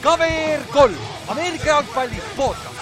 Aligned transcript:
KVR 0.00 0.62
kolm, 0.72 0.96
Ameerika 1.28 1.66
jalgpalli 1.66 2.22
podcast. 2.36 2.80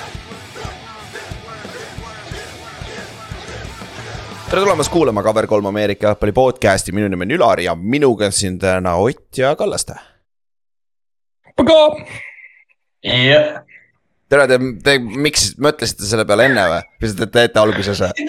tere 4.50 4.60
tulemast 4.62 4.92
kuulama 4.92 5.22
Cover3 5.22 5.68
Ameerika 5.68 6.06
jalgpalli 6.06 6.32
podcast'i, 6.32 6.92
minu 6.92 7.08
nimi 7.08 7.26
on 7.26 7.34
Ülar 7.36 7.60
ja 7.60 7.74
minuga 7.74 8.30
siin 8.30 8.58
täna 8.58 8.94
Ott 8.96 9.38
ja 9.38 9.56
Kallaste. 9.56 9.94
jah, 13.02 13.62
tere, 14.28 14.46
te, 14.48 14.58
te, 14.84 14.98
miks 14.98 15.52
mõtlesite 15.58 16.06
selle 16.08 16.24
peale 16.28 16.48
enne 16.48 16.68
või, 16.70 16.86
või 17.02 17.16
te 17.18 17.26
teete 17.26 17.60
alguses 17.60 18.00
või? 18.04 18.28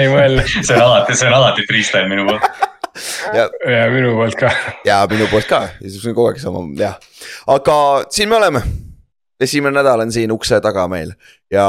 ei 0.00 0.10
mõelnud 0.10 0.50
see 0.50 0.76
on 0.76 0.82
alati, 0.82 1.16
see 1.16 1.30
on 1.30 1.38
alati 1.40 1.66
freestyle 1.70 2.10
minu 2.10 2.26
poolt. 2.28 2.69
Ja, 3.34 3.48
ja 3.72 3.88
minu 3.92 4.14
poolt 4.18 4.36
ka. 4.38 4.50
ja 4.84 5.00
minu 5.10 5.26
poolt 5.30 5.48
ka, 5.50 5.62
siis 5.80 6.04
on 6.04 6.14
kogu 6.14 6.30
aeg 6.30 6.40
sama, 6.42 6.62
jah. 6.78 6.96
aga 7.50 7.76
siin 8.10 8.30
me 8.30 8.38
oleme. 8.40 8.62
esimene 9.40 9.78
nädal 9.78 10.04
on 10.04 10.12
siin 10.12 10.32
ukse 10.32 10.60
taga 10.60 10.86
meil 10.88 11.14
ja 11.52 11.66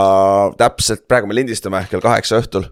täpselt 0.60 1.08
praegu 1.08 1.30
me 1.30 1.38
lindistame 1.38 1.86
kell 1.90 2.04
kaheksa 2.04 2.42
õhtul. 2.42 2.68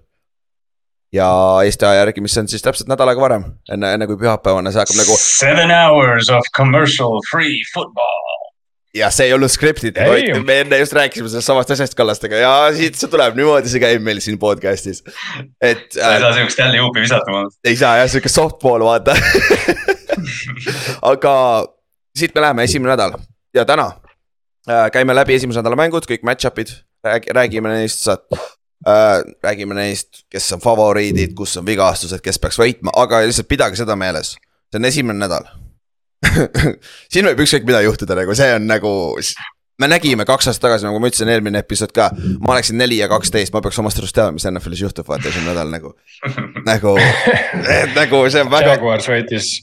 ja 1.14 1.30
Eesti 1.66 1.86
aja 1.86 2.04
järgi, 2.04 2.22
mis 2.22 2.38
on 2.38 2.48
siis 2.52 2.66
täpselt 2.66 2.90
nädal 2.92 3.10
aega 3.12 3.22
varem, 3.22 3.46
enne, 3.72 3.94
enne 3.98 4.08
kui 4.10 4.20
pühapäevane, 4.20 4.74
see 4.74 4.84
hakkab 4.84 5.02
nagu 5.02 5.20
Seven 5.24 5.74
hours 5.74 6.30
of 6.30 6.46
commercial 6.58 7.22
free 7.32 7.64
football. 7.74 8.29
Ja 8.96 9.10
see 9.14 9.30
ei 9.30 9.34
olnud 9.34 9.52
skriptitud, 9.54 10.02
Ei. 10.02 10.34
me 10.44 10.60
enne 10.64 10.80
just 10.82 10.94
rääkisime 10.98 11.30
sellest 11.30 11.50
samast 11.52 11.72
asjast 11.76 11.96
Kallastega 11.98 12.42
ja 12.42 12.54
siit 12.74 12.98
see 12.98 13.12
tuleb, 13.12 13.38
niimoodi 13.38 13.70
see 13.70 13.82
käib 13.84 14.02
meil 14.06 14.22
siin 14.24 14.40
podcast'is. 14.42 15.04
et 15.62 15.86
sa 15.94 16.16
ei 16.16 16.18
äh, 16.18 16.24
saa 16.24 16.34
siukest 16.40 16.64
jälle 16.64 16.82
juupi 16.82 17.04
visata 17.06 17.32
mulle. 17.32 17.54
ei 17.64 17.78
saa 17.78 17.98
jah, 18.02 18.10
sihuke 18.10 18.32
softball 18.34 18.86
vaata 18.88 19.16
aga 21.14 21.34
siit 22.18 22.34
me 22.36 22.42
läheme 22.48 22.66
esimene 22.66 22.96
nädal 22.96 23.20
ja 23.54 23.66
täna 23.70 23.92
äh, 24.70 24.90
käime 24.96 25.16
läbi 25.16 25.38
esimese 25.38 25.62
nädala 25.62 25.78
mängud, 25.78 26.10
kõik 26.10 26.26
match-up'id, 26.26 26.74
räägi-, 27.06 27.36
räägime 27.38 27.76
neist, 27.76 28.02
saad 28.10 28.26
äh,. 28.34 29.22
räägime 29.46 29.78
neist, 29.78 30.26
kes 30.34 30.50
on 30.58 30.66
favoriidid, 30.66 31.38
kus 31.38 31.58
on 31.62 31.70
vigastused, 31.70 32.26
kes 32.26 32.42
peaks 32.42 32.58
võitma, 32.58 32.96
aga 32.98 33.22
lihtsalt 33.28 33.52
pidage 33.52 33.78
seda 33.84 34.00
meeles, 34.00 34.34
see 34.74 34.82
on 34.82 34.90
esimene 34.90 35.28
nädal 35.28 35.46
siin 37.12 37.30
võib 37.30 37.46
ükskõik 37.46 37.66
mida 37.68 37.82
juhtuda, 37.86 38.18
nagu 38.20 38.36
see 38.38 38.52
on 38.56 38.68
nagu, 38.70 38.92
me 39.80 39.90
nägime 39.90 40.26
kaks 40.28 40.50
aastat 40.52 40.68
tagasi, 40.68 40.88
nagu 40.88 41.00
ma 41.02 41.12
ütlesin 41.12 41.32
eelmine 41.32 41.62
episood 41.64 41.94
ka, 41.96 42.10
ma 42.44 42.54
oleksin 42.56 42.80
neli 42.80 43.00
ja 43.00 43.08
kaksteist, 43.12 43.54
ma 43.56 43.62
peaks 43.64 43.80
omast 43.82 44.02
arust 44.02 44.18
teadma, 44.18 44.36
mis 44.36 44.48
NFL-is 44.50 44.84
juhtub, 44.84 45.08
vaata 45.10 45.32
esimene 45.32 45.54
nädal 45.54 45.72
nagu, 45.74 45.94
nagu, 46.68 46.96
nagu 47.96 48.24
see 48.32 48.44
on 48.44 48.52
väga, 48.52 48.76
Jaguars 48.76 49.08
võitis, 49.12 49.54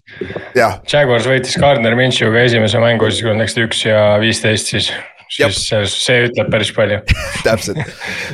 jah, 0.56 0.80
Jaguars 0.92 1.28
võitis 1.28 1.58
Gardner 1.60 1.98
Minshew'ga 1.98 2.46
esimese 2.48 2.80
mängu, 2.82 3.10
siis 3.10 3.26
kui 3.26 3.34
nad 3.34 3.44
läksid 3.44 3.66
üks 3.66 3.84
ja 3.88 4.08
viisteist, 4.22 4.72
siis. 4.74 4.90
Siis 5.32 5.58
see, 5.68 5.80
see 5.90 6.26
ütleb 6.28 6.50
päris 6.52 6.70
palju. 6.76 6.98
täpselt. 7.46 7.80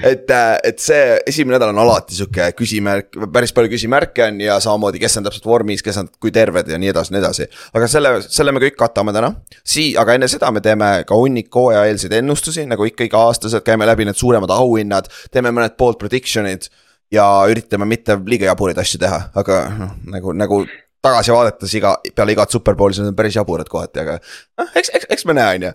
et, 0.07 0.29
et 0.69 0.83
see 0.83 1.17
esimene 1.29 1.57
nädal 1.57 1.73
on 1.73 1.81
alati 1.85 2.17
sihuke 2.17 2.51
küsimärk, 2.59 3.17
päris 3.33 3.55
palju 3.57 3.73
küsimärke 3.73 4.27
on 4.27 4.41
ja 4.45 4.59
samamoodi, 4.63 5.01
kes 5.03 5.19
on 5.21 5.27
täpselt 5.29 5.49
vormis, 5.49 5.85
kes 5.85 6.01
on, 6.03 6.11
kui 6.23 6.35
terved 6.35 6.69
ja 6.73 6.79
nii 6.81 6.93
edasi, 6.93 7.15
nii 7.15 7.23
edasi. 7.23 7.49
aga 7.73 7.89
selle, 7.91 8.15
selle 8.27 8.55
me 8.55 8.63
kõik 8.65 8.79
katame 8.81 9.15
täna. 9.17 9.33
Sii-, 9.63 9.97
aga 10.01 10.19
enne 10.19 10.29
seda 10.31 10.53
me 10.55 10.63
teeme 10.65 10.93
ka 11.09 11.19
hunnik 11.19 11.53
hooajaeelseid 11.55 12.19
ennustusi, 12.21 12.67
nagu 12.71 12.87
ikka 12.89 13.09
iga-aastaselt 13.09 13.67
käime 13.67 13.89
läbi 13.89 14.07
need 14.09 14.19
suuremad 14.19 14.53
auhinnad, 14.55 15.11
teeme 15.33 15.55
mõned 15.55 15.77
bold 15.81 16.01
prediction'id 16.03 16.71
ja 17.13 17.27
üritame 17.51 17.89
mitte 17.89 18.17
liiga 18.27 18.49
jaburaid 18.51 18.79
asju 18.81 19.01
teha, 19.03 19.27
aga 19.37 19.65
noh, 19.77 19.97
nagu, 20.15 20.37
nagu 20.37 20.63
tagasi 21.03 21.33
vaadates 21.35 21.73
iga, 21.77 21.97
peale 22.15 22.33
igat 22.37 22.55
superbowli, 22.55 22.95
siis 22.95 23.05
need 23.05 23.13
on 23.13 23.19
päris 23.19 23.37
jaburad 23.37 23.69
kohati, 23.69 24.05
aga 24.05 24.21
noh, 24.23 24.71
eks, 24.79 24.93
eks, 24.95 25.09
eks 25.11 25.27
me 25.29 25.35
näe, 25.37 25.59
on 25.59 25.67
ju 25.67 25.73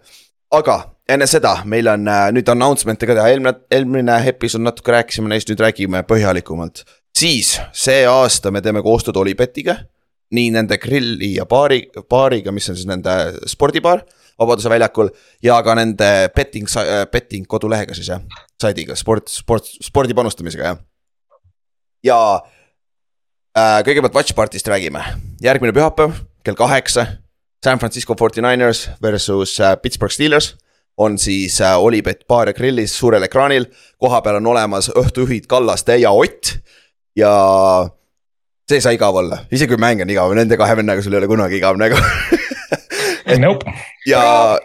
aga 0.51 0.77
enne 1.09 1.27
seda 1.29 1.53
meil 1.69 1.87
on 1.91 2.07
äh, 2.11 2.27
nüüd 2.35 2.49
announcement'e 2.51 3.07
ka 3.07 3.15
teha, 3.17 3.27
eelmine, 3.31 3.53
eelmine 3.73 4.17
episood 4.31 4.65
natuke 4.65 4.95
rääkisime 4.95 5.31
neist, 5.31 5.49
nüüd 5.51 5.63
räägime 5.63 6.03
põhjalikumalt. 6.07 6.83
siis 7.17 7.55
see 7.73 8.03
aasta 8.07 8.51
me 8.51 8.61
teeme 8.61 8.83
koostööd 8.85 9.17
Olipetiga, 9.17 9.77
nii 10.35 10.51
nende 10.53 10.77
grilli 10.77 11.35
ja 11.37 11.47
baari, 11.49 11.85
baariga, 12.09 12.51
mis 12.51 12.67
on 12.69 12.77
siis 12.77 12.89
nende 12.89 13.15
spordibaar 13.47 14.03
Vabaduse 14.37 14.69
väljakul 14.69 15.07
ja 15.41 15.55
ka 15.65 15.73
nende 15.73 16.07
betting, 16.35 16.69
betting 17.09 17.47
kodulehega 17.49 17.95
siis 17.97 18.11
jah, 18.11 18.21
saidiga 18.61 18.93
sport, 18.95 19.31
sport, 19.33 19.65
spordi 19.81 20.13
panustamisega 20.13 20.67
jah. 20.67 20.83
ja 22.05 22.19
äh, 23.57 23.79
kõigepealt 23.87 24.19
Watch 24.19 24.37
Party'st 24.37 24.69
räägime, 24.69 25.01
järgmine 25.41 25.73
pühapäev 25.73 26.19
kell 26.45 26.59
kaheksa 26.59 27.07
San 27.63 27.79
Francisco 27.81 28.13
49ers 28.13 28.89
versus 29.01 29.57
äh, 29.59 29.73
Pittsburgh 29.81 30.13
Steelers 30.13 30.53
on 30.97 31.17
siis 31.17 31.61
äh, 31.61 31.77
Olipet 31.77 32.25
baar 32.27 32.51
ja 32.51 32.53
grillis 32.53 32.97
suurel 32.97 33.23
ekraanil, 33.23 33.69
kohapeal 33.97 34.41
on 34.41 34.47
olemas 34.53 34.89
õhtujuhid 34.89 35.47
Kallaste 35.47 35.97
ja 36.01 36.11
Ott. 36.11 36.57
Ja 37.15 37.31
see 38.69 38.77
ei 38.77 38.83
saa 38.83 38.95
igav 38.95 39.15
olla, 39.15 39.39
isegi 39.51 39.71
kui 39.71 39.81
mäng 39.81 40.03
on 40.03 40.09
igav, 40.11 40.33
nende 40.35 40.57
kahe 40.59 40.75
vennaga 40.77 41.01
sul 41.01 41.15
ei 41.15 41.21
ole 41.21 41.29
kunagi 41.31 41.57
igav 41.61 41.79
nagu 41.79 41.97
Nope, 43.37 43.73
ja 44.07 44.21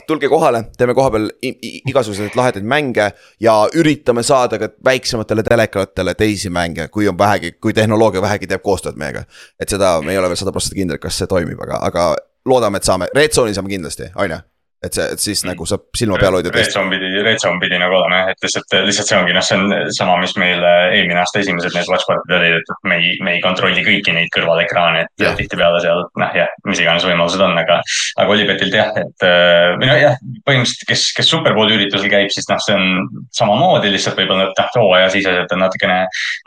tulge 0.07 0.29
kohale, 0.31 0.63
teeme 0.79 0.95
kohapeal 0.95 1.29
igasuguseid 1.43 2.37
lahedaid 2.39 2.67
mänge 2.67 3.09
ja 3.43 3.55
üritame 3.75 4.23
saada 4.23 4.59
ka 4.59 4.69
väiksematele 4.85 5.43
telekatele 5.43 6.15
teisi 6.15 6.51
mänge, 6.51 6.87
kui 6.89 7.09
on 7.11 7.19
vähegi, 7.19 7.53
kui 7.53 7.75
tehnoloogia 7.75 8.23
vähegi 8.23 8.47
teeb 8.47 8.63
koostööd 8.63 8.99
meiega. 8.99 9.25
et 9.61 9.69
seda, 9.69 9.97
me 10.03 10.15
ei 10.15 10.19
ole 10.19 10.31
veel 10.31 10.39
sada 10.39 10.55
protsenti 10.55 10.79
kindlad, 10.79 11.03
kas 11.03 11.19
see 11.19 11.31
toimib, 11.31 11.59
aga, 11.67 11.83
aga 11.83 12.07
loodame, 12.47 12.79
et 12.79 12.87
saame, 12.87 13.11
Red 13.15 13.35
Zone'i 13.35 13.55
saame 13.55 13.71
kindlasti, 13.71 14.13
on 14.15 14.31
ju. 14.31 14.39
Et 14.83 14.97
see, 14.97 15.07
et 15.15 15.23
siis 15.23 15.43
nagu 15.47 15.67
saab 15.69 15.85
silma 15.97 16.19
peal 16.21 16.37
hoida 16.39 16.51
Red. 16.53 16.71
Zone 16.75 16.91
pidi, 16.91 17.11
Red 17.23 17.39
Zone 17.43 17.61
pidi 17.63 17.79
nagu 17.79 17.95
olema 17.99 18.23
jah, 18.23 18.33
et 18.35 18.47
lihtsalt, 18.47 18.75
lihtsalt 18.87 19.11
see 19.11 19.19
ongi 19.19 19.37
noh, 19.37 19.45
see 19.47 19.59
on 19.59 19.93
sama, 19.95 20.17
mis 20.23 20.35
meil 20.41 20.65
äh, 20.67 20.97
eelmine 20.99 21.23
aasta 21.23 21.43
esimesed 21.43 21.77
need 21.77 21.91
watch 21.93 22.09
party'd 22.09 22.35
olid, 22.39 22.59
et 22.59 22.89
me 22.91 22.99
ei, 22.99 23.13
me 23.23 23.37
ei 23.37 23.43
kontrolli 23.45 23.85
kõiki 23.87 24.15
neid 24.17 24.33
kõrvalekraane, 24.35 25.05
et 25.07 25.25
Jah. 25.25 25.37
tihtipeale 25.39 25.83
seal 25.85 26.03
noh, 26.19 26.35
jah, 26.37 26.51
mis 26.69 26.83
iganes 26.83 27.07
võimalused 27.07 27.45
on, 27.45 27.55
aga. 27.63 27.79
aga 28.23 28.37
Olipetilt 28.37 28.75
jah, 28.75 28.91
et 28.99 29.27
äh, 29.29 29.77
või 29.79 29.91
no 29.91 29.99
jah, 30.01 30.19
põhimõtteliselt, 30.49 30.87
kes, 30.91 31.07
kes 31.19 31.31
superbowli 31.31 31.79
üritusel 31.79 32.11
käib, 32.13 32.33
siis 32.35 32.49
noh, 32.51 32.61
see 32.65 32.77
on 32.77 33.07
samamoodi 33.39 33.93
lihtsalt 33.93 34.19
võib-olla 34.19 34.51
noh, 34.51 34.75
hooajasiseselt 34.83 35.53
on 35.55 35.63
natukene 35.63 35.99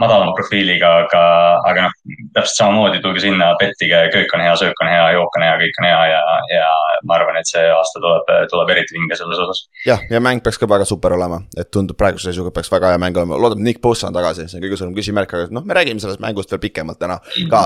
madalama 0.01 0.35
profiiliga, 0.37 0.91
aga, 1.05 1.23
aga 1.71 1.87
noh, 1.87 1.97
täpselt 2.35 2.59
samamoodi 2.59 3.01
tulge 3.03 3.23
sinna, 3.23 3.53
pettige, 3.61 4.05
köök 4.13 4.35
on 4.35 4.43
hea, 4.43 4.55
söök 4.59 4.83
on 4.83 4.91
hea, 4.91 5.07
jook 5.15 5.39
on 5.39 5.45
hea, 5.47 5.55
kõik 5.61 5.81
on 5.81 5.89
hea 5.89 6.03
ja, 6.11 6.21
ja 6.51 6.69
ma 7.07 7.19
arvan, 7.19 7.39
et 7.39 7.49
see 7.49 7.63
aasta 7.71 8.01
tuleb, 8.03 8.24
tuleb 8.51 8.71
eriti 8.75 8.97
vinge 8.97 9.17
selles 9.19 9.41
osas. 9.45 9.65
jah, 9.85 10.01
ja 10.09 10.21
mäng 10.23 10.43
peaks 10.45 10.59
ka 10.61 10.69
väga 10.69 10.87
super 10.87 11.15
olema, 11.17 11.41
et 11.57 11.71
tundub 11.73 11.97
praeguse 11.99 12.29
seisuga 12.29 12.53
peaks 12.55 12.71
väga 12.71 12.93
hea 12.93 13.01
mäng 13.01 13.17
olema, 13.17 13.39
loodame, 13.39 13.63
et 13.63 13.69
Nick 13.69 13.81
Bosa 13.81 14.09
on 14.09 14.17
tagasi, 14.17 14.47
see 14.49 14.59
on 14.59 14.65
kõige 14.65 14.79
suurem 14.81 14.95
küsimärk, 14.97 15.35
aga 15.37 15.55
noh, 15.55 15.65
me 15.65 15.77
räägime 15.77 16.03
sellest 16.03 16.23
mängust 16.23 16.53
veel 16.53 16.61
pikemalt 16.63 16.99
täna 17.01 17.19
ka. 17.51 17.65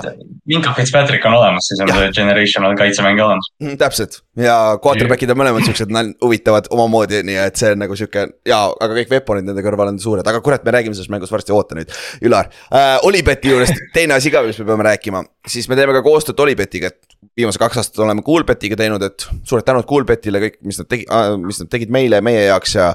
Minka 0.49 0.73
Fitzpatrick 0.77 1.25
on 1.29 1.37
olemas, 1.39 1.69
siis 1.69 1.83
on 1.83 1.93
see 1.93 2.11
generational 2.21 2.75
kaitsemäng 2.79 3.21
olemas. 3.23 3.51
Mm, 3.63 3.77
täpselt 3.81 4.21
ja 4.39 4.55
quarterback'id 4.83 5.33
on 5.33 5.39
mõlemad 5.41 5.67
siuksed 5.67 5.93
huvitavad 6.23 6.69
omamoodi, 6.73 7.21
nii 7.27 7.39
et 7.43 7.59
see 7.59 7.73
on 7.75 7.83
nagu 7.83 7.97
sihuke 7.99 8.25
ja, 8.47 8.61
aga 8.69 8.95
kõik 8.95 9.13
weapon'id 9.13 9.47
nende 9.49 9.63
kõrval 9.65 9.93
on 9.93 9.99
suured, 10.01 10.27
aga 10.27 10.41
kurat, 10.45 10.63
me 10.65 10.73
räägime 10.75 10.97
sellest 10.97 11.13
mängust 11.13 11.33
varsti, 11.33 11.55
oota 11.55 11.77
nüüd, 11.77 11.91
Ülar 12.25 12.49
äh,. 12.71 12.97
Olibeti 13.07 13.51
juurest 13.51 13.79
teine 13.95 14.17
asi 14.17 14.31
ka, 14.33 14.43
mis 14.45 14.59
me 14.61 14.67
peame 14.69 14.85
rääkima, 14.89 15.23
siis 15.47 15.69
me 15.69 15.77
teeme 15.79 15.95
ka 15.95 16.03
koostööd 16.05 16.39
Olibetiga, 16.45 16.91
et 16.91 17.08
viimased 17.37 17.59
kaks 17.59 17.79
aastat 17.81 18.03
oleme 18.03 18.23
Coolbetiga 18.25 18.77
teinud, 18.79 19.03
et 19.03 19.27
suured 19.43 19.65
tänud 19.67 19.87
Coolbetile 19.87 20.41
kõik, 20.43 20.59
mis 20.67 20.79
nad 20.79 20.89
tegid, 20.91 21.09
mis 21.43 21.59
nad 21.63 21.71
tegid 21.71 21.91
meile 21.93 22.21
meie 22.25 22.45
jaoks 22.47 22.75
ja 22.77 22.93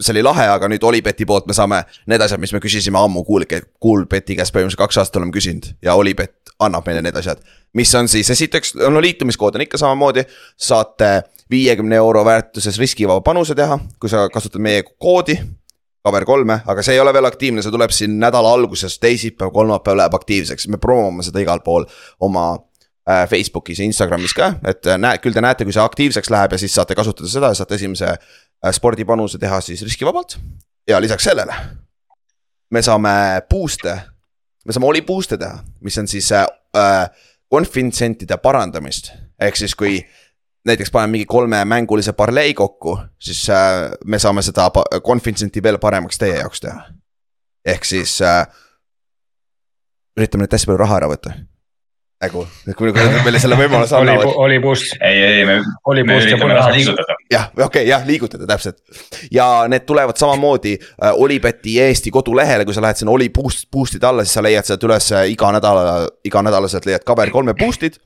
see 0.00 0.12
oli 0.12 0.22
lahe, 0.26 0.44
aga 0.52 0.68
nüüd 0.68 0.84
Olibeti 0.84 1.24
poolt 1.28 1.46
me 1.48 1.56
saame 1.56 1.80
need 2.10 2.22
asjad, 2.22 2.40
mis 2.40 2.52
me 2.52 2.60
küsisime 2.60 3.00
ammu 3.00 3.24
Cool, 3.26 3.46
Coolbeti 3.82 4.36
käest 4.36 4.54
põhimõtteliselt 4.54 4.82
kaks 4.82 5.00
aastat 5.00 5.20
oleme 5.20 5.34
küsinud 5.34 5.70
ja 5.84 5.96
Olibet 5.96 6.52
annab 6.62 6.86
meile 6.88 7.02
need 7.04 7.16
asjad. 7.16 7.40
mis 7.76 7.94
on 7.94 8.08
siis, 8.08 8.30
esiteks, 8.30 8.74
no 8.76 9.00
liitumiskood 9.00 9.56
on 9.56 9.64
ikka 9.66 9.78
samamoodi, 9.80 10.24
saate 10.56 11.22
viiekümne 11.50 11.96
euro 11.96 12.24
väärtuses 12.24 12.78
riskivaba 12.78 13.20
panuse 13.20 13.54
teha, 13.54 13.78
kui 14.00 14.10
sa 14.10 14.28
kasutad 14.32 14.60
meie 14.60 14.82
koodi. 14.82 15.38
Cover 16.06 16.22
kolme, 16.22 16.60
aga 16.70 16.82
see 16.86 16.94
ei 16.94 17.00
ole 17.02 17.10
veel 17.10 17.26
aktiivne, 17.26 17.64
see 17.64 17.72
tuleb 17.74 17.90
siin 17.90 18.12
nädala 18.22 18.52
alguses, 18.54 18.94
teisipäev, 19.02 19.50
kolmapäev 19.50 19.96
läheb 19.98 20.14
aktiivseks, 20.14 20.68
me 20.70 20.78
promome 20.78 21.24
seda 21.26 21.42
igal 21.42 21.58
pool 21.66 21.82
oma 22.22 22.52
Facebookis 23.30 23.78
ja 23.78 23.84
Instagramis 23.86 24.34
ka, 24.34 24.50
et 24.66 24.86
äh, 24.86 24.98
näe, 24.98 25.20
küll 25.22 25.34
te 25.34 25.42
näete, 25.44 25.64
kui 25.64 25.74
see 25.74 25.82
aktiivseks 25.82 26.30
läheb 26.34 26.56
ja 26.56 26.58
siis 26.58 26.74
saate 26.74 26.96
kasutada 26.98 27.30
seda, 27.30 27.52
saate 27.54 27.78
esimese 27.78 28.08
äh, 28.10 28.72
spordipanuse 28.74 29.38
teha 29.38 29.60
siis 29.62 29.84
riskivabalt. 29.86 30.38
ja 30.88 31.00
lisaks 31.00 31.24
sellele 31.24 31.54
me 32.70 32.82
saame 32.82 33.14
boost'e, 33.50 33.94
me 34.66 34.74
saame 34.74 34.90
oli 34.90 35.02
boost'e 35.06 35.38
teha, 35.38 35.62
mis 35.86 35.98
on 35.98 36.10
siis 36.10 36.32
äh, 36.32 36.46
äh, 36.76 37.06
konfidentsentide 37.48 38.38
parandamist, 38.42 39.12
ehk 39.38 39.56
siis 39.56 39.74
kui 39.78 40.00
näiteks 40.66 40.90
paneme 40.90 41.14
mingi 41.14 41.30
kolmemängulise 41.30 42.12
parlei 42.12 42.54
kokku, 42.54 42.98
siis 43.22 43.46
äh, 43.50 43.92
me 44.04 44.18
saame 44.18 44.42
seda 44.42 44.70
konfidentsenti 45.02 45.62
veel 45.62 45.78
paremaks 45.78 46.18
teie 46.18 46.40
jaoks 46.40 46.66
teha. 46.66 46.88
ehk 47.64 47.84
siis 47.84 48.18
äh, 48.22 48.46
üritame 50.18 50.46
nüüd 50.46 50.58
hästi 50.58 50.72
palju 50.72 50.82
raha 50.82 51.04
ära 51.04 51.14
võtta 51.14 51.38
nagu, 52.22 52.46
kui 52.76 52.92
kui 52.94 53.04
nad 53.04 53.18
meile 53.26 53.40
selle 53.40 53.58
võimaluse 53.60 53.96
annavad., 53.98 54.30
oli 54.40 54.56
boost, 54.62 54.94
ei, 55.04 55.18
ei, 55.20 55.44
me, 55.48 55.56
oli 55.92 56.04
me 56.06 56.16
üritame 56.22 56.56
raha 56.56 56.72
liigutada. 56.72 57.16
jah, 57.32 57.48
okei 57.52 57.66
okay,, 57.66 57.84
jah, 57.90 58.04
liigutada 58.08 58.48
täpselt. 58.48 58.80
ja 59.32 59.46
need 59.68 59.84
tulevad 59.88 60.16
samamoodi 60.20 60.76
äh, 60.80 61.12
Olipeti 61.12 61.76
Eesti 61.84 62.12
kodulehele, 62.14 62.64
kui 62.64 62.76
sa 62.76 62.84
lähed 62.84 63.02
sinna 63.02 63.12
Oli 63.12 63.28
boost, 63.30 63.68
boost'ide 63.72 64.08
alla, 64.08 64.24
siis 64.24 64.38
sa 64.38 64.44
leiad 64.44 64.68
sealt 64.68 64.88
üles 64.88 65.10
äh, 65.12 65.26
iga 65.32 65.52
nädala, 65.58 66.06
iganädalaselt 66.24 66.88
leiad 66.88 67.04
Kaber 67.06 67.32
kolme 67.34 67.56
boost'id. 67.58 68.00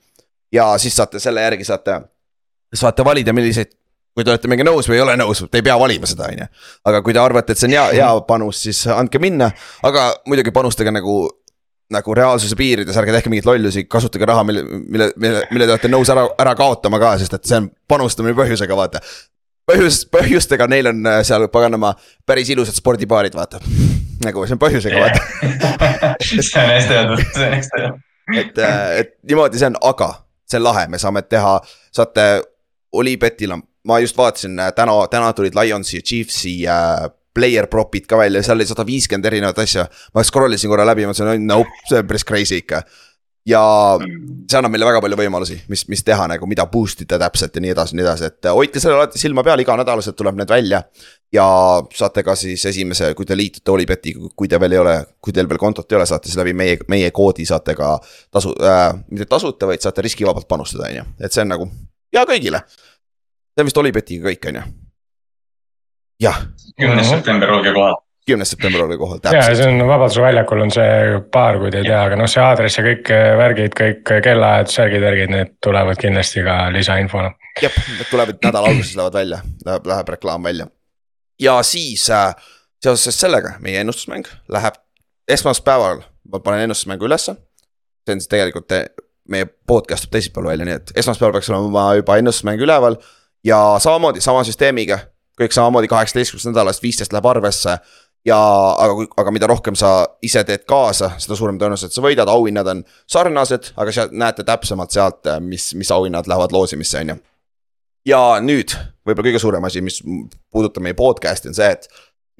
ja 0.51 0.73
siis 0.81 0.95
saate 0.99 1.19
selle 1.23 1.47
järgi 1.47 1.63
saate, 1.67 2.01
saate 2.75 3.05
valida, 3.07 3.31
milliseid, 3.33 3.71
kui 4.11 4.27
te 4.27 4.33
olete 4.33 4.51
meiega 4.51 4.67
nõus 4.67 4.91
või 4.91 4.99
ei 4.99 5.05
ole 5.05 5.15
nõus, 5.19 5.45
te 5.47 5.61
ei 5.61 5.63
pea 5.63 5.77
valima 5.79 6.09
seda, 6.09 6.27
on 6.27 6.43
ju. 6.43 6.49
aga 6.91 6.99
kui 7.05 7.15
te 7.15 7.23
arvate, 7.23 7.55
et 7.55 7.61
see 7.61 7.71
on 7.71 7.77
hea, 7.77 7.85
hea 8.01 8.11
panus, 8.27 8.65
siis 8.67 8.83
andke 8.91 9.23
minna, 9.23 9.53
aga 9.87 10.09
muidugi 10.27 10.51
panustage 10.51 10.91
nagu 10.91 11.21
nagu 11.91 12.15
reaalsuse 12.15 12.55
piirides, 12.55 12.97
ärge 12.97 13.13
tehke 13.15 13.31
mingeid 13.31 13.49
lollusi, 13.49 13.83
kasutage 13.91 14.27
raha, 14.29 14.45
mille, 14.47 14.63
mille, 14.63 15.11
mille, 15.19 15.43
mille 15.51 15.67
te 15.67 15.75
olete 15.75 15.91
nõus 15.91 16.11
ära, 16.13 16.23
ära 16.39 16.55
kaotama 16.59 16.99
ka, 17.01 17.17
sest 17.19 17.35
et 17.37 17.49
see 17.49 17.59
on 17.61 17.69
panustamine 17.91 18.37
põhjusega, 18.37 18.77
vaata 18.77 19.03
põhjus, 19.71 20.01
põhjustega 20.11 20.67
neil 20.71 20.91
on 20.91 21.07
äh, 21.07 21.21
seal 21.27 21.47
paganama 21.53 21.93
päris 22.27 22.49
ilusad 22.53 22.77
spordibaarid, 22.77 23.35
vaata. 23.37 23.61
nagu 24.25 24.45
see 24.45 24.55
on 24.57 24.61
põhjusega, 24.61 25.01
vaata. 25.01 25.21
see 26.27 26.63
on 26.63 26.71
hästi 26.75 26.97
öeldud, 26.97 27.23
see 27.35 27.47
on 27.47 27.55
hästi 27.57 27.81
öeldud. 27.81 28.05
et, 28.41 28.61
et 29.01 29.15
niimoodi 29.27 29.61
see 29.61 29.71
on, 29.71 29.79
aga 29.91 30.11
see 30.49 30.59
on 30.61 30.67
lahe, 30.67 30.87
me 30.91 31.01
saame 31.01 31.23
teha, 31.27 31.57
saate 31.93 32.27
Olipetil 32.91 33.55
on, 33.55 33.63
ma 33.87 34.01
just 34.03 34.17
vaatasin 34.17 34.59
äh, 34.59 34.73
täna, 34.75 34.97
täna 35.11 35.31
tulid 35.33 35.55
Lionsi 35.57 35.99
ja 35.99 36.05
Chiefsi 36.05 36.55
äh, 36.67 37.07
player 37.33 37.67
prop'id 37.71 38.07
ka 38.09 38.19
välja, 38.19 38.43
seal 38.43 38.59
oli 38.59 38.67
sada 38.67 38.85
viiskümmend 38.87 39.29
erinevat 39.29 39.61
asja. 39.63 39.87
ma 40.15 40.23
scroll 40.23 40.57
isin 40.57 40.71
korra 40.71 40.85
läbi, 40.87 41.05
ma 41.05 41.13
mõtlesin, 41.13 41.47
nope, 41.47 41.71
see 41.89 42.01
on 42.01 42.09
päris 42.09 42.27
crazy 42.27 42.59
ikka. 42.61 42.81
ja 43.47 43.61
see 44.01 44.57
annab 44.59 44.73
meile 44.73 44.85
väga 44.85 44.99
palju 45.01 45.17
võimalusi, 45.17 45.55
mis, 45.71 45.87
mis 45.89 46.03
teha 46.05 46.27
nagu, 46.29 46.45
mida 46.49 46.67
boost 46.69 47.01
ida 47.01 47.17
täpselt 47.21 47.55
ja 47.57 47.63
nii 47.63 47.71
edasi, 47.73 47.95
nii 47.97 48.05
edasi, 48.05 48.27
et 48.29 48.49
äh, 48.49 48.53
hoidke 48.53 48.83
sellele 48.83 49.01
alati 49.01 49.21
silma 49.21 49.43
peal, 49.47 49.63
iganädalaselt 49.63 50.17
tuleb 50.19 50.37
need 50.37 50.51
välja. 50.51 50.83
ja 51.33 51.45
saate 51.95 52.23
ka 52.27 52.35
siis 52.35 52.65
esimese, 52.67 53.13
kui 53.15 53.25
te 53.25 53.37
liitute 53.37 53.71
Olipetiga, 53.71 54.29
kui 54.35 54.51
te 54.51 54.59
veel 54.59 54.75
ei 54.75 54.81
ole, 54.83 54.97
kui 55.23 55.33
teil 55.33 55.49
veel 55.49 55.61
kontot 55.61 55.91
ei 55.91 55.97
ole, 55.97 56.05
saate 56.05 56.27
siis 56.27 56.37
läbi 56.37 56.53
meie, 56.53 56.77
meie 56.91 57.11
koodi 57.15 57.47
saate 57.47 57.75
ka 57.75 57.95
tasu 58.31 58.53
äh,, 58.59 58.91
mitte 59.09 59.29
tasuta, 59.31 59.71
vaid 59.71 59.81
saate 59.81 60.03
riskivabalt 60.05 60.47
panustada, 60.51 60.91
on 60.91 60.99
ju, 60.99 61.07
et 61.23 61.31
see 61.31 61.45
on 61.47 61.53
nagu 61.55 61.71
hea 62.13 62.27
kõigile. 62.27 62.65
see 62.67 63.63
on 63.63 63.71
vist 63.71 63.81
Olipetiga 63.81 64.29
kõik, 64.29 64.49
on 64.51 64.61
ju. 64.61 64.69
jah, 66.21 66.39
kümnes 66.79 67.09
september, 67.09 67.51
olge 67.57 67.73
kohal. 67.73 67.95
kümnes 68.27 68.51
september 68.53 68.83
oli 68.85 68.97
kohal, 68.97 69.19
ja 69.23 69.31
see 69.31 69.55
täpselt. 69.55 69.67
on 69.67 69.87
Vabaduse 69.87 70.21
väljakul 70.21 70.61
on 70.65 70.71
see 70.71 71.21
baar, 71.33 71.57
kui 71.59 71.71
te 71.73 71.81
ei 71.81 71.89
tea, 71.89 72.03
aga 72.05 72.19
noh, 72.19 72.29
see 72.31 72.43
aadress 72.43 72.79
ja 72.79 72.85
kõik 72.85 73.11
äh, 73.15 73.31
värgid, 73.39 73.75
kõik 73.77 74.13
kellaajad, 74.27 74.71
särgid, 74.71 75.03
värgid, 75.03 75.33
need 75.33 75.55
tulevad 75.63 75.99
kindlasti 76.01 76.45
ka 76.45 76.57
lisainfona. 76.75 77.33
jah, 77.61 77.81
need 77.97 78.09
tulevad 78.11 78.39
nädala 78.45 78.71
alguses 78.71 78.95
lähevad 78.99 79.19
välja, 79.19 79.41
läheb, 79.65 79.91
läheb 79.93 80.15
reklaam 80.15 80.49
välja. 80.49 80.69
ja 81.41 81.59
siis 81.67 82.09
äh, 82.13 82.33
seoses 82.83 83.19
sellega 83.19 83.57
meie 83.59 83.81
ennustusmäng 83.81 84.29
läheb 84.49 84.77
esmaspäeval, 85.31 86.03
ma 86.31 86.39
panen 86.39 86.67
ennustusmängu 86.67 87.09
ülesse. 87.09 87.35
see 88.05 88.15
on 88.15 88.21
siis 88.21 88.29
tegelikult 88.29 88.67
te, 88.67 88.85
meie 89.29 89.45
podcast 89.45 90.05
tuleb 90.05 90.17
teisipäeval 90.17 90.53
välja, 90.53 90.65
nii 90.69 90.77
et 90.79 90.93
esmaspäeval 91.03 91.35
peaks 91.37 91.49
olema 91.49 91.93
juba 91.95 92.17
ennustusmäng 92.17 92.61
üleval. 92.61 92.95
ja 93.43 93.57
samamoodi 93.79 94.21
sama 94.21 94.43
süsteemiga, 94.43 94.99
kõik 95.41 95.55
samamoodi 95.55 95.89
kaheksateistkümnendast 95.91 96.51
nädalast 96.51 96.83
viisteist 96.83 97.13
läheb 97.13 97.27
arvesse 97.29 97.77
ja 98.25 98.37
aga 98.85 99.07
aga 99.23 99.33
mida 99.33 99.49
rohkem 99.49 99.75
sa 99.75 100.05
ise 100.21 100.43
teed 100.45 100.67
kaasa, 100.69 101.15
seda 101.21 101.37
suurem 101.37 101.57
tõenäosus, 101.61 101.89
et 101.89 101.97
sa 101.97 102.05
võidad, 102.05 102.29
auhinnad 102.29 102.69
on 102.69 102.85
sarnased, 103.09 103.73
aga 103.75 103.93
sealt 103.95 104.13
näete 104.13 104.45
täpsemalt 104.45 104.93
sealt, 104.93 105.29
mis, 105.41 105.71
mis 105.75 105.91
auhinnad 105.91 106.29
lähevad 106.29 106.53
loosimisse, 106.53 107.01
on 107.01 107.15
ju 107.15 107.21
ja 108.05 108.21
nüüd 108.41 108.73
võib-olla 109.05 109.29
kõige 109.29 109.41
suurem 109.41 109.65
asi, 109.67 109.81
mis 109.85 110.01
puudutab 110.01 110.85
meie 110.85 110.97
podcast'i 110.97 111.51
on 111.51 111.57
see, 111.57 111.69
et 111.69 111.87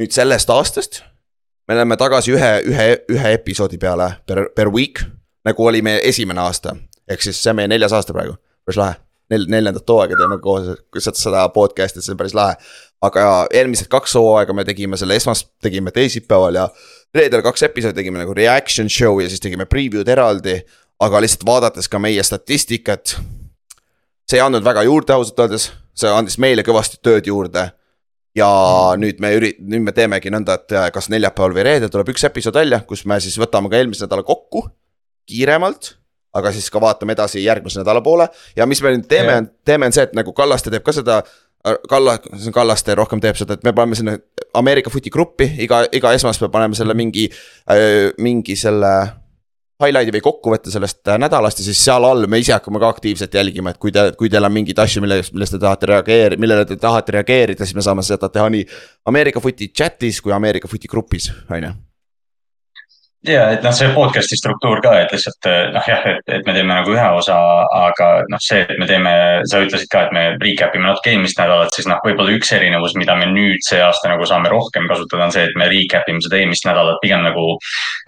nüüd 0.02 0.14
sellest 0.16 0.50
aastast 0.54 1.02
me 1.68 1.78
läheme 1.78 1.98
tagasi 1.98 2.34
ühe, 2.36 2.52
ühe, 2.68 2.88
ühe 3.12 3.34
episoodi 3.38 3.80
peale 3.82 4.10
per, 4.28 4.48
per 4.56 4.72
week, 4.74 5.04
nagu 5.48 5.68
oli 5.68 5.84
meie 5.86 6.02
esimene 6.10 6.42
aasta. 6.42 6.76
ehk 7.08 7.22
siis 7.24 7.42
see 7.44 7.52
on 7.54 7.62
meie 7.62 7.70
neljas 7.72 7.94
aasta 7.94 8.14
praegu, 8.16 8.38
päris 8.66 8.80
lahe. 8.80 8.98
Nel-, 9.32 9.48
neljandat 9.48 9.88
hooaega 9.88 10.18
teeme 10.20 10.38
koos 10.44 11.08
seda 11.16 11.46
podcast'i, 11.56 12.02
see 12.04 12.12
on 12.12 12.20
päris 12.20 12.36
lahe. 12.36 12.58
Aga 13.02 13.48
eelmised 13.54 13.90
kaks 13.90 14.16
hooaega 14.16 14.54
me 14.54 14.66
tegime 14.66 14.98
selle 14.98 15.16
esmas, 15.18 15.46
tegime 15.62 15.92
teisipäeval 15.92 16.56
ja 16.56 16.70
reedel 17.16 17.42
kaks 17.42 17.64
episoodi 17.70 17.98
tegime 17.98 18.22
nagu 18.22 18.34
reaction 18.34 18.90
show 18.90 19.20
ja 19.22 19.30
siis 19.30 19.42
tegime 19.42 19.66
preview'd 19.66 20.08
eraldi. 20.08 20.62
aga 21.02 21.22
lihtsalt 21.22 21.46
vaadates 21.46 21.90
ka 21.90 22.00
meie 22.00 22.24
statistikat 22.24 23.18
see 24.32 24.40
ei 24.40 24.46
andnud 24.46 24.66
väga 24.66 24.86
juurde 24.88 25.16
ausalt 25.16 25.40
öeldes, 25.44 25.70
see 25.98 26.12
andis 26.12 26.38
meile 26.42 26.64
kõvasti 26.68 27.02
tööd 27.04 27.28
juurde. 27.28 27.72
ja 28.36 28.48
nüüd 28.96 29.18
me 29.20 29.34
üri-, 29.36 29.58
nüüd 29.60 29.84
me 29.84 29.92
teemegi 29.92 30.32
nõnda, 30.32 30.56
et 30.56 30.72
äh, 30.72 30.86
kas 30.96 31.10
neljapäeval 31.12 31.52
või 31.58 31.66
reedel 31.68 31.90
tuleb 31.92 32.14
üks 32.14 32.24
episood 32.24 32.56
välja, 32.56 32.80
kus 32.88 33.04
me 33.04 33.18
siis 33.20 33.36
võtame 33.36 33.68
ka 33.68 33.76
eelmise 33.76 34.06
nädala 34.06 34.24
kokku 34.24 34.70
kiiremalt. 35.28 35.98
aga 36.32 36.54
siis 36.56 36.70
ka 36.72 36.80
vaatame 36.80 37.12
edasi 37.12 37.44
järgmise 37.44 37.82
nädala 37.82 38.00
poole 38.02 38.30
ja 38.56 38.66
mis 38.66 38.80
me 38.82 38.94
nüüd 38.96 39.08
teeme 39.12 39.34
Jah., 39.34 39.50
teeme 39.68 39.90
on 39.90 39.92
see, 39.92 40.06
et 40.08 40.14
nagu 40.16 40.32
Kallaste 40.34 40.72
teeb 40.72 40.84
ka 40.84 40.96
seda. 40.96 41.24
Kalla, 41.90 42.18
see 42.34 42.50
on 42.50 42.56
Kallaste 42.56 42.96
rohkem 42.98 43.22
teeb 43.22 43.38
seda, 43.38 43.54
et 43.54 43.66
me 43.68 43.74
paneme 43.78 43.98
sinna 43.98 44.16
Ameerika 44.58 44.90
footi 44.90 45.12
gruppi 45.14 45.46
iga, 45.62 45.84
iga 45.94 46.14
esmaspäev 46.18 46.50
paneme 46.52 46.78
selle 46.78 46.96
mingi, 46.98 47.28
mingi 48.18 48.56
selle 48.58 48.94
highlight'i 49.82 50.14
või 50.16 50.24
kokkuvõtte 50.26 50.72
sellest 50.74 51.08
äh, 51.10 51.20
nädalast 51.22 51.62
ja 51.62 51.66
siis 51.66 51.82
seal 51.84 52.06
all 52.06 52.28
me 52.30 52.40
ise 52.42 52.54
hakkame 52.56 52.82
ka 52.82 52.90
aktiivselt 52.94 53.34
jälgima, 53.34 53.74
et 53.74 53.82
kui 53.82 53.94
te, 53.94 54.08
kui 54.18 54.30
teil 54.30 54.46
on 54.48 54.54
mingeid 54.54 54.80
asju, 54.84 55.04
mille, 55.04 55.22
millest 55.34 55.56
te 55.56 55.62
tahate 55.62 55.90
reageerida, 55.92 56.42
millele 56.42 56.66
te 56.70 56.78
tahate 56.82 57.18
reageerida, 57.18 57.66
siis 57.66 57.78
me 57.78 57.86
saame 57.86 58.06
seda 58.06 58.30
teha 58.30 58.50
nii 58.54 58.68
Ameerika 59.12 59.44
footi 59.44 59.72
chat'is 59.74 60.22
kui 60.22 60.36
Ameerika 60.36 60.70
footi 60.72 60.92
grupis, 60.92 61.32
on 61.50 61.70
ju. 61.70 61.74
Ja 63.28 63.44
et 63.54 63.62
noh, 63.66 63.74
see 63.76 63.90
podcast'i 63.94 64.38
struktuur 64.40 64.80
ka, 64.82 64.94
et 65.04 65.12
lihtsalt 65.14 65.48
eh, 65.50 65.68
noh, 65.76 65.86
jah, 65.86 66.06
et, 66.10 66.22
et 66.38 66.48
me 66.48 66.56
teeme 66.56 66.72
nagu 66.74 66.94
ühe 66.94 67.08
osa, 67.20 67.38
aga 67.78 68.08
noh, 68.32 68.42
see, 68.42 68.64
et 68.66 68.80
me 68.82 68.88
teeme, 68.90 69.14
sa 69.50 69.62
ütlesid 69.62 69.92
ka, 69.92 70.08
et 70.08 70.16
me 70.16 70.24
recap 70.42 70.74
ime 70.78 70.88
natuke 70.88 71.14
eelmist 71.14 71.38
nädalat, 71.38 71.70
siis 71.76 71.90
noh, 71.90 72.02
võib-olla 72.06 72.34
üks 72.34 72.50
erinevus, 72.58 72.96
mida 72.98 73.16
me 73.20 73.28
nüüd 73.30 73.62
see 73.68 73.82
aasta 73.84 74.10
nagu 74.10 74.26
saame 74.30 74.50
rohkem 74.50 74.88
kasutada, 74.90 75.28
on 75.28 75.36
see, 75.36 75.46
et 75.50 75.60
me 75.60 75.70
recap 75.70 76.10
ime 76.10 76.24
seda 76.26 76.40
eelmist 76.40 76.66
nädalat 76.66 76.98
pigem 77.04 77.22
nagu 77.28 77.46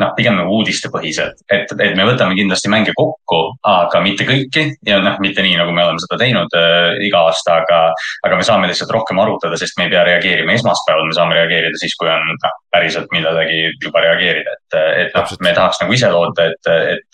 noh, 0.02 0.14
pigem 0.18 0.40
nagu 0.40 0.58
uudistepõhiselt, 0.58 1.46
et, 1.54 1.70
et 1.78 1.94
me 2.00 2.08
võtame 2.10 2.38
kindlasti 2.40 2.74
mänge 2.74 2.98
kokku, 2.98 3.44
aga 3.70 4.02
mitte 4.06 4.26
kõiki 4.30 4.66
ja 4.90 4.98
noh, 5.04 5.22
mitte 5.22 5.46
nii, 5.46 5.60
nagu 5.62 5.78
me 5.78 5.86
oleme 5.86 6.02
seda 6.02 6.18
teinud 6.24 6.58
äh, 6.58 6.98
iga 7.06 7.28
aasta, 7.30 7.60
aga, 7.62 7.84
aga 8.26 8.42
me 8.42 8.50
saame 8.50 8.72
lihtsalt 8.72 8.94
rohkem 8.98 9.22
arutada, 9.22 9.62
sest 9.62 9.78
me 9.78 9.88
ei 9.88 9.94
pea 9.94 10.08
reageerima 10.10 10.58
esmaspäeval, 10.58 11.06
me 11.10 11.18
saame 11.18 11.38
reageerida 11.38 11.78
siis, 11.78 11.94
kui 12.00 12.10
on 12.10 12.34
noh, 12.34 12.60
päriselt 12.74 13.12
millalegi 13.14 13.60
juba 13.84 14.02
reageerida, 14.02 14.58
et, 14.58 14.78
et 15.06 15.12
noh 15.18 15.26
me 15.44 15.52
tahaks 15.58 15.78
nagu 15.84 15.92
ise 15.98 16.10
loota, 16.14 16.42
et, 16.52 16.64
et, 16.96 17.12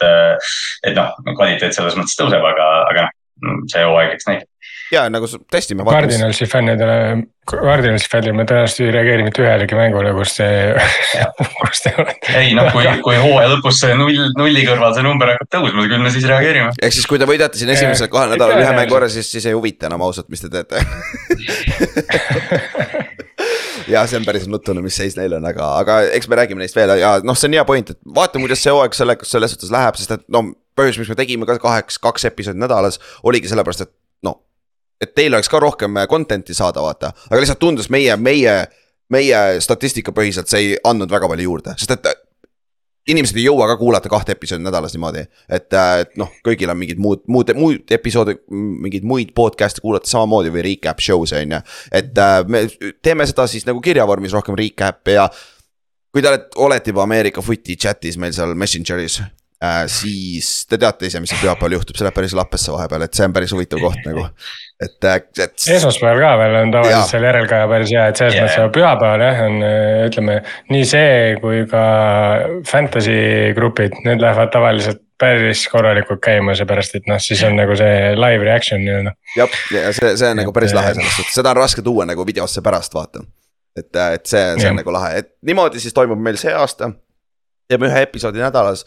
et 0.92 0.96
noh, 0.98 1.10
kvaliteet 1.36 1.74
selles 1.76 1.96
mõttes 2.00 2.18
tõuseb, 2.20 2.44
aga, 2.54 2.66
aga 2.92 3.02
noh, 3.46 3.54
see 3.72 3.84
hooaeg 3.88 4.10
eks 4.18 4.26
näitab. 4.30 4.48
ja 4.94 5.02
nagu 5.14 5.26
s- 5.30 5.38
tõesti, 5.54 5.74
me 5.78 5.84
vaatame. 5.86 6.08
Cardinalsi 6.10 6.46
fännidele, 6.50 6.96
Cardinalsi 7.50 8.08
fännidele 8.12 8.38
me 8.40 8.46
tõenäoliselt 8.50 8.82
ei 8.88 8.92
reageeri 8.96 9.24
mitte 9.26 9.44
ühelegi 9.44 9.76
mängule, 9.78 10.10
kus 10.18 10.32
te, 10.40 10.48
kus 11.62 11.80
te 11.86 11.90
olete. 12.02 12.28
ei 12.42 12.50
noh, 12.58 12.68
kui, 12.74 12.86
kui 13.06 13.18
hooaja 13.22 13.52
lõpus 13.54 13.76
see 13.84 13.94
null, 14.00 14.20
nulli 14.38 14.62
kõrval 14.68 14.94
see 14.98 15.06
number 15.06 15.28
hakkab 15.36 15.50
tõusma, 15.58 15.86
küll 15.92 16.02
me 16.04 16.10
siis 16.14 16.26
reageerime. 16.30 16.70
ehk 16.82 16.94
siis, 16.98 17.08
kui 17.10 17.18
te 17.22 17.30
võidate 17.30 17.56
siin 17.62 17.72
esimesel 17.76 18.10
kahel 18.12 18.30
nädalal 18.36 18.60
ühe 18.66 18.74
mängu 18.82 18.94
ära, 19.00 19.10
siis, 19.14 19.28
siis 19.32 19.46
ei 19.50 19.56
huvita 19.58 19.84
enam 19.92 20.02
ausalt, 20.10 20.30
mis 20.34 20.42
te 20.46 20.50
teete. 20.54 20.78
ja 23.90 24.06
see 24.08 24.20
on 24.20 24.28
päris 24.28 24.48
nutune, 24.50 24.84
mis 24.86 24.98
seis 25.00 25.18
neil 25.18 25.34
on, 25.38 25.46
aga, 25.50 25.72
aga 25.82 26.00
eks 26.18 26.30
me 26.30 26.40
räägime 26.40 26.64
neist 26.64 26.78
veel 26.78 26.96
ja 27.02 27.16
noh, 27.26 27.38
see 27.38 27.50
on 27.50 27.58
hea 27.58 27.66
point, 27.68 27.94
et 27.94 28.00
vaatame, 28.16 28.46
kuidas 28.46 28.64
see 28.64 28.74
hooaeg 28.74 28.98
selle, 28.98 29.18
selles 29.28 29.56
suhtes 29.56 29.74
läheb, 29.74 30.00
sest 30.00 30.16
et 30.18 30.26
no 30.34 30.46
põhjus, 30.80 31.00
miks 31.02 31.12
me 31.12 31.18
tegime 31.20 31.50
ka 31.50 31.58
kaheks, 31.62 32.00
kaks 32.02 32.30
episoodi 32.30 32.62
nädalas, 32.62 33.00
oligi 33.28 33.52
sellepärast, 33.52 33.88
et 33.88 33.94
noh. 34.28 34.40
et 35.02 35.14
teil 35.16 35.34
oleks 35.34 35.52
ka 35.52 35.62
rohkem 35.64 36.02
content'i 36.12 36.56
saada, 36.58 36.84
vaata, 36.86 37.14
aga 37.30 37.42
lihtsalt 37.42 37.62
tundus 37.62 37.90
meie, 37.94 38.16
meie, 38.18 38.56
meie 39.12 39.44
statistika 39.64 40.16
põhiselt 40.16 40.52
see 40.52 40.66
ei 40.66 40.82
andnud 40.88 41.12
väga 41.12 41.30
palju 41.32 41.50
juurde, 41.50 41.76
sest 41.80 41.98
et 41.98 42.12
inimesed 43.10 43.38
ei 43.40 43.46
jõua 43.48 43.68
ka 43.72 43.78
kuulata 43.80 44.12
kahte 44.12 44.36
episoodi 44.36 44.64
nädalas 44.66 44.96
niimoodi, 44.96 45.26
et, 45.50 45.68
et 45.74 46.18
noh, 46.20 46.32
kõigil 46.46 46.72
on 46.72 46.80
mingid 46.80 47.02
muud, 47.02 47.24
muud, 47.32 47.52
muid 47.58 47.94
episoode, 47.96 48.38
mingeid 48.50 49.08
muid 49.08 49.34
podcast'e 49.38 49.84
kuulata 49.84 50.10
samamoodi 50.12 50.54
või 50.54 50.66
recap 50.72 51.02
show'se 51.04 51.42
on 51.42 51.58
ju. 51.58 51.62
et 52.02 52.24
äh, 52.26 52.38
me 52.48 52.66
teeme 53.02 53.28
seda 53.30 53.48
siis 53.50 53.68
nagu 53.70 53.82
kirjavormis 53.84 54.36
rohkem 54.38 54.58
recap'e 54.60 55.18
ja 55.18 55.28
kui 56.14 56.22
te 56.22 56.32
olete, 56.32 56.50
olete 56.58 56.94
juba 56.94 57.06
Ameerika 57.06 57.44
footi 57.46 57.78
chat'is 57.78 58.18
meil 58.22 58.34
seal 58.36 58.56
Messengeris 58.58 59.20
äh,, 59.64 59.84
siis 59.92 60.52
te 60.70 60.80
teate 60.82 61.10
ise, 61.10 61.22
mis 61.24 61.34
seal 61.34 61.42
pühapäeval 61.44 61.78
juhtub, 61.80 61.98
see 62.00 62.08
läheb 62.08 62.18
päris 62.20 62.36
lappesse 62.38 62.74
vahepeal, 62.76 63.08
et 63.08 63.18
see 63.20 63.28
on 63.28 63.36
päris 63.36 63.54
huvitav 63.56 63.84
koht 63.84 64.06
nagu, 64.08 64.28
et, 64.80 65.10
et. 65.12 65.68
esmaspäeval 65.80 66.24
ka 66.24 66.32
veel 66.44 66.58
on 66.62 66.74
tavaliselt 66.78 67.14
seal 67.16 67.28
järelkaja 67.30 67.68
päris 67.74 67.94
hea, 67.98 68.08
et 68.12 68.24
selles 68.24 68.40
Jaa, 68.40 68.48
mõttes, 68.48 68.74
pühapäeval 68.80 69.26
jah, 69.28 69.44
on 69.50 69.60
ütleme 70.08 70.40
nii 70.72 70.88
see 70.94 71.14
kui 71.44 71.62
ka 71.70 71.84
fantasy 72.70 73.20
grupid, 73.58 74.00
need 74.08 74.24
lähevad 74.24 74.52
tavaliselt 74.56 75.06
päris 75.20 75.66
korralikult 75.72 76.22
käima, 76.24 76.56
seepärast 76.56 76.96
et 77.00 77.10
noh, 77.10 77.20
siis 77.22 77.42
on 77.48 77.58
nagu 77.60 77.76
see 77.80 78.14
live 78.16 78.46
reaction 78.48 78.82
nii-öelda. 78.86 79.14
jah, 79.36 79.60
ja 79.76 79.92
see, 79.96 80.14
see 80.22 80.32
on 80.32 80.40
nagu 80.40 80.54
päris 80.56 80.72
Et, 80.72 80.80
lahe 80.80 80.94
äh, 80.94 80.98
selles 81.00 81.18
suhtes, 81.18 81.36
seda 81.36 81.52
on 81.52 81.60
raske 81.60 81.84
tuua 81.86 82.08
nagu 82.08 82.26
videosse 82.28 82.64
pärast 82.66 82.96
vaata. 82.96 83.24
et, 83.76 83.90
et 83.90 84.26
see, 84.26 84.40
see 84.40 84.56
on 84.56 84.64
Jah. 84.64 84.78
nagu 84.80 84.96
lahe, 84.96 85.20
et 85.24 85.34
niimoodi 85.46 85.84
siis 85.84 85.96
toimub 85.96 86.22
meil 86.24 86.40
see 86.40 86.54
aasta. 86.56 86.92
teeme 87.70 87.90
ühe 87.92 88.02
episoodi 88.08 88.42
nädalas. 88.42 88.86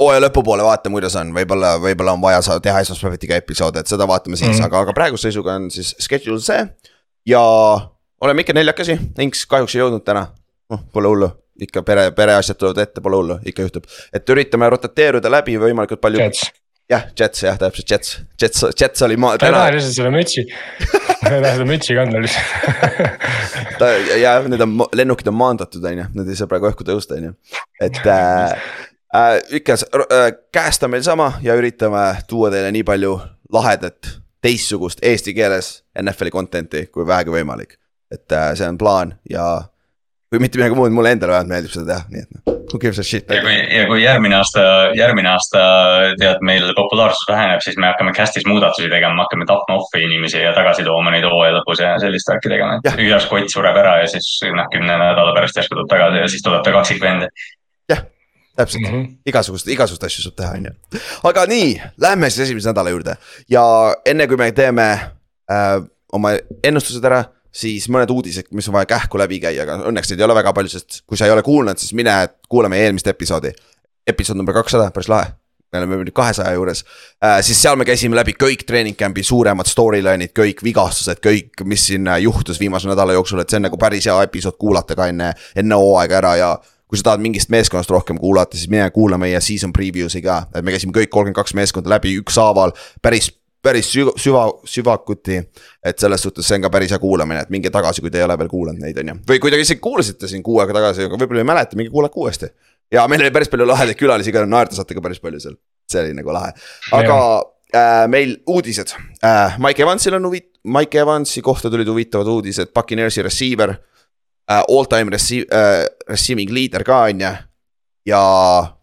Hooaja 0.00 0.24
lõpupoole 0.26 0.64
vaatame, 0.66 0.98
kuidas 0.98 1.16
on, 1.20 1.30
võib-olla, 1.36 1.76
võib-olla 1.82 2.16
on 2.16 2.22
vaja 2.22 2.42
sa- 2.42 2.60
teha 2.60 2.80
esmaspäeviti 2.84 3.30
ka 3.30 3.38
episoode, 3.42 3.80
et 3.80 3.90
seda 3.90 4.08
vaatame 4.10 4.36
siis 4.36 4.48
mm. 4.48 4.56
-hmm. 4.58 4.66
aga, 4.66 4.80
aga 4.86 4.96
praeguse 4.96 5.28
seisuga 5.28 5.54
on 5.54 5.70
siis 5.70 5.94
schedule 6.00 6.40
see. 6.40 6.66
ja 7.26 7.40
oleme 8.20 8.40
ikka 8.40 8.52
neljakesi, 8.52 8.98
Inks 9.18 9.46
kahjuks 9.46 9.74
ei 9.74 9.84
jõudnud 9.84 10.04
täna, 10.04 10.26
noh 10.70 10.84
pole 10.92 11.08
hullu 11.08 11.30
ikka 11.60 11.82
pere, 11.86 12.10
pereasjad 12.10 12.58
tulevad 12.58 12.82
ette, 12.82 13.00
pole 13.00 13.16
hullu, 13.16 13.38
ikka 13.46 13.62
juhtub. 13.62 13.84
et 14.12 14.30
üritame 14.30 14.68
rotateeruda 14.70 15.30
läbi 15.30 15.56
võimalikult 15.60 16.00
palju. 16.02 16.18
Jets, 16.18 16.48
jah, 16.90 17.04
Jets 17.20 17.44
jah, 17.46 17.58
täpselt 17.58 17.90
Jets, 17.90 18.16
Jets, 18.42 18.64
Jets 18.80 19.02
oli 19.06 19.16
ma 19.16 19.34
ta 19.38 19.46
ei 19.48 19.54
taha 19.54 19.74
lihtsalt 19.76 19.98
seda 20.00 20.10
mütsi 20.14 20.44
ta 20.48 21.30
ei 21.30 21.44
taha 21.44 21.52
seda 21.58 21.68
mütsi 21.68 21.98
kanda 21.98 22.24
lihtsalt 22.24 23.78
ta 23.80 23.92
ja 24.20 24.34
need 24.48 24.66
on, 24.66 24.74
lennukid 24.92 25.30
on 25.30 25.38
maandatud, 25.38 25.84
on 25.84 26.02
ju, 26.02 26.08
nad 26.18 26.28
ei 26.32 26.40
saa 26.40 26.50
praegu 26.50 26.68
õhku 26.72 26.86
tõusta, 26.86 27.20
on 27.20 27.30
ju, 27.30 27.36
et 27.86 28.02
äh, 28.02 28.58
äh, 29.14 29.38
ikka 29.50 29.72
äh, 29.72 30.32
käest 30.52 30.82
on 30.82 30.90
meil 30.90 31.02
sama 31.02 31.32
ja 31.42 31.54
üritame 31.54 32.04
tuua 32.28 32.50
teile 32.50 32.72
nii 32.74 32.84
palju 32.84 33.18
lahedat, 33.52 34.10
teistsugust 34.42 34.98
eesti 35.02 35.34
keeles 35.34 35.84
NFL-i 36.02 36.30
content'i 36.30 36.86
kui 36.92 37.06
vähegi 37.06 37.30
võimalik. 37.30 37.78
et 38.10 38.32
äh, 38.32 38.52
see 38.54 38.68
on 38.68 38.78
plaan 38.78 39.14
ja 39.30 39.62
kui 40.30 40.42
mitte 40.42 40.58
midagi 40.58 40.74
muud, 40.74 40.90
mulle 40.90 41.14
endale 41.14 41.32
vähemalt 41.32 41.50
meeldib 41.50 41.72
seda 41.74 41.86
teha, 41.92 42.10
nii 42.10 42.22
et 42.24 42.30
noh, 42.34 42.54
who 42.72 42.78
gives 42.82 42.98
a 42.98 43.04
shit. 43.06 43.30
ja 43.30 43.40
kui, 43.42 43.54
ja 43.54 43.84
kui 43.86 44.00
järgmine 44.02 44.34
aasta, 44.36 44.62
järgmine 44.98 45.30
aasta 45.30 45.62
tead, 46.18 46.42
meil 46.46 46.66
populaarsus 46.76 47.28
väheneb, 47.30 47.62
siis 47.64 47.78
me 47.78 47.86
hakkame 47.92 48.14
cast'is 48.16 48.46
muudatusi 48.50 48.90
tegema, 48.90 49.14
me 49.14 49.24
hakkame 49.26 49.46
tapma 49.46 49.78
off'i 49.78 50.02
inimesi 50.08 50.42
ja 50.42 50.54
tagasi 50.56 50.86
tooma 50.86 51.14
neid 51.14 51.26
hooaja 51.28 51.54
lõpus 51.58 51.82
ja 51.84 51.94
sellist 52.02 52.30
värki 52.32 52.50
tegema, 52.50 52.80
et 52.80 53.04
ühes 53.06 53.28
kott 53.30 53.54
sureb 53.54 53.78
ära 53.84 54.00
ja 54.02 54.10
siis 54.10 54.30
noh, 54.58 54.66
kümne 54.72 54.98
nädala 55.04 55.36
pärast 55.36 55.60
järsku 55.60 55.78
tuleb 55.78 55.92
tagasi 55.94 56.24
ja 56.24 56.32
siis 56.34 56.46
tuleb 56.46 56.66
ta 56.66 56.74
kaksikvend. 56.80 57.28
Täpselt 58.56 58.82
mm. 58.82 58.94
-hmm. 58.94 59.16
igasugust, 59.26 59.68
igasuguseid 59.68 60.10
asju 60.10 60.22
saab 60.26 60.36
teha, 60.38 60.52
on 60.58 60.68
ju. 60.68 61.00
aga 61.30 61.46
nii, 61.50 61.70
lähme 62.00 62.30
siis 62.30 62.48
esimese 62.48 62.70
nädala 62.70 62.90
juurde 62.90 63.16
ja 63.50 63.64
enne 64.06 64.26
kui 64.30 64.36
me 64.36 64.52
teeme 64.52 64.90
äh, 65.50 65.78
oma 66.12 66.36
ennustused 66.62 67.04
ära 67.04 67.24
siis 67.54 67.86
mõned 67.92 68.10
uudised, 68.10 68.50
mis 68.50 68.68
on 68.68 68.74
vaja 68.74 68.90
kähku 68.90 69.18
läbi 69.20 69.38
käia, 69.42 69.62
aga 69.62 69.78
õnneks 69.90 70.10
neid 70.10 70.22
ei 70.22 70.26
ole 70.26 70.34
väga 70.34 70.52
palju, 70.56 70.72
sest 70.74 71.02
kui 71.06 71.18
sa 71.18 71.28
ei 71.28 71.34
ole 71.34 71.44
kuulnud, 71.46 71.78
siis 71.78 71.94
mine 71.94 72.14
kuula 72.50 72.68
meie 72.68 72.88
eelmist 72.88 73.06
episoodi. 73.06 73.54
episood 74.06 74.36
number 74.36 74.54
kakssada, 74.54 74.90
päris 74.90 75.08
lahe. 75.08 75.32
me 75.72 75.78
oleme 75.78 75.96
nüüd 76.04 76.14
kahesaja 76.14 76.52
juures 76.54 76.84
äh,, 77.18 77.40
siis 77.42 77.58
seal 77.62 77.74
me 77.76 77.84
käisime 77.84 78.14
läbi 78.14 78.36
kõik 78.38 78.60
treening 78.66 78.94
camp'i 78.96 79.22
suuremad 79.26 79.66
storyline'id, 79.66 80.30
kõik 80.30 80.62
vigastused, 80.62 81.18
kõik, 81.18 81.64
mis 81.64 81.86
siin 81.86 82.06
juhtus 82.22 82.60
viimase 82.60 82.86
nädala 82.86 83.12
jooksul, 83.12 83.40
et 83.42 83.50
see 83.50 83.58
on 83.58 83.66
nagu 83.66 83.78
päris 83.78 84.06
hea 84.06 84.14
episood 84.22 84.54
kuulata 84.58 84.94
ka 84.94 85.08
enne, 85.10 85.32
enne 85.56 85.74
hooaega 85.74 86.20
ära 86.20 86.36
ja 86.38 86.52
kui 86.94 87.02
sa 87.02 87.10
tahad 87.10 87.22
mingist 87.24 87.50
meeskonnast 87.50 87.90
rohkem 87.90 88.18
kuulata, 88.22 88.54
siis 88.54 88.70
mine 88.70 88.86
kuula 88.94 89.18
meie 89.18 89.40
season 89.42 89.72
preview'si 89.74 90.22
ka, 90.22 90.44
et 90.54 90.62
me 90.62 90.70
käisime 90.70 90.94
kõik 90.94 91.10
kolmkümmend 91.10 91.40
kaks 91.40 91.56
meeskonda 91.58 91.90
läbi 91.90 92.12
ükshaaval, 92.20 92.70
päris 93.02 93.32
päris 93.64 93.88
süva, 93.90 94.12
süva, 94.20 94.44
süvakuti. 94.68 95.40
et 95.84 95.98
selles 95.98 96.22
suhtes 96.22 96.46
see 96.46 96.58
on 96.60 96.66
ka 96.66 96.70
päris 96.70 96.92
hea 96.92 97.00
kuulamine, 97.00 97.40
et 97.46 97.50
minge 97.50 97.72
tagasi, 97.72 98.04
kui 98.04 98.12
te 98.12 98.20
ei 98.20 98.26
ole 98.26 98.36
veel 98.38 98.50
kuulanud 98.52 98.84
neid, 98.84 99.00
on 99.00 99.10
ju. 99.10 99.16
või 99.30 99.40
kui 99.42 99.50
te 99.50 99.58
isegi 99.58 99.80
kuulasite 99.82 100.28
siin 100.30 100.44
kuu 100.44 100.60
aega 100.62 100.76
tagasi, 100.76 101.08
aga 101.08 101.18
võib-olla 101.22 101.42
ei 101.42 101.48
mäleta, 101.48 101.78
minge 101.80 101.90
kuulake 101.90 102.20
uuesti. 102.20 102.50
ja 102.92 103.08
meil 103.08 103.24
oli 103.24 103.32
päris 103.34 103.50
palju 103.50 103.66
lahedaid 103.66 103.98
külalisi 103.98 104.34
ka, 104.36 104.44
naerda 104.46 104.76
saate 104.76 104.94
ka 104.94 105.02
päris 105.02 105.22
palju 105.24 105.40
seal, 105.40 105.56
see 105.90 106.04
oli 106.04 106.14
nagu 106.20 106.36
lahe. 106.36 106.52
aga 107.00 107.16
äh, 107.74 108.04
meil 108.12 108.36
uudised 108.46 108.94
äh,, 109.24 109.58
Mike 109.58 109.82
Evansil 109.82 110.20
on 110.20 110.28
huvit-, 110.28 110.52
Mike 110.62 111.00
Evansi 111.00 111.42
kohta 111.42 111.72
tulid 111.72 111.88
huvitavad 111.88 112.30
uudised, 112.36 112.70
Puccaneersi 112.76 113.24
receiver 113.24 113.74
äh,. 113.78 113.82
All 114.48 114.84
time 114.84 115.10
receive- 115.10 115.48
äh,, 115.52 115.86
receiving 116.08 116.50
leader 116.52 116.84
ka 116.84 117.02
on 117.08 117.20
ju 117.20 117.32
ja 118.06 118.20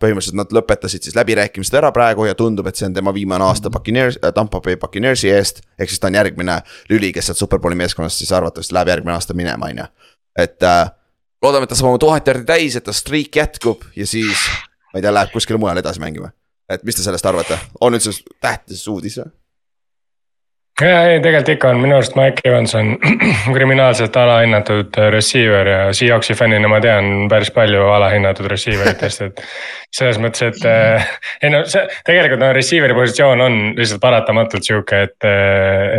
põhimõtteliselt 0.01 0.37
nad 0.39 0.53
lõpetasid 0.55 1.05
siis 1.05 1.15
läbirääkimised 1.15 1.75
ära 1.77 1.91
praegu 1.93 2.25
ja 2.25 2.35
tundub, 2.37 2.67
et 2.67 2.79
see 2.79 2.87
on 2.89 2.95
tema 2.95 3.13
viimane 3.13 3.45
aasta 3.45 3.69
Puccaneers 3.73 4.17
äh,, 4.23 4.33
Tampa 4.33 4.61
Bay 4.61 4.79
Puccaneersi 4.81 5.29
eest. 5.29 5.61
ehk 5.79 5.89
siis 5.89 6.01
ta 6.01 6.09
on 6.09 6.17
järgmine 6.17 6.61
lüli, 6.89 7.11
kes 7.13 7.29
sealt 7.29 7.37
superbowli 7.37 7.77
meeskonnast 7.83 8.17
siis 8.17 8.31
arvatavasti 8.31 8.73
läheb 8.73 8.93
järgmine 8.95 9.13
aasta 9.13 9.37
minema, 9.37 9.69
on 9.69 9.83
ju. 9.83 9.85
et 10.37 10.63
äh, 10.63 10.89
loodame, 11.43 11.69
et 11.69 11.69
ta 11.69 11.77
saab 11.77 11.91
oma 11.91 12.01
tuhat 12.01 12.27
jardi 12.27 12.45
täis, 12.49 12.75
et 12.75 12.87
ta 12.87 12.93
streak 12.93 13.35
jätkub 13.35 13.85
ja 13.95 14.07
siis. 14.07 14.47
ma 14.93 14.99
ei 14.99 15.05
tea, 15.05 15.13
läheb 15.13 15.33
kuskile 15.35 15.61
mujale 15.61 15.85
edasi 15.85 16.01
mängima. 16.01 16.33
et 16.69 16.83
mis 16.83 16.97
te 16.97 17.05
sellest 17.05 17.25
arvate, 17.25 17.59
on 17.81 17.93
üldse 17.93 18.17
tähtis 18.41 18.87
uudis 18.87 19.21
või? 19.21 19.29
Ja 20.81 21.01
ei, 21.09 21.19
tegelikult 21.21 21.49
ikka 21.53 21.69
on, 21.71 21.81
minu 21.83 21.95
arust 21.97 22.15
Mike 22.17 22.43
Evans 22.47 22.73
on 22.77 22.93
kriminaalselt 23.55 24.15
alahinnatud 24.17 24.97
receiver 25.13 25.67
ja 25.67 25.81
Seahawksi 25.93 26.35
fännina 26.37 26.69
ma 26.71 26.79
tean 26.83 27.27
päris 27.31 27.51
palju 27.55 27.85
alahinnatud 27.95 28.49
receiver 28.51 28.91
itest, 28.93 29.21
et. 29.27 29.43
selles 29.91 30.19
mõttes, 30.23 30.45
et 30.47 30.65
äh, 30.67 31.11
ei 31.43 31.51
no 31.53 31.63
see 31.69 31.83
tegelikult 32.07 32.41
no 32.41 32.51
receiver'i 32.55 32.95
positsioon 32.95 33.45
on 33.45 33.59
lihtsalt 33.77 34.01
paratamatult 34.03 34.67
sihuke, 34.67 35.03
et, 35.09 35.29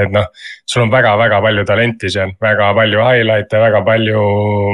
et 0.03 0.13
noh. 0.13 0.29
sul 0.67 0.87
on 0.87 0.93
väga-väga 0.93 1.41
palju 1.45 1.67
talenti 1.69 2.11
seal, 2.11 2.35
väga 2.43 2.73
palju 2.79 3.07
highlight'e, 3.07 3.63
väga 3.69 3.85
palju 3.87 4.27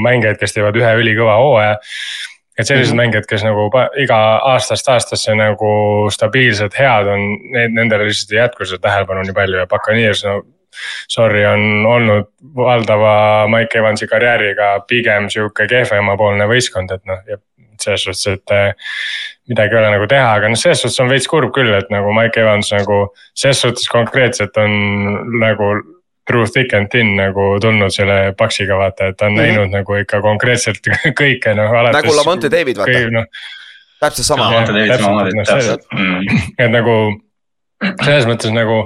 mängijaid, 0.04 0.40
kes 0.40 0.56
teevad 0.56 0.78
ühe 0.78 0.96
ülikõva 1.02 1.38
hooaja 1.42 1.78
et 2.58 2.66
sellised 2.66 2.92
mm 2.92 2.98
-hmm. 2.98 3.02
mängijad, 3.02 3.26
kes 3.28 3.44
nagu 3.44 3.70
iga 3.96 4.18
aastast 4.52 4.88
aastasse 4.88 5.34
nagu 5.34 5.70
stabiilselt 6.10 6.78
head 6.78 7.06
on, 7.06 7.20
need, 7.54 7.74
nendele 7.74 8.04
lihtsalt 8.08 8.32
ei 8.32 8.38
jätku 8.38 8.64
seda 8.64 8.88
tähelepanu 8.88 9.22
nii 9.22 9.34
palju 9.34 9.58
ja 9.58 9.66
Buccaneers 9.66 10.24
no. 10.24 10.42
Sorry, 11.08 11.46
on 11.46 11.86
olnud 11.86 12.26
valdava 12.54 13.48
Mike 13.48 13.78
Evansi 13.78 14.06
karjääriga 14.06 14.80
pigem 14.86 15.30
sihuke 15.32 15.66
kehvemapoolne 15.66 16.46
võistkond, 16.46 16.92
et 16.94 17.04
noh, 17.08 17.22
ja 17.26 17.38
selles 17.82 18.04
suhtes, 18.04 18.26
et 18.26 18.50
äh, 18.50 18.74
midagi 19.48 19.74
ei 19.74 19.80
ole 19.80 19.90
nagu 19.90 20.06
teha, 20.06 20.32
aga 20.34 20.48
noh, 20.48 20.58
selles 20.60 20.82
suhtes 20.82 21.00
on 21.00 21.10
veits 21.10 21.28
kurb 21.30 21.54
küll, 21.56 21.72
et 21.74 21.90
nagu 21.90 22.12
Mike 22.14 22.40
Evans 22.40 22.70
nagu 22.74 23.00
ses 23.34 23.60
suhtes 23.60 23.88
konkreetselt 23.88 24.56
on 24.60 24.76
nagu 25.40 25.72
through 26.28 26.50
thick 26.52 26.74
and 26.76 26.90
thin 26.92 27.14
nagu 27.16 27.54
tulnud 27.60 27.94
selle 27.94 28.18
Paxiga 28.38 28.76
vaata, 28.78 29.12
et 29.12 29.16
ta 29.16 29.26
on 29.26 29.32
mm 29.32 29.38
-hmm. 29.38 29.46
näinud 29.46 29.76
nagu 29.78 29.94
ikka 30.02 30.20
konkreetselt 30.20 30.90
kõike 31.20 31.54
noh. 31.56 31.72
nagu 31.92 32.16
Lavonte 32.16 32.50
David 32.50 32.76
vaata, 32.76 33.06
noh, 33.10 33.24
täpselt 34.00 34.26
sama. 34.26 34.50
Lavonte 34.50 34.72
David 34.72 34.92
täpselt, 34.92 35.06
samamoodi, 35.06 35.38
noh, 35.38 35.46
täpselt. 35.46 35.88
Mm. 35.94 36.44
et 36.58 36.70
nagu 36.70 36.94
selles 37.78 38.26
mõttes 38.26 38.52
nagu 38.54 38.78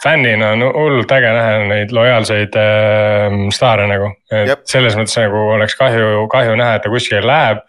fännina 0.00 0.52
on 0.54 0.62
hullult 0.64 1.10
äge 1.12 1.32
näha 1.36 1.56
neid 1.68 1.90
lojaalseid 1.92 2.56
äh, 2.56 3.36
staare 3.52 3.86
nagu. 3.90 4.08
et 4.32 4.62
selles 4.70 4.96
mõttes 4.96 5.16
nagu 5.20 5.42
oleks 5.56 5.76
kahju, 5.76 6.24
kahju 6.32 6.54
näha, 6.56 6.78
et 6.78 6.86
ta 6.86 6.92
kuskile 6.92 7.20
läheb. 7.26 7.60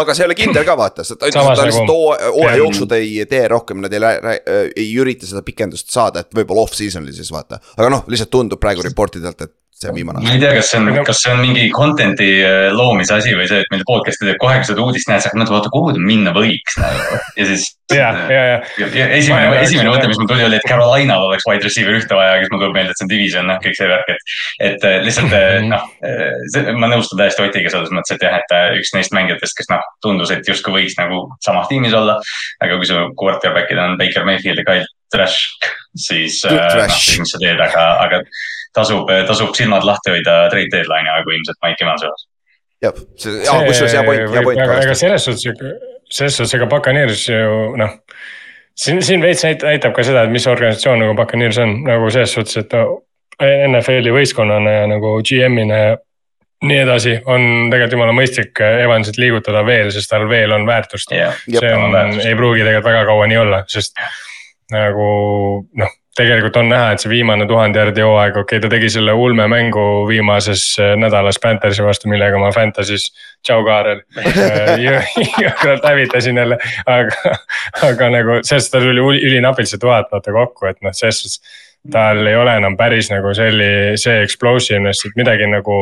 aga 0.00 0.16
see 0.16 0.26
ei 0.26 0.28
ole 0.28 0.36
kindel 0.38 0.66
ka 0.68 0.76
vaata, 0.78 1.04
ta 1.04 1.14
ütles, 1.14 1.30
et 1.30 1.38
ta 1.38 1.46
nagu- 1.46 1.68
lihtsalt 1.70 1.94
hooaja 1.94 2.58
jooksul 2.60 2.90
ta 2.90 3.00
ei 3.00 3.24
tee 3.30 3.46
rohkem, 3.48 3.80
nad 3.84 3.94
ei, 3.96 4.42
ei 4.76 4.90
ürita 5.00 5.28
seda 5.30 5.44
pikendust 5.46 5.94
saada, 5.94 6.26
et 6.26 6.36
võib-olla 6.36 6.66
off-season'il 6.68 7.16
siis 7.16 7.32
vaata. 7.32 7.62
aga 7.78 7.88
noh, 7.94 8.04
lihtsalt 8.10 8.32
tundub 8.36 8.60
praegu 8.60 8.84
report 8.84 9.16
idelt, 9.22 9.48
et 9.48 9.54
see 9.78 9.90
on 9.90 9.94
viimane 9.94 10.18
ma 10.18 10.24
aasta. 10.24 10.34
ei 10.34 10.42
tea, 10.42 10.52
kas 10.58 10.70
see 10.72 10.80
on, 10.80 11.00
kas 11.06 11.20
see 11.22 11.32
on 11.32 11.40
mingi 11.42 11.64
content'i 11.74 12.28
äh, 12.42 12.68
loomise 12.74 13.14
asi 13.14 13.34
või 13.38 13.46
see, 13.50 13.62
et 13.62 13.72
meil 13.72 13.84
podcast'i 13.86 14.26
teeb 14.26 14.64
seda 14.66 14.82
uudist 14.82 15.10
näed, 15.10 15.22
sa 15.22 15.30
hakkad 15.30 15.42
mõtlema, 15.42 15.60
oota, 15.60 15.72
kuhu 15.74 15.92
ta 15.94 16.02
minna 16.02 16.34
võiks 16.34 16.78
nagu. 16.82 17.20
ja 17.38 17.46
siis. 17.48 17.66
ja, 17.94 18.10
ja, 18.32 18.42
ja 18.50 18.88
ja, 18.98 19.06
esimene 19.16 19.52
Ma 19.52 19.60
esimene 19.62 19.92
mõte, 19.92 20.10
mis 20.10 20.18
mul 20.20 20.28
tuli, 20.30 20.44
oli, 20.48 20.58
et 20.58 20.66
Carolinal 20.68 21.28
oleks 21.28 21.46
wide 21.48 21.66
receiver 21.66 21.96
ühte 21.96 22.18
vaja, 22.18 22.40
kes 22.42 22.52
mul 22.52 22.62
tuleb 22.64 22.76
meelde, 22.76 22.92
et 22.92 23.00
see 23.00 23.06
on 23.06 23.12
division, 23.12 23.48
noh, 23.48 23.62
kõik 23.62 23.78
see 23.78 23.90
värk, 23.92 24.12
et. 24.14 24.36
et 24.68 24.88
äh, 24.90 24.98
lihtsalt 25.06 25.38
äh, 25.38 25.56
noh, 25.68 25.86
ma 26.82 26.90
nõustun 26.90 27.22
täiesti 27.22 27.46
Otiga 27.46 27.72
selles 27.72 27.94
mõttes, 27.94 28.16
et 28.16 28.26
jah, 28.26 28.38
et 28.42 28.80
üks 28.82 28.92
neist 28.96 29.14
mängijatest, 29.16 29.56
kes 29.60 29.70
noh, 29.72 29.84
tundus, 30.04 30.34
et 30.34 30.46
justkui 30.48 30.74
võiks 30.80 30.98
nagu 30.98 31.24
samas 31.44 31.70
tiimis 31.70 31.96
olla. 31.96 32.18
aga 32.64 32.76
kui 32.80 32.88
su 32.88 32.98
quarterback'id 33.18 33.78
on 33.78 33.98
Baker 34.00 34.26
Mayfield 34.26 34.60
ja 34.60 34.66
Kyle 34.66 34.86
Trash, 35.14 35.52
siis 35.96 36.42
äh, 36.44 36.52
Good 36.52 36.60
noh, 36.60 36.72
trash. 36.74 37.18
mis 37.20 37.30
sa 37.32 37.38
teed, 37.42 37.60
aga, 37.64 37.84
aga 38.04 38.22
tasub, 38.76 39.08
tasub 39.28 39.54
silmad 39.56 39.86
lahti 39.88 40.12
hoida 40.12 40.40
trade 40.52 40.68
deadline'i 40.74 41.12
aegu 41.14 41.32
ilmselt 41.36 41.60
Mike 41.64 41.84
Evansi 41.86 42.08
osas. 42.10 42.26
jah, 42.84 42.98
see, 43.18 43.38
kusjuures 43.66 43.94
hea 43.96 44.02
point, 44.06 44.26
hea 44.34 44.42
point 44.46 44.60
aga 44.64 44.94
selles 44.98 45.24
suhtes, 45.24 45.70
selles 46.12 46.36
suhtes 46.38 46.54
ega 46.58 46.68
Buccaneers 46.70 47.24
ju 47.28 47.72
noh. 47.80 47.96
siin, 48.78 49.00
siin 49.02 49.24
veits 49.24 49.42
näit- 49.48 49.64
näitab 49.66 49.96
ka 49.96 50.04
seda, 50.06 50.26
et 50.28 50.34
mis 50.34 50.46
organisatsioon 50.46 51.00
nagu 51.02 51.16
Buccaneers 51.18 51.58
on 51.64 51.78
nagu 51.88 52.10
selles 52.14 52.36
suhtes, 52.36 52.60
et 52.62 52.76
NFL-i 53.38 54.12
võistkonnana 54.14 54.76
ja 54.80 54.86
nagu 54.90 55.16
GM-ina 55.22 55.76
ja 55.78 55.96
nii 56.68 56.78
edasi 56.82 57.12
on 57.30 57.68
tegelikult 57.70 57.94
jumala 57.94 58.14
mõistlik 58.16 58.60
Evansit 58.66 59.18
liigutada 59.22 59.60
veel, 59.66 59.92
sest 59.94 60.10
tal 60.10 60.24
veel 60.30 60.52
on 60.56 60.64
väärtust 60.66 61.12
Jep, 61.14 61.36
see 61.54 61.74
on, 61.74 61.94
ei 62.18 62.34
pruugi 62.38 62.64
tegelikult 62.66 62.88
väga 62.90 63.04
kaua 63.10 63.28
nii 63.30 63.38
olla, 63.44 63.60
sest 63.70 63.94
nagu 64.72 65.08
noh, 65.78 65.96
tegelikult 66.18 66.56
on 66.58 66.70
näha, 66.72 66.92
et 66.92 67.02
see 67.02 67.10
viimane 67.12 67.46
tuhande 67.48 67.78
järgi 67.78 68.02
hooaeg, 68.04 68.40
okei 68.40 68.58
okay,, 68.58 68.62
ta 68.64 68.70
tegi 68.72 68.90
selle 68.92 69.14
ulmemängu 69.14 69.84
viimases 70.08 70.64
äh, 70.82 70.94
nädalas 70.98 71.38
Panthersi 71.42 71.84
vastu, 71.84 72.10
millega 72.10 72.40
ma 72.42 72.50
Fantasy's, 72.54 73.08
tšau 73.46 73.62
Kaarel 73.66 74.02
jõhkralt 75.44 75.86
hävitasin 75.86 76.42
jälle, 76.42 76.58
aga, 76.90 77.36
aga 77.86 78.10
nagu 78.14 78.40
sellest 78.42 78.74
tal 78.74 78.86
tuli 78.88 79.22
ülinapilt 79.30 79.70
see 79.70 79.80
tuhat 79.82 80.10
vaata 80.12 80.34
kokku, 80.34 80.68
et 80.70 80.82
noh, 80.84 80.96
selles 80.96 81.22
suhtes. 81.22 81.64
tal 81.92 82.26
ei 82.26 82.36
ole 82.36 82.56
enam 82.58 82.76
päris 82.76 83.12
nagu 83.12 83.30
selli-, 83.38 83.96
see 84.00 84.18
explosiveness, 84.24 85.06
et 85.06 85.16
midagi 85.16 85.46
nagu. 85.48 85.80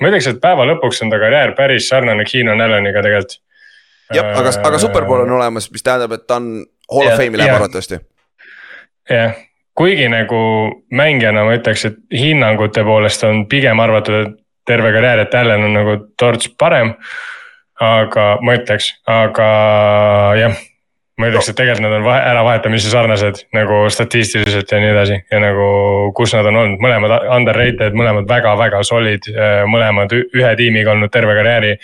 ma 0.00 0.08
ütleks, 0.08 0.30
et 0.32 0.40
päeva 0.42 0.64
lõpuks 0.66 1.04
on 1.04 1.12
ta 1.12 1.20
karjäär 1.20 1.52
päris 1.58 1.88
sarnane 1.92 2.24
Keenan 2.24 2.64
Alleniga 2.64 3.04
tegelikult. 3.04 3.36
jah, 4.14 4.32
aga, 4.32 4.56
aga 4.64 4.80
superpool 4.80 5.26
on 5.26 5.36
olemas, 5.36 5.68
mis 5.70 5.84
tähendab, 5.84 6.16
et 6.16 6.26
ta 6.26 6.40
on 6.40 6.64
Hall 6.92 7.12
of 7.12 7.18
Fame'i 7.20 7.40
läheb 7.40 7.56
arvatavasti. 7.56 7.98
Jah, 9.10 9.34
kuigi 9.78 10.08
nagu 10.12 10.38
mängijana 10.94 11.44
ma 11.46 11.56
ütleks, 11.58 11.86
et 11.88 11.98
hinnangute 12.14 12.84
poolest 12.86 13.24
on 13.28 13.46
pigem 13.50 13.80
arvatud, 13.82 14.26
et 14.26 14.38
terve 14.68 14.92
karjäär, 14.94 15.24
et 15.24 15.34
Allan 15.34 15.64
on 15.68 15.78
nagu 15.80 15.96
torts 16.18 16.50
parem. 16.58 16.94
aga 17.82 18.36
ma 18.46 18.52
ütleks, 18.54 18.92
aga 19.10 19.46
jah, 20.38 20.58
ma 21.18 21.30
ütleks, 21.32 21.48
et 21.50 21.56
tegelikult 21.58 21.82
nad 21.82 21.94
on 21.96 22.04
vahe, 22.06 22.20
äravahetamisi 22.30 22.92
sarnased 22.92 23.40
nagu 23.56 23.80
statistiliselt 23.90 24.70
ja 24.70 24.78
nii 24.78 24.90
edasi. 24.92 25.16
Ja 25.32 25.40
nagu, 25.42 25.64
kus 26.14 26.34
nad 26.36 26.46
on 26.46 26.60
olnud, 26.60 26.82
mõlemad 26.84 27.26
underrated, 27.36 27.96
mõlemad 27.98 28.28
väga-väga 28.30 28.84
solid, 28.86 29.26
mõlemad 29.72 30.14
ühe 30.14 30.52
tiimiga 30.60 30.94
olnud 30.94 31.10
terve 31.10 31.34
karjääri. 31.40 31.78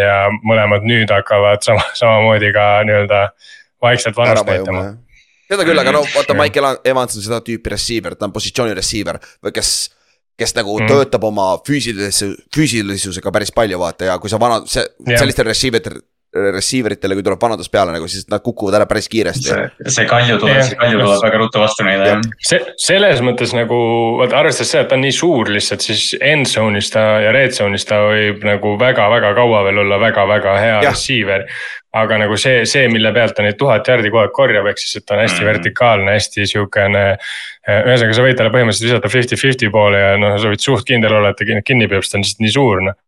ja 0.00 0.16
mõlemad 0.44 0.84
nüüd 0.84 1.08
hakkavad 1.08 1.62
sama, 1.64 1.84
samamoodi 1.96 2.50
ka 2.52 2.64
nii-öelda 2.84 3.20
vaikselt 3.82 4.16
vanust 4.16 4.46
näitama 4.46 4.86
seda 5.46 5.66
küll, 5.66 5.78
aga 5.78 5.92
no 5.94 6.02
vaata, 6.02 6.34
Michael 6.34 6.80
Evans 6.84 7.18
on 7.18 7.26
seda 7.26 7.42
tüüpi 7.44 7.70
receiver, 7.70 8.16
ta 8.18 8.26
on 8.26 8.34
positsiooni 8.34 8.74
receiver 8.74 9.20
kes 9.54 9.76
kes 10.36 10.52
nagu 10.56 10.74
mm. 10.80 10.90
töötab 10.90 11.24
oma 11.24 11.54
füüsilise, 11.66 12.34
füüsilisusega 12.54 13.32
päris 13.32 13.54
palju, 13.56 13.80
vaata 13.80 14.10
ja 14.10 14.18
kui 14.20 14.32
sa 14.32 14.40
vana, 14.40 14.60
see 14.68 14.84
yeah., 14.84 15.16
sellistel 15.22 15.48
receiver, 15.48 15.96
receiver 16.56 16.92
itele, 16.92 17.16
kui 17.16 17.24
tuleb 17.24 17.40
vanadus 17.40 17.70
peale 17.72 17.94
nagu, 17.94 18.08
siis 18.10 18.26
nad 18.28 18.42
kukuvad 18.44 18.76
ära 18.76 18.88
päris 18.90 19.08
kiiresti. 19.08 19.46
see, 19.48 19.86
see 19.94 20.04
kalju 20.10 20.36
tuleb 20.42 20.58
yeah., 20.58 20.68
see 20.68 20.80
kalju 20.82 21.00
tuleb 21.00 21.24
väga 21.24 21.40
ruttu 21.40 21.62
vastu 21.62 21.86
neile 21.88 22.10
jah. 22.10 22.28
see, 22.50 22.60
selles 22.84 23.24
mõttes 23.24 23.56
nagu, 23.56 23.78
vaata 24.20 24.42
arvestades 24.42 24.74
seda, 24.74 24.84
et 24.84 24.92
ta 24.92 24.98
on 24.98 25.06
nii 25.06 25.16
suur 25.16 25.52
lihtsalt, 25.56 25.88
siis 25.88 26.04
end 26.20 26.52
zone'is 26.52 26.92
ta 26.92 27.06
ja 27.24 27.32
red 27.36 27.56
zone'is 27.56 27.88
ta 27.88 28.02
võib 28.10 28.44
nagu 28.44 28.76
väga-väga 28.82 29.32
kaua 29.40 29.64
veel 29.70 29.86
olla 29.86 30.00
väga-väga 30.04 30.60
hea 30.60 30.78
ja. 30.84 30.92
receiver 30.92 31.48
aga 31.96 32.18
nagu 32.22 32.36
see, 32.40 32.64
see, 32.68 32.86
mille 32.92 33.12
pealt 33.16 33.36
ta 33.36 33.44
neid 33.46 33.58
tuhat 33.60 33.88
jardi 33.88 34.12
kogu 34.12 34.24
aeg 34.24 34.34
korjab, 34.36 34.68
ehk 34.70 34.82
siis, 34.82 35.00
et 35.00 35.06
ta 35.06 35.16
on 35.16 35.22
hästi 35.24 35.42
mm. 35.42 35.50
vertikaalne, 35.52 36.18
hästi 36.18 36.46
sihukene. 36.52 37.06
Eh, 37.66 37.80
ühesõnaga, 37.80 38.18
sa 38.18 38.26
võid 38.26 38.38
talle 38.38 38.54
põhimõtteliselt 38.54 38.90
visata 38.90 39.12
fifty-fifty 39.12 39.72
poole 39.74 40.02
ja 40.02 40.14
noh, 40.20 40.36
sa 40.40 40.52
võid 40.52 40.64
suht 40.64 40.86
kindel 40.88 41.18
olla, 41.18 41.32
et 41.32 41.40
ta 41.40 41.62
kinni 41.66 41.90
peab, 41.90 42.04
sest 42.04 42.16
ta 42.16 42.20
on 42.20 42.26
lihtsalt 42.26 42.46
nii 42.46 42.56
suur 42.58 42.86
noh 42.90 43.00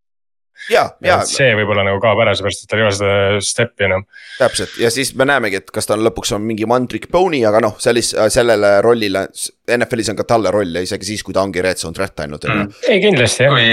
ja, 0.73 0.85
ja. 1.05 1.19
see 1.29 1.49
võib-olla 1.57 1.85
nagu 1.87 2.01
kaob 2.03 2.21
ära, 2.23 2.35
seepärast 2.37 2.65
et 2.65 2.71
tal 2.71 2.83
ei 2.83 2.87
ole 2.87 2.95
seda 2.97 3.43
step'i 3.45 3.87
enam. 3.89 4.05
täpselt 4.39 4.75
ja 4.83 4.91
siis 4.93 5.13
me 5.19 5.27
näemegi, 5.29 5.63
et 5.63 5.73
kas 5.75 5.89
ta 5.89 5.97
on 5.97 6.05
lõpuks 6.07 6.35
on 6.37 6.45
mingi 6.45 6.67
one 6.69 6.91
trick 6.91 7.11
pony, 7.13 7.41
aga 7.49 7.63
noh, 7.65 7.79
sellis-, 7.83 8.15
sellele 8.35 8.79
rollile. 8.85 9.27
NFL-is 9.79 10.13
on 10.13 10.19
ka 10.19 10.27
talle 10.29 10.53
roll 10.55 10.81
ja 10.81 10.85
isegi 10.85 11.13
siis, 11.13 11.25
kui 11.27 11.37
ta 11.37 11.45
ongi 11.47 11.65
red 11.65 11.81
zone 11.81 11.97
threat 11.97 12.25
ainult 12.25 12.47
mm.. 12.49 12.77
ei 12.89 13.03
kindlasti 13.05 13.47
jah. 13.47 13.55
kui 13.55 13.69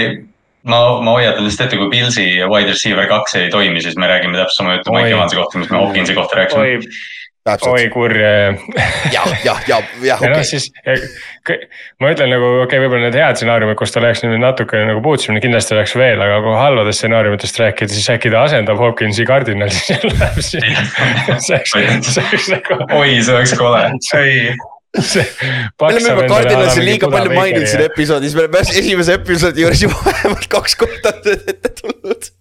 ma, 0.70 0.80
ma 1.02 1.16
hoiatan 1.18 1.44
lihtsalt 1.46 1.68
ette, 1.68 1.80
kui 1.80 1.90
Pilsi 1.92 2.26
wide 2.50 2.72
receiver 2.72 3.08
kaks 3.10 3.38
ei 3.40 3.52
toimi, 3.52 3.82
siis 3.84 3.98
me 4.00 4.08
räägime 4.10 4.38
täpselt 4.38 4.62
sama 4.62 4.78
juttu 4.78 4.94
Mike 4.94 5.14
Evansi 5.14 5.38
kohta, 5.38 5.62
mis 5.62 5.70
me 5.70 5.78
Hopkinsi 5.82 6.16
kohta 6.16 6.42
rääkisime. 6.42 6.80
oi 7.70 7.88
kurja 7.94 8.30
jah, 9.12 9.28
jah, 9.44 9.60
ja, 9.68 9.78
jah, 10.02 10.18
okei. 10.18 10.32
noh, 10.32 10.42
siis 10.42 10.64
ma 12.02 12.10
ütlen 12.10 12.32
nagu 12.34 12.48
okei 12.48 12.64
okay,, 12.64 12.80
võib-olla 12.82 13.06
need 13.06 13.18
head 13.20 13.38
stsenaariumid, 13.38 13.78
kus 13.78 13.94
ta 13.94 14.00
oleks 14.02 14.24
nüüd 14.26 14.42
natuke 14.42 14.80
nagu 14.88 15.02
puudusimine 15.04 15.42
kindlasti 15.44 15.76
oleks 15.76 15.94
veel, 15.94 16.22
aga 16.26 16.40
kui 16.42 16.56
halvadest 16.58 17.04
stsenaariumitest 17.04 17.62
rääkida, 17.62 17.94
siis 17.94 18.10
äkki 18.16 18.34
ta 18.34 18.42
asendab 18.48 18.82
Hopkinsi 18.82 19.28
kardinali 19.28 19.78
seal 19.78 20.08
läheb 20.10 20.42
siis. 20.42 20.96
see 21.46 21.60
oleks, 21.60 21.76
see 22.10 22.26
oleks 22.26 22.50
nagu. 22.56 22.80
oi, 22.98 23.20
see 23.22 23.38
oleks 23.38 23.54
kole, 23.62 23.84
ei 24.18 24.56
me 25.80 25.90
oleme 25.90 26.14
juba 26.14 26.26
Cardinalsi 26.30 26.86
liiga 26.86 27.10
palju 27.12 27.36
maininud 27.36 27.68
siin 27.70 27.84
episoodis, 27.90 28.34
me 28.36 28.46
oleme 28.46 28.64
esimese 28.64 29.20
episoodi 29.20 29.66
juures 29.66 29.84
juba 29.86 30.00
vähemalt 30.08 30.50
kaks 30.56 30.76
korda 30.80 31.14
ette 31.34 31.74
tulnud. 31.82 32.32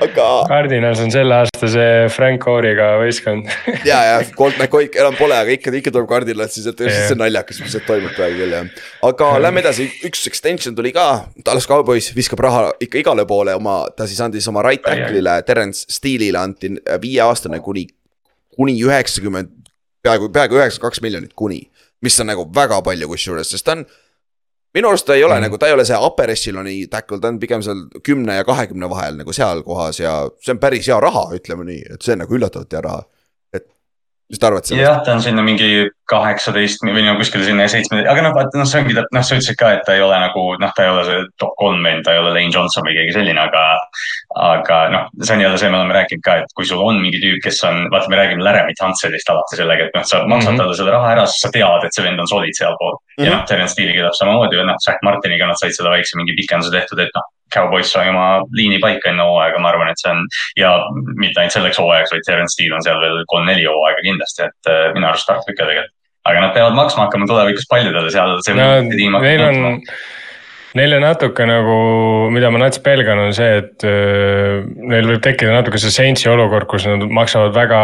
Aga. 0.00 0.26
Cardinals 0.48 1.00
on 1.04 1.10
selle 1.12 1.34
aasta 1.36 1.68
see 1.68 1.88
Frank 2.12 2.40
Core'iga 2.44 2.94
võistkond. 3.02 3.50
Ja, 3.88 3.98
ja 4.08 4.14
Colt 4.36 4.56
McCoy 4.56 4.88
enam 4.88 5.16
pole, 5.18 5.36
aga 5.36 5.52
ikka, 5.52 5.72
ikka 5.76 5.92
tuleb 5.92 6.08
Cardinals, 6.08 6.54
siis 6.56 6.68
et 6.70 6.80
see 6.80 7.16
naljakas, 7.18 7.58
mis 7.60 7.74
seal 7.74 7.84
toimub 7.84 8.14
praegu 8.16 8.40
küll 8.40 8.54
jah. 8.56 8.70
aga 9.04 9.28
lähme 9.44 9.60
edasi, 9.60 9.86
üks 10.08 10.24
extension 10.30 10.76
tuli 10.76 10.94
ka, 10.96 11.26
Dallas 11.44 11.68
Cowboys 11.68 12.08
viskab 12.16 12.40
raha 12.44 12.70
ikka 12.84 13.02
igale 13.02 13.26
poole 13.28 13.56
oma, 13.58 13.82
ta 13.96 14.08
siis 14.08 14.22
andis 14.24 14.48
oma 14.48 14.64
right 14.64 14.84
tackle'ile, 14.86 15.36
Terence 15.44 15.84
Steele'ile 15.92 16.40
anti 16.40 16.72
viieaastane 17.02 17.60
kuni, 17.64 17.84
kuni 18.56 18.78
üheksakümmend 18.86 19.52
peaaegu, 20.04 20.32
peaaegu 20.32 20.60
üheksakümmend 20.60 20.88
kaks 20.88 21.04
miljonit 21.04 21.36
kuni 21.36 21.60
mis 22.02 22.20
on 22.20 22.30
nagu 22.32 22.48
väga 22.54 22.80
palju 22.82 23.08
kusjuures, 23.08 23.50
sest 23.50 23.64
ta 23.64 23.76
on. 23.78 23.84
minu 24.74 24.88
arust 24.90 25.06
ta 25.06 25.14
ei 25.14 25.24
ole 25.24 25.36
mm. 25.38 25.46
nagu, 25.46 25.58
ta 25.58 25.68
ei 25.70 25.76
ole 25.76 25.84
see 25.86 25.98
upper 26.06 26.30
echelon'i 26.30 26.86
tackle, 26.90 27.20
ta 27.20 27.28
on 27.28 27.38
pigem 27.38 27.62
seal 27.62 27.86
kümne 28.02 28.40
ja 28.40 28.44
kahekümne 28.44 28.90
vahel 28.90 29.20
nagu 29.20 29.32
seal 29.32 29.62
kohas 29.62 30.00
ja 30.00 30.16
see 30.42 30.56
on 30.56 30.62
päris 30.62 30.88
hea 30.90 31.00
raha, 31.00 31.28
ütleme 31.36 31.66
nii, 31.68 31.84
et 31.94 32.02
see 32.02 32.16
on 32.16 32.24
nagu 32.24 32.34
üllatavalt 32.34 32.72
hea 32.72 32.82
raha 32.84 33.04
mis 34.30 34.40
te 34.40 34.48
arvate 34.48 34.70
sellest? 34.70 34.84
jah, 34.86 35.02
ta 35.04 35.14
on 35.14 35.22
sinna 35.24 35.42
mingi 35.44 35.68
kaheksateist 36.08 36.84
või 36.84 37.04
no 37.04 37.14
kuskile 37.16 37.46
sinna 37.46 37.66
seitsme, 37.70 38.02
aga 38.08 38.24
noh, 38.26 38.34
vaata 38.36 38.60
noh, 38.60 38.68
see 38.68 38.82
ongi, 38.82 38.96
noh, 38.96 39.24
sa 39.24 39.36
ütlesid 39.36 39.56
ka, 39.60 39.70
et 39.76 39.84
ta 39.86 39.96
ei 39.96 40.02
ole 40.04 40.16
nagu 40.20 40.44
noh, 40.60 40.72
ta 40.76 40.84
ei 40.84 40.90
ole 40.92 41.04
see 41.08 41.22
top 41.40 41.54
kolm 41.60 41.84
vend, 41.84 42.04
ta 42.04 42.14
ei 42.14 42.20
ole 42.20 42.32
Lane 42.34 42.52
Johnson 42.52 42.84
või 42.86 42.96
keegi 42.98 43.16
selline, 43.16 43.40
aga. 43.40 43.64
aga 44.44 44.78
noh, 44.92 45.04
see 45.22 45.36
on 45.36 45.44
jälle 45.44 45.60
see, 45.60 45.70
me 45.70 45.78
oleme 45.78 45.96
rääkinud 45.96 46.24
ka, 46.26 46.36
et 46.42 46.56
kui 46.58 46.66
sul 46.68 46.82
on 46.84 46.98
mingi 47.00 47.20
tüüp, 47.22 47.38
kes 47.44 47.60
on, 47.68 47.84
vaata, 47.92 48.10
me 48.12 48.18
räägime 48.20 48.44
Laramie 48.44 48.76
Hanselist 48.80 49.30
alati 49.30 49.60
sellega, 49.60 49.88
et 49.88 49.96
noh, 49.96 50.04
sa 50.04 50.24
maksad 50.24 50.50
mm 50.50 50.56
-hmm. 50.56 50.62
talle 50.64 50.76
selle 50.80 50.96
raha 50.96 51.12
ära, 51.14 51.26
siis 51.30 51.46
sa 51.46 51.52
tead, 51.54 51.86
et 51.86 51.94
see 51.94 52.04
vend 52.04 52.20
on 52.20 52.28
solid 52.28 52.56
sealpool 52.58 52.96
mm. 52.96 53.06
-hmm. 53.14 53.24
ja 53.28 53.36
noh, 53.36 53.46
Terence 53.46 53.72
Steele'iga 53.76 54.08
täpselt 54.08 54.24
samamoodi, 54.24 54.60
noh, 54.64 54.80
Zack 54.84 54.98
Martiniga 55.06 55.46
nad 55.46 55.60
said 55.60 55.76
seda 55.76 55.94
väikse 55.94 56.18
mingi 56.18 56.36
pikenduse 56.40 56.74
tehtud, 56.74 56.98
et 56.98 57.14
noh 57.14 57.30
Cowboys 57.54 57.92
sai 57.94 58.08
oma 58.12 58.26
liini 58.56 58.80
paika 58.82 59.12
enne 59.12 59.26
hooaega, 59.26 59.60
ma 59.62 59.70
arvan, 59.72 59.92
et 59.92 60.02
see 60.02 60.10
on 60.12 60.24
ja 60.60 60.74
mitte 61.20 61.40
ainult 61.40 61.56
selleks 61.56 61.80
hooajaks, 61.82 62.16
vaid 62.16 62.26
Terence 62.26 62.56
Steele 62.56 62.78
on 62.78 62.84
seal 62.86 63.00
veel 63.02 63.22
kolm-neli 63.30 63.68
hooaega 63.68 64.02
kindlasti, 64.06 64.50
et 64.50 64.72
äh, 64.72 64.90
minu 64.96 65.10
arust 65.10 65.30
tark 65.30 65.46
ikka 65.46 65.62
tegelikult. 65.62 65.96
aga 66.24 66.40
nad 66.40 66.54
peavad 66.56 66.76
maksma 66.76 67.04
hakkama 67.04 67.26
tulevikus 67.28 67.66
paljudele 67.68 68.10
seal. 68.10 68.38
no 68.56 68.68
neil 69.20 69.48
on 69.48 69.82
Neile 70.74 70.96
natuke 70.98 71.44
nagu, 71.46 71.74
mida 72.34 72.48
ma 72.50 72.58
nats 72.64 72.80
pelgan, 72.82 73.20
on 73.28 73.34
see, 73.36 73.60
et 73.60 73.84
äh, 73.86 74.64
neil 74.90 75.06
võib 75.06 75.20
tekkida 75.22 75.52
natuke 75.54 75.78
see 75.78 75.92
Saintsi 75.94 76.26
olukord, 76.32 76.66
kus 76.66 76.88
nad 76.90 77.04
maksavad 77.14 77.54
väga 77.54 77.82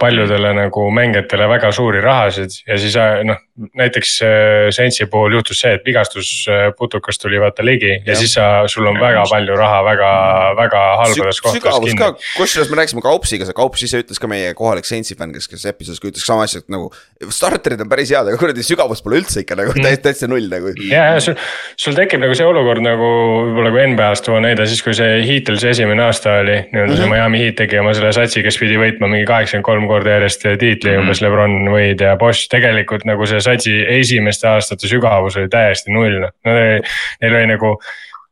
paljudele 0.00 0.54
nagu 0.56 0.86
mängijatele 0.96 1.50
väga 1.50 1.74
suuri 1.76 2.00
rahasid 2.00 2.56
ja 2.64 2.78
siis 2.80 2.96
äh, 2.96 3.20
noh. 3.28 3.42
Näiteks 3.52 4.22
äh, 4.22 4.28
Saintsi 4.72 5.06
puhul 5.12 5.34
juhtus 5.36 5.58
see, 5.60 5.74
et 5.76 5.82
vigastusputukas 5.84 7.18
tuli 7.20 7.36
vaata 7.40 7.64
ligi 7.64 7.90
ja, 7.90 7.98
ja 8.06 8.14
siis 8.16 8.32
sa, 8.38 8.46
sul 8.72 8.86
on 8.88 8.96
väga 9.00 9.26
palju 9.28 9.56
raha 9.58 9.82
väga, 9.84 10.12
väga 10.56 10.84
halbades 11.02 11.40
kohtades 11.44 11.84
kinni. 11.84 12.08
kusjuures 12.38 12.70
me 12.72 12.78
rääkisime 12.80 13.04
Kaupsiga, 13.04 13.44
see 13.44 13.56
Kaups 13.58 13.84
ise 13.84 14.00
ütles 14.00 14.22
ka 14.22 14.30
meie 14.30 14.54
kohalik 14.56 14.88
Saintsi 14.88 15.18
fänn, 15.18 15.34
kes, 15.36 15.50
kes 15.52 15.66
episoodis 15.68 16.00
ka 16.00 16.08
ütles 16.08 16.24
sama 16.24 16.46
asja, 16.46 16.62
et 16.64 16.72
nagu. 16.72 16.88
starterid 17.28 17.84
on 17.84 17.90
päris 17.92 18.14
head, 18.14 18.30
aga 18.32 18.40
kuradi 18.40 18.64
sügavus 18.64 19.04
pole 19.04 19.20
üldse 19.20 19.44
ikka 19.44 19.58
nagu 19.60 19.76
mm. 19.76 20.00
täiesti 20.06 20.30
null 20.32 20.48
nagu. 20.48 20.72
ja, 20.88 21.10
ja 21.12 21.20
sul, 21.20 21.36
sul 21.76 21.98
tekib 21.98 22.24
nagu 22.24 22.38
see 22.38 22.48
olukord 22.48 22.80
nagu 22.88 23.10
võib-olla 23.50 23.74
kui 23.76 23.84
NBA-st 23.92 24.28
tuua 24.30 24.40
näide, 24.46 24.64
siis 24.70 24.80
kui 24.86 24.96
see 24.96 25.20
Heatlesi 25.28 25.68
esimene 25.74 26.06
aasta 26.06 26.38
oli. 26.40 26.56
nii-öelda 26.72 26.88
mm 26.88 26.88
-hmm. 26.88 26.96
see 26.96 27.10
mhm. 27.10 27.14
Miami 27.18 27.44
Heat 27.44 27.60
tegi 27.60 27.82
oma 27.84 27.92
selle 27.92 28.16
satsi, 28.16 28.46
kes 28.48 28.56
pidi 28.64 28.80
võitma 28.80 29.12
mingi 29.12 29.28
kaheksakümmend 29.28 29.68
kolm 29.68 29.86
korda 29.92 30.16
järjest 30.16 30.48
tiitli 30.56 30.90
mm 30.90 30.96
-hmm. 30.96 31.04
umbes 31.04 31.20
Lebron, 31.20 31.68
Wade 31.76 32.08
ja 32.08 32.16
Bosch. 32.16 32.48
tegelikult 32.48 33.04
nagu 33.04 33.26
see 33.28 33.41
satsi 33.44 33.74
esimeste 33.98 34.48
aastate 34.50 34.90
sügavus 34.90 35.36
oli 35.40 35.50
täiesti 35.52 35.92
null, 35.94 36.20
noh, 36.22 36.32
neil 36.48 37.36
oli 37.36 37.50
nagu 37.50 37.76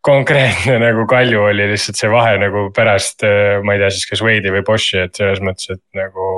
konkreetne 0.06 0.78
nagu 0.80 1.04
Kalju 1.08 1.42
oli 1.50 1.66
lihtsalt 1.74 1.98
see 2.00 2.10
vahe 2.12 2.38
nagu 2.40 2.68
pärast, 2.76 3.26
ma 3.64 3.76
ei 3.76 3.82
tea 3.82 3.90
siis 3.92 4.08
kas 4.08 4.22
Wade'i 4.24 4.54
või 4.54 4.64
Bosch'i, 4.64 5.02
et 5.04 5.18
selles 5.20 5.42
mõttes, 5.44 5.68
et 5.74 5.82
nagu 5.98 6.28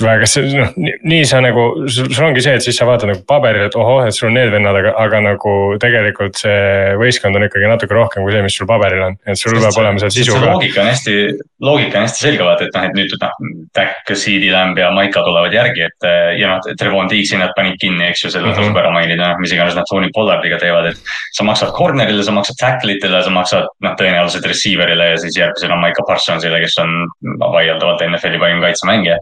väga 0.00 0.28
noh, 0.56 0.72
nii 0.78 1.24
sa 1.28 1.40
nagu, 1.44 1.64
sul 1.92 2.26
ongi 2.26 2.44
see, 2.44 2.56
et 2.58 2.64
siis 2.64 2.78
sa 2.78 2.86
vaatad 2.88 3.10
nagu 3.10 3.24
paberil, 3.28 3.66
et 3.68 3.76
ohoh, 3.78 4.02
et 4.06 4.16
sul 4.16 4.30
on 4.30 4.36
need 4.38 4.52
vennad, 4.54 4.76
aga, 4.78 4.94
aga 5.04 5.20
nagu 5.26 5.54
tegelikult 5.82 6.38
see 6.40 6.94
võistkond 7.00 7.36
on 7.38 7.46
ikkagi 7.48 7.68
natuke 7.70 7.96
rohkem 7.96 8.24
kui 8.24 8.34
see, 8.34 8.44
mis 8.46 8.56
sul 8.56 8.68
paberil 8.70 9.04
on, 9.08 9.18
et 9.26 9.40
sul 9.40 9.58
peab 9.58 9.80
olema 9.82 10.02
seal 10.02 10.14
sisu 10.14 10.36
ka. 10.36 10.54
loogika 10.54 10.84
on 10.84 10.90
hästi, 10.90 11.16
loogika 11.64 12.00
on 12.00 12.06
hästi 12.06 12.26
selge 12.26 12.46
vaata, 12.46 12.68
et 12.68 12.78
noh, 12.78 12.86
et 12.88 12.96
nüüd 12.98 13.16
noh, 13.22 14.16
CD 14.22 14.52
Lamb 14.52 14.78
ja 14.78 14.90
Maika 14.94 15.24
tulevad 15.26 15.54
järgi, 15.54 15.86
et 15.88 16.08
ja 16.38 16.54
noh, 16.54 16.72
Trevon 16.78 17.10
Diggs'i 17.10 17.40
nad 17.40 17.52
panid 17.56 17.78
kinni, 17.82 18.06
eks 18.10 18.24
ju, 18.24 18.32
selle 18.32 18.48
mm 18.48 18.54
-hmm. 18.54 18.62
tasub 18.62 18.80
ära 18.82 18.92
mainida, 18.94 19.32
noh, 19.32 19.42
mis 19.42 19.52
iganes 19.52 19.76
nad 19.78 19.88
Tony 19.90 20.10
Pollardiga 20.14 20.58
teevad, 20.62 20.92
et. 20.92 21.12
sa 21.32 21.44
maksad 21.44 21.72
corner'ile, 21.76 22.22
sa 22.22 22.32
maksad 22.32 22.56
tackle 22.60 22.92
itele, 22.92 23.22
sa 23.22 23.30
maksad 23.30 23.68
noh, 23.80 23.94
tõenäoliselt 23.98 24.46
receiver'ile 24.46 25.10
ja 25.12 25.16
siis 25.18 25.36
järgmisena 25.38 25.76
Maika 25.76 26.04
Parsonsile, 26.06 26.60
kes 26.60 26.78
on 26.82 27.08
vaieldavalt 27.40 28.04
NFL-i 28.06 28.38
parim 28.38 28.60
kaitsemängija. 28.60 29.16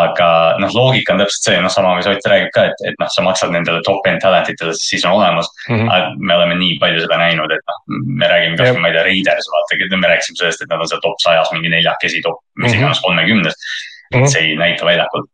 Aga 0.00 0.28
noh, 0.62 0.72
loogika 0.74 1.14
on 1.14 1.22
täpselt 1.22 1.46
see, 1.48 1.58
noh, 1.64 1.72
sama, 1.72 1.94
mis 1.98 2.08
Ott 2.10 2.28
räägib 2.32 2.50
ka, 2.54 2.66
et, 2.70 2.82
et 2.90 2.96
noh, 3.00 3.10
sa 3.12 3.24
maksad 3.26 3.52
nendele 3.54 3.82
top 3.86 4.06
end 4.10 4.22
talent 4.24 4.48
itele, 4.52 4.74
siis 4.76 5.04
on 5.08 5.18
olemas 5.18 5.48
mm. 5.68 5.76
-hmm. 5.76 6.16
me 6.18 6.36
oleme 6.36 6.58
nii 6.60 6.78
palju 6.82 7.04
seda 7.04 7.20
näinud, 7.20 7.52
et 7.54 7.64
noh, 7.70 7.78
me 8.20 8.30
räägime 8.32 8.58
kasvõi, 8.60 8.82
ma 8.82 8.90
ei 8.90 8.96
tea, 8.96 9.06
Raiders, 9.08 9.50
vaata, 9.54 9.96
me 9.96 10.12
rääkisime 10.12 10.42
sellest, 10.42 10.64
et 10.64 10.72
nad 10.72 10.84
on 10.84 10.90
seal 10.90 11.02
top 11.04 11.18
sajas 11.24 11.52
mingi 11.54 11.72
neljakesi, 11.72 12.22
top 12.26 12.42
mis 12.56 12.72
mhm. 12.72 12.80
iganes 12.80 13.02
kolmekümnes 13.06 13.58
mm. 14.14 14.20
-hmm. 14.20 14.30
see 14.32 14.42
ei 14.46 14.56
näita 14.56 14.84
väljakul. 14.84 15.26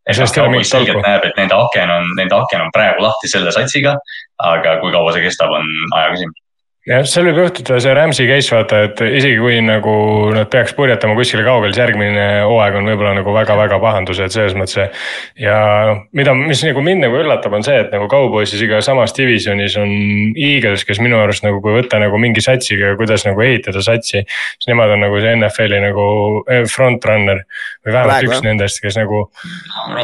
selgelt 0.70 1.06
näeb, 1.06 1.24
et 1.24 1.36
nende 1.36 1.54
aken 1.54 1.90
on, 1.90 2.10
nende 2.16 2.34
aken 2.34 2.66
on 2.66 2.72
praegu 2.72 3.02
lahti 3.02 3.28
selle 3.28 3.52
satsiga, 3.52 3.96
aga 4.38 4.80
kui 4.80 4.92
kaua 4.92 5.12
see 5.12 5.22
kestab, 5.28 5.50
on 5.50 5.70
aja 5.96 6.10
küsimus 6.14 6.45
jah, 6.86 7.02
seal 7.08 7.26
võib 7.26 7.40
juhtuda 7.40 7.78
see 7.82 7.94
Rams'i 7.96 8.26
case 8.28 8.52
vaata, 8.54 8.82
et 8.86 9.00
isegi 9.18 9.38
kui 9.40 9.58
nagu 9.64 9.94
nad 10.34 10.48
peaks 10.52 10.74
purjetama 10.76 11.16
kuskile 11.18 11.42
kaugele, 11.46 11.72
siis 11.74 11.82
järgmine 11.82 12.26
hooaeg 12.46 12.78
on 12.78 12.90
võib-olla 12.90 13.14
nagu 13.18 13.34
väga-väga 13.34 13.80
pahandused 13.82 14.34
selles 14.34 14.54
mõttes. 14.58 15.02
ja 15.42 15.56
noh, 15.90 16.04
mida, 16.16 16.34
mis 16.38 16.62
nagu 16.66 16.84
mind 16.86 17.06
nagu 17.06 17.18
üllatab, 17.22 17.58
on 17.58 17.66
see, 17.66 17.80
et 17.82 17.92
nagu 17.94 18.06
Cowboysis 18.12 18.62
iga 18.62 18.80
samas 18.86 19.14
divisionis 19.18 19.76
on 19.82 19.92
Eagles, 20.36 20.86
kes 20.86 21.02
minu 21.02 21.18
arust 21.22 21.46
nagu, 21.46 21.60
kui 21.64 21.74
võtta 21.74 22.00
nagu 22.02 22.20
mingi 22.22 22.44
satsiga, 22.44 22.94
kuidas 23.00 23.26
nagu 23.26 23.42
ehitada 23.42 23.82
satsi. 23.82 24.22
siis 24.26 24.70
nemad 24.70 24.94
on 24.94 25.06
nagu 25.08 25.20
see 25.20 25.34
NFL-i 25.34 25.82
nagu 25.88 26.08
eh, 26.46 26.64
front 26.70 27.04
runner 27.04 27.42
või 27.84 27.92
vähemalt 27.92 28.14
Praegu, 28.14 28.30
üks 28.30 28.38
jah. 28.38 28.46
nendest, 28.46 28.82
kes 28.84 28.98
nagu, 29.02 29.26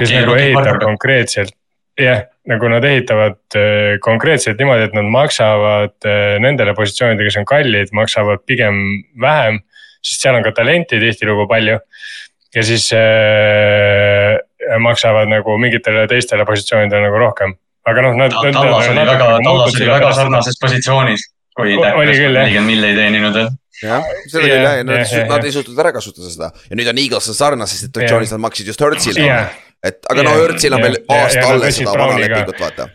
kes 0.01 0.15
nagu 0.19 0.39
ehitab 0.39 0.83
konkreetselt 0.83 1.55
jah, 2.01 2.25
nagu 2.49 2.69
nad 2.73 2.85
ehitavad 2.85 3.39
äh, 3.59 3.99
konkreetselt 4.03 4.61
niimoodi, 4.61 4.89
et 4.89 4.97
nad 4.97 5.09
maksavad 5.13 5.95
äh, 6.09 6.39
nendele 6.43 6.75
positsioonidele, 6.79 7.29
kes 7.29 7.41
on 7.43 7.49
kallid, 7.49 7.93
maksavad 7.97 8.45
pigem 8.49 8.81
vähem. 9.21 9.63
sest 10.03 10.25
seal 10.25 10.35
on 10.35 10.43
ka 10.43 10.51
talenti 10.51 10.99
tihtilugu 10.99 11.47
palju. 11.49 11.79
ja 12.55 12.63
siis 12.63 12.91
äh, 12.93 14.39
maksavad 14.79 15.31
nagu 15.31 15.59
mingitele 15.59 16.07
teistele 16.09 16.45
positsioonidele 16.45 17.07
nagu 17.07 17.19
rohkem, 17.19 17.55
aga 17.87 18.03
noh, 18.09 18.17
nad. 18.19 18.35
Tallas 18.35 18.89
oli 18.89 19.07
väga, 19.07 19.39
Tallas 19.45 19.75
oli 19.77 19.91
väga 19.91 20.13
sarnases 20.13 20.61
positsioonis, 20.61 21.27
kui 21.57 21.77
nelikümmend 21.77 22.67
milli 22.67 22.95
teeninud 22.97 23.41
jah, 23.83 24.05
seda 24.29 24.45
küll 24.45 24.63
jah, 24.63 24.79
ja 24.79 24.87
nad, 24.87 25.45
ei 25.45 25.55
suutnud 25.55 25.79
ära 25.83 25.93
kasutada 25.95 26.31
seda 26.31 26.53
ja 26.69 26.79
nüüd 26.79 26.91
on 26.93 27.01
Eagles 27.03 27.31
sarnases 27.37 27.85
situatsioonis, 27.87 28.35
nad 28.35 28.43
maksid 28.45 28.71
just 28.71 28.85
Hertzile 28.85 29.27
et 29.89 30.11
aga 30.15 30.25
no 30.27 30.35
Örtsil 30.47 30.75
on 30.77 30.83
veel 30.87 30.99
aasta 31.09 31.47
alles 31.53 31.79
seda 31.81 31.95
vana 31.99 32.19
lepingut, 32.23 32.61
vaata 32.61 32.89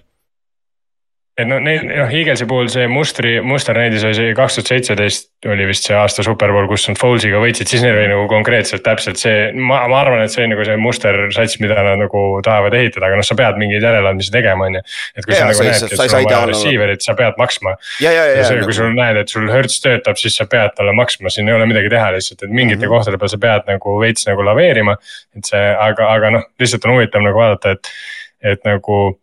et 1.37 1.45
no 1.45 1.59
neil, 1.61 1.83
noh 1.85 2.13
Eaglesi 2.13 2.47
puhul 2.49 2.69
see 2.73 2.87
mustri, 2.89 3.35
muster 3.45 3.77
näidis 3.77 4.05
oli 4.07 4.17
see 4.17 4.37
kaks 4.37 4.57
tuhat 4.57 4.71
seitseteist 4.71 5.27
oli 5.45 5.67
vist 5.69 5.85
see 5.85 5.93
aasta 5.93 6.23
superbowl, 6.25 6.65
kus 6.69 6.87
nad 6.89 6.97
Folesiga 6.97 7.37
võitsid, 7.41 7.69
siis 7.69 7.83
neil 7.85 7.93
oli 7.93 8.07
nagu 8.09 8.23
konkreetselt 8.31 8.81
täpselt 8.85 9.21
see. 9.21 9.51
ma, 9.53 9.83
ma 9.91 9.99
arvan, 10.01 10.23
et 10.23 10.33
see 10.33 10.41
oli 10.41 10.49
nagu 10.55 10.65
see 10.65 10.77
muster 10.81 11.19
sats, 11.35 11.59
mida 11.61 11.77
nad 11.85 12.01
nagu 12.01 12.23
tahavad 12.45 12.73
ehitada, 12.79 13.11
aga 13.11 13.19
noh, 13.19 13.27
sa 13.27 13.37
pead 13.37 13.59
mingeid 13.61 13.85
järeleandmisi 13.85 14.33
tegema, 14.33 14.65
on 14.65 14.79
ju. 14.79 14.81
et 15.13 15.27
kui 15.27 15.35
ja, 15.35 15.43
sa 15.43 15.51
nagu 15.51 15.67
näed, 15.67 15.85
et 15.85 15.93
sul 15.93 16.05
on 16.07 16.25
vaja 16.31 16.41
receiver'it, 16.49 17.05
sa 17.05 17.15
pead 17.19 17.37
maksma. 17.43 17.75
ja, 18.01 18.15
ja, 18.15 18.25
ja, 18.31 18.41
ja. 18.41 18.49
kui 18.49 18.63
nagu... 18.63 18.77
sul 18.79 18.97
näed, 18.97 19.21
et 19.21 19.35
sul 19.35 19.45
Hertz 19.53 19.77
töötab, 19.85 20.17
siis 20.17 20.39
sa 20.41 20.49
pead 20.49 20.73
talle 20.79 20.95
maksma, 20.97 21.29
siin 21.33 21.53
ei 21.53 21.57
ole 21.59 21.69
midagi 21.69 21.93
teha 21.93 22.09
lihtsalt, 22.17 22.41
et 22.41 22.49
mingite 22.49 22.81
mm 22.81 22.87
-hmm. 22.87 22.97
kohtade 22.97 23.21
peal 23.21 23.33
sa 23.35 23.41
pead 23.45 23.69
nagu 23.69 23.99
veits 24.01 24.25
nagu 24.25 24.49
laveerima. 24.49 24.97
et 25.37 25.53
see, 25.53 25.63
aga, 25.85 26.09
aga 26.17 26.33
noh, 26.39 26.49
lihtsalt 26.59 26.89
on 26.89 26.97
huvitav 26.97 27.21
nagu 27.21 27.37
vaadata, 27.37 27.77
et, 27.77 27.93
et 28.41 28.65
nagu 28.65 29.19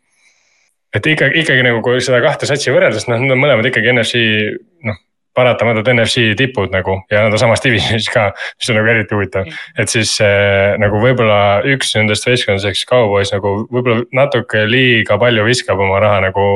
et 0.94 1.06
ikkagi, 1.14 1.42
ikkagi 1.42 1.64
nagu 1.66 1.82
kui 1.84 2.02
seda 2.04 2.20
kahte 2.24 2.48
satsi 2.48 2.72
võrreldes, 2.74 3.08
noh, 3.10 3.20
nad 3.20 3.34
on 3.34 3.42
mõlemad 3.42 3.66
ikkagi 3.70 3.92
NFC 3.94 4.22
noh, 4.86 5.00
paratamatult 5.34 5.90
NFC 5.90 6.28
tipud 6.38 6.70
nagu 6.74 7.00
ja 7.10 7.24
nad 7.24 7.34
on 7.34 7.40
samas 7.42 7.62
divisionis 7.64 8.06
ka, 8.12 8.28
mis 8.58 8.70
on 8.70 8.78
nagu 8.78 8.92
eriti 8.92 9.16
huvitav. 9.16 9.50
et 9.78 9.90
siis 9.90 10.14
äh, 10.22 10.76
nagu 10.80 11.00
võib-olla 11.02 11.64
üks 11.74 11.96
nendest 11.98 12.28
võistkondadest 12.28 12.86
Cowboys 12.90 13.34
nagu 13.34 13.56
võib-olla 13.66 14.06
natuke 14.14 14.64
liiga 14.70 15.18
palju 15.18 15.46
viskab 15.48 15.82
oma 15.82 15.98
raha 16.04 16.22
nagu 16.28 16.46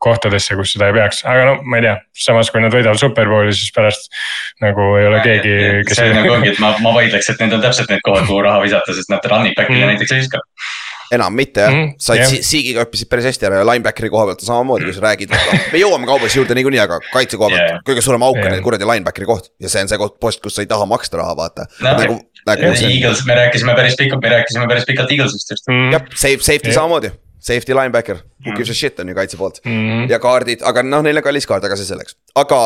kohtadesse, 0.00 0.56
kus 0.56 0.72
seda 0.72 0.88
ei 0.88 0.94
peaks, 0.96 1.20
aga 1.28 1.42
no 1.44 1.54
ma 1.68 1.76
ei 1.76 1.84
tea, 1.84 1.96
samas 2.24 2.48
kui 2.52 2.62
nad 2.64 2.72
võidavad 2.72 2.96
superbowli, 3.00 3.52
siis 3.52 3.72
pärast 3.76 4.08
nagu 4.64 4.94
ei 4.96 5.08
ole 5.10 5.20
keegi. 5.24 5.56
see 5.92 6.14
nagu 6.16 6.32
ongi, 6.38 6.54
et 6.54 6.62
ma, 6.62 6.72
ma 6.80 6.94
vaidleks, 6.96 7.28
et 7.28 7.42
need 7.42 7.52
on 7.56 7.64
täpselt 7.64 7.92
need 7.92 8.00
kohad, 8.06 8.24
kuhu 8.28 8.40
raha 8.46 8.62
visata, 8.64 8.96
sest 8.96 9.12
nad 9.12 9.28
running 9.28 9.56
back'ile 9.58 9.82
mm. 9.82 9.92
näiteks 9.92 10.16
ei 10.16 10.22
viska 10.22 10.40
enam 11.14 11.34
mitte 11.34 11.64
jah 11.64 11.72
mm, 11.72 11.94
said 12.02 12.22
yeah. 12.22 12.44
Siigiga 12.46 12.84
õppisid 12.86 13.10
päris 13.10 13.28
hästi 13.30 13.48
ära 13.48 13.60
ja 13.60 13.66
linebackeri 13.68 14.10
koha 14.12 14.28
pealt 14.30 14.44
samamoodi, 14.46 14.88
kui 14.88 14.96
sa 14.96 15.04
räägid, 15.04 15.32
me 15.72 15.80
jõuame 15.80 16.08
kaubasi 16.08 16.38
juurde 16.40 16.56
niikuinii, 16.58 16.82
aga 16.82 17.00
kaitse 17.10 17.40
koha 17.40 17.50
pealt 17.52 17.64
yeah. 17.66 17.80
kõige 17.86 18.04
suurem 18.06 18.26
auk 18.26 18.38
on 18.38 18.46
yeah. 18.46 18.62
kuradi 18.64 18.88
linebackeri 18.88 19.28
koht. 19.28 19.50
ja 19.62 19.72
see 19.72 19.82
on 19.84 19.90
see 19.90 20.00
koht, 20.00 20.18
post, 20.22 20.42
kus 20.44 20.58
sa 20.58 20.64
ei 20.64 20.70
taha 20.70 20.86
maksta 20.90 21.20
raha, 21.20 21.34
vaata 21.38 21.66
no,. 21.80 21.96
nagu, 22.02 22.20
nagu 22.50 22.74
see. 22.76 22.92
Eagles, 22.98 23.24
me 23.28 23.38
rääkisime 23.38 23.74
päris 23.78 23.98
pikalt, 23.98 24.22
me 24.22 24.36
rääkisime 24.36 24.68
päris 24.70 24.86
pikalt 24.88 25.16
Eaglesist 25.16 25.56
just 25.56 25.66
mm.. 25.70 25.90
jah, 25.96 26.06
safe, 26.14 26.38
safety 26.46 26.70
yeah. 26.70 26.78
samamoodi 26.78 27.12
safety 27.40 27.74
linebacker, 27.74 28.20
who 28.44 28.52
gives 28.52 28.70
a 28.70 28.76
shit 28.76 29.00
on 29.00 29.08
ju 29.08 29.16
kaitse 29.16 29.36
poolt 29.40 29.60
mm. 29.64 29.72
-hmm. 29.72 30.10
ja 30.12 30.18
kaardid, 30.22 30.62
aga 30.62 30.84
noh, 30.86 31.02
neil 31.02 31.16
on 31.16 31.24
kallis 31.24 31.48
kaart, 31.48 31.64
aga 31.64 31.78
see 31.80 31.88
selleks, 31.88 32.18
aga 32.36 32.60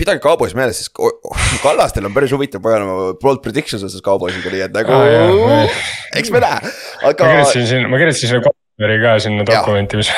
pidage 0.00 0.22
kaubois 0.24 0.56
meeles, 0.58 0.80
sest 0.80 0.96
Kallastel 1.64 2.08
on 2.08 2.16
päris 2.16 2.32
huvitav 2.36 2.64
paganama 2.64 3.12
bold 3.22 3.44
prediction 3.44 3.82
selles 3.82 4.00
kauboisiga, 4.04 4.52
nii 4.54 4.64
et 4.68 4.80
nagu 4.80 4.96
ah, 4.96 5.84
eks 6.18 6.32
me 6.34 6.42
näe, 6.42 6.74
aga. 7.04 7.28
ma 7.28 7.36
kirjutasin 7.36 7.70
siin, 7.74 7.86
ma 7.92 8.00
kirjutasin 8.00 8.34
sinna 8.34 8.56
oli 8.84 8.96
ka 9.02 9.18
sinna 9.20 9.44
dokumenti, 9.46 9.96
mis. 10.00 10.10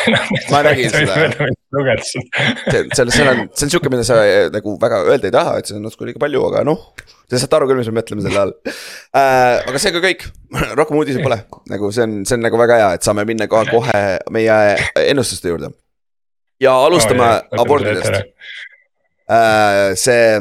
ma 0.50 0.62
nägin 0.62 0.90
seda. 0.94 1.16
lugesin. 1.74 2.22
seal, 2.94 3.10
seal 3.10 3.30
on, 3.32 3.40
see 3.50 3.66
on 3.66 3.72
sihuke, 3.74 3.90
mida 3.90 4.04
sa 4.06 4.20
eh, 4.26 4.46
nagu 4.54 4.76
väga 4.82 5.02
öelda 5.08 5.28
ei 5.28 5.34
taha, 5.34 5.56
et 5.58 5.70
see 5.70 5.78
on 5.78 5.86
natuke 5.86 6.06
liiga 6.06 6.22
palju, 6.22 6.44
aga 6.50 6.64
noh. 6.68 6.84
Te 7.30 7.40
saate 7.40 7.56
aru 7.58 7.70
küll, 7.70 7.80
mis 7.80 7.88
me 7.90 7.96
mõtleme 7.98 8.22
selle 8.24 8.42
all 8.42 8.52
äh,. 8.62 9.62
aga 9.66 9.82
see 9.82 9.94
ka 9.94 10.02
kõik, 10.04 10.26
rohkem 10.78 11.00
uudiseid 11.00 11.24
pole, 11.26 11.40
nagu 11.72 11.90
see 11.94 12.06
on, 12.06 12.18
see 12.28 12.38
on 12.38 12.46
nagu 12.46 12.60
väga 12.60 12.78
hea, 12.82 12.90
et 12.98 13.08
saame 13.08 13.26
minna 13.28 13.48
ka 13.50 13.64
kohe 13.70 14.02
meie 14.34 14.58
ennustuste 15.08 15.50
juurde. 15.50 15.72
ja 16.62 16.76
alustame 16.86 17.26
oh, 17.26 17.64
abordidest. 17.64 18.22
See 19.96 20.40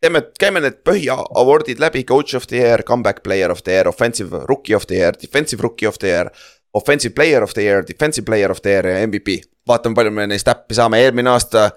teeme, 0.00 0.22
käime 0.40 0.60
need 0.64 0.80
põhiawardid 0.84 1.80
läbi, 1.82 2.04
coach 2.08 2.36
of 2.36 2.48
the 2.50 2.60
year, 2.60 2.82
comeback 2.86 3.22
player 3.22 3.52
of 3.52 3.62
the 3.64 3.76
year, 3.76 3.88
offensive 3.88 4.44
rookie 4.48 4.74
of 4.76 4.88
the 4.90 4.98
year, 4.98 5.16
defensive 5.20 5.62
rookie 5.62 5.88
of 5.88 6.00
the 6.00 6.10
year 6.12 6.32
offensive 6.74 7.14
player 7.14 7.42
of 7.42 7.54
the 7.54 7.62
year, 7.62 7.82
defensive 7.82 8.24
player 8.24 8.50
of 8.50 8.62
the 8.62 8.70
year 8.70 8.86
ja 8.86 9.06
MVP. 9.06 9.40
vaatame, 9.68 9.94
palju 9.94 10.10
me 10.10 10.26
neist 10.26 10.46
täppi 10.46 10.74
saame, 10.74 10.98
eelmine 11.04 11.30
aasta. 11.30 11.70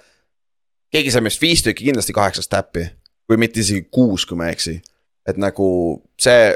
keegi 0.94 1.12
sai 1.12 1.22
meist 1.26 1.42
viis 1.42 1.64
tükki 1.66 1.88
kindlasti 1.88 2.14
kaheksast 2.14 2.50
täppi, 2.50 2.86
kui 3.28 3.38
mitte 3.38 3.60
isegi 3.60 3.88
kuus, 3.92 4.26
kui 4.26 4.38
ma 4.38 4.48
ei 4.48 4.58
eksi. 4.58 4.82
et 5.28 5.38
nagu 5.38 5.68
see, 6.20 6.56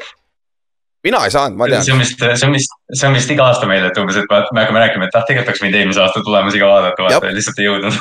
mina 1.05 1.21
ei 1.25 1.33
saanud, 1.33 1.57
ma 1.59 1.67
tean. 1.69 1.83
see 1.85 1.93
on 1.93 2.01
vist, 2.01 2.17
see 2.21 2.47
on 2.47 2.55
vist, 2.55 2.73
see 2.93 3.09
on 3.09 3.17
vist 3.17 3.31
iga 3.33 3.45
aasta 3.51 3.69
meil, 3.69 3.85
et 3.87 3.99
umbes, 4.01 4.17
et 4.17 4.33
me 4.55 4.63
hakkame 4.63 4.81
rääkima, 4.81 5.07
et 5.09 5.19
ah, 5.19 5.25
tegelikult 5.27 5.53
oleks 5.53 5.63
võinud 5.63 5.79
eelmise 5.81 6.03
aasta 6.03 6.23
tulemusi 6.25 6.61
ka 6.61 6.71
vaadata, 6.71 7.05
vaata 7.07 7.35
lihtsalt 7.37 7.61
ei 7.61 7.69
jõudnud 7.69 7.99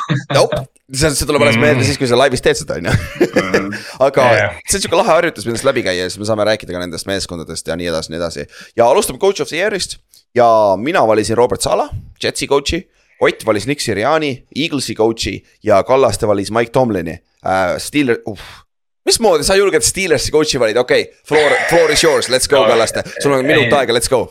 see, 0.92 1.10
see 1.10 1.28
tuleb 1.28 1.44
alles 1.46 1.60
meelde 1.60 1.86
siis, 1.86 2.00
kui 2.00 2.08
sa 2.10 2.18
laivis 2.18 2.44
teed 2.44 2.60
seda, 2.62 2.80
on 2.80 2.90
ju. 2.90 2.96
Mhm. 3.28 3.70
aga 4.08 4.26
yeah. 4.32 4.58
see 4.64 4.78
on 4.78 4.84
sihuke 4.86 5.00
lahe 5.00 5.12
harjutus, 5.12 5.46
millest 5.48 5.66
läbi 5.68 5.84
käia 5.86 6.06
ja 6.06 6.10
siis 6.10 6.20
me 6.22 6.28
saame 6.28 6.46
rääkida 6.48 6.76
ka 6.76 6.82
nendest 6.82 7.08
meeskondadest 7.10 7.68
ja 7.68 7.78
nii 7.78 7.90
edasi, 7.92 8.12
nii 8.12 8.20
edasi. 8.20 8.46
ja 8.78 8.88
alustame 8.90 9.22
coach 9.22 9.42
of 9.44 9.52
the 9.52 9.60
year'ist 9.60 9.98
ja 10.36 10.48
mina 10.80 11.06
valisin 11.06 11.36
Robert 11.36 11.64
Sala, 11.64 11.88
Jetsi 12.22 12.48
coach'i. 12.50 12.86
Ott 13.20 13.46
valis 13.46 13.64
Nick 13.64 13.80
Siriani, 13.80 14.44
Eaglesi 14.52 14.92
coach'i 14.94 15.38
ja 15.64 15.78
Kallaste 15.88 16.28
valis 16.28 16.50
Mike 16.52 16.70
Tomlini 16.70 17.14
äh,. 17.40 17.78
Steeler, 17.78 18.18
uh 18.28 18.65
mismoodi 19.06 19.46
sa 19.46 19.56
julged 19.58 19.86
Steelersi 19.86 20.32
coach'i 20.34 20.60
valida, 20.60 20.82
okei 20.82 21.06
okay,, 21.06 21.22
floor, 21.28 21.54
floor 21.70 21.92
is 21.94 22.02
yours, 22.04 22.28
let's 22.32 22.50
go 22.50 22.62
no, 22.62 22.70
Kallaste, 22.72 23.04
sul 23.22 23.36
on 23.36 23.46
minut 23.46 23.72
aega, 23.78 23.94
let's 23.94 24.10
go, 24.12 24.26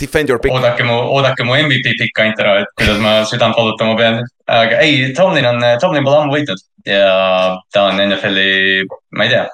defend 0.00 0.32
your 0.32 0.40
pick. 0.42 0.54
oodake 0.54 0.86
mu, 0.86 0.98
oodake 1.16 1.46
mu 1.46 1.56
MVP 1.58 1.94
pikk 2.02 2.22
ainult 2.24 2.44
ära, 2.44 2.56
et 2.64 2.74
kuidas 2.78 3.00
ma 3.02 3.14
südant 3.30 3.56
valutama 3.56 3.96
pean. 4.00 4.22
aga 4.50 4.80
ei, 4.84 5.10
Tomlin 5.16 5.46
on, 5.52 5.66
Tomlin 5.82 6.06
pole 6.06 6.22
ammu 6.24 6.38
võitnud. 6.38 6.66
Ja 6.88 7.58
ta 7.74 7.90
on 7.90 8.00
NFL-i, 8.00 8.86
ma 9.12 9.26
ei 9.26 9.34
tea, 9.34 9.44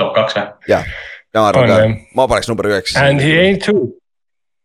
top 0.00 0.10
kaks 0.16 0.34
või? 0.36 0.48
jah, 0.72 0.90
ma 1.38 1.46
arvan 1.52 1.70
ka, 1.70 1.78
ma 2.18 2.26
paneks 2.26 2.50
number 2.50 2.66
üheks. 2.70 2.96
And 2.98 3.22
he 3.22 3.38
ain't 3.38 3.64
too 3.64 3.94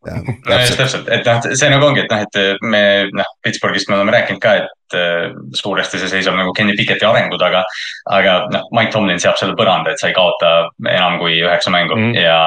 no 0.03 0.57
just 0.59 0.75
täpselt, 0.77 1.07
et 1.07 1.27
noh, 1.27 1.45
see 1.55 1.69
nagu 1.71 1.87
ongi, 1.87 2.03
et 2.03 2.11
noh, 2.11 2.23
et 2.25 2.65
me 2.65 2.83
noh, 3.15 3.29
Pittsburghist 3.45 3.87
me 3.87 3.95
oleme 3.97 4.11
rääkinud 4.15 4.41
ka, 4.43 4.55
et 4.59 4.73
suuresti 5.57 5.99
see 6.01 6.11
seisab 6.11 6.37
nagu 6.37 6.53
Kenny 6.57 6.75
Picketti 6.77 7.05
arengu 7.05 7.37
taga. 7.41 7.63
aga 8.11 8.33
noh, 8.51 8.67
Mike 8.75 8.91
Tomlin 8.91 9.21
seab 9.21 9.37
selle 9.39 9.55
põranda, 9.59 9.93
et 9.93 10.01
sa 10.01 10.09
ei 10.09 10.15
kaota 10.15 10.51
enam 10.89 11.17
kui 11.21 11.37
üheksa 11.39 11.71
mängu 11.73 11.95
mm. 11.95 12.15
ja, 12.19 12.39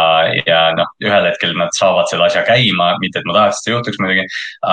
ja 0.47 0.61
noh, 0.77 0.91
ühel 1.05 1.29
hetkel 1.31 1.55
nad 1.59 1.73
saavad 1.79 2.11
selle 2.11 2.27
asja 2.29 2.45
käima, 2.47 2.93
mitte 3.03 3.21
et 3.21 3.29
ma 3.29 3.37
tahaks, 3.39 3.61
et 3.61 3.69
see 3.69 3.75
juhtuks 3.75 4.01
muidugi. 4.03 4.27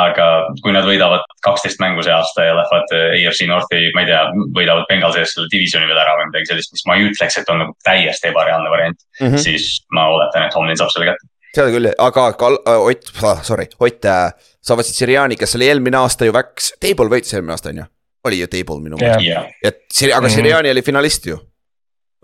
aga 0.03 0.29
kui 0.63 0.75
nad 0.75 0.87
võidavad 0.87 1.25
kaksteist 1.45 1.81
mängu 1.83 2.03
see 2.05 2.13
aasta 2.15 2.47
ja 2.49 2.55
lähevad 2.59 2.95
AFC 2.99 3.47
Northi, 3.49 3.83
ma 3.95 4.05
ei 4.05 4.11
tea, 4.11 4.23
võidavad 4.57 4.87
Bengal 4.91 5.15
sees 5.15 5.35
selle 5.35 5.51
divisioni 5.51 5.89
veel 5.89 6.01
ära 6.03 6.17
või 6.19 6.29
midagi 6.31 6.51
sellist, 6.51 6.73
mis 6.75 6.87
ma 6.89 6.97
ei 6.97 7.07
ütleks, 7.09 7.39
et 7.39 7.53
on 7.53 7.63
nagu 7.63 7.77
täiesti 7.87 8.31
ebareaalne 8.31 8.73
variant 8.73 8.99
mm, 8.99 9.27
-hmm. 9.27 9.45
siis 9.45 9.85
ma 9.95 10.09
oletan, 10.13 10.47
et 10.47 10.55
Tomlin 10.55 10.79
saab 10.79 10.91
selle 10.93 11.11
kätte 11.11 11.32
seda 11.53 11.73
küll, 11.73 11.89
aga 11.91 12.27
Kal-, 12.39 12.61
äh, 12.67 12.85
Ott, 12.89 13.09
sorry, 13.45 13.67
Ott 13.79 14.05
äh,, 14.09 14.29
sa 14.63 14.77
võtsid 14.79 14.97
Siriani, 14.97 15.37
kes 15.39 15.57
oli 15.59 15.69
eelmine 15.69 15.99
aasta 16.01 16.27
ju 16.27 16.35
väks, 16.35 16.73
Table 16.81 17.09
võitis 17.11 17.35
eelmine 17.35 17.55
aasta 17.57 17.73
on 17.73 17.83
ju? 17.83 17.89
oli 18.23 18.39
ju 18.39 18.47
Table 18.47 18.79
minu 18.79 18.99
meelest 18.99 19.25
yeah., 19.25 19.49
et 19.63 19.83
Siri-, 19.93 20.13
aga 20.13 20.27
mm 20.27 20.31
-hmm. 20.31 20.35
Siriani 20.35 20.71
oli 20.71 20.81
finalist 20.81 21.25
ju. 21.27 21.37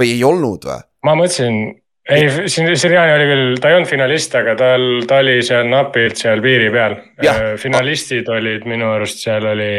või 0.01 0.13
ei 0.15 0.23
olnud 0.23 0.65
või? 0.65 0.81
ma 1.03 1.15
mõtlesin, 1.15 1.57
ei, 2.09 2.29
Siriani 2.49 3.15
oli 3.15 3.31
küll, 3.31 3.57
ta 3.61 3.69
ei 3.69 3.79
olnud 3.79 3.89
finalist, 3.89 4.35
aga 4.35 4.55
tal, 4.55 4.85
ta 5.07 5.23
oli 5.23 5.41
seal 5.43 5.67
napilt 5.69 6.17
seal 6.17 6.41
piiri 6.41 6.71
peal. 6.71 6.95
Äh, 7.23 7.57
finalistid 7.57 8.27
olid 8.27 8.65
minu 8.65 8.91
arust, 8.91 9.19
seal 9.23 9.45
oli, 9.45 9.73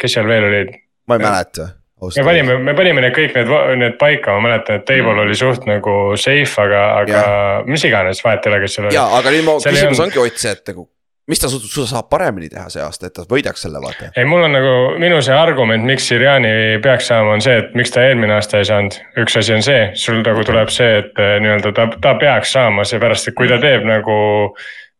kes 0.00 0.16
seal 0.18 0.26
veel 0.26 0.48
olid? 0.48 0.74
ma 1.06 1.16
ei 1.16 1.22
mäleta 1.26 1.68
me 2.00 2.24
panime, 2.26 2.56
me 2.70 2.76
panime 2.78 3.04
need 3.04 3.16
kõik 3.16 3.36
need, 3.36 3.50
need 3.82 3.98
paika, 4.00 4.36
ma 4.38 4.48
mäletan, 4.48 4.80
et 4.80 4.86
table 4.88 5.12
mm. 5.12 5.24
oli 5.26 5.36
suht 5.38 5.66
nagu 5.68 5.98
safe, 6.20 6.54
aga, 6.64 6.86
aga 7.02 7.18
ja. 7.18 7.26
mis 7.68 7.84
iganes, 7.88 8.22
vahet 8.24 8.46
ei 8.46 8.54
ole, 8.54 8.62
kes 8.64 8.78
seal 8.78 8.88
oli. 8.88 8.96
ja, 8.96 9.04
aga 9.18 9.34
nüüd 9.34 9.46
mu 9.48 9.58
küsimus 9.60 10.00
on... 10.00 10.08
ongi 10.08 10.24
Ott 10.24 10.40
see, 10.40 10.56
et 10.56 10.72
nagu 10.72 10.88
mis 11.30 11.38
ta 11.38 11.48
suudab, 11.50 11.88
saab 11.90 12.08
paremini 12.10 12.48
teha 12.50 12.66
see 12.72 12.82
aasta, 12.82 13.08
et 13.08 13.14
ta 13.16 13.24
võidaks 13.30 13.64
selle 13.66 13.80
vaata? 13.82 14.10
ei, 14.16 14.26
mul 14.28 14.44
on 14.46 14.54
nagu, 14.56 14.74
minu 15.02 15.20
see 15.24 15.36
argument, 15.36 15.86
miks 15.86 16.08
Siriani 16.10 16.52
peaks 16.82 17.10
saama, 17.12 17.36
on 17.36 17.44
see, 17.44 17.56
et 17.62 17.74
miks 17.78 17.94
ta 17.94 18.04
eelmine 18.08 18.34
aasta 18.36 18.60
ei 18.60 18.68
saanud. 18.70 18.98
üks 19.22 19.38
asi 19.38 19.54
on 19.54 19.64
see, 19.66 19.82
sul 20.00 20.22
nagu 20.26 20.44
tuleb 20.46 20.72
see, 20.74 21.00
et 21.02 21.22
eh, 21.22 21.36
nii-öelda 21.44 21.74
ta, 21.76 21.86
ta 22.02 22.14
peaks 22.20 22.54
saama, 22.56 22.86
seepärast 22.88 23.30
et 23.30 23.38
kui 23.38 23.50
ta 23.50 23.60
teeb 23.62 23.86
nagu 23.88 24.16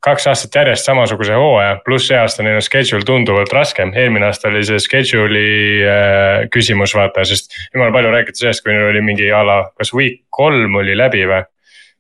kaks 0.05 0.27
aastat 0.31 0.57
järjest 0.57 0.89
samasuguse 0.89 1.37
hooaja, 1.37 1.77
pluss 1.85 2.09
see 2.09 2.17
aasta 2.17 2.45
neil 2.45 2.59
on 2.59 2.65
schedule 2.65 3.05
tunduvalt 3.07 3.53
raskem, 3.53 3.93
eelmine 3.97 4.31
aasta 4.31 4.49
oli 4.49 4.63
see 4.67 4.81
schedule'i 4.81 5.85
äh, 5.85 6.49
küsimus, 6.55 6.95
vaata, 6.97 7.25
sest 7.29 7.53
jumala 7.75 7.93
palju 7.97 8.13
räägiti 8.15 8.45
sellest, 8.45 8.65
kui 8.65 8.73
neil 8.73 8.89
oli 8.89 9.05
mingi 9.05 9.29
a 9.35 9.43
la, 9.47 9.59
kas 9.77 9.93
week 9.97 10.23
kolm 10.33 10.81
oli 10.81 10.97
läbi 10.97 11.27
või 11.29 11.45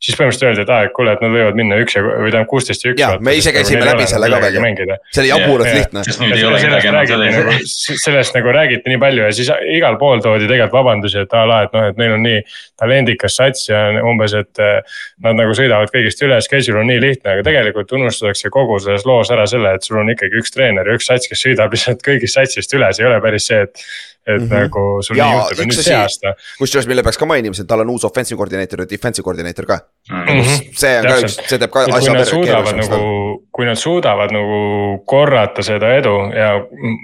siis 0.01 0.17
põhimõtteliselt 0.17 0.49
öeldi, 0.49 0.63
et 0.65 0.71
aa, 0.73 0.87
et 0.89 0.95
kuule, 0.97 1.13
et 1.13 1.21
nad 1.21 1.33
võivad 1.35 1.59
minna 1.59 1.77
üks 1.83 1.97
ja, 1.97 2.03
või 2.05 2.31
tähendab 2.33 2.49
kuusteist 2.49 2.85
ja 2.85 2.93
üks. 2.95 3.03
ja, 3.03 3.11
me 3.21 3.35
ise 3.37 3.53
käisime 3.53 3.85
läbi 3.85 4.07
selle 4.09 4.31
ka 4.33 4.41
veel. 4.41 4.57
see 5.13 5.23
oli 5.23 5.31
jaburalt 5.31 5.77
lihtne. 5.77 6.05
Nagu, 6.21 7.57
sellest 7.77 8.39
nagu 8.39 8.55
räägiti 8.57 8.93
nii 8.93 9.01
palju 9.03 9.27
ja 9.27 9.31
siis 9.37 9.51
igal 9.77 9.99
pool 10.01 10.23
toodi 10.25 10.49
tegelikult 10.49 10.79
vabandusi, 10.79 11.21
et 11.27 11.37
a 11.37 11.45
la, 11.49 11.61
et 11.67 11.77
noh, 11.77 11.87
et 11.93 12.01
neil 12.01 12.17
on 12.17 12.25
nii 12.25 12.41
talendikas 12.81 13.37
sats 13.43 13.69
ja 13.69 13.85
umbes, 14.01 14.37
et. 14.41 14.53
Eh, 14.61 15.01
nad 15.25 15.37
nagu 15.37 15.53
sõidavad 15.57 15.91
kõigist 15.93 16.23
üle, 16.25 16.39
schedule 16.45 16.81
on 16.81 16.89
nii 16.89 17.01
lihtne, 17.03 17.35
aga 17.35 17.45
tegelikult 17.45 17.93
unustatakse 17.97 18.51
kogu 18.53 18.79
selles 18.81 19.05
loos 19.09 19.31
ära 19.35 19.45
selle, 19.51 19.75
et 19.77 19.85
sul 19.85 20.01
on 20.01 20.09
ikkagi 20.13 20.41
üks 20.41 20.55
treener 20.55 20.89
ja 20.89 20.97
üks 20.97 21.11
sats, 21.11 21.29
kes 21.29 21.45
sõidab 21.45 21.75
lihtsalt 21.75 22.01
kõigist 22.07 22.39
satsist 22.39 22.73
üle, 22.77 22.89
see 22.97 23.05
ei 23.05 23.11
ole 23.11 23.21
päris 23.25 23.51
see, 23.51 23.61
et 23.67 23.85
et 24.27 24.43
mm 24.43 24.49
-hmm. 24.49 24.61
nagu 24.61 25.03
sul 25.03 25.17
ja, 25.17 25.25
nii 25.25 25.37
juhtub 25.37 25.59
ja 25.59 25.65
nüüd 25.65 25.83
see 25.83 25.97
aasta. 25.97 26.35
kusjuures, 26.59 26.87
mille 26.91 27.03
peaks 27.03 27.19
ka 27.19 27.27
mainima, 27.27 27.57
see, 27.57 27.65
tal 27.69 27.81
on 27.81 27.91
uus 27.91 28.05
offensive 28.05 28.37
koordinaator 28.37 28.83
ja 28.85 28.89
defensive 28.91 29.25
koordinaator 29.25 29.67
ka 29.67 29.79
mm. 30.11 30.27
-hmm. 30.27 30.59
see 30.83 30.99
on 30.99 31.07
Täpselt. 31.07 31.21
ka 31.21 31.27
üks, 31.27 31.49
see 31.49 31.59
teeb 31.63 31.73
ka 31.73 31.85
asja 31.99 32.17
keerulisemaks 32.19 32.91
nagu, 32.91 33.09
kui 33.53 33.69
nad 33.69 33.81
suudavad 33.81 34.35
nagu 34.37 34.59
korrata 35.15 35.65
seda 35.65 35.95
edu 35.97 36.15
ja 36.37 36.51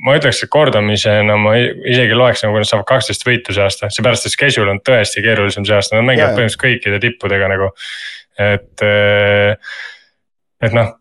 ma 0.05 0.19
ütleks, 0.19 0.43
et 0.45 0.53
kordamisena 0.53 1.39
ma 1.41 1.57
isegi 1.95 2.21
loeks 2.21 2.45
nagu, 2.45 2.61
nad 2.61 2.69
saavad 2.69 2.89
kaksteist 2.93 3.25
võitu 3.29 3.57
see 3.57 3.65
aasta, 3.65 3.91
seepärast 3.97 4.29
et 4.29 4.37
schedule 4.37 4.77
on 4.77 4.83
tõesti 4.91 5.25
keerulisem 5.25 5.65
see 5.65 5.77
aasta, 5.79 5.97
nad 5.97 6.05
mängivad 6.05 6.37
põhimõtteliselt 6.37 6.65
kõikide 6.67 7.01
tippudega 7.01 7.49
nagu. 7.49 7.73
et, 8.37 8.85
et 10.61 10.73
noh 10.77 10.93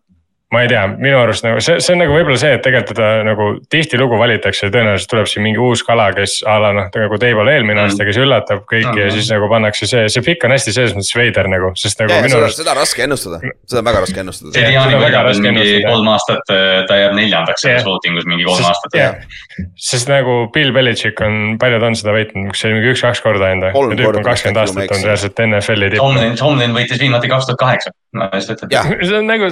ma 0.54 0.60
ei 0.62 0.68
tea, 0.70 0.82
minu 0.86 1.16
arust 1.18 1.42
nagu 1.42 1.58
see, 1.64 1.80
see 1.82 1.96
on 1.96 2.04
nagu 2.04 2.14
võib-olla 2.14 2.38
see, 2.38 2.52
et 2.54 2.62
tegelikult 2.62 2.94
teda 2.94 3.24
nagu 3.26 3.46
tihtilugu 3.72 4.18
valitakse, 4.20 4.68
tõenäoliselt 4.70 5.10
tuleb 5.10 5.26
siin 5.26 5.42
mingi 5.42 5.58
uus 5.58 5.82
kala, 5.86 6.04
kes 6.14 6.36
a 6.46 6.54
la 6.62 6.70
noh, 6.76 6.86
nagu 6.94 7.18
Teival 7.18 7.50
eelmine 7.50 7.80
mm. 7.80 7.88
aasta, 7.88 8.06
kes 8.06 8.20
üllatab 8.22 8.62
kõiki 8.70 8.92
mm. 8.92 9.00
ja 9.00 9.08
siis 9.16 9.30
nagu 9.32 9.48
pannakse 9.50 9.88
see, 9.90 10.04
see 10.12 10.22
pikk 10.22 10.46
on 10.46 10.54
hästi 10.54 10.74
selles 10.76 10.94
mõttes 10.94 11.10
veider 11.18 11.50
nagu, 11.50 11.72
sest 11.74 11.98
nagu 11.98 12.14
ja, 12.14 12.20
minu 12.22 12.38
arust. 12.38 12.60
seda 12.62 12.76
on 12.76 12.78
raske 12.78 13.02
ennustada, 13.02 13.40
seda 13.66 13.82
on 13.82 13.88
väga 13.90 14.04
raske 14.04 14.22
ennustada. 14.22 14.54
see 14.54 14.70
Jaani 14.70 15.00
võidab 15.02 15.32
mingi 15.48 15.74
kolm 15.88 16.12
aastat, 16.14 16.54
ta 16.86 17.00
jääb 17.00 17.18
neljandaks 17.18 17.66
selles 17.66 17.88
voting 17.90 18.22
us 18.22 18.30
mingi 18.30 18.46
kolm 18.46 18.62
sest, 18.62 18.70
aastat 18.70 18.96
yeah.. 19.00 19.66
sest 19.88 20.14
nagu 20.14 20.38
Bill 20.54 20.70
Belichik 20.76 21.26
on, 21.26 21.56
palju 21.58 21.82
ta 21.82 21.90
on 21.90 21.98
seda 21.98 22.14
võitnud, 22.14 22.52
kas 22.54 22.62
see 22.62 22.70
oli 22.70 22.78
mingi 22.78 22.94
üks-kaks 22.94 23.24
korda 23.26 23.50
enda. 23.56 23.74
tüüp 23.74 24.22
on 24.22 24.30
kakskümmend 24.30 24.62
aastat 24.62 24.94
on 24.94 25.06
reaalselt 25.10 25.46
NFL-i 25.50 25.90
tipp. 25.90 26.04
Tomlin, 26.06 26.38
Tomlin 26.38 26.78
võitis 26.78 27.02
viimati 27.02 27.34
kaks 27.34 27.50
tuhat 27.50 27.62
kaheksa, 27.66 27.96
ma 28.18 28.28
just 28.34 28.52
ütlen. 28.54 28.72
see 29.02 29.18
on 29.18 29.28
nagu 29.30 29.50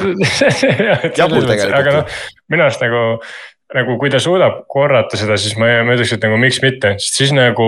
jabur 1.18 1.48
tegelikult. 1.48 1.76
aga 1.80 1.96
noh, 1.98 2.22
minu 2.52 2.66
arust 2.66 2.84
nagu 2.84 3.02
nagu 3.72 3.94
kui 3.98 4.10
ta 4.12 4.18
suudab 4.20 4.58
korrata 4.70 5.16
seda, 5.18 5.38
siis 5.40 5.56
ma, 5.58 5.66
ma 5.86 5.94
ütleks, 5.96 6.12
et 6.14 6.24
nagu 6.26 6.36
miks 6.40 6.60
mitte, 6.62 6.92
sest 7.00 7.16
siis 7.16 7.30
nagu 7.34 7.64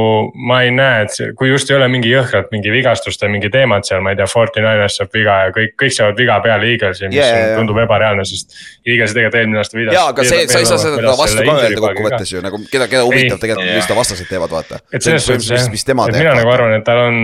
ma 0.48 0.58
ei 0.66 0.72
näe, 0.74 1.06
et 1.06 1.36
kui 1.38 1.48
just 1.48 1.70
ei 1.72 1.78
ole 1.78 1.88
mingi 1.90 2.10
jõhkralt 2.12 2.52
mingi 2.52 2.70
vigastuste 2.74 3.30
mingi 3.32 3.48
teemad 3.52 3.86
seal, 3.88 4.02
ma 4.04 4.12
ei 4.12 4.18
tea, 4.18 4.28
Forty 4.30 4.60
Niners 4.60 4.98
saab 5.00 5.16
viga 5.16 5.38
ja 5.46 5.54
kõik, 5.56 5.72
kõik 5.80 5.96
saavad 5.96 6.20
viga 6.20 6.36
peale 6.44 6.68
Eaglesi, 6.74 7.08
mis 7.08 7.16
yeah, 7.18 7.32
yeah, 7.32 7.54
tundub 7.56 7.80
ebareaalne, 7.80 8.26
sest. 8.28 8.52
Eagles 8.86 9.16
tegelikult 9.16 9.40
eelmine 9.40 9.62
aasta 9.62 9.80
vidas. 9.80 9.96
jaa, 9.96 10.04
aga 10.12 10.28
see, 10.28 10.44
sa 10.52 10.60
ei 10.60 10.68
saa 10.68 10.78
seda 10.84 11.16
vastu 11.18 11.40
ka 11.40 11.56
öelda 11.64 11.82
kokkuvõttes 11.86 12.34
ju 12.36 12.44
nagu 12.44 12.60
keda, 12.68 12.90
keda 12.92 13.02
huvitab 13.08 13.42
tegelikult, 13.42 13.72
mis 13.80 13.90
ta 13.90 13.98
vastased 13.98 14.30
teevad, 14.30 14.52
vaata. 14.52 14.82
et 14.92 15.02
selles 15.02 15.26
suhtes 15.26 15.48
jah, 15.48 15.66
et 15.72 16.20
mina 16.20 16.36
nagu 16.36 16.52
arvan, 16.52 16.76
et 16.76 16.86
tal 16.86 17.06
on, 17.08 17.18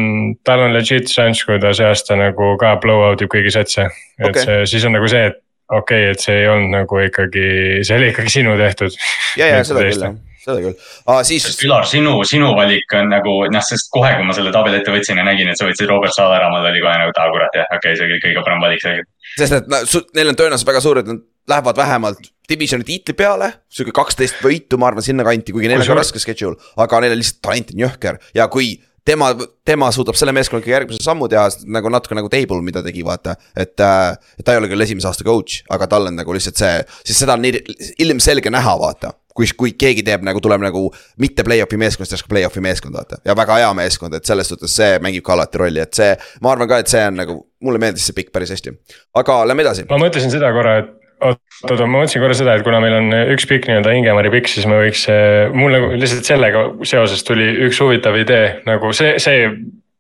tal 0.49 0.65
on 0.65 0.75
legit 0.75 1.13
šanss, 1.13 1.45
kui 1.47 1.61
ta 1.63 1.71
see 1.77 1.87
aasta 1.87 2.19
nagu 2.19 2.55
ka 2.59 2.75
blow 2.83 3.05
out 3.11 3.23
ib 3.23 3.31
kõigi 3.37 3.53
satse. 3.55 3.87
et 4.19 4.43
see, 4.43 4.61
siis 4.75 4.89
on 4.89 4.97
nagu 4.97 5.13
see, 5.13 5.29
et 5.31 5.43
okei 5.73 6.05
okay,, 6.05 6.11
et 6.13 6.27
see 6.27 6.43
ei 6.43 6.51
olnud 6.53 6.77
nagu 6.77 7.01
ikkagi, 7.07 7.47
see 7.87 7.97
oli 7.97 8.13
ikkagi 8.13 8.37
sinu 8.41 8.59
tehtud. 8.61 9.01
ja, 9.41 9.57
ja 9.57 9.65
seda 9.67 9.89
küll 9.89 10.07
jah 10.09 10.21
seda 10.43 10.59
küll 10.63 10.75
ah,, 11.07 11.21
siis. 11.27 11.47
Ülar, 11.67 11.87
sinu, 11.89 12.15
sinu 12.29 12.53
valik 12.59 12.97
on 12.99 13.11
nagu 13.13 13.35
noh, 13.53 13.65
sest 13.65 13.91
kohe, 13.95 14.13
kui 14.19 14.27
ma 14.27 14.37
selle 14.37 14.53
tabeli 14.55 14.81
ette 14.81 14.95
võtsin 14.95 15.21
ja 15.21 15.27
nägin, 15.27 15.51
et 15.53 15.61
sa 15.61 15.69
võtsid 15.69 15.91
Robert 15.91 16.15
Sala 16.17 16.39
ära, 16.41 16.51
mul 16.53 16.67
oli 16.67 16.83
kohe 16.83 16.95
nagu, 16.99 17.15
et 17.15 17.21
aa 17.23 17.35
kurat 17.35 17.59
jah, 17.59 17.69
okei 17.71 17.93
okay,, 17.95 17.99
see 17.99 18.09
oli 18.09 18.21
kõige 18.25 18.45
parem 18.47 18.65
valik 18.65 18.85
selgelt. 18.85 19.11
sest 19.39 19.59
et 19.61 19.71
no, 19.71 19.83
neil 20.19 20.33
on 20.33 20.39
tõenäosus 20.39 20.69
väga 20.69 20.85
suur, 20.85 21.03
et 21.03 21.11
nad 21.11 21.23
lähevad 21.53 21.79
vähemalt 21.79 22.31
divisioni 22.51 22.87
tiitli 22.87 23.15
peale. 23.19 23.53
sihuke 23.73 23.95
kaksteist 23.97 24.43
võitu, 24.45 24.79
ma 24.79 24.91
arvan, 24.91 25.07
sinnakanti, 25.07 25.55
kuigi 25.55 25.71
neil 25.71 25.83
on 25.83 25.93
ka 25.93 26.01
raske 26.03 26.23
schedule, 26.23 26.59
aga 26.83 27.03
neil 27.05 27.17
on 27.17 27.23
lihtsalt 27.23 27.43
talent 27.45 27.75
on 27.75 27.85
jõhker 27.87 28.19
ja 28.39 28.49
kui 28.53 28.75
tema, 29.05 29.31
tema 29.65 29.91
suudab 29.95 30.19
selle 30.19 30.35
meeskonnaga 30.37 30.75
järgmise 30.75 31.03
sammu 31.05 31.29
teha, 31.33 31.47
nagu 31.75 31.91
natuke 31.93 32.19
nagu 32.19 32.31
Table, 32.33 32.63
mida 32.65 32.83
tegi, 32.85 33.05
vaata. 33.07 33.37
äh, 33.57 33.63
et 33.65 34.45
ta 34.45 34.55
ei 34.55 34.61
ole 34.61 34.71
küll 34.71 34.87
esimese 34.87 35.11
aasta 35.11 35.27
coach, 35.27 35.63
aga 35.71 35.89
tal 35.91 36.11
on 36.11 36.17
nagu 36.19 36.37
lihtsalt 36.37 36.61
see, 36.61 36.79
siis 37.07 37.25
seda 37.25 37.37
on 37.39 37.45
nii 37.45 37.63
ilmselge 38.05 38.53
näha, 38.53 38.77
vaata 38.81 39.17
kui, 39.37 39.49
kui 39.57 39.73
keegi 39.79 40.05
teeb 40.07 40.25
nagu, 40.27 40.41
tuleb 40.45 40.63
nagu 40.65 40.87
mitte 41.23 41.45
play-off'i 41.47 41.79
meeskonnast 41.81 42.17
järsku 42.17 42.31
play-off'i 42.33 42.63
meeskond, 42.65 42.97
vaata. 42.97 43.21
ja 43.25 43.37
väga 43.39 43.59
hea 43.63 43.71
meeskond, 43.77 44.17
et 44.19 44.29
selles 44.29 44.51
suhtes 44.53 44.75
see 44.77 44.99
mängib 45.05 45.25
ka 45.27 45.37
alati 45.37 45.63
rolli, 45.63 45.83
et 45.83 45.97
see, 45.97 46.11
ma 46.45 46.53
arvan 46.53 46.71
ka, 46.71 46.83
et 46.83 46.93
see 46.93 47.05
on 47.09 47.17
nagu, 47.23 47.39
mulle 47.65 47.81
meeldis 47.83 48.09
see 48.09 48.19
pikk 48.19 48.33
päris 48.35 48.53
hästi. 48.55 48.75
aga 49.23 49.39
lähme 49.49 49.65
edasi. 49.65 49.87
ma 49.91 50.01
mõtlesin 50.03 50.35
seda 50.35 50.53
korra, 50.55 50.77
et 50.83 50.93
oot-oot, 51.29 51.85
ma 51.87 52.01
mõtlesin 52.01 52.23
korra 52.25 52.37
seda, 52.37 52.57
et 52.57 52.67
kuna 52.67 52.81
meil 52.83 52.97
on 52.99 53.15
üks 53.35 53.47
pikk 53.51 53.69
nii-öelda 53.69 53.95
Ingemari 53.99 54.33
pikk, 54.35 54.51
siis 54.51 54.67
me 54.71 54.81
võiks, 54.81 55.07
mul 55.55 55.77
nagu 55.77 55.93
lihtsalt 55.95 56.27
sellega 56.27 56.67
seoses 56.89 57.23
tuli 57.27 57.47
üks 57.69 57.81
huvitav 57.83 58.19
idee, 58.19 58.59
nagu 58.67 58.91
see, 58.97 59.15
see 59.23 59.47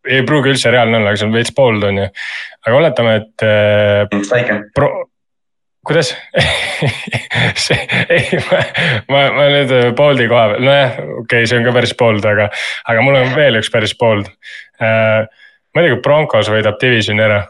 ei 0.09 0.25
pruugi 0.27 0.53
üldse 0.53 0.73
reaalne 0.75 0.99
olla, 0.99 1.13
aga 1.13 1.21
see 1.21 1.29
on 1.29 1.37
veits 1.37 1.55
bold 1.55 1.85
on 1.87 2.03
ju. 2.03 2.11
aga 2.67 2.79
oletame, 2.79 3.17
et 3.21 3.45
äh,. 3.47 4.63
Pro, 4.75 4.91
kuidas 5.87 6.13
see, 7.67 7.79
ei, 8.09 8.41
ma, 8.51 8.63
ma, 9.11 9.23
ma 9.37 9.47
nüüd 9.53 9.73
bold'i 9.99 10.29
koha 10.31 10.49
peal, 10.53 10.67
nojah, 10.67 10.99
okei 10.99 11.23
okay,, 11.25 11.49
see 11.51 11.61
on 11.61 11.69
ka 11.69 11.77
päris 11.77 11.95
bold, 11.99 12.27
aga, 12.29 12.49
aga 12.91 13.07
mul 13.07 13.19
on 13.21 13.33
veel 13.39 13.61
üks 13.63 13.71
päris 13.73 13.95
bold 13.99 14.31
äh,. 14.83 15.27
tea, 15.73 15.89
kui 15.89 16.03
Broncos 16.05 16.51
võidab 16.53 16.79
divisioni 16.83 17.25
ära. 17.25 17.45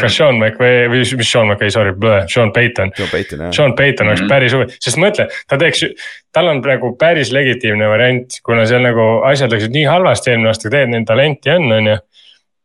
Kas 0.00 0.16
Sean 0.18 0.36
McVay 0.36 0.88
või 0.92 1.02
mis 1.18 1.30
Sean 1.30 1.48
McVay, 1.48 1.72
sorry, 1.72 1.94
Sean 2.28 2.52
Payton. 2.52 2.92
Sean 2.96 3.10
Payton, 3.12 3.44
jah. 3.46 3.54
Sean 3.56 3.74
Payton 3.78 4.10
oleks 4.10 4.20
mm 4.20 4.26
-hmm. 4.26 4.34
päris 4.34 4.56
huvitav, 4.56 4.76
sest 4.84 5.00
mõtle, 5.00 5.28
ta 5.48 5.58
teeks, 5.60 5.84
tal 6.34 6.52
on 6.52 6.62
praegu 6.64 6.92
päris 7.00 7.32
legitiimne 7.32 7.88
variant, 7.88 8.40
kuna 8.44 8.66
seal 8.66 8.84
nagu 8.84 9.08
asjad 9.30 9.52
läksid 9.52 9.74
nii 9.74 9.86
halvasti 9.88 10.34
eelmine 10.34 10.52
aasta, 10.52 10.68
tegelikult 10.68 10.94
neil 10.96 11.08
talenti 11.08 11.56
on, 11.56 11.72
on 11.72 11.90
ju. 11.92 11.98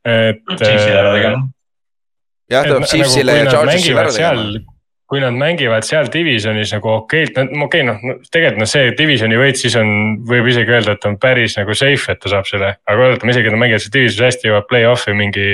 et. 0.06 0.44
Chiefsile 0.58 1.00
ära 1.00 1.16
tegema. 1.16 1.48
jah, 2.52 2.64
ta 2.64 2.78
peab 2.78 2.92
Chiefsile 2.92 3.40
ja 3.40 3.50
Chargersile 3.52 4.00
ära 4.06 4.12
tegema 4.12 4.73
kui 5.13 5.21
nad 5.21 5.36
mängivad 5.38 5.86
seal 5.86 6.08
divisionis 6.10 6.71
nagu 6.73 6.89
okeilt, 6.89 7.36
okei 7.38 7.62
okay, 7.62 7.84
noh, 7.86 7.99
tegelikult 8.34 8.63
noh, 8.63 8.69
see 8.69 8.93
divisioni 8.97 9.38
võit 9.38 9.60
siis 9.62 9.76
on, 9.78 9.91
võib 10.26 10.47
isegi 10.49 10.73
öelda, 10.73 10.95
et 10.97 11.06
on 11.06 11.19
päris 11.21 11.54
nagu 11.60 11.76
safe, 11.78 12.15
et 12.15 12.21
ta 12.23 12.32
saab 12.32 12.49
selle. 12.49 12.71
aga 12.89 13.06
oletame 13.12 13.36
isegi, 13.36 13.52
et 13.52 13.54
nad 13.54 13.62
mängivad 13.62 13.84
seal 13.84 13.93
divisionis 13.93 14.26
hästi, 14.32 14.49
jõuavad 14.49 14.65
play-off'i 14.71 15.13
mingi 15.17 15.45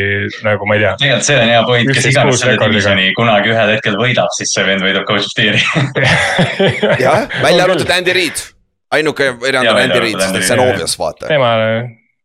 nagu 0.48 0.69
ma 0.69 0.80
ei 0.80 0.86
tea. 0.86 0.93
tegelikult 1.02 1.28
see 1.28 1.41
on 1.41 1.52
hea 1.52 1.65
point, 1.67 1.91
kes 1.98 2.08
iganes 2.13 2.43
selle 2.45 2.56
divisioni 2.63 3.12
kunagi 3.19 3.52
ühel 3.52 3.74
hetkel 3.76 4.00
võidab, 4.00 4.32
siis 4.38 4.56
see 4.56 4.65
vend 4.69 4.88
võidab 4.88 5.08
coach 5.12 5.28
of 5.28 5.36
the 5.36 5.50
year'i 5.50 5.60
jah, 7.06 7.28
välja 7.43 7.67
arvatud 7.67 7.95
Andy 8.00 8.15
Reid, 8.15 8.48
ainuke 8.95 9.34
erand 9.52 9.74
on 9.76 9.84
Andy 9.84 10.04
Reid, 10.08 10.24
sest 10.24 10.39
see 10.54 10.56
on 10.56 10.65
obvious 10.69 10.95
vaata. 11.04 11.28
temale 11.28 11.69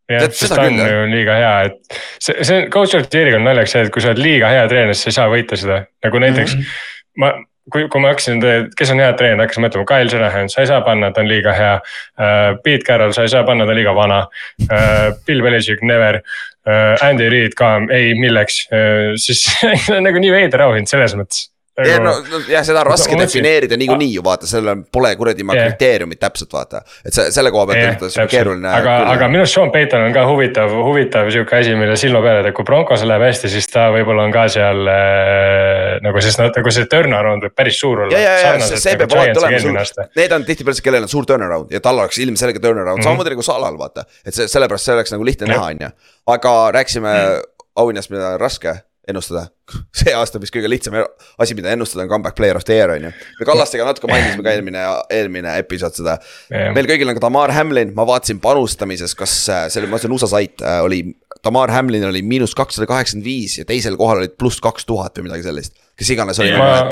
jah, 0.07 0.31
sest 0.31 0.55
ta 0.55 0.71
on 0.71 0.79
ju 0.87 1.05
liiga 1.11 1.43
hea, 1.43 1.53
et 1.67 2.01
see, 2.23 2.47
see 2.47 2.65
coach 2.71 2.95
of 2.95 3.11
the 3.11 3.25
year'iga 3.25 3.43
on 3.43 3.49
naljakas 3.51 3.75
see, 3.75 3.87
et 3.89 3.95
kui 3.99 4.07
sa 4.07 4.15
oled 4.15 4.23
liiga 4.23 4.55
hea 4.55 4.67
treener, 4.71 4.95
siis 4.95 5.09
sa 5.09 5.15
ei 5.17 5.23
saa 5.23 5.31
võita 5.35 5.59
seda, 5.59 5.85
nagu 6.07 6.27
näiteks 6.29 6.61
mm. 6.61 6.67
-hmm 6.67 6.91
ma, 7.21 7.33
kui, 7.73 7.87
kui 7.89 8.03
ma 8.03 8.13
hakkasin, 8.13 8.43
kes 8.77 8.93
on 8.95 9.03
head 9.03 9.17
treenerid, 9.21 9.45
hakkasin 9.47 9.65
mõtlema, 9.67 9.89
Kyle 9.89 10.13
Shanahan, 10.13 10.51
sa 10.53 10.65
ei 10.65 10.71
saa 10.71 10.83
panna, 10.87 11.13
ta 11.15 11.25
on 11.25 11.31
liiga 11.31 11.55
hea 11.57 11.75
uh,. 11.79 12.59
Pete 12.65 12.85
Carroll, 12.87 13.15
sa 13.17 13.25
ei 13.25 13.33
saa 13.33 13.45
panna, 13.49 13.67
ta 13.67 13.75
on 13.75 13.81
liiga 13.81 13.95
vana 13.97 14.25
uh,. 14.69 15.09
Bill 15.27 15.45
Belichik, 15.47 15.83
never 15.87 16.21
uh,. 16.21 16.95
Andy 17.05 17.31
Reid 17.33 17.57
ka, 17.59 17.77
ei, 17.95 18.15
milleks 18.19 18.65
uh,, 18.69 19.15
siis 19.21 19.47
nagu 20.07 20.23
nii 20.23 20.35
veider 20.35 20.69
auhind 20.69 20.91
selles 20.91 21.17
mõttes 21.19 21.49
ja 21.83 21.99
no, 21.99 22.13
no 22.31 22.39
jah, 22.47 22.63
seda 22.67 22.85
on 22.85 22.87
raske 22.87 23.17
defineerida 23.19 23.77
niikuinii 23.79 24.13
ju 24.15 24.23
vaata, 24.25 24.47
sellel 24.47 24.85
pole 24.95 25.11
kuradi 25.19 25.43
ma 25.47 25.57
yeah. 25.57 25.73
kriteeriumit 25.73 26.21
täpselt 26.23 26.53
vaata. 26.55 26.85
et 27.03 27.17
see 27.17 27.33
selle 27.35 27.51
koha 27.55 27.67
pealt 27.71 28.05
yeah, 28.05 28.19
on 28.23 28.31
keeruline. 28.31 28.69
aga, 28.71 28.95
aga 29.11 29.29
minu 29.33 29.43
arust 29.43 29.59
Sean 29.59 29.73
Payton 29.75 30.07
on 30.07 30.15
ka 30.15 30.23
huvitav, 30.29 30.71
huvitav 30.87 31.31
sihuke 31.35 31.59
asi, 31.59 31.75
mille 31.79 31.97
silma 31.99 32.23
peale 32.23 32.45
teeb, 32.47 32.55
kui 32.55 32.69
Broncos 32.69 33.03
läheb 33.11 33.27
hästi, 33.27 33.51
siis 33.57 33.67
ta 33.73 33.89
võib-olla 33.95 34.29
on 34.29 34.37
ka 34.37 34.47
seal 34.55 34.93
äh, 34.93 35.99
nagu, 36.07 36.23
noh, 36.23 36.55
nagu 36.61 36.77
see 36.79 36.89
turnaround 36.95 37.49
võib 37.49 37.59
päris 37.59 37.83
suur 37.83 38.07
olla. 38.07 38.15
ja, 38.15 38.23
ja, 38.23 38.55
ja 38.55 38.71
see, 38.71 38.79
see 38.79 38.95
nagu 38.95 39.11
peab 39.11 39.19
alati 39.19 39.43
olema 39.43 39.87
suur, 39.91 40.09
need 40.23 40.39
on 40.39 40.47
tihtipeale 40.47 40.79
see, 40.79 40.87
kellel 40.87 41.09
on 41.09 41.15
suur 41.17 41.27
turnaround 41.27 41.75
ja 41.75 41.83
tal 41.83 41.99
oleks 41.99 42.23
ilmselge 42.23 42.63
turnaround 42.63 43.01
mm 43.01 43.03
-hmm., 43.03 43.11
samamoodi 43.11 43.35
nagu 43.35 43.51
Salal 43.51 43.79
vaata. 43.79 44.07
et 44.23 44.35
see 44.35 44.47
sellepärast 44.49 44.87
see 44.87 44.95
oleks 44.95 45.17
nagu 45.17 45.27
lihtne 45.27 45.51
näha, 45.51 45.75
on 45.75 45.87
ju, 45.89 45.95
aga 46.39 46.57
rääkisime 46.79 47.11
mm 47.11 47.31
-hmm. 47.35 47.71
auhinnast, 47.83 48.15
mida 48.15 48.37
on 48.39 48.41
raske 48.41 48.79
ennustada. 49.09 49.47
see 49.99 50.13
aasta 50.17 50.41
vist 50.43 50.55
kõige 50.55 50.69
lihtsam 50.71 50.97
asi, 51.41 51.57
mida 51.57 51.73
ennustada 51.73 52.05
on 52.05 52.11
comeback 52.13 52.37
player 52.39 52.59
of 52.59 52.67
the 52.69 52.77
year 52.77 52.93
on 52.95 53.09
ju. 53.09 53.13
me 53.41 53.49
Kallastega 53.49 53.87
natuke 53.89 54.11
mainisime 54.11 54.45
ka 54.45 54.55
eelmine, 54.55 54.85
eelmine 55.13 55.59
episood 55.63 55.97
seda 55.97 56.19
meil 56.51 56.89
kõigil 56.91 57.11
on 57.11 57.19
ka 57.19 57.25
Tamar 57.25 57.53
Hamlin, 57.55 57.95
ma 57.97 58.07
vaatasin 58.09 58.41
panustamises, 58.45 59.17
kas 59.19 59.37
äh, 59.53 59.67
see 59.73 59.83
oli, 59.83 59.93
ma 59.93 60.01
ütlesin 60.01 60.17
USA 60.17 60.31
sait 60.37 60.65
äh, 60.65 60.81
oli. 60.85 61.03
Tamar 61.45 61.73
Hamlin 61.73 62.07
oli 62.09 62.23
miinus 62.25 62.55
kakssada 62.57 62.89
kaheksakümmend 62.89 63.27
viis 63.29 63.59
ja 63.61 63.69
teisel 63.69 63.99
kohal 64.01 64.23
olid 64.23 64.37
pluss 64.41 64.63
kaks 64.65 64.87
tuhat 64.89 65.19
või 65.19 65.29
midagi 65.29 65.45
sellist. 65.47 65.77
kes 65.99 66.13
iganes 66.17 66.41
oli 66.41 66.55
yeah.. 66.55 66.91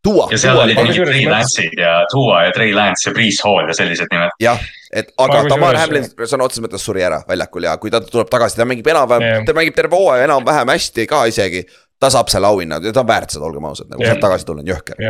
Tuua, 0.00 0.30
ja 0.32 0.38
seal 0.40 0.56
olid 0.56 0.78
mingid 0.80 1.04
Trey 1.04 1.26
Lance'id 1.28 1.74
ja 1.76 1.98
Tua 2.08 2.46
ja 2.46 2.52
Trey 2.56 2.72
Lance 2.72 3.04
ja 3.04 3.12
Priis 3.12 3.42
Hall 3.44 3.68
ja 3.68 3.74
sellised 3.76 4.08
nimed. 4.08 4.32
jah, 4.40 4.62
et 4.90 5.12
aga 5.22 5.44
Tamar 5.48 5.78
Hamlin 5.78 6.08
sõna 6.18 6.46
otseses 6.46 6.64
mõttes 6.64 6.84
suri 6.84 7.04
ära 7.06 7.22
väljakul 7.28 7.68
ja 7.68 7.76
kui 7.82 7.92
ta 7.94 8.02
tuleb 8.04 8.30
tagasi, 8.32 8.58
ta 8.58 8.68
mängib 8.68 8.90
enam-vähem 8.90 9.26
yeah., 9.26 9.46
ta 9.46 9.56
mängib 9.56 9.78
terve 9.78 9.98
hooaja 9.98 10.26
enam-vähem 10.26 10.74
hästi 10.74 11.06
ka 11.10 11.24
isegi 11.30 11.64
ta 12.00 12.10
saab 12.10 12.32
selle 12.32 12.50
auhinna 12.50 12.80
ja 12.82 12.94
ta 12.94 13.04
on 13.04 13.10
väärt 13.10 13.36
seda, 13.36 13.46
olgem 13.46 13.68
ausad, 13.70 13.90
nagu 13.92 14.06
sealt 14.06 14.22
tagasi 14.22 14.48
tulla 14.48 14.64
on 14.64 14.72
jõhker 14.72 15.02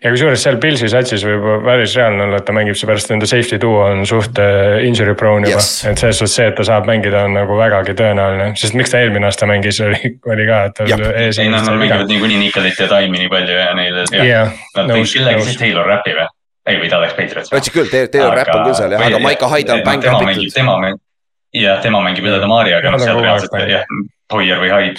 ja 0.00 0.12
kusjuures 0.12 0.40
seal 0.40 0.56
Pilsi 0.62 0.88
satsis 0.88 1.24
võib 1.26 1.44
päris 1.66 1.92
reaalne 1.98 2.24
olla, 2.24 2.38
et 2.40 2.46
ta 2.48 2.54
mängib 2.56 2.78
seepärast, 2.78 3.10
nende 3.12 3.28
safety 3.28 3.58
duo 3.60 3.82
on 3.84 4.06
suht 4.08 4.38
äh, 4.40 4.78
injury 4.88 5.12
prone 5.18 5.50
juba 5.50 5.60
yes.. 5.60 5.82
et 5.90 6.00
selles 6.00 6.22
suhtes 6.22 6.38
see, 6.38 6.46
et 6.48 6.56
ta 6.56 6.64
saab 6.64 6.88
mängida, 6.88 7.26
on 7.28 7.36
nagu 7.36 7.58
vägagi 7.58 7.92
tõenäoline, 7.98 8.48
sest 8.56 8.78
miks 8.78 8.94
ta 8.94 9.02
eelmine 9.02 9.28
aasta 9.28 9.48
mängis, 9.50 9.80
oli, 9.86 10.14
oli 10.32 10.48
ka, 10.48 10.62
et 10.70 10.78
tal 10.78 11.06
ees. 11.10 11.42
ei, 11.42 11.52
nad 11.52 11.68
mängivad 11.68 12.08
niikuinii 12.08 12.40
Nicolit 12.46 12.80
ja 12.80 12.88
Taimi 12.88 13.24
nii 13.24 13.32
palju 13.34 13.60
ja 13.60 13.70
neil 13.76 14.02
yeah,. 14.06 14.56
Nad 14.78 14.94
tõid 14.94 15.12
kellegi 15.18 15.50
siis 15.50 15.60
Taylor 15.60 15.88
Rappi 15.90 16.16
või? 16.16 16.28
Ei, 16.68 16.78
või 16.82 16.92
ta 16.92 17.00
läks 17.02 17.16
Patriots. 17.16 17.50
ütlesin 17.52 17.74
küll, 17.74 17.90
Taylor 18.12 18.36
Rapp 18.36 18.54
on 18.54 18.68
küll 18.68 18.78
seal 18.78 18.94
jah, 18.94 19.08
aga 19.08 19.22
Maiko 19.24 19.50
Hyde 19.52 19.74
on 19.78 19.82
tema 19.88 20.78
mängib, 20.82 21.02
jah, 21.56 21.82
tema 21.84 22.04
mängib 22.04 22.28
üle 22.28 22.38
Damariaga, 22.42 22.94
noh 22.94 23.04
seal 23.04 23.20
reaalselt 23.24 23.58
jah 23.72 23.98
Hoier 24.28 24.58
või 24.60 24.68
Haid 24.68 24.98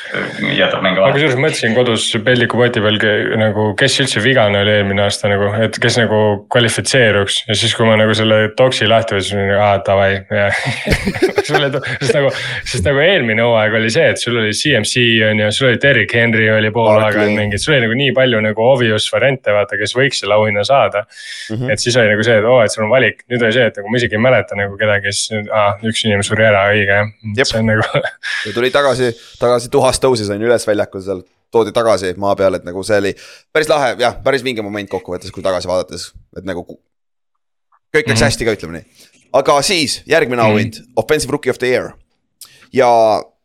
jätab 0.57 0.81
mängu 0.81 1.03
vahele. 1.03 1.13
kusjuures 1.13 1.37
mõtlesin 1.37 1.75
kodus 1.77 2.07
pelliku 2.25 2.57
poti 2.57 2.81
peal 2.81 2.95
nagu, 3.37 3.65
kes 3.77 3.99
üldse 4.01 4.23
vigane 4.25 4.63
oli 4.63 4.71
eelmine 4.79 5.03
aasta 5.03 5.29
nagu, 5.29 5.51
et 5.61 5.75
kes 5.77 5.99
nagu 5.99 6.21
kvalifitseeruks 6.49 7.43
ja 7.45 7.57
siis, 7.59 7.75
kui 7.77 7.85
ma 7.85 7.93
nagu 7.99 8.15
selle 8.17 8.39
doksi 8.57 8.87
lahti 8.89 9.19
võtsin, 9.19 9.51
aa 9.53 9.75
davai, 9.85 10.23
jah. 10.33 10.63
sest 11.45 12.15
nagu, 12.15 12.31
sest 12.71 12.89
nagu 12.89 13.03
eelmine 13.03 13.45
hooaeg 13.45 13.77
oli 13.77 13.91
see, 13.93 14.07
et 14.15 14.17
sul 14.17 14.39
oli 14.41 14.55
CMC 14.57 15.05
on 15.27 15.43
ju, 15.43 15.51
sul 15.59 15.69
oli 15.69 15.81
Derek 15.85 16.17
Henry 16.17 16.49
oli 16.55 16.73
pool 16.73 17.05
aega 17.05 17.27
mingid, 17.29 17.61
sul 17.61 17.75
oli 17.77 17.85
nagu 17.85 18.01
nii 18.01 18.17
palju 18.17 18.41
nagu 18.47 18.65
obvious 18.65 19.05
variante 19.13 19.53
vaata, 19.53 19.77
kes 19.77 19.93
võiks 19.93 20.23
selle 20.23 20.39
auhinna 20.39 20.65
saada 20.65 21.05
mm. 21.05 21.53
-hmm. 21.53 21.69
et 21.69 21.85
siis 21.85 22.01
oli 22.01 22.15
nagu 22.15 22.25
see, 22.25 22.41
et 22.41 22.49
oo 22.49 22.57
oh,, 22.57 22.65
et 22.65 22.73
sul 22.73 22.87
on 22.87 22.93
valik, 22.97 23.21
nüüd 23.29 23.45
oli 23.45 23.53
see, 23.59 23.69
et 23.69 23.77
nagu 23.77 23.93
ma 23.93 24.01
isegi 24.01 24.17
ei 24.17 24.25
mäleta 24.25 24.57
nagu 24.57 24.73
kedagi, 24.81 25.05
kes, 25.05 25.23
aa 25.53 25.69
üks 25.85 26.05
inimene 26.07 26.25
suri 26.25 26.49
ära, 26.49 26.65
õige 26.73 26.97
jah, 26.97 27.45
see 27.45 27.61
on 27.61 27.75
nagu. 27.75 28.05
ja 28.49 28.57
tuli 28.57 28.73
tagasi 28.73 29.13
tagasi 29.39 29.69
tuhast 29.69 30.03
tõusis 30.03 30.29
on 30.29 30.41
ju 30.41 30.49
üles 30.49 30.67
väljakul 30.67 31.01
seal 31.05 31.23
toodi 31.51 31.73
tagasi 31.73 32.13
maa 32.21 32.35
peale, 32.37 32.59
et 32.59 32.67
nagu 32.67 32.83
see 32.85 32.99
oli 33.01 33.13
päris 33.53 33.69
lahe, 33.71 33.95
jah, 34.01 34.19
päris 34.25 34.45
vinge 34.45 34.65
moment 34.65 34.89
kokkuvõttes, 34.89 35.33
kui 35.33 35.45
tagasi 35.45 35.69
vaadates, 35.69 36.11
et 36.37 36.45
nagu. 36.45 36.65
kõik 37.89 38.05
läks 38.05 38.07
mm 38.07 38.15
-hmm. 38.15 38.25
hästi 38.25 38.45
ka, 38.45 38.53
ütleme 38.57 38.73
nii. 38.77 38.85
aga 39.33 39.61
siis 39.61 40.01
järgmine 40.05 40.41
auhind 40.41 40.73
mm, 40.73 40.85
-hmm. 40.85 40.93
offensive 40.95 41.31
rookie 41.31 41.49
of 41.49 41.57
the 41.57 41.67
year. 41.67 41.91
ja 42.73 42.89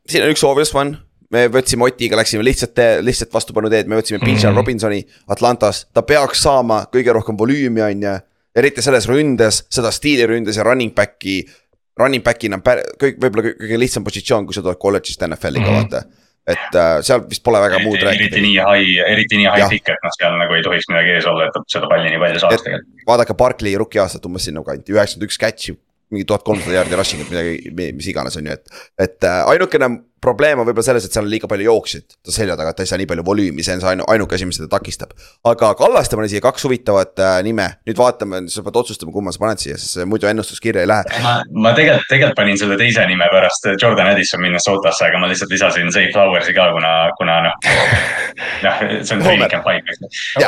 siin 0.08 0.24
on 0.24 0.30
üks 0.30 0.44
obvious 0.44 0.74
one, 0.74 0.98
me 1.30 1.48
võtsime 1.48 1.84
Otiga, 1.84 2.16
läksime 2.16 2.44
lihtsalt, 2.44 2.78
lihtsalt 3.00 3.34
vastupanu 3.34 3.70
teed, 3.70 3.86
me 3.86 3.96
võtsime 3.96 4.20
Bijan 4.20 4.36
mm 4.36 4.50
-hmm. 4.50 4.56
Robinsoni 4.56 5.06
Atlantas, 5.28 5.86
ta 5.92 6.02
peaks 6.02 6.42
saama 6.42 6.86
kõige 6.92 7.12
rohkem 7.12 7.38
volüümi, 7.38 7.82
on 7.82 8.02
ju. 8.02 8.18
eriti 8.54 8.82
selles 8.82 9.08
ründes, 9.08 9.64
seda 9.70 9.90
stiiliründes 9.90 10.56
ja 10.56 10.62
running 10.62 10.94
back'i 10.94 11.44
running 12.00 12.24
back'ina 12.24 12.58
on 12.58 12.64
kõik, 13.00 13.18
võib-olla 13.22 13.54
kõige 13.54 13.80
lihtsam 13.80 14.04
positsioon, 14.04 14.46
kui 14.46 14.56
sa 14.56 14.62
tuled 14.62 14.80
kolledžist 14.80 15.22
NFL-iga 15.26 15.64
mm 15.64 15.74
-hmm. 15.74 15.82
vaata 15.82 16.22
et 16.44 16.76
äh, 16.76 16.98
seal 17.04 17.22
vist 17.28 17.42
pole 17.44 17.60
väga 17.62 17.78
eriti, 17.78 17.88
muud 17.88 18.02
rääkida. 18.04 18.26
eriti 18.28 18.42
nii 18.44 18.56
high, 18.58 18.98
eriti 19.08 19.40
nii 19.40 19.48
high 19.48 19.70
pick, 19.72 19.88
et 19.88 20.04
noh, 20.04 20.12
seal 20.18 20.36
nagu 20.40 20.56
ei 20.56 20.64
tohiks 20.66 20.90
midagi 20.92 21.14
ees 21.16 21.28
olla, 21.30 21.48
et 21.48 21.72
seda 21.72 21.88
palli 21.88 22.10
nii 22.12 22.20
palju 22.20 22.42
saaks 22.42 22.64
tegelikult. 22.66 23.04
vaadake 23.08 23.36
Barkley 23.40 23.78
rookie 23.80 24.02
aastat 24.02 24.28
umbes 24.28 24.44
sinnakanti, 24.50 24.92
üheksakümmend 24.92 25.30
üks 25.30 25.40
catch'i, 25.40 25.76
mingi 26.12 26.28
tuhat 26.28 26.44
kolmsada 26.44 26.76
jaardi 26.76 26.98
rushing 27.00 27.24
ut 27.24 27.32
midagi, 27.32 27.72
mis 27.96 28.10
iganes 28.12 28.36
on 28.40 28.50
ju, 28.50 28.58
et. 28.58 28.76
et 29.06 29.28
äh, 29.30 29.40
ainukene 29.54 29.88
probleem 30.24 30.60
on 30.60 30.68
võib-olla 30.68 30.88
selles, 30.88 31.06
et 31.06 31.14
seal 31.14 31.26
on 31.26 31.32
liiga 31.32 31.50
palju 31.50 31.68
jooksjaid 31.68 32.16
ta 32.24 32.34
selja 32.34 32.56
taga, 32.58 32.72
et 32.72 32.78
ta 32.78 32.84
ei 32.84 32.90
saa 32.90 32.98
nii 33.00 33.08
palju 33.10 33.24
volüümi, 33.26 33.64
see 33.64 33.76
on 33.76 33.82
see 33.82 33.90
ainu, 33.92 34.06
ainuke 34.10 34.36
asi, 34.36 34.46
mis 34.48 34.58
teda 34.60 34.70
takistab. 34.72 35.12
aga 35.50 35.72
Kallaste 35.78 36.16
pani 36.18 36.30
siia 36.32 36.42
kaks 36.44 36.64
huvitavat 36.66 37.20
äh, 37.20 37.36
nime, 37.46 37.66
nüüd 37.88 37.98
vaatame, 37.98 38.44
sa 38.52 38.64
pead 38.64 38.78
otsustama, 38.80 39.12
kumma 39.14 39.34
sa 39.34 39.42
paned 39.42 39.62
siia, 39.62 39.76
sest 39.80 40.02
muidu 40.08 40.28
ennustuskirja 40.30 40.84
ei 40.84 40.90
lähe. 40.90 41.20
ma, 41.24 41.34
ma 41.66 41.74
tegelikult, 41.76 42.08
tegelikult 42.10 42.38
panin 42.38 42.60
selle 42.60 42.78
teise 42.80 43.04
nime 43.10 43.28
pärast 43.32 43.68
Jordan 43.82 44.10
Addison 44.12 44.42
Minnesotasse, 44.44 45.08
aga 45.08 45.20
ma 45.20 45.30
lihtsalt 45.30 45.52
lisasin 45.54 45.92
Zay 45.94 46.10
Flowersi 46.14 46.54
ka, 46.56 46.70
kuna, 46.76 46.92
kuna 47.20 47.38
noh. 47.48 47.58
noh, 48.64 48.82
see 49.02 49.16
on 49.16 49.24
training 49.24 49.52
camp 49.52 49.68
haig, 49.68 49.92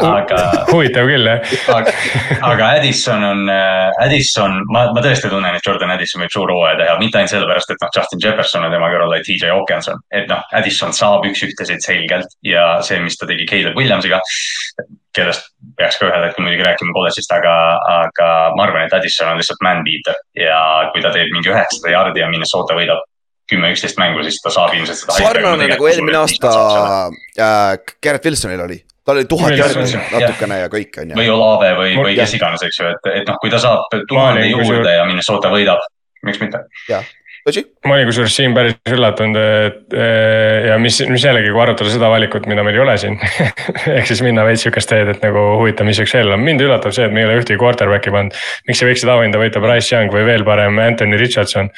aga. 0.00 0.40
huvitav 0.72 1.10
küll 1.10 1.30
jah. 1.30 1.52
aga, 2.40 2.70
Addison 2.78 3.24
on 3.26 3.44
äh,, 3.52 4.04
Addison, 4.06 4.62
ma, 4.72 4.86
ma 4.96 5.04
tõesti 5.04 5.30
tunnen, 5.32 5.58
et 5.58 5.66
Jordan 5.66 5.92
Addison 5.94 6.24
võib 6.24 6.32
suur 6.32 6.54
hooaja 6.54 6.80
teha, 6.80 6.96
mitte 7.02 7.20
ainult 7.20 7.34
sellepärast, 7.34 7.74
et 7.74 7.84
noh, 7.84 7.92
Justin 7.96 8.22
Jefferson 8.22 8.66
on 8.66 8.74
tema 8.74 8.90
kõrval, 8.92 9.16
vaid 9.16 9.26
TJ 9.28 9.52
Hawkinson, 9.66 9.98
et 10.14 10.28
noh, 10.30 10.44
Addison 10.54 10.94
saab 10.94 11.26
üks-ühtesid 11.26 11.82
selgelt 11.84 12.38
ja 12.46 12.78
see, 12.86 13.00
mis 13.02 13.18
ta 13.18 13.26
tegi 13.26 13.46
Caleb 13.50 13.76
Williamsiga, 13.78 14.20
kellest 15.16 15.50
peaks 15.78 15.98
ka 15.98 16.08
ühel 16.08 16.28
hetkel 16.28 16.46
muidugi 16.46 16.66
rääkima 16.66 16.94
kolledžist, 16.94 17.32
aga, 17.34 17.52
aga 17.96 18.30
ma 18.56 18.66
arvan, 18.68 18.86
et 18.86 18.96
Addison 18.96 19.32
on 19.32 19.40
lihtsalt 19.40 19.62
man 19.66 19.82
beater 19.86 20.18
ja 20.38 20.60
kui 20.94 21.02
ta 21.04 21.12
teeb 21.14 21.32
mingi 21.34 21.50
üheksasada 21.52 21.94
jaardi 21.94 22.22
ja 22.22 22.30
Minnesota 22.30 22.78
võidab 22.78 23.02
kümme, 23.50 23.70
üksteist 23.74 23.98
mängu, 24.02 24.22
siis 24.26 24.40
ta 24.42 24.50
saab 24.54 24.74
ilmselt 24.74 25.04
seda. 25.04 25.18
sarnane 25.20 25.70
nagu 25.70 25.88
eelmine 25.90 26.18
aasta 26.18 26.52
äh, 27.38 27.72
Garrett 28.02 28.26
Wilsonil 28.26 28.62
oli 28.64 28.80
tal 29.06 29.20
oli 29.20 29.28
tuhat 29.30 29.54
järgi 29.54 30.00
natukene 30.10 30.58
ja 30.64 30.70
kõik 30.70 30.98
on 30.98 31.12
ju. 31.12 31.18
või 31.18 31.28
Olave 31.30 31.70
või, 31.78 31.92
või 32.00 32.16
kes 32.18 32.34
iganes, 32.38 32.64
eks 32.66 32.80
ju, 32.80 32.88
et, 32.90 33.12
et 33.20 33.30
noh, 33.30 33.38
kui 33.42 33.52
ta 33.52 33.60
saab 33.62 33.86
tuhande 34.10 34.48
juurde 34.50 34.96
ja 34.96 35.04
Minnesota 35.06 35.52
võidab, 35.52 35.84
miks 36.26 36.42
mitte. 36.42 36.64
jah, 36.90 37.06
tõsi. 37.46 37.62
ma 37.86 37.94
olin 37.94 38.08
kusjuures 38.08 38.34
siin 38.36 38.54
päris 38.56 38.74
üllatunud, 38.90 39.36
et 39.68 39.96
ja 40.66 40.78
mis, 40.82 40.98
mis 41.10 41.24
jällegi, 41.24 41.52
kui 41.54 41.62
arutada 41.62 41.92
seda 41.92 42.10
valikut, 42.10 42.48
mida 42.50 42.64
meil 42.66 42.78
ei 42.78 42.82
ole 42.82 42.96
siin 43.00 43.18
ehk 43.96 44.08
siis 44.10 44.22
minna 44.26 44.44
veits 44.46 44.64
sihukest 44.66 44.90
teed, 44.90 45.12
et 45.14 45.22
nagu 45.24 45.44
huvitav, 45.60 45.88
mis 45.88 46.00
võiks 46.02 46.16
veel 46.16 46.26
olla, 46.30 46.40
mind 46.40 46.64
üllatab 46.66 46.96
see, 46.96 47.06
et 47.06 47.14
me 47.14 47.22
ei 47.22 47.28
ole 47.28 47.38
ühtegi 47.42 47.60
quarterback'i 47.62 48.14
pannud. 48.14 48.42
miks 48.68 48.82
ei 48.82 48.90
võiks 48.90 49.04
seda 49.04 49.14
auhinda 49.16 49.40
võita 49.42 49.62
Bryce 49.62 49.94
Young 49.94 50.12
või 50.14 50.26
veel 50.28 50.44
parem 50.48 50.82
Anthony 50.82 51.20
Richardson. 51.20 51.70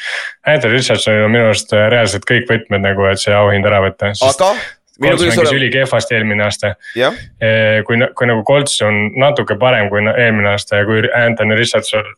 Anthony 0.49 0.79
Richardsonil 0.79 1.29
on 1.29 1.37
minu 1.37 1.51
arust 1.51 1.77
reaalselt 1.77 2.27
kõik 2.29 2.49
võtmed 2.51 2.85
nagu, 2.85 3.07
et 3.13 3.23
see 3.23 3.37
auhind 3.37 3.69
ära 3.69 3.83
võtta. 3.85 4.13
aga 4.17 4.53
Colts 4.99 5.23
mängis 5.23 5.39
ole... 5.39 5.55
ülikehvasti 5.61 6.17
eelmine 6.17 6.43
aasta. 6.49 6.73
kui, 7.87 8.01
kui 8.19 8.31
nagu 8.31 8.43
Colts 8.47 8.81
on 8.83 9.05
natuke 9.21 9.55
parem 9.61 9.93
kui 9.93 10.03
eelmine 10.03 10.57
aasta 10.57 10.81
ja 10.81 10.89
kui 10.89 11.05
Anthony 11.15 11.55
Richardson 11.61 12.09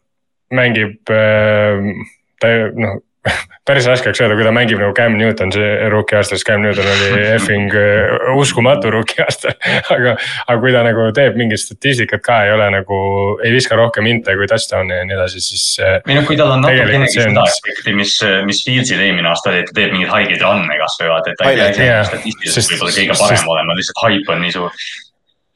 mängib, 0.56 0.96
ta 1.06 2.48
noh 2.74 2.98
päris 3.68 3.86
raske 3.88 4.08
oleks 4.08 4.20
öelda, 4.22 4.36
kui 4.38 4.46
ta 4.46 4.52
mängib 4.54 4.80
nagu 4.80 4.94
Cam 4.96 5.16
Newton, 5.18 5.52
see 5.52 5.88
rookie 5.92 6.16
aasta, 6.18 6.36
siis 6.38 6.46
Cam 6.48 6.62
Newton 6.64 6.86
oli 6.88 7.20
effing 7.36 7.74
äh, 7.76 8.30
uskumatu 8.40 8.92
rookie 8.94 9.20
aasta. 9.24 9.52
aga, 9.94 10.14
aga 10.46 10.56
kui 10.62 10.72
ta 10.74 10.84
nagu 10.86 11.08
teeb 11.16 11.36
mingit 11.40 11.62
statistikat 11.62 12.24
ka, 12.24 12.38
ei 12.46 12.54
ole 12.54 12.70
nagu, 12.72 13.00
ei 13.44 13.52
viska 13.54 13.78
rohkem 13.78 14.08
inte 14.10 14.36
kui 14.38 14.48
touchdown'i 14.50 15.02
ja 15.02 15.04
nii 15.08 15.18
edasi, 15.18 15.44
siis. 15.44 15.66
või 16.06 16.16
noh, 16.16 16.26
kui 16.28 16.40
tal 16.40 16.54
on 16.56 16.64
natukenegi 16.64 17.20
seda 17.20 17.44
aspekti, 17.44 17.94
mis, 17.96 18.16
mis 18.48 18.64
Fieldsil 18.66 19.04
eelmine 19.04 19.32
aasta 19.32 19.52
oli, 19.52 19.62
et 19.64 19.70
ta 19.70 19.78
teeb 19.82 19.94
mingeid 19.96 20.14
haigeid 20.14 20.46
run'e 20.46 20.80
kasvõi 20.80 21.12
vaata, 21.12 21.34
et 21.34 21.40
ta 21.40 21.52
ei 21.52 21.60
pea 21.60 22.00
ise 22.00 22.10
statistiliselt 22.14 22.74
võib-olla 22.74 22.98
kõige 22.98 23.20
parem 23.20 23.54
olema, 23.56 23.78
lihtsalt 23.78 24.04
haip 24.06 24.34
on 24.34 24.44
nii 24.46 24.56
suur 24.56 24.82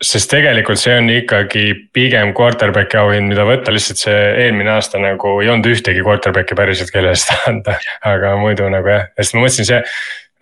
sest 0.04 0.30
tegelikult 0.32 0.80
see 0.80 0.94
on 0.98 1.10
ikkagi 1.12 1.64
pigem 1.94 2.32
quarterback'i 2.36 2.98
auhind, 3.00 3.30
mida 3.32 3.46
võtta, 3.48 3.72
lihtsalt 3.74 4.02
see 4.02 4.18
eelmine 4.44 4.74
aasta 4.76 5.00
nagu 5.02 5.36
ei 5.42 5.50
olnud 5.52 5.70
ühtegi 5.70 6.04
quarterback'i 6.06 6.56
päriselt, 6.58 6.92
kelle 6.94 7.14
eest 7.14 7.32
anda. 7.48 7.78
aga 8.12 8.34
muidu 8.40 8.68
nagu 8.72 8.92
jah, 8.92 9.08
sest 9.18 9.36
ma 9.36 9.44
mõtlesin, 9.44 9.70
see 9.70 9.82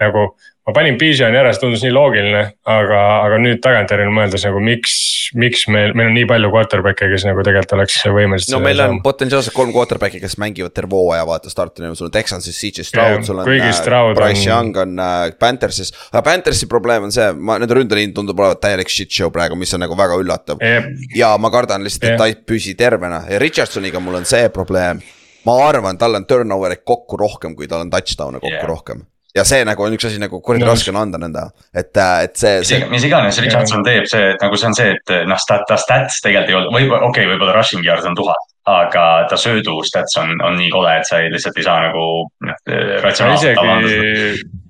nagu 0.03 0.33
ma 0.63 0.73
panin 0.77 0.95
Bijani 0.99 1.39
ära, 1.41 1.51
see 1.51 1.63
tundus 1.65 1.83
nii 1.83 1.91
loogiline, 1.91 2.43
aga, 2.71 2.99
aga 3.25 3.39
nüüd 3.43 3.59
tagantjärele 3.65 4.13
mõeldes 4.15 4.45
nagu 4.47 4.61
miks, 4.63 4.95
miks 5.39 5.65
meil, 5.73 5.91
meil 5.99 6.11
on 6.13 6.15
nii 6.15 6.27
palju 6.31 6.51
quarterback'e, 6.55 7.09
kes 7.11 7.25
nagu 7.27 7.43
tegelikult 7.43 7.75
oleks 7.79 7.97
võimelised. 8.07 8.53
no 8.55 8.61
meil 8.63 8.79
on 8.79 8.93
saama. 8.93 9.03
potentsiaalselt 9.03 9.57
kolm 9.57 9.73
quarterback'i, 9.75 10.21
kes 10.23 10.39
mängivad 10.39 10.75
terve 10.77 10.95
hooaja 10.95 11.27
vaata 11.27 11.51
startini, 11.51 11.91
sul 11.99 12.07
on 12.07 12.15
Texansis 12.15 12.61
CJ 12.63 12.87
Stroud 12.87 13.27
sul 13.27 13.43
on 13.43 13.51
äh, 13.51 13.73
Bryce 14.15 14.45
on... 14.45 14.47
Young 14.47 14.79
on 14.85 15.03
äh, 15.03 15.25
Panthersis. 15.43 15.91
aga 16.13 16.23
Panthersi 16.31 16.71
probleem 16.71 17.09
on 17.09 17.15
see, 17.15 17.27
ma, 17.35 17.59
nende 17.63 17.81
ründeliin 17.81 18.15
tundub 18.15 18.39
olevat 18.39 18.63
täielik 18.63 18.93
shit 18.93 19.11
show 19.11 19.35
praegu, 19.35 19.59
mis 19.59 19.75
on 19.75 19.83
nagu 19.83 19.99
väga 19.99 20.21
üllatav 20.23 20.63
yeah.. 20.63 20.87
ja 21.19 21.35
ma 21.43 21.51
kardan 21.51 21.83
lihtsalt, 21.83 22.07
et 22.07 22.15
yeah. 22.15 22.23
ta 22.23 22.31
ei 22.31 22.39
püsi 22.39 22.77
tervena 22.79 23.25
ja 23.27 23.43
Richardsoniga 23.43 24.03
mul 24.03 24.23
on 24.23 24.31
see 24.31 24.47
probleem 24.55 25.03
ma 25.43 25.59
arvan, 25.67 25.99
tal 25.99 26.15
on 26.15 26.29
turnover'e 26.29 26.85
kokku 26.87 27.19
rohkem, 27.19 27.59
kui 27.59 27.67
tal 27.67 27.83
on 27.83 27.91
touchdown'e 27.91 28.39
kokku 28.39 28.61
yeah. 28.61 28.69
rohkem 28.71 29.03
ja 29.37 29.45
see 29.49 29.65
nagu 29.65 29.85
on 29.85 29.97
üks 29.97 30.07
asi 30.09 30.21
nagu 30.21 30.41
kuradi 30.45 30.65
no, 30.67 30.71
raske 30.73 30.93
on 30.93 31.01
anda 31.03 31.21
nõnda, 31.21 31.47
et, 31.73 31.93
äh, 31.97 32.15
et 32.29 32.37
see, 32.37 32.63
see. 32.69 32.81
mis 32.93 33.05
iganes 33.09 33.41
Richardson 33.43 33.85
teeb, 33.87 34.09
see 34.11 34.33
nagu 34.41 34.59
see 34.61 34.71
on 34.71 34.79
see, 34.79 34.97
et 34.97 35.15
noh, 35.29 35.41
stat-, 35.41 35.67
ta 35.69 35.79
stats 35.81 36.21
tegelikult 36.25 36.53
ei 36.53 36.59
olnud, 36.61 36.75
või 36.77 36.89
okei 36.89 37.07
okay,, 37.09 37.29
võib-olla 37.33 37.57
rushing 37.57 37.87
yard 37.87 38.09
on 38.09 38.19
tuhat. 38.19 38.51
aga 38.71 39.05
ta 39.31 39.37
söödu 39.41 39.81
stats 39.89 40.15
on, 40.21 40.37
on 40.47 40.55
nii 40.55 40.71
kole, 40.71 40.93
et 41.01 41.09
sa 41.09 41.19
ei, 41.23 41.33
lihtsalt 41.33 41.57
ei 41.59 41.65
saa 41.67 41.81
nagu 41.89 42.05
noh 42.47 42.61
ratsionaalselt 43.03 43.59
alandada 43.59 44.61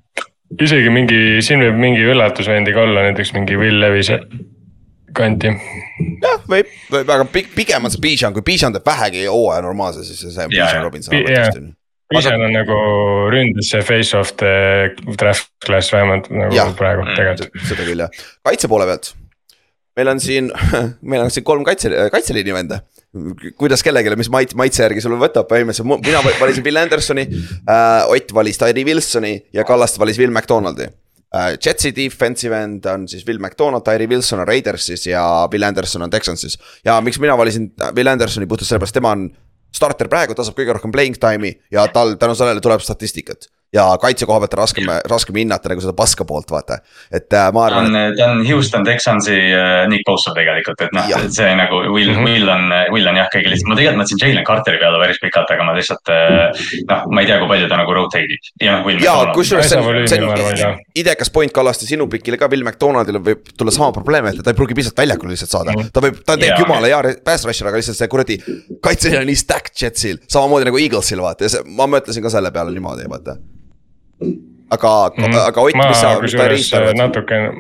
isegi 0.61 0.91
mingi, 0.93 1.19
siin 1.45 1.63
võib 1.65 1.79
mingi 1.81 2.09
üllatusvendiga 2.13 2.83
olla, 2.85 3.07
näiteks 3.07 3.33
mingi 3.37 3.57
Will 3.57 3.81
Levise 3.81 4.19
kanti. 5.17 5.53
jah, 6.23 6.43
võib, 6.49 6.73
võib, 6.93 7.13
aga 7.15 7.27
pigem 7.33 7.89
on 7.89 7.93
see 7.93 8.03
Bijan, 8.03 8.35
kui 8.37 8.45
Bijan 8.47 8.75
teeb 8.75 8.87
vähegi 8.87 9.27
hooaja 9.29 9.63
normaalse, 9.65 10.05
siis 10.09 10.25
see 10.25 10.45
on 10.45 10.53
Bijan 10.53 10.83
Robinson. 10.85 11.73
Vision 12.13 12.45
on 12.47 12.55
nagu 12.55 12.77
ründes 13.33 13.73
see 13.73 13.83
face 13.87 14.17
of 14.19 14.33
the 14.41 14.93
draft 15.19 15.51
class 15.65 15.93
vähemalt 15.93 16.31
nagu 16.33 16.55
ja, 16.57 16.69
praegu 16.77 17.05
mm. 17.05 17.19
tegelikult. 17.19 17.67
seda 17.69 17.87
küll 17.89 18.05
jah, 18.05 18.23
kaitse 18.47 18.71
poole 18.71 18.89
pealt. 18.89 19.13
meil 19.99 20.09
on 20.13 20.23
siin, 20.25 20.49
meil 21.13 21.25
on 21.25 21.33
siin 21.35 21.45
kolm 21.47 21.65
kaitse, 21.69 21.91
kaitseliini 22.13 22.57
venda. 22.57 22.81
kuidas 23.61 23.85
kellelegi, 23.85 24.15
mis 24.17 24.33
mait-, 24.33 24.57
maitse 24.57 24.85
järgi 24.87 25.05
sul 25.05 25.19
võtab, 25.21 25.49
põhimõtteliselt 25.51 26.07
mina 26.07 26.25
valisin 26.41 26.65
Bill 26.65 26.81
Andersoni 26.81 27.27
äh,. 27.29 28.09
Ott 28.09 28.35
valis 28.35 28.61
Tyree 28.61 28.87
Wilsoni 28.89 29.35
ja 29.53 29.67
Kallaste 29.69 30.01
valis 30.01 30.21
Will 30.21 30.33
McDonaldi 30.33 30.89
äh,. 30.89 31.53
Jetsi 31.61 31.93
defensive 31.97 32.57
end 32.57 32.89
on 32.89 33.05
siis 33.09 33.27
Will 33.29 33.41
McDonald, 33.43 33.85
Tyree 33.85 34.09
Wilson 34.09 34.41
on 34.41 34.49
Raidersis 34.49 35.07
ja 35.11 35.23
Bill 35.53 35.69
Anderson 35.69 36.09
on 36.09 36.11
Texansis. 36.11 36.59
ja 36.85 37.01
miks 37.05 37.21
mina 37.21 37.37
valisin 37.39 37.73
Bill 37.93 38.09
Andersoni 38.09 38.49
puhtalt 38.49 38.69
sellepärast, 38.73 38.97
tema 38.97 39.13
on 39.13 39.29
starter 39.73 40.11
praegu, 40.13 40.37
ta 40.37 40.45
saab 40.47 40.59
kõige 40.59 40.77
rohkem 40.77 40.93
playing 40.95 41.19
time'i 41.21 41.57
ja 41.73 41.87
tal 41.93 42.17
tänu 42.21 42.37
sellele 42.39 42.63
tuleb 42.65 42.85
statistikat 42.85 43.49
ja 43.73 43.87
kaitse 44.01 44.27
koha 44.29 44.41
pealt 44.43 44.55
on 44.57 44.61
raskem, 44.63 44.91
raskem 45.09 45.39
hinnata 45.41 45.71
nagu 45.73 45.83
seda 45.85 45.95
paska 45.97 46.27
poolt, 46.29 46.51
vaata, 46.53 46.79
et 47.15 47.33
äh, 47.33 47.49
ma 47.57 47.67
arvan. 47.69 47.97
Et... 47.97 48.17
ta 48.19 48.29
on 48.33 48.43
Houston 48.47 48.85
Texansi 48.85 49.37
äh, 49.37 49.85
Nick 49.89 50.05
Bosa 50.09 50.35
tegelikult, 50.37 50.85
et 50.85 50.93
noh, 50.97 51.09
see 51.33 51.53
nagu 51.57 51.81
Will 51.89 52.13
-hmm. 52.13 52.27
Will 52.29 52.53
on, 52.53 52.69
Will 52.93 53.09
on 53.09 53.17
jah, 53.17 53.31
kõige 53.33 53.53
lihtsam, 53.53 53.73
ma 53.73 53.79
tegelikult 53.79 54.03
mõtlesin 54.03 54.23
Jalen 54.27 54.47
Carteri 54.49 54.81
peale 54.83 55.01
päris 55.01 55.21
pikalt, 55.23 55.55
aga 55.57 55.69
ma 55.69 55.77
lihtsalt 55.79 56.13
äh, 56.13 56.67
noh, 56.91 57.07
ma 57.09 57.25
ei 57.25 57.31
tea, 57.31 57.39
kui 57.41 57.49
palju 57.55 57.71
ta 57.71 57.79
nagu 57.81 57.97
rotate 57.97 58.25
ib 58.27 58.51
ja 58.61 58.77
ja 59.01 59.15
kusjuures 59.33 59.71
see 59.73 59.81
on, 59.81 60.03
see 60.09 60.69
on 60.69 60.77
idekas 60.99 61.33
point 61.33 61.53
Kallaste 61.53 61.89
sinu 61.89 62.09
pikile 62.13 62.37
ka, 62.41 62.51
Will 62.53 62.67
McDonaldil 62.67 63.21
võib 63.25 63.49
tulla 63.57 63.73
sama 63.73 63.93
probleem 63.97 64.29
ette, 64.29 64.45
ta 64.45 64.53
ei 64.53 64.59
pruugi 64.59 64.77
piisavalt 64.77 65.01
väljakul 65.05 65.33
lihtsalt 65.33 65.51
saada. 65.57 65.73
-hmm. 65.73 65.93
ta 65.93 66.05
võib, 66.05 66.21
ta 66.27 66.37
teeb 66.37 66.61
jumala 66.61 66.93
hea 66.93 67.17
pass 67.25 67.49
rusher, 67.49 67.69
aga 67.69 67.81
lihtsalt 67.81 67.97
see 67.97 68.13
kuradi 68.13 68.39
kaitseline 68.85 69.25
on 69.25 69.33
nii 69.33 69.41
stacked 69.41 69.81
Jetsil, 69.81 70.21
samamoodi 70.29 70.69
nagu 70.69 70.79
Eaglesil 70.79 71.25
vaata. 71.25 71.49
Ja 71.49 71.57
see, 71.57 71.67
ma 71.67 71.89
mõtlesin 71.89 72.25
ka 72.25 72.33
selle 72.33 72.53
peale 72.53 72.75
niimoodi, 72.75 73.09
vaata 73.09 73.39
aga 74.69 75.13
mm, 75.17 75.25
-hmm. 75.25 75.47
aga 75.49 75.61
Ott, 75.61 75.75
mis 75.75 75.99
sa, 75.99 76.21
mis 76.21 76.33
Tairist 76.33 76.75
arvad? 76.75 76.97
natuke 76.97 77.35
Äh, 77.35 77.51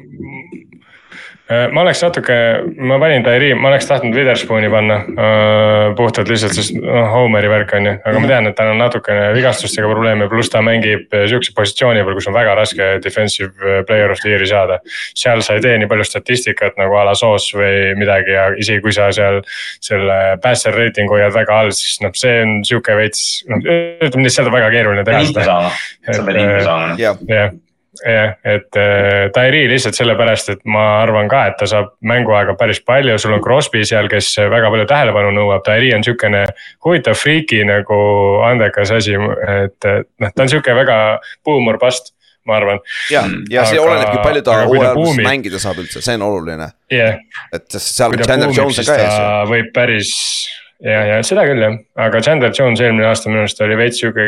ma 1.72 1.82
oleks 1.82 2.02
natuke, 2.04 2.36
ma 2.78 2.98
panin 3.02 3.24
Tairi, 3.24 3.52
ma 3.58 3.70
oleks 3.70 3.88
tahtnud 3.88 4.14
Witherspooni 4.16 4.70
panna 4.72 4.98
uh,. 5.02 5.94
puhtalt 5.96 6.30
lihtsalt, 6.30 6.54
sest 6.56 6.76
noh, 6.76 7.08
Homeri 7.12 7.50
värk 7.50 7.74
on 7.76 7.88
ju, 7.88 7.94
aga 8.08 8.22
ma 8.22 8.30
tean, 8.30 8.48
et 8.50 8.56
tal 8.58 8.72
on 8.72 8.80
natukene 8.80 9.30
vigastustega 9.36 9.88
probleeme, 9.90 10.28
pluss 10.30 10.52
ta 10.52 10.62
mängib 10.64 11.12
äh, 11.14 11.26
sihukese 11.30 11.54
positsiooni 11.56 12.04
peal, 12.04 12.16
kus 12.18 12.28
on 12.30 12.36
väga 12.36 12.54
raske 12.58 12.88
defensive 13.04 13.74
player 13.88 14.12
of 14.12 14.22
the 14.22 14.32
year'i 14.32 14.48
saada. 14.50 14.78
seal 15.18 15.42
sa 15.44 15.56
ei 15.58 15.64
tee 15.64 15.74
nii 15.80 15.90
palju 15.90 16.06
statistikat 16.08 16.78
nagu 16.80 16.96
a 16.98 17.06
la 17.10 17.16
soos 17.18 17.50
või 17.56 17.96
midagi 17.98 18.36
ja 18.36 18.46
isegi 18.58 18.84
kui 18.84 18.94
sa 18.94 19.10
seal 19.14 19.42
selle 19.82 20.20
passer 20.42 20.76
rating 20.76 21.10
hoiad 21.12 21.34
väga 21.34 21.62
all, 21.64 21.74
siis 21.76 22.00
noh, 22.04 22.14
see 22.16 22.38
on 22.44 22.60
sihuke 22.68 22.96
veits, 22.98 23.42
noh 23.50 23.62
ütleme 23.62 24.26
nii, 24.26 24.34
seda 24.34 24.52
on 24.52 24.56
väga 24.56 24.72
keeruline 24.74 25.04
teha. 25.08 25.26
sa 26.08 26.22
pead 26.22 26.40
liitu 26.40 26.64
saama. 26.66 26.96
jah 27.00 27.52
jah, 28.00 28.32
et 28.44 28.78
äh, 28.80 29.28
Tairi 29.34 29.66
lihtsalt 29.70 29.98
sellepärast, 29.98 30.54
et 30.54 30.64
ma 30.68 30.84
arvan 31.02 31.28
ka, 31.30 31.44
et 31.50 31.58
ta 31.60 31.68
saab 31.68 31.92
mänguaega 32.08 32.56
päris 32.60 32.80
palju, 32.86 33.18
sul 33.20 33.36
on 33.36 33.44
Crosby 33.44 33.84
seal, 33.88 34.08
kes 34.12 34.32
väga 34.52 34.72
palju 34.72 34.88
tähelepanu 34.90 35.34
nõuab, 35.36 35.64
Tairi 35.66 35.92
on 35.96 36.06
sihukene 36.06 36.46
huvitav 36.84 37.18
friiki 37.18 37.62
nagu 37.68 38.00
andekas 38.48 38.94
asi, 38.96 39.14
et 39.16 39.92
noh, 39.92 40.32
ta 40.32 40.44
on 40.44 40.52
sihuke 40.52 40.76
väga 40.82 40.98
boomer 41.44 41.80
bust 41.82 42.14
ma 42.48 42.56
arvan. 42.58 42.80
ja, 43.10 43.22
ja 43.50 43.64
see 43.68 43.78
aga, 43.78 43.84
olenebki, 43.86 44.16
palju 44.24 44.42
ta 44.46 44.56
hooajal 44.66 45.20
mängida 45.22 45.60
saab 45.62 45.78
üldse, 45.82 46.02
see 46.02 46.16
on 46.18 46.24
oluline 46.26 46.72
yeah.. 46.90 47.20
et 47.54 47.78
seal 47.78 48.16
Chandler 48.24 48.50
Jones 48.56 48.80
on 48.82 48.88
ka 48.88 48.96
ees. 48.98 49.20
võib 49.52 49.70
päris 49.76 50.10
ja, 50.82 51.02
ja 51.08 51.18
seda 51.26 51.44
küll 51.46 51.62
jah, 51.62 51.76
aga 52.06 52.20
Chandler 52.24 52.52
Jones 52.58 52.82
eelmine 52.82 53.06
aasta 53.08 53.30
minu 53.30 53.44
arust 53.44 53.60
oli 53.64 53.76
veits 53.78 54.00
sihuke 54.02 54.26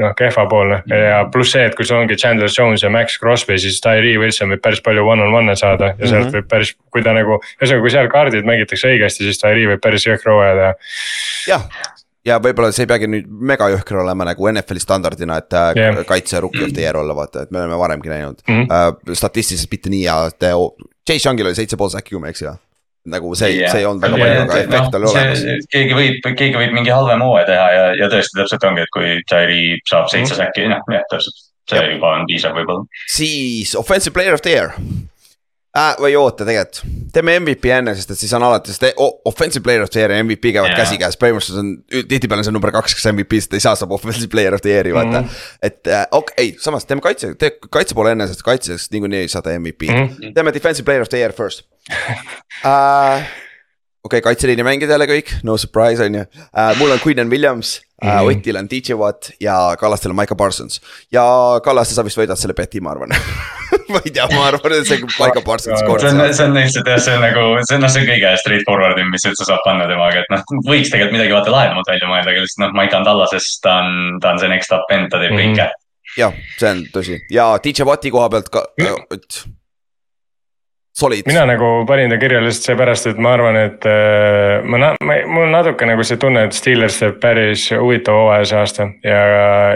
noh 0.00 0.14
kehvapoolne 0.18 0.82
ja 0.90 1.22
pluss 1.32 1.54
see, 1.56 1.64
et 1.68 1.76
kui 1.78 1.88
sul 1.88 2.02
ongi 2.02 2.18
Chandler 2.20 2.52
Jones 2.52 2.84
ja 2.84 2.92
Max 2.92 3.18
Crosby, 3.20 3.58
siis 3.62 3.80
Tyree 3.84 4.18
Wilson 4.20 4.52
võib 4.54 4.62
päris 4.64 4.84
palju 4.84 5.06
one-on-one'e 5.14 5.56
saada 5.60 5.94
ja 5.94 6.06
sealt 6.06 6.12
mm 6.12 6.28
-hmm. 6.28 6.36
võib 6.38 6.48
päris, 6.52 6.74
kui 6.92 7.04
ta 7.04 7.16
nagu, 7.16 7.40
ühesõnaga, 7.58 7.86
kui 7.86 7.96
seal 7.96 8.12
kaardid 8.12 8.48
mängitakse 8.48 8.92
õigesti, 8.92 9.28
siis 9.30 9.40
Tyree 9.42 9.68
võib 9.72 9.84
päris 9.84 10.06
jõhkra 10.06 10.36
hooaja 10.36 10.56
teha. 10.60 10.72
jah, 11.48 11.68
ja 12.24 12.38
võib-olla 12.42 12.72
see 12.72 12.84
ei 12.84 12.90
peagi 12.90 13.08
nüüd 13.10 13.28
mega 13.52 13.68
jõhker 13.72 14.00
olema 14.02 14.26
nagu 14.28 14.50
NFL-i 14.50 14.82
standardina, 14.82 15.38
et 15.40 15.56
yeah. 15.76 15.98
Äh, 15.98 16.04
kaitse 16.08 16.40
rookie 16.40 16.64
of 16.64 16.72
the 16.72 16.84
year 16.84 16.96
olla, 16.96 17.16
vaata, 17.16 17.44
et 17.44 17.50
me 17.54 17.62
oleme 17.62 17.78
varemgi 17.78 18.12
näinud 18.12 18.44
mm. 18.48 18.60
-hmm. 18.60 19.08
Uh, 19.08 19.14
statistiliselt 19.16 19.70
mitte 19.70 19.92
nii 19.92 20.04
hea, 20.04 20.26
et 20.26 20.50
Chase 21.04 21.28
Youngil 21.28 21.46
oli 21.46 21.54
seitse 21.54 21.76
pool 21.76 21.92
säkki, 21.92 22.14
kui 22.14 22.20
ma 22.20 22.30
ei 22.30 22.36
eksi 22.36 22.48
või? 22.48 22.63
Nagu 23.12 23.34
see 23.36 23.58
yeah., 23.58 23.72
see 23.72 23.82
ei 23.82 23.88
olnud 23.88 24.04
väga 24.04 24.20
palju, 24.20 24.44
aga 24.44 24.60
efekt 24.62 24.98
oli 24.98 25.08
olemas. 25.10 25.42
keegi 25.72 25.96
võib, 25.98 26.28
keegi 26.38 26.60
võib 26.60 26.76
mingi 26.76 26.92
halvema 26.94 27.28
hooaja 27.28 27.48
teha 27.50 27.66
ja, 27.76 27.88
ja 28.00 28.10
tõesti 28.12 28.38
täpselt 28.40 28.68
ongi, 28.68 28.84
et 28.86 28.94
kui 28.94 29.10
Jairi 29.20 29.64
saab 29.88 30.08
seitse 30.12 30.32
mm. 30.32 30.38
säkki, 30.40 30.68
noh 30.72 30.94
jah, 30.94 31.04
täpselt. 31.12 31.42
see 31.70 31.80
ja. 31.80 31.90
juba 31.94 32.14
on 32.18 32.28
piisav 32.30 32.56
võib-olla. 32.56 33.04
siis 33.12 33.74
offensive 33.80 34.16
player 34.16 34.36
of 34.36 34.44
the 34.44 34.56
year 34.56 34.72
äh,. 35.78 35.94
või 36.00 36.16
oota, 36.18 36.46
tegelikult, 36.46 36.94
teeme 37.12 37.36
MVP 37.40 37.70
enne, 37.74 37.94
sest 37.98 38.14
et 38.14 38.20
siis 38.20 38.32
on 38.36 38.46
alati, 38.46 38.74
sest 38.74 39.00
offensive 39.28 39.62
player 39.64 39.84
of 39.84 39.92
the 39.92 40.00
year 40.00 40.14
ja 40.14 40.24
MVP 40.24 40.54
käivad 40.54 40.72
yeah. 40.72 40.80
käsikäes, 40.82 41.18
põhimõtteliselt 41.20 41.62
on, 41.62 41.72
tihtipeale 42.10 42.44
on 42.44 42.48
see 42.48 42.56
number 42.56 42.74
kaks, 42.74 42.96
kes 42.98 43.08
MVP-st 43.12 43.58
ei 43.58 43.64
saa, 43.64 43.76
saab 43.78 43.94
offensive 43.96 44.30
player 44.32 44.56
of 44.56 44.64
the 44.64 44.74
year'i 44.74 44.94
vaata 44.94 45.20
mm. 45.20 45.28
-hmm. 45.28 45.62
et 45.62 45.86
äh, 45.86 46.06
okei 46.10 46.48
okay,, 46.50 46.58
samas 46.62 46.86
teeme 46.88 47.04
kaitse, 47.04 47.34
tee 47.38 47.56
kaitse 47.70 47.94
poole 47.94 48.14
enne, 48.16 48.28
sest 48.30 48.42
kaitses 48.42 48.90
niikuinii 48.90 49.24
ei 49.26 49.32
saada 49.32 49.58
MVP-d 49.58 49.94
mm. 49.94 50.08
-hmm. 50.08 50.34
teeme 50.34 50.54
defensive 50.54 50.84
player 50.84 51.02
of 51.02 51.08
the 51.08 51.18
year 51.18 51.32
first 51.32 51.66
uh, 52.64 53.22
okei 54.04 54.18
okay,, 54.18 54.20
kaitseliini 54.20 54.64
mängijad 54.66 54.92
jälle 54.92 55.06
kõik, 55.08 55.32
no 55.48 55.56
surprise 55.56 56.04
on 56.04 56.20
ju 56.20 56.22
uh,. 56.24 56.76
mul 56.78 56.92
on 56.92 57.00
Queen 57.00 57.20
and 57.22 57.32
Williams 57.32 57.78
uh,, 57.80 58.08
mm 58.08 58.10
-hmm. 58.18 58.40
Otil 58.40 58.56
on 58.56 58.68
DJ 58.70 58.98
Watt 59.00 59.30
ja 59.40 59.76
Kallastel 59.80 60.10
on 60.10 60.16
Maiko 60.16 60.36
Parsons. 60.36 60.80
ja 61.12 61.24
Kallaste, 61.64 61.94
sa 61.94 62.04
vist 62.04 62.18
võidad 62.18 62.36
selle 62.36 62.54
beti, 62.54 62.80
ma 62.80 62.90
arvan 62.90 63.08
ma 63.92 64.00
ei 64.04 64.10
tea, 64.10 64.26
ma 64.34 64.46
arvan, 64.46 64.72
et 64.72 64.86
see 64.86 65.00
Maiko 65.18 65.42
Parsons 65.42 65.82
kord 65.86 66.04
saab. 66.04 66.32
see 66.32 66.44
on 66.44 66.54
lihtsalt 66.54 66.92
jah, 66.92 67.00
see 67.00 67.16
on 67.16 67.24
nagu, 67.24 67.46
see 67.64 67.76
on 67.76 67.80
noh, 67.86 67.94
see 67.94 68.04
on 68.04 68.10
kõige 68.12 68.36
straightforward 68.42 69.00
im, 69.00 69.10
mis 69.14 69.24
üldse 69.24 69.48
saab 69.48 69.64
panna 69.64 69.88
temaga, 69.88 70.20
et 70.20 70.30
noh, 70.36 70.44
võiks 70.68 70.92
tegelikult 70.92 71.16
midagi 71.16 71.36
vaata 71.38 71.56
lahedamat 71.56 71.90
välja 71.94 72.12
mõelda, 72.12 72.30
aga 72.30 72.44
lihtsalt 72.44 72.66
noh, 72.66 72.76
Maiko 72.76 73.00
on 73.00 73.08
Tallases, 73.08 73.50
ta 73.64 73.80
on, 73.80 74.20
ta 74.20 74.34
on 74.34 74.44
see 74.44 74.52
next 74.52 74.76
up 74.76 74.84
vend, 74.92 75.08
ta 75.10 75.18
teeb 75.18 75.32
mm 75.32 75.38
-hmm. 75.38 75.56
kõike. 75.56 75.70
jah, 76.20 76.32
see 76.58 76.70
on 76.70 76.86
tõsi 76.92 77.20
ja 77.30 77.50
DJ 77.64 77.88
Watti 77.88 78.10
koha 78.10 78.28
pealt 78.28 78.52
ka, 78.52 78.66
et 79.16 79.44
solid. 80.96 81.26
mina 81.26 81.44
nagu 81.46 81.70
panin 81.86 82.10
ta 82.10 82.18
kirja 82.18 82.40
lihtsalt 82.44 82.68
seepärast, 82.70 83.08
et 83.10 83.20
ma 83.22 83.34
arvan, 83.36 83.58
et 83.58 83.86
äh, 83.88 84.64
ma, 84.64 84.94
ma, 85.00 85.18
mul 85.26 85.46
on 85.48 85.54
natuke 85.56 85.88
nagu 85.88 86.06
see 86.06 86.20
tunne, 86.22 86.46
et 86.48 86.56
Steelers 86.56 86.98
teeb 87.00 87.18
päris 87.22 87.66
huvitava 87.74 88.24
hooaja 88.24 88.50
see 88.50 88.60
aasta 88.62 88.88
ja, 89.04 89.22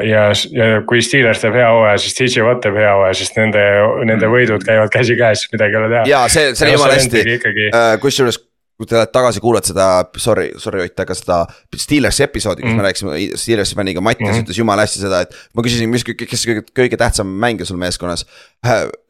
ja, 0.07 0.27
ja 0.55 0.69
kui 0.89 1.03
Steelers 1.05 1.43
teeb 1.45 1.59
hea 1.59 1.71
hooaja, 1.75 1.97
siis 2.03 2.19
DJ 2.19 2.47
Watt 2.47 2.63
teeb 2.67 2.79
hea 2.79 2.93
hooaja, 2.95 3.17
sest 3.19 3.41
nende, 3.41 3.65
nende 4.09 4.31
võidud 4.31 4.67
käivad 4.67 4.93
käsikäes, 4.95 5.49
midagi 5.55 5.77
ei 5.79 5.83
ole 5.83 5.95
teha. 5.95 6.05
ja 6.15 6.27
see, 6.33 6.53
see 6.55 6.69
oli 6.69 6.79
jumala 6.79 7.01
hästi 7.01 7.25
ikkagi-, 7.39 7.73
kusjuures 8.05 8.43
kui 8.79 8.87
te 8.87 8.95
olete 8.95 9.11
tagasi 9.13 9.41
kuulad 9.43 9.67
seda, 9.67 9.87
sorry, 10.23 10.53
sorry 10.63 10.85
Ott, 10.85 11.01
aga 11.03 11.15
seda 11.19 11.39
Steelersi 11.75 12.23
episoodi, 12.23 12.63
kus 12.63 12.71
mm. 12.71 12.79
me 12.79 12.87
rääkisime 12.87 13.17
Steelersi 13.43 13.75
fänniga, 13.75 14.01
Mattias 14.01 14.29
mm 14.31 14.37
Mhm. 14.39 14.47
ütles 14.47 14.59
jumala 14.61 14.85
hästi 14.87 15.03
seda, 15.03 15.21
et. 15.27 15.35
ma 15.55 15.63
küsisin, 15.67 15.91
mis, 15.91 16.05
kes 16.07 16.47
kõige, 16.47 16.63
kõige 16.79 16.97
tähtsam 17.01 17.27
mängija 17.43 17.67
sul 17.67 17.77
meeskonnas. 17.83 18.23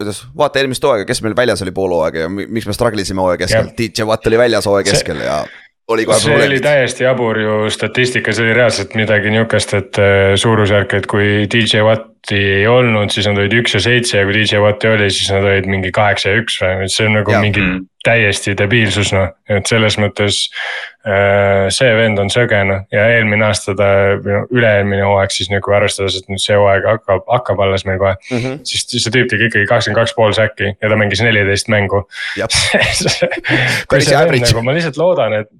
ütles, 0.00 0.22
vaata 0.36 0.60
eelmist 0.62 0.82
hooaega, 0.84 1.04
kes 1.08 1.20
meil 1.24 1.36
väljas 1.36 1.62
oli 1.64 1.70
pool 1.76 1.92
hooaega 1.94 2.26
ja 2.26 2.28
mi- 2.32 2.46
miks 2.48 2.66
me 2.66 2.72
struggle 2.76 3.00
isime 3.04 3.20
hooaja 3.24 3.36
keskel 3.44 3.70
DJ 3.78 4.08
Watt 4.08 4.26
oli 4.26 4.38
väljas 4.40 4.66
hooaja 4.66 4.84
See- 4.86 4.92
keskel 4.96 5.20
ja 5.24 5.42
oli 5.88 6.04
kohe 6.04 6.18
see 6.20 6.34
oli 6.46 6.60
täiesti 6.60 7.04
jabur 7.04 7.38
ju 7.40 7.70
statistika, 7.72 8.32
see 8.32 8.44
oli 8.44 8.54
reaalselt 8.58 8.94
midagi 8.94 9.30
nihukest, 9.32 9.72
et 9.74 9.98
äh, 9.98 10.34
suurusjärk, 10.36 10.92
et 10.98 11.06
kui 11.08 11.46
DJ 11.48 11.80
Watti 11.86 12.36
ei 12.60 12.66
olnud, 12.68 13.08
siis 13.10 13.26
nad 13.26 13.38
olid 13.40 13.54
üks 13.62 13.72
ja 13.78 13.80
seitse 13.80 14.18
ja 14.18 14.24
kui 14.28 14.34
DJ 14.36 14.60
Watti 14.64 14.88
oli, 14.92 15.08
siis 15.10 15.30
nad 15.32 15.44
olid 15.48 15.66
mingi 15.70 15.92
kaheksa 15.96 16.28
ja 16.34 16.42
üks 16.42 16.58
või, 16.60 16.84
et 16.84 16.92
see 16.92 17.06
on 17.08 17.16
nagu 17.20 17.32
ja. 17.32 17.40
mingi 17.44 17.60
Mm. 17.64 17.86
Täiesti 18.08 18.54
debiilsus 18.58 19.12
noh, 19.14 19.28
et 19.50 19.68
selles 19.68 19.98
mõttes 20.00 20.40
äh, 21.06 21.68
see 21.74 21.90
vend 21.98 22.20
on 22.22 22.32
söge 22.32 22.60
noh 22.68 22.84
ja 22.94 23.06
eelmine 23.14 23.48
aasta 23.48 23.74
ta, 23.78 23.90
või 24.24 24.36
noh 24.36 24.54
üle-eelmine 24.54 25.06
hooaeg 25.06 25.34
siis 25.34 25.52
nagu 25.52 25.76
arvestades, 25.76 26.18
et 26.18 26.32
nüüd 26.32 26.42
see 26.42 26.56
hooaeg 26.58 26.88
hakkab, 26.88 27.26
hakkab 27.28 27.62
alles 27.66 27.86
meil 27.88 28.00
kohe. 28.00 28.16
Mhm. 28.32 28.60
siis 28.68 28.86
siis 28.88 29.06
see 29.06 29.14
tüüp 29.14 29.30
tegi 29.32 29.50
ikkagi 29.50 29.68
kakskümmend 29.70 30.02
kaks 30.02 30.16
pool 30.16 30.34
säki 30.36 30.74
ja 30.74 30.90
ta 30.90 31.00
mängis 31.00 31.22
neliteist 31.24 31.70
mängu. 31.72 32.04
Nagu, 34.58 34.66
ma 34.66 34.76
lihtsalt 34.76 35.00
loodan, 35.00 35.40
et 35.42 35.52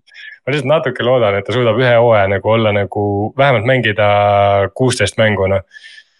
ma 0.48 0.54
lihtsalt 0.54 0.70
natuke 0.70 1.04
loodan, 1.04 1.38
et 1.38 1.46
ta 1.46 1.56
suudab 1.56 1.78
ühe 1.80 1.92
hooaja 1.92 2.28
nagu 2.32 2.54
olla 2.54 2.72
nagu 2.72 3.02
vähemalt 3.38 3.68
mängida 3.68 4.08
kuusteist 4.74 5.20
mängu 5.20 5.48
noh. 5.50 5.60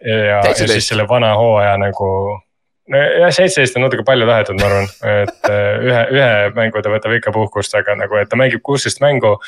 ja, 0.05 0.19
ja 0.29 0.43
17. 0.45 0.75
siis 0.75 0.93
selle 0.93 1.09
vana 1.09 1.33
hooaja 1.39 1.79
nagu. 1.81 2.11
nojah, 2.93 3.33
seitseteist 3.35 3.79
on 3.79 3.87
natuke 3.87 4.05
palju 4.07 4.29
tahetud, 4.29 4.61
ma 4.61 4.69
arvan, 4.69 4.93
et 5.23 5.51
äh, 5.51 5.73
ühe, 5.87 6.05
ühe 6.19 6.29
mängu 6.59 6.83
ta 6.85 6.93
võtab 6.93 7.17
ikka 7.19 7.35
puhkust, 7.35 7.75
aga 7.79 7.97
nagu, 7.99 8.19
et 8.21 8.31
ta 8.31 8.39
mängib 8.41 8.65
kuusteist 8.67 9.03
mängu. 9.05 9.39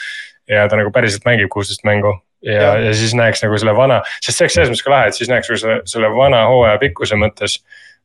ja 0.51 0.65
ta 0.69 0.77
nagu 0.77 0.91
päriselt 0.91 1.23
mängib 1.29 1.49
kuusteist 1.53 1.85
mängu 1.87 2.17
ja, 2.43 2.53
Jah. 2.53 2.63
ja, 2.63 2.89
ja 2.89 2.95
siis 2.97 3.13
näeks 3.15 3.45
nagu 3.45 3.59
selle 3.61 3.77
vana, 3.77 4.01
sest 4.19 4.39
see 4.39 4.45
oleks 4.45 4.57
selles 4.57 4.73
mõttes 4.73 4.85
ka 4.87 4.91
lahe, 4.91 5.13
et 5.13 5.19
siis 5.19 5.31
näeks 5.31 5.51
nagu 5.51 5.61
selle, 5.63 5.77
selle 5.93 6.11
vana 6.17 6.41
hooaja 6.51 6.81
pikkuse 6.83 7.19
mõttes 7.21 7.61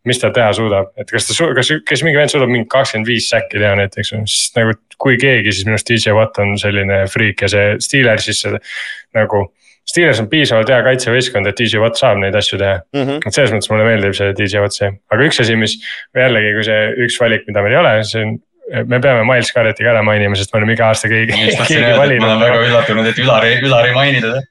mis 0.06 0.20
ta 0.22 0.30
teha 0.34 0.52
suudab, 0.54 0.92
et 1.02 1.10
kas 1.10 1.26
ta, 1.28 1.48
kas, 1.58 1.72
kas 1.88 2.04
mingi 2.06 2.20
vend 2.20 2.32
suudab 2.32 2.52
mingi 2.52 2.68
kakskümmend 2.70 3.10
viis 3.10 3.30
säkki 3.32 3.58
teha 3.58 3.74
näiteks, 3.80 4.14
sest 4.30 4.60
nagu 4.60 4.76
kui 5.02 5.18
keegi, 5.22 5.52
siis 5.52 5.66
minu 5.66 5.80
arust 5.80 5.90
DJ 5.90 6.14
Watt 6.16 6.40
on 6.44 6.56
selline 6.62 7.02
friik 7.12 7.42
ja 7.46 7.50
see 7.52 7.76
Steelersis 7.84 8.44
see 8.46 8.60
nagu. 9.18 9.48
Steelers 9.86 10.20
on 10.20 10.28
piisavalt 10.32 10.70
hea 10.74 10.80
kaitsevõistkond, 10.88 11.46
et 11.48 11.60
DJ 11.60 11.78
Watt 11.84 12.00
saab 12.00 12.18
neid 12.18 12.34
asju 12.36 12.58
teha, 12.58 12.80
Mhm. 12.96 13.20
et 13.26 13.34
selles 13.38 13.52
mõttes 13.54 13.70
mulle 13.70 13.86
meeldib 13.86 14.16
see 14.18 14.34
DJ 14.34 14.60
Watt 14.64 14.74
see, 14.74 14.90
aga 15.12 15.28
üks 15.28 15.40
asi, 15.44 15.56
mis 15.56 15.76
jällegi, 16.18 16.54
kui 16.58 16.64
see 16.66 16.82
üks 17.06 17.20
valik, 17.22 17.46
mida 17.48 17.62
meil 17.62 17.74
ei 17.78 17.80
ole, 17.84 18.04
see 18.04 18.24
on. 18.26 18.36
me 18.90 18.98
peame 18.98 19.22
Miles 19.30 19.52
Garrett'i 19.54 19.84
ka 19.86 19.92
ära 19.92 20.02
mainima, 20.02 20.34
sest 20.36 20.50
me 20.52 20.58
oleme 20.58 20.74
iga 20.74 20.88
aasta 20.90 21.06
keegi, 21.08 21.36
keegi 21.38 21.76
et 21.78 21.94
ma 22.18 22.32
olen 22.32 22.40
väga 22.42 22.56
valinud. 22.56 22.64
üllatunud, 22.72 23.10
et 23.12 23.20
Ülari, 23.22 23.52
Ülari 23.62 23.92
mainida. 23.94 24.42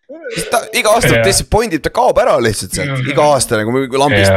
ta 0.52 0.60
iga 0.72 0.92
aasta 0.94 1.18
disappoint 1.24 1.74
ib, 1.74 1.82
ta 1.82 1.90
kaob 1.90 2.16
ära 2.22 2.36
lihtsalt 2.38 2.70
sealt, 2.78 3.02
iga 3.10 3.26
aasta 3.34 3.58
nagu 3.58 3.74
lambist 3.98 4.30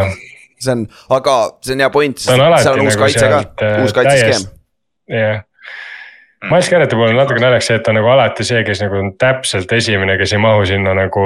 see 0.58 0.72
on, 0.74 0.88
aga 1.14 1.36
see 1.62 1.74
on 1.78 1.80
hea 1.86 1.90
point, 1.94 2.18
alati 2.34 2.64
seal 2.64 2.74
on 2.80 2.88
uus 2.88 2.96
nagu 2.98 3.04
kaitse 3.06 3.30
ka, 3.30 3.44
äh, 3.62 3.84
uus 3.84 3.94
kaitseskeem 3.94 4.48
jah, 5.14 5.44
Miles 6.44 6.70
Garrett'i 6.70 6.96
puhul 6.96 7.16
on 7.16 7.18
natuke 7.18 7.42
naljakas 7.42 7.68
see, 7.72 7.76
et 7.80 7.84
ta 7.84 7.92
on 7.92 7.98
nagu 7.98 8.10
alati 8.14 8.46
see, 8.46 8.60
kes 8.64 8.82
nagu 8.84 9.00
on 9.00 9.08
täpselt 9.18 9.72
esimene, 9.74 10.20
kes 10.20 10.36
ei 10.36 10.42
mahu 10.42 10.66
sinna 10.70 10.94
nagu 10.94 11.24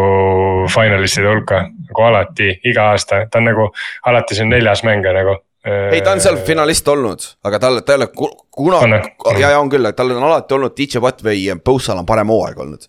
finalistide 0.72 1.28
hulka. 1.28 1.66
nagu 1.90 2.06
alati, 2.08 2.54
iga 2.72 2.92
aasta, 2.94 3.26
ta 3.28 3.42
on 3.42 3.50
nagu 3.52 3.68
alati 4.08 4.38
see 4.40 4.48
neljas 4.48 4.86
mängija 4.88 5.14
nagu. 5.18 5.36
ei, 5.66 6.02
ta 6.02 6.16
on 6.16 6.22
seal 6.24 6.40
finalist 6.46 6.88
olnud, 6.90 7.26
aga 7.46 7.60
tal, 7.62 7.82
ta 7.86 7.94
ei 7.94 8.00
ole 8.02 8.08
ku- 8.16 8.32
kunagi 8.52 8.98
On, 9.26 9.38
ja, 9.40 9.52
ja 9.54 9.60
on 9.62 9.70
küll, 9.72 9.86
tal 9.96 10.10
on 10.12 10.24
alati 10.28 10.56
olnud 10.58 10.74
DJ 10.76 11.00
Watt 11.04 11.22
või 11.24 11.44
Bossal 11.64 12.02
on 12.02 12.08
parem 12.10 12.28
hooaeg 12.34 12.58
olnud. 12.60 12.88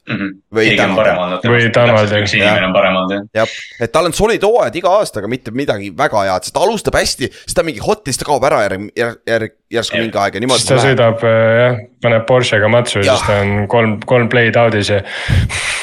Või 0.53 0.73
on 0.73 0.79
Donald. 0.81 0.97
parem 0.99 1.21
olnud. 1.23 1.45
Või 1.53 1.69
Donald, 1.75 2.15
üks 2.19 2.35
inimene 2.35 2.67
on 2.67 2.75
parem 2.75 2.97
olnud 2.99 3.15
jah. 3.15 3.27
jah, 3.43 3.53
et 3.87 3.93
tal 3.95 4.09
on 4.09 4.17
solid 4.17 4.43
hooajad 4.43 4.79
iga 4.81 4.95
aasta, 4.99 5.21
aga 5.23 5.31
mitte 5.31 5.55
midagi 5.55 5.93
väga 5.97 6.25
head, 6.27 6.49
sest 6.49 6.57
ta 6.57 6.65
alustab 6.65 6.97
hästi, 6.99 7.29
siis 7.45 7.59
ta 7.59 7.65
mingi 7.67 7.85
hot 7.85 8.03
ja 8.07 8.15
siis 8.15 8.23
ta 8.25 8.29
kaob 8.31 8.49
ära 8.49 8.63
järg, 8.65 8.89
järg, 8.99 9.21
järg, 9.29 9.55
järsku 9.77 9.97
Jah. 9.99 10.05
mingi 10.07 10.19
aeg 10.25 10.35
ja 10.35 10.41
siis 10.41 10.47
niimoodi 10.47 10.69
ta. 10.73 10.81
sõidab 10.87 11.23
äh, 11.29 11.53
jah, 11.61 11.79
paneb 12.03 12.27
Porschega 12.29 12.73
matsu 12.73 12.99
ja 13.01 13.13
Jah. 13.13 13.21
siis 13.21 13.29
ta 13.31 13.39
on 13.45 13.69
kolm, 13.71 13.95
kolm 14.09 14.33
play'd 14.33 14.59
out'is 14.59 14.91
ja 14.97 15.01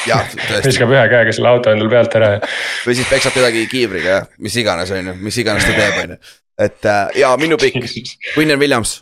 jah, 0.09 0.27
tõesti, 0.49 0.65
viskab 0.73 0.91
ühe 0.93 1.05
käega 1.13 1.33
selle 1.35 1.53
auto 1.53 1.71
endale 1.73 1.93
pealt 1.93 2.19
ära 2.19 2.35
ja. 2.35 2.43
või 2.83 2.99
siis 2.99 3.09
peksab 3.09 3.37
kedagi 3.37 3.65
kiivriga 3.71 4.19
jah, 4.19 4.29
mis 4.43 4.59
iganes, 4.59 4.91
on 4.93 5.13
ju, 5.13 5.17
mis 5.23 5.39
iganes 5.41 5.65
ta 5.69 5.75
teeb, 5.77 6.03
on 6.03 6.15
ju. 6.17 6.21
Et 6.59 6.89
äh, 6.89 7.21
ja 7.23 7.35
minu 7.39 7.59
pikk, 7.61 7.79
Quinnan 8.35 8.59
Williams. 8.59 8.99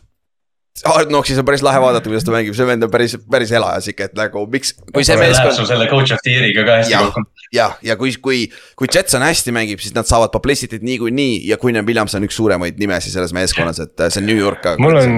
Hard 0.85 1.09
Knocksis 1.09 1.39
on 1.41 1.45
päris 1.47 1.63
lahe 1.65 1.79
vaadata, 1.81 2.05
kuidas 2.05 2.25
ta 2.25 2.33
mängib, 2.35 2.53
see 2.53 2.65
vend 2.69 2.85
on 2.85 2.91
päris, 2.93 3.15
päris 3.31 3.49
elajas 3.57 3.87
ikka, 3.89 4.11
et 4.11 4.17
nagu 4.17 4.43
miks, 4.53 4.75
kui 4.93 5.01
see 5.01 5.15
Läheb 5.17 5.33
sul 5.33 5.47
meeskond. 5.49 5.69
selle 5.71 5.87
coach 5.89 6.13
of 6.13 6.21
the 6.21 6.35
year'iga 6.35 6.65
ka 6.67 6.75
hästi 6.83 6.99
kokku. 7.01 7.23
jah, 7.55 7.73
ja 7.81 7.95
kui, 7.97 8.11
kui, 8.21 8.43
kui 8.77 8.89
Jetson 8.93 9.25
hästi 9.25 9.55
mängib, 9.55 9.81
siis 9.81 9.95
nad 9.97 10.05
saavad 10.05 10.29
publicity't 10.35 10.85
niikuinii 10.85 11.39
ja 11.49 11.57
Quinnan 11.57 11.87
Williams 11.87 12.13
on 12.19 12.27
üks 12.29 12.37
suuremaid 12.37 12.77
nimesid 12.77 13.15
selles 13.15 13.33
meeskonnas, 13.33 13.81
et 13.87 14.05
äh, 14.05 14.11
see 14.13 14.21
on 14.21 14.29
New 14.29 14.37
York. 14.37 14.69
mul 14.83 15.01
on, 15.01 15.17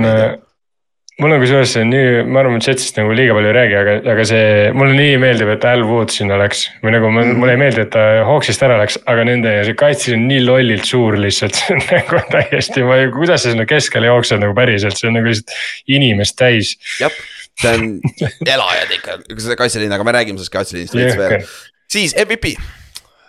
mul 1.20 1.34
on 1.36 1.42
kusjuures 1.42 1.72
see 1.76 1.84
nii, 1.88 2.24
ma 2.32 2.40
arvan, 2.42 2.60
et 2.62 2.68
Jetsist 2.70 2.96
nagu 3.00 3.12
liiga 3.16 3.34
palju 3.36 3.50
ei 3.50 3.56
räägi, 3.58 3.76
aga, 3.80 3.96
aga 4.14 4.26
see, 4.30 4.44
mulle 4.78 4.96
nii 4.96 5.18
meeldib, 5.22 5.50
et 5.54 5.66
Al 5.68 5.84
Wood 5.88 6.14
sinna 6.16 6.38
läks. 6.40 6.66
või 6.84 6.94
nagu 6.96 7.10
Mhm. 7.12 7.20
mm. 7.26 7.40
mulle 7.42 7.56
ei 7.58 7.62
meeldi, 7.62 7.84
et 7.86 7.92
ta 7.96 8.06
Hawksist 8.28 8.64
ära 8.64 8.78
läks, 8.82 8.98
aga 9.10 9.26
nende 9.28 9.54
see 9.68 9.76
kaitse 9.80 10.14
on 10.16 10.28
nii 10.30 10.46
lollilt 10.46 10.86
suur 10.88 11.18
lihtsalt, 11.20 11.56
see 11.60 11.76
on 11.76 11.84
nagu 11.90 12.22
täiesti, 12.32 12.86
ma 12.88 13.00
ei, 13.02 13.12
kuidas 13.16 13.44
sa 13.44 13.52
sinna 13.54 13.68
keskele 13.70 14.08
jooksed 14.12 14.40
nagu 14.44 14.56
päriselt, 14.58 14.98
see 15.00 15.10
on 15.12 15.18
nagu 15.20 15.28
lihtsalt 15.32 15.56
inimest 16.00 16.38
täis. 16.40 16.76
jah, 17.02 17.12
see 17.60 17.76
on 17.76 17.88
elajad 18.56 18.96
ikka, 19.00 19.20
seda 19.38 19.60
kaitseliin, 19.60 19.92
aga 19.96 20.08
me 20.08 20.16
räägime 20.16 20.40
sellest 20.40 20.56
kaitseliinist 20.56 20.96
veits 20.96 21.18
veel. 21.20 21.48
siis 21.92 22.16
MVP 22.16 22.56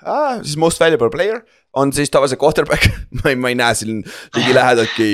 ah,, 0.05 0.39
siis 0.43 0.57
most 0.61 0.81
valuable 0.81 1.11
player 1.11 1.43
on 1.75 1.93
siis 1.93 2.11
tavaliselt 2.11 2.41
quarterback, 2.43 2.87
ma 3.23 3.31
ei, 3.33 3.37
ma 3.39 3.51
ei 3.51 3.59
näe 3.59 3.75
siin 3.79 4.05
ligi 4.37 4.55
lähedaltki 4.55 5.09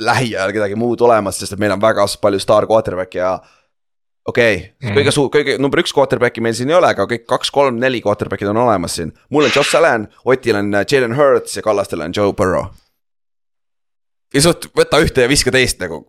lähiajal 0.00 0.52
kedagi 0.56 0.76
muud 0.80 1.00
olemas, 1.04 1.38
sest 1.40 1.52
et 1.56 1.60
meil 1.62 1.72
on 1.74 1.80
väga 1.82 2.06
palju 2.20 2.40
staar 2.42 2.66
quarterback'i 2.70 3.18
ja 3.20 3.34
okei 4.26 4.54
okay, 4.56 4.68
Mhm. 4.82 4.96
kõige 4.98 5.12
suur, 5.14 5.28
kõige 5.32 5.58
number 5.60 5.80
üks 5.82 5.92
quarterback'i 5.96 6.40
meil 6.44 6.54
siin 6.54 6.70
ei 6.70 6.76
ole, 6.78 6.88
aga 6.94 7.06
kõik 7.06 7.26
kaks, 7.28 7.50
kolm, 7.50 7.78
neli 7.80 8.00
quarterback'id 8.04 8.48
on 8.52 8.56
olemas 8.56 8.96
siin. 8.96 9.12
mul 9.30 9.44
on 9.48 9.50
Josh 9.54 9.76
Allan, 9.76 10.08
Otil 10.24 10.56
on 10.56 10.74
äh, 10.74 10.84
Jalen 10.92 11.16
Hurts 11.16 11.56
ja 11.56 11.62
Kallastel 11.62 12.00
on 12.00 12.12
Joe 12.16 12.32
Burrow. 12.32 12.66
ja 14.34 14.40
suht, 14.44 14.66
võta 14.76 15.00
ühte 15.02 15.24
ja 15.24 15.28
viska 15.28 15.50
teist 15.50 15.80
nagu. 15.80 16.04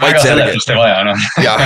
väga 0.00 0.18
seletust 0.22 0.70
ei 0.70 0.76
vaja 0.76 1.04
noh. 1.04 1.28
jah, 1.42 1.64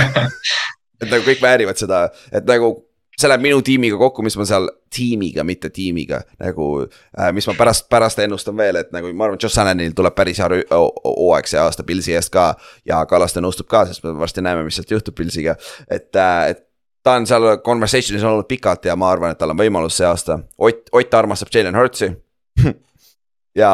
et 1.01 1.09
nagu 1.09 1.23
kõik 1.23 1.41
väärivad 1.41 1.77
seda, 1.77 2.09
et 2.31 2.45
nagu 2.49 2.73
see 3.19 3.29
läheb 3.29 3.43
minu 3.43 3.59
tiimiga 3.65 3.97
kokku, 3.99 4.23
mis 4.25 4.37
ma 4.39 4.45
seal, 4.47 4.69
tiimiga, 4.93 5.43
mitte 5.47 5.69
tiimiga 5.73 6.21
nagu 6.39 6.69
äh,. 6.85 7.31
mis 7.35 7.47
ma 7.49 7.55
pärast, 7.57 7.89
pärast 7.91 8.21
ennustan 8.23 8.57
veel, 8.57 8.79
et 8.81 8.93
nagu 8.95 9.11
ma 9.13 9.27
arvan, 9.27 9.39
et 9.39 9.43
Josh 9.43 9.59
Allanil 9.61 9.93
tuleb 9.97 10.15
päris 10.15 10.39
hea 10.41 10.63
hooaeg 10.71 11.49
see 11.49 11.59
aasta 11.61 11.83
Pilsi 11.83 12.15
eest 12.17 12.33
ka. 12.33 12.53
ja 12.87 13.03
Kallaste 13.09 13.43
nõustub 13.43 13.69
ka, 13.69 13.85
sest 13.89 14.05
me 14.05 14.15
varsti 14.17 14.43
näeme, 14.45 14.63
mis 14.67 14.79
sealt 14.79 14.91
juhtub 14.95 15.17
Pilsiga, 15.19 15.57
et 15.89 16.15
äh,, 16.15 16.49
et 16.53 16.65
ta 17.03 17.15
on 17.19 17.27
seal 17.27 17.45
conversation'is 17.65 18.23
olnud 18.23 18.47
pikalt 18.47 18.85
ja 18.85 18.95
ma 18.99 19.11
arvan, 19.11 19.33
et 19.33 19.39
tal 19.39 19.53
on 19.53 19.59
võimalus 19.59 19.99
see 19.99 20.07
aasta. 20.07 20.41
Ott, 20.57 20.89
Ott 20.91 21.13
armastab 21.13 21.51
Jalen 21.53 21.77
Hurtsi. 21.77 22.11
ja 23.61 23.71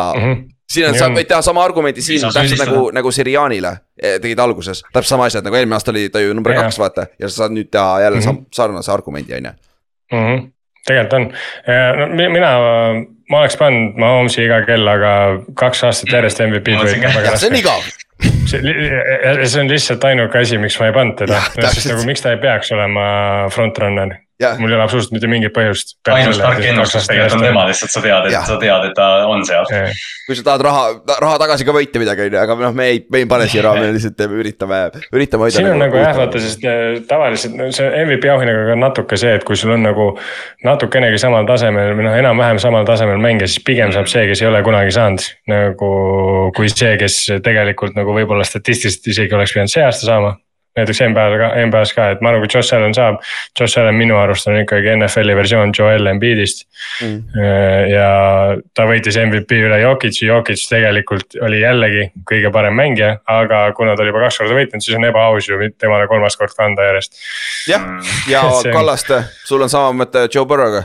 siin 0.76 0.89
on, 0.91 0.97
sa 0.99 1.07
võid 1.13 1.28
teha 1.32 1.41
sama 1.45 1.63
argumendi 1.65 2.01
siin 2.05 2.21
täpselt 2.28 2.61
nagu, 2.67 2.86
nagu 2.95 3.11
Sirianile 3.15 3.71
eh, 4.01 4.17
tegid 4.21 4.39
alguses, 4.43 4.84
täpselt 4.91 5.13
sama 5.15 5.26
asja, 5.30 5.39
et 5.41 5.47
nagu 5.49 5.55
eelmine 5.59 5.78
aasta 5.80 5.91
oli 5.95 6.07
ta 6.13 6.21
ju 6.23 6.34
number 6.38 6.53
Jah. 6.53 6.67
kaks, 6.67 6.80
vaata 6.84 7.07
ja 7.19 7.30
sa 7.30 7.43
saad 7.45 7.55
nüüd 7.57 7.71
teha 7.71 8.01
jälle 8.05 8.19
Mhm. 8.21 8.28
sam- 8.30 8.45
sarnase 8.53 8.91
argumendi, 8.91 9.34
on 9.39 9.45
ju. 9.51 9.51
-hmm. 10.13 10.47
tegelikult 10.88 11.13
on, 11.13 11.30
no 11.99 12.07
mi- 12.15 12.30
mina, 12.30 12.49
ma 13.32 13.39
oleks 13.41 13.57
pannud 13.57 13.95
Mahomes'i 13.97 14.43
iga 14.45 14.59
kell, 14.65 14.88
aga 14.88 15.13
kaks 15.57 15.84
aastat 15.84 16.11
järjest 16.13 16.39
MVP-d 16.45 16.99
ka. 17.01 17.07
on 17.07 17.15
väga 17.15 17.38
see 17.38 17.49
on 17.49 17.55
igav, 17.55 17.82
see, 18.45 18.61
see 19.49 19.61
on 19.61 19.69
lihtsalt 19.71 20.03
ainuke 20.03 20.38
asi, 20.39 20.57
miks 20.61 20.78
ma 20.80 20.86
ei 20.91 20.93
pannud 20.93 21.17
teda 21.23 21.41
sest 21.71 21.89
nagu 21.89 22.05
miks 22.05 22.21
ta 22.21 22.32
ei 22.36 22.38
peaks 22.43 22.71
olema 22.71 23.07
frontrunner, 23.49 24.13
jah, 24.39 24.57
mul 24.59 24.71
ei 24.71 24.75
ole 24.75 24.83
absoluutselt 24.83 25.13
mitte 25.15 25.29
mingit 25.31 25.53
põhjust. 25.55 25.95
ainus 26.11 26.39
tark 26.41 26.59
ennustus 26.59 27.07
tegelikult 27.07 27.38
on 27.39 27.45
tema, 27.47 27.63
lihtsalt 27.69 27.93
sa 27.93 28.01
tead, 28.03 28.27
et 28.29 28.49
sa 28.49 28.57
tead, 28.59 28.88
et 28.89 28.95
ta 28.97 29.07
on 29.31 29.45
seal. 29.47 29.67
kui 30.27 30.36
sa 30.36 30.45
tahad 30.49 30.63
raha, 30.65 30.83
raha 31.23 31.38
tagasi 31.39 31.67
ka 31.67 31.75
võita 31.75 32.01
midagi, 32.01 32.25
on 32.27 32.36
ju, 32.36 32.39
aga 32.41 32.57
noh, 32.59 32.75
me 32.75 32.89
ei, 32.91 33.01
me 33.11 33.23
ei 33.23 33.29
pane 33.31 33.47
siia 33.51 33.63
raha, 33.67 33.79
me 33.79 33.93
lihtsalt 33.95 34.17
teeme, 34.19 34.39
üritame, 34.41 34.81
üritame 35.15 35.47
hoida. 35.47 35.55
siin 35.55 35.71
on 35.71 35.79
nagu 35.86 35.99
jah, 36.01 36.11
vaata, 36.19 36.41
sest 36.43 36.67
äh, 36.67 36.99
tavaliselt 37.07 37.57
see 37.77 37.89
MVP 38.03 38.31
auhinnaga 38.33 38.67
ka 38.71 38.77
natuke 38.81 39.19
see, 39.21 39.36
et 39.39 39.47
kui 39.47 39.59
sul 39.59 39.75
on 39.77 39.86
nagu 39.88 40.11
natukenegi 40.67 41.21
samal 41.21 41.47
tasemel 41.47 41.93
või 41.95 42.09
noh, 42.09 42.19
enam-vähem 42.19 42.59
samal 42.63 42.88
tasemel 42.88 43.21
mängija, 43.23 43.47
siis 43.51 43.63
pigem 43.63 43.95
saab 43.95 44.11
see, 44.11 44.27
kes 44.31 44.43
ei 44.43 44.51
ole 44.51 44.63
kunagi 44.67 44.95
saanud. 44.95 45.29
nagu 45.51 45.91
kui 46.55 46.71
see, 46.71 46.95
kes 46.99 47.21
tegelikult 47.45 47.95
nagu 47.95 48.15
võib-olla 48.15 48.43
statistiliselt 48.47 49.13
isegi 49.13 49.38
oleks 49.38 49.55
pidanud 49.55 49.71
see 49.71 49.86
aasta 49.86 50.09
saama. 50.09 50.36
Näiteks 50.76 50.99
NBA-l 51.09 51.38
ka, 51.39 51.49
NBA-s 51.65 51.93
ka, 51.95 52.09
et 52.15 52.21
ma 52.21 52.30
arvan, 52.34 52.43
kui 52.45 52.51
Josh 52.57 52.73
Allan 52.76 52.93
saab, 52.97 53.21
Josh 53.59 53.80
Allan 53.80 53.95
minu 53.95 54.17
arust 54.19 54.47
on 54.51 54.57
ikkagi 54.59 54.91
NFL-i 54.97 55.36
versioon 55.38 55.71
Joel 55.78 56.05
Embiidist 56.11 56.65
Mm. 57.01 57.21
ja 57.89 58.09
ta 58.78 58.84
võitis 58.88 59.15
MVP 59.19 59.57
üle 59.65 59.78
Jokic'i, 59.82 60.28
Jokic 60.28 60.61
tegelikult 60.69 61.36
oli 61.43 61.61
jällegi 61.63 62.09
kõige 62.30 62.51
parem 62.53 62.76
mängija, 62.78 63.17
aga 63.28 63.65
kuna 63.76 63.95
ta 63.95 64.03
oli 64.03 64.11
juba 64.13 64.21
kaks 64.26 64.38
korda 64.41 64.55
võitnud, 64.59 64.84
siis 64.86 64.95
on 64.99 65.07
ebaaus 65.07 65.47
ju 65.49 65.57
temale 65.82 66.07
kolmas 66.11 66.38
kord 66.39 66.53
kanda 66.57 66.86
järjest. 66.89 67.17
jah, 67.71 67.88
ja 68.32 68.43
See 68.61 68.69
on- 68.69 68.76
Kallaste, 68.78 69.23
sul 69.45 69.61
on 69.65 69.69
sama 69.71 69.91
mõte 70.03 70.28
Joe 70.34 70.45
Burrow'ga. 70.45 70.84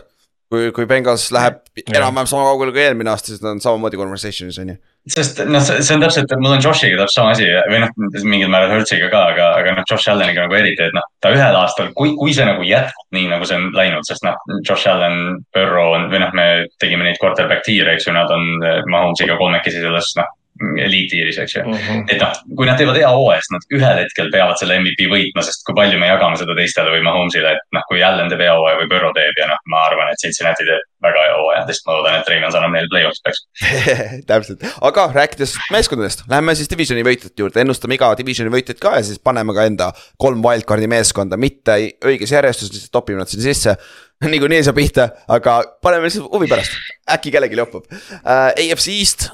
kui, 0.50 0.70
kui 0.74 0.86
Bengals 0.90 1.28
läheb 1.34 1.60
enam-vähem 1.86 2.28
sama 2.28 2.48
kaugele 2.48 2.74
kui 2.74 2.82
eelmine 2.82 3.12
aasta, 3.12 3.30
siis 3.30 3.42
ta 3.42 3.52
on 3.52 3.60
samamoodi 3.62 3.98
conversation'is 4.00 4.58
on 4.62 4.72
ju. 4.72 4.76
sest 5.14 5.38
noh, 5.48 5.62
see 5.62 5.94
on 5.94 6.02
täpselt, 6.02 6.34
mul 6.42 6.56
on 6.56 6.64
Joshiga 6.64 6.98
täpselt 6.98 7.16
sama 7.16 7.34
asi 7.36 7.46
või 7.70 7.82
noh, 7.84 7.92
mingil 8.26 8.50
määral 8.52 8.74
Hertziga 8.74 9.08
ka, 9.12 9.22
aga, 9.34 9.46
aga 9.60 9.76
noh, 9.78 9.86
Josh 9.88 10.10
Alleniga 10.12 10.44
nagu 10.44 10.58
eriti, 10.58 10.88
et 10.88 10.96
noh, 10.96 11.06
ta 11.22 11.32
ühel 11.34 11.60
aastal, 11.60 11.92
kui, 11.96 12.12
kui 12.18 12.34
see 12.36 12.48
nagu 12.48 12.66
jätkub 12.66 13.16
nii, 13.16 13.30
nagu 13.30 13.48
see 13.48 13.60
on 13.60 13.70
läinud, 13.76 14.06
sest 14.08 14.26
noh, 14.26 14.36
Josh 14.58 14.90
Allan, 14.90 15.38
Burrow 15.56 15.94
on 15.96 16.10
või 16.12 16.24
noh, 16.24 16.34
me 16.36 16.48
tegime 16.82 17.06
neid 17.06 17.22
quarterback 17.22 17.64
tiir'e, 17.66 17.96
eks 17.96 18.10
ju, 18.10 18.16
nad 18.16 18.34
on 18.34 18.50
eh, 18.58 18.82
Mahomes'iga 18.90 19.38
kolmekesi 19.40 19.82
selles 19.86 20.12
noh, 20.18 20.34
eliittiiris, 20.60 21.38
eks 21.40 21.56
ju. 21.56 21.62
et 22.10 22.20
noh, 22.20 22.34
kui 22.56 22.68
nad 22.68 22.76
teevad 22.80 22.98
hea 23.00 23.08
hooaja, 23.08 23.40
siis 23.40 23.54
nad 23.54 23.66
ühel 23.78 24.00
hetkel 24.02 24.28
peavad 24.32 24.60
selle 24.60 24.76
MVP 24.82 25.08
võitma, 25.12 25.44
sest 25.46 25.64
kui 25.66 25.76
palju 25.76 26.00
me 26.00 26.10
jagame 26.10 26.36
seda 26.40 26.56
teistele 26.58 26.92
või 26.92 27.04
Mahomes'ile, 27.06 27.54
et 27.56 27.76
noh, 27.76 27.86
kui 27.88 28.02
Allan 28.04 28.28
teeb 28.32 28.44
hea 28.44 28.56
hooaja 28.56 28.80
või 28.82 28.90
Burrow 28.90 29.14
teeb 29.16 29.40
ja 29.40 29.48
noh, 29.50 29.62
ma 29.72 29.84
arvan, 29.88 30.12
et 30.12 30.20
Cincinnati 30.20 30.66
teeb 30.68 30.84
väga 31.06 31.24
hea 31.24 31.38
hooaja, 31.38 31.62
sest 31.70 31.86
ma 31.86 31.96
loodan, 31.96 32.18
et 32.20 32.28
Ravens 32.32 32.58
annab 32.58 32.74
neile 32.76 32.92
play-off'i 32.92 33.24
peaks. 33.24 33.42
täpselt, 34.30 34.68
aga 34.90 35.06
rääkides 35.16 35.56
meeskondadest, 35.72 36.26
lähme 36.30 36.56
siis 36.58 36.70
divisioni 36.72 37.06
võitjate 37.08 37.44
juurde, 37.44 37.64
ennustame 37.64 37.96
iga 37.96 38.12
divisioni 38.20 38.52
võitjat 38.52 38.82
ka 38.82 38.98
ja 38.98 39.08
siis 39.08 39.22
paneme 39.24 39.56
ka 39.56 39.64
enda 39.70 39.90
kolm 40.20 40.44
wildcard'i 40.44 40.90
meeskonda, 40.92 41.40
mitte 41.40 41.78
õiges 42.04 42.36
järjestuses, 42.36 42.76
lihtsalt 42.76 42.96
topime 43.00 43.22
nad 43.22 43.32
sinna 43.32 43.48
sisse. 43.48 43.76
niikuinii 44.28 44.60
ei 44.60 44.64
saa 44.66 44.76
pihta, 44.76 45.08
aga 45.32 45.60
paneme 45.80 46.08
lihtsalt 46.08 46.28
huvi 46.32 46.48
pärast, 46.50 46.76
äkki 47.08 47.32
kellelgi 47.32 47.56
jopub 47.56 47.86
uh,. 47.88 48.50
AFC 48.50 48.92
East, 48.92 49.30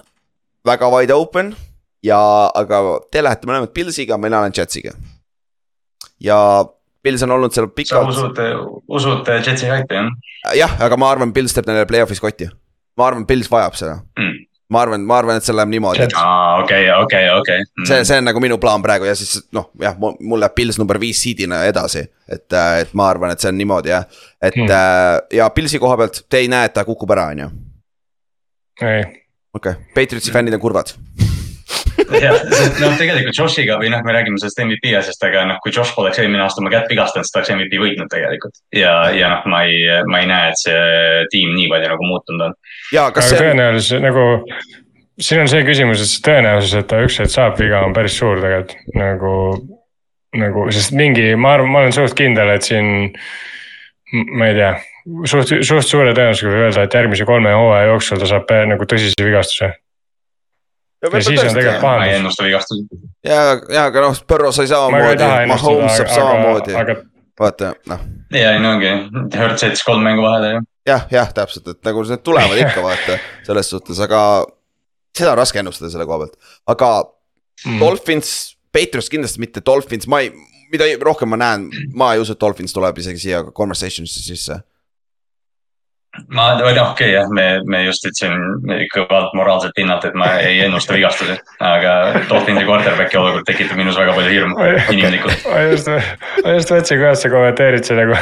väga 0.66 0.88
wide 0.92 1.14
open 1.14 1.54
ja, 2.04 2.18
aga 2.54 2.80
te 3.12 3.22
lähete 3.24 3.48
mõlemad 3.48 3.72
Pilsiga, 3.74 4.18
mina 4.20 4.40
olen 4.44 4.54
Jetsiga. 4.56 4.92
ja 6.20 6.38
Pils 7.06 7.22
on 7.22 7.30
olnud 7.36 7.54
seal 7.54 7.68
sa 7.68 7.74
pikalt, 7.78 8.08
usud, 8.10 8.38
usud 8.88 9.28
Jetsi 9.46 9.68
hype'i 9.70 10.00
jah 10.00 10.56
jah, 10.58 10.76
aga 10.82 10.96
ma 10.98 11.10
arvan, 11.14 11.32
Pils 11.34 11.54
teeb 11.54 11.68
neile 11.70 11.86
play-off'is 11.86 12.20
kotti. 12.22 12.48
ma 12.98 13.06
arvan, 13.10 13.26
Pils 13.26 13.50
vajab 13.50 13.76
seda, 13.78 13.98
mm.? 14.18 14.40
ma 14.74 14.80
arvan, 14.82 15.04
ma 15.06 15.18
arvan, 15.20 15.38
et 15.38 15.46
see 15.46 15.54
läheb 15.54 15.70
niimoodi, 15.70 16.06
aa, 16.18 16.62
okei, 16.62 16.88
okei, 17.04 17.28
okei. 17.30 17.60
Mm. 17.78 17.86
see, 17.86 18.00
see 18.08 18.18
on 18.18 18.26
nagu 18.26 18.42
minu 18.42 18.58
plaan 18.62 18.82
praegu 18.82 19.06
ja 19.06 19.14
siis 19.18 19.36
noh, 19.54 19.68
jah, 19.82 19.94
mul 20.02 20.42
läheb 20.42 20.56
Pils 20.58 20.80
number 20.82 20.98
viis 21.02 21.20
seed'ina 21.22 21.62
edasi. 21.70 22.02
et, 22.26 22.46
et 22.82 22.94
ma 22.98 23.06
arvan, 23.12 23.30
et 23.34 23.42
see 23.44 23.52
on 23.54 23.58
niimoodi 23.60 23.94
jah, 23.94 24.08
et 24.42 24.56
Hmm. 24.56 24.66
hmm. 24.66 25.36
ja 25.38 25.46
Pilsi 25.54 25.78
koha 25.78 25.96
pealt 26.02 26.24
te 26.30 26.42
ei 26.42 26.48
näe, 26.50 26.66
et 26.66 26.74
ta 26.74 26.84
kukub 26.84 27.10
ära, 27.14 27.28
on 27.34 27.44
ju. 27.44 27.48
ei, 28.82 29.04
okei 29.56 29.76
okay., 29.76 29.92
Patriotsi 29.96 30.34
fännid 30.34 30.56
on 30.56 30.62
kurvad. 30.62 30.92
jah, 32.22 32.36
noh, 32.82 32.94
tegelikult 32.98 33.38
Joshiga 33.38 33.78
või 33.80 33.90
noh, 33.90 34.02
me 34.06 34.14
räägime 34.14 34.38
sellest 34.40 34.60
MVP 34.62 34.92
asjast, 34.98 35.22
aga 35.26 35.44
noh, 35.50 35.60
kui 35.64 35.72
Josh 35.74 35.96
poleks 35.96 36.20
eelmine 36.22 36.44
aasta 36.44 36.62
oma 36.62 36.70
kätt 36.72 36.90
vigastanud, 36.92 37.26
siis 37.26 37.34
ta 37.34 37.40
oleks 37.40 37.52
MVP 37.56 37.80
võitnud 37.82 38.10
tegelikult. 38.12 38.60
ja, 38.76 38.94
ja 39.16 39.30
noh, 39.32 39.46
ma 39.50 39.62
ei, 39.66 39.78
ma 40.10 40.22
ei 40.22 40.30
näe, 40.30 40.52
et 40.52 40.62
see 40.62 41.22
tiim 41.32 41.54
nii 41.56 41.70
palju 41.72 41.92
nagu 41.94 42.10
muutunud 42.10 42.48
on. 42.48 42.58
ja 42.94 43.08
kas 43.14 43.30
aga 43.30 43.32
see, 43.32 43.46
tõenäosus 43.46 44.04
nagu, 44.04 44.26
siin 45.18 45.42
on 45.42 45.50
see 45.50 45.64
küsimus, 45.66 46.02
et 46.02 46.12
see 46.12 46.26
tõenäosus, 46.28 46.76
et 46.80 46.90
ta 46.90 47.00
üks 47.04 47.20
hetk 47.22 47.32
saab 47.32 47.58
viga, 47.60 47.82
on 47.86 47.96
päris 47.96 48.18
suur 48.20 48.42
tegelikult 48.44 49.00
nagu. 49.00 49.32
nagu, 50.36 50.66
sest 50.74 50.92
mingi, 50.92 51.30
ma 51.40 51.54
arvan, 51.56 51.70
ma 51.72 51.80
olen 51.84 51.94
suht 51.96 52.12
kindel, 52.18 52.50
et 52.52 52.66
siin, 52.66 53.14
ma 54.36 54.50
ei 54.50 54.56
tea, 54.58 54.74
suht, 55.30 55.56
suht 55.66 55.88
suure 55.88 56.14
tõenäosusega 56.16 56.52
võib 56.52 56.66
öelda, 56.66 56.86
et 56.86 56.94
järgmise 56.98 57.26
kolme 57.28 57.52
hooaja 57.54 57.90
jooksul 57.90 58.22
ta 58.22 58.30
saab 58.30 58.46
pä- 58.50 58.62
nagu 58.70 58.86
tõsise 58.88 59.26
vigastuse. 59.26 59.72
ja 61.02 61.10
siis 61.20 61.42
on 61.42 61.52
tegelikult 61.54 61.66
ma 61.66 61.74
ei 61.74 61.82
pahandus. 61.82 62.16
ennusta 62.20 62.46
vigastusi. 62.48 62.86
ja, 63.24 63.42
ja 63.72 63.84
aga 63.90 64.06
noh, 64.08 64.22
Burrow 64.28 64.54
sai 64.54 64.70
samamoodi 64.70 65.30
Mahomes 65.52 65.98
saab 65.98 66.08
ennustada, 66.08 66.14
samamoodi 66.14 66.74
aga, 66.74 66.96
aga 66.98 67.16
vaata 67.40 67.74
noh. 67.92 68.04
ja 68.34 68.52
ei 68.56 68.62
no 68.62 68.74
ongi, 68.76 68.92
Hertz 69.36 69.66
jättis 69.66 69.84
kolm 69.86 70.04
mängu 70.06 70.24
vahele 70.24 70.52
ju. 70.54 70.66
jah, 70.88 71.06
jah, 71.12 71.32
täpselt, 71.34 71.68
et 71.74 71.82
nagu 71.86 72.04
need 72.08 72.24
tulevad 72.26 72.62
ikka 72.64 72.84
vaata 72.84 73.18
selles 73.46 73.70
suhtes, 73.70 74.00
aga 74.02 74.20
seda 75.16 75.32
on 75.34 75.40
raske 75.40 75.60
ennustada 75.62 75.90
selle 75.92 76.06
koha 76.08 76.24
pealt, 76.24 76.38
aga 76.72 76.90
mm, 77.64 77.80
Dolphins, 77.80 78.30
Patriots 78.72 79.10
kindlasti 79.12 79.42
mitte, 79.42 79.62
Dolphins, 79.66 80.08
ma 80.10 80.20
ei, 80.24 80.32
mida 80.72 80.88
rohkem 81.04 81.30
ma 81.32 81.38
näen, 81.40 81.68
ma 81.96 82.12
ei 82.14 82.22
usu, 82.22 82.36
et 82.36 82.42
Dolphins 82.42 82.74
tuleb 82.76 82.98
isegi 83.00 83.28
siia 83.28 83.44
conversation'isse 83.56 84.24
sisse. 84.24 84.58
ma, 86.32 86.46
või 86.60 86.74
noh, 86.76 86.92
okei 86.92 87.10
okay, 87.10 87.14
jah, 87.14 87.28
me, 87.32 87.46
me 87.68 87.82
just 87.86 88.06
ütlesin 88.08 88.86
kõvalt 88.94 89.34
moraalselt 89.38 89.74
pinnalt, 89.76 90.04
et 90.08 90.16
ma 90.18 90.30
ei 90.42 90.60
ennusta 90.66 90.96
vigastusi. 90.96 91.36
aga 91.60 92.22
Dolphinsi 92.30 92.64
quarterback'i 92.68 93.18
olukord 93.20 93.46
tekitab 93.48 93.78
minus 93.80 93.98
väga 93.98 94.14
palju 94.16 94.32
hirmu 94.32 94.68
inimlikult. 94.94 95.46
ma 95.52 95.62
just, 95.70 95.90
ma 95.90 96.56
just 96.56 96.72
mõtlesin, 96.74 97.00
kuidas 97.02 97.24
sa 97.24 97.32
kommenteerid 97.32 97.88
seda 97.88 98.04
nagu. 98.06 98.14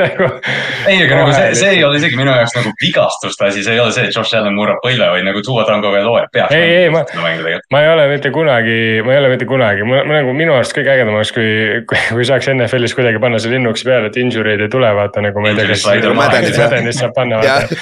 nagu. 0.00 0.28
ei, 0.86 0.98
aga 1.04 1.20
nagu 1.20 1.32
see, 1.34 1.54
see 1.58 1.70
ei 1.76 1.84
ole 1.86 2.00
isegi 2.00 2.18
minu 2.18 2.32
jaoks 2.34 2.56
nagu 2.58 2.72
vigastuste 2.82 3.48
asi, 3.48 3.64
see 3.66 3.76
ei 3.76 3.82
ole 3.82 3.94
see, 3.94 4.06
et 4.08 4.16
Josh 4.16 4.36
Allan 4.38 4.56
murrab 4.56 4.80
põlve 4.84 5.10
või 5.14 5.24
nagu 5.26 5.42
Tua 5.46 5.64
Tango 5.68 5.92
veel 5.94 6.08
hooaeg 6.08 6.30
peaks. 6.34 6.54
Ei, 6.56 6.84
ei, 6.84 6.90
ma- 6.94 7.04
ma 7.70 7.82
ei 7.84 7.90
ole 7.92 8.06
mitte 8.12 8.32
kunagi, 8.34 8.78
ma 9.06 9.14
ei 9.14 9.22
ole 9.22 9.32
mitte 9.34 9.48
kunagi, 9.48 9.86
ma 9.86 10.02
nagu 10.06 10.34
minu 10.36 10.54
arust 10.56 10.74
kõige 10.76 10.94
ägedam 10.94 11.16
oleks, 11.18 11.32
kui, 11.36 11.48
kui, 11.90 12.00
kui 12.10 12.26
saaks 12.28 12.50
NFL-is 12.54 12.96
kuidagi 12.98 13.22
panna 13.22 13.40
see 13.42 13.52
linnuks 13.54 13.84
peale, 13.86 14.10
et 14.10 14.18
injury'd 14.20 14.64
ei 14.66 14.72
tule, 14.72 14.90
vaata 15.10 15.24
nagu 15.24 15.42
ma 15.42 15.50
ei 15.50 15.58
tea, 15.58 15.66
kas. 15.70 15.84
Mädanis 16.60 17.00
saab 17.00 17.16
panna, 17.16 17.40
vaata. 17.42 17.78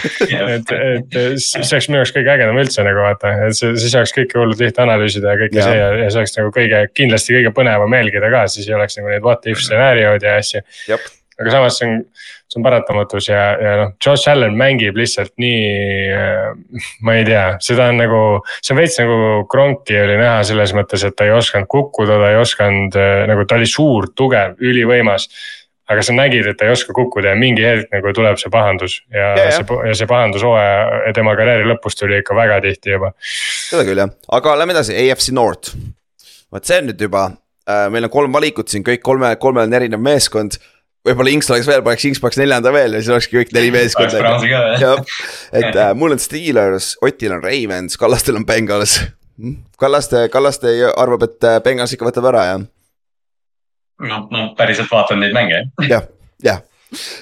et, 0.57 0.73
et 0.73 1.19
see 1.45 1.77
oleks 1.77 1.91
minu 1.91 2.01
jaoks 2.01 2.15
kõige 2.17 2.33
ägedam 2.35 2.61
üldse 2.63 2.87
nagu 2.87 3.05
vaata, 3.05 3.35
et 3.49 3.59
siis 3.59 3.95
oleks 3.95 4.17
kõike 4.17 4.41
hullult 4.41 4.65
lihtne 4.65 4.87
analüüsida 4.87 5.35
ja 5.35 5.43
kõike 5.45 5.61
see 5.61 5.77
ja, 5.77 5.93
ja 6.03 6.09
see 6.09 6.23
oleks 6.25 6.35
nagu 6.41 6.55
kõige, 6.57 6.83
kindlasti 6.97 7.37
kõige 7.37 7.55
põnevam 7.57 8.01
jälgida 8.01 8.33
ka, 8.33 8.47
siis 8.53 8.69
ei 8.71 8.79
oleks 8.79 8.99
nagu 9.01 9.13
neid 9.13 9.25
what 9.25 9.47
if 9.51 9.63
stsenaariumid 9.63 10.27
ja 10.27 10.41
asju. 10.41 10.65
Aga 11.39 11.53
samas 11.55 11.77
see 11.79 11.87
on, 11.87 12.01
see 12.51 12.59
on 12.59 12.65
paratamatus 12.67 13.29
ja, 13.29 13.43
ja 13.63 13.75
noh, 13.79 13.93
Josh 14.03 14.27
Allan 14.33 14.57
mängib 14.59 14.97
lihtsalt 14.99 15.37
nii, 15.39 16.17
ma 17.07 17.15
ei 17.15 17.27
tea, 17.29 17.45
seda 17.63 17.87
on 17.93 18.01
nagu, 18.01 18.23
see 18.59 18.75
on 18.75 18.81
veits 18.81 18.99
nagu 18.99 19.19
Kronki 19.53 20.01
oli 20.01 20.17
näha 20.19 20.41
selles 20.49 20.75
mõttes, 20.75 21.05
et 21.07 21.15
ta 21.15 21.29
ei 21.29 21.37
osanud 21.37 21.71
kukkuda, 21.71 22.19
ta 22.19 22.33
ei 22.33 22.41
osanud 22.41 22.99
äh, 22.99 23.23
nagu 23.31 23.47
ta 23.47 23.61
oli 23.61 23.71
suur, 23.71 24.11
tugev, 24.19 24.59
ülivõimas 24.59 25.29
aga 25.89 26.05
sa 26.05 26.15
nägid, 26.17 26.47
et 26.51 26.59
ta 26.61 26.67
ei 26.69 26.73
oska 26.75 26.93
kukkuda 26.97 27.33
ja 27.33 27.39
mingi 27.39 27.65
hetk 27.65 27.93
nagu 27.95 28.13
tuleb 28.17 28.39
see 28.41 28.53
pahandus 28.53 28.99
ja, 29.09 29.19
Ja, 29.19 29.29
ja 29.39 29.45
ja. 29.49 29.59
see, 29.59 29.77
ja 29.89 29.95
see 29.97 30.09
pahandus 30.11 30.45
hooaja 30.45 31.03
ja 31.07 31.13
tema 31.17 31.35
karjääri 31.39 31.69
lõpus 31.71 31.97
tuli 31.99 32.21
ikka 32.21 32.37
väga 32.37 32.61
tihti 32.65 32.97
juba. 32.97 33.13
seda 33.69 33.85
küll 33.89 34.03
jah, 34.05 34.13
aga 34.39 34.57
lähme 34.61 34.77
edasi, 34.77 34.97
AFC 34.97 35.33
North. 35.37 35.77
vot 36.53 36.69
see 36.69 36.83
on 36.83 36.91
nüüd 36.91 37.07
juba 37.09 37.29
äh,, 37.69 37.87
meil 37.93 38.09
on 38.09 38.13
kolm 38.13 38.37
valikut 38.37 38.69
siin, 38.69 38.85
kõik 38.87 39.05
kolme, 39.05 39.35
kolmel 39.41 39.69
on 39.69 39.79
erinev 39.81 40.03
meeskond. 40.05 40.59
võib-olla 41.09 41.33
Inks 41.33 41.49
oleks 41.51 41.69
veel, 41.71 41.83
paneks 41.87 42.05
Inks 42.11 42.21
paneks 42.21 42.41
neljanda 42.41 42.73
veel 42.75 42.97
ja 42.97 43.01
siis 43.01 43.15
olekski 43.15 43.41
kõik 43.41 43.55
neli 43.57 43.71
meeskonda. 43.73 44.97
Et 45.57 45.71
äh, 45.73 45.93
mul 45.97 46.17
on 46.17 46.21
Steelers, 46.21 46.97
Otil 47.01 47.33
on 47.33 47.45
Ravens, 47.45 47.97
Kallastel 47.97 48.37
on 48.37 48.45
Bengals. 48.49 49.01
Kallaste, 49.79 50.27
Kallaste 50.35 50.73
arvab, 50.99 51.23
et 51.29 51.47
äh, 51.47 51.61
Bengals 51.65 51.95
ikka 51.95 52.09
võtab 52.09 52.27
ära 52.33 52.45
jah, 52.49 52.65
no, 53.99 54.27
no 54.31 54.49
päriselt 54.59 54.91
vaatan 54.93 55.23
neid 55.23 55.35
mänge 55.37 55.63
jah. 55.89 56.07
jah, 56.45 56.63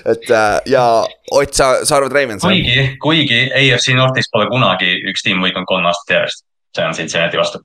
et 0.06 0.30
äh, 0.30 0.60
ja 0.72 0.84
Ott, 1.32 1.54
sa, 1.54 1.84
sa 1.84 1.96
arvad 1.98 2.14
jah? 2.14 2.38
kuigi, 2.42 2.96
kuigi 3.02 3.40
AFC 3.50 3.94
Northis 3.98 4.30
pole 4.32 4.48
kunagi 4.50 4.92
üks 5.10 5.26
tiim 5.26 5.42
võitnud 5.42 5.66
kolm 5.68 5.88
aastat 5.88 6.14
järjest. 6.16 6.44
see 6.76 6.86
on 6.86 6.94
Cincinnati 6.94 7.40
vastu. 7.40 7.62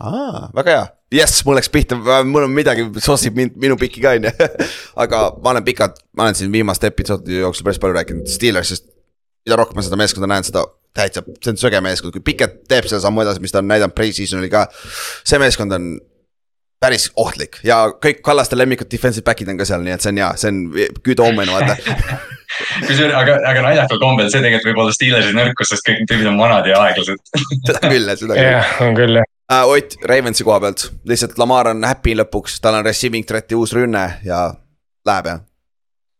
aa, 0.00 0.48
väga 0.56 0.74
hea, 0.74 0.86
jess, 1.20 1.44
mul 1.46 1.56
läks 1.58 1.70
pihta, 1.72 1.98
mul 2.26 2.48
on 2.48 2.52
midagi, 2.52 2.84
sossib 3.04 3.38
mind, 3.38 3.56
minu 3.56 3.78
piki 3.80 4.02
ka 4.04 4.16
on 4.18 4.28
ju. 4.28 4.34
aga 5.04 5.22
ma 5.42 5.54
olen 5.54 5.64
pikalt, 5.64 6.02
ma 6.16 6.28
olen 6.28 6.38
siin 6.38 6.52
viimaste 6.52 6.90
episoodide 6.90 7.44
jooksul 7.46 7.68
päris 7.68 7.80
palju 7.82 7.96
rääkinud 8.00 8.28
Steelersist. 8.28 8.90
mida 9.46 9.56
rohkem 9.56 9.78
ma 9.78 9.86
seda 9.86 9.96
meeskonda 9.96 10.28
näen, 10.28 10.44
seda 10.44 10.66
täitsa, 10.98 11.22
see 11.40 11.54
on 11.54 11.60
söge 11.60 11.80
meeskond, 11.84 12.12
kui 12.12 12.24
Piket 12.24 12.62
teeb 12.68 12.88
selle 12.88 13.00
sammu 13.00 13.22
edasi, 13.22 13.40
mis 13.40 13.54
ta 13.54 13.62
on 13.62 13.68
näidanud 13.70 13.94
pre-season'il 13.96 14.50
ka. 14.52 14.66
see 15.24 15.40
meeskond 15.40 15.72
on 15.72 15.90
päris 16.80 17.08
ohtlik. 17.16 17.60
Ja 17.66 17.86
kõik 18.02 18.20
Kallaste 18.24 18.58
lemmikud 18.58 18.90
defensive 18.90 19.26
back'id 19.26 19.50
on 19.50 19.58
ka 19.58 19.66
seal, 19.68 19.84
nii 19.86 19.94
et 19.96 20.04
see 20.04 20.12
on 20.12 20.20
hea, 20.22 20.28
see 20.40 20.52
on 20.52 20.60
good 21.06 21.22
omen 21.24 21.50
vaata. 21.52 21.76
Kusjuures, 22.86 23.14
aga, 23.14 23.38
aga 23.46 23.64
naljakal 23.66 24.00
kombel 24.02 24.30
see 24.32 24.40
tegelikult 24.42 24.70
võib 24.70 24.84
olla 24.84 24.94
Steelersi 24.94 25.34
nõrkus, 25.36 25.72
sest 25.72 25.84
kõik 25.86 26.06
tüübid 26.08 26.30
on 26.30 26.38
vanad 26.40 26.66
ja 26.66 26.78
aeglased. 26.86 27.20
Seda 27.68 27.82
küll, 27.84 28.14
seda 28.14 28.38
küll. 28.38 28.46
jah, 28.46 28.72
on 28.86 28.96
küll 28.98 29.20
jah. 29.20 29.28
Uh,. 29.48 29.74
Ott, 29.74 29.98
Ravensi 30.04 30.44
koha 30.44 30.58
pealt, 30.60 30.88
lihtsalt 31.08 31.38
Lamar 31.40 31.70
on 31.70 31.84
happy 31.88 32.16
lõpuks, 32.18 32.58
tal 32.64 32.80
on 32.80 32.84
receiving 32.84 33.24
threat'i 33.28 33.56
uus 33.56 33.72
rünne 33.76 34.04
ja 34.26 34.42
läheb 35.08 35.30
jah 35.32 35.47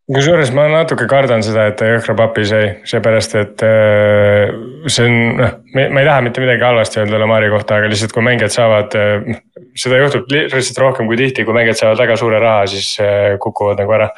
kusjuures 0.09 0.51
ma 0.57 0.65
natuke 0.73 1.07
kardan 1.09 1.43
seda, 1.45 1.67
et 1.69 1.77
ta 1.79 1.89
jõhkrab 1.91 2.23
appi 2.25 2.45
sai, 2.49 2.69
seepärast 2.89 3.35
et 3.41 3.65
äh, 3.67 4.53
see 4.89 5.05
on, 5.05 5.17
noh, 5.37 5.57
ma 5.77 6.03
ei 6.03 6.09
taha 6.09 6.23
mitte 6.25 6.43
midagi 6.43 6.65
halvasti 6.65 7.03
öelda 7.03 7.21
Lamari 7.21 7.51
kohta, 7.53 7.81
aga 7.81 7.91
lihtsalt 7.93 8.15
kui 8.17 8.25
mängijad 8.25 8.55
saavad, 8.55 8.97
äh, 8.97 9.41
seda 9.79 10.01
juhtub 10.01 10.31
lihtsalt 10.33 10.81
rohkem 10.81 11.11
kui 11.11 11.19
tihti, 11.21 11.45
kui 11.45 11.57
mängijad 11.57 11.83
saavad 11.83 12.01
väga 12.01 12.17
suure 12.21 12.41
raha, 12.43 12.65
siis 12.73 12.95
äh, 13.05 13.35
kukuvad 13.43 13.81
nagu 13.83 13.97
ära. 13.99 14.09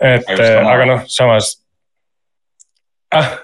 et 0.00 0.28
aga 0.36 0.88
noh, 0.88 1.04
samas 1.08 1.56
ah. 3.16 3.36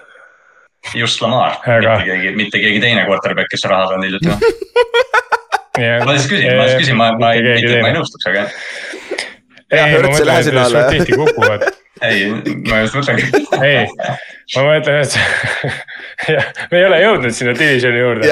Just 0.93 1.21
Lamar. 1.23 1.61
Aga..., 1.63 1.93
mitte 1.95 2.09
keegi, 2.09 2.31
mitte 2.35 2.59
keegi 2.59 2.81
teine 2.83 3.05
quarterback, 3.07 3.47
kes 3.53 3.63
raha 3.69 3.85
saanud 3.93 4.09
hiljuti 4.09 4.29
ma 4.33 6.09
lihtsalt 6.09 6.33
küsin, 6.33 6.49
ma 6.57 6.65
lihtsalt 6.65 6.81
küsin, 6.81 6.97
ma, 6.97 7.11
ma 7.17 7.31
ma 7.31 7.93
ei 7.93 7.95
nõustuks, 7.95 8.27
aga 8.29 8.43
jah, 8.43 8.57
Ei 9.73 10.25
lähe 10.25 10.43
sinna 10.43 10.67
alla. 10.67 10.85
tihti 10.91 11.17
kukuvad 11.17 11.69
ei, 12.03 12.27
ma 12.67 12.81
just 12.83 12.97
mõtlengi. 12.97 13.29
ei, 13.63 13.87
ma 14.55 14.65
mõtlen, 14.67 15.01
et 15.03 15.17
jah, 16.35 16.51
me 16.71 16.79
ei 16.79 16.87
ole 16.87 17.01
jõudnud 17.03 17.35
sinna 17.35 17.55
divisioni 17.57 18.01
juurde, 18.01 18.29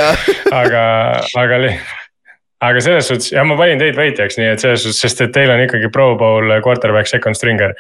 aga, 0.51 0.83
aga 1.39 1.59
aga 2.61 2.83
selles 2.83 3.09
suhtes, 3.09 3.31
jah, 3.33 3.45
ma 3.47 3.57
panin 3.59 3.81
teid 3.81 3.97
võitjaks, 3.97 4.37
nii 4.39 4.51
et 4.53 4.63
selles 4.63 4.85
suhtes, 4.85 5.01
sest 5.05 5.23
et 5.25 5.33
teil 5.35 5.53
on 5.53 5.63
ikkagi 5.63 5.91
pro 5.93 6.13
bowl 6.19 6.57
quarterback 6.65 7.09
second 7.09 7.37
stringer 7.39 7.75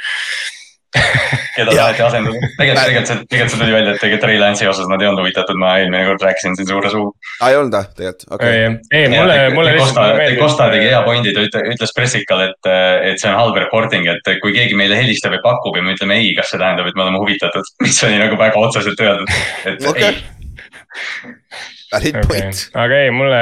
keda 1.55 1.71
taheti 1.71 2.03
asendada, 2.03 2.49
tegelikult, 2.57 2.81
tegelikult 2.83 3.09
see, 3.09 3.17
tegelikult 3.31 3.53
see 3.53 3.61
tuli 3.61 3.75
välja, 3.75 3.93
et 3.93 4.01
tegelikult 4.01 4.27
Ray 4.27 4.39
Lance'i 4.41 4.67
osas 4.71 4.89
nad 4.91 5.03
ei 5.03 5.07
olnud 5.07 5.23
huvitatud, 5.23 5.59
ma 5.61 5.73
eelmine 5.79 6.03
kord 6.09 6.25
rääkisin 6.27 6.57
siin 6.59 6.67
suure 6.67 6.91
suu. 6.91 7.05
aa, 7.39 7.51
ei 7.51 7.57
olnud 7.59 7.77
või, 7.77 7.87
tegelikult, 7.97 8.27
okei 8.37 8.65
okay.. 8.67 8.77
ei, 8.99 9.07
mulle, 9.13 9.37
mulle 9.55 9.75
lihtsalt 9.77 10.19
meeldib. 10.19 10.41
Costa 10.41 10.67
tegi 10.73 10.89
hea 10.91 11.01
pointi, 11.07 11.33
ta 11.37 11.63
ütles 11.73 11.95
pressikal, 11.95 12.43
et, 12.49 12.71
et 13.11 13.23
see 13.23 13.31
on 13.31 13.39
halb 13.39 13.59
reporting, 13.61 14.09
et 14.11 14.31
kui 14.43 14.55
keegi 14.57 14.77
meile 14.79 14.99
helistab 14.99 15.37
ja 15.37 15.43
pakub 15.45 15.79
ja 15.79 15.85
me 15.85 15.95
ütleme 15.95 16.19
ei, 16.19 16.33
kas 16.37 16.51
see 16.51 16.59
tähendab, 16.61 16.91
et 16.91 16.99
me 16.99 17.07
oleme 17.07 17.23
huvitatud, 17.23 17.73
mis 17.85 18.03
oli 18.07 18.19
nagu 18.19 18.39
väga 18.39 18.65
otseselt 18.67 19.07
öeldud, 19.07 19.37
et 19.71 19.91
okay. 19.93 20.11
ei 20.11 21.79
valid 21.91 22.15
okay. 22.15 22.27
point. 22.27 22.59
aga 22.73 22.99
ei, 23.03 23.11
mulle, 23.13 23.39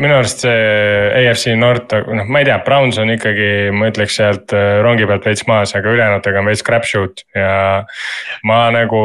minu 0.00 0.16
arust 0.16 0.42
see 0.42 0.62
AFC 1.20 1.54
North, 1.58 1.94
noh, 1.94 2.26
ma 2.26 2.42
ei 2.42 2.48
tea, 2.48 2.56
Browns 2.66 2.98
on 2.98 3.12
ikkagi, 3.14 3.48
ma 3.74 3.90
ütleks 3.92 4.16
sealt 4.18 4.54
äh, 4.56 4.78
rongi 4.84 5.06
pealt 5.08 5.28
veits 5.28 5.44
maas, 5.50 5.74
aga 5.78 5.92
ülejäänutega 5.94 6.42
on 6.42 6.48
veits 6.50 6.64
crapshoot 6.66 7.22
ja. 7.38 7.50
ma 8.48 8.60
nagu, 8.74 9.02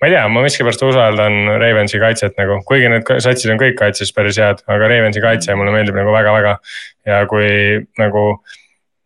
ma 0.00 0.08
ei 0.08 0.14
tea, 0.16 0.22
ma 0.32 0.44
miskipärast 0.44 0.84
usaldan 0.88 1.40
Ravensi 1.60 2.00
kaitset 2.02 2.38
nagu, 2.40 2.60
kuigi 2.68 2.92
need 2.92 3.12
satsid 3.24 3.52
on 3.52 3.60
kõik 3.60 3.76
kaitses 3.80 4.14
päris 4.16 4.40
head, 4.40 4.64
aga 4.68 4.88
Ravensi 4.94 5.24
kaitse 5.24 5.56
mulle 5.58 5.74
meeldib 5.74 5.98
nagu 5.98 6.14
väga-väga. 6.14 6.56
ja 7.08 7.20
kui 7.28 7.50
nagu 8.00 8.24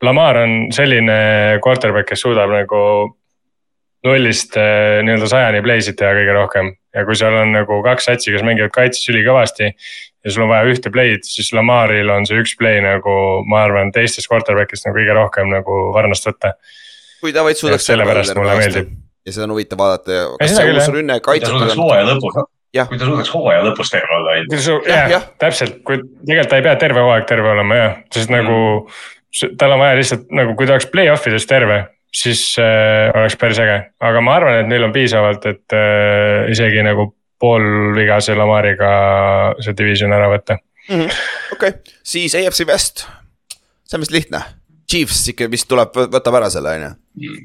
Lamar 0.02 0.40
on 0.40 0.54
selline 0.74 1.58
quarterback, 1.62 2.08
kes 2.10 2.24
suudab 2.24 2.50
nagu 2.50 2.78
nullist 4.06 4.56
äh, 4.58 5.02
nii-öelda 5.06 5.28
sajani 5.30 5.62
play'sid 5.62 5.98
teha 5.98 6.14
kõige 6.16 6.38
rohkem 6.38 6.72
ja 6.92 7.04
kui 7.08 7.16
seal 7.18 7.36
on 7.40 7.52
nagu 7.54 7.80
kaks 7.84 8.08
satsi, 8.08 8.32
kes 8.34 8.44
mängivad 8.46 8.72
kaitses 8.74 9.08
ülikõvasti. 9.12 9.72
ja 10.22 10.30
sul 10.32 10.44
on 10.44 10.52
vaja 10.52 10.70
ühte 10.70 10.92
play'd, 10.94 11.26
siis 11.26 11.52
Lamaril 11.56 12.10
on 12.14 12.26
see 12.28 12.38
üks 12.38 12.54
play 12.58 12.82
nagu 12.84 13.14
ma 13.48 13.64
arvan, 13.66 13.92
teistest 13.94 14.30
quarterback'ist 14.30 14.86
nagu 14.86 14.98
kõige 15.00 15.16
rohkem 15.18 15.52
nagu 15.52 15.78
varnast 15.96 16.28
võtta. 16.28 16.54
kui 17.20 17.32
ta 17.32 17.44
vaid 17.46 17.60
suudaks. 17.60 17.86
sellepärast 17.90 18.36
mulle 18.38 18.58
meeldib. 18.60 18.90
ja 19.26 19.36
seda 19.36 19.48
on 19.48 19.56
huvitav 19.56 19.80
vaadata 19.82 20.18
ja 20.18 20.26
kas 20.40 20.56
see 20.56 20.74
uus 20.74 20.90
rünne 20.92 21.20
kaitseb. 21.20 21.48
kui 21.48 21.48
ta 21.48 21.54
suudaks 21.56 21.80
hooaja 21.80 22.04
lõpus, 22.10 22.38
kui 22.90 23.00
ta 23.00 23.08
suudaks 23.08 23.34
hooaja 23.36 23.64
lõpus 23.70 23.96
terve 23.96 24.20
olla. 24.20 24.36
jah, 24.90 25.10
jah, 25.16 25.26
täpselt, 25.42 25.80
kui 25.86 25.98
tegelikult 26.02 26.52
ta 26.52 26.60
ei 26.60 26.68
pea 26.68 26.76
terve 26.84 27.08
hooaeg 27.08 27.26
terve 27.30 27.56
olema 27.56 27.80
jah, 27.80 27.98
sest 28.14 28.30
mm. 28.30 28.38
nagu 28.38 29.56
tal 29.58 29.74
on 29.74 29.80
vaja 29.80 29.96
lihtsalt 29.96 30.30
nagu, 30.34 30.54
kui 30.58 30.68
ta 30.68 30.76
oleks 30.76 30.90
play-off 30.92 31.26
ides 31.30 31.48
terve 31.48 31.86
siis 32.14 32.44
äh, 32.60 33.10
oleks 33.16 33.36
päris 33.40 33.60
äge, 33.62 33.78
aga 34.00 34.22
ma 34.24 34.36
arvan, 34.38 34.60
et 34.60 34.70
neil 34.70 34.84
on 34.86 34.94
piisavalt, 34.94 35.46
et 35.48 35.76
äh, 35.76 36.50
isegi 36.52 36.84
nagu 36.84 37.08
poolvigase 37.42 38.36
Lamariga 38.38 38.92
see 39.62 39.74
division 39.78 40.14
ära 40.14 40.28
võtta. 40.30 40.58
Mm 40.88 41.00
-hmm.. 41.00 41.22
okei 41.56 41.74
okay., 41.74 41.98
siis 42.04 42.34
AFC 42.38 42.66
West, 42.68 43.06
see 43.86 43.98
on 43.98 44.04
vist 44.04 44.14
lihtne, 44.14 44.42
Chiefs 44.90 45.24
ikka 45.32 45.50
vist 45.50 45.68
tuleb, 45.70 45.96
võtab 46.12 46.38
ära 46.40 46.50
selle, 46.52 46.76
on 46.76 46.86
ju. 46.86 47.36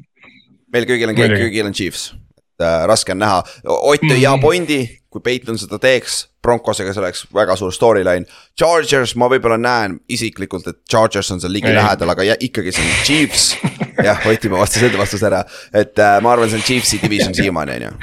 meil 0.72 0.88
kõigil 0.90 1.14
on, 1.14 1.16
kõigil 1.16 1.70
on 1.70 1.74
Chiefs, 1.74 2.12
et 2.36 2.66
äh, 2.66 2.80
raske 2.90 3.14
on 3.16 3.22
näha, 3.24 3.42
Ott 3.64 4.04
tõi 4.04 4.20
hea 4.20 4.36
pointi, 4.42 4.80
kui 5.08 5.22
Peiton 5.24 5.56
seda 5.60 5.78
teeks, 5.80 6.26
Broncosega 6.44 6.92
see 6.92 7.02
oleks 7.02 7.22
väga 7.34 7.56
suur 7.56 7.72
storyline. 7.72 8.28
Chargers, 8.58 9.14
ma 9.16 9.28
võib-olla 9.32 9.56
näen 9.60 9.96
isiklikult, 10.12 10.68
et 10.68 10.80
Chargers 10.90 11.30
on 11.32 11.40
seal 11.40 11.54
ligilähedal, 11.56 12.12
aga 12.12 12.36
ikkagi 12.36 12.74
see 12.76 12.84
on 12.84 12.98
Chiefs 13.06 13.46
jah, 14.08 14.26
Otimaa 14.28 14.60
vastas 14.62 14.84
enda 14.88 15.00
vastuse 15.00 15.28
ära, 15.30 15.44
et 15.72 15.96
äh, 15.98 16.18
ma 16.24 16.34
arvan, 16.34 16.50
see 16.52 16.60
on 16.60 16.66
Chiefsi 16.66 17.00
division 17.02 17.34
siiamaani, 17.36 17.78
on 17.78 17.86
ju. 17.86 17.94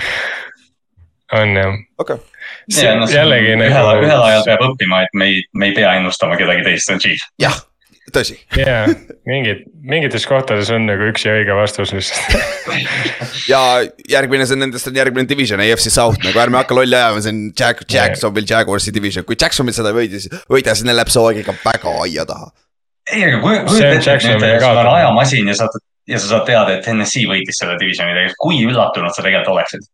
on 1.42 1.56
jah. 1.62 1.78
okei 1.98 2.18
okay. 2.18 2.32
Ja, 2.74 2.96
no, 2.98 3.06
jällegi 3.10 3.54
ühel, 3.54 3.70
nagu... 3.70 4.02
ühel 4.02 4.24
ajal 4.26 4.44
peab 4.48 4.66
õppima, 4.72 5.04
et 5.06 5.14
me 5.14 5.30
ei, 5.30 5.42
me 5.54 5.70
ei 5.70 5.76
pea 5.78 5.94
ennustama 6.00 6.38
kedagi 6.40 6.66
teist, 6.66 6.90
see 6.90 6.98
on 6.98 7.04
Chief. 7.04 7.26
jah, 7.42 7.62
tõsi. 8.14 8.38
jaa, 8.62 8.86
mingid, 9.30 9.64
mingites 9.86 10.28
kohtades 10.30 10.70
on 10.74 10.86
nagu 10.90 11.08
üks 11.10 11.26
ja 11.26 11.36
õige 11.40 11.56
vastus 11.58 11.94
lihtsalt. 11.96 12.36
Ja 13.46 13.60
järgmine, 14.10 14.46
see 14.48 14.56
on 14.58 14.64
nendest 14.66 14.88
on 14.90 14.96
järgmine 14.98 15.28
division, 15.30 15.62
AFC 15.62 15.92
South 15.94 16.22
nagu 16.26 16.40
ärme 16.42 16.58
hakka 16.58 16.78
lolli 16.78 16.98
ajama, 16.98 17.22
see 17.22 17.34
on 17.34 17.42
Jack, 17.52 17.84
Jacksonville 17.92 18.50
Jaguarsi 18.50 18.94
division, 18.96 19.26
kui 19.28 19.38
Jacksonville 19.38 19.78
seda 19.78 19.92
ei 19.92 20.00
võida, 20.00 20.22
siis 20.22 20.46
võida, 20.50 20.74
siis 20.74 20.88
neil 20.88 20.98
läheb 20.98 21.12
see 21.14 21.22
hooaeg 21.22 21.42
ikka 21.44 21.54
väga 21.62 21.94
aia 22.06 22.26
taha. 22.30 22.50
Ei, 23.12 23.22
aga 23.28 23.42
kujuta 23.44 23.76
ette, 23.92 24.16
et 24.16 24.26
nüüd 24.26 24.64
sul 24.64 24.82
on 24.82 24.90
ajamasin 24.96 25.52
ja 25.52 25.58
sa, 25.60 25.70
ja 26.10 26.22
sa 26.22 26.32
saad 26.32 26.48
teada, 26.50 26.80
et 26.80 26.90
NSC 26.90 27.28
võitis 27.30 27.62
selle 27.62 27.78
divisioni. 27.82 28.16
Tegelikult, 28.18 28.42
kui 28.42 28.64
üllatunud 28.66 29.14
sa 29.14 29.26
tegelikult 29.26 29.54
oleksid? 29.54 29.86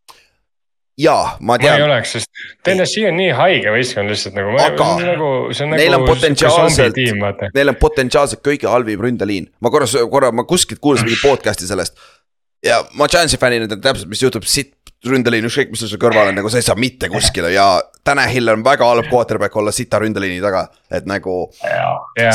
Jaa, 1.02 1.36
ma 1.40 1.58
tean. 1.60 1.76
ma 1.76 1.80
ei 1.80 1.86
oleks, 1.86 2.14
sest 2.16 2.44
TNS-i 2.64 3.04
on 3.08 3.18
nii 3.18 3.30
haige 3.36 3.74
võistkond 3.74 4.12
lihtsalt 4.12 4.36
nagu. 4.38 4.54
aga 4.62 4.88
nagu, 5.02 5.30
neil 5.74 5.94
nagu 5.94 6.02
on 6.02 6.08
potentsiaalselt, 6.08 7.00
neil 7.56 7.72
on 7.72 7.78
potentsiaalselt 7.80 8.42
kõige 8.46 8.70
halvim 8.70 9.02
ründeliin. 9.06 9.48
ma 9.60 9.72
korra, 9.74 9.88
korra, 10.10 10.32
ma 10.34 10.46
kuskilt 10.48 10.82
kuulsin 10.82 11.08
mingi 11.08 11.20
podcast'i 11.22 11.68
sellest. 11.70 11.98
ja 12.66 12.82
ma 12.98 13.08
Giantsi 13.10 13.40
fännina 13.40 13.68
tean 13.70 13.82
täpselt, 13.84 14.10
mis 14.12 14.22
juhtub, 14.22 14.46
sitt 14.48 14.78
ründeliin, 15.06 15.48
ükskõik 15.48 15.72
mis 15.72 15.82
sul 15.82 15.90
seal 15.90 16.02
kõrval 16.02 16.30
on, 16.30 16.38
nagu 16.38 16.52
sa 16.52 16.60
ei 16.60 16.66
saa 16.66 16.78
mitte 16.78 17.10
kuskile 17.10 17.50
ja 17.54 17.66
Tanahil 18.06 18.54
on 18.54 18.62
väga 18.66 18.86
halb 18.86 19.10
quarterback 19.10 19.56
olla 19.58 19.74
sita 19.74 19.98
ründeliini 20.02 20.42
taga, 20.42 20.68
et 20.90 21.08
nagu. 21.10 21.44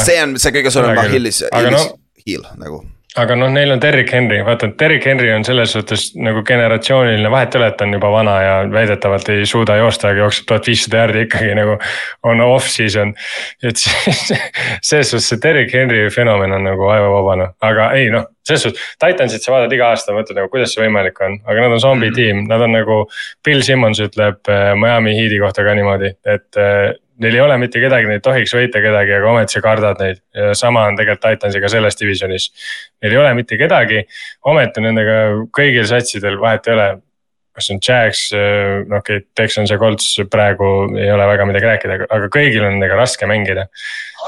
see 0.04 0.20
on 0.24 0.36
see 0.40 0.56
kõige 0.60 0.74
suurem 0.76 1.00
Achilles 1.00 1.44
no, 1.48 1.84
heel 2.28 2.48
nagu 2.60 2.84
aga 3.22 3.36
noh, 3.40 3.50
neil 3.54 3.74
on 3.74 3.82
Derrick 3.82 4.14
Henry, 4.14 4.40
vaata 4.46 4.70
Derrick 4.80 5.06
Henry 5.10 5.32
on 5.34 5.46
selles 5.48 5.74
suhtes 5.76 6.10
nagu 6.20 6.44
generatsiooniline, 6.46 7.32
vahet 7.34 7.56
ei 7.56 7.62
ole, 7.62 7.70
et 7.72 7.78
ta 7.80 7.88
on 7.88 7.96
juba 7.98 8.12
vana 8.14 8.36
ja 8.44 8.56
väidetavalt 8.72 9.30
ei 9.34 9.46
suuda 9.50 9.78
joosta, 9.80 10.12
aga 10.12 10.26
jookseb 10.26 10.48
tuhat 10.50 10.70
viissada 10.70 11.04
jaardi 11.04 11.26
ikkagi 11.26 11.56
nagu 11.58 11.78
on 12.32 12.44
off-season. 12.46 13.14
et 13.64 13.82
siis 13.82 14.34
selles 14.90 15.12
suhtes 15.12 15.30
see 15.32 15.42
Derrick 15.44 15.74
Henry 15.74 16.10
fenomen 16.14 16.54
on 16.58 16.68
nagu 16.70 16.92
noh, 17.42 17.54
aga 17.62 17.92
ei 17.98 18.12
noh, 18.14 18.28
selles 18.48 18.68
suhtes. 18.68 18.86
Titansit 19.02 19.44
sa 19.44 19.56
vaatad 19.56 19.74
iga 19.76 19.92
aasta, 19.92 20.16
mõtled 20.16 20.40
nagu 20.40 20.52
kuidas 20.54 20.76
see 20.76 20.84
võimalik 20.86 21.20
on, 21.26 21.40
aga 21.46 21.66
nad 21.66 21.78
on 21.78 21.84
zombi 21.84 22.10
-hmm. 22.10 22.16
tiim, 22.16 22.46
nad 22.52 22.62
on 22.62 22.76
nagu. 22.76 23.02
Bill 23.44 23.62
Simmons 23.62 24.00
ütleb 24.04 24.50
äh, 24.50 24.74
Miami 24.76 25.16
Heat'i 25.18 25.40
kohta 25.40 25.64
ka 25.64 25.74
niimoodi, 25.76 26.14
et 26.26 26.58
äh, 26.60 26.94
neil 27.22 27.38
ei 27.38 27.42
ole 27.42 27.58
mitte 27.62 27.82
kedagi, 27.82 28.08
nad 28.10 28.20
ei 28.20 28.24
tohiks 28.24 28.54
võita 28.58 28.82
kedagi, 28.84 29.16
aga 29.18 29.32
ometi 29.32 29.58
sa 29.58 29.64
kardad 29.66 30.04
neid. 30.04 30.22
ja 30.36 30.54
sama 30.58 30.86
on 30.90 31.00
tegelikult 31.00 31.26
Titansiga 31.26 31.72
selles 31.72 31.98
divisionis. 32.00 32.48
Neil 33.02 33.18
ei 33.18 33.22
ole 33.24 33.34
mitte 33.38 33.58
kedagi, 33.60 34.04
ometi 34.50 34.84
nendega 34.86 35.20
kõigil 35.56 35.88
satsidel 35.90 36.40
vahet 36.42 36.70
ei 36.70 36.78
ole. 36.78 36.88
kas 37.58 37.72
on 37.74 37.80
Jags, 37.82 38.20
no 38.86 39.00
okei 39.00 39.18
okay,, 39.18 39.24
Texans 39.34 39.72
ja 39.74 39.80
Colts 39.82 40.20
praegu 40.30 40.68
ei 40.94 41.08
ole 41.10 41.26
väga 41.26 41.48
midagi 41.50 41.66
rääkida, 41.66 41.96
aga 42.06 42.28
kõigil 42.30 42.62
on 42.62 42.76
nendega 42.76 43.00
raske 43.00 43.26
mängida. 43.26 43.66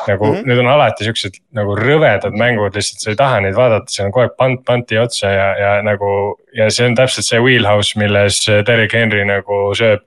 nagu 0.07 0.25
mm 0.25 0.33
-hmm. 0.33 0.47
need 0.47 0.59
on 0.59 0.67
alati 0.67 1.05
siuksed 1.05 1.37
nagu 1.53 1.75
rõvedad 1.77 2.33
mängud, 2.33 2.73
lihtsalt 2.73 3.03
sa 3.03 3.09
ei 3.11 3.15
taha 3.15 3.39
neid 3.39 3.53
vaadata, 3.53 3.85
seal 3.85 4.07
on 4.07 4.11
kogu 4.11 4.23
aeg 4.23 4.37
pant 4.37 4.65
panti 4.65 4.97
otsa 4.97 5.29
ja, 5.29 5.47
ja 5.59 5.81
nagu. 5.81 6.39
ja 6.53 6.71
see 6.71 6.87
on 6.87 6.95
täpselt 6.95 7.25
see 7.25 7.39
wheelhouse, 7.39 7.99
milles 7.99 8.47
Derek 8.65 8.93
Henry 8.93 9.25
nagu 9.25 9.75
sööb 9.77 10.01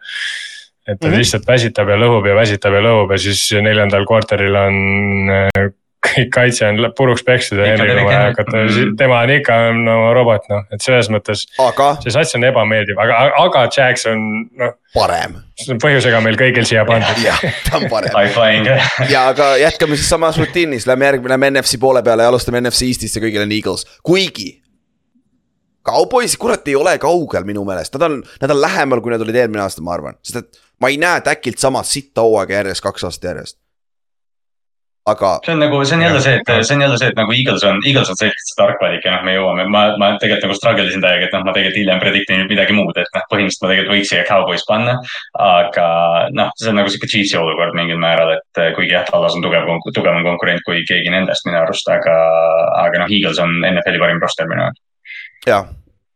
et 0.86 0.98
ta 0.98 1.06
mm 1.06 1.12
-hmm. 1.12 1.18
lihtsalt 1.18 1.46
väsitab 1.46 1.88
ja 1.88 1.96
lõhub 1.96 2.26
ja 2.26 2.34
väsitab 2.34 2.74
ja 2.74 2.82
lõhub 2.82 3.12
ja 3.12 3.18
siis 3.18 3.44
neljandal 3.62 4.06
kvartalil 4.06 4.56
on 4.56 4.76
äh, 5.30 5.70
kõik 6.02 6.30
kaitse 6.34 6.66
on 6.66 6.80
puruks 6.98 7.22
pekstud 7.26 7.60
ja 7.60 7.68
Ikka 7.72 7.84
Henry'l 7.84 8.00
on 8.02 8.08
vaja 8.08 8.22
hakata 8.30 8.56
Henry., 8.58 8.86
tema 8.98 9.20
on 9.22 9.32
ikka 9.36 9.58
no 9.76 9.96
robot 10.16 10.48
noh, 10.50 10.64
et 10.74 10.82
selles 10.82 11.08
mõttes 11.12 11.44
aga 11.62 11.92
see 12.02 12.14
sats 12.14 12.34
on 12.38 12.46
ebameeldiv, 12.48 12.98
aga, 13.02 13.20
aga 13.44 13.64
Jax 13.68 14.08
on 14.10 14.24
noh, 14.58 14.74
parem. 14.96 15.36
see 15.60 15.74
on 15.76 15.82
põhjusega 15.82 16.22
meil 16.24 16.38
kõigil 16.40 16.66
siia 16.68 16.84
pandud. 16.88 17.22
jah, 17.22 17.38
ta 17.68 17.78
on 17.78 17.86
parem. 17.92 18.72
Ja 19.10 19.28
aga 19.30 19.52
jätkame 19.62 19.98
siis 19.98 20.10
samas 20.10 20.40
rutiinis, 20.40 20.88
lähme 20.90 21.06
järgmine, 21.10 21.36
lähme 21.36 21.52
NFC 21.54 21.78
poole 21.80 22.02
peale 22.02 22.26
ja 22.26 22.32
alustame 22.32 22.60
NFC 22.64 22.90
Eestist 22.90 23.18
ja 23.18 23.22
kõigil 23.22 23.46
on 23.46 23.54
Eagles, 23.54 23.86
kuigi. 24.02 24.50
Cowboys, 25.82 26.36
kurat, 26.38 26.66
ei 26.70 26.76
ole 26.78 26.92
kaugel 27.02 27.42
minu 27.42 27.64
meelest, 27.66 27.94
nad 27.98 28.04
on, 28.06 28.20
nad 28.42 28.52
on 28.54 28.60
lähemal, 28.62 29.00
kui 29.02 29.10
nad 29.10 29.22
olid 29.24 29.34
eelmine 29.34 29.64
aasta, 29.64 29.82
ma 29.82 29.96
arvan, 29.96 30.14
sest 30.22 30.38
et 30.38 30.60
ma 30.82 30.90
ei 30.90 30.96
näe 31.00 31.20
Täkilt 31.20 31.58
sama 31.62 31.82
sitta 31.86 32.26
hooaega 32.26 32.60
järjest 32.60 32.82
kaks 32.82 33.04
aastat 33.08 33.30
järjest. 33.30 33.58
aga 35.06 35.30
see 35.42 35.54
on 35.54 35.58
nagu, 35.58 35.78
see 35.84 35.96
on 35.96 36.02
jälle 36.02 36.20
see, 36.22 36.34
et 36.38 36.50
see 36.66 36.76
on 36.76 36.82
jälle 36.84 36.98
see, 36.98 37.08
et 37.10 37.16
nagu 37.18 37.32
Eagles 37.34 37.64
on, 37.66 37.80
Eagles 37.86 38.10
on 38.10 38.18
selgelt 38.18 38.44
see 38.46 38.58
tark 38.60 38.82
valik 38.82 39.06
ja 39.06 39.16
noh, 39.16 39.24
me 39.26 39.34
jõuame, 39.34 39.64
ma, 39.74 39.80
ma 39.98 40.10
tegelikult 40.22 40.46
nagu 40.46 40.58
struggle 40.58 40.84
isin 40.86 41.02
täiega, 41.02 41.26
et 41.26 41.34
noh, 41.34 41.42
ma 41.46 41.54
tegelikult 41.56 41.80
hiljem 41.80 42.02
predict 42.04 42.30
in 42.30 42.44
midagi 42.50 42.76
muud, 42.76 43.00
et 43.02 43.10
noh, 43.16 43.24
põhimõtteliselt 43.32 43.66
ma 43.66 43.72
tegelikult 43.72 43.96
võiks 43.96 44.12
siia 44.12 44.22
Cowboys 44.28 44.66
panna. 44.68 44.94
aga 45.48 45.88
noh, 46.38 46.54
see 46.62 46.70
on 46.70 46.78
nagu 46.78 46.94
sihuke 46.94 47.10
Chiefsi 47.10 47.38
olukord 47.40 47.74
mingil 47.78 47.98
määral, 48.02 48.30
et 48.36 48.62
eh, 48.62 48.70
kuigi 48.78 48.94
jah, 48.94 49.06
Tallas 49.10 49.34
on 49.34 49.42
tugev, 49.42 49.66
tugevam 49.90 50.22
konkurent 50.28 50.62
kui 50.68 50.86
keegi 50.86 51.10
nendest 51.10 51.50
minu 51.50 51.58
arust, 51.64 51.90
aga, 51.98 52.16
aga 52.84 53.02
noh, 53.02 53.10
Eagles 53.18 53.42
on 53.42 53.58
NFL-i 53.74 54.02
parim 54.06 54.22
roster 54.22 54.50
minu 54.54 54.68
jaoks. 54.68 54.82
jah, 55.50 55.66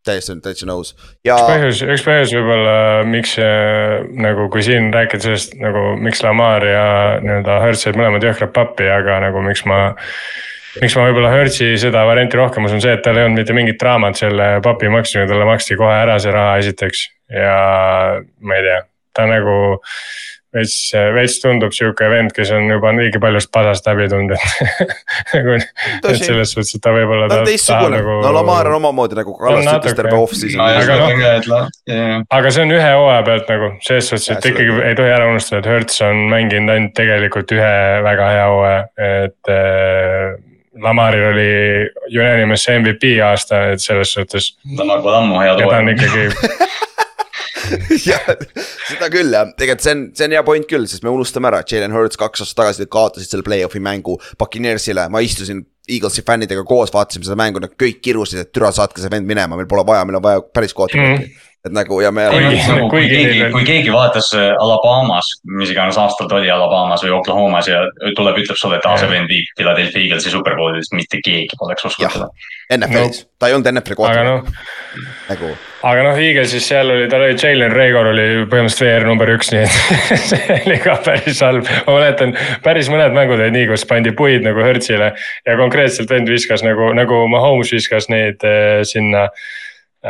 täiesti, 0.06 0.36
täitsa 0.44 0.68
nõus 0.68 0.94
ja 1.26 1.36
üks 1.36 1.46
põhjus, 1.50 1.82
üks 1.94 2.04
põhjus 2.06 2.34
võib-olla, 2.36 2.76
miks 3.08 3.36
äh, 3.42 4.06
nagu, 4.22 4.48
kui 4.52 4.64
siin 4.66 4.90
rääkida 4.94 5.28
sellest 5.28 5.56
nagu, 5.60 5.88
miks 6.02 6.22
Lamar 6.24 6.66
ja 6.66 6.86
nii-öelda 7.22 7.60
Hertz 7.64 7.86
jäid 7.88 7.98
mõlemad 8.00 8.26
jõhkrad 8.26 8.54
pappi, 8.56 8.88
aga 8.90 9.20
nagu 9.26 9.42
miks 9.44 9.64
ma. 9.68 9.80
miks 10.80 10.96
ma 10.98 11.08
võib-olla 11.08 11.32
Hertzi 11.34 11.72
seda 11.80 12.04
varianti 12.08 12.40
rohkem 12.40 12.68
usun, 12.68 12.82
see, 12.84 12.94
et 12.96 13.04
tal 13.04 13.18
ei 13.18 13.26
olnud 13.26 13.42
mitte 13.42 13.56
mingit 13.56 13.80
draamat 13.80 14.18
selle 14.22 14.48
papi 14.64 14.92
maksmisega, 14.92 15.30
talle 15.32 15.48
maksti 15.48 15.78
kohe 15.80 15.94
ära 16.04 16.18
see 16.22 16.34
raha 16.34 16.58
esiteks 16.62 17.06
ja 17.32 17.58
ma 18.40 18.58
ei 18.58 18.66
tea, 18.66 18.80
ta 19.16 19.28
nagu 19.30 19.56
veits, 20.56 20.76
veits 21.16 21.38
tundub 21.42 21.74
sihuke 21.76 22.08
vend, 22.10 22.32
kes 22.36 22.50
on 22.56 22.70
juba 22.70 22.92
niigi 22.96 23.20
paljust 23.22 23.50
pasast 23.54 23.86
läbi 23.88 24.08
tulnud, 24.12 24.34
et 24.36 25.34
nagu, 25.34 25.58
et 25.58 26.22
selles 26.22 26.54
suhtes, 26.54 26.74
et 26.78 26.84
ta 26.84 26.94
võib-olla. 26.96 27.28
ta 27.30 27.40
on 27.42 27.50
teistsugune, 27.50 28.00
no 28.24 28.32
Lamar 28.36 28.70
on 28.72 28.78
omamoodi 28.80 29.18
nagu 29.18 29.36
Kallas 29.38 29.68
ütles 29.76 29.96
terve 29.98 30.16
off-season 30.18 30.64
Aga 30.66 30.98
noh- 31.00 31.60
on 31.60 32.26
aga 32.38 32.52
see 32.54 32.66
on 32.66 32.74
ühe 32.76 32.90
hooaja 32.98 33.22
pealt 33.28 33.52
nagu 33.52 33.70
selles 33.86 34.10
suhtes, 34.10 34.28
et 34.34 34.50
ikkagi 34.52 34.68
küll. 34.70 34.82
ei 34.88 34.98
tohi 34.98 35.12
ära 35.12 35.30
unustada, 35.30 35.62
et 35.62 35.70
Hertz 35.70 36.00
on 36.06 36.26
mänginud 36.32 36.74
ainult 36.74 36.96
tegelikult 36.96 37.56
ühe 37.56 37.72
väga 38.06 38.32
hea 38.34 38.50
hooaja, 38.52 38.82
et 39.12 39.52
äh, 39.52 40.36
Lamaril 40.82 41.24
oli 41.30 41.50
unanimous 42.12 42.66
MVP 42.68 43.16
aasta, 43.24 43.62
et 43.72 43.80
selles 43.80 44.12
suhtes. 44.12 44.50
Lamar 44.76 45.00
pole 45.04 45.16
ammu 45.22 45.40
hea 45.40 45.54
ja 45.54 45.68
ta 45.70 45.78
on 45.80 45.92
ikkagi, 45.94 46.26
jah, 48.08 48.28
seda 48.88 49.08
küll 49.12 49.32
jah, 49.34 49.48
tegelikult 49.58 49.86
see 49.86 49.94
on, 49.96 50.04
see 50.16 50.28
on 50.28 50.36
hea 50.36 50.42
point 50.46 50.68
küll, 50.70 50.86
sest 50.90 51.06
me 51.06 51.12
unustame 51.14 51.50
ära, 51.50 51.62
et 51.62 51.72
Jalen 51.74 51.94
Hurts 51.94 52.20
kaks 52.20 52.44
aastat 52.44 52.60
tagasi 52.62 52.88
kaotasid 52.92 53.32
selle 53.32 53.46
play-off'i 53.46 53.82
mängu 53.82 54.18
Buccaneersile, 54.40 55.08
ma 55.12 55.22
istusin 55.24 55.64
Eaglesi 55.86 56.24
fännidega 56.26 56.64
koos, 56.66 56.90
vaatasime 56.94 57.26
seda 57.28 57.36
mängu, 57.38 57.60
nad 57.62 57.74
kõik 57.78 58.00
kirusid, 58.02 58.40
et 58.42 58.54
türa 58.54 58.72
saatke 58.74 59.02
see 59.02 59.12
vend 59.12 59.28
minema, 59.28 59.58
meil 59.58 59.68
pole 59.70 59.84
vaja, 59.86 60.06
meil 60.08 60.18
on 60.18 60.24
vaja 60.24 60.42
päris 60.50 60.74
quarterback'i 60.74 61.28
mm.. 61.28 61.44
Et 61.66 61.74
nagu 61.74 62.00
ja 62.02 62.12
me 62.14 62.26
Nagu, 62.26 62.88
kui 62.90 63.06
kuigi 63.06 63.14
keegi 63.14 63.50
kui 63.54 63.64
keegi 63.66 63.92
vaatas 63.94 64.30
äh, 64.36 64.52
Alabamas, 64.62 65.28
mis 65.58 65.72
iganes 65.72 65.98
aastal 66.00 66.28
ta 66.30 66.38
oli 66.40 66.50
Alabamas 66.52 67.04
või 67.06 67.14
Oklahomas 67.18 67.70
ja 67.70 67.84
tuleb, 68.18 68.40
ütleb 68.42 68.58
sulle, 68.58 68.80
et 68.80 68.86
aa, 68.88 68.98
see 69.00 69.10
vend 69.10 69.30
viib 69.30 69.48
Philadelphia 69.58 70.02
Eaglesi 70.04 70.32
superbowli, 70.34 70.82
siis 70.82 70.94
mitte 70.96 71.22
keegi 71.24 71.58
poleks 71.58 71.88
uskunud 71.90 72.14
seda. 72.14 72.28
NFL-is 72.76 73.22
no., 73.22 73.30
ta 73.38 73.48
ei 73.48 73.54
olnud 73.56 73.70
NFL-i 73.70 73.94
aga 73.94 74.02
quarterback 74.02 74.48
noh, 74.48 75.02
nagu. 75.28 75.50
aga 75.90 76.06
noh, 76.08 76.20
Eaglesis 76.26 76.66
seal 76.70 76.90
oli, 76.94 77.06
tal 77.12 77.26
oli 77.26 77.36
Jalen 77.38 77.74
Reagor 77.74 78.10
oli 78.10 78.24
põhimõtteliselt 78.50 78.86
VR 78.86 79.06
number 79.06 79.30
üks, 79.36 79.52
nii 79.54 79.62
et 79.66 80.24
see 80.30 80.58
oli 80.60 80.80
ka 80.82 80.96
päris 81.06 81.42
halb. 81.46 81.68
ma 81.86 81.98
mäletan, 81.98 82.34
päris 82.66 82.90
mõned 82.92 83.14
mängud 83.16 83.38
olid 83.38 83.54
nii, 83.54 83.68
kus 83.70 83.86
pandi 83.88 84.14
puid 84.18 84.46
nagu 84.46 84.64
Hertzile 84.66 85.12
ja 85.16 85.60
konkreetselt 85.60 86.10
vend 86.10 86.30
viskas 86.32 86.66
nagu, 86.66 86.90
nagu 86.96 87.22
Mahomes 87.30 87.70
viskas 87.74 88.10
neid 88.12 88.42
eh, 88.46 88.82
sinna. 88.88 89.28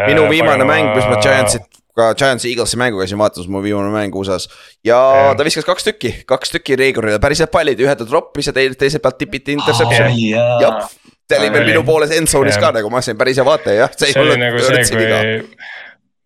Minu 0.07 0.29
viimane 0.31 0.67
mäng, 0.69 0.93
kus 0.95 1.07
ma 1.11 1.19
Giantsit, 1.23 1.67
ka 1.97 2.11
Giantsi 2.19 2.51
Eaglesi 2.53 2.77
mängu 2.81 3.01
käisin 3.01 3.19
vaatamas, 3.21 3.49
mu 3.49 3.63
viimane 3.65 3.93
mäng 3.95 4.17
USA-s. 4.19 4.51
ja 4.85 4.99
Jah. 4.99 5.37
ta 5.37 5.47
viskas 5.47 5.65
kaks 5.65 5.89
tükki, 5.89 6.13
kaks 6.29 6.53
tükki 6.53 6.77
Reegorile, 6.77 7.21
päris 7.23 7.41
head 7.41 7.53
pallid, 7.53 7.81
ühe 7.81 7.95
ta 7.97 8.05
troppis 8.09 8.51
ja 8.51 8.53
teise, 8.57 8.77
teise 8.79 9.01
pealt 9.01 9.19
tipiti 9.19 9.57
interception'i. 9.57 10.31
jah, 10.35 10.85
see 11.31 11.41
oli 11.41 11.53
veel 11.55 11.73
minu 11.73 11.87
poole 11.89 12.11
endzone'is 12.19 12.61
ka 12.61 12.69
Jah. 12.69 12.77
nagu 12.81 12.93
ma 12.93 13.01
olin 13.01 13.19
päris 13.23 13.41
hea 13.41 13.49
vaataja, 13.49 13.87
jah, 13.87 13.97
see 13.97 14.13
ei 14.13 14.21
olnud 14.23 14.43
nagu 14.45 14.61
Hurtsi 14.67 15.01
viga. 15.01 15.23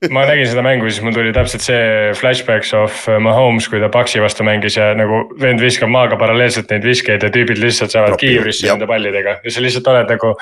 kui 0.01 0.11
ma 0.17 0.25
nägin 0.25 0.49
seda 0.49 0.63
mängu, 0.65 0.89
siis 0.89 1.05
mul 1.05 1.13
tuli 1.13 1.31
täpselt 1.37 1.63
see 1.63 2.11
flashbacks 2.17 2.73
of 2.75 3.05
Mahomes, 3.21 3.69
kui 3.69 3.83
ta 3.83 3.91
Paxi 3.93 4.23
vastu 4.25 4.47
mängis 4.49 4.79
ja 4.81 4.91
nagu 4.97 5.27
vend 5.41 5.61
viskab 5.61 5.93
maaga 5.93 6.17
paralleelselt 6.19 6.73
neid 6.73 6.87
viskeid 6.89 7.23
ja 7.23 7.29
tüübid 7.31 7.61
lihtsalt 7.61 7.93
saavad 7.93 8.17
kiivrisse 8.19 8.67
nende 8.67 8.89
pallidega 8.89 9.39
ja 9.45 9.53
sa 9.53 9.63
lihtsalt 9.63 9.93
oled 9.93 10.15
nagu. 10.17 10.35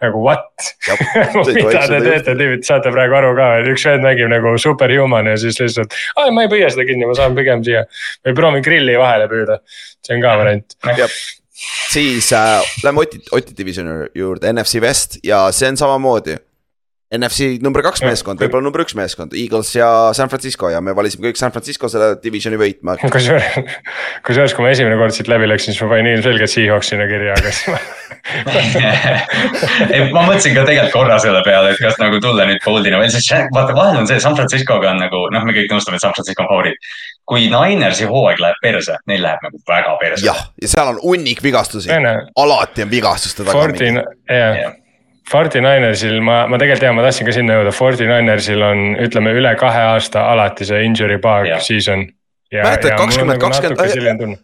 Nagu 0.00 0.22
what, 0.24 0.70
mida 1.48 1.82
te 1.88 2.00
teete, 2.04 2.34
tüübid, 2.34 2.64
saate 2.66 2.92
praegu 2.94 3.18
aru 3.18 3.32
ka, 3.38 3.48
et 3.60 3.70
üks 3.72 3.84
vend 3.88 4.06
mängib 4.06 4.30
nagu 4.32 4.54
superhuman 4.60 5.28
ja 5.28 5.36
siis 5.40 5.60
lihtsalt. 5.60 5.96
aa, 6.16 6.30
ma 6.34 6.46
ei 6.46 6.52
püüa 6.52 6.70
seda 6.72 6.86
kinni, 6.88 7.08
ma 7.08 7.16
saan 7.18 7.36
pigem 7.38 7.64
siia 7.66 7.84
või 8.26 8.36
proovin 8.38 8.64
grilli 8.64 8.96
vahele 9.00 9.28
püüda, 9.30 9.60
see 10.06 10.16
on 10.16 10.24
ka 10.24 10.36
variant. 10.40 10.78
siis 11.92 12.32
äh, 12.36 12.60
lähme 12.84 13.04
Oti, 13.04 13.20
Oti 13.36 13.56
divisioni 13.56 14.10
juurde, 14.16 14.52
NFC 14.54 14.80
West 14.82 15.20
ja 15.26 15.46
see 15.52 15.72
on 15.72 15.80
samamoodi. 15.80 16.38
NFC 17.10 17.58
number 17.58 17.82
kaks 17.82 18.04
meeskond, 18.06 18.38
võib-olla 18.38 18.62
number 18.62 18.84
üks 18.84 18.94
meeskond, 18.94 19.32
Eagles 19.34 19.72
ja 19.74 19.88
San 20.14 20.30
Francisco 20.30 20.68
ja 20.70 20.78
me 20.84 20.92
valisime 20.94 21.26
kõik 21.26 21.40
San 21.40 21.50
Francisco 21.50 21.88
selle 21.90 22.12
divisioni 22.22 22.54
võitma. 22.60 22.94
kusjuures, 23.02 23.56
kusjuures, 24.26 24.54
kui 24.54 24.62
ma 24.62 24.70
esimene 24.70 24.94
kord 25.00 25.10
siit 25.16 25.26
läbi 25.30 25.48
läksin, 25.50 25.74
siis 25.74 25.82
ma 25.82 25.88
panin 25.96 26.12
ilmselgelt 26.14 26.50
Seahawks 26.52 26.88
sinna 26.92 27.06
kirja, 27.10 27.34
aga 27.34 27.50
siis 27.50 27.66
ma 27.72 27.78
ei, 29.90 30.06
ma 30.12 30.22
mõtlesin 30.28 30.54
ka 30.54 30.62
tegelikult 30.68 30.94
korra 30.94 31.16
selle 31.22 31.40
peale, 31.46 31.68
et 31.74 31.80
kas 31.82 31.98
nagu 31.98 32.20
tulla 32.22 32.46
nüüd 32.46 32.62
bold'ina 32.62 32.98
veel, 33.02 33.10
sest 33.14 33.32
vaata, 33.54 33.74
vahel 33.74 33.98
on 34.02 34.06
see 34.10 34.20
San 34.22 34.36
Francisco'ga 34.38 34.88
on 34.94 34.98
nagu 35.02 35.18
noh, 35.34 35.42
me 35.46 35.52
kõik 35.56 35.70
nõustume, 35.74 35.96
et 35.98 36.02
San 36.04 36.14
Francisco 36.14 36.42
on 36.46 36.50
favoriit. 36.52 36.78
kui 37.30 37.40
Ninersi 37.50 38.04
hooaeg 38.10 38.38
läheb 38.42 38.58
perse, 38.62 38.94
neil 39.10 39.22
läheb 39.22 39.38
nagu 39.46 39.56
väga 39.68 39.92
perse. 40.00 40.22
jah, 40.26 40.40
ja 40.62 40.68
seal 40.70 40.88
on 40.94 40.98
hunnik 41.02 41.42
vigastusi, 41.42 41.88
alati 41.90 42.82
on 42.86 42.90
vigastuste 42.90 43.44
taga 43.46 43.58
jah, 43.66 43.70
Jah. 44.60 44.74
Forty 45.30 45.62
Ninersil 45.62 46.18
ma, 46.26 46.42
ma 46.50 46.58
tegelikult 46.58 46.84
tean, 46.86 46.96
ma 46.98 47.06
tahtsin 47.06 47.28
ka 47.28 47.34
sinna 47.34 47.58
jõuda, 47.58 47.74
Forty 47.74 48.08
Ninersil 48.10 48.62
on, 48.66 48.86
ütleme 49.06 49.34
üle 49.38 49.52
kahe 49.60 49.84
aasta 49.92 50.26
alati 50.32 50.66
see 50.68 50.82
injury 50.88 51.20
bug 51.22 51.50
season. 51.62 52.08
Mäletad, 52.50 52.96
20, 52.98 53.36
20 53.38 53.92
selline 53.92 54.16
tunne, 54.18 54.38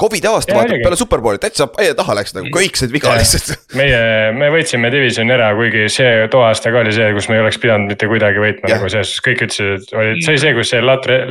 Covidi 0.00 0.26
aasta 0.26 0.50
Jaa, 0.50 0.62
vaata 0.62 0.76
peale 0.82 0.96
Superbowli 0.96 1.38
täitsa 1.38 1.68
aia 1.78 1.92
taha 1.94 2.16
läks 2.18 2.32
nagu 2.34 2.48
kõik 2.54 2.78
said 2.80 2.90
viga 2.90 3.12
lihtsalt. 3.14 3.52
meie, 3.78 3.98
me 4.34 4.48
võitsime 4.50 4.88
divisioni 4.90 5.30
ära, 5.36 5.52
kuigi 5.54 5.84
see 5.92 6.24
too 6.32 6.40
aasta 6.42 6.72
ka 6.74 6.80
oli 6.80 6.94
see, 6.96 7.12
kus 7.14 7.28
me 7.30 7.36
ei 7.36 7.44
oleks 7.44 7.60
pidanud 7.62 7.92
mitte 7.92 8.08
kuidagi 8.10 8.42
võitma 8.42 8.72
nagu 8.72 8.88
selles 8.90 9.12
suhtes, 9.12 9.26
kõik 9.28 9.44
ütlesid, 9.46 9.76
et 9.76 9.92
oli, 9.94 10.16
see 10.24 10.32
oli 10.32 10.42
see, 10.42 10.54
kus 10.56 10.72
see 10.72 10.82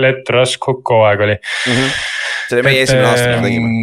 Let 0.06 0.32
Rusk 0.38 0.62
Cook 0.64 0.94
hooaeg 0.94 1.26
oli. 1.26 1.36
see 1.66 2.56
oli 2.60 2.68
meie 2.70 2.86
esimene 2.86 3.10
aasta, 3.10 3.28
mis 3.34 3.42
me 3.42 3.50
tegime, 3.50 3.74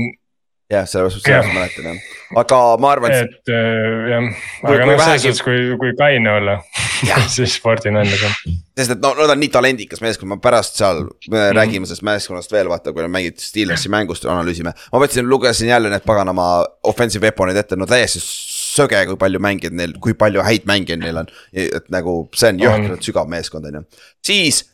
jah, 0.71 0.87
suhtes 0.89 1.23
Jah. 1.29 1.47
ma 1.47 1.61
mäletan 1.61 1.87
jah, 1.91 2.07
aga 2.43 2.61
ma 2.83 2.91
arvan, 2.97 3.15
et 3.15 3.35
et 3.37 3.53
äh, 3.55 4.09
jah, 4.11 4.25
aga 4.67 4.89
noh, 4.89 4.99
selles 4.99 5.23
suhtes, 5.27 5.43
kui, 5.47 5.61
kui 5.79 5.93
kaine 5.99 6.33
olla, 6.41 6.57
siis 7.37 7.55
Forty 7.63 7.93
Niners 7.95 8.25
on. 8.27 8.57
sest 8.79 8.97
et 8.97 9.03
no 9.05 9.13
nad 9.19 9.35
on 9.37 9.41
nii 9.43 9.53
talendikas 9.55 10.03
meeskond, 10.03 10.33
ma 10.33 10.41
pärast 10.43 10.81
seal 10.81 11.05
me 11.33 11.47
räägime 11.57 11.87
sellest 11.87 12.07
meeskonnast 12.07 12.55
veel 12.55 12.71
vaata, 12.73 12.95
kui 12.97 13.07
mängid 13.13 13.39
Steelersi 13.43 13.93
mängust, 13.93 14.27
analüüsime. 14.27 14.75
ma 14.93 15.03
võtsin, 15.03 15.29
lugesin 15.31 15.71
jälle 15.71 15.93
need 15.93 16.07
paganama 16.09 16.49
offensive 16.91 17.29
weapon'id 17.29 17.63
ette, 17.63 17.79
no 17.79 17.87
täiesti 17.91 18.23
söge, 18.25 19.05
kui 19.09 19.21
palju 19.21 19.41
mängijaid 19.43 19.77
neil, 19.79 19.95
kui 20.03 20.19
palju 20.19 20.43
häid 20.45 20.67
mängijaid 20.69 21.05
neil 21.05 21.23
on. 21.23 21.31
et 21.55 21.93
nagu 21.95 22.25
see 22.35 22.51
on 22.55 22.65
jõhkralt 22.67 23.07
sügav 23.07 23.31
meeskond 23.31 23.71
on 23.71 23.81
ju, 23.81 23.87
siis 24.27 24.65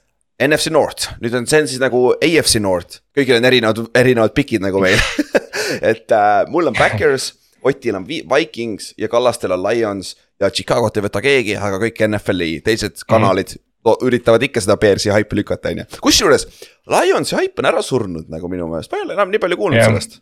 NFC 0.43 0.73
North, 0.75 1.13
nüüd 1.23 1.37
on, 1.39 1.45
see 1.47 1.61
on 1.63 1.69
siis 1.71 1.79
nagu 1.83 2.01
AFC 2.17 2.59
North, 2.65 3.03
kõigil 3.15 3.37
on 3.37 3.47
erinevad, 3.47 3.85
erinevad 3.95 4.33
pikid 4.35 4.65
nagu 4.65 4.81
meil. 4.83 4.99
et 5.81 6.13
äh, 6.13 6.45
mul 6.53 6.67
on 6.73 6.77
Backers, 6.79 7.33
Otil 7.63 7.95
on 7.95 8.07
Vi- 8.09 8.25
Vikings 8.27 8.95
ja 8.99 9.09
Kallastel 9.09 9.53
on 9.55 9.63
Lions 9.63 10.17
ja 10.41 10.51
Chicago't 10.51 10.97
ei 10.99 11.05
võta 11.05 11.23
keegi, 11.23 11.55
aga 11.57 11.79
kõik 11.79 12.01
NFL-i 12.09 12.61
teised 12.67 13.05
kanalid 13.07 13.55
mm. 13.55 14.03
üritavad 14.09 14.43
ikka 14.43 14.63
seda 14.65 14.77
Bearsi 14.83 15.13
haipi 15.15 15.39
lükata, 15.39 15.71
on 15.71 15.85
ju. 15.85 16.01
kusjuures 16.03 16.49
Lionsi 16.91 17.37
haip 17.39 17.59
on 17.63 17.71
ära 17.71 17.83
surnud 17.87 18.29
nagu 18.33 18.51
minu 18.51 18.67
meelest, 18.71 18.91
ma 18.91 18.99
ei 18.99 19.07
ole 19.07 19.15
enam 19.19 19.31
nii 19.31 19.43
palju 19.43 19.59
kuulnud 19.61 19.79
Jah. 19.79 19.91
sellest. 19.93 20.19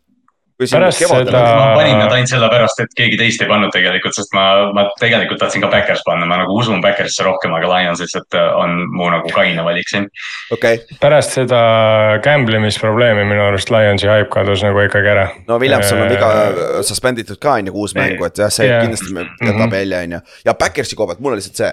Pärast 0.61 0.99
kevadel 1.01 1.27
seda- 1.33 1.57
ma 1.57 1.75
panin 1.75 1.99
nad 1.99 2.13
ainult 2.13 2.29
sellepärast, 2.29 2.81
et 2.85 2.93
keegi 2.97 3.17
teist 3.17 3.41
ei 3.43 3.49
pannud 3.49 3.73
tegelikult, 3.73 4.15
sest 4.15 4.35
ma, 4.37 4.45
ma 4.77 4.85
tegelikult 5.01 5.41
tahtsin 5.41 5.63
ka 5.65 5.69
Backers 5.73 6.03
panna, 6.07 6.27
ma 6.27 6.37
nagu 6.43 6.53
usun 6.61 6.83
Backersisse 6.85 7.25
rohkem, 7.25 7.55
aga 7.57 7.67
Lions 7.73 8.01
lihtsalt 8.05 8.35
äh, 8.35 8.57
on 8.61 8.77
mu 8.93 9.09
nagu 9.11 9.29
kaine 9.35 9.65
valik 9.65 9.89
siin. 9.89 10.09
okei 10.53 10.75
okay., 10.75 10.99
pärast 11.01 11.33
seda 11.39 12.19
gambling 12.25 12.67
isprobleemi 12.67 13.25
minu 13.25 13.43
arust 13.49 13.71
Lionsi 13.71 14.07
hype 14.11 14.29
kadus 14.31 14.63
nagu 14.63 14.79
ikkagi 14.85 15.09
ära. 15.15 15.29
no 15.49 15.59
Williamson 15.59 15.99
on 16.03 16.07
Äh, 16.07 16.17
viga 16.17 16.83
suspenditud 16.83 17.39
ka 17.41 17.53
on 17.59 17.67
ju 17.67 17.73
kuus 17.73 17.95
mängu, 17.95 18.25
et 18.27 18.37
jah, 18.39 18.51
see 18.51 18.67
Jah. 18.69 18.83
kindlasti 18.85 19.13
me- 19.15 19.29
jätab 19.41 19.61
Mhm. 19.67 19.71
välja, 19.71 19.99
on 20.05 20.13
ju. 20.13 20.21
ja 20.45 20.55
Backersi 20.55 20.97
koha 20.97 21.07
pealt 21.15 21.21
mul 21.21 21.33
on 21.33 21.39
lihtsalt 21.39 21.57
see. 21.57 21.73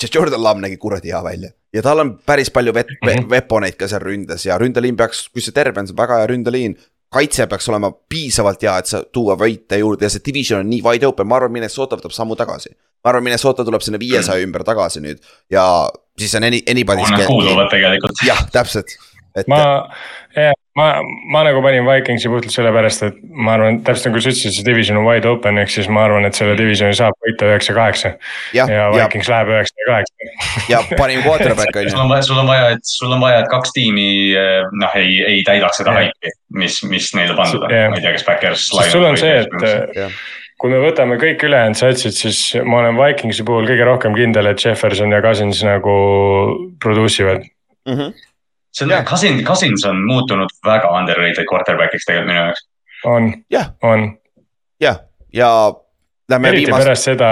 see 0.00 0.10
Jordan 0.14 0.42
Love 0.42 0.60
nägi 0.60 0.76
kuradi 0.76 1.08
hea 1.12 1.22
välja 1.24 1.50
ja 1.72 1.82
tal 1.82 1.98
on 2.00 2.18
päris 2.26 2.50
palju 2.50 2.72
vet- 2.72 2.90
mm, 2.90 3.08
Mhm. 3.08 3.18
-hmm. 3.24 3.30
veponeid 3.30 3.76
ka 3.76 3.88
seal 3.88 4.00
ründes 4.00 4.44
ja 4.46 4.58
ründeliin 4.58 4.96
peaks, 4.96 5.28
kui 5.28 5.40
see 5.42 5.52
terve 5.52 5.78
on, 5.80 5.86
see 5.86 5.92
on 5.92 5.96
väga 6.06 6.18
hea 6.18 6.26
ründeliin. 6.26 6.76
Kaitse 7.12 7.46
peaks 7.46 7.68
olema 7.70 7.90
piisavalt 8.08 8.62
hea, 8.62 8.74
et 8.82 8.90
sa 8.90 9.02
tuua 9.12 9.36
võite 9.38 9.78
juurde 9.80 10.06
ja 10.06 10.12
see 10.12 10.24
division 10.26 10.64
on 10.64 10.70
nii 10.70 10.82
wide 10.84 11.08
open, 11.08 11.28
ma 11.28 11.38
arvan, 11.38 11.54
Minnesota 11.54 11.98
võtab 11.98 12.14
sammu 12.14 12.36
tagasi. 12.38 12.74
ma 13.04 13.12
arvan, 13.12 13.24
Minnesota 13.28 13.64
tuleb 13.64 13.84
sinna 13.84 14.00
viiesaja 14.02 14.44
ümber 14.44 14.64
tagasi 14.66 15.02
nüüd 15.04 15.22
ja 15.52 15.64
siis 16.18 16.34
on 16.38 16.48
any, 16.48 16.62
anybody's 16.70 17.12
kuuluvad 17.26 17.70
tegelikult. 17.72 18.24
jah, 18.26 18.42
täpselt, 18.52 18.96
et 19.36 19.48
ma, 19.48 19.62
ma, 20.76 20.86
ma 21.32 21.42
nagu 21.46 21.62
panin 21.64 21.86
Vikingsi 21.86 22.28
puhtalt 22.28 22.52
sellepärast, 22.52 23.04
et 23.06 23.18
ma 23.32 23.54
arvan, 23.56 23.78
täpselt 23.84 24.10
nagu 24.10 24.20
sa 24.20 24.32
ütlesid, 24.32 24.54
see 24.56 24.66
division 24.66 24.98
on 25.00 25.06
wide 25.08 25.28
open, 25.30 25.60
ehk 25.62 25.72
siis 25.72 25.88
ma 25.92 26.04
arvan, 26.06 26.28
et 26.28 26.36
selle 26.36 26.56
divisioni 26.58 26.96
saab 26.96 27.16
võita 27.24 27.48
üheksa, 27.48 27.74
kaheksa. 27.76 28.12
ja 28.56 28.66
ja, 28.70 28.86
Vikings 28.92 29.30
läheb 29.32 29.52
üheksa 29.54 29.80
ja 29.80 29.88
kaheksa. 29.90 30.30
ja 30.72 30.82
parim 31.00 31.24
quarterback 31.24 31.76
on 31.80 31.88
sul 31.88 31.96
ju. 31.96 32.02
on 32.04 32.12
vaja, 32.12 32.28
sul 32.28 32.42
on 32.42 32.50
vaja, 32.52 32.70
et 32.76 32.92
sul 32.92 33.16
on 33.16 33.24
vaja, 33.24 33.42
et 33.44 33.50
kaks 33.52 33.72
tiimi 33.76 34.08
eh, 34.36 34.68
noh, 34.84 34.98
ei, 35.00 35.18
ei 35.32 35.44
täidaks 35.48 35.80
seda 35.80 35.96
haipi, 35.96 36.34
mis, 36.60 36.80
mis 36.90 37.12
neile 37.16 37.38
pandud 37.38 37.64
on, 37.64 37.72
ma 37.72 37.96
ei 37.96 38.04
tea, 38.04 38.16
kas 38.18 38.26
Backers. 38.28 38.68
sest 38.72 38.96
sul 38.96 39.08
on 39.08 39.16
see, 39.20 39.32
et 39.46 39.96
Jah. 39.96 40.20
kui 40.60 40.72
me 40.72 40.84
võtame 40.84 41.16
kõik 41.22 41.48
ülejäänud 41.48 41.80
satsid, 41.80 42.20
siis 42.20 42.44
ma 42.68 42.82
olen 42.84 43.00
Vikingsi 43.00 43.48
puhul 43.48 43.68
kõige 43.68 43.88
rohkem 43.88 44.16
kindel, 44.18 44.52
et 44.52 44.60
Jefferson 44.60 45.16
ja 45.16 45.24
Cousins 45.24 45.64
nagu 45.64 45.98
produce 46.82 47.24
ivad. 47.24 47.48
Mm 47.88 47.96
-hmm. 47.96 48.26
See 48.76 48.84
on 48.86 48.92
Jah., 48.92 49.04
Cousins, 49.08 49.42
Cousins 49.46 49.84
on 49.88 50.02
muutunud 50.06 50.52
väga 50.66 50.90
underrated 50.98 51.48
quarterback'iks 51.48 52.04
tegelikult 52.08 52.28
minu 52.30 52.44
jaoks. 52.44 52.66
on 53.04 53.32
Jah., 53.50 53.72
on, 53.82 54.06
jah, 54.80 55.00
ja 55.32 55.50
lähme 56.30 56.48
eriti 56.48 56.66
viimase, 56.66 56.84
pärast 56.84 57.08
seda, 57.08 57.30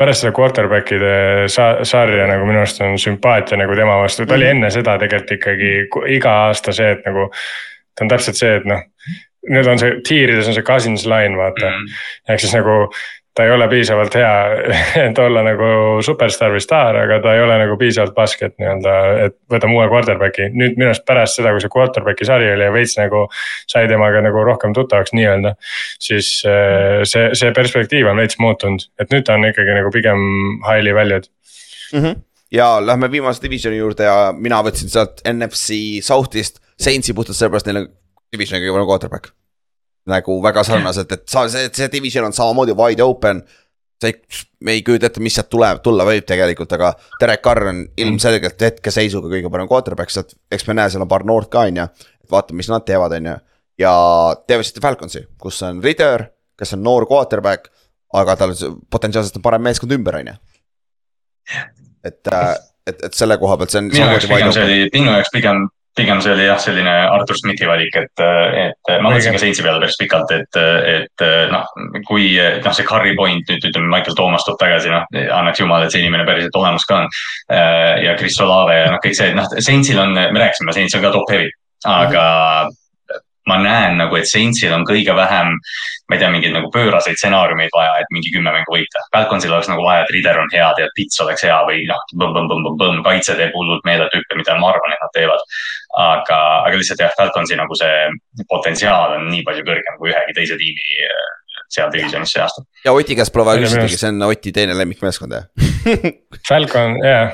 pärast 0.00 0.24
seda 0.24 0.32
quarterback'ide 0.36 1.14
sa-, 1.52 1.84
sarja 1.86 2.26
nagu 2.30 2.46
minu 2.48 2.62
arust 2.62 2.80
on 2.84 2.98
sümpaatia 2.98 3.58
nagu 3.60 3.76
tema 3.76 3.98
vastu, 4.02 4.26
ta 4.26 4.34
oli 4.38 4.48
Mhm. 4.48 4.56
enne 4.56 4.70
seda 4.70 4.96
tegelikult 4.98 5.34
ikkagi 5.38 5.72
iga 6.16 6.36
aasta 6.46 6.72
see, 6.72 6.90
et 6.96 7.06
nagu. 7.06 7.30
ta 7.96 8.04
on 8.04 8.08
täpselt 8.08 8.38
see, 8.38 8.56
et 8.56 8.64
noh, 8.64 8.80
nüüd 9.50 9.66
on 9.68 9.78
see 9.78 9.96
tiirides 10.06 10.46
on 10.48 10.54
see 10.56 10.62
Cousins 10.64 11.02
line, 11.10 11.36
vaata 11.36 11.68
mm.. 11.68 11.88
ehk 12.28 12.40
siis 12.40 12.54
nagu 12.54 12.76
ta 13.40 13.46
ei 13.46 13.52
ole 13.54 13.68
piisavalt 13.72 14.14
hea, 14.20 14.32
et 15.06 15.18
olla 15.18 15.40
nagu 15.46 15.68
superstaar 16.04 16.52
või 16.52 16.60
staar, 16.60 16.98
aga 17.06 17.16
ta 17.24 17.32
ei 17.32 17.40
ole 17.40 17.56
nagu 17.62 17.76
piisavalt 17.80 18.12
basket 18.16 18.52
nii-öelda, 18.60 18.96
et 19.24 19.36
võtame 19.52 19.78
uue 19.78 19.86
quarterback'i. 19.88 20.50
nüüd 20.52 20.76
minu 20.76 20.90
arust 20.90 21.06
pärast 21.08 21.40
seda, 21.40 21.54
kui 21.56 21.64
see 21.64 21.72
quarterback'i 21.72 22.28
sari 22.28 22.50
oli 22.52 22.66
ja 22.66 22.74
veits 22.74 22.98
nagu 23.00 23.24
sai 23.70 23.88
temaga 23.88 24.20
nagu 24.26 24.44
rohkem 24.44 24.76
tuttavaks 24.76 25.14
nii-öelda. 25.16 25.54
siis 26.02 26.32
äh, 26.44 27.00
see, 27.08 27.30
see 27.40 27.54
perspektiiv 27.56 28.10
on 28.12 28.20
veits 28.20 28.36
muutunud, 28.42 28.84
et 29.00 29.14
nüüd 29.14 29.24
ta 29.24 29.38
on 29.40 29.48
ikkagi 29.48 29.78
nagu 29.78 29.92
pigem 29.94 30.26
highly 30.66 30.94
valued. 30.96 31.30
Mhm. 31.96 32.20
ja 32.54 32.76
lähme 32.84 33.08
viimase 33.10 33.42
divisioni 33.42 33.80
juurde 33.80 34.04
ja 34.04 34.34
mina 34.36 34.60
võtsin 34.62 34.92
sealt 34.92 35.24
NFC 35.26 36.02
South'ist 36.04 36.60
Saintsi 36.80 37.12
puhtalt 37.16 37.36
sellepärast, 37.36 37.66
neil 37.68 37.82
on 37.82 37.90
divisioni 38.32 38.62
kõige 38.62 38.76
parem 38.76 38.88
quarterback. 38.88 39.32
Nagu 40.08 40.36
väga 40.42 40.64
sarnaselt, 40.64 41.12
et 41.12 41.26
sa, 41.28 41.44
see, 41.52 41.68
see 41.76 41.88
division 41.92 42.24
on 42.28 42.36
samamoodi 42.36 42.76
wide 42.76 43.04
open. 43.04 43.42
sa 44.00 44.08
ei, 44.08 44.14
me 44.64 44.72
ei 44.72 44.82
kujuta 44.82 45.10
ette, 45.10 45.20
mis 45.20 45.34
sealt 45.36 45.50
tuleb, 45.52 45.82
tulla 45.84 46.06
võib 46.08 46.24
tegelikult, 46.24 46.70
aga 46.72 46.94
Derek 47.20 47.42
Carr 47.44 47.68
on 47.68 47.82
ilmselgelt 48.00 48.62
hetkeseisuga 48.64 49.28
kõige 49.28 49.50
parem 49.52 49.68
quarterback 49.68 50.12
sealt, 50.12 50.32
eks 50.48 50.64
me 50.68 50.76
näe, 50.78 50.88
seal 50.88 51.04
on 51.04 51.10
paar 51.10 51.26
noort 51.28 51.50
ka, 51.52 51.66
on 51.68 51.82
ju. 51.82 51.84
et 52.24 52.32
vaatame, 52.32 52.62
mis 52.62 52.70
nad 52.72 52.86
teevad, 52.88 53.12
on 53.18 53.28
ju. 53.28 53.34
ja 53.84 53.92
teevad 54.48 54.64
sitten 54.64 54.86
Falconsi, 54.86 55.26
kus 55.40 55.60
on 55.68 55.82
Ritter, 55.84 56.30
kes 56.56 56.72
on 56.78 56.82
noor 56.86 57.04
quarterback, 57.10 57.68
aga 58.16 58.38
tal 58.40 58.56
potentsiaalselt 58.90 59.36
on 59.36 59.44
parem 59.44 59.68
meeskond 59.68 59.92
ümber, 59.98 60.16
on 60.22 60.32
ju. 60.32 60.38
et, 62.08 62.32
et, 62.32 63.04
et 63.04 63.12
selle 63.12 63.36
koha 63.42 63.60
pealt 63.60 63.74
see 63.74 63.84
on 63.84 63.92
minu 63.92 64.06
jaoks 64.06 64.30
pigem 64.32 64.56
see 64.56 64.64
oli, 64.64 64.80
minu 64.96 65.12
jaoks 65.12 65.34
pigem, 65.36 65.68
pigem 65.96 66.20
see 66.22 66.32
oli 66.32 66.46
jah, 66.46 66.58
selline 66.62 66.92
Artur 67.10 67.38
Smithi 67.38 67.68
valik, 67.68 67.96
et, 67.98 68.22
et 68.22 68.90
ma 68.92 69.10
mõtlesin 69.10 69.34
ka 69.34 69.40
Saintsi 69.42 69.64
peale 69.64 69.82
päris 69.82 69.98
pikalt, 70.00 70.32
et, 70.36 70.58
et 70.94 71.24
noh, 71.50 71.66
kui 72.08 72.32
noh, 72.38 72.74
see 72.76 72.86
carry 72.88 73.14
point 73.18 73.50
nüüd 73.50 73.66
ütleme, 73.70 73.90
Michael 73.90 74.18
Thomas 74.18 74.46
tuleb 74.46 74.60
tagasi, 74.62 74.92
noh, 74.92 75.06
annaks 75.36 75.62
jumal, 75.62 75.84
et 75.84 75.94
see 75.94 76.04
inimene 76.04 76.26
päriselt 76.28 76.56
olemas 76.60 76.86
ka 76.88 77.02
on. 77.02 77.08
ja 78.04 78.14
Chris 78.18 78.38
Olave 78.40 78.78
ja 78.78 78.92
noh, 78.94 79.02
kõik 79.02 79.18
see, 79.18 79.34
noh, 79.36 79.48
Saintsil 79.58 79.98
on, 80.02 80.14
me 80.14 80.44
rääkisime, 80.44 80.76
Saints 80.76 80.96
on 80.98 81.04
ka 81.04 81.14
top 81.14 81.34
heavy, 81.34 81.50
aga 81.90 82.24
ma 83.48 83.56
näen 83.62 83.96
nagu, 83.98 84.16
et 84.18 84.28
Saintsil 84.28 84.72
on 84.76 84.84
kõige 84.88 85.14
vähem, 85.16 85.54
ma 86.10 86.16
ei 86.16 86.20
tea, 86.20 86.28
mingeid 86.30 86.52
nagu 86.54 86.68
pööraseid 86.74 87.16
stsenaariumeid 87.18 87.72
vaja, 87.74 87.94
et 88.02 88.10
mingi 88.14 88.30
kümme 88.34 88.52
mängu 88.52 88.74
võita. 88.74 89.02
Falconsil 89.14 89.52
oleks 89.54 89.70
nagu 89.70 89.82
vaja, 89.86 90.04
et 90.04 90.12
Rider 90.14 90.38
on 90.42 90.50
hea, 90.52 90.68
tead, 90.76 90.92
Pits 90.96 91.20
oleks 91.24 91.42
hea 91.46 91.56
või 91.66 91.82
noh, 91.88 92.02
põmm-põmm-põmm-põmm, 92.12 93.02
kaitse 93.06 93.34
teeb 93.38 93.54
hullult 93.56 93.84
meeletut 93.88 94.20
hüppe, 94.20 94.38
mida 94.38 94.58
ma 94.60 94.70
arvan, 94.74 94.92
et 94.94 95.02
nad 95.06 95.14
teevad. 95.16 95.44
aga, 95.98 96.38
aga 96.68 96.76
lihtsalt 96.78 97.00
jah, 97.02 97.10
Falconsi 97.18 97.56
nagu 97.58 97.74
see 97.74 98.44
potentsiaal 98.52 99.16
on 99.16 99.28
nii 99.32 99.42
palju 99.46 99.64
kõrgem 99.66 99.96
kui 99.98 100.12
ühegi 100.12 100.36
teise 100.36 100.58
tiimi 100.60 101.00
äh, 101.08 101.24
seal 101.70 101.90
divisionis 101.90 102.30
see 102.34 102.42
aasta. 102.44 102.62
ja 102.84 102.92
Oti 102.94 103.16
käest 103.18 103.32
pole 103.34 103.44
vaja 103.48 103.58
Minu 103.58 103.66
küsidagi, 103.70 103.88
meelest- 103.88 104.04
see 104.04 104.12
on 104.12 104.22
Oti 104.28 104.52
teine 104.54 104.76
lemmikmeeskond 104.78 105.34
jah. 105.34 105.48
Falcon, 106.48 106.96
jaa, 107.02 107.24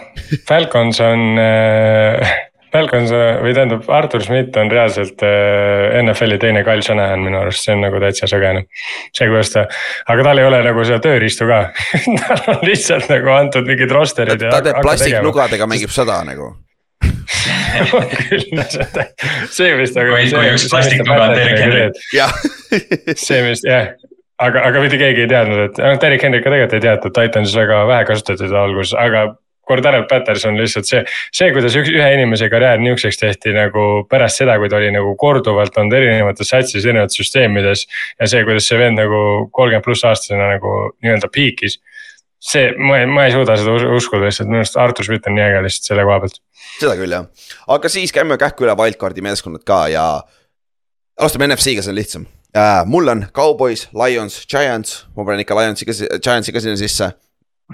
Falcons 0.48 1.00
on 1.04 1.26
äh,, 1.42 2.36
Falcons 2.76 3.12
või 3.42 3.54
tähendab, 3.56 3.86
Artur 3.96 4.24
Schmidt 4.24 4.56
on 4.60 4.70
reaalselt 4.72 5.22
äh, 5.24 5.96
NFL-i 6.02 6.38
teine 6.42 6.62
Kyle 6.66 6.84
Shanahan 6.84 7.24
minu 7.24 7.40
arust, 7.40 7.64
see 7.64 7.74
on 7.76 7.84
nagu 7.86 8.00
täitsa 8.02 8.28
sõgene. 8.30 8.66
see, 9.16 9.28
kuidas 9.30 9.52
ta, 9.54 9.66
aga 10.12 10.28
tal 10.28 10.42
ei 10.42 10.48
ole 10.48 10.60
nagu 10.66 10.84
seda 10.86 11.00
tööriistu 11.08 11.48
ka 11.48 11.62
tal 12.22 12.44
on 12.56 12.62
lihtsalt 12.66 13.08
nagu 13.12 13.32
antud 13.36 13.68
mingid 13.68 13.92
roster'id. 13.96 14.46
ta 14.50 14.62
teeb 14.64 14.80
plastiknugadega, 14.84 15.68
mängib 15.70 15.92
sõda 15.94 16.20
nagu. 16.28 16.52
see 19.56 19.72
vist 19.78 19.96
nagu. 19.98 20.12
Kui- 20.14 20.30
kui 20.32 20.52
üks 20.52 20.68
plastiknuga 20.72 21.30
on 21.30 21.34
Derek 21.36 21.62
Henry.. 21.62 21.88
jah, 22.14 22.36
see 23.26 23.40
vist 23.46 23.66
jah, 23.66 23.94
aga, 24.42 24.68
aga 24.70 24.84
mitte 24.84 25.00
keegi 25.00 25.26
ei 25.26 25.32
teadnud, 25.32 25.64
et 25.70 25.82
noh, 25.82 25.98
Derek 26.02 26.22
Henry 26.26 26.44
ka 26.44 26.52
tegelikult 26.52 26.78
ei 26.78 26.86
teadnud, 26.86 27.16
Titansis 27.18 27.58
väga 27.58 27.82
vähe 27.90 28.06
kasutati 28.08 28.44
teda 28.44 28.64
alguses, 28.66 28.94
aga 29.00 29.26
Cordarel 29.68 30.06
Patterson 30.10 30.56
lihtsalt 30.58 30.86
see, 30.88 31.02
see, 31.34 31.50
kuidas 31.54 31.74
üks, 31.78 31.90
ühe 31.90 32.06
inimese 32.14 32.48
karjäär 32.52 32.78
niisuguseks 32.82 33.18
tehti 33.20 33.54
nagu 33.56 33.86
pärast 34.10 34.42
seda, 34.42 34.56
kui 34.62 34.70
ta 34.70 34.78
oli 34.78 34.92
nagu 34.94 35.16
korduvalt 35.18 35.76
olnud 35.80 35.96
erinevates 35.98 36.52
satsis, 36.52 36.86
erinevates 36.86 37.18
süsteemides. 37.20 37.86
ja 38.20 38.30
see, 38.30 38.44
kuidas 38.46 38.68
see 38.70 38.78
vend 38.80 39.00
nagu 39.00 39.20
kolmkümmend 39.50 39.84
pluss 39.86 40.06
aastasena 40.06 40.52
nagu 40.54 40.76
nii-öelda 41.02 41.30
piikis. 41.34 41.80
see, 42.46 42.70
ma 42.78 43.00
ei, 43.00 43.10
ma 43.10 43.26
ei 43.26 43.32
suuda 43.34 43.56
seda 43.58 43.74
us- 43.74 43.88
uskuda 43.96 44.28
lihtsalt, 44.28 44.48
minu 44.52 44.62
arust 44.62 44.76
Artur 44.78 45.04
Schmidt 45.04 45.26
on 45.26 45.34
nii 45.34 45.44
äge 45.48 45.62
lihtsalt 45.66 45.90
selle 45.90 46.06
koha 46.06 46.20
pealt. 46.22 46.40
seda 46.78 46.96
küll 47.00 47.18
jah, 47.18 47.26
aga 47.74 47.90
siis 47.90 48.14
käime 48.14 48.38
kähku 48.38 48.66
üle 48.68 48.76
wildcard'i 48.78 49.24
meeskonnad 49.24 49.66
ka 49.66 49.86
ja. 49.90 50.06
alustame 51.18 51.48
NFC-ga, 51.50 51.82
see 51.82 51.94
on 51.94 51.98
lihtsam 51.98 52.26
äh,. 52.56 52.84
mul 52.86 53.08
on 53.08 53.26
Cowboys, 53.34 53.88
Lions, 53.94 54.44
Giants, 54.46 55.06
ma 55.16 55.24
panen 55.24 55.42
ikka 55.44 55.56
Lionsi 55.58 55.88
ka, 55.88 55.96
Giantsi 56.22 56.52
ka 56.54 56.62
sinna 56.62 56.76
sisse. 56.80 57.10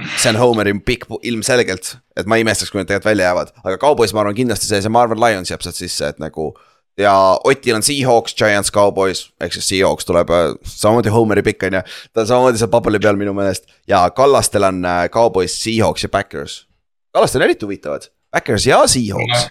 See 0.00 0.32
on 0.32 0.40
Homeri 0.40 0.72
pikk 0.86 1.06
ilmselgelt, 1.22 1.96
et 2.16 2.28
ma 2.28 2.38
ei 2.38 2.44
imestaks, 2.46 2.72
kui 2.72 2.80
nad 2.80 2.88
tegelikult 2.88 3.10
välja 3.10 3.30
jäävad, 3.30 3.54
aga 3.62 3.78
Cowboys, 3.80 4.14
ma 4.16 4.22
arvan 4.24 4.36
kindlasti 4.36 4.68
sees 4.68 4.86
ja 4.88 4.92
ma 4.92 5.02
arvan, 5.04 5.20
Lions 5.20 5.52
jääb 5.52 5.64
sealt 5.64 5.78
sisse, 5.78 6.08
et 6.08 6.22
nagu. 6.22 6.52
ja 6.98 7.12
Otil 7.48 7.76
on 7.76 7.82
Seahawks, 7.82 8.34
Giants, 8.36 8.68
Cowboys 8.72 9.30
ehk 9.40 9.54
siis 9.56 9.68
Seahawks 9.70 10.04
tuleb 10.04 10.28
äh, 10.30 10.50
samamoodi 10.68 11.08
Homeri 11.08 11.42
pikk 11.42 11.64
on 11.68 11.78
ju. 11.78 11.80
ta 12.12 12.20
on 12.20 12.26
samamoodi 12.28 12.60
seal 12.60 12.68
paberi 12.68 13.00
peal 13.00 13.16
minu 13.16 13.32
meelest 13.32 13.64
ja 13.88 14.02
Kallastel 14.10 14.68
on 14.68 14.84
äh, 14.84 15.08
Cowboys, 15.08 15.56
Seahawks 15.62 16.04
ja 16.04 16.08
Backers. 16.12 16.66
Kallastel 17.14 17.40
on 17.40 17.48
eriti 17.48 17.64
huvitavad, 17.64 18.08
Backers 18.32 18.66
ja 18.66 18.82
Seahawks. 18.86 19.48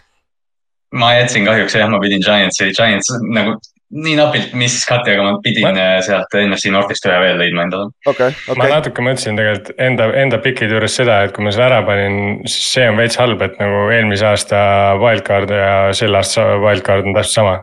ma 0.94 1.14
jätsin 1.16 1.46
kahjuks 1.46 1.76
jah, 1.76 1.90
ma 1.90 2.00
pidin 2.00 2.22
Giantsi, 2.22 2.70
Giants 2.78 3.10
nagu 3.34 3.58
nii 3.92 4.14
napilt 4.16 4.54
missis 4.56 4.86
katki, 4.88 5.14
aga 5.16 5.24
ma 5.26 5.32
pidin 5.44 5.66
Ma- 5.66 5.72
ma... 5.76 5.88
sealt 6.06 6.36
NFC 6.40 6.72
Northist 6.72 7.06
ühe 7.10 7.18
veel 7.24 7.40
leidma 7.42 7.66
endale. 7.68 7.90
okei, 8.08 8.30
ma 8.48 8.54
okei, 8.56 8.70
natuke 8.72 9.04
mõtlesin 9.06 9.40
tegelikult 9.40 9.82
enda, 9.88 10.08
enda 10.22 10.40
pikide 10.44 10.78
juures 10.78 10.96
seda, 11.02 11.18
et 11.28 11.34
kui 11.36 11.44
ma 11.44 11.52
selle 11.52 11.68
ära 11.68 11.82
panin, 11.88 12.20
siis 12.48 12.70
see 12.78 12.88
on 12.88 13.00
veits 13.02 13.20
halb, 13.20 13.42
et 13.44 13.58
nagu 13.60 13.82
eelmise 13.92 14.28
aasta 14.30 14.62
wildcard 15.02 15.52
ja 15.56 15.74
selle 15.98 16.22
aasta 16.22 16.46
wildcard 16.64 17.10
on 17.12 17.18
täpselt 17.20 17.36
sama. 17.42 17.58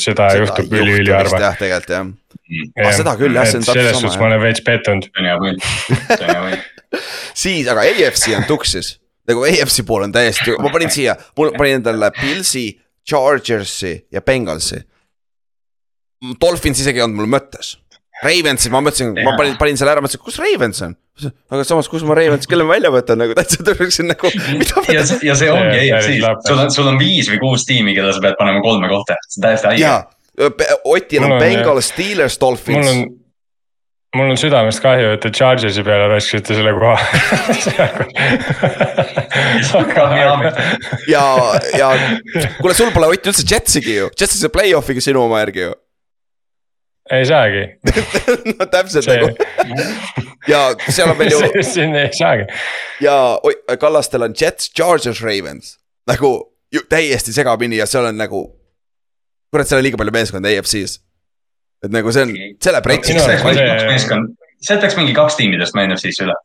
seda 0.00 0.30
juhtub 0.40 0.74
üli-üliharva. 0.80 1.40
jah, 1.46 1.56
tegelikult 1.60 1.94
jah, 1.96 2.10
Ah, 2.82 2.90
seda 2.90 3.12
küll, 3.14 3.36
jah, 3.38 3.46
see 3.46 3.60
on 3.60 3.62
täpselt 3.62 3.78
selles 3.78 3.94
sama, 3.94 4.00
suhtes 4.02 4.16
jah. 4.16 4.22
ma 4.24 4.26
olen 4.32 4.40
veits 4.42 4.62
pettunud. 4.66 5.06
see 5.06 5.22
on 5.22 5.28
hea 5.30 5.38
pull. 5.38 6.58
siis 7.42 7.68
aga 7.70 7.84
AFC 7.86 8.34
on 8.36 8.44
tuksis. 8.48 8.96
nagu 9.30 9.44
AFC 9.46 9.84
pool 9.86 10.02
on 10.08 10.12
täiesti, 10.14 10.56
ma 10.58 10.70
panin 10.74 10.90
siia, 10.90 11.14
mul 11.38 11.52
panin 11.54 11.78
endale 11.78 12.10
Pilsi, 12.18 12.64
Chargersi 13.06 13.92
ja 14.12 14.20
Bengalsi. 14.22 14.80
Dolphins 16.20 16.80
isegi 16.82 17.00
ei 17.00 17.04
olnud 17.06 17.22
mul 17.22 17.30
mõttes. 17.38 17.76
Ravens, 18.20 18.66
ma 18.68 18.82
mõtlesin, 18.84 19.14
ma 19.16 19.32
panin, 19.38 19.54
panin 19.56 19.78
selle 19.80 19.94
ära, 19.94 20.02
mõtlesin, 20.04 20.20
kus 20.20 20.36
Ravens 20.42 20.82
on. 20.84 20.92
aga 21.52 21.64
samas, 21.64 21.88
kus 21.88 22.02
ma 22.04 22.16
Ravens, 22.18 22.48
kelle 22.48 22.66
ma 22.68 22.74
välja 22.74 22.90
võtan 22.92 23.20
nagu 23.22 23.36
täitsa 23.38 23.64
tuleksin 23.64 24.10
nagu, 24.12 24.32
ja 24.92 25.04
see, 25.08 25.22
ja 25.24 25.36
see 25.40 25.48
ongi 25.52 25.78
AFC, 25.86 26.18
sul 26.44 26.60
on, 26.60 26.74
sul 26.74 26.90
on 26.92 27.00
viis 27.00 27.30
või 27.32 27.40
kuus 27.40 27.64
tiimi, 27.68 27.96
keda 27.96 28.12
sa 28.12 28.20
pead 28.24 28.36
panema 28.40 28.60
kolme 28.64 28.92
kohta, 28.92 29.16
see 29.24 29.40
on 29.40 29.48
täiesti 29.48 29.72
haige. 29.72 29.94
Otil 30.84 31.24
on 31.24 31.32
Mul 31.32 31.38
on, 31.38 31.42
Bengals, 31.46 31.90
Steelers, 31.94 32.36
mul 32.36 32.44
Dolphins 32.44 32.92
on, 32.92 33.02
mul 34.20 34.36
on 34.36 34.40
südamest 34.44 34.84
kahju, 34.84 35.16
et 35.16 35.24
te 35.24 35.32
Chargersi 35.40 35.84
peale 35.88 36.12
raiskasite 36.12 36.60
selle 36.60 36.76
koha. 36.76 36.96
Ja, 41.08 41.26
ja 41.72 41.94
kuule, 42.60 42.76
sul 42.76 42.92
pole 42.92 43.14
Ott 43.14 43.32
üldse 43.32 43.48
Jetsigi 43.48 44.02
ju, 44.02 44.12
Jets 44.12 44.36
on 44.36 44.44
see 44.44 44.52
play-off'iga 44.52 45.08
sinu 45.08 45.24
oma 45.24 45.40
järgi 45.40 45.70
ju 45.70 45.78
ei 47.10 47.26
saagi, 47.26 47.66
no 48.58 48.66
täpselt 48.70 49.04
see 49.04 49.18
nagu 49.18 49.34
ja 50.48 50.62
seal 50.88 51.10
on 51.10 51.18
veel 51.18 51.32
ju 51.34 51.62
siin 51.74 51.94
ei 51.98 52.12
saagi. 52.16 52.46
ja 53.04 53.14
oi, 53.42 53.54
Kallastel 53.80 54.22
on 54.26 54.34
Jets, 54.40 54.70
Chargers, 54.76 55.22
Ravens 55.22 55.76
nagu 56.08 56.32
ju 56.72 56.80
täiesti 56.88 57.32
segamini 57.32 57.76
ja 57.80 57.86
seal 57.86 58.04
on 58.10 58.18
nagu. 58.18 58.44
kurat, 59.50 59.68
seal 59.68 59.80
on 59.80 59.86
liiga 59.86 59.98
palju 59.98 60.14
meeskondi 60.14 60.54
AFC-s. 60.54 61.00
et 61.84 61.92
nagu 61.92 62.12
see 62.12 62.26
on, 62.26 62.36
see 62.62 62.74
läheb 62.74 62.86
Minu 62.86 62.96
retsiks 62.96 63.24
arust 63.24 63.42
sealt 63.42 63.50
läks 63.50 63.58
mingi 63.58 63.66
kaks 63.72 63.90
meeskonda, 63.90 64.52
sealt 64.68 64.86
läks 64.86 64.96
mingi 65.00 65.16
kaks 65.16 65.40
tiimi 65.40 65.60
tõstma 65.60 65.86
NFC-sse 65.88 66.26
üle. 66.28 66.38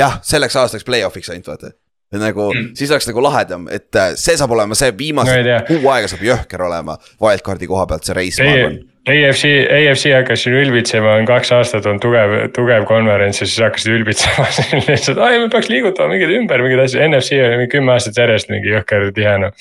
jah, 0.00 0.18
selleks 0.26 0.56
aastaks 0.56 0.86
play-off'iks 0.88 1.32
ainult 1.34 1.52
vaata. 1.52 1.74
et 2.12 2.22
nagu 2.22 2.48
mm. 2.54 2.72
Siis 2.78 2.90
oleks 2.90 3.06
nagu 3.10 3.22
lahedam, 3.22 3.68
et 3.70 3.94
äh, 3.96 4.14
see 4.18 4.38
saab 4.38 4.56
olema 4.56 4.78
see 4.78 4.90
No 4.90 4.98
viimase 4.98 5.42
tea. 5.46 5.60
kuu 5.68 5.92
aega 5.92 6.08
saab 6.10 6.24
jõhker 6.26 6.64
olema. 6.66 6.96
Wildcardi 7.22 7.68
koha 7.70 7.86
pealt 7.90 8.08
see 8.08 8.16
reis, 8.16 8.40
ma 8.42 8.54
arvan. 8.56 8.80
AFC, 9.08 9.48
AFC 9.72 10.10
hakkas 10.12 10.42
siin 10.44 10.58
ülbitsema, 10.60 11.14
on 11.16 11.26
kaks 11.28 11.52
aastat 11.56 11.86
olnud 11.88 12.02
tugev, 12.04 12.34
tugev 12.56 12.84
konverents 12.88 13.40
ja 13.40 13.46
siis 13.48 13.62
hakkasid 13.64 13.94
ülbitsema 13.96 14.44
siin 14.58 14.84
lihtsalt, 14.84 15.20
ai 15.24 15.38
me 15.40 15.48
peaks 15.52 15.70
liigutama 15.72 16.12
mingeid 16.12 16.34
ümber 16.36 16.60
mingeid 16.64 16.84
asju, 16.84 17.00
NFC 17.06 17.38
oli 17.40 17.62
mingi 17.62 17.72
kümme 17.72 17.94
aastat 17.94 18.20
järjest 18.20 18.52
mingi 18.52 18.74
jõhker 18.74 19.08
tihe 19.16 19.32
noh, 19.40 19.56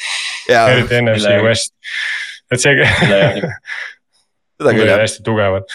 ja 0.51 0.65
eriti 0.73 0.99
NFC 0.99 1.39
West. 1.45 1.71
et 2.51 2.59
see, 2.59 2.75
seda 4.59 4.75
küll 4.75 4.91
jah, 4.91 4.99
hästi 5.05 5.23
tugevad. 5.23 5.71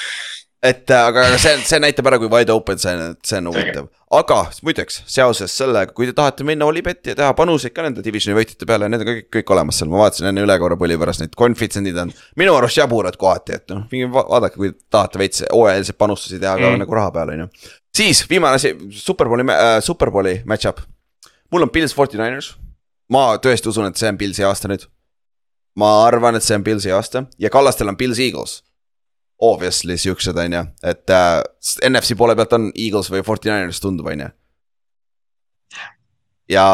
Et 0.64 0.88
äh, 0.90 1.02
aga 1.10 1.26
see, 1.38 1.52
see 1.68 1.78
näitab 1.82 2.06
ära, 2.08 2.16
kui 2.22 2.30
wide 2.32 2.52
open 2.54 2.78
see 2.80 2.92
on, 2.96 3.16
see 3.26 3.36
on 3.42 3.50
huvitav. 3.50 3.88
aga 4.16 4.38
muideks 4.64 5.02
seoses 5.10 5.52
sellega, 5.58 5.92
kui 5.96 6.06
te 6.08 6.14
tahate 6.16 6.46
minna 6.48 6.64
Olipetti 6.70 7.12
ja 7.12 7.16
teha 7.18 7.34
panuseid 7.36 7.74
ka 7.76 7.84
nende 7.84 8.02
divisioni 8.06 8.36
võitjate 8.38 8.68
peale, 8.70 8.88
need 8.88 9.02
on 9.04 9.08
kõik, 9.10 9.28
kõik 9.36 9.52
olemas 9.56 9.80
seal, 9.80 9.90
ma 9.92 10.00
vaatasin 10.04 10.30
enne 10.30 10.44
üle 10.46 10.56
korra 10.62 10.78
põli 10.80 10.96
pärast 11.00 11.20
neid 11.24 11.34
koefitsiendid 11.36 11.98
on. 12.00 12.12
minu 12.40 12.54
arust 12.56 12.78
jaburad 12.80 13.18
kohati, 13.20 13.58
et 13.60 13.68
noh, 13.74 13.84
minge 13.92 14.08
va- 14.14 14.24
vaadake, 14.30 14.56
kui 14.60 14.72
tahate 14.90 15.18
veits 15.20 15.44
hooajalisi 15.52 15.96
panustusi 16.00 16.40
teha 16.40 16.56
ka 16.58 16.70
Mm. 16.72 16.82
nagu 16.84 16.94
raha 17.00 17.10
peal, 17.18 17.34
on 17.36 17.44
ju. 17.44 17.48
siis 17.96 18.24
viimane 18.30 18.54
asi, 18.60 18.74
Superbowli 18.90 19.44
äh,, 19.50 19.80
Superbowli 19.84 20.42
match-up. 20.46 20.80
mul 21.52 21.62
on 21.62 21.70
Pils 21.70 21.94
Forty 21.94 22.16
Niners. 22.16 22.54
ma 23.10 23.36
tõesti 23.36 23.68
usun, 23.68 23.86
et 23.86 23.96
see 24.00 24.08
on 24.08 24.16
Pilsi 24.18 24.42
aasta 24.44 24.68
nüüd. 24.68 24.86
ma 25.76 26.04
arvan, 26.06 26.36
et 26.36 26.42
see 26.42 26.54
on 26.56 26.64
Pilsi 26.64 26.90
aasta 26.94 27.26
ja 27.38 27.50
Kallastel 27.50 27.88
on 27.88 27.96
Pils 27.96 28.18
Eagles 28.18 28.62
obviously 29.44 29.96
siuksed, 30.00 30.36
on 30.40 30.52
ju, 30.56 30.62
et 30.90 31.10
äh, 31.12 31.40
NFC 31.90 32.16
poole 32.18 32.36
pealt 32.38 32.52
on 32.56 32.70
Eagles 32.74 33.10
või 33.12 33.22
Forty 33.26 33.50
Niners 33.52 33.80
tundub, 33.84 34.08
on 34.12 34.24
ju. 34.26 34.30
ja 36.54 36.66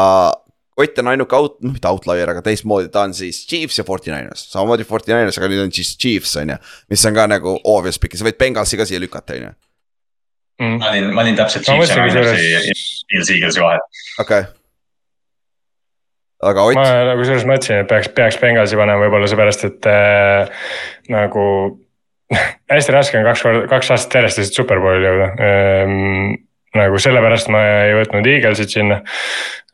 Ott 0.81 0.97
on 0.97 1.09
ainuke 1.11 1.35
out, 1.35 1.57
noh 1.61 1.73
mitte 1.75 1.89
outlier, 1.91 2.29
aga 2.31 2.41
teistmoodi, 2.41 2.87
ta 2.89 3.03
on 3.05 3.11
siis 3.13 3.41
Chiefs 3.45 3.75
ja 3.77 3.83
Forty 3.85 4.09
Niners, 4.09 4.45
samamoodi 4.53 4.85
Forty 4.87 5.11
Niners, 5.11 5.37
aga 5.37 5.49
nüüd 5.51 5.65
on 5.65 5.73
siis 5.75 5.91
Chiefs, 5.99 6.31
on 6.39 6.49
ju. 6.53 6.55
mis 6.89 7.03
on 7.05 7.13
ka 7.17 7.25
nagu 7.29 7.57
obvious 7.69 7.99
pick, 8.01 8.15
sa 8.17 8.25
võid 8.25 8.39
Bengalsi 8.39 8.79
ka 8.79 8.87
siia 8.89 9.01
lükata, 9.03 9.35
on 9.37 9.49
ju, 9.49 9.51
Mm. 10.61 10.75
ma 10.77 10.89
olin, 10.91 11.13
ma 11.15 11.21
olin 11.23 11.35
täpselt 11.37 11.65
Chiefs 11.65 11.89
ja 11.89 11.95
Ninersi 12.05 12.17
selles- 12.21 13.05
Eagles 13.11 13.29
Eaglesi 13.33 13.61
vahel. 13.63 13.79
okei 14.21 14.39
okay.. 14.43 14.51
aga 16.49 16.65
Ott 16.69 16.75
ma 16.77 16.83
nagu 17.11 17.23
selles 17.25 17.45
mõtlesin, 17.49 17.81
et 17.83 17.87
peaks, 17.89 18.09
peaks 18.17 18.37
Bengalsi 18.41 18.77
panema 18.79 19.01
võib-olla 19.03 19.29
seepärast, 19.29 19.65
et 19.69 19.87
äh, 19.89 20.51
nagu 21.13 21.45
hästi 22.71 22.95
raske 22.95 23.19
on 23.19 23.27
kaks 23.27 23.43
korda, 23.45 23.65
kaks 23.71 23.91
aastat 23.95 24.19
järjest 24.19 24.41
lihtsalt 24.41 24.61
superbowli 24.61 25.07
jõuda 25.07 25.27
ehm,. 25.47 26.37
nagu 26.77 27.01
sellepärast 27.03 27.51
ma 27.51 27.63
ei 27.87 27.97
võtnud 27.97 28.29
Eaglesit 28.31 28.71
sinna. 28.71 29.01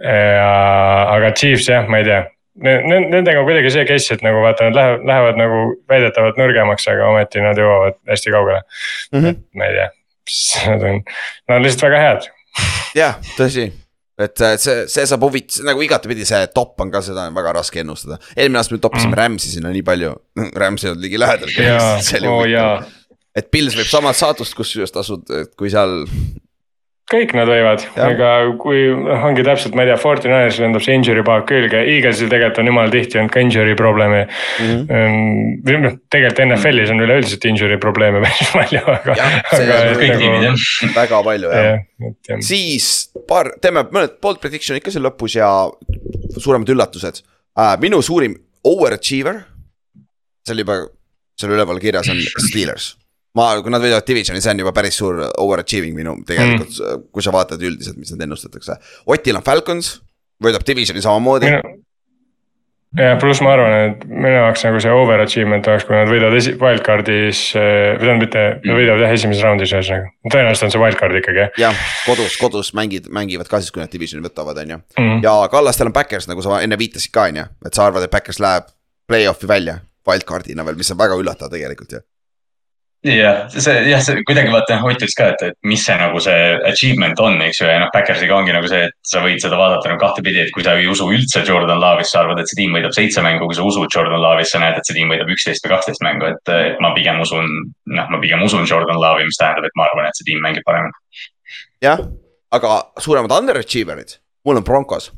aga 0.01 1.29
Chiefs 1.37 1.67
jah, 1.69 1.85
ma 1.85 1.99
ei 2.01 2.07
tea. 2.07 2.23
Nendega 2.57 3.37
on 3.37 3.45
kuidagi 3.45 3.69
see 3.69 3.85
case, 3.85 4.15
et 4.15 4.23
nagu 4.25 4.41
vaata, 4.41 4.65
nad 4.65 4.77
lähevad, 4.79 5.03
lähevad 5.05 5.37
nagu 5.37 5.59
väidetavalt 5.93 6.39
nõrgemaks, 6.41 6.87
aga 6.89 7.11
ometi 7.11 7.43
nad 7.45 7.59
jõuavad 7.61 7.99
hästi 8.09 8.33
kaugele 8.33 8.63
mm. 8.63 9.19
-hmm. 9.19 9.41
ma 9.53 9.69
ei 9.69 9.77
tea, 9.77 9.89
nad 10.71 10.87
on, 10.89 11.03
nad 11.49 11.59
on 11.59 11.67
lihtsalt 11.67 11.91
väga 11.91 12.01
head. 12.07 12.31
jah, 12.97 13.21
tõsi 13.37 13.69
et 14.17 14.41
äh, 14.41 14.55
see, 14.61 14.85
see 14.89 15.05
saab 15.09 15.25
huvit-, 15.27 15.59
nagu 15.65 15.81
igatepidi 15.85 16.25
see 16.27 16.41
top 16.55 16.81
on 16.81 16.91
ka, 16.93 17.03
seda 17.05 17.27
on 17.29 17.37
väga 17.37 17.53
raske 17.59 17.83
ennustada. 17.83 18.17
eelmine 18.35 18.61
aasta 18.61 18.75
me 18.75 18.81
toppisime 18.81 19.13
mm. 19.13 19.19
Rams'i 19.21 19.53
sinna 19.53 19.73
nii 19.73 19.85
palju, 19.85 20.13
Rams 20.63 20.85
ei 20.85 20.93
olnud 20.93 21.05
ligi 21.05 21.21
lähedal. 21.21 21.53
oo 22.33 22.41
jaa. 22.49 22.81
et 23.37 23.51
Pils 23.53 23.77
võib 23.77 23.89
samat 23.91 24.17
saatust 24.17 24.57
kusjuures 24.57 24.93
tasud, 24.95 25.29
et 25.43 25.53
kui 25.59 25.69
seal 25.73 25.99
kõik 27.07 27.33
nad 27.37 27.47
võivad, 27.47 27.85
ega 28.03 28.31
kui 28.59 28.85
ongi 28.91 29.45
täpselt, 29.47 29.75
ma 29.77 29.85
ei 29.85 29.91
tea, 29.91 29.97
Forty 30.01 30.27
Ninersil 30.27 30.67
endab 30.67 30.83
see 30.83 30.97
injury 30.97 31.23
paak 31.27 31.45
külge, 31.49 31.79
Eaglesil 31.95 32.31
tegelikult 32.31 32.61
on 32.63 32.71
jumala 32.71 32.91
tihti 32.93 33.21
olnud 33.21 33.33
ka 33.33 33.43
injury 33.43 33.75
probleeme 33.79 34.25
mm. 34.27 34.87
-hmm. 34.89 35.99
tegelikult 36.11 36.43
NFL-is 36.47 36.91
on 36.91 37.05
üleüldiselt 37.07 37.47
injury 37.47 37.79
probleeme 37.79 38.21
päris 38.25 38.51
palju, 38.53 38.83
aga. 38.95 39.17
Jah, 39.19 39.37
see 39.53 39.69
on 39.77 40.01
kõik 40.03 40.17
nagu 40.25 40.95
väga 41.01 41.23
palju 41.31 41.53
jah 41.55 41.77
et 42.05 42.29
jah. 42.29 42.41
siis 42.45 43.09
paar, 43.29 43.49
teeme 43.61 43.85
mõned 43.93 44.17
bold 44.23 44.41
prediction'id 44.43 44.85
ka 44.85 44.93
seal 44.93 45.05
lõpus 45.07 45.37
ja 45.37 45.49
suuremad 46.37 46.69
üllatused 46.73 47.23
äh,. 47.57 47.73
minu 47.81 48.01
suurim 48.05 48.37
overachiever, 48.67 49.41
see 50.45 50.55
oli 50.55 50.65
juba 50.65 50.79
seal 51.37 51.53
üleval 51.53 51.79
kirjas 51.81 52.09
on 52.11 52.21
Steelers. 52.47 52.95
Ma, 53.37 53.49
kui 53.61 53.73
nad 53.73 53.83
võidavad 53.83 54.07
divisioni, 54.07 54.43
see 54.43 54.53
on 54.53 54.63
juba 54.65 54.73
päris 54.75 54.99
suur 54.99 55.23
overachieving 55.29 55.97
minu 55.97 56.17
tegelikult 56.27 56.71
mm., 56.73 57.09
kui 57.13 57.25
sa 57.25 57.33
vaatad 57.35 57.63
üldiselt, 57.63 57.99
mis 57.99 58.13
nad 58.13 58.25
ennustatakse. 58.27 58.77
Otil 59.13 59.37
on 59.39 59.45
Falcons, 59.45 59.97
võidab 60.43 60.65
divisioni 60.67 61.03
samamoodi. 61.03 61.51
ja 62.97 63.15
pluss 63.21 63.41
ma 63.45 63.53
arvan, 63.53 63.75
et 63.91 64.05
minu 64.07 64.33
jaoks 64.33 64.63
nagu 64.65 64.81
see 64.81 64.93
overachievement 64.95 65.69
oleks, 65.69 65.85
kui 65.87 65.97
nad 65.97 66.09
võidavad 66.09 66.37
esi-, 66.39 66.55
wildcard'is 66.61 67.41
või 67.57 67.99
tähendab 68.01 68.23
mitte, 68.23 68.45
nad 68.63 68.79
võidavad 68.79 69.05
jah 69.05 69.15
esimeses 69.17 69.45
raundis 69.45 69.75
ühesõnaga. 69.75 70.13
tõenäoliselt 70.31 70.69
on 70.69 70.75
see 70.75 70.83
wildcard 70.85 71.21
ikkagi 71.21 71.43
jah. 71.43 71.53
jah, 71.67 71.85
kodus, 72.07 72.39
kodus 72.41 72.73
mängid, 72.77 73.11
mängivad 73.13 73.51
ka 73.51 73.61
siis, 73.61 73.73
kui 73.75 73.83
nad 73.83 73.93
divisioni 73.93 74.25
võtavad, 74.25 74.63
on 74.63 74.75
ju. 74.75 74.81
Mhm. 74.97 75.23
ja 75.27 75.37
Kallastel 75.53 75.91
on 75.91 75.97
Backers, 75.97 76.29
nagu 76.31 76.45
sa 76.45 76.61
enne 76.63 76.79
viitasid 76.79 77.13
ka, 77.13 77.29
on 77.31 77.43
ju, 77.43 77.47
et 77.67 77.77
sa 77.77 77.89
arvad, 77.89 78.07
et 78.07 78.13
Backers 78.13 78.41
läheb 78.43 78.71
play-off'i 79.07 79.49
välja 79.49 79.81
wildcard'ina 80.07 80.65
veel, 80.65 80.79
mis 80.79 80.91
on 80.93 80.99
väga 80.99 81.19
üllatav 81.19 81.51
tegelikult 81.51 81.99
ju 81.99 82.05
jah, 83.05 83.45
see 83.53 83.75
jah, 83.91 84.01
see 84.01 84.23
kuidagi 84.25 84.51
vaata 84.51 84.77
ütles 84.89 85.13
ka, 85.17 85.29
et, 85.33 85.43
et 85.49 85.55
mis 85.67 85.83
see 85.85 85.95
nagu 85.99 86.19
see 86.23 86.45
achievement 86.69 87.19
on, 87.23 87.37
eks 87.45 87.61
ju, 87.61 87.67
ja 87.69 87.79
noh, 87.81 87.91
Backersiga 87.93 88.35
ongi 88.35 88.55
nagu 88.55 88.69
see, 88.69 88.87
et 88.89 88.95
sa 89.05 89.21
võid 89.23 89.41
seda 89.43 89.59
vaadata 89.59 89.91
nagu 89.91 90.01
kahtepidi, 90.01 90.41
et 90.45 90.53
kui 90.55 90.65
sa 90.65 90.73
ei 90.77 90.87
usu 90.89 91.09
üldse 91.13 91.43
Jordan 91.47 91.79
Love'isse, 91.81 92.15
sa 92.15 92.23
arvad, 92.23 92.41
et 92.41 92.49
see 92.49 92.59
tiim 92.61 92.73
võidab 92.75 92.95
seitse 92.97 93.23
mängu, 93.25 93.45
kui 93.45 93.57
sa 93.57 93.67
usud 93.67 93.93
Jordan 93.93 94.23
Love'isse, 94.23 94.61
näed, 94.63 94.79
et 94.79 94.89
see 94.89 94.97
tiim 94.97 95.13
võidab 95.13 95.31
üksteist 95.33 95.65
või 95.65 95.75
kaksteist 95.75 96.03
mängu, 96.05 96.31
et, 96.31 96.53
et 96.55 96.81
ma 96.83 96.93
pigem 96.97 97.21
usun. 97.23 97.53
noh, 97.93 98.09
ma 98.11 98.21
pigem 98.23 98.43
usun 98.43 98.67
Jordan 98.69 98.99
Love'i, 99.01 99.29
mis 99.29 99.39
tähendab, 99.39 99.69
et 99.69 99.77
ma 99.77 99.87
arvan, 99.87 100.09
et 100.09 100.19
see 100.19 100.31
tiim 100.31 100.41
mängib 100.43 100.65
paremini. 100.67 100.97
jah, 101.85 102.03
aga 102.57 102.81
suuremad 103.03 103.37
underachiever'id, 103.37 104.17
mul 104.45 104.59
on 104.59 104.65
Broncos. 104.65 105.11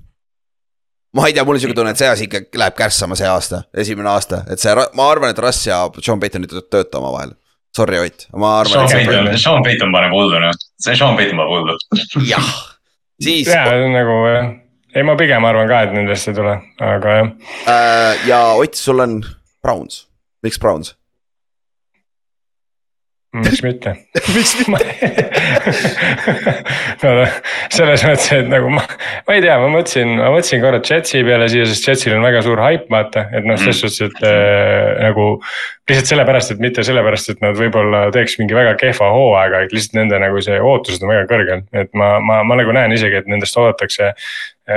ma 1.15 1.25
ei 1.25 1.33
tea, 1.33 1.43
mul 1.47 1.57
on 1.57 1.63
siuke 1.63 1.73
tunne, 1.77 1.95
et 1.95 2.01
see 2.01 2.11
asi 2.11 2.27
ikka 2.27 2.43
läheb 2.59 2.75
kärssama 2.77 3.15
see 3.17 3.29
aasta, 3.29 3.63
esimene 3.73 4.11
aasta, 4.11 4.43
et 4.51 4.61
see, 4.61 4.75
ma 4.93 5.07
arvan, 5.09 5.31
et 5.31 5.39
Russ 5.41 5.65
ja 5.65 5.85
John 6.05 6.19
Payton 6.21 6.45
ei 6.45 6.67
tööta 6.69 6.99
omavahel. 6.99 7.38
Sorry, 7.75 7.99
Ott, 8.01 8.27
ma 8.35 8.59
arvan. 8.59 8.87
Sean 9.37 9.63
Payton, 9.63 9.91
paneb 9.93 10.11
hullu 10.15 10.39
noh, 10.41 10.55
see 10.81 10.95
Sean 10.97 11.15
Payton 11.19 11.37
paneb 11.37 11.51
hullu. 11.53 11.75
jah, 12.27 12.49
siis 13.21 13.47
ja 13.51 13.65
nagu 13.93 14.15
jah, 14.27 14.49
ei 14.95 15.03
ma 15.05 15.15
pigem 15.19 15.45
arvan 15.45 15.69
ka, 15.69 15.83
et 15.87 15.93
nendest 15.95 16.27
ei 16.31 16.37
tule, 16.37 16.55
aga 16.81 17.17
jah. 17.19 17.29
äh, 17.69 18.27
ja 18.27 18.41
Ott, 18.57 18.73
sul 18.79 18.99
on 19.05 19.19
Browns, 19.63 20.07
miks 20.43 20.57
Browns? 20.59 20.95
Miks 23.37 23.61
mitte 23.61 23.93
miks 24.35 24.55
mitte? 24.57 25.19
no 27.03 27.25
selles 27.69 28.03
mõttes, 28.07 28.29
et 28.33 28.47
nagu 28.49 28.71
ma, 28.73 28.83
ma 29.27 29.35
ei 29.37 29.43
tea, 29.43 29.57
ma 29.61 29.69
mõtlesin, 29.71 30.15
ma 30.17 30.31
mõtlesin 30.33 30.63
korra 30.63 30.81
Jetsi 30.81 31.21
peale 31.27 31.49
siia, 31.51 31.67
sest 31.69 31.87
Jetsil 31.87 32.15
on 32.17 32.25
väga 32.25 32.41
suur 32.45 32.61
haip, 32.63 32.87
vaata, 32.91 33.27
et 33.35 33.45
noh, 33.47 33.59
selles 33.61 33.81
suhtes, 33.83 34.01
et 34.09 34.23
äh, 34.25 34.95
nagu. 35.05 35.31
lihtsalt 35.89 36.11
sellepärast, 36.11 36.51
et 36.53 36.59
mitte 36.61 36.83
sellepärast, 36.85 37.31
et 37.33 37.39
nad 37.41 37.57
võib-olla 37.57 38.03
teeks 38.13 38.37
mingi 38.37 38.53
väga 38.53 38.75
kehva 38.77 39.07
hooaega, 39.13 39.63
et 39.65 39.73
lihtsalt 39.73 39.97
nende 39.97 40.19
nagu 40.21 40.41
see 40.45 40.59
ootused 40.61 41.01
on 41.05 41.13
väga 41.13 41.25
kõrgel, 41.31 41.63
et 41.73 41.89
ma, 41.97 42.11
ma, 42.21 42.43
ma 42.45 42.59
nagu 42.59 42.75
näen 42.77 42.93
isegi, 42.93 43.23
et 43.23 43.29
nendest 43.31 43.57
oodatakse 43.57 44.11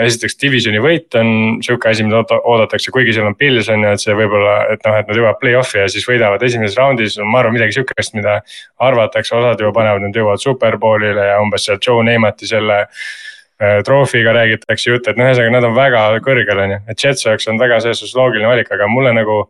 esiteks 0.01 0.39
divisioni 0.41 0.81
võit 0.83 1.15
on 1.19 1.29
sihuke 1.65 1.91
asi, 1.91 2.05
mida 2.07 2.23
oodatakse, 2.39 2.93
kuigi 2.95 3.15
seal 3.17 3.29
on 3.29 3.37
Pils 3.39 3.69
on 3.73 3.85
ju, 3.85 3.95
et 3.97 4.03
see 4.03 4.15
võib-olla, 4.17 4.55
et 4.73 4.85
noh, 4.87 4.97
et 4.99 5.11
nad 5.11 5.19
jõuavad 5.19 5.41
play-off'i 5.41 5.83
ja 5.83 5.89
siis 5.93 6.07
võidavad 6.09 6.43
esimeses 6.47 6.79
raundis, 6.79 7.19
ma 7.23 7.43
arvan, 7.43 7.57
midagi 7.57 7.77
sihukest, 7.77 8.15
mida 8.17 8.39
arvatakse, 8.83 9.35
osad 9.39 9.61
juba 9.61 9.75
panevad, 9.81 10.07
nad 10.07 10.17
jõuavad 10.17 10.43
superbowl'ile 10.43 11.27
ja 11.33 11.41
umbes 11.43 11.69
seal 11.69 11.81
Joe 11.83 12.05
Neimati 12.07 12.49
selle 12.49 12.79
äh, 12.85 13.83
troofiga 13.87 14.37
räägitakse 14.37 14.95
jutt, 14.95 15.11
et 15.11 15.21
noh, 15.21 15.29
ühesõnaga 15.29 15.57
nad 15.59 15.69
on 15.69 15.77
väga 15.77 16.07
kõrgel, 16.25 16.63
on 16.65 16.77
ju, 16.77 16.81
et 16.95 17.05
Jets 17.05 17.29
oleks 17.29 17.51
olnud 17.51 17.67
väga 17.67 17.83
selles 17.85 18.01
suhtes 18.01 18.17
loogiline 18.17 18.49
valik, 18.49 18.73
aga 18.73 18.89
mulle 18.91 19.13
nagu. 19.17 19.45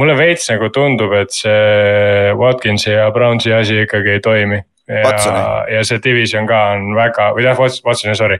mulle 0.00 0.14
veits 0.16 0.48
nagu 0.50 0.68
tundub, 0.72 1.12
et 1.14 1.30
see 1.30 2.32
Watkinsi 2.34 2.90
ja 2.90 3.10
Brownsi 3.12 3.52
asi 3.52 3.82
ikkagi 3.84 4.16
ei 4.16 4.20
toimi 4.24 4.62
ja 4.88 5.64
ja 5.70 5.82
see 5.86 6.00
division 6.02 6.46
ka 6.48 6.62
on 6.74 6.94
väga, 6.96 7.32
või 7.36 7.46
jah, 7.46 7.58
Watsoni, 7.58 8.14
sorry. 8.18 8.38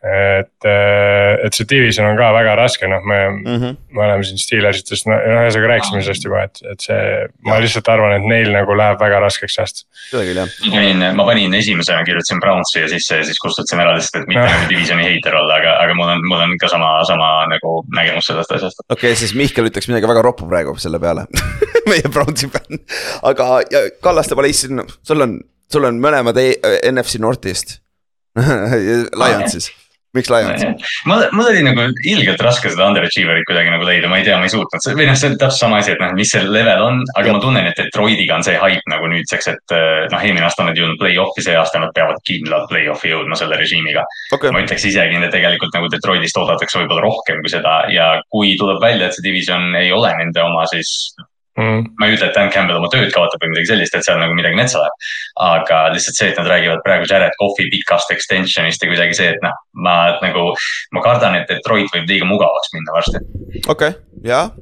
et, 0.00 0.64
et 0.64 1.56
see 1.56 1.66
division 1.68 2.06
on 2.08 2.14
ka 2.16 2.30
väga 2.32 2.54
raske, 2.56 2.88
noh, 2.88 3.02
me 3.04 3.18
mm. 3.28 3.56
-hmm. 3.58 3.74
me 3.92 4.04
oleme 4.06 4.24
siin 4.24 4.38
Steelersitest, 4.40 5.04
no 5.10 5.18
ühesõnaga 5.18 5.72
rääkisime 5.74 6.00
sellest 6.06 6.24
juba, 6.24 6.44
et, 6.48 6.62
et 6.72 6.86
see, 6.86 7.02
ma 7.44 7.58
lihtsalt 7.60 7.90
arvan, 7.92 8.14
et 8.16 8.28
neil 8.30 8.48
nagu 8.54 8.76
läheb 8.78 9.02
väga 9.02 9.18
raskeks 9.26 9.58
see 9.58 9.66
aasta. 9.66 9.84
seda 10.06 10.24
küll 10.28 10.40
jah. 10.40 10.54
ma 10.64 10.72
panin, 10.76 11.04
ma 11.18 11.28
panin 11.28 11.58
esimesena, 11.58 12.06
kirjutasin 12.06 12.40
Brownsi 12.40 12.80
ja 12.80 12.88
sisse 12.94 13.20
ja 13.20 13.28
siis 13.28 13.42
kustutasin 13.44 13.84
ära 13.84 13.98
lihtsalt, 13.98 14.22
et 14.22 14.32
mitte 14.32 14.46
nagu 14.46 14.72
divisioni 14.72 15.04
heiter 15.10 15.36
olla, 15.42 15.60
aga, 15.60 15.76
aga 15.84 15.98
mul 16.00 16.14
on, 16.14 16.26
mul 16.32 16.46
on 16.46 16.56
ka 16.62 16.72
sama, 16.72 16.94
sama 17.10 17.30
nagu 17.52 17.76
nägemus 17.92 18.30
sellest 18.30 18.56
asjast. 18.56 18.84
okei 18.88 19.10
okay,, 19.10 19.20
siis 19.20 19.36
Mihkel 19.36 19.68
ütleks 19.68 19.90
midagi 19.90 20.08
väga 20.08 20.24
roppu 20.24 20.48
praegu 20.48 20.78
selle 20.80 21.02
peale 21.02 21.28
meie 21.90 22.08
Brownsi 22.08 22.48
fänn, 22.48 22.80
aga 23.34 23.52
ja 23.68 23.88
Kallaste 24.00 24.38
ma 24.38 24.48
leidsin, 24.48 24.80
sul 25.04 25.28
on, 25.28 25.40
sul 25.72 25.86
on 25.90 26.00
mõlemad 26.02 26.40
e 26.40 26.50
NFC 26.90 27.20
Northist. 27.22 27.78
Lions'is, 29.20 29.72
miks 30.14 30.28
Lions? 30.30 30.62
mul, 31.10 31.24
mul 31.34 31.48
oli 31.50 31.64
nagu 31.66 31.82
ilgelt 32.06 32.38
raske 32.46 32.70
seda 32.70 32.86
underachiever'it 32.92 33.42
kuidagi 33.48 33.72
nagu 33.72 33.86
leida, 33.86 34.06
ma 34.10 34.20
ei 34.20 34.26
tea, 34.26 34.36
ma 34.38 34.46
ei 34.46 34.52
suutnud, 34.52 34.84
või 34.94 35.08
noh, 35.08 35.16
see 35.18 35.32
on 35.32 35.34
täpselt 35.40 35.64
sama 35.64 35.80
asi, 35.82 35.96
et 35.96 36.02
noh, 36.02 36.12
mis 36.14 36.30
see 36.30 36.44
level 36.46 36.84
on, 36.86 37.00
aga 37.18 37.34
ma 37.34 37.42
tunnen, 37.42 37.66
et 37.66 37.80
Detroitiga 37.80 38.38
on 38.38 38.46
see 38.46 38.54
hype 38.54 38.92
nagu 38.92 39.10
nüüdseks, 39.10 39.50
et 39.50 39.74
eh, 39.74 40.06
noh, 40.14 40.22
eelmine 40.22 40.46
aasta 40.46 40.66
nad 40.66 40.78
ei 40.78 40.84
jõudnud 40.84 41.00
play-off'i, 41.02 41.44
see 41.46 41.58
aasta 41.58 41.82
nad 41.82 41.90
peavad 41.96 42.22
kindlalt 42.30 42.70
play-off'i 42.70 43.10
jõudma 43.10 43.38
selle 43.40 43.58
režiimiga. 43.58 44.06
okei 44.38 44.54
ma, 44.54 44.62
ütleks 44.62 44.86
isegi, 44.92 45.18
et 45.18 45.34
tegelikult 45.34 45.74
nagu 45.74 45.90
Detroitist 45.90 46.38
oodatakse 46.38 46.84
võib-olla 46.84 47.08
rohkem 47.08 47.42
kui 47.42 47.50
seda 47.50 47.80
ja 47.90 48.12
kui 48.30 48.54
tuleb 48.62 48.78
välja, 48.82 49.10
et 49.10 49.18
see 49.18 49.26
division 49.26 49.74
ei 49.78 49.90
ole 49.94 50.14
nende 50.22 50.46
oma, 50.46 50.70
siis 50.70 51.10
Mm. 51.58 51.82
ma 51.98 52.06
ei 52.06 52.14
ütle, 52.14 52.28
et 52.30 52.36
Dan 52.36 52.48
Campbell 52.54 52.78
oma 52.78 52.88
tööd 52.92 53.10
kaotab 53.10 53.42
või 53.42 53.50
midagi 53.50 53.72
sellist, 53.72 53.96
et 53.98 54.06
seal 54.06 54.20
nagu 54.22 54.36
midagi 54.38 54.54
metsa 54.54 54.78
läheb. 54.84 55.08
aga 55.42 55.80
lihtsalt 55.96 56.20
see, 56.20 56.28
et 56.30 56.38
nad 56.38 56.46
räägivad 56.48 56.84
praegu 56.86 57.08
Jared 57.10 57.34
Cough'i 57.40 57.66
pikast 57.72 58.14
extension'ist 58.14 58.84
ja 58.84 58.90
kuidagi 58.92 59.18
see, 59.18 59.32
et 59.34 59.42
noh, 59.42 59.58
ma 59.74 59.96
nagu, 60.22 60.52
ma 60.94 61.02
kardan, 61.04 61.40
et 61.40 61.50
Detroit 61.50 61.90
võib 61.96 62.06
liiga 62.08 62.28
mugavaks 62.30 62.74
minna 62.76 62.94
varsti. 62.94 63.24
okei, 63.66 63.96
jah 64.30 64.54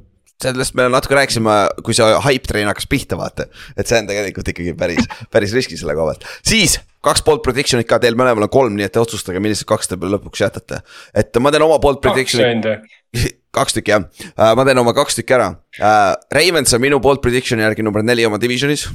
sellest 0.43 0.75
me 0.79 0.85
natuke 0.87 1.17
rääkisime, 1.17 1.55
kui 1.83 1.95
see 1.95 2.05
hype 2.23 2.47
train 2.47 2.69
hakkas 2.69 2.87
pihta, 2.89 3.17
vaata. 3.19 3.49
et 3.75 3.89
see 3.89 3.99
on 3.99 4.07
tegelikult 4.07 4.51
ikkagi 4.53 4.75
päris, 4.79 5.09
päris 5.33 5.55
riski 5.55 5.77
selle 5.79 5.95
koha 5.97 6.13
pealt. 6.13 6.27
siis 6.47 6.77
kaks 7.05 7.23
poolt 7.27 7.43
prediction'it 7.45 7.87
ka, 7.87 7.99
teil 7.99 8.17
mõlemal 8.19 8.47
on 8.47 8.53
kolm, 8.53 8.77
nii 8.79 8.87
et 8.87 8.99
otsustage, 8.99 9.41
millised 9.43 9.67
kaks 9.67 9.91
te 9.91 9.99
lõpuks 9.99 10.43
jätate. 10.45 10.81
et 11.13 11.41
ma 11.43 11.51
teen 11.51 11.67
oma 11.67 11.79
poolt 11.83 11.99
kaks 12.01 12.15
prediction'it, 12.15 12.49
ainult 12.49 12.71
jah, 12.71 12.98
kaks 13.55 13.77
tükki 13.77 13.95
jah, 13.95 14.03
ma 14.57 14.65
teen 14.67 14.81
oma 14.81 14.93
kaks 14.97 15.19
tükki 15.19 15.37
ära. 15.37 15.53
Ravens 16.35 16.75
on 16.75 16.83
minu 16.83 16.99
poolt 17.03 17.23
prediction'i 17.23 17.65
järgi 17.65 17.85
number 17.85 18.05
neli 18.05 18.27
oma 18.27 18.39
divisionis. 18.41 18.87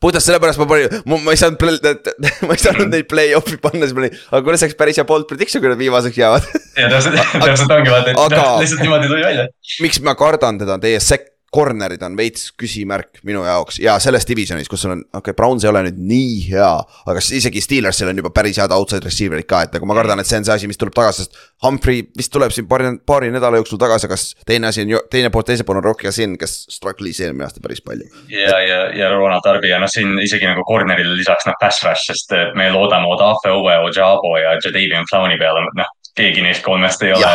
puhtalt 0.00 0.24
sellepärast 0.24 0.60
ma 0.60 0.66
panin, 0.68 0.92
ma 1.08 1.32
ei 1.32 1.38
saanud, 1.40 1.62
ma 2.48 2.56
ei 2.56 2.60
saanud 2.60 2.90
neid 2.92 3.06
play-off'i 3.08 3.56
panna, 3.60 3.86
siis 3.86 3.96
ma 3.96 4.04
olin, 4.04 4.18
aga 4.32 4.42
kuidas 4.44 4.64
oleks 4.66 4.76
päris 4.80 5.00
hea 5.00 5.06
poolt 5.08 5.28
prediction, 5.30 5.62
kui 5.62 5.72
nad 5.72 5.80
viimaseks 5.80 6.18
jäävad 6.20 6.48
ja 6.76 6.90
täpselt, 6.92 7.16
täpselt 7.44 7.72
ongi 7.78 7.92
vaata, 7.92 8.12
et 8.12 8.42
lihtsalt 8.64 8.82
niimoodi 8.84 9.08
tuli 9.12 9.24
välja. 9.24 9.46
miks 9.84 10.02
ma 10.04 10.16
kardan 10.18 10.60
teda, 10.60 10.76
teie 10.82 11.00
sek-, 11.00 11.35
corner'id 11.54 12.02
on 12.02 12.16
veits 12.18 12.50
küsimärk 12.58 13.20
minu 13.26 13.44
jaoks 13.46 13.78
ja 13.82 13.96
selles 14.02 14.26
divisionis, 14.28 14.68
kus 14.68 14.82
sul 14.84 14.96
on, 14.96 15.02
okei 15.06 15.30
okay,, 15.30 15.36
Browns 15.38 15.64
ei 15.64 15.70
ole 15.70 15.84
nüüd 15.86 16.00
nii 16.10 16.32
hea. 16.50 16.72
aga 17.06 17.22
isegi 17.22 17.62
Steelersil 17.62 18.10
on 18.10 18.20
juba 18.20 18.32
päris 18.34 18.58
head 18.60 18.74
outside 18.74 19.06
receiver'id 19.06 19.48
ka, 19.48 19.62
et 19.66 19.76
nagu 19.76 19.88
ma 19.88 19.96
kardan, 19.98 20.20
et 20.20 20.28
see 20.28 20.40
on 20.40 20.48
see 20.48 20.56
asi, 20.56 20.70
mis 20.70 20.80
tuleb 20.80 20.96
tagasi, 20.96 21.24
sest 21.24 21.38
Humphrey 21.64 22.02
vist 22.18 22.32
tuleb 22.34 22.54
siin 22.54 22.68
paari, 22.70 22.92
paari 23.06 23.30
nädala 23.34 23.60
jooksul 23.62 23.80
tagasi, 23.80 24.10
kas 24.10 24.26
teine 24.48 24.70
asi 24.70 24.84
on, 24.84 24.96
teine 25.12 25.30
pool, 25.34 25.46
teisel 25.46 25.68
pool 25.68 25.80
on 25.80 25.86
Rock 25.86 26.04
ja 26.06 26.12
Sin, 26.14 26.36
kes 26.40 26.56
struggle'is 26.76 27.22
eelmine 27.24 27.46
aasta 27.46 27.62
päris 27.64 27.82
palju. 27.84 28.10
ja, 28.32 28.58
ja, 28.60 28.80
ja 28.96 29.10
Ronald 29.14 29.46
Darby 29.46 29.70
ja 29.70 29.80
noh, 29.82 29.90
siin 29.92 30.18
isegi 30.22 30.48
nagu 30.50 30.66
corner'ile 30.68 31.14
lisaks 31.16 31.48
noh, 31.48 31.56
pass 31.60 31.84
rush, 31.86 32.10
sest 32.10 32.34
me 32.58 32.68
loodame 32.74 33.08
Odafe 33.12 33.54
Owe, 33.54 33.78
Ojabo 33.86 34.34
ja 34.42 34.56
Jadavion 34.58 35.08
Clowni 35.10 35.38
peale, 35.40 35.64
noh. 35.78 35.94
Keegi 36.16 36.42
neist 36.44 36.62
kolmest 36.64 37.02
ei 37.04 37.12
ole 37.12 37.32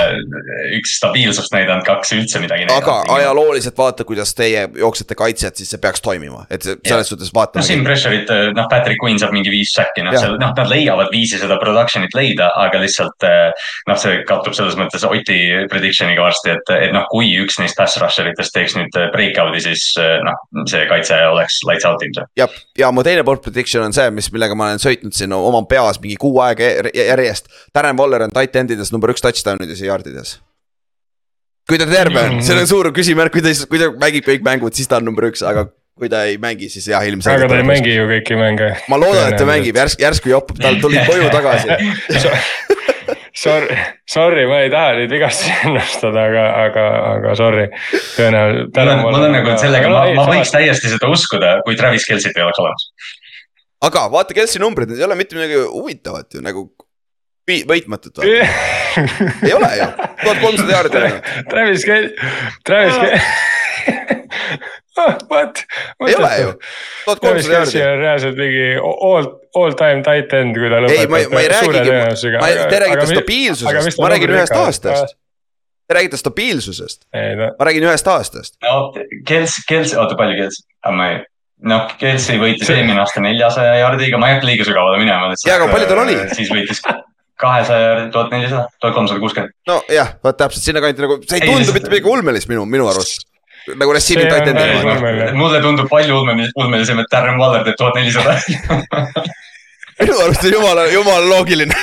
üks 0.77 0.95
stabiilsust 0.97 1.53
näidanud, 1.53 1.83
kaks 1.85 2.13
üldse 2.15 2.41
midagi 2.43 2.65
aga 2.65 2.95
näidanud. 2.97 3.11
ajalooliselt 3.17 3.77
vaata, 3.77 4.03
kuidas 4.07 4.33
teie 4.35 4.67
jooksete 4.77 5.15
kaitset, 5.15 5.55
siis 5.59 5.69
see 5.73 5.81
peaks 5.81 6.01
toimima, 6.01 6.45
et 6.49 6.63
see- 6.65 6.77
selles 6.87 7.09
suhtes 7.11 7.29
noh, 7.33 7.45
siin 7.61 7.83
vaatame. 7.83 7.85
pressure'it, 7.87 8.31
noh, 8.57 8.67
Patrick 8.71 9.01
Quinn 9.03 9.19
saab 9.21 9.33
mingi 9.35 9.51
viis 9.53 9.73
säkki, 9.75 10.03
noh, 10.05 10.13
Jah. 10.15 10.25
seal, 10.25 10.37
noh, 10.41 10.53
nad 10.57 10.69
leiavad 10.71 11.11
viisi 11.13 11.39
seda 11.41 11.57
production'it 11.61 12.15
leida, 12.17 12.51
aga 12.55 12.81
lihtsalt 12.81 13.27
eh, 13.27 13.51
noh, 13.87 13.97
see 14.01 14.23
kattub 14.27 14.53
selles 14.57 14.75
mõttes 14.79 15.05
Oti 15.07 15.39
prediction'iga 15.69 16.21
varsti, 16.25 16.53
et, 16.55 16.73
et 16.87 16.93
noh, 16.95 17.05
kui 17.11 17.29
üks 17.41 17.59
neist 17.59 17.77
pass 17.77 17.97
rusher 18.01 18.29
itest 18.31 18.53
teeks 18.55 18.75
nüüd 18.79 18.95
eh, 18.99 19.09
breakout'i, 19.13 19.61
siis 19.61 19.87
noh, 20.25 20.37
see 20.69 20.85
kaitse 20.89 21.17
oleks 21.31 21.61
lights 21.69 21.85
out 21.85 22.01
ilmselt. 22.05 22.29
ja, 22.39 22.47
ja 22.77 22.91
mu 22.91 23.03
teine 23.05 23.23
poolt 23.27 23.43
prediction 23.45 23.83
on 23.85 23.93
see, 23.95 24.09
mis, 24.15 24.31
millega 24.33 24.55
ma 24.57 24.71
olen 24.71 24.81
sõitnud 24.81 25.13
siin 25.15 25.33
oma 25.35 25.61
peas 25.69 25.99
mingi 26.01 26.17
kuu 26.21 26.39
aega 26.43 26.63
jär- 26.63 26.91
järjest. 26.95 27.49
Darren 27.75 27.97
Waller 27.99 28.23
on 28.27 28.33
tight 28.33 28.55
endides 28.75 28.93
number 28.93 29.13
üks 29.13 29.23
touchdown 29.23 29.61
ides 29.65 29.83
ja 29.83 29.91
yard 29.91 30.07
ides. 30.11 30.39
kui 31.69 31.79
ta 31.79 31.87
terve 31.89 32.25
on, 32.27 32.41
see 32.43 32.57
on 32.57 32.67
suur 32.67 32.91
küsimärk, 32.95 33.35
kui 33.35 33.43
ta, 33.45 33.53
kui 33.69 33.79
ta 33.79 33.91
mängib 34.01 34.27
kõik 34.27 34.43
mängud, 34.45 34.75
siis 34.75 34.89
ta 34.91 34.99
on 34.99 35.07
number 35.07 35.29
üks, 35.29 35.43
aga 35.45 35.69
kui 36.01 36.09
ta 36.09 36.23
ei 36.25 36.37
mängi, 36.41 36.69
siis 36.71 36.87
jah, 36.89 37.03
ilmselgelt. 37.05 37.45
aga 37.45 37.53
ta 37.53 37.61
ei 37.61 37.67
mängi 37.67 37.93
ju 37.93 38.07
kõiki 38.09 38.37
mänge. 38.39 38.71
ma 38.89 38.97
loodan, 38.99 39.29
et 39.29 39.37
ta 39.37 39.47
mängib, 39.47 39.77
järsku, 39.77 40.01
järsku 40.01 40.31
joppab, 40.31 40.61
tal 40.63 40.79
tuli 40.81 41.01
koju 41.09 41.29
tagasi. 41.33 41.77
Sorry, 43.41 43.75
sorry, 44.11 44.43
ma 44.49 44.57
ei 44.65 44.69
taha 44.69 44.97
neid 44.97 45.13
vigastusi 45.13 45.53
ennustada, 45.67 46.25
aga, 46.27 46.43
aga, 46.65 46.85
aga 47.13 47.35
sorry. 47.39 47.69
tõenäoliselt. 48.17 48.81
mul 49.01 49.17
on 49.21 49.35
nagu, 49.37 49.55
sellega 49.61 49.91
ma, 49.93 50.03
ma 50.17 50.25
võiks 50.33 50.51
täiesti 50.53 50.91
seda 50.91 51.09
uskuda, 51.09 51.55
kui 51.65 51.77
Travis 51.79 52.05
Kelsit 52.09 52.35
ei 52.35 52.43
oleks 52.43 52.59
olemas. 52.61 52.87
aga 53.87 54.05
vaata, 54.13 54.35
Kelsi 54.37 54.61
numbrid, 54.61 54.91
need 54.91 54.99
ei 54.99 55.07
ole 55.07 55.17
mitte 55.19 55.39
midagi 55.39 55.61
huvitavat 55.63 56.37
ju 56.37 56.43
nagu 56.43 56.67
võitmatut, 57.49 58.19
ei 59.47 59.53
ole 59.53 59.71
ju, 59.77 59.87
tuhat 60.23 60.41
kolmsada 60.41 60.75
jaardi 60.75 60.99
on 60.99 61.07
ju. 61.07 61.21
Travis 61.49 61.85
Kel-, 61.87 62.11
Travis 62.67 62.99
Kel-. 63.01 63.17
What? 65.31 65.63
ei 66.07 66.15
ole 66.15 66.31
ju, 66.41 66.51
tuhat 67.05 67.23
kolmsada 67.23 67.53
jaardi. 67.53 67.81
on 67.87 68.03
reaalselt 68.03 68.37
mingi 68.37 68.67
all, 68.81 69.31
all 69.55 69.73
time 69.79 70.03
tight 70.05 70.35
end, 70.37 70.57
kui 70.57 70.69
ta 70.69 70.83
lõpetab. 70.83 70.99
ei, 70.99 71.09
ma 71.09 71.23
ei, 71.23 71.31
ma 71.31 71.41
ei 71.41 71.49
räägigi, 71.53 71.97
ma 72.37 72.51
ei, 72.51 72.61
te 72.69 72.83
räägite 72.85 73.09
stabiilsusest, 73.15 74.01
ma 74.03 74.13
räägin 74.13 74.35
ühest 74.37 74.55
aastast. 74.59 75.17
Te 75.87 75.97
räägite 75.97 76.19
stabiilsusest, 76.19 77.03
ta, 77.09 77.51
ma 77.57 77.67
räägin 77.67 77.87
ühest 77.89 78.07
aastast. 78.11 78.59
no 78.67 78.91
Kels, 79.27 79.57
Kels, 79.67 79.95
oota 79.97 80.19
palju 80.19 80.37
Kels, 80.43 80.61
aga 80.83 80.97
ma 80.99 81.09
ei, 81.13 81.21
noh, 81.71 81.95
Kelsi 81.99 82.37
võitis 82.41 82.69
eelmine 82.73 83.01
aasta 83.01 83.23
neljasaja 83.23 83.79
jardiga, 83.81 84.19
ma 84.21 84.29
ei 84.29 84.37
hakka 84.37 84.49
liiga 84.49 84.67
sügavale 84.67 85.01
minema. 85.01 85.33
Jaa, 85.47 85.57
aga 85.57 85.71
palju 85.71 85.89
tal 85.89 86.03
oli? 86.05 86.19
siis 86.35 86.51
võitis 86.53 86.83
kahesaja 87.41 88.07
tuhat 88.13 88.31
nelisada, 88.33 88.67
tuhat 88.79 88.95
kolmsada 88.95 89.19
kuuskümmend. 89.23 89.53
nojah, 89.67 90.15
vot 90.23 90.37
täpselt 90.39 90.67
sinnakanti 90.67 91.05
nagu, 91.05 91.19
see 91.25 91.39
ei 91.39 91.45
Ei, 91.45 91.51
tundu 91.51 91.75
mitte 91.75 91.91
midagi 91.91 92.11
ulmelist 92.13 92.49
minu, 92.51 92.65
minu 92.69 92.89
arust. 92.91 93.27
nagu 93.75 93.93
tight 93.93 94.17
päris 94.17 94.49
end'i. 94.51 94.67
ulmeline. 94.81 95.31
mulle 95.37 95.61
tundub 95.61 95.89
palju 95.89 96.19
ulmelisem, 96.19 96.57
ulmelisem, 96.63 97.01
et 97.03 97.11
Darren 97.13 97.39
Waller 97.41 97.65
teeb 97.67 97.79
tuhat 97.79 97.97
nelisada. 97.99 98.37
minu 100.01 100.21
arust 100.25 100.45
on 100.45 100.55
jumala, 100.57 100.85
jumala 100.91 101.25
loogiline. 101.29 101.77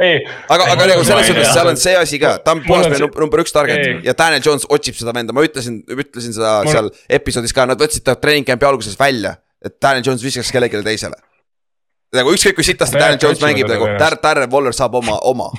ei. 0.00 0.20
aga, 0.48 0.68
aga 0.74 0.90
nagu 0.94 1.04
selles 1.04 1.32
suhtes 1.32 1.52
seal 1.54 1.72
on 1.72 1.80
see 1.80 1.96
asi 1.98 2.20
ka, 2.22 2.36
ta 2.44 2.54
on 2.56 2.62
puhas 2.66 2.88
meie 2.88 3.02
number, 3.02 3.24
number 3.26 3.44
üks 3.44 3.54
target 3.56 3.82
Ei. 3.84 3.96
ja 4.06 4.16
Daniel 4.16 4.44
Jones 4.46 4.68
otsib 4.68 4.96
seda 4.96 5.14
venda, 5.16 5.36
ma 5.36 5.44
ütlesin, 5.44 5.82
ütlesin 5.90 6.36
seda 6.36 6.60
Mul- 6.64 6.76
seal 6.76 6.92
episoodis 7.20 7.56
ka, 7.56 7.66
nad 7.68 7.80
võtsid 7.80 8.06
ta 8.06 8.16
treening 8.16 8.48
camp'i 8.48 8.68
alguses 8.68 8.96
välja. 9.00 9.36
et 9.60 9.76
Daniel 9.82 10.06
Jones 10.06 10.22
viskaks 10.24 10.52
kellelegi 10.54 10.80
teisele. 10.86 11.18
Nagu 12.16 12.36
ükskõik 12.36 12.58
kui 12.58 12.66
sitasti 12.66 12.98
Ta 12.98 13.06
Daniel 13.06 13.22
Jones 13.22 13.42
mängib 13.44 13.70
nagu. 13.70 13.90
Dar-, 14.00 14.18
Darren 14.22 14.50
Waller 14.52 14.76
saab 14.76 14.96
oma, 14.98 15.18
oma 15.30 15.50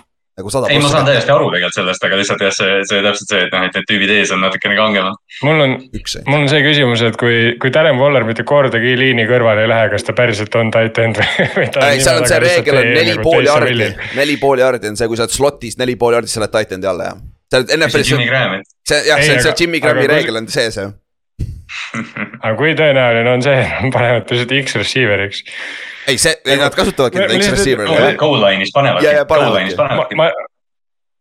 nagu 0.41 0.51
sada 0.53 0.69
ei, 0.71 0.79
ma 0.79 0.89
saan. 0.89 1.05
täiesti 1.05 1.31
aru 1.33 1.49
tegelikult 1.51 1.75
sellest, 1.75 2.05
aga 2.07 2.17
lihtsalt 2.19 2.43
jah, 2.45 2.53
see, 2.55 2.75
see 2.87 3.01
täpselt 3.03 3.33
see, 3.33 3.41
et 3.45 3.51
noh, 3.53 3.65
et 3.67 3.75
need 3.75 3.87
tüübid 3.89 4.13
ees 4.15 4.31
on 4.31 4.39
natukene 4.41 4.77
kangemad. 4.77 5.17
mul 5.43 5.63
on, 5.65 5.73
mul 6.29 6.37
on 6.37 6.47
see 6.51 6.61
küsimus, 6.63 7.03
et 7.05 7.17
kui, 7.19 7.35
kui 7.61 7.73
Darren 7.75 7.99
Waller 7.99 8.25
mitte 8.27 8.45
kordagi 8.47 8.93
liini 8.99 9.27
kõrvale 9.29 9.65
ei 9.65 9.71
lähe, 9.71 9.89
kas 9.91 10.07
ta 10.07 10.15
päriselt 10.17 10.55
on 10.59 10.71
tight 10.73 11.01
end 11.03 11.19
või, 11.19 11.67
ei, 11.67 11.99
seal 11.99 12.21
on 12.21 12.29
see 12.31 12.39
reegel 12.45 12.79
on 12.79 12.89
neli 12.95 13.17
nagu 13.17 13.27
pool 13.27 13.49
jardi, 13.49 13.91
neli 14.21 14.39
pool 14.41 14.63
jardi 14.63 14.91
on 14.91 14.97
see, 14.99 15.11
kui 15.11 15.19
sa 15.19 15.27
oled 15.27 15.35
slot'is 15.35 15.77
neli 15.81 15.97
pool 15.99 16.15
jardi, 16.17 16.31
sa 16.31 16.41
oled 16.41 16.55
tight 16.55 16.75
end'i 16.79 16.91
alla 16.93 17.11
jah. 17.11 17.21
sa 17.51 17.61
oled 17.61 17.77
NFL-is, 17.77 18.15
see 18.15 18.25
jah, 18.31 18.57
see 18.87 19.29
Ei, 19.35 19.35
on 19.35 19.45
see 19.45 19.55
Jimmy 19.59 19.83
Grahami 19.83 20.09
reegel 20.15 20.39
on 20.39 20.49
sees 20.51 20.79
jah. 20.79 20.95
aga 22.45 22.55
kui 22.55 22.71
tõenäoline 22.79 23.35
on 23.35 23.43
see, 23.43 23.59
et 23.59 23.83
nad 23.83 23.93
panevad 23.99 24.31
lihtsalt 24.31 24.59
X-receiver'iks? 24.63 25.43
ei, 26.07 26.17
see, 26.17 26.33
nad 26.57 26.75
kasutavadki 26.75 27.21
ma- 27.21 27.27
jah. 27.99 28.15
goal 28.19 28.39
line'is 28.41 28.73
panevad 28.73 29.05
goal 29.29 29.53
line'is 29.57 29.77
panevad,. 29.77 30.15
ma, 30.17 30.29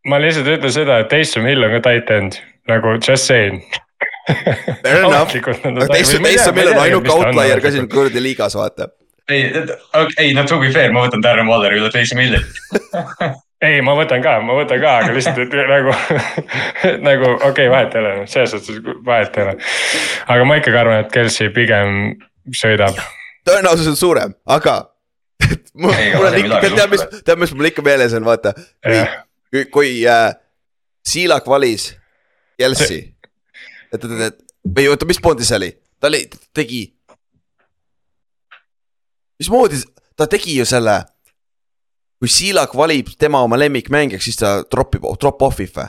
ma 0.09 0.21
lihtsalt 0.23 0.49
ütlen 0.57 0.75
seda, 0.75 1.01
et 1.05 1.11
Taysom 1.13 1.49
Hill 1.49 1.67
on 1.67 1.77
ka 1.77 1.83
tight 1.91 2.11
end, 2.17 2.41
nagu 2.71 2.97
just 2.99 3.29
saying. 3.29 3.61
Fair 4.31 5.05
enough, 5.05 5.35
aga 5.35 5.91
Taysom, 5.91 6.25
Taysom 6.25 6.57
Hill 6.57 6.73
on 6.73 6.83
ainuke 6.87 7.13
outlier 7.13 7.61
ka 7.61 7.75
siin. 7.75 7.89
kuradi 7.91 8.23
liigas, 8.23 8.57
vaata. 8.59 8.89
ei, 9.31 9.47
ei 10.19 10.35
no 10.35 10.45
to 10.49 10.59
be 10.63 10.73
fair, 10.75 10.93
ma 10.95 11.05
võtan 11.07 11.23
Darren 11.23 11.51
Walleri 11.51 11.81
üle 11.81 11.93
Taysom 11.93 12.23
Hilli. 12.23 12.41
ei, 13.69 13.81
ma 13.85 13.95
võtan 13.99 14.25
ka, 14.25 14.39
ma 14.45 14.57
võtan 14.57 14.81
ka, 14.83 14.97
aga 15.05 15.15
lihtsalt 15.15 15.43
et 15.45 15.55
nagu, 15.69 15.95
nagu 17.09 17.31
okei 17.37 17.51
okay,, 17.51 17.71
vahet 17.73 17.95
ei 17.95 18.03
ole, 18.03 18.17
selles 18.31 18.57
suhtes 18.57 18.81
vahet 19.07 19.37
ei 19.37 19.47
ole. 19.47 19.57
aga 20.35 20.49
ma 20.49 20.61
ikkagi 20.63 20.83
arvan, 20.83 21.05
et 21.05 21.13
Kelsey 21.15 21.53
pigem 21.55 22.15
sõidab. 22.57 22.99
Tõenäosus 23.47 23.91
on 23.93 23.97
suurem, 23.99 24.35
aga 24.47 24.77
mul 25.81 25.93
on 25.93 26.39
ikka, 26.39 26.61
tead 26.67 26.93
mis, 26.93 27.07
tead, 27.25 27.39
mis 27.41 27.55
mul 27.57 27.71
ikka 27.71 27.85
meeles 27.85 28.15
on, 28.17 28.27
vaata. 28.27 28.55
Kui, 29.51 29.65
kui 29.73 29.93
äh, 30.07 30.29
Siilak 31.07 31.49
valis 31.49 31.91
Kelsey, 32.61 33.01
et, 33.93 34.05
et, 34.05 34.11
et 34.29 34.43
või 34.69 34.91
oota, 34.93 35.09
mis 35.09 35.21
poodi 35.23 35.47
see 35.47 35.57
oli, 35.57 35.71
ta 36.01 36.11
oli, 36.11 36.27
tegi. 36.55 36.83
mismoodi 39.41 39.81
ta 40.17 40.29
tegi 40.29 40.59
ju 40.59 40.67
selle, 40.69 41.01
kui 42.21 42.29
Siilak 42.29 42.77
valib 42.77 43.15
tema 43.19 43.41
oma 43.47 43.59
lemmikmängijaks, 43.59 44.29
siis 44.29 44.41
ta 44.41 44.61
drop 44.71 44.99
ib, 44.99 45.09
drop 45.21 45.43
off 45.49 45.65
ib 45.65 45.73
või? 45.77 45.89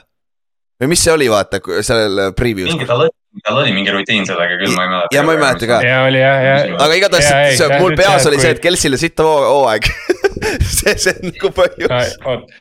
või 0.82 0.94
mis 0.94 1.03
see 1.03 1.14
oli, 1.14 1.28
vaata 1.30 1.60
sellel 1.84 2.32
preview's 2.38 2.72
mingi 2.73 2.88
tal 2.90 3.06
oli, 3.06 3.14
tal 3.45 3.62
oli 3.62 3.72
mingi 3.76 3.94
rutiin 3.94 4.26
sellega 4.28 4.58
küll, 4.60 4.74
ma 4.76 4.86
ei 4.86 4.91
mäleta. 4.91 5.16
ja 5.16 5.24
ma 5.24 5.36
ei 5.36 5.41
mäleta 5.41 5.70
ka, 5.70 5.80
ja 5.86 6.02
oli 6.08 6.20
jah, 6.20 6.44
ja. 6.44 6.58
aga 6.86 6.98
igatahes 6.99 7.30
see 7.30 7.40
tähendab 7.62 7.86
mul 7.86 7.95
peas 7.99 8.18
see, 8.18 8.32
oli 8.32 8.40
kui- 8.40 8.45
see, 8.45 8.56
et 8.58 8.62
Kelsile 8.66 8.99
sitta 8.99 9.28
hoo- 9.28 9.48
hooaeg 9.48 9.88
see, 10.78 10.95
see 11.06 11.16
on 11.16 11.32
nagu 11.32 11.53
põhjus. 11.62 12.14
oot, 12.28 12.53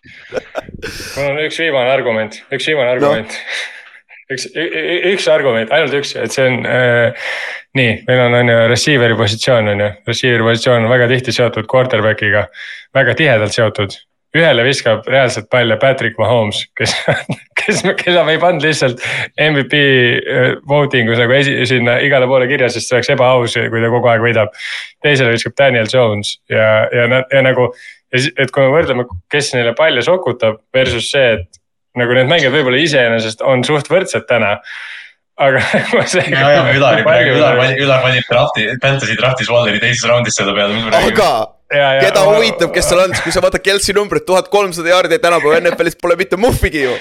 mul 1.17 1.27
on 1.27 1.43
üks 1.47 1.61
viimane 1.65 1.95
argument, 1.95 2.41
üks 2.55 2.71
viimane 2.71 2.95
argument 2.95 3.35
no.. 3.35 4.37
üks, 4.37 4.47
üks 5.15 5.27
argument, 5.33 5.75
ainult 5.75 5.97
üks, 6.03 6.15
et 6.21 6.37
see 6.37 6.47
on 6.47 6.61
äh, 6.71 7.27
nii, 7.81 7.97
meil 8.07 8.25
on, 8.29 8.39
on 8.43 8.53
ju 8.55 8.61
receiver'i 8.71 9.19
positsioon 9.19 9.73
on 9.75 9.85
ju, 9.87 9.91
receiver'i 10.11 10.47
positsioon 10.53 10.87
on 10.87 10.93
väga 10.93 11.11
tihti 11.11 11.35
seotud 11.35 11.67
quarterback'iga, 11.71 12.47
väga 12.97 13.19
tihedalt 13.19 13.59
seotud 13.59 13.99
ühele 14.37 14.65
viskab 14.67 15.07
reaalselt 15.11 15.49
palle 15.51 15.77
Patrick 15.81 16.19
Mahomes, 16.21 16.63
kes, 16.79 16.95
kes, 17.61 17.83
keda 17.99 18.23
me 18.27 18.37
ei 18.37 18.43
pannud 18.43 18.65
lihtsalt 18.65 19.03
MVP 19.35 19.81
äh, 19.81 20.53
voting 20.71 21.11
us 21.11 21.19
nagu 21.19 21.35
esi, 21.35 21.57
sinna 21.67 21.99
igale 22.05 22.29
poole 22.31 22.47
kirja, 22.51 22.71
sest 22.71 22.91
see 22.91 22.99
oleks 22.99 23.11
ebaaus, 23.17 23.57
kui 23.59 23.83
ta 23.83 23.91
kogu 23.93 24.13
aeg 24.13 24.27
võidab. 24.29 24.55
teisele 25.03 25.35
viskab 25.35 25.57
Daniel 25.59 25.91
Jones 25.91 26.37
ja, 26.51 26.87
ja, 26.95 27.25
ja 27.25 27.43
nagu, 27.43 27.71
et 28.13 28.55
kui 28.55 28.67
me 28.67 28.71
võrdleme, 28.77 29.09
kes 29.33 29.55
neile 29.57 29.75
palle 29.79 30.05
sokutab 30.07 30.63
versus 30.75 31.11
see, 31.11 31.35
et 31.39 31.61
nagu 31.99 32.15
need 32.15 32.31
mängijad 32.31 32.55
võib-olla 32.55 32.81
iseenesest 32.81 33.43
on 33.43 33.67
suht 33.67 33.91
võrdsed 33.91 34.31
täna. 34.31 34.59
aga 35.41 35.63
see. 36.13 36.27
ja, 36.31 36.51
ja 36.55 36.67
Ülari 36.77 37.03
praegu, 37.03 37.39
Ülar 37.39 37.59
valib, 37.59 37.81
Ülar 37.83 38.05
valib 38.07 38.31
drafti, 38.31 38.69
Fantasy 38.83 39.19
draftis 39.19 39.51
Walleri 39.51 39.83
teises 39.83 40.07
raundis 40.07 40.39
selle 40.39 40.55
peale, 40.55 40.85
aga 41.01 41.33
keda 41.71 42.25
huvitab, 42.27 42.73
kes 42.75 42.91
seal 42.91 43.05
on, 43.05 43.15
kui 43.25 43.35
sa 43.35 43.43
vaatad 43.45 43.63
Kelsi 43.65 43.95
numbrit, 43.97 44.27
tuhat 44.27 44.51
kolmsada 44.53 44.93
jaardi 44.93 45.21
tänapäeva 45.23 45.61
NFL-is 45.63 45.99
pole 46.03 46.17
mitte 46.19 46.39
muhvigi 46.41 46.85
ju. 46.87 46.97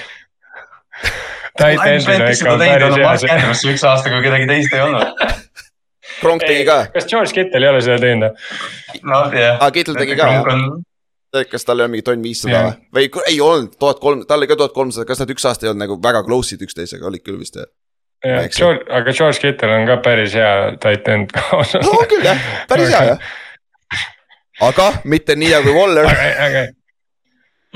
Tight 1.58 1.82
end'ina 1.84 2.30
ikka 2.30 2.52
on 2.54 2.62
päris 2.62 2.98
hea 3.00 3.16
see. 3.24 3.72
Üks 3.74 3.84
aasta, 3.84 4.12
kui 4.12 4.22
kedagi 4.24 4.46
teist 4.48 4.76
ei 4.76 4.84
olnud. 4.84 5.24
Kronk 6.20 6.44
tegi 6.44 6.64
ka, 6.68 6.84
kas 6.94 7.08
George 7.08 7.34
Kittel 7.36 7.64
ei 7.64 7.72
ole 7.72 7.80
seda 7.84 7.98
teinud? 8.02 8.46
noh, 9.08 9.34
jah. 9.34 9.60
aa 9.60 9.70
Kittel 9.74 9.98
tegi 9.98 10.16
ka, 10.18 10.28
kas 11.50 11.66
tal 11.66 11.80
oli 11.80 11.94
mingi 11.94 12.06
tonn 12.06 12.24
viissada 12.24 12.56
Jah. 12.56 12.80
või, 12.94 13.06
või 13.14 13.26
ei 13.30 13.38
olnud 13.44 13.76
tuhat 13.80 14.02
kolm, 14.02 14.24
tal 14.28 14.42
oli 14.42 14.50
ka 14.50 14.58
tuhat 14.60 14.74
kolmsada, 14.76 15.06
kas 15.08 15.22
nad 15.22 15.32
üks 15.32 15.46
aasta 15.48 15.66
ei 15.66 15.72
olnud 15.72 15.84
nagu 15.86 15.98
väga 16.02 16.24
close'id 16.26 16.64
üksteisega, 16.66 17.06
olid 17.08 17.24
küll 17.24 17.38
vist 17.40 17.56
jah. 17.60 17.70
jah, 18.26 18.80
aga 19.00 19.14
George 19.14 19.40
Kittel 19.42 19.72
on 19.76 19.86
ka 19.88 20.00
päris 20.04 20.34
hea 20.36 20.74
tight 20.82 21.08
end 21.12 21.32
no 21.86 22.02
küll 22.10 22.26
jah, 22.26 22.42
päris 22.70 22.92
hea 22.92 23.14
jah. 23.14 23.30
Aga 24.60 24.90
mitte 25.04 25.36
nii 25.36 25.50
hea 25.52 25.62
kui 25.64 25.74
Waller. 25.76 26.06
aga, 26.10 26.28
aga. 26.46 26.62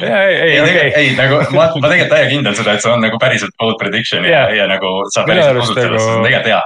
ja, 0.02 0.22
ei, 0.24 0.34
ei, 0.34 0.50
ei, 0.50 0.60
okei 0.60 0.92
ei 1.00 1.14
nagu 1.18 1.38
ma, 1.54 1.68
ma 1.80 1.88
tegelikult 1.88 2.12
täiega 2.16 2.30
hindan 2.32 2.56
seda, 2.58 2.74
et 2.76 2.84
see 2.84 2.92
on 2.92 3.02
nagu 3.04 3.20
päriselt 3.22 3.54
bold 3.60 3.78
prediction 3.80 4.24
ja 4.26 4.44
Jaa., 4.44 4.52
ja 4.58 4.68
nagu 4.70 4.92
saab 5.14 5.30
Minu 5.30 5.40
päriselt 5.40 5.56
arust 5.56 5.72
kasutada, 5.72 5.90
nagu- 5.94 6.04
see 6.04 6.16
on 6.18 6.28
tegelikult 6.28 6.52
hea. 6.52 6.62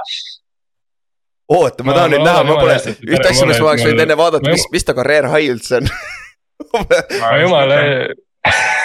oota, 1.59 1.83
ma 1.87 1.97
tahan 1.97 2.09
ma 2.09 2.15
nüüd 2.15 2.25
näha, 2.25 2.43
loodan 2.43 2.53
ma 2.53 2.61
pole, 2.61 2.77
ühte 3.13 3.27
asja, 3.33 3.49
mis 3.49 3.61
ma 3.63 3.71
oleks 3.71 3.85
võinud 3.87 4.05
enne 4.05 4.17
vaadata, 4.23 4.55
mis, 4.55 4.65
mis 4.73 4.87
ta 4.87 4.97
karjäär 4.97 5.29
high 5.35 5.53
üldse 5.55 5.79
on. 5.81 5.91
ma 7.23 7.33
jumala, 7.41 7.79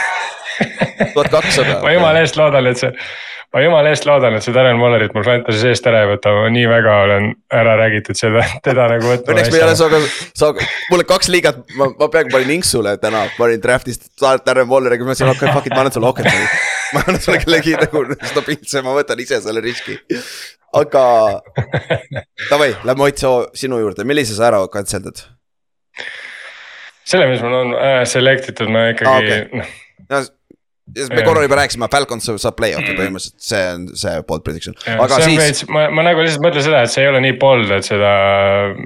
tuhat 1.15 1.29
kakssada. 1.33 1.81
ma 1.83 1.93
jumala 1.97 2.23
eest 2.25 2.39
loodan, 2.41 2.69
et 2.71 2.81
see, 2.81 2.93
ma 3.55 3.63
jumala 3.63 3.91
eest 3.95 4.07
loodan, 4.09 4.35
et 4.35 4.43
see 4.43 4.55
Darren 4.55 4.81
Wallerit 4.83 5.13
mul 5.15 5.25
Fantasy 5.27 5.61
seest 5.63 5.87
ära 5.87 6.01
ei 6.03 6.09
võta, 6.11 6.33
ma 6.35 6.49
nii 6.51 6.65
väga 6.67 6.95
olen 7.05 7.29
ära 7.55 7.77
räägitud 7.79 8.19
seda, 8.19 8.43
teda 8.67 8.89
nagu 8.91 9.07
võtma. 9.07 9.31
Õnneks 9.31 9.53
me 9.53 9.61
ei 9.61 9.65
ole 9.67 9.77
sinuga, 9.79 10.01
sa, 10.41 10.51
mul 10.91 11.05
on 11.05 11.09
kaks 11.13 11.31
liigat, 11.31 11.61
ma, 11.79 11.89
ma 11.93 12.09
peaaegu 12.11 12.35
panin 12.35 12.51
Inksule 12.57 12.97
täna, 13.03 13.23
panin 13.39 13.63
draft'ist 13.63 14.11
Darren 14.19 14.71
Walleriga, 14.71 15.07
ma 15.07 15.13
mõtlesin, 15.13 15.31
okei, 15.31 15.55
fuck 15.55 15.71
it, 15.71 15.77
ma 15.77 15.85
annan 15.85 15.95
sulle 15.95 16.11
Hawkinsoni. 16.11 16.51
ma 16.97 17.05
annan 17.05 17.23
sulle 17.23 17.41
kellegi 17.45 17.79
nagu 17.79 18.05
stabiilse, 18.33 18.83
ma 18.87 18.99
võtan 18.99 19.23
ise 19.23 19.39
selle 19.47 19.63
riski. 19.63 20.01
aga, 20.75 21.07
davai, 22.51 22.73
lähme 22.83 23.07
Ott 23.07 23.27
sinu 23.55 23.79
juurde, 23.79 24.07
millise 24.09 24.35
sa 24.35 24.51
ära 24.51 24.65
kantseldad? 24.67 25.29
selle, 27.07 27.29
mis 27.31 27.43
mul 27.45 27.55
on 27.55 27.77
äh, 27.79 28.01
select 28.09 28.51
itud, 28.51 28.71
ma 28.73 28.89
ikkagi 28.91 29.31
okei. 29.31 29.61
noh, 29.61 29.77
no 30.11 30.27
me 30.85 31.17
Jah. 31.17 31.25
korra 31.25 31.43
juba 31.47 31.57
rääkisime, 31.63 31.89
Falcons 31.93 32.27
saab 32.43 32.57
play-off'i 32.59 32.93
põhimõtteliselt, 32.99 33.39
see 33.41 33.63
on 33.73 33.87
see 33.97 34.15
bold 34.29 34.45
prediction, 34.45 34.77
aga 34.93 35.21
siis, 35.23 35.39
veits, 35.41 35.63
ma, 35.73 35.87
ma 35.95 36.05
nagu 36.05 36.21
lihtsalt 36.25 36.45
mõtlen 36.45 36.67
seda, 36.67 36.83
et 36.85 36.93
see 36.93 37.05
ei 37.07 37.09
ole 37.13 37.23
nii 37.25 37.37
bold, 37.41 37.73
et 37.73 37.87
seda 37.89 38.11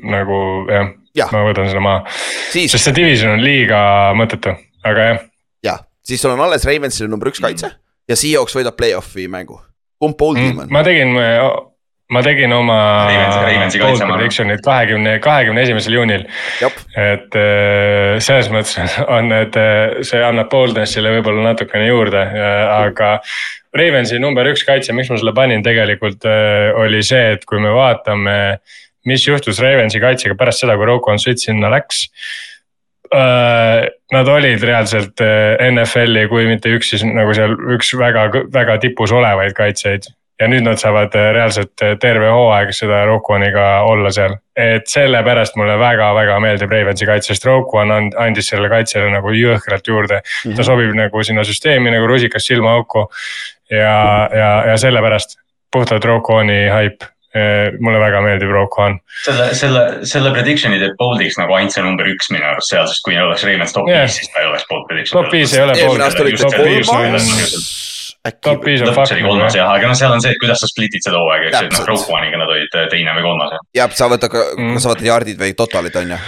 nagu 0.06 0.38
jah 0.70 0.92
Jah. 1.18 1.32
ma 1.34 1.40
võtan 1.48 1.66
selle 1.66 1.82
maha, 1.82 2.04
siis 2.52 2.70
sest 2.70 2.86
see 2.86 2.94
division 3.00 3.34
on 3.34 3.42
liiga 3.42 3.80
mõttetu, 4.18 4.54
aga 4.86 5.08
jah. 5.08 5.24
jah, 5.66 5.80
siis 6.06 6.22
sul 6.22 6.36
on 6.36 6.44
alles 6.46 6.66
Ravensile 6.68 7.10
number 7.10 7.32
üks 7.32 7.42
kaitse 7.42 7.72
ja 8.08 8.16
Seahawks 8.18 8.54
võidab 8.54 8.78
play-off'i 8.78 9.26
mängu. 9.32 9.58
kumb 9.98 10.14
bold 10.20 10.38
tiim 10.38 10.62
on? 10.62 10.70
ma 10.70 10.84
tegin, 10.86 11.16
ma 12.08 12.22
tegin 12.24 12.52
oma 12.56 12.76
arvan. 13.10 14.16
prediction'id 14.16 14.62
kahekümne, 14.64 15.18
kahekümne 15.20 15.64
esimesel 15.66 15.98
juunil. 15.98 16.24
et 16.96 17.36
äh, 17.36 18.16
selles 18.24 18.48
mõttes 18.52 18.96
on, 19.16 19.30
et 19.36 19.56
äh, 19.60 20.00
see 20.08 20.22
annab 20.24 20.50
boldness'ile 20.52 21.12
võib-olla 21.18 21.50
natukene 21.52 21.88
juurde, 21.90 22.24
aga. 22.72 23.18
Ravensi 23.78 24.16
number 24.16 24.48
üks 24.48 24.62
kaitse, 24.64 24.94
miks 24.96 25.10
ma 25.12 25.18
selle 25.20 25.34
panin 25.36 25.60
tegelikult 25.62 26.24
äh, 26.26 26.70
oli 26.80 27.02
see, 27.04 27.34
et 27.36 27.44
kui 27.46 27.60
me 27.60 27.74
vaatame, 27.76 28.36
mis 29.06 29.26
juhtus 29.28 29.60
Ravensi 29.60 30.00
kaitsega 30.00 30.36
pärast 30.40 30.64
seda, 30.64 30.78
kui 30.80 30.88
Rocco 30.88 31.12
Switch 31.20 31.44
sinna 31.44 31.68
läks. 31.72 32.06
Nad 33.08 34.28
olid 34.28 34.64
reaalselt 34.64 35.20
äh, 35.24 35.60
NFL-i, 35.68 36.26
kui 36.32 36.48
mitte 36.48 36.72
üks, 36.76 36.90
siis 36.92 37.04
nagu 37.04 37.32
seal 37.36 37.54
üks 37.76 37.92
väga, 37.96 38.26
väga 38.52 38.76
tipus 38.82 39.12
olevaid 39.16 39.52
kaitseid 39.56 40.08
ja 40.38 40.48
nüüd 40.50 40.66
nad 40.66 40.78
saavad 40.80 41.14
äh, 41.18 41.30
reaalselt 41.34 41.82
äh, 41.82 41.96
terve 42.00 42.30
hooaeg 42.30 42.70
seda 42.76 43.02
Rockwaniga 43.08 43.66
olla 43.88 44.12
seal. 44.14 44.36
et 44.58 44.88
sellepärast 44.90 45.54
mulle 45.58 45.76
väga-väga 45.78 46.38
meeldib 46.42 46.72
Ravensi 46.74 47.06
kaitse, 47.06 47.34
sest 47.34 47.44
Rockwan 47.46 47.92
and, 47.94 48.16
andis 48.18 48.48
sellele 48.50 48.70
kaitsele 48.72 49.10
nagu 49.12 49.30
jõhkralt 49.34 49.86
juurde. 49.86 50.22
ta 50.56 50.66
sobib 50.66 50.94
nagu 50.98 51.22
sinna 51.22 51.44
süsteemi 51.46 51.92
nagu 51.94 52.06
rusikas 52.10 52.46
silmaauku. 52.46 53.06
ja, 53.70 54.28
ja, 54.34 54.50
ja 54.70 54.76
sellepärast 54.78 55.38
puhtalt 55.72 56.04
Rockwani 56.04 56.66
haip. 56.72 57.06
mulle 57.78 57.98
väga 58.00 58.22
meeldib 58.24 58.50
Rock 58.50 58.78
One. 58.78 58.98
selle, 59.22 59.50
selle, 59.54 59.82
selle 60.08 60.30
prediction'i 60.32 60.78
teeb 60.80 60.94
bold'iks 60.98 61.36
nagu 61.38 61.54
ainult 61.54 61.74
see 61.74 61.84
number 61.84 62.08
üks 62.08 62.32
minu 62.32 62.46
arust 62.48 62.72
seal, 62.72 62.88
sest 62.88 63.04
kui 63.04 63.18
oleks 63.20 63.44
Ravens 63.46 63.76
top 63.76 63.86
viis, 63.86 64.16
siis 64.16 64.32
ta 64.32 64.40
ei 64.42 64.48
oleks 64.48 64.64
bold 64.70 64.88
prediction. 64.88 65.22
top 65.22 65.36
viis 65.36 65.54
ei 65.54 65.62
ole 65.62 65.76
eelmine 65.76 66.08
aasta 66.08 66.24
bold, 66.24 66.56
oli 66.64 66.80
on, 66.80 66.88
kolmas, 66.88 67.28
äkki, 68.26 68.54
fakt 68.94 69.12
oli 69.14 69.22
kolmas 69.22 69.56
jah. 69.56 69.70
aga 69.72 69.90
noh, 69.90 69.98
seal 69.98 70.14
on 70.14 70.22
see, 70.24 70.32
et 70.34 70.40
kuidas 70.42 70.62
sa 70.62 70.70
split'id 70.70 71.04
seda 71.04 71.20
hooaega, 71.20 71.50
eks 71.50 71.60
ju, 71.60 71.68
et 71.68 71.76
noh. 71.76 71.86
Rogue 71.92 72.16
One'iga 72.16 72.40
nad 72.40 72.50
olid 72.54 72.74
äh, 72.74 72.88
teine 72.92 73.14
või 73.18 73.26
kolmas. 73.28 73.54
jah, 73.76 73.94
sa 73.94 74.10
võtad 74.10 74.32
ka 74.32 74.44
Mm., 74.58 74.80
sa 74.82 74.90
võtad 74.92 75.06
yard'id 75.06 75.38
või 75.38 75.54
totalid 75.58 75.96
on 76.00 76.12
ju, 76.14 76.18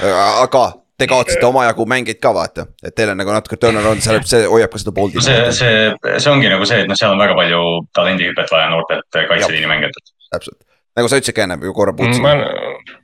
aga 0.45 0.65
te 1.01 1.09
kaotasite 1.11 1.47
omajagu 1.49 1.87
mängeid 1.89 2.21
ka 2.23 2.33
vaata, 2.37 2.67
et 2.85 2.95
teil 2.95 3.13
on 3.13 3.19
nagu 3.21 3.33
natuke 3.33 3.57
turnaround, 3.61 4.05
see, 4.05 4.21
see 4.29 4.49
hoiab 4.51 4.73
ka 4.73 4.81
seda 4.83 4.95
bold'i 4.97 5.19
no. 5.19 5.25
see, 5.25 5.53
see, 5.57 6.17
see 6.19 6.33
ongi 6.33 6.51
nagu 6.53 6.69
see, 6.69 6.83
et 6.85 6.91
noh, 6.91 6.99
seal 6.99 7.15
on 7.15 7.23
väga 7.23 7.37
palju 7.39 7.61
talendihüpet 7.97 8.53
vaja 8.53 8.73
noortelt 8.75 9.21
kaitseliini 9.33 9.71
mängijatelt. 9.71 10.13
täpselt, 10.35 10.59
nagu 10.99 11.11
sa 11.11 11.21
ütlesid 11.23 11.39
ka 11.39 11.47
enne 11.47 11.59
ju 11.65 11.77
korra 11.77 11.97
ma 11.97 12.03
puutusid 12.03 12.99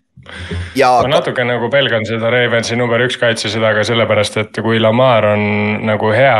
ja 0.78 0.90
ma 1.02 1.10
natuke 1.10 1.44
nagu 1.47 1.68
pelgan 1.72 2.06
seda 2.09 2.30
Ravensi 2.32 2.76
number 2.78 3.02
üks 3.05 3.18
kaitse 3.20 3.51
seda 3.52 3.72
ka 3.76 3.84
sellepärast, 3.86 4.40
et 4.43 4.60
kui 4.64 4.80
Lamar 4.82 5.30
on 5.34 5.47
nagu 5.86 6.10
hea, 6.14 6.38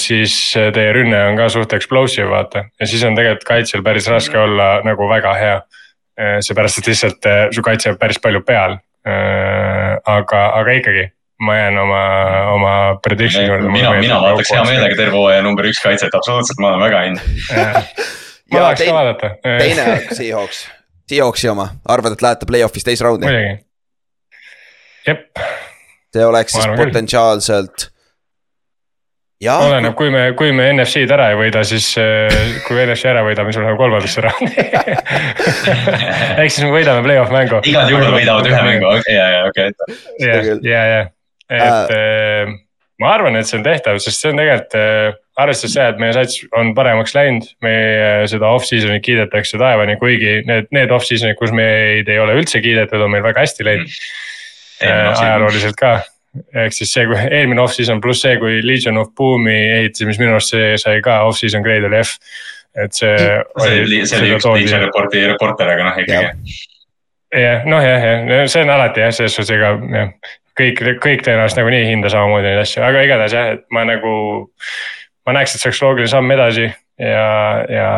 siis 0.00 0.36
teie 0.54 0.92
rünne 0.96 1.22
on 1.30 1.40
ka 1.40 1.48
suht 1.52 1.76
explosive 1.78 2.28
vaata 2.32 2.66
ja 2.68 2.88
siis 2.88 3.04
on 3.06 3.16
tegelikult 3.18 3.48
kaitsel 3.48 3.84
päris 3.86 4.08
raske 4.12 4.38
olla 4.38 4.80
nagu 4.86 5.08
väga 5.10 5.34
hea. 5.40 5.58
seepärast, 6.16 6.78
et 6.80 6.86
lihtsalt 6.88 7.26
eh, 7.28 7.42
su 7.52 7.60
kaitse 7.62 7.90
jääb 7.90 7.98
päris 8.00 8.16
palju 8.22 8.40
peal. 8.40 8.78
aga, 9.06 10.40
aga 10.58 10.72
ikkagi 10.80 11.02
ma 11.38 11.56
jään 11.56 11.78
oma, 11.78 12.02
oma 12.52 12.98
prediction'i 13.02 13.48
juurde. 13.48 13.68
mina, 13.68 13.92
mina 14.00 14.20
vaataks 14.20 14.52
hea 14.52 14.64
meelega 14.64 14.96
terve 14.96 15.12
hooaja 15.12 15.42
number 15.42 15.68
üks 15.68 15.82
kaitset, 15.82 16.14
absoluutselt, 16.14 16.58
ma 16.58 16.72
olen 16.72 16.80
väga 16.86 17.02
in. 17.10 17.20
ma 18.52 18.58
tahaks 18.58 18.84
ka 18.86 18.94
vaadata. 18.96 19.30
teine 19.44 20.00
Seahawks, 20.12 20.64
Seahawksi 21.06 21.48
oma, 21.52 21.68
arvad, 21.86 22.16
et 22.16 22.22
lähete 22.24 22.48
play-off'is 22.48 22.86
teise 22.86 23.06
raundi? 23.06 23.28
muidugi, 23.28 23.58
jep. 25.06 25.44
see 26.14 26.24
oleks 26.26 26.56
siis 26.56 26.72
potentsiaalselt 26.78 27.90
oleneb, 29.44 29.92
kui 29.96 30.10
me, 30.10 30.22
kui 30.36 30.52
me 30.56 30.70
NFC-d 30.72 31.12
ära 31.12 31.28
ei 31.32 31.36
võida, 31.38 31.62
siis 31.68 31.90
kui 32.66 32.78
NFC 32.80 33.10
ära 33.10 33.24
võidame, 33.26 33.52
siis 33.52 33.60
me 33.60 33.66
läheme 33.66 33.80
kolmandasse 33.80 34.24
raundi 34.24 34.64
ehk 36.40 36.54
siis 36.54 36.64
me 36.64 36.70
võidame 36.72 37.04
play-off 37.04 37.34
mängu. 37.34 37.60
igal 37.68 37.92
juhul 37.92 38.16
võidavad 38.16 38.48
ühe 38.48 38.62
mängu, 38.64 38.94
ja, 39.12 39.28
ja 39.34 39.44
okei 39.50 39.74
okay.. 39.76 39.98
ja, 40.24 40.40
ja, 40.64 40.80
ja, 40.94 41.04
et 41.52 41.94
äh. 41.98 42.56
ma 43.02 43.12
arvan, 43.12 43.36
et 43.36 43.48
see 43.48 43.60
on 43.60 43.66
tehtav, 43.66 44.00
sest 44.02 44.24
see 44.24 44.32
on 44.32 44.40
tegelikult 44.40 44.78
äh, 44.80 45.20
arvestades 45.36 45.74
seda, 45.76 45.90
et 45.92 46.00
meie 46.00 46.14
sats 46.16 46.40
on 46.56 46.72
paremaks 46.76 47.14
läinud, 47.16 47.48
meie 47.64 48.26
seda 48.30 48.50
off-season'it 48.56 49.04
kiidetakse 49.04 49.60
taevani, 49.60 49.98
kuigi 50.00 50.40
need, 50.48 50.70
need 50.74 50.92
off-season'id, 50.96 51.36
kus 51.38 51.52
meid 51.56 52.08
ei 52.08 52.20
ole 52.22 52.38
üldse 52.40 52.62
kiidetud, 52.64 53.04
on 53.04 53.12
meil 53.12 53.24
väga 53.26 53.44
hästi 53.44 53.66
läinud 53.66 53.88
mm.. 53.90 55.16
ajalooliselt 55.20 55.76
ka 55.80 55.98
ehk 56.36 56.74
siis 56.76 56.92
see, 56.92 57.06
kui 57.08 57.18
eelmine 57.24 57.62
off-season 57.62 58.00
pluss 58.04 58.24
see, 58.24 58.36
kui 58.40 58.60
Legion 58.64 59.00
of 59.00 59.12
Boom'i 59.16 59.56
ehitasime, 59.78 60.12
siis 60.12 60.22
minu 60.22 60.36
arust 60.36 60.52
see 60.54 60.74
sai 60.80 61.00
ka 61.04 61.20
off-season 61.28 61.64
grade 61.64 61.88
oli 61.88 62.00
F. 62.02 62.16
et 62.76 62.96
see. 62.96 63.12
see 63.16 63.84
oli, 63.84 64.00
see 64.08 64.20
oli 64.20 64.32
üks 64.36 64.48
Legion 64.50 64.84
reporti 64.84 65.22
reporter, 65.28 65.72
aga 65.72 65.86
noh 65.90 66.02
ikkagi. 66.02 66.58
jah, 67.44 67.64
noh 67.68 67.84
jah, 67.84 68.10
jah, 68.32 68.44
see 68.52 68.66
on 68.66 68.74
alati 68.76 69.04
jah, 69.04 69.14
selles 69.16 69.38
suhtes 69.38 69.54
ega 69.56 69.72
jah, 70.00 70.12
kõik, 70.60 70.84
kõik 71.02 71.24
tõenäoliselt 71.26 71.62
nagunii 71.62 71.82
ei 71.84 71.90
hinda 71.92 72.12
samamoodi 72.12 72.50
neid 72.50 72.62
asju, 72.64 72.84
aga 72.86 73.08
igatahes 73.08 73.36
jah, 73.36 73.50
et 73.56 73.66
ma 73.74 73.86
nagu. 73.88 74.14
Ma 75.26 75.38
näeks, 75.38 75.54
et 75.54 75.62
see 75.62 75.70
oleks 75.70 75.82
loogiline 75.84 76.12
samm 76.12 76.36
edasi 76.36 76.68
ja, 76.98 77.30
ja 77.68 77.88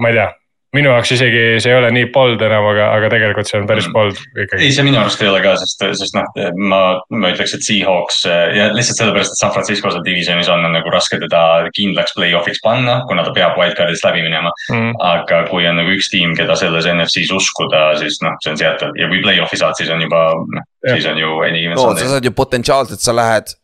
ma 0.00 0.12
ei 0.12 0.16
tea. 0.16 0.30
minu 0.72 0.88
jaoks 0.88 1.10
isegi 1.12 1.40
see 1.60 1.68
ei 1.68 1.76
ole 1.76 1.90
nii 1.92 2.06
bold 2.14 2.40
enam, 2.46 2.64
aga, 2.70 2.86
aga 2.96 3.10
tegelikult 3.12 3.44
see 3.44 3.58
on 3.60 3.66
päris 3.68 3.90
mm. 3.90 3.92
bold 3.92 4.16
ikkagi. 4.16 4.62
ei, 4.64 4.70
see 4.72 4.86
minu 4.86 4.96
arust 5.02 5.20
ei 5.20 5.28
ole 5.28 5.42
ka, 5.44 5.52
sest, 5.60 5.84
sest 6.00 6.16
noh, 6.16 6.30
ma, 6.56 6.78
ma 7.12 7.32
ütleks, 7.34 7.52
et 7.58 7.66
Seahawks 7.66 8.22
ja 8.24 8.70
lihtsalt 8.72 9.02
sellepärast, 9.02 9.34
et 9.36 9.42
San 9.42 9.52
Francisco 9.52 9.92
seal 9.92 10.06
divisionis 10.06 10.48
on, 10.52 10.64
on 10.64 10.72
nagu 10.78 10.94
raske 10.94 11.20
teda 11.20 11.42
kindlaks 11.76 12.16
play-off'iks 12.16 12.64
panna, 12.64 13.02
kuna 13.10 13.26
ta 13.26 13.36
peab 13.36 13.60
wildcard'ist 13.60 14.08
läbi 14.08 14.24
minema. 14.24 14.54
Mm.. 14.72 14.96
aga 15.04 15.44
kui 15.52 15.68
on 15.68 15.76
nagu 15.82 15.92
üks 15.92 16.08
tiim, 16.14 16.32
keda 16.38 16.56
selles 16.56 16.88
NFC-s 16.88 17.36
uskuda, 17.36 17.90
siis 18.00 18.22
noh, 18.24 18.40
see 18.40 18.54
on 18.54 18.62
Seattle. 18.64 18.94
Ja 18.96 19.12
kui 19.12 19.20
play-off'i 19.26 19.60
saad, 19.60 19.76
siis 19.76 19.92
on 19.92 20.00
juba 20.00 20.24
noh, 20.40 20.70
siis 20.88 21.10
on 21.10 21.20
ju 21.20 21.36
no, 21.76 21.90
sa 22.00 22.14
saad 22.16 22.24
ju 22.24 22.32
potentsiaalselt, 22.32 23.04
sa 23.04 23.12
lähed 23.16 23.58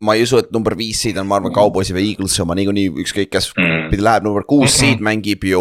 ma 0.00 0.16
ei 0.16 0.24
usu, 0.24 0.40
et 0.40 0.52
number 0.54 0.76
viis 0.78 1.00
seed 1.04 1.18
on, 1.20 1.28
ma 1.28 1.38
arvan, 1.40 1.52
Cowboysi 1.54 1.96
või 1.96 2.12
Eaglesi 2.12 2.40
oma 2.44 2.56
niikuinii 2.58 2.88
ükskõik, 3.02 3.32
kes 3.34 3.50
mm. 3.56 3.98
läheb, 4.00 4.24
number 4.24 4.46
kuus 4.48 4.78
seed 4.80 5.02
mängib 5.04 5.44
ju 5.50 5.60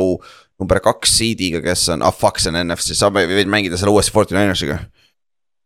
number 0.60 0.80
kaks 0.84 1.20
seed'iga, 1.20 1.62
kes 1.64 1.90
on, 1.96 2.06
ah 2.06 2.16
fuck, 2.16 2.40
see 2.40 2.52
on 2.52 2.60
NFC, 2.62 2.96
sa 2.98 3.12
võid 3.14 3.52
mängida 3.52 3.80
selle 3.80 3.96
uuesti 3.96 4.16
Forty 4.16 4.36
Ninersiga. 4.38 4.82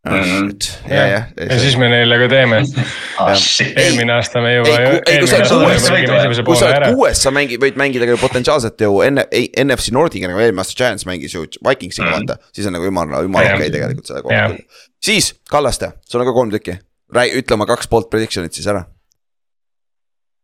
Mm 0.04 0.20
-hmm. 0.20 0.50
ja, 0.92 0.96
ja, 0.96 1.08
ja, 1.08 1.46
ja 1.50 1.60
siis 1.60 1.78
me 1.80 1.88
neile 1.88 2.18
ka 2.20 2.26
teeme 2.28 2.58
ah, 3.24 3.38
eelmine 3.76 4.12
aasta 4.14 4.42
me 4.44 4.56
juba. 4.56 4.74
ei, 5.08 5.20
kui 5.20 5.28
sa 5.32 5.38
oled 5.38 5.48
kuues, 5.48 6.42
kui 6.44 6.58
sa 6.60 6.66
oled 6.66 6.96
kuues, 6.96 7.22
sa 7.24 7.32
mängid, 7.32 7.62
võid 7.64 7.80
mängida 7.80 8.10
ka 8.10 8.18
potentsiaalselt 8.20 8.84
ju 8.84 9.00
N-, 9.08 9.24
NFC 9.64 9.96
Nordiga 9.96 10.28
nagu 10.28 10.44
eelmine 10.44 10.60
aasta 10.60 10.76
Giants 10.76 11.08
mängis 11.08 11.38
ju 11.38 11.46
Vikingsiga 11.70 12.10
mm 12.10 12.14
vaata. 12.18 12.36
siis 12.52 12.68
on 12.68 12.76
nagu 12.76 12.84
jumala, 12.84 13.22
jumala 13.24 13.54
okei 13.54 13.62
okay, 13.62 13.72
tegelikult 13.78 14.12
selle 14.12 14.26
koha 14.28 14.42
peal. 14.42 14.58
siis 15.00 15.36
Kallaste, 15.50 15.94
sul 16.04 16.20
on 16.20 16.28
ka 16.28 16.36
kolm 16.36 16.52
tükki, 16.52 16.76
räägi, 17.16 17.40
ütle 17.42 17.58
oma 17.58 17.68
kaks 17.70 17.90
poolt 17.92 18.10
prediction'it 18.14 18.56
siis 18.56 18.70
ära 18.72 18.86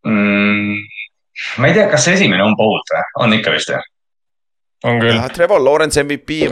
mm,. 0.07 0.75
ma 1.59 1.69
ei 1.69 1.77
tea, 1.77 1.87
kas 1.91 2.07
see 2.07 2.17
esimene 2.19 2.45
on 2.45 2.57
bold 2.59 2.93
või, 2.93 3.05
on 3.25 3.37
ikka 3.39 3.55
vist 3.55 3.73
jah? 3.73 3.85
on 4.87 5.01
küll. 5.03 5.19
Trevor 5.35 5.61
Lawrence 5.63 5.99
MVP, 6.03 6.45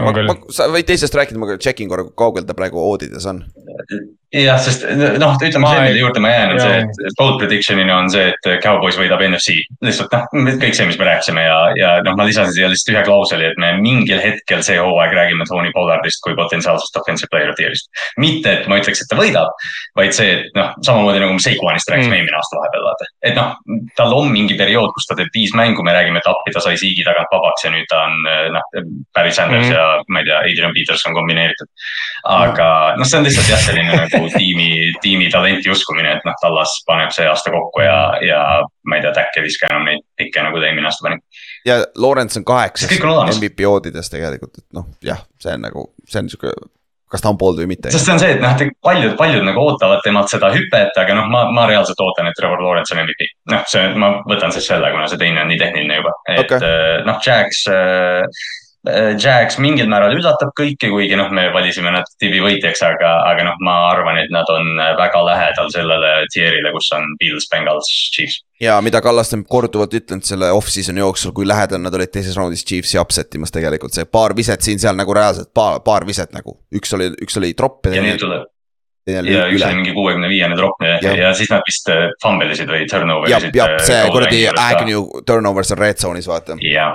sa 0.52 0.68
võid 0.72 0.88
teisest 0.89 1.15
rääkida, 1.15 1.39
ma 1.39 1.56
check 1.56 1.80
in 1.84 1.91
korra, 1.91 2.07
kui 2.07 2.18
kaugel 2.19 2.48
ta 2.48 2.56
praegu 2.57 2.81
oodides 2.84 3.27
on 3.31 3.45
jah, 4.35 4.57
sest 4.59 4.83
noh, 4.99 5.35
ütleme 5.39 5.69
see, 5.71 5.83
mille 5.85 6.01
juurde 6.01 6.19
ma 6.19 6.31
jään, 6.33 6.49
on 6.51 6.59
see, 6.59 6.79
et 7.07 7.15
bold 7.19 7.37
prediction'ina 7.39 7.95
on 7.95 8.09
see, 8.11 8.25
et 8.33 8.47
Cowboys 8.63 8.97
võidab 8.99 9.21
NFC. 9.23 9.55
lihtsalt 9.85 10.11
noh, 10.11 10.49
kõik 10.59 10.75
see, 10.75 10.87
mis 10.89 10.97
me 10.99 11.07
rääkisime 11.07 11.45
ja, 11.45 11.57
ja 11.79 11.91
noh, 12.03 12.17
ma 12.19 12.25
lisasin 12.27 12.51
siia 12.55 12.67
lihtsalt 12.71 12.91
ühe 12.91 13.03
klausli, 13.07 13.47
et 13.47 13.61
me 13.61 13.71
mingil 13.79 14.19
hetkel 14.19 14.63
see 14.67 14.75
hooaeg 14.81 15.15
räägime 15.15 15.47
Tony 15.47 15.71
Pollardist 15.75 16.19
kui 16.25 16.35
potentsiaalsest 16.35 16.99
offensive 16.99 17.31
player 17.31 17.53
of 17.53 17.55
the 17.55 17.67
year'ist. 17.67 17.87
mitte, 18.19 18.51
et 18.51 18.67
ma 18.67 18.81
ütleks, 18.81 19.03
et 19.03 19.11
ta 19.11 19.19
võidab, 19.19 19.53
vaid 19.99 20.15
see, 20.17 20.33
et 20.41 20.59
noh, 20.59 20.73
samamoodi 20.83 21.23
nagu 21.23 21.37
me 21.37 21.45
Seikuanist 21.47 21.87
rääkisime 21.93 22.11
mm. 22.11 22.19
eelmine 22.19 22.39
aasta 22.41 22.59
vahepeal 22.59 22.85
vaata. 22.89 23.09
et 23.31 23.39
noh, 23.39 23.55
tal 23.95 24.17
on 24.17 24.27
mingi 24.33 24.59
periood, 24.59 24.91
kus 24.97 25.07
ta 25.07 25.15
teeb 25.15 25.31
viis 25.31 25.55
mängu, 25.55 25.87
me 25.87 25.95
räägime, 25.95 26.19
et 26.19 26.27
appi 26.27 26.51
ta 26.51 26.63
sai 26.63 26.75
siigi 26.79 27.07
tagant 27.07 27.31
vabaks 27.31 27.63
ja 27.63 27.71
nüüd 27.71 27.87
ta 27.87 28.03
on 28.09 28.19
noh, 28.57 28.67
Barry 29.15 29.31
Sanders 29.31 29.69
mm. 29.69 29.75
ja 29.77 29.87
ma 30.11 30.23
ei 30.25 30.27
tea, 30.27 30.43
Adrian 30.51 30.75
Peterson 30.75 31.15
kombineeritud. 31.15 31.71
aga 32.27 32.69
noh, 32.99 33.07
see 33.07 33.21
on 33.21 33.27
lihtsalt 33.29 33.55
jah, 33.55 33.63
selline 33.63 33.95
nagu 34.03 34.16
nagu 34.18 34.31
tiimi, 34.34 34.69
tiimi 35.02 35.30
talenti 35.34 35.72
uskumine, 35.73 36.18
et 36.18 36.27
noh, 36.27 36.38
Tallas 36.41 36.77
paneb 36.88 37.14
see 37.15 37.27
aasta 37.30 37.53
kokku 37.53 37.84
ja, 37.85 37.99
ja 38.26 38.39
ma 38.88 38.99
ei 38.99 39.06
tea, 39.06 39.14
Tack 39.18 39.38
ei 39.39 39.45
viska 39.48 39.69
enam 39.72 39.88
neid 39.88 40.06
pikke, 40.19 40.44
nagu 40.45 40.60
ta 40.60 40.69
eelmine 40.69 40.89
aasta 40.89 41.07
pani. 41.07 41.22
ja 41.68 41.81
Lawrence 41.98 42.39
on 42.39 42.48
kaheksas 42.48 42.98
MVP 43.38 43.68
oodides 43.69 44.11
tegelikult, 44.14 44.57
et 44.60 44.68
noh, 44.77 44.89
jah, 45.06 45.23
see 45.41 45.53
on 45.56 45.69
nagu, 45.69 45.91
see 46.10 46.23
on 46.23 46.34
sihuke 46.34 46.56
kas 47.07 47.23
ta 47.23 47.31
on 47.31 47.38
poold 47.39 47.61
või 47.61 47.69
mitte. 47.72 47.91
sest 47.94 48.07
see 48.07 48.15
on 48.15 48.22
see, 48.22 48.35
et 48.35 48.44
noh, 48.44 48.56
paljud, 48.84 49.15
paljud 49.19 49.45
nagu 49.48 49.64
ootavad 49.64 50.03
temalt 50.03 50.31
seda 50.31 50.49
hüpet, 50.52 50.91
aga 50.99 51.15
noh, 51.15 51.30
ma, 51.31 51.45
ma 51.56 51.68
reaalselt 51.69 52.02
ootan, 52.03 52.27
et 52.27 52.35
Trevor 52.39 52.64
Lawrence 52.64 52.94
on 52.95 53.02
MVP. 53.06 53.30
noh, 53.53 53.64
see, 53.72 53.88
ma 53.95 54.11
võtan 54.27 54.52
siis 54.56 54.68
selle, 54.68 54.91
kuna 54.91 55.07
see 55.07 55.22
teine 55.22 55.44
on 55.44 55.52
nii 55.52 55.61
tehniline 55.61 56.02
juba, 56.02 56.15
et 56.27 56.44
okay. 56.44 56.60
Eh, 56.68 57.06
noh, 57.07 57.22
Jax 57.23 57.64
äh, 57.72 58.44
Äh, 58.88 59.15
Jags 59.19 59.57
mingil 59.59 59.89
määral 59.91 60.15
üllatab 60.15 60.53
kõiki, 60.57 60.89
kuigi 60.91 61.18
noh, 61.19 61.30
me 61.34 61.47
valisime 61.53 61.91
nad 61.93 62.07
tiimi 62.22 62.39
võitjaks, 62.43 62.84
aga, 62.88 63.14
aga 63.27 63.47
noh, 63.49 63.61
ma 63.65 63.77
arvan, 63.91 64.19
et 64.22 64.34
nad 64.34 64.47
on 64.53 64.76
väga 64.99 65.23
lähedal 65.27 65.72
sellele 65.73 66.11
tier'ile, 66.34 66.72
kus 66.76 66.89
on 66.95 67.09
Bills, 67.19 67.49
Bengals, 67.51 67.89
Chiefs. 68.15 68.41
ja 68.64 68.77
mida 68.85 69.01
Kallaste 69.03 69.38
on 69.38 69.45
korduvalt 69.49 69.95
ütlenud 69.97 70.27
selle 70.27 70.51
off-season'i 70.55 71.03
jooksul, 71.03 71.34
kui 71.35 71.47
lähedal 71.47 71.81
nad 71.84 71.95
olid 71.97 72.14
teises 72.14 72.38
raundis 72.38 72.65
Chiefsi 72.65 72.99
upset 73.01 73.35
imas 73.35 73.53
tegelikult 73.53 73.97
see 73.97 74.07
paar 74.09 74.35
viset 74.38 74.64
siin-seal 74.65 74.97
nagu 74.97 75.15
reaalselt 75.15 75.51
paar, 75.57 75.81
paar 75.85 76.07
viset 76.07 76.31
nagu, 76.35 76.59
üks 76.73 76.93
oli, 76.97 77.11
üks 77.23 77.41
oli 77.41 77.53
tropp. 77.57 77.89
ja 77.91 78.03
nüüd 78.03 78.22
tuleb 78.23 78.47
ja 79.07 79.45
üks 79.47 79.63
oli 79.63 79.79
mingi 79.79 79.93
kuuekümne 79.95 80.29
viiene 80.31 80.57
drop 80.57 80.81
ja, 80.84 80.97
ja 81.15 81.29
siis 81.38 81.51
nad 81.51 81.63
vist 81.67 81.88
äh, 81.93 82.07
fumble 82.23 82.49
isid 82.53 82.69
või 82.71 82.88
turnover 82.91 83.31
isid. 83.31 83.55
jah, 83.55 83.73
jah, 83.77 83.85
see 83.88 84.01
kuradi 84.13 84.41
Agnew 84.51 85.05
turnovers 85.27 85.71
on 85.75 85.81
red 85.81 86.01
zone'is 86.01 86.27
vaata. 86.29 86.57
ja, 86.65 86.89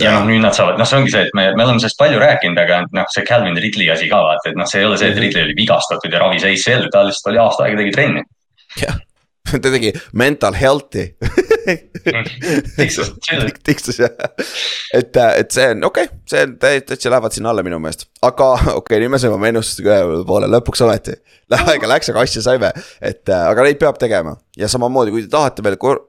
ja 0.00 0.14
noh, 0.16 0.28
nüüd 0.30 0.42
nad 0.44 0.56
saavad, 0.56 0.80
noh, 0.80 0.88
see 0.88 1.00
ongi 1.02 1.12
see, 1.14 1.26
et 1.28 1.36
me, 1.36 1.50
me 1.58 1.66
oleme 1.66 1.82
sellest 1.82 2.00
palju 2.00 2.22
rääkinud, 2.22 2.62
aga 2.64 2.80
noh, 2.86 3.10
see 3.14 3.26
Calvin 3.28 3.60
Ridley 3.60 3.90
asi 3.92 4.08
ka 4.10 4.22
vaata, 4.24 4.52
et 4.52 4.60
noh, 4.60 4.68
see 4.70 4.82
ei 4.82 4.88
ole 4.88 5.00
see, 5.00 5.10
et 5.12 5.18
mhm. 5.18 5.26
Ridley 5.26 5.48
oli 5.48 5.58
vigastatud 5.58 6.16
ja 6.16 6.24
ravis 6.24 6.48
ACL, 6.48 6.88
ta 6.94 7.04
lihtsalt 7.08 7.32
oli 7.34 7.42
aasta 7.44 7.66
aega 7.66 7.82
tegi 7.82 7.94
trenni. 7.98 8.24
jah, 8.80 8.98
ta 9.52 9.62
tegi 9.68 9.92
mental 10.12 10.56
health'i 10.56 11.10
tiksus, 12.78 13.12
tiksus 13.66 14.00
jah, 14.00 14.12
et, 14.94 15.16
et 15.16 15.54
see 15.54 15.66
on 15.72 15.88
okei 15.88 16.08
okay,, 16.08 16.20
see 16.28 16.44
on 16.46 16.54
täitsa 16.62 17.12
lähevad 17.12 17.36
sinna 17.36 17.52
alla 17.52 17.64
minu 17.66 17.80
meelest, 17.82 18.08
aga 18.22 18.52
okei 18.58 18.76
okay,, 18.80 19.02
nüüd 19.02 19.14
me 19.14 19.22
saime 19.22 19.38
oma 19.38 19.50
ennustustega 19.52 20.00
ühele 20.02 20.26
poole, 20.28 20.50
lõpuks 20.52 20.84
ometi. 20.86 21.16
aega 21.58 21.88
läks, 21.90 22.12
aga 22.12 22.24
asja 22.26 22.44
saime, 22.44 22.72
et 23.00 23.30
aga 23.32 23.64
neid 23.64 23.80
peab 23.80 23.98
tegema. 24.00 24.36
Ja 24.58 24.68
samamoodi, 24.68 25.14
kui 25.14 25.24
te 25.24 25.32
tahate 25.32 25.64
veel 25.64 25.78
kor-, 25.80 26.02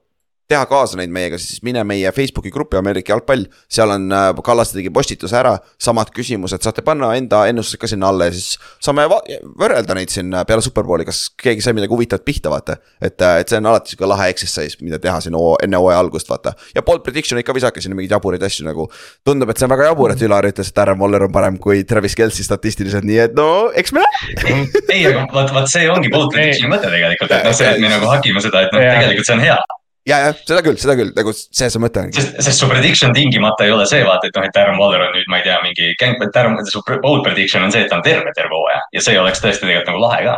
teha 0.49 0.65
kaasa 0.65 0.97
neid 0.97 1.11
meiega, 1.13 1.37
siis 1.37 1.61
mine 1.65 1.83
meie 1.85 2.09
Facebooki 2.13 2.49
gruppi 2.53 2.77
Ameerika 2.79 3.13
jalgpall. 3.13 3.45
seal 3.69 3.91
on, 3.93 4.07
äh, 4.11 4.29
Kallaste 4.45 4.79
tegi 4.79 4.89
postituse 4.89 5.35
ära, 5.37 5.51
samad 5.77 6.09
küsimused, 6.15 6.63
saate 6.65 6.81
panna 6.85 7.11
enda 7.17 7.43
ennustused 7.51 7.77
ka 7.81 7.87
sinna 7.87 8.09
alla 8.09 8.25
ja 8.25 8.33
siis 8.33 8.57
saame 8.81 9.05
võrrelda 9.09 9.93
neid 9.93 10.09
siin 10.09 10.33
äh, 10.33 10.45
peale 10.49 10.63
superbowli, 10.65 11.05
kas 11.05 11.27
keegi 11.37 11.61
sai 11.61 11.75
midagi 11.77 11.93
huvitavat 11.93 12.25
pihta, 12.25 12.49
vaata. 12.49 12.79
et, 13.01 13.21
äh, 13.21 13.39
et 13.43 13.49
see 13.51 13.59
on 13.61 13.69
alati 13.69 13.93
sihuke 13.93 14.09
lahe 14.09 14.29
exercise, 14.33 14.79
mida 14.81 14.97
teha 14.99 15.19
siin 15.21 15.37
enne 15.37 15.77
hooaja 15.77 15.99
algust, 16.01 16.29
vaata. 16.29 16.55
ja 16.75 16.81
bold 16.81 17.05
prediction 17.05 17.37
ikka 17.39 17.53
visake 17.53 17.85
sinna 17.85 17.99
mingeid 17.99 18.17
jaburaid 18.17 18.43
asju 18.49 18.65
nagu. 18.65 18.89
tundub, 19.25 19.53
et 19.53 19.61
see 19.61 19.69
on 19.69 19.75
väga 19.75 19.91
jabur, 19.91 20.15
et 20.15 20.25
Ülar 20.25 20.49
ütles, 20.49 20.73
et 20.73 20.81
Aaron 20.81 20.97
Waller 20.97 21.27
on 21.29 21.35
parem 21.35 21.59
kui 21.61 21.83
Travis 21.83 22.17
Kelci 22.17 22.43
statistiliselt, 22.47 23.05
nii 23.05 23.21
et 23.27 23.37
no 23.37 23.69
eks 23.77 23.93
me 23.93 24.01
näe. 24.01 24.65
ei, 24.95 25.05
aga 25.05 25.27
vot, 25.29 25.53
vot 25.59 25.69
see 25.69 25.85
ongi 25.93 26.09
bold 26.09 26.33
prediction'i 26.33 26.73
mõte 26.73 26.89
tegelikult, 26.89 27.37
et 27.37 27.45
noh, 27.45 27.53
see, 27.53 27.69
et 27.69 27.83
me 27.83 27.93
nagu 27.93 28.09
hakime 28.09 28.41
seda, 28.41 28.65
et 28.65 28.73
noh, 28.73 28.81
tegelikult 28.81 29.29
see 29.29 29.37
on 29.37 29.45
hea 29.45 29.59
ja, 30.07 30.19
jah, 30.23 30.39
seda 30.47 30.61
küll, 30.65 30.79
seda 30.81 30.95
küll, 30.99 31.11
nagu 31.15 31.33
see 31.35 31.69
see 31.69 31.81
mõte 31.81 32.03
on. 32.03 32.13
sest, 32.15 32.39
sest 32.45 32.63
su 32.63 32.69
prediction 32.71 33.13
tingimata 33.15 33.67
ei 33.67 33.73
ole 33.75 33.85
see, 33.89 34.01
vaata, 34.07 34.29
et 34.29 34.39
noh, 34.39 34.47
et 34.47 34.59
Aaron 34.61 34.79
Waller 34.81 35.05
on 35.07 35.13
nüüd, 35.17 35.29
ma 35.31 35.41
ei 35.41 35.47
tea, 35.47 35.59
mingi 35.65 35.93
gang, 35.99 36.23
Aaron, 36.29 36.57
su 36.69 36.83
bold 36.89 37.23
prediction 37.27 37.65
on 37.65 37.75
see, 37.75 37.85
et 37.85 37.91
ta 37.91 37.99
on 37.99 38.05
terve, 38.05 38.33
terve 38.37 38.55
hooaja 38.55 38.81
ja 38.95 39.05
see 39.05 39.19
oleks 39.19 39.43
tõesti 39.43 39.65
tegelikult 39.65 39.93
nagu 39.93 40.03
lahe 40.05 40.21
ka. 40.27 40.37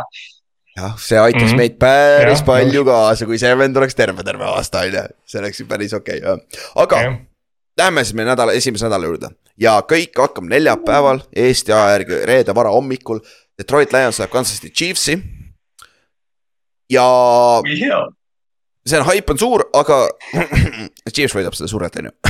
jah, 0.80 0.96
see 0.98 1.20
aitaks 1.20 1.44
mm 1.44 1.50
-hmm. 1.50 1.60
meid 1.64 1.76
päris 1.78 2.40
ja, 2.40 2.46
palju 2.46 2.86
kaasa, 2.88 3.28
kui 3.28 3.38
see 3.38 3.58
vend 3.58 3.76
oleks 3.76 3.98
terve, 3.98 4.24
terve 4.24 4.48
aasta, 4.50 4.86
on 4.86 4.98
ju, 4.98 5.04
see 5.26 5.44
oleks 5.44 5.60
ju 5.60 5.68
päris 5.68 5.94
okei 5.94 6.24
okay,, 6.24 6.64
aga 6.86 7.02
ja. 7.02 7.12
Lähme 7.78 8.02
siis 8.04 8.12
meie 8.12 8.28
nädala, 8.28 8.52
esimese 8.52 8.84
nädala 8.84 9.06
juurde 9.08 9.30
ja 9.60 9.78
kõik 9.88 10.18
hakkab 10.18 10.48
neljapäeval, 10.48 11.22
Eesti 11.36 11.72
aja 11.72 11.96
järgi 11.96 12.18
reede 12.28 12.54
varahommikul. 12.54 13.22
Detroit 13.58 13.92
Lions 13.92 14.18
läheb 14.18 14.32
Kansas 14.32 14.60
City 14.60 14.72
Chiefsi 14.72 15.16
ja 16.90 17.04
kui 17.64 17.78
hea. 17.80 18.00
See 18.86 18.98
on, 18.98 19.04
haip 19.06 19.30
on 19.30 19.38
suur, 19.38 19.64
aga 19.78 20.08
Chiefs 21.14 21.34
võidab 21.36 21.54
seda 21.58 21.68
surret, 21.70 21.96
on 22.00 22.04
ju. 22.10 22.14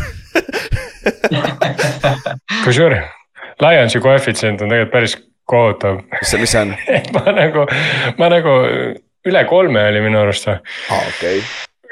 kusjuures 2.64 3.04
Lionsi 3.62 4.00
koefitsient 4.02 4.62
on 4.62 4.70
tegelikult 4.70 4.92
päris 4.92 5.16
kohutav, 5.48 6.00
mis 6.10 6.30
see, 6.30 6.40
mis 6.42 6.54
see 6.54 6.62
on? 6.64 6.72
ma 7.16 7.34
nagu, 7.36 7.66
ma 8.18 8.30
nagu 8.32 8.54
üle 9.28 9.42
kolme 9.50 9.84
oli 9.90 10.00
minu 10.04 10.22
arust 10.22 10.48
või, 10.48 10.56
aa, 10.94 11.02
okei. 11.10 11.42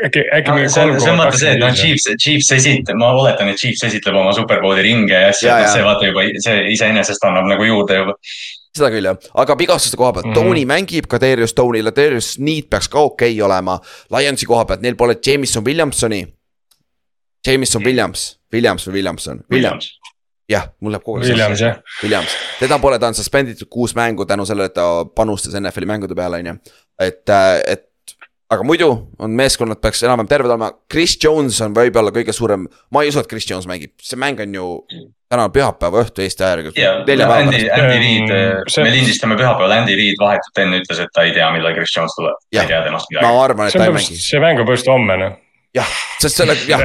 äkki, 0.08 0.24
äkki 0.38 0.56
mingi 0.56 0.72
see 0.72 0.86
on, 0.86 0.94
see 1.02 1.12
on 1.12 1.20
vaata 1.20 1.42
see, 1.42 1.52
et 1.54 1.62
noh. 1.62 1.74
Chiefs, 1.76 2.08
Chiefs 2.22 2.50
esitab, 2.56 2.98
ma 3.00 3.12
oletan, 3.18 3.52
et 3.52 3.60
Chiefs 3.60 3.84
esitleb 3.90 4.18
oma 4.22 4.32
superbowli 4.36 4.86
ringe 4.86 5.14
ja 5.14 5.30
asju, 5.34 5.50
noh, 5.50 5.68
see 5.74 5.86
vaata 5.86 6.10
juba, 6.10 6.26
see 6.46 6.56
iseenesest 6.74 7.28
annab 7.28 7.50
nagu 7.50 7.68
juurde 7.68 8.00
juba. 8.00 8.16
Seda 8.76 8.90
küll 8.92 9.08
jah, 9.08 9.30
aga 9.42 9.56
vigastuste 9.58 9.98
koha 9.98 10.12
pealt 10.12 10.26
mm. 10.26 10.34
-hmm. 10.34 10.50
Tony 10.50 10.64
mängib, 10.66 11.08
Kaderius 11.10 11.54
Tony, 11.54 11.82
Laderius 11.82 12.38
Need 12.38 12.70
peaks 12.70 12.88
ka 12.88 13.00
okei 13.00 13.32
okay 13.32 13.46
olema. 13.46 13.78
Lionsi 14.10 14.46
koha 14.46 14.64
pealt, 14.64 14.80
neil 14.80 14.96
pole 14.96 15.16
Jameson 15.26 15.64
Williamsoni. 15.64 16.26
Jameson 17.46 17.84
Williams, 17.84 18.38
Williams 18.52 18.86
või 18.86 18.92
Williamson, 18.92 19.40
Williams, 19.50 19.86
jah, 20.48 20.66
mul 20.80 20.92
läheb 20.92 21.04
kogu 21.04 21.22
aeg 21.22 21.30
Williams 21.30 21.60
jah, 21.62 21.78
Williams, 22.02 22.34
teda 22.58 22.78
pole, 22.78 22.98
ta 23.00 23.08
on 23.08 23.16
suspenditud 23.16 23.68
kuus 23.72 23.94
mängu 23.96 24.26
tänu 24.28 24.44
sellele, 24.46 24.68
et 24.68 24.76
ta 24.76 25.04
panustas 25.16 25.56
NFL-i 25.56 25.88
mängude 25.88 26.14
peale, 26.18 26.42
on 26.42 26.50
ju. 26.52 26.54
et, 27.00 27.32
et 27.66 27.86
aga 28.50 28.64
muidu 28.66 28.88
on 29.22 29.30
meeskonnad 29.38 29.78
peaks 29.82 30.02
enam-vähem 30.02 30.28
terved 30.30 30.50
olema, 30.50 30.72
Chris 30.90 31.16
Jones 31.22 31.60
on 31.62 31.74
võib-olla 31.76 32.10
kõige 32.14 32.34
suurem, 32.34 32.64
ma 32.90 33.04
ei 33.04 33.12
usu, 33.12 33.22
et 33.22 33.28
Chris 33.30 33.46
Jones 33.50 33.68
mängib, 33.70 33.92
see 34.02 34.18
mäng 34.18 34.40
on 34.42 34.56
ju 34.58 34.64
täna 35.30 35.44
pühapäeva 35.54 36.02
õhtu 36.02 36.24
Eesti 36.24 36.42
aja 36.42 36.56
järgi 36.56 36.72
Andy. 37.44 37.60
Andy 37.70 38.00
Reid, 38.02 38.32
see- 38.74 38.82
me 38.86 38.90
lindistame 38.90 39.36
pühapäeval, 39.38 39.76
Andy 39.78 39.94
Reid 40.00 40.18
vahetult 40.18 40.58
enne 40.64 40.80
ütles, 40.82 41.02
et 41.04 41.12
ta 41.14 41.22
ei 41.28 41.34
tea, 41.36 41.46
millal 41.54 41.76
Chris 41.78 41.94
Jones 41.96 42.16
tuleb. 42.18 42.42
ei 42.52 42.66
tea 42.66 42.82
temast 42.88 43.06
ma 43.12 43.20
midagi. 43.20 43.38
arvan, 43.44 43.66
et 43.66 43.72
see 43.72 43.78
ta 43.78 43.86
ei 43.86 43.94
mängi, 44.00 44.18
see 44.26 44.42
mäng 44.42 44.58
on 44.58 44.66
põhimõtteliselt 44.66 44.92
homme 44.96 45.18
noh, 45.22 45.38
jah, 45.78 45.94
sest 46.18 46.42
selle, 46.42 46.58
jah, 46.72 46.84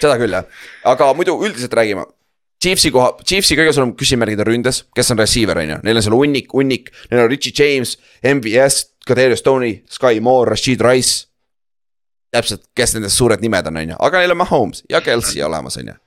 seda 0.00 0.18
küll 0.18 0.34
jah, 0.40 0.44
aga 0.90 1.12
muidu 1.14 1.38
üldiselt 1.46 1.78
räägime. 1.78 2.08
Chiefsi 2.64 2.88
koha, 2.94 3.10
Chiefsi 3.26 3.58
kõige 3.58 3.74
suurem 3.76 3.92
küsimärgid 3.98 4.40
on 4.40 4.48
ründes, 4.48 4.84
kes 4.96 5.12
on 5.12 5.20
receiver 5.20 5.58
on 5.60 5.74
ju, 5.74 5.78
neil 5.84 6.00
on 6.00 6.04
seal 6.06 6.16
hunnik, 6.16 6.46
hunnik, 6.56 6.88
neil 7.10 7.26
on 7.26 7.28
Richie 7.28 7.52
James, 7.52 7.98
MVS, 8.24 8.78
Kaderius 9.04 9.44
Tony, 9.44 9.74
Sky 9.90 10.22
Moore, 10.24 10.54
Rashid 10.54 10.84
Rice. 10.84 11.26
täpselt, 12.34 12.64
kes 12.74 12.96
nendest 12.96 13.14
suured 13.20 13.44
nimed 13.44 13.68
on, 13.70 13.76
on 13.78 13.92
ju, 13.92 13.96
aga 14.02 14.22
neil 14.22 14.32
on 14.34 14.40
Mahomes 14.40 14.82
ja 14.90 14.98
Kelsey 15.04 15.42
olemas, 15.44 15.76
on 15.78 15.92
ju. 15.92 15.98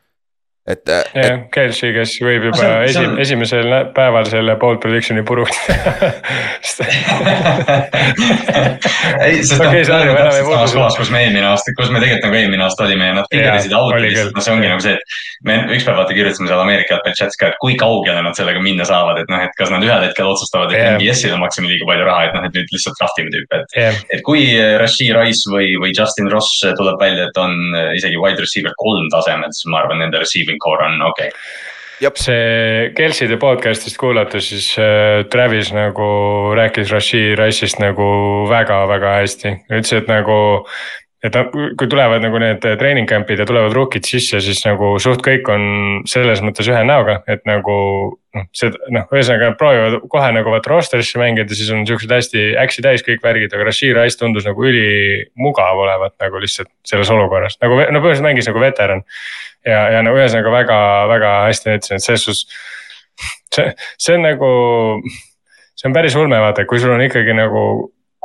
et, 0.67 0.81
et 0.89 1.15
jah, 1.15 1.37
Kelsey, 1.53 1.93
kes 1.95 2.17
võib 2.27 2.49
juba 2.49 2.57
see 2.59 2.67
on- 2.67 2.81
see 2.83 2.91
esi 2.91 3.03
on-, 3.07 3.19
esimesel 3.23 3.75
päeval 3.95 4.25
selle 4.27 4.55
pole 4.59 4.79
prediction'i 4.83 5.23
puruks 5.27 5.55
ei, 9.23 9.39
sest 9.43 9.61
noh, 9.61 9.69
Okei, 9.69 9.83
me 9.87 10.11
oleme 10.11 10.31
samas 10.35 10.73
kohas, 10.75 10.97
kus 10.99 11.11
me 11.13 11.21
eelmine 11.25 11.47
aasta, 11.49 11.73
kus 11.77 11.89
me 11.93 12.01
tegelikult 12.03 12.27
nagu 12.27 12.39
eelmine 12.41 12.63
aasta 12.65 12.85
olime 12.87 13.09
ja 13.09 13.15
nad 13.17 13.29
lihtsalt, 13.31 13.95
küll. 14.03 14.31
noh, 14.35 14.43
see 14.45 14.53
ongi 14.55 14.69
nagu 14.71 14.83
see, 14.83 14.95
et 14.97 15.47
me 15.47 15.57
ükspäev 15.77 15.97
vaata 16.01 16.15
kirjutasime 16.17 16.49
seal 16.49 16.61
Ameerika 16.63 16.95
jalgpalli 16.95 17.19
chat'is 17.19 17.39
ka, 17.39 17.51
et 17.53 17.57
kui 17.63 17.77
kaugele 17.79 18.21
nad 18.25 18.37
sellega 18.37 18.61
minna 18.63 18.85
saavad, 18.87 19.21
et 19.23 19.31
noh, 19.31 19.41
et 19.47 19.53
kas 19.59 19.71
nad 19.73 19.85
ühel 19.85 20.03
hetkel 20.07 20.29
otsustavad, 20.31 20.73
et 20.73 20.79
Jah. 20.81 20.97
MBS-ile 20.97 21.39
maksime 21.41 21.71
liiga 21.71 21.87
palju 21.89 22.07
raha, 22.07 22.27
et 22.29 22.37
noh, 22.37 22.47
et 22.47 22.57
nüüd 22.57 22.73
lihtsalt 22.75 22.97
draft 22.99 23.21
ime 23.23 23.31
tüüpe, 23.33 23.61
et 23.63 23.77
jah, 23.81 23.99
et 24.17 24.23
kui 24.27 24.43
Rashid 24.81 25.13
Rice 25.17 25.49
või, 25.51 25.73
või 25.81 25.93
Justin 25.97 26.29
Ross 26.33 26.59
tuleb 26.79 26.99
välja, 27.01 27.27
et 27.31 27.41
on 27.41 27.55
äh, 27.77 27.91
isegi 27.99 28.19
wide 28.21 28.41
receiver 28.43 28.73
kolm 28.81 29.07
tasemel, 29.13 29.51
siis 29.55 29.69
ma 29.71 29.81
arvan, 29.83 30.01
nende 30.03 30.21
receiving 30.23 30.56
core 30.63 30.85
on 30.85 31.01
okei 31.11 31.31
okay.. 31.31 31.39
see 32.21 32.91
Kelsey'de 32.97 33.39
podcast'ist 33.41 33.97
kuulates, 33.97 34.49
siis 34.51 34.69
äh, 34.77 35.25
Travis 35.33 35.71
nagu 35.73 36.09
rääkis 36.57 36.91
Rashid 36.93 37.39
Rice'ist 37.39 37.81
nagu 37.81 38.05
väga-väga 38.49 39.17
hästi, 39.21 39.55
ütles, 39.71 39.93
et 39.97 40.11
nagu. 40.11 40.37
Et 41.25 41.37
kui 41.51 41.89
tulevad 41.89 42.21
nagu 42.21 42.37
need 42.41 42.61
treening 42.77 43.09
camp'id 43.09 43.41
ja 43.41 43.45
tulevad 43.49 43.73
rookid 43.73 44.05
sisse, 44.05 44.37
siis 44.43 44.59
nagu 44.67 44.93
suht 45.01 45.23
kõik 45.25 45.49
on 45.49 45.63
selles 46.09 46.43
mõttes 46.45 46.69
ühe 46.69 46.83
näoga, 46.85 47.23
et 47.25 47.41
nagu 47.49 47.77
noh, 48.37 48.45
see 48.53 48.69
noh, 48.93 49.07
ühesõnaga 49.09 49.55
proovivad 49.57 50.05
kohe 50.13 50.29
nagu 50.35 50.53
vaata 50.53 50.71
roster'isse 50.75 51.17
mängida, 51.21 51.57
siis 51.57 51.71
on 51.73 51.81
siuksed 51.89 52.13
hästi 52.13 52.45
äksi 52.61 52.85
täis 52.85 53.05
kõik 53.07 53.25
värgid, 53.25 53.49
aga 53.49 53.65
Rashid 53.65 53.97
Rice 53.97 54.21
tundus 54.21 54.45
nagu 54.45 54.69
ülimugav 54.69 55.81
olevat 55.87 56.13
nagu 56.21 56.43
lihtsalt 56.43 56.69
selles 56.85 57.09
olukorras, 57.13 57.57
nagu 57.65 57.79
no 57.79 57.81
põhimõtteliselt 57.87 58.29
mängis 58.29 58.51
nagu 58.51 58.61
veteran 58.61 59.01
ja, 59.65 59.81
ja 59.97 60.05
no 60.05 60.13
ühesõnaga 60.19 60.53
väga-väga 60.53 61.35
hästi 61.47 61.73
ütlesin, 61.79 61.97
et 61.97 62.05
selles 62.05 62.29
suhtes. 62.29 62.45
see, 63.55 63.71
see 63.97 64.13
on 64.19 64.27
nagu, 64.27 64.49
see 65.73 65.89
on 65.89 65.97
päris 65.97 66.17
ulme, 66.19 66.37
vaata, 66.45 66.69
kui 66.69 66.77
sul 66.83 66.93
on 66.93 67.01
ikkagi 67.09 67.33
nagu 67.33 67.63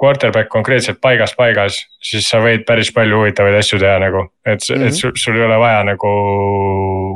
quarterback 0.03 0.51
konkreetselt 0.51 0.99
paigast 1.03 1.37
paigas, 1.39 1.77
siis 2.03 2.27
sa 2.27 2.41
võid 2.43 2.65
päris 2.67 2.91
palju 2.95 3.21
huvitavaid 3.21 3.55
asju 3.61 3.79
teha 3.79 4.01
nagu, 4.03 4.25
et 4.43 4.59
mm, 4.59 4.75
-hmm. 4.75 4.87
et 4.89 4.99
sul, 4.99 5.13
sul 5.19 5.37
ei 5.39 5.45
ole 5.47 5.59
vaja 5.63 5.85
nagu 5.87 6.13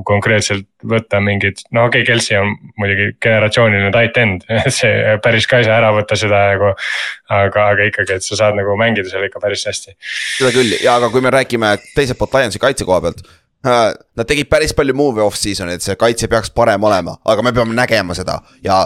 konkreetselt 0.07 0.69
võtta 0.87 1.21
mingit, 1.21 1.65
no 1.75 1.89
okei 1.89 2.05
okay,, 2.05 2.13
Kelsey 2.13 2.39
on 2.39 2.53
muidugi 2.79 3.09
generatsiooniline 3.23 3.91
tight 3.95 4.21
end, 4.23 4.47
see 4.79 5.17
päris 5.25 5.49
ka 5.51 5.63
ei 5.63 5.67
saa 5.67 5.81
ära 5.81 5.91
võtta 5.97 6.19
seda 6.19 6.45
nagu. 6.53 6.75
aga, 7.29 7.65
aga 7.73 7.89
ikkagi, 7.91 8.21
et 8.21 8.27
sa 8.27 8.39
saad 8.39 8.59
nagu 8.59 8.77
mängida 8.79 9.11
seal 9.11 9.27
ikka 9.27 9.43
päris 9.43 9.67
hästi. 9.67 9.97
seda 10.37 10.53
küll 10.55 10.77
ja, 10.79 10.95
aga 11.01 11.11
kui 11.11 11.25
me 11.25 11.33
räägime 11.35 11.75
teiselt 11.97 12.19
poolt 12.21 12.39
Lionsi 12.39 12.63
kaitse 12.63 12.87
koha 12.87 13.01
pealt. 13.01 13.25
Nad 13.67 14.29
tegid 14.29 14.47
päris 14.47 14.71
palju 14.77 14.95
move'e 14.95 15.25
off-season, 15.27 15.73
et 15.75 15.83
see 15.83 15.97
kaitse 15.99 16.29
peaks 16.31 16.53
parem 16.55 16.85
olema, 16.87 17.17
aga 17.27 17.43
me 17.43 17.51
peame 17.57 17.75
nägema 17.75 18.15
seda 18.15 18.39
ja 18.63 18.85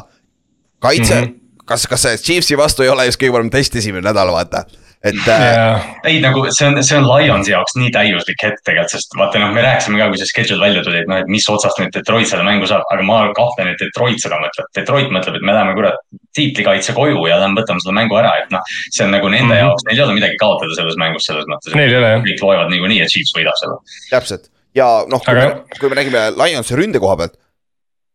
kaitse 0.81 1.21
mm, 1.21 1.21
Mhm. 1.21 1.35
-hmm. 1.35 1.40
kas, 1.71 1.87
kas 1.91 2.07
see 2.07 2.21
Chiefsi 2.21 2.59
vastu 2.59 2.85
ei 2.85 2.93
ole 2.93 3.09
just 3.09 3.21
kõige 3.21 3.37
parem 3.39 3.51
test 3.53 3.77
esimene 3.79 4.05
nädal, 4.09 4.33
vaata, 4.35 4.65
et 5.07 5.29
äh, 5.33 5.87
ei 6.11 6.19
nagu 6.21 6.43
see 6.53 6.67
on, 6.69 6.81
see 6.85 6.99
on 6.99 7.07
Lionsi 7.09 7.55
jaoks 7.55 7.77
nii 7.81 7.93
täiuslik 7.95 8.43
hetk 8.45 8.61
tegelikult, 8.67 8.93
sest 8.93 9.17
vaata 9.17 9.41
noh, 9.41 9.53
me 9.57 9.65
rääkisime 9.65 10.01
ka, 10.01 10.11
kui 10.13 10.21
see 10.21 10.29
schedule 10.29 10.61
välja 10.65 10.85
tuli, 10.85 11.01
et 11.01 11.11
noh, 11.11 11.23
et 11.23 11.31
mis 11.33 11.47
otsast 11.53 11.81
nüüd 11.81 11.95
Detroit 11.95 12.29
selle 12.29 12.45
mängu 12.47 12.69
saab, 12.69 12.85
aga 12.93 13.07
ma 13.07 13.23
kahtlen, 13.37 13.73
et 13.73 13.81
Detroit 13.81 14.21
seda 14.23 14.41
mõtleb. 14.43 14.69
Detroit 14.77 15.15
mõtleb, 15.15 15.41
et 15.41 15.47
me 15.47 15.57
läheme 15.57 15.77
kurat 15.79 15.99
tiitlikaitse 16.37 16.95
koju 16.97 17.25
ja 17.31 17.41
lähme 17.41 17.63
võtame 17.63 17.83
selle 17.83 17.97
mängu 17.97 18.21
ära, 18.21 18.37
et 18.43 18.53
noh, 18.55 18.77
see 18.91 19.07
on 19.07 19.15
nagu 19.17 19.33
nende 19.33 19.47
mm. 19.47 19.57
-hmm. 19.57 19.65
jaoks, 19.65 19.89
neil 19.89 19.99
ei 19.99 20.07
ole 20.07 20.19
midagi 20.21 20.41
kaotada 20.43 20.77
selles 20.77 20.99
mängus 21.01 21.31
selles 21.31 21.49
mõttes. 21.51 21.75
neil 21.75 21.95
ei 21.95 22.01
ole 22.03 22.15
jah. 22.17 22.25
kõik 22.29 22.49
loevad 22.49 22.75
niikuinii, 22.75 23.05
et 23.07 23.15
Chiefs 23.15 23.37
võidab 23.39 23.57
selle. 23.63 23.81
täpselt 24.11 24.51
ja 24.77 24.89
noh, 25.11 25.23
kui, 25.25 25.33
Aga- 25.33 25.47
me- 25.49 25.79
kui 25.81 25.89
me 25.91 25.99
räägime 25.99 26.27
Lionsi 26.37 26.77
ründe 26.79 27.01
koha 27.03 27.17
pealt. 27.17 27.39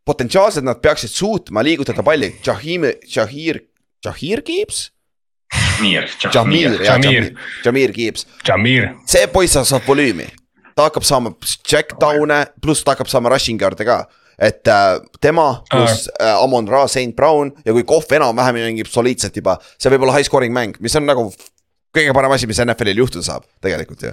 Potentsiaalselt 0.05 0.65
nad 0.65 0.81
peaksid 0.81 1.09
suutma 1.09 1.63
liigutada 1.65 2.03
palli, 2.05 2.35
Jahim, 2.45 2.85
Jahir, 3.15 3.61
Jahir 4.05 4.43
Gibbs, 4.45 4.91
Mir, 5.81 6.09
Jamir, 6.33 6.79
Jamir. 6.83 6.83
Jamir, 6.83 7.33
Jamir 7.63 7.93
Gibbs, 7.93 8.25
Jamir, 8.47 8.89
see 9.09 9.27
poiss 9.31 9.57
saab 9.57 9.87
volüümi. 9.87 10.27
ta 10.75 10.89
hakkab 10.89 11.05
saama 11.07 11.31
check 11.63 11.95
down'e, 12.01 12.45
pluss 12.61 12.83
ta 12.83 12.95
hakkab 12.95 13.09
saama 13.11 13.31
rushing 13.31 13.59
yard'e 13.61 13.85
ka. 13.87 14.05
et 14.37 14.67
äh, 14.67 14.99
tema 15.21 15.63
pluss 15.71 16.09
äh, 16.19 16.43
Amon 16.43 16.67
Ra, 16.67 16.87
Saint 16.87 17.15
Brown 17.15 17.53
ja 17.65 17.71
kui 17.71 17.85
Kohv 17.87 18.11
enam-vähem 18.11 18.57
mängib 18.59 18.89
soliidselt 18.91 19.35
juba, 19.35 19.57
see 19.79 19.91
võib 19.93 20.03
olla 20.03 20.17
high 20.17 20.27
scoring 20.27 20.53
mäng, 20.53 20.75
mis 20.83 20.95
on 20.99 21.07
nagu 21.07 21.29
kõige 21.95 22.11
parem 22.13 22.35
asi, 22.35 22.47
mis 22.47 22.59
NFL-il 22.59 22.99
juhtuda 22.99 23.23
saab 23.23 23.45
tegelikult 23.63 24.03
ju, 24.03 24.11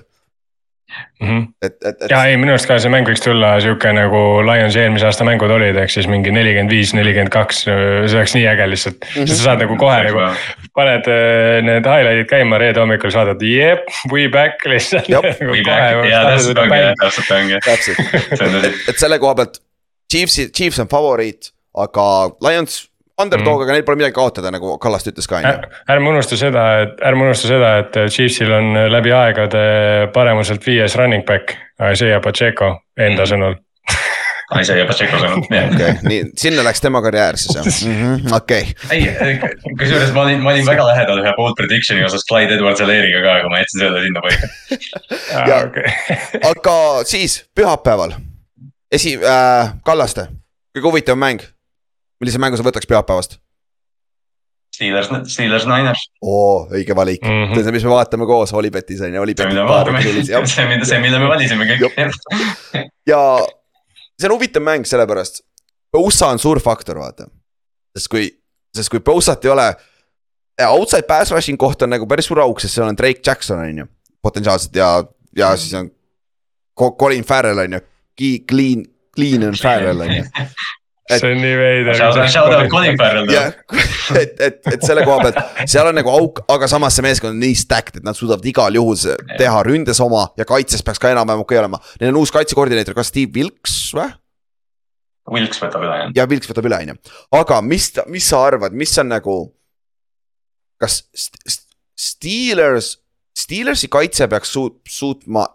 et, 1.63 1.77
et, 1.81 2.03
et 2.05 2.11
ja 2.11 2.19
ei, 2.29 2.37
minu 2.41 2.53
arust 2.53 2.69
ka 2.69 2.77
see 2.83 2.91
mäng 2.93 3.09
võiks 3.09 3.23
tulla 3.25 3.55
sihuke 3.65 3.93
nagu 3.97 4.21
Lionsi 4.45 4.83
eelmise 4.83 5.07
aasta 5.09 5.25
mängud 5.25 5.53
olid, 5.55 5.79
ehk 5.81 5.93
siis 5.95 6.09
mingi 6.11 6.35
nelikümmend 6.35 6.73
viis, 6.75 6.93
nelikümmend 6.97 7.33
kaks, 7.33 7.63
see 7.65 8.19
oleks 8.19 8.35
nii 8.37 8.45
äge 8.51 8.69
lihtsalt 8.69 8.99
mm. 9.01 9.15
-hmm. 9.15 9.33
sa 9.33 9.39
saad 9.47 9.65
nagu 9.65 9.79
kohe 9.81 9.99
nagu, 10.09 10.27
paned 10.77 11.09
äh, 11.09 11.63
need 11.65 11.89
highlight'id 11.89 12.31
käima 12.31 12.61
reede 12.61 12.83
hommikul, 12.83 13.15
saadad 13.15 13.43
jep, 13.47 13.89
we 14.13 14.29
back 14.33 14.65
lihtsalt. 14.73 15.09
Ja 15.09 15.23
täpselt 17.65 18.03
tõsi. 18.37 18.73
et 18.93 19.01
selle 19.01 19.21
koha 19.23 19.39
pealt 19.41 19.61
Chiefsi, 20.13 20.51
Chiefs 20.53 20.83
on 20.83 20.91
favoriit, 20.93 21.53
aga 21.73 22.07
Lions 22.45 22.83
underdog 23.23 23.47
mm, 23.47 23.59
-hmm. 23.59 23.65
aga 23.65 23.73
neil 23.79 23.85
pole 23.89 23.97
midagi 24.01 24.15
kaotada, 24.17 24.51
nagu 24.55 24.77
Kallast 24.83 25.07
ütles 25.11 25.29
ka 25.29 25.37
on 25.41 25.47
ju. 25.49 25.73
ärme 25.95 26.09
unusta 26.13 26.37
seda, 26.37 26.65
et 26.85 27.03
ärme 27.09 27.27
unusta 27.29 27.49
seda, 27.49 27.75
et 27.83 27.99
Chiefsil 28.11 28.53
on 28.53 28.73
läbi 28.93 29.13
aegade 29.17 29.67
paremuselt 30.15 30.67
viies 30.67 30.97
running 30.97 31.25
back, 31.27 31.55
Isaiah 31.93 32.21
Pacheco 32.23 32.75
enda 32.99 33.27
sõnul. 33.29 33.57
Isaiah 34.61 34.85
Pacheco 34.87 35.17
sõnum, 35.17 35.45
jah. 35.51 35.71
okei, 35.73 35.93
nii, 36.05 36.25
sinna 36.37 36.65
läks 36.67 36.83
tema 36.85 37.01
karjäär 37.03 37.39
siis 37.41 37.57
jah, 37.57 38.35
okei. 38.39 38.67
ei, 38.93 39.39
kusjuures 39.81 40.13
ma 40.13 40.27
olin, 40.27 40.43
ma 40.45 40.51
olin 40.53 40.67
väga 40.67 40.85
lähedal 40.91 41.23
ühe 41.23 41.33
bold 41.39 41.57
prediction'i 41.57 42.05
osas 42.05 42.27
Clyde 42.29 42.59
Edwards 42.59 42.81
Aleriga 42.85 43.23
ka, 43.25 43.39
aga 43.41 43.49
ma 43.49 43.63
jätsin 43.63 43.81
selle 43.87 44.03
sinna 44.05 44.21
paika. 44.21 44.51
Ja- 45.49 45.63
okei, 45.65 45.95
aga 46.51 46.77
siis 47.09 47.39
pühapäeval, 47.57 48.13
esi- 48.93 49.17
äh,, 49.25 49.73
Kallaste, 49.89 50.29
kõige 50.77 50.91
huvitavam 50.91 51.25
mäng. 51.25 51.41
Millise 52.23 52.41
mängu 52.43 52.59
sa 52.59 52.67
võtaks 52.67 52.89
pühapäevast? 52.89 53.41
Steelers, 54.73 55.11
Steelers 55.29 55.67
Niners, 55.69 56.03
oo, 56.25 56.67
õige 56.73 56.95
valik 56.97 57.21
mm. 57.27 57.53
-hmm. 57.53 57.73
mis 57.75 57.85
me 57.85 57.91
vaatame 57.93 58.25
koos 58.27 58.55
Olipetis 58.57 59.03
on 59.05 59.13
ju, 59.13 59.13
see, 59.13 59.23
Olipeti 59.27 59.49
mida 59.51 59.65
me 59.65 59.69
paar 59.69 59.85
vaatame, 59.85 60.01
grillis 60.01 60.31
jah. 60.33 60.47
see, 60.49 60.65
mida, 60.71 60.87
see, 60.89 61.01
mille 61.03 61.19
me 61.21 61.29
valisime 61.29 61.67
kõik. 61.69 62.89
ja 63.07 63.21
see 64.17 64.31
on 64.31 64.35
huvitav 64.37 64.65
mäng 64.65 64.89
sellepärast, 64.89 65.43
Bosa 65.93 66.31
on 66.33 66.41
suur 66.41 66.61
faktor, 66.61 66.99
vaata. 66.99 67.29
sest 67.99 68.09
kui, 68.09 68.31
sest 68.73 68.89
kui 68.89 69.05
Bosat 69.05 69.45
ei 69.45 69.53
ole, 69.53 69.69
outside 70.71 71.05
pass 71.09 71.35
rushing 71.37 71.61
koht 71.61 71.83
on 71.83 71.93
nagu 71.93 72.09
päris 72.09 72.31
suur 72.31 72.41
auk, 72.41 72.61
sest 72.61 72.79
seal 72.79 72.89
on 72.89 72.97
Drake 72.97 73.21
Jackson 73.27 73.61
on 73.61 73.85
ju, 73.85 73.89
potentsiaalselt 74.25 74.77
ja, 74.77 74.95
ja 75.37 75.57
siis 75.57 75.75
on 75.75 75.93
Co- 76.81 76.95
Colin 76.97 77.25
Farrell 77.29 77.59
on 77.59 77.77
ju, 77.77 77.81
Clean, 78.49 78.87
Clean 79.15 79.43
and 79.43 79.61
Farrell 79.61 80.01
on 80.01 80.17
ju. 80.17 80.25
Et- 81.11 81.19
see 81.19 81.33
on 81.35 81.41
nii 81.43 81.55
veider. 81.59 81.97
Shout 81.99 82.53
out 82.55 82.69
Colin 82.71 82.97
Farrell. 82.97 83.27
et, 84.21 84.41
et, 84.41 84.61
et 84.71 84.85
selle 84.87 85.03
koha 85.07 85.19
pealt, 85.25 85.41
seal 85.67 85.89
on 85.91 85.97
nagu 85.99 86.13
auk, 86.13 86.43
aga 86.53 86.69
samas 86.71 86.95
see 86.95 87.05
meeskond 87.05 87.35
on 87.35 87.41
nii 87.43 87.57
stacked, 87.59 87.99
et 87.99 88.07
nad 88.07 88.15
suudavad 88.19 88.47
igal 88.47 88.79
juhul 88.79 88.99
teha 89.39 89.63
ründes 89.67 89.99
oma 90.05 90.29
ja 90.39 90.47
kaitses 90.49 90.85
peaks 90.87 91.03
ka 91.03 91.11
enam-vähem 91.11 91.43
okei 91.43 91.59
olema. 91.59 91.81
Neil 92.01 92.15
on 92.15 92.21
uus 92.23 92.31
kaitsekoordineeter, 92.35 92.95
kas 92.95 93.11
Steve 93.11 93.35
Wilks 93.35 93.75
või? 93.99 94.09
Wilks 95.33 95.61
võtab 95.63 95.85
üle 95.87 95.99
jah. 96.01 96.15
ja 96.19 96.27
Wilks 96.31 96.51
võtab 96.51 96.67
üle, 96.71 96.79
on 96.83 96.95
ju. 96.95 96.97
aga 97.39 97.61
mis, 97.67 97.91
mis 98.11 98.27
sa 98.31 98.41
arvad, 98.47 98.75
mis 98.75 98.95
on 98.99 99.11
nagu. 99.13 99.37
kas 100.83 101.03
St- 101.15 101.43
St- 101.47 101.69
Steelers, 101.99 102.97
Steelersi 103.39 103.89
kaitse 103.93 104.27
peaks 104.29 104.51
suut-, 104.55 104.81
suutma, 104.89 105.47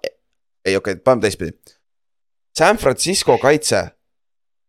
ei 0.66 0.76
okei 0.78 0.94
okay,, 0.96 1.04
paneme 1.04 1.26
teistpidi. 1.26 1.56
San 2.58 2.78
Francisco 2.80 3.36
kaitse, 3.38 3.82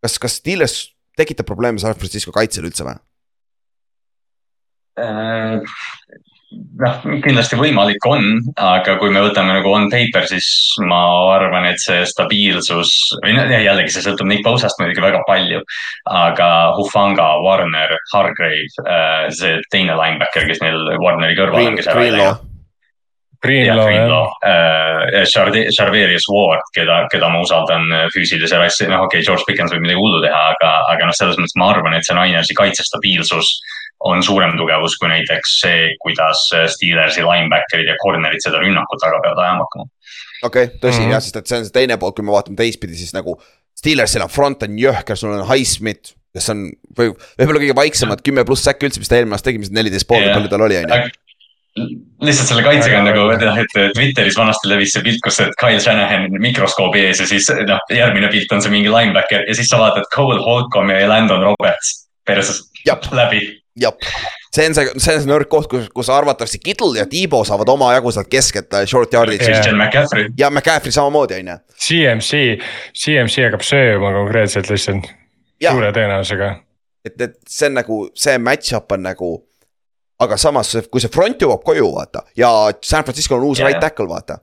kas, 0.04 0.18
kas 0.22 0.38
Steelers 0.40 0.78
tekitab 1.18 1.48
probleeme 1.48 1.82
San 1.82 1.96
Francisco 1.98 2.34
kaitsel 2.34 2.68
üldse 2.68 2.86
või? 2.86 2.98
Äh, 4.98 5.60
noh, 6.82 6.98
kindlasti 7.22 7.58
võimalik 7.58 8.06
on, 8.08 8.40
aga 8.58 8.96
kui 9.00 9.12
me 9.14 9.22
võtame 9.22 9.58
nagu 9.58 9.72
on 9.74 9.88
paper, 9.92 10.26
siis 10.30 10.48
ma 10.82 11.00
arvan, 11.36 11.68
et 11.70 11.82
see 11.82 12.02
stabiilsus 12.08 12.94
või 13.22 13.36
noh, 13.36 13.50
jällegi 13.52 13.94
see 13.94 14.06
sõltub 14.06 14.30
Nick 14.30 14.46
Bosast 14.46 14.80
muidugi 14.80 15.04
väga 15.04 15.22
palju. 15.28 15.62
aga 16.08 16.50
Hufanga, 16.78 17.30
Warner, 17.44 17.98
Hargrave, 18.12 18.70
see 19.34 19.58
teine 19.74 19.98
linebacker, 19.98 20.48
kes 20.50 20.62
neil 20.64 20.94
Warneri 21.02 21.38
kõrval 21.38 21.72
on, 21.72 21.80
kes 21.80 21.90
ära 21.90 22.06
ei 22.06 22.14
lähe., 22.16 22.36
jah, 23.38 23.74
Greenlaw 23.74 23.88
jah, 23.88 23.96
Greenlaw, 25.22 25.70
Charverius 25.76 26.26
Ward, 26.32 26.64
keda, 26.74 27.00
keda 27.12 27.28
ma 27.32 27.42
usaldan 27.44 27.90
äh, 27.92 28.06
füüsilise 28.14 28.58
rassi, 28.60 28.86
noh 28.90 29.04
okei 29.06 29.20
okay,, 29.20 29.26
George 29.26 29.46
Pickens 29.46 29.72
võib 29.74 29.84
midagi 29.86 30.00
hullu 30.00 30.22
teha, 30.24 30.40
aga, 30.54 30.72
aga 30.94 31.10
noh, 31.10 31.16
selles 31.16 31.38
mõttes 31.40 31.56
ma 31.60 31.70
arvan, 31.72 31.94
et 31.96 32.06
see 32.06 32.16
Ninersi 32.18 32.56
kaitsestabiilsus 32.58 33.52
on 34.08 34.22
suurem 34.22 34.54
tugevus 34.58 34.94
kui 34.98 35.10
näiteks 35.10 35.54
see, 35.62 35.86
kuidas 36.02 36.44
äh, 36.54 36.66
Steelersi 36.70 37.24
linebacker'id 37.26 37.88
ja 37.90 37.96
corner'id 38.02 38.42
seda 38.44 38.60
rünnakut 38.62 39.02
taga 39.02 39.22
peavad 39.24 39.44
ajama 39.44 39.66
hakkama. 39.66 39.88
okei 40.42 40.68
okay,, 40.68 40.76
tõsi 40.78 40.98
mm 40.98 40.98
Mhm. 40.98 41.06
-hmm. 41.06 41.12
jah, 41.12 41.22
sest 41.22 41.36
et 41.36 41.46
see 41.46 41.58
on 41.58 41.64
see 41.66 41.76
teine 41.78 41.98
pool, 41.98 42.12
kui 42.12 42.24
me 42.24 42.34
vaatame 42.34 42.56
teistpidi, 42.56 42.98
siis 42.98 43.14
nagu. 43.14 43.38
Steelersil 43.78 44.22
on 44.22 44.28
front 44.28 44.62
on 44.66 44.74
jõhker, 44.74 45.14
sul 45.16 45.30
on 45.30 45.46
Highsmith, 45.46 46.16
kes 46.34 46.48
on 46.50 46.64
või 46.98 47.12
võib-olla 47.38 47.60
kõige 47.62 47.76
vaiksemad 47.78 48.22
kümme 48.26 48.42
pluss 48.44 48.66
säkki 48.66 48.88
üldse, 48.88 48.98
mis 48.98 49.08
ta 49.08 49.14
eelmine 49.14 49.36
aasta 49.36 49.50
tegi, 49.50 49.60
mis 49.62 49.70
neliteist 49.70 50.08
pool 50.08 50.26
palju 50.26 50.50
tal 50.50 50.64
oli, 50.66 50.80
on 50.80 50.90
ju. 50.90 51.10
Lihtsalt 52.24 52.50
selle 52.50 52.64
kaitsega 52.66 53.00
on 53.00 53.08
nagu 53.08 53.26
noh, 53.30 53.60
et 53.62 53.76
Twitteris 53.96 54.38
vanasti 54.38 54.70
levis 54.70 54.96
see 54.96 55.04
pilt, 55.06 55.22
kus 55.24 55.40
et 55.44 55.54
Kyle 55.60 55.80
Shanahan 55.82 56.28
mikroskoobi 56.42 57.06
ees 57.08 57.22
ja 57.22 57.28
siis 57.30 57.48
noh, 57.68 57.80
järgmine 57.94 58.30
pilt 58.32 58.52
on 58.54 58.64
see 58.64 58.74
mingi 58.74 58.92
linebacker 58.92 59.46
ja 59.48 59.56
siis 59.58 59.70
sa 59.70 59.80
vaatad 59.82 60.08
Cole 60.14 60.40
Holcomb 60.44 60.94
ja 60.94 61.08
Landon 61.10 61.46
Roberts 61.50 61.94
perses 62.28 62.66
läbi 63.12 63.42
jah, 63.80 63.94
see 64.54 64.66
on 64.66 64.74
see, 64.74 64.86
see 64.98 65.14
on 65.14 65.22
see 65.22 65.30
nõrk 65.30 65.50
koht, 65.52 65.68
kus, 65.70 65.88
kus 65.94 66.10
arvatakse 66.12 66.60
Kittle 66.62 66.98
ja 66.98 67.06
Tiibo 67.10 67.42
saavad 67.46 67.70
omajagu 67.72 68.12
sealt 68.14 68.30
keskelt 68.32 68.74
äh, 68.74 68.86
short. 68.88 69.14
Christian 69.14 69.78
McCaffrey. 69.78 70.30
ja 70.38 70.50
McCaffrey 70.50 70.94
samamoodi, 70.94 71.40
on 71.42 71.52
ju. 71.52 71.58
CMC, 71.86 72.42
CMC 72.96 73.48
hakkab 73.48 73.66
sööma 73.66 74.12
konkreetselt 74.16 74.70
lihtsalt 74.72 75.10
suure 75.62 75.92
tõenäosusega. 75.94 76.54
et, 77.06 77.20
et 77.20 77.36
see 77.48 77.70
on 77.70 77.78
nagu, 77.80 78.00
see 78.18 78.38
match-up 78.42 78.96
on 78.96 79.06
nagu. 79.06 79.34
Aga 80.20 80.36
samas, 80.40 80.74
kui 80.90 81.00
see 81.00 81.12
front 81.14 81.40
jõuab 81.44 81.62
koju, 81.66 81.88
vaata 81.94 82.24
ja 82.36 82.50
San 82.82 83.04
Francisco 83.06 83.36
on 83.38 83.44
uus 83.50 83.58
Jah. 83.60 83.68
right 83.68 83.80
tackle, 83.80 84.08
vaata. 84.10 84.40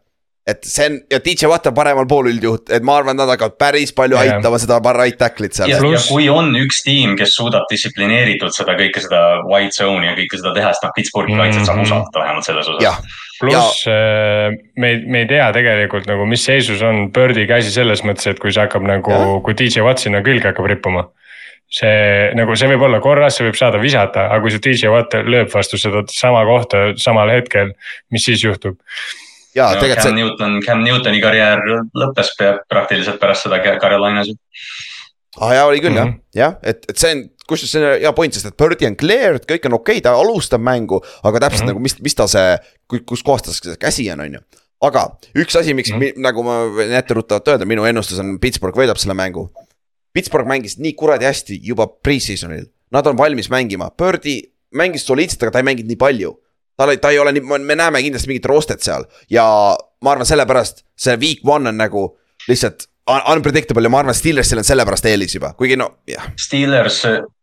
et 0.47 0.61
see 0.64 0.85
on 0.85 0.99
ja 1.10 1.18
DJ 1.26 1.47
Watt 1.49 1.65
on 1.68 1.73
paremal 1.73 2.06
pool 2.07 2.27
üldjuhul, 2.30 2.60
et 2.69 2.84
ma 2.85 2.99
arvan, 2.99 3.18
nad 3.18 3.27
hakkavad 3.34 3.57
päris 3.57 3.91
palju 3.97 4.15
Jah. 4.19 4.35
aitama 4.38 4.60
seda 4.61 4.77
right 4.93 5.18
tackle'it 5.18 5.57
seal 5.57 5.69
ja, 5.73 5.80
kui 6.07 6.30
on 6.30 6.53
üks 6.61 6.84
tiim, 6.85 7.15
kes 7.18 7.34
suudab 7.35 7.65
distsiplineeritult 7.72 8.53
seda 8.56 8.77
kõike 8.77 9.02
seda 9.03 9.22
white 9.49 9.73
zone'i 9.76 10.11
ja 10.11 10.15
kõike 10.19 10.38
seda 10.41 10.53
teha, 10.53 10.72
siis 10.73 10.84
noh, 10.85 10.93
Pittsburghi 10.95 11.34
Mhm. 11.34 11.41
kaitset 11.41 11.65
saab 11.65 11.81
usaldada 11.84 12.23
vähemalt 12.23 12.45
selles 12.45 12.68
osas 12.76 13.22
pluss 13.41 13.81
äh, 13.91 14.53
me 14.80 14.89
ei, 14.93 15.02
me 15.11 15.19
ei 15.26 15.27
tea 15.27 15.49
tegelikult 15.52 16.06
nagu, 16.07 16.23
mis 16.30 16.45
seisus 16.45 16.80
on 16.88 17.10
Birdi 17.11 17.43
käsi 17.49 17.73
selles 17.73 18.06
mõttes, 18.07 18.30
et 18.31 18.39
kui 18.39 18.53
see 18.53 18.61
hakkab 18.64 18.85
nagu 18.88 19.41
kui 19.43 19.53
DJ 19.57 19.84
Watt 19.84 19.99
sinna 19.99 20.22
külge 20.23 20.47
hakkab 20.53 20.69
rippuma. 20.72 21.10
See 21.69 22.31
nagu, 22.37 22.55
see 22.55 22.67
võib 22.71 22.81
olla 22.87 22.99
korras, 23.03 23.37
see 23.37 23.47
võib 23.47 23.57
saada 23.59 23.79
visata, 23.81 24.27
aga 24.29 24.41
kui 24.41 24.51
see 24.53 24.61
DJ 24.63 24.91
Watt 24.93 25.13
lööb 25.25 25.49
vastu 25.53 25.77
seda 25.81 26.03
sama 26.13 26.43
kohta 26.45 26.93
samal 27.01 27.29
hetkel, 27.33 27.73
mis 28.11 28.25
siis 28.25 28.43
juhtub? 28.43 28.77
ja 29.55 29.69
no,. 29.71 29.79
tegelikult 29.79 30.03
Cam 30.03 30.11
see, 30.11 30.21
Newton, 30.21 30.57
Cam 30.65 30.83
Newtoni 30.83 31.21
karjäär 31.23 31.61
lõppes 31.95 32.33
praktiliselt 32.69 33.19
pärast 33.19 33.47
seda 33.47 33.59
Carolinas. 33.81 34.27
aa 35.39 35.47
ah, 35.49 35.53
jaa, 35.55 35.65
oli 35.69 35.79
küll 35.83 35.95
mm 35.95 35.99
Mhm. 36.01 36.09
-hmm. 36.13 36.19
jah, 36.35 36.53
jah, 36.53 36.59
et, 36.63 36.85
et 36.89 36.97
see 36.97 37.11
on, 37.15 37.23
kusjuures 37.47 37.71
see 37.71 37.81
on 37.83 37.99
hea 38.01 38.11
point, 38.13 38.33
sest 38.33 38.45
et 38.45 38.57
Birdi 38.57 38.87
on 38.87 38.95
clear, 38.95 39.35
et 39.35 39.45
kõik 39.49 39.65
on 39.65 39.73
okei 39.79 39.97
okay,, 39.97 40.01
ta 40.01 40.13
alustab 40.15 40.61
mängu, 40.61 41.01
aga 41.23 41.39
täpselt 41.39 41.65
mm 41.65 41.71
Mhm. 41.71 41.71
-hmm. 41.71 41.73
nagu 41.73 41.79
mis, 41.79 41.99
mis 42.01 42.15
ta 42.15 42.27
see, 42.27 42.57
kus 43.05 43.23
kohas 43.23 43.41
ta 43.43 43.51
see 43.51 43.75
käsi 43.79 44.11
on, 44.11 44.19
on 44.19 44.33
ju. 44.33 44.39
aga 44.81 45.09
üks 45.35 45.55
asi, 45.59 45.73
miks 45.73 45.89
mm, 45.91 45.95
Mhm. 45.97 46.03
-hmm. 46.05 46.21
nagu 46.21 46.43
ma 46.43 46.55
võin 46.67 46.91
etteruttavalt 46.99 47.47
öelda, 47.47 47.65
minu 47.65 47.85
ennustus 47.85 48.19
on 48.19 48.39
Pittsburgh 48.39 48.77
võidab 48.77 48.97
selle 48.97 49.13
mängu. 49.13 49.49
Pittsburgh 50.15 50.47
mängis 50.47 50.77
nii 50.79 50.95
kuradi 50.95 51.27
hästi 51.27 51.59
juba 51.63 51.87
pre-season'il, 51.91 52.69
nad 52.95 53.07
on 53.11 53.17
valmis 53.19 53.51
mängima, 53.51 53.91
Birdi 53.99 54.39
mängis 54.75 55.05
soliidselt, 55.07 55.43
aga 55.43 55.55
ta 55.55 55.63
ei 55.63 55.69
mänginud 55.69 55.91
nii 55.91 55.99
palju. 55.99 56.33
tal 56.75 56.91
ei, 56.91 56.97
ta 56.99 57.09
ei 57.09 57.19
ole 57.19 57.31
nii, 57.31 57.59
me 57.63 57.75
näeme 57.75 58.01
kindlasti 58.03 58.27
mingit 58.27 58.49
rostet 58.51 58.83
seal 58.83 59.05
ja 59.31 59.45
ma 60.03 60.11
arvan, 60.11 60.27
sellepärast 60.27 60.83
see 60.99 61.15
week 61.21 61.39
one 61.47 61.69
on 61.71 61.77
nagu 61.79 62.01
lihtsalt 62.49 62.89
un- 63.07 63.23
unpredictable 63.31 63.85
ja 63.85 63.91
ma 63.93 64.01
arvan, 64.03 64.17
Steelersil 64.17 64.59
on 64.59 64.67
sellepärast 64.67 65.07
eelis 65.07 65.37
juba, 65.37 65.53
kuigi 65.55 65.77
no 65.79 65.87
jah, 66.09 66.27
Steelers, 66.41 66.99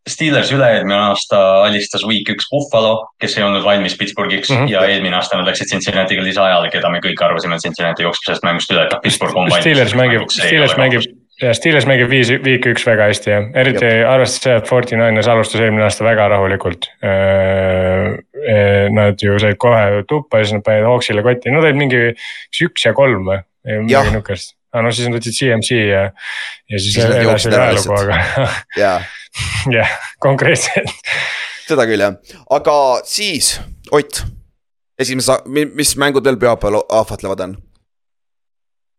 Steelers 0.08 0.52
üle-eelmine 0.52 0.98
aasta 1.08 1.40
alistas 1.64 2.04
week 2.04 2.28
üks 2.34 2.50
Buffalo, 2.52 3.06
kes 3.22 3.38
ei 3.38 3.46
olnud 3.46 3.64
valmis 3.64 3.96
Pittsburghiks 3.96 4.50
mm. 4.50 4.64
-hmm. 4.64 4.72
ja 4.74 4.84
eelmine 4.90 5.16
aasta 5.16 5.40
nad 5.40 5.48
läksid 5.48 5.72
Cincinnati'ga 5.72 6.28
lisaajale, 6.28 6.68
keda 6.74 6.92
me 6.92 7.00
kõik 7.00 7.24
arvasime, 7.24 7.56
et 7.56 7.64
Cincinnati 7.64 8.04
jookseb 8.04 8.28
sellest 8.28 8.48
mängust 8.48 8.74
üle, 8.74 8.84
et 8.84 8.92
noh, 8.92 9.00
Pittsburgh 9.00 9.36
on 9.36 9.48
valmis. 9.48 9.64
Steelers 9.64 9.96
mängib, 9.96 10.28
Steelers 10.28 10.76
mängib, 10.76 11.08
ja 11.42 11.52
Steelers 11.56 11.86
mängib 11.88 12.10
viis, 12.10 12.30
viik 12.44 12.66
üks 12.70 12.84
väga 12.86 13.08
hästi 13.10 13.30
jah, 13.32 13.46
eriti 13.58 13.86
arvestades 14.06 14.42
seda, 14.44 14.56
et 14.62 14.70
Forty 14.70 14.98
Niners 14.98 15.28
alustas 15.30 15.62
eelmine 15.62 15.86
aasta 15.86 16.06
väga 16.06 16.28
rahulikult. 16.32 16.88
Nad 18.96 19.22
ju 19.22 19.38
said 19.42 19.58
kohe 19.62 20.02
tuppa 20.10 20.40
ja 20.40 20.46
siis 20.46 20.56
nad 20.58 20.66
panid 20.66 20.86
Hawksile 20.88 21.24
kotti, 21.26 21.52
nad 21.54 21.64
olid 21.64 21.78
mingi 21.78 22.02
kas 22.14 22.62
üks 22.66 22.86
ja 22.86 22.94
kolm 22.96 23.26
või, 23.28 23.40
midagi 23.86 24.14
niukest. 24.16 24.56
aga 24.72 24.84
no 24.86 24.92
siis 24.94 25.08
nad 25.08 25.18
võtsid 25.18 25.38
CMC 25.38 25.78
ja, 25.78 26.04
ja 26.70 26.82
siis 26.82 26.96
Siis 26.96 27.18
edasi 27.22 27.52
ajalugu, 27.52 27.98
aga 27.98 28.46
ja 28.82 28.92
jah, 29.70 29.98
konkreetselt. 30.22 30.90
seda 31.68 31.86
küll 31.90 32.02
jah, 32.02 32.16
aga 32.50 32.76
siis 33.08 33.56
Ott, 33.92 34.22
esimese, 34.98 35.42
mis 35.52 35.96
mängud 36.00 36.24
veel 36.24 36.38
pühapäeval 36.40 36.80
ahvatlevad 36.88 37.44
on? 37.44 37.58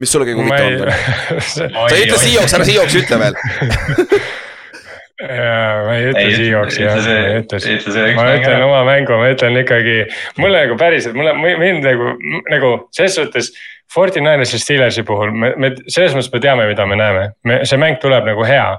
Mis 0.02 0.14
sulle 0.14 0.28
kõige 0.28 0.42
huvitavam 0.42 0.80
on?, 0.82 0.94
sa 1.54 1.68
ei 1.96 2.06
ütle 2.06 2.20
Seahawks, 2.22 2.56
ära 2.58 2.68
Seahawks 2.68 2.96
ütle 3.02 3.20
veel. 3.22 3.38
jaa, 5.24 5.76
ma 5.86 5.98
ei 5.98 6.08
ütle 6.12 6.26
Seahawksi 6.38 6.86
jah, 6.86 6.98
ma 6.98 7.20
ei 7.20 7.44
ütle 7.44 8.08
ma 8.18 8.26
ütlen 8.38 8.66
oma 8.66 8.82
mängu, 8.88 9.20
ma 9.20 9.30
ütlen 9.34 9.60
ikkagi, 9.62 10.00
mulle 10.42 10.66
nagu 10.66 10.80
päriselt, 10.80 11.18
mulle, 11.18 11.36
mind 11.38 11.86
nagu, 11.86 12.16
nagu 12.52 12.74
selles 12.96 13.20
suhtes. 13.20 13.54
Forty 13.94 14.24
Ninersi 14.24 14.58
Steelersi 14.58 15.04
puhul 15.06 15.30
me, 15.38 15.52
me 15.60 15.70
selles 15.86 16.16
mõttes 16.16 16.32
me 16.34 16.40
teame, 16.42 16.64
mida 16.66 16.86
me 16.90 16.96
näeme, 16.98 17.28
me, 17.46 17.60
see 17.70 17.78
mäng 17.78 18.00
tuleb 18.02 18.26
nagu 18.32 18.48
hea. 18.48 18.72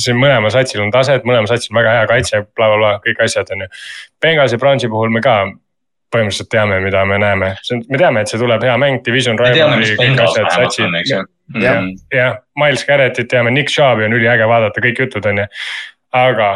see 0.00 0.14
mõlema 0.16 0.48
satsil 0.48 0.80
on 0.80 0.88
taset, 0.90 1.26
mõlema 1.28 1.44
satsil 1.46 1.74
on 1.74 1.82
väga 1.82 1.90
hea 1.98 2.06
kaitse 2.08 2.38
bla,, 2.40 2.48
blablabla, 2.56 2.94
kõik 3.04 3.20
asjad 3.26 3.50
on 3.52 3.66
ju. 3.66 3.68
Bengalsi 4.24 4.56
Brownsi 4.58 4.88
puhul 4.88 5.12
me 5.12 5.20
ka 5.22 5.34
põhimõtteliselt 6.12 6.50
teame, 6.52 6.80
mida 6.84 7.04
me 7.08 7.18
näeme, 7.22 7.52
me 7.88 8.00
teame, 8.00 8.22
et 8.24 8.32
see 8.32 8.40
tuleb 8.40 8.64
hea 8.66 8.74
mäng, 8.80 9.00
division 9.06 9.38
rivalry 9.40 9.96
kõik 9.98 10.20
asjad, 10.26 10.50
satsid. 10.56 10.98
Jah. 11.12 11.24
Mm. 11.52 11.96
jah, 12.14 12.36
Miles 12.56 12.84
Garrettit 12.88 13.28
teame, 13.28 13.50
Nick 13.52 13.72
Chubb'i 13.72 14.06
on 14.06 14.14
üliäge 14.16 14.46
vaadata, 14.48 14.80
kõik 14.84 15.02
jutud 15.04 15.26
on 15.28 15.42
ju. 15.42 15.48
aga 16.16 16.52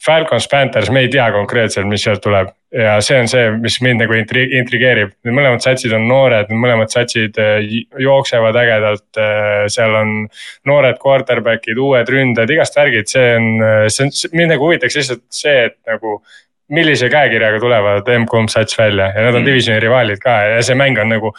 Falcons, 0.00 0.46
Panthers, 0.48 0.88
me 0.90 1.04
ei 1.04 1.10
tea 1.12 1.26
konkreetselt, 1.34 1.86
mis 1.86 2.02
sealt 2.06 2.22
tuleb 2.24 2.48
ja 2.72 2.94
see 3.02 3.18
on 3.18 3.28
see, 3.28 3.48
mis 3.60 3.78
mind 3.82 4.00
nagu 4.04 4.14
intri-, 4.14 4.46
intrigeerib, 4.60 5.12
need 5.26 5.34
mõlemad 5.36 5.64
satsid 5.64 5.92
on 5.96 6.06
noored, 6.08 6.50
need 6.50 6.62
mõlemad 6.62 6.92
satsid 6.92 7.36
j- 7.36 7.82
jooksevad 8.04 8.56
ägedalt. 8.60 9.20
seal 9.74 9.96
on 9.98 10.12
noored 10.70 11.00
quarterback'id, 11.02 11.80
uued 11.82 12.12
ründajad, 12.14 12.52
igast 12.54 12.78
värgid, 12.78 13.10
see 13.10 13.26
on, 13.36 13.50
see 13.90 14.06
on, 14.06 14.14
mind 14.38 14.54
nagu 14.54 14.68
huvitaks 14.68 15.00
lihtsalt 15.00 15.24
see, 15.34 15.66
et 15.70 15.76
nagu 15.90 16.20
millise 16.70 17.08
käekirjaga 17.10 17.60
tulevad 17.60 18.08
M-kumb 18.18 18.48
sats 18.52 18.78
välja 18.78 19.10
ja 19.14 19.24
nad 19.24 19.34
on 19.34 19.42
Mm. 19.42 19.46
divisioni 19.46 19.80
rivaalid 19.80 20.22
ka 20.22 20.36
ja 20.54 20.62
see 20.62 20.74
mäng 20.78 20.98
on 21.00 21.08
nagu 21.08 21.32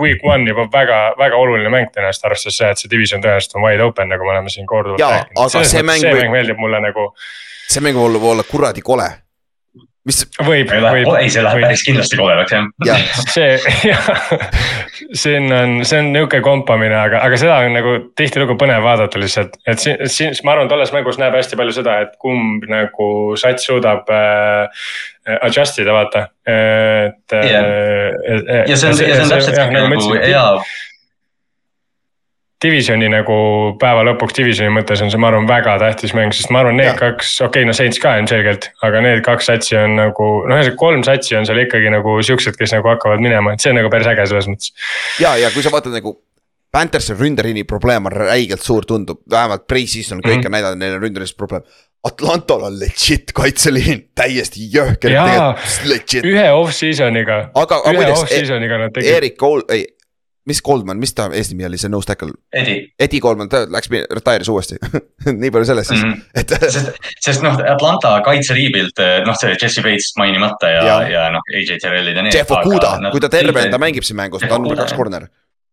week 0.00 0.24
one 0.26 0.48
juba 0.50 0.66
väga, 0.72 1.14
väga 1.18 1.36
oluline 1.36 1.70
mäng 1.70 1.90
tõenäoliselt, 1.94 2.26
arvestades 2.26 2.56
seda, 2.58 2.70
et 2.74 2.82
see 2.82 2.90
division 2.90 3.22
tõenäoliselt 3.22 3.54
on 3.54 3.62
wide 3.62 3.82
open, 3.84 4.08
nagu 4.10 4.24
me 4.26 4.30
oleme 4.34 4.50
siin 4.50 4.66
korduvalt 4.66 5.00
rääkinud. 5.00 5.66
see 5.70 5.82
mäng 5.82 6.02
meeldib 6.32 6.58
mulle 6.58 6.80
nagu, 6.82 7.12
see 7.70 7.80
mäng 7.84 7.98
võib 7.98 8.08
olla, 8.10 8.30
olla 8.32 8.46
kuradi 8.50 8.82
kole. 8.82 9.06
Mis 10.08 10.20
võib, 10.44 10.68
võib. 10.68 11.08
ei, 11.16 11.30
see 11.32 11.42
läheb 11.44 11.64
päris 11.64 11.84
kindlasti 11.86 12.18
koledaks 12.18 12.52
jah 12.52 12.66
ja. 12.84 12.96
see, 13.34 13.56
jah, 13.88 14.10
siin 15.16 15.48
on, 15.48 15.78
see 15.88 16.02
on 16.02 16.10
nihuke 16.14 16.42
kompamine, 16.44 16.96
aga, 16.98 17.22
aga 17.24 17.38
seda 17.40 17.56
on 17.64 17.76
nagu 17.78 17.96
tihtilugu 18.18 18.58
põnev 18.60 18.84
vaadata 18.84 19.20
lihtsalt. 19.20 19.56
et 19.70 19.80
siin, 19.80 20.02
siin 20.12 20.36
ma 20.44 20.56
arvan, 20.56 20.70
tolles 20.72 20.92
mängus 20.94 21.20
näeb 21.20 21.36
hästi 21.38 21.58
palju 21.60 21.76
seda, 21.76 21.98
et 22.04 22.16
kumb 22.22 22.66
nagu 22.68 23.08
sats 23.40 23.64
suudab 23.70 24.10
äh, 24.12 24.88
adjust 25.40 25.80
ida, 25.80 25.94
vaata, 25.96 26.26
et 26.44 27.38
yeah.. 27.40 28.66
ja 28.68 28.76
see 28.76 28.90
on, 28.90 28.98
ja 29.00 29.14
see 29.16 29.22
on 29.24 29.32
täpselt 29.32 29.62
nagu, 29.72 29.94
nagu 29.94 30.18
hea 30.20 30.48
Divisioni 32.64 33.08
nagu 33.12 33.36
päeva 33.80 34.04
lõpuks 34.08 34.36
divisioni 34.38 34.72
mõttes 34.74 35.02
on 35.04 35.12
see, 35.12 35.20
ma 35.20 35.30
arvan, 35.30 35.48
väga 35.48 35.76
tähtis 35.82 36.14
mäng, 36.16 36.34
sest 36.34 36.52
ma 36.54 36.62
arvan, 36.64 36.78
need 36.80 36.90
ja. 36.90 36.96
kaks, 36.98 37.36
okei 37.40 37.62
okay,, 37.62 37.68
no 37.68 37.76
Saints 37.76 38.00
ka 38.02 38.16
ilmselgelt, 38.20 38.70
aga 38.86 39.02
need 39.04 39.24
kaks 39.26 39.50
satsi 39.52 39.78
on 39.80 39.98
nagu, 40.00 40.28
noh, 40.48 40.58
ühesõnaga 40.58 40.80
kolm 40.80 41.06
satsi 41.06 41.38
on 41.38 41.48
seal 41.48 41.60
ikkagi 41.64 41.92
nagu 41.92 42.18
siuksed, 42.24 42.56
kes 42.60 42.76
nagu 42.76 42.94
hakkavad 42.94 43.24
minema, 43.24 43.54
et 43.54 43.64
see 43.64 43.74
on 43.74 43.80
nagu 43.82 43.92
päris 43.92 44.08
äge 44.10 44.28
selles 44.30 44.50
mõttes. 44.50 44.72
ja, 45.22 45.36
ja 45.40 45.52
kui 45.54 45.64
sa 45.64 45.72
vaatad 45.74 45.94
nagu 45.94 46.16
Panthersi 46.74 47.14
ründerliini 47.14 47.62
probleem 47.70 48.08
on 48.08 48.12
räigelt 48.12 48.62
suur, 48.62 48.82
tundub, 48.82 49.20
vähemalt 49.30 49.68
pre-season 49.70 50.18
kõik 50.18 50.40
mm 50.40 50.40
-hmm. 50.40 50.46
on 50.46 50.54
näidanud, 50.56 50.78
neil 50.80 50.96
on 50.96 51.02
ründeris 51.04 51.34
probleem. 51.34 51.62
Atlantol 52.04 52.64
on 52.66 52.80
legit 52.80 53.30
kaitseliin, 53.32 54.08
täiesti 54.14 54.66
jõhker. 54.74 55.14
ühe 56.26 56.48
off-season'iga. 56.50 57.36
aga, 57.54 57.78
aga 57.78 57.92
muideks, 57.92 58.32
Erik 59.04 59.36
Kool, 59.36 59.62
ei 59.68 59.86
mis 60.48 60.60
Goldman, 60.64 60.98
mis 61.00 61.14
ta 61.16 61.28
ees 61.32 61.50
nimi 61.52 61.66
oli, 61.68 61.78
see 61.80 61.90
nose 61.92 62.08
tackle? 62.08 62.34
Eddie. 62.52 62.88
Eddie 63.00 63.20
Goldman, 63.24 63.50
ta 63.52 63.64
läks, 63.70 63.90
retire'is 63.90 64.50
uuesti 64.52 64.78
nii 65.42 65.52
palju 65.54 65.70
sellest 65.70 65.92
siis 65.92 66.02
mm, 66.02 66.12
-hmm. 66.12 66.40
et 66.40 66.54
sest, 66.76 67.10
sest 67.26 67.44
noh, 67.46 67.60
Atlanta 67.74 68.16
kaitseriibilt, 68.26 69.04
noh, 69.26 69.38
see 69.40 69.56
Jesse 69.60 69.84
Bates 69.84 70.12
mainimata 70.20 70.72
ja, 70.72 70.84
ja, 70.88 70.98
ja 71.16 71.28
noh, 71.34 71.44
AJ 71.54 71.78
Terrellid 71.82 72.16
ja 72.16 72.26
need. 72.26 72.36
Jeff 72.36 72.50
Okuda, 72.50 72.96
kui 73.10 73.22
ta 73.24 73.32
terve 73.32 73.66
on, 73.66 73.72
ta 73.72 73.80
mängib 73.82 74.06
siin 74.06 74.20
mängus, 74.20 74.44
ta 74.44 74.54
on 74.54 74.68
number 74.68 74.84
kaks 74.84 74.96
corner. 74.98 75.28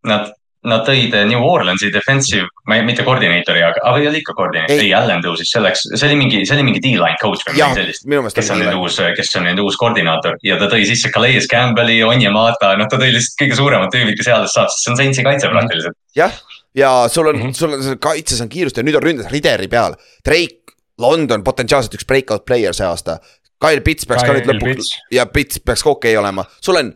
Nad 0.08 0.32
Nad 0.62 0.84
tõid 0.86 1.16
New 1.26 1.42
Orleansi 1.42 1.88
defensive, 1.90 2.46
mitte 2.70 3.02
koordineeritori, 3.02 3.64
aga, 3.66 3.82
aga 3.90 4.10
oli 4.12 4.20
ikka 4.22 4.36
koordineeter, 4.38 4.84
ei 4.84 4.92
Allan 4.94 5.24
tõusis 5.26 5.50
selleks, 5.50 5.88
see 5.96 6.06
oli 6.06 6.20
mingi, 6.20 6.44
see 6.46 6.54
oli 6.54 6.68
mingi 6.68 6.84
D-line 6.84 7.18
coach 7.18 7.42
või 7.48 7.56
midagi 7.56 7.80
sellist. 7.80 8.06
kes 8.38 8.52
on 8.54 8.62
nüüd 8.62 8.78
uus, 8.78 9.00
kes 9.18 9.34
on 9.40 9.48
nüüd 9.50 9.64
uus 9.64 9.80
koordinaator 9.82 10.38
ja 10.46 10.60
ta 10.62 10.70
tõi 10.70 10.86
sisse 10.86 11.10
Calais 11.16 11.50
Campbell'i, 11.50 11.98
Onyemata, 12.06 12.76
noh, 12.78 12.90
ta 12.92 13.02
tõi 13.02 13.10
lihtsalt 13.16 13.42
kõige 13.42 13.58
suuremad 13.58 13.90
tüübid, 13.96 14.20
kes 14.20 14.30
headest 14.30 14.60
saab, 14.60 14.70
sest 14.70 14.86
see 14.86 14.94
on 14.94 15.02
Saintsi 15.02 15.26
kaitse 15.26 15.50
praktiliselt. 15.50 15.98
jah, 16.20 16.38
ja 16.78 16.94
sul 17.10 17.28
on 17.28 17.36
mm, 17.36 17.50
-hmm. 17.50 17.54
sul 17.54 17.74
on 17.74 18.00
kaitses 18.00 18.42
on 18.42 18.50
kiirust 18.50 18.78
ja 18.78 18.84
nüüd 18.84 18.96
on 18.96 19.04
ründes 19.04 19.32
Rideri 19.32 19.68
peal. 19.68 19.98
Drake, 20.26 20.78
London 21.00 21.44
potentsiaalselt 21.44 21.98
üks 21.98 22.06
breakout 22.06 22.46
player 22.46 22.74
see 22.74 22.86
aasta. 22.86 23.20
Kyle 23.62 23.82
Pitts 23.82 24.06
peaks 24.06 24.24
Kyle 24.24 24.34
ka 24.34 24.40
nüüd 24.40 24.62
lõpuks 24.62 24.94
ja 25.12 25.26
Pitts 25.26 25.60
peaks 25.60 25.84
ka 25.84 25.90
okei 25.90 26.14
okay 26.16 26.22
olema, 26.22 26.46
sul 26.62 26.76
on 26.76 26.94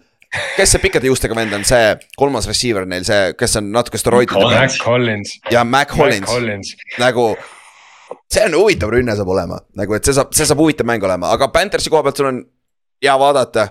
kes 0.56 0.76
see 0.76 0.84
pikkade 0.84 1.10
juustega 1.10 1.38
vend 1.38 1.54
on, 1.58 1.66
see 1.68 1.94
kolmas 2.20 2.48
receiver 2.50 2.88
neil, 2.90 3.06
see, 3.08 3.34
kes 3.40 3.60
on 3.62 3.70
natuke 3.76 4.02
steroidide 4.02 4.36
peal. 4.36 4.52
Mac 4.56 4.80
Collins. 4.82 5.38
ja 5.52 5.64
Mac 5.64 5.94
Collins, 5.96 6.76
nagu. 7.02 7.34
see 8.32 8.44
on 8.46 8.58
huvitav 8.60 8.92
rünne 8.94 9.16
saab 9.18 9.32
olema, 9.34 9.60
nagu, 9.78 9.96
et 9.98 10.06
see 10.06 10.16
saab, 10.18 10.34
see 10.36 10.48
saab 10.48 10.62
huvitav 10.62 10.88
mäng 10.88 11.04
olema, 11.04 11.32
aga 11.34 11.50
Panthersi 11.54 11.94
koha 11.94 12.04
pealt 12.06 12.22
sul 12.22 12.30
on 12.30 12.44
hea 13.04 13.16
vaadata 13.20 13.70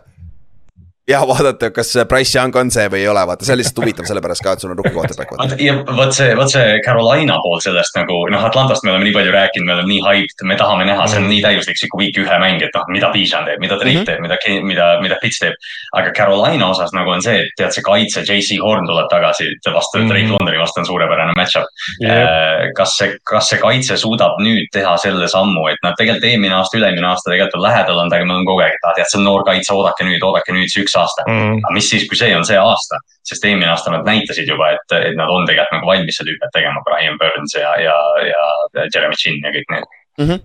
ja 1.08 1.20
vaadata, 1.28 1.68
kas 1.70 1.92
Price 2.08 2.38
Young 2.38 2.54
on 2.56 2.70
see 2.72 2.86
või 2.88 3.02
ei 3.02 3.08
ole, 3.08 3.20
vaata, 3.28 3.44
see 3.44 3.52
on 3.52 3.58
lihtsalt 3.60 3.80
huvitav 3.82 4.06
sellepärast 4.08 4.44
ka, 4.44 4.54
et 4.56 4.62
sul 4.62 4.72
on 4.72 4.78
rookie 4.78 4.92
quarterback. 4.94 5.34
ja 5.60 5.74
vot 5.84 6.14
see, 6.16 6.30
vot 6.36 6.48
see 6.48 6.78
Carolina 6.84 7.36
pool 7.44 7.60
sellest 7.60 7.98
nagu 7.98 8.16
noh, 8.32 8.44
Atlantast 8.48 8.86
me 8.86 8.92
oleme 8.94 9.10
nii 9.10 9.16
palju 9.16 9.34
rääkinud, 9.34 9.68
me 9.68 9.74
oleme 9.76 9.90
nii 9.90 10.00
hyped, 10.06 10.44
me 10.48 10.56
tahame 10.56 10.86
näha, 10.88 11.04
see 11.10 11.20
on 11.20 11.28
nii 11.28 11.42
täiuslik 11.44 11.80
sihuke 11.80 12.00
week 12.00 12.20
ühe 12.22 12.38
mäng, 12.40 12.64
et 12.64 12.72
noh, 12.76 12.86
mida 12.94 13.10
Bijan 13.12 13.44
teeb, 13.48 13.60
mida 13.60 13.76
Drake 13.76 13.98
mm 13.98 14.00
-hmm. 14.00 14.06
teeb, 14.08 14.22
mida, 14.24 14.64
mida, 14.70 14.86
mida 15.04 15.18
Fitz 15.20 15.42
teeb. 15.42 15.58
aga 15.92 16.12
Carolina 16.16 16.70
osas 16.70 16.96
nagu 16.96 17.10
on 17.10 17.22
see, 17.22 17.36
et 17.44 17.52
tead, 17.60 17.76
see 17.76 17.84
kaitse, 17.84 18.24
JC 18.24 18.58
Horn 18.64 18.88
tuleb 18.88 19.10
tagasi 19.12 19.50
vastu 19.68 19.98
mm 19.98 20.04
-hmm. 20.04 20.08
Drake 20.08 20.32
Londoni 20.32 20.58
vastu 20.58 20.80
on 20.80 20.86
suurepärane 20.86 21.32
match-up 21.36 21.68
yeah.. 22.00 22.72
kas 22.76 22.96
see, 22.96 23.18
kas 23.28 23.48
see 23.48 23.60
kaitse 23.60 23.96
suudab 23.96 24.40
nüüd 24.40 24.72
teha 24.72 24.96
selle 24.96 25.28
sammu, 25.28 25.68
et 25.68 25.78
nad 25.82 25.92
tegelikult 26.00 26.24
eelmine 26.24 26.54
aasta, 26.54 26.78
üle-eelmine 26.78 27.06
aasta 27.12 27.30
tegelikult 27.30 27.60
on 27.60 27.68
lähedal 27.68 27.98
olnud, 27.98 28.12
aga 28.12 28.24
me 28.24 28.32
oleme 28.32 28.48
kogu 28.48 28.60
aeg, 28.64 28.72
et 28.72 28.88
ah 28.88 28.96
tead, 28.96 29.10
see 29.12 29.20
on 29.20 29.24
noor 29.28 29.44
kaitse, 29.44 29.72
oodake 29.74 30.04
nüüd, 30.08 30.22
oodake 30.24 30.52
nüüd 30.52 30.72
see 30.72 30.82
üks 30.84 30.93
aasta 31.00 31.26
mm. 31.26 31.42
-hmm 31.42 31.60
aga 31.64 31.74
mis 31.74 31.90
siis, 31.90 32.06
kui 32.08 32.18
see 32.18 32.32
on 32.36 32.44
see 32.46 32.58
aasta, 32.60 32.98
sest 33.28 33.44
eelmine 33.44 33.70
aasta 33.72 33.92
nad 33.94 34.06
näitasid 34.08 34.48
juba, 34.48 34.72
et, 34.76 34.96
et 35.00 35.16
nad 35.18 35.30
on 35.32 35.46
tegelikult 35.48 35.78
nagu 35.78 35.92
valmis 35.92 36.18
seda 36.20 36.32
hüpet 36.32 36.56
tegema, 36.56 36.82
Brian 36.88 37.20
Burns 37.20 37.54
ja, 37.58 37.76
ja, 37.80 37.94
ja 38.30 38.88
Jeremy 38.94 39.20
Chin 39.20 39.40
ja 39.44 39.54
kõik 39.54 39.70
need 39.74 39.86
mm. 40.18 40.26
-hmm 40.26 40.42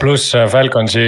pluss 0.00 0.34
äh, 0.34 0.48
Falconsi 0.48 1.00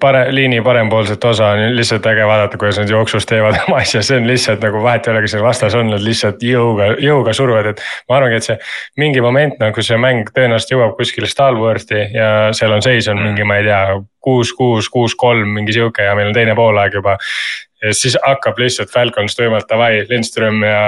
pare-, 0.00 0.34
liini 0.34 0.60
parempoolset 0.62 1.24
osa 1.24 1.46
on 1.46 1.76
lihtsalt 1.76 2.06
äge 2.06 2.26
vaadata, 2.26 2.58
kuidas 2.58 2.78
nad 2.78 2.90
jooksus 2.90 3.26
teevad 3.26 3.56
oma 3.66 3.80
asja, 3.80 4.02
see 4.02 4.20
on 4.20 4.26
lihtsalt 4.28 4.62
nagu 4.62 4.82
vahet 4.82 5.06
ei 5.06 5.14
ole, 5.14 5.22
kes 5.24 5.34
seal 5.36 5.44
vastas 5.44 5.74
on, 5.78 5.90
nad 5.90 6.04
lihtsalt 6.04 6.42
jõuga, 6.44 6.92
jõuga 7.02 7.34
suruvad, 7.36 7.70
et. 7.72 7.82
ma 8.08 8.18
arvangi, 8.20 8.40
et 8.40 8.48
see 8.50 8.58
mingi 9.02 9.24
moment 9.24 9.56
nagu 9.62 9.86
see 9.88 9.98
mäng 10.00 10.28
tõenäoliselt 10.36 10.76
jõuab 10.76 10.96
kuskile 11.00 11.30
Stalworthi 11.30 12.02
ja 12.14 12.30
seal 12.56 12.76
on 12.76 12.84
seis 12.84 13.08
on 13.12 13.22
mingi, 13.22 13.46
ma 13.48 13.60
ei 13.60 13.66
tea, 13.68 13.82
kuus, 14.26 14.52
kuus, 14.58 14.90
kuus, 14.92 15.16
kolm, 15.18 15.56
mingi 15.58 15.74
sihuke 15.76 16.06
ja 16.06 16.14
meil 16.18 16.30
on 16.30 16.36
teine 16.36 16.54
poolaeg 16.58 17.00
juba 17.00 17.16
ja 17.82 17.94
siis 17.94 18.16
hakkab 18.24 18.58
lihtsalt 18.58 18.90
Falcons 18.92 19.36
tuimalt 19.36 19.68
davai, 19.68 20.04
Lindström 20.08 20.62
ja 20.64 20.82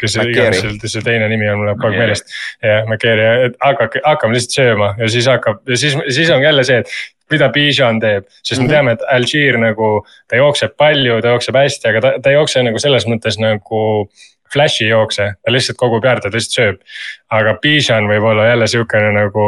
kes 0.00 0.16
iganes 0.22 0.62
see 0.86 1.04
teine 1.04 1.28
nimi 1.28 1.48
on, 1.50 1.60
mul 1.60 1.70
läheb 1.70 1.80
kogu 1.82 1.92
aeg 1.92 2.04
meelest. 2.04 2.36
jah, 2.64 2.84
McCary, 2.86 3.26
et 3.48 3.58
hakake, 3.64 4.00
hakkame 4.06 4.36
lihtsalt 4.36 4.56
sööma 4.56 4.92
ja 4.98 5.10
siis 5.12 5.28
hakkab 5.30 5.60
ja 5.68 5.80
siis, 5.84 5.98
siis 6.08 6.30
on 6.32 6.44
jälle 6.44 6.64
see, 6.64 6.80
et 6.82 6.94
mida 7.32 7.48
Bijan 7.52 8.00
teeb, 8.00 8.26
sest 8.42 8.60
mm 8.60 8.66
-hmm. 8.66 8.68
me 8.68 8.68
mhm. 8.68 8.72
teame, 8.72 8.92
et 8.92 9.06
Algier 9.08 9.58
nagu, 9.58 10.06
ta 10.28 10.36
jookseb 10.36 10.76
palju, 10.76 11.20
ta 11.20 11.36
jookseb 11.36 11.56
hästi, 11.56 11.88
aga 11.88 12.00
ta, 12.00 12.12
ta 12.22 12.30
ei 12.30 12.36
jookse 12.36 12.62
nagu 12.62 12.78
selles 12.78 13.06
mõttes 13.08 13.38
nagu 13.40 13.82
flash'i 14.52 14.88
jookse, 14.88 15.28
ta 15.42 15.54
lihtsalt 15.54 15.78
kogub 15.80 16.04
jaarde, 16.04 16.28
ta 16.28 16.36
lihtsalt 16.36 16.58
sööb. 16.58 16.80
aga 17.32 17.54
Bijan 17.62 18.04
võib 18.10 18.26
olla 18.28 18.44
jälle 18.50 18.66
sihukene 18.68 19.12
nagu 19.16 19.44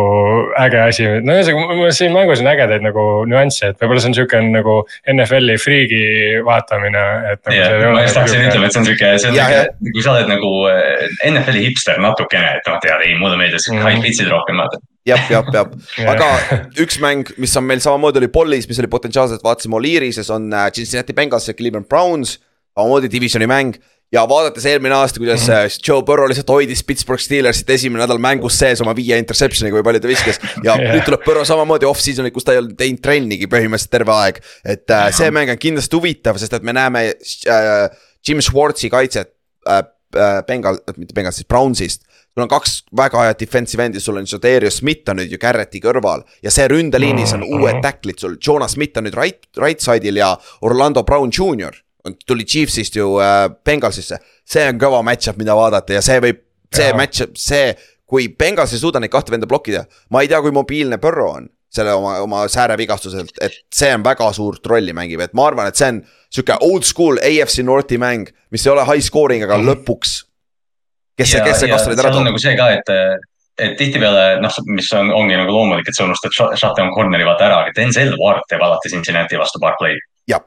äge 0.57 0.79
asi, 0.81 1.09
no 1.21 1.35
ühesõnaga 1.37 1.91
siin 1.93 2.15
mängus 2.15 2.41
on 2.41 2.49
ägedaid 2.49 2.87
nagu 2.87 3.05
nüansse, 3.29 3.75
et 3.75 3.83
võib-olla 3.83 4.01
see 4.01 4.13
on 4.13 4.17
sihuke 4.17 4.41
nagu 4.47 4.79
NFL-i 5.13 5.59
friigi 5.61 6.01
vaatamine, 6.47 7.05
et 7.35 7.43
nagu. 7.45 7.59
Yeah, 7.59 7.93
ma 7.93 8.07
just 8.07 8.17
tahtsin 8.17 8.47
ütlema, 8.47 8.71
et 8.71 8.77
see 8.77 8.81
on 8.81 8.89
sihuke, 8.89 9.13
see 9.21 9.35
on 9.35 9.37
sihuke, 9.37 9.93
kui 9.93 10.07
sa 10.07 10.17
oled 10.17 10.33
nagu 10.33 10.55
eh, 10.73 11.05
NFL-i 11.29 11.69
hipster 11.69 12.01
natukene, 12.01 12.57
et 12.57 12.73
noh, 12.73 12.81
tead, 12.81 13.05
ei 13.05 13.21
mulle 13.21 13.37
meeldis 13.41 13.69
mm 13.69 13.77
-hmm. 13.77 13.91
high 13.91 14.09
pitch'id 14.09 14.33
rohkem 14.33 14.65
vaata 14.65 14.81
jah, 15.09 15.21
jah, 15.31 15.45
jah, 15.53 15.69
aga 16.09 16.29
üks 16.81 16.99
mäng, 17.03 17.29
mis 17.41 17.55
on 17.61 17.67
meil 17.69 17.83
samamoodi 17.85 18.23
oli 18.23 18.31
Pollis, 18.33 18.69
mis 18.69 18.81
oli 18.81 18.91
potentsiaalselt, 18.93 19.45
vaatasime 19.45 19.77
Oliirises 19.77 20.31
on 20.33 20.49
äh, 20.53 20.71
Cincinnati 20.73 21.13
Bengals 21.13 21.49
ja 21.49 21.55
Cleveland 21.55 21.89
Browns. 21.89 22.39
samamoodi 22.75 23.11
divisioni 23.11 23.47
mäng 23.47 23.77
ja 24.13 24.23
vaadates 24.29 24.67
eelmine 24.67 24.95
aasta, 24.95 25.19
kuidas 25.19 25.49
mm 25.49 25.55
-hmm. 25.55 25.81
Joe 25.89 26.03
Burrow 26.03 26.29
lihtsalt 26.29 26.49
hoidis 26.49 26.85
Pittsburgh 26.85 27.23
Steelersit 27.23 27.71
esimene 27.71 28.03
nädal 28.05 28.19
mängus 28.19 28.59
sees 28.59 28.81
oma 28.81 28.97
viie 28.97 29.19
interception'iga 29.19 29.79
või 29.79 29.87
palju 29.89 30.01
ta 30.01 30.09
viskas. 30.09 30.41
ja 30.63 30.77
yeah. 30.79 30.95
nüüd 30.95 31.05
tuleb 31.05 31.25
Burrow 31.25 31.45
samamoodi 31.45 31.87
off-season'il, 31.87 32.33
kus 32.33 32.45
ta 32.45 32.53
ei 32.53 32.63
olnud 32.63 32.77
teinud 32.79 33.03
trennigi 33.03 33.47
põhimõtteliselt 33.51 33.91
terve 33.91 34.13
aeg. 34.13 34.41
et 34.65 34.91
äh, 34.91 35.11
see 35.13 35.31
mäng 35.31 35.51
on 35.51 35.59
kindlasti 35.59 35.97
huvitav, 35.97 36.39
sest 36.39 36.53
et 36.53 36.63
me 36.63 36.73
näeme 36.73 37.07
äh, 37.09 37.91
Jim 38.29 38.41
Schwartzi 38.41 38.91
kaitset 38.91 39.33
äh, 39.69 39.83
äh, 40.17 40.43
Bengal, 40.47 40.79
mitte 40.97 41.15
Bengal, 41.15 41.33
siis 41.33 41.49
Brownsist 41.49 42.03
sul 42.35 42.43
on 42.43 42.51
kaks 42.51 42.83
väga 42.97 43.29
head 43.29 43.39
defensive 43.39 43.85
endi, 43.85 44.01
sul 44.01 44.17
on 44.19 44.27
Darius 44.43 44.81
Smith 44.83 45.11
on 45.11 45.21
nüüd 45.23 45.31
ju 45.31 45.39
Garretti 45.39 45.81
kõrval 45.83 46.25
ja 46.43 46.51
see 46.51 46.67
ründeliinis 46.69 47.35
on 47.35 47.43
uued 47.47 47.61
mm-hmm. 47.63 47.83
tackle'id 47.83 48.19
sul, 48.19 48.37
Jonas 48.47 48.75
Smith 48.75 48.99
on 48.99 49.07
nüüd 49.07 49.19
right, 49.19 49.47
right 49.59 49.81
side'il 49.81 50.19
ja 50.19 50.35
Orlando 50.63 51.05
Brown 51.07 51.31
Jr 51.31 51.84
tuli 52.27 52.45
Chiefsist 52.45 52.97
ju 52.97 53.19
äh, 53.21 53.49
Bengalsisse. 53.65 54.19
see 54.45 54.69
on 54.69 54.79
kõva 54.81 55.01
match-up, 55.07 55.39
mida 55.41 55.57
vaadata 55.57 55.97
ja 55.97 56.03
see 56.05 56.21
võib, 56.21 56.43
see 56.75 56.89
ja. 56.91 56.97
match, 56.97 57.25
see, 57.41 57.73
kui 58.05 58.29
Bengals 58.29 58.75
ei 58.77 58.83
suuda 58.83 59.01
neid 59.01 59.13
kahte 59.13 59.33
venda 59.33 59.49
blokkida. 59.49 59.85
ma 60.11 60.23
ei 60.23 60.29
tea, 60.29 60.41
kui 60.45 60.53
mobiilne 60.53 60.99
Burrow 61.01 61.33
on 61.39 61.49
selle 61.75 61.95
oma, 61.97 62.19
oma 62.23 62.45
säärevigastuselt, 62.49 63.33
et 63.43 63.57
see 63.75 63.91
on 63.91 64.05
väga 64.05 64.29
suurt 64.37 64.67
rolli 64.71 64.93
mängib, 64.95 65.25
et 65.25 65.33
ma 65.35 65.49
arvan, 65.49 65.67
et 65.67 65.79
see 65.79 65.89
on 65.91 65.97
sihuke 66.31 66.55
old 66.63 66.87
school 66.87 67.19
AFC 67.19 67.65
Northi 67.67 67.99
mäng, 67.99 68.31
mis 68.55 68.67
ei 68.67 68.71
ole 68.71 68.85
high 68.87 69.03
scoring, 69.03 69.43
aga 69.43 69.59
mm 69.59 69.65
-hmm. 69.65 69.83
lõpuks. 69.83 70.13
kes 71.19 71.31
see, 71.31 71.41
kes 71.43 71.61
see 71.61 71.71
kastanid 71.73 71.99
ära 71.99 72.13
toob. 72.15 72.29
nagu 72.29 72.39
see 72.39 72.55
ka, 72.57 72.69
et, 72.79 72.93
et 73.59 73.77
tihtipeale 73.79 74.41
noh, 74.43 74.59
mis 74.67 74.93
on, 74.93 75.11
ongi 75.11 75.37
nagu 75.41 75.51
loomulik, 75.51 75.89
et 75.89 75.97
sa 75.97 76.05
unustad 76.05 76.31
shutdown 76.37 76.95
corner'i 76.95 77.27
vaata 77.27 77.49
ära, 77.49 77.63
aga 77.65 77.75
Denzel 77.77 78.15
Ward 78.21 78.47
teeb 78.49 78.63
alati 78.63 78.95
Cincinnati 78.95 79.39
vastu 79.39 79.59
Barclay. 79.59 79.99
jah 80.29 80.45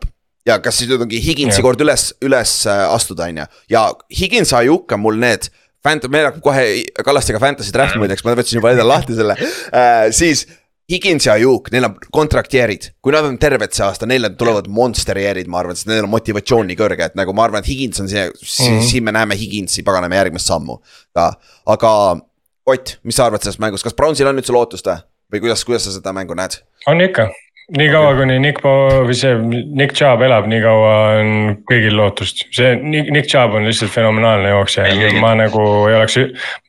ja 0.48 0.60
kas 0.64 0.80
siis 0.80 0.92
nüüd 0.92 1.04
ongi 1.06 1.22
Higinsi 1.24 1.64
kord 1.66 1.82
üles, 1.84 2.10
üles 2.24 2.60
äh, 2.70 2.84
astuda, 2.94 3.30
on 3.32 3.42
ju, 3.44 3.48
ja 3.74 3.88
Higins 4.20 4.54
ajuk 4.58 4.96
on 4.96 5.04
mul 5.04 5.20
need. 5.22 5.50
Fant-, 5.86 6.08
meil 6.12 6.30
hakkab 6.30 6.44
kohe 6.44 6.64
Kallastega 7.06 7.42
fantasy 7.42 7.74
draft 7.76 8.00
muideks, 8.00 8.24
ma 8.26 8.34
võtsin 8.38 8.58
juba 8.60 8.74
endale 8.74 8.96
lahti 8.96 9.18
selle 9.18 9.38
äh,, 9.40 10.08
siis. 10.16 10.48
Higins 10.88 11.26
ja 11.28 11.34
Ajuk, 11.36 11.66
neil 11.74 11.84
on 11.84 11.98
contract 12.16 12.54
year'id, 12.56 12.86
kui 13.04 13.12
nad 13.12 13.26
on 13.28 13.34
terved 13.36 13.74
see 13.76 13.84
aasta, 13.84 14.08
neile 14.08 14.30
tulevad 14.40 14.70
monster 14.72 15.18
year'id, 15.20 15.50
ma 15.52 15.60
arvan, 15.60 15.76
sest 15.76 15.90
neil 15.90 16.06
on 16.06 16.14
motivatsioon 16.14 16.70
nii 16.72 16.78
kõrge, 16.80 17.10
et 17.12 17.18
nagu 17.20 17.34
ma 17.36 17.44
arvan, 17.44 17.60
et 17.60 17.68
Higins 17.68 18.00
on 18.00 18.08
see 18.08 18.24
mm, 18.24 18.46
-hmm. 18.48 18.86
siin 18.88 19.04
me 19.04 19.12
näeme 19.12 19.36
Higinsi 19.36 19.84
paganama 19.84 20.16
järgmist 20.16 20.48
sammu 20.48 20.80
aga 21.76 21.92
Ott, 22.68 22.98
mis 23.08 23.16
sa 23.16 23.28
arvad 23.28 23.44
sellest 23.44 23.60
mängust, 23.64 23.84
kas 23.84 23.96
Brownsil 23.96 24.28
on 24.28 24.40
üldse 24.40 24.52
lootust 24.52 24.88
või, 24.88 25.04
või 25.32 25.44
kuidas, 25.46 25.64
kuidas 25.68 25.86
sa 25.88 25.92
seda 25.96 26.16
mängu 26.16 26.36
näed? 26.36 26.58
on 26.88 27.04
ikka 27.04 27.28
niikaua 27.76 28.16
kuni 28.16 28.40
Nick 28.40 28.62
Bo- 28.64 29.04
või 29.08 29.16
see 29.18 29.34
Nick 29.76 29.96
Chubb 29.98 30.22
elab, 30.24 30.46
nii 30.48 30.60
kaua 30.64 30.92
on 31.20 31.32
kõigil 31.68 31.98
lootust. 32.00 32.46
see 32.56 32.76
Nick, 32.80 33.10
Nick 33.12 33.28
Chubb 33.28 33.58
on 33.60 33.68
lihtsalt 33.68 33.92
fenomenaalne 33.92 34.54
jooksja 34.54 34.86
ja 34.88 35.10
ma 35.20 35.34
nagu 35.36 35.64
ei 35.90 35.98
oleks, 35.98 36.16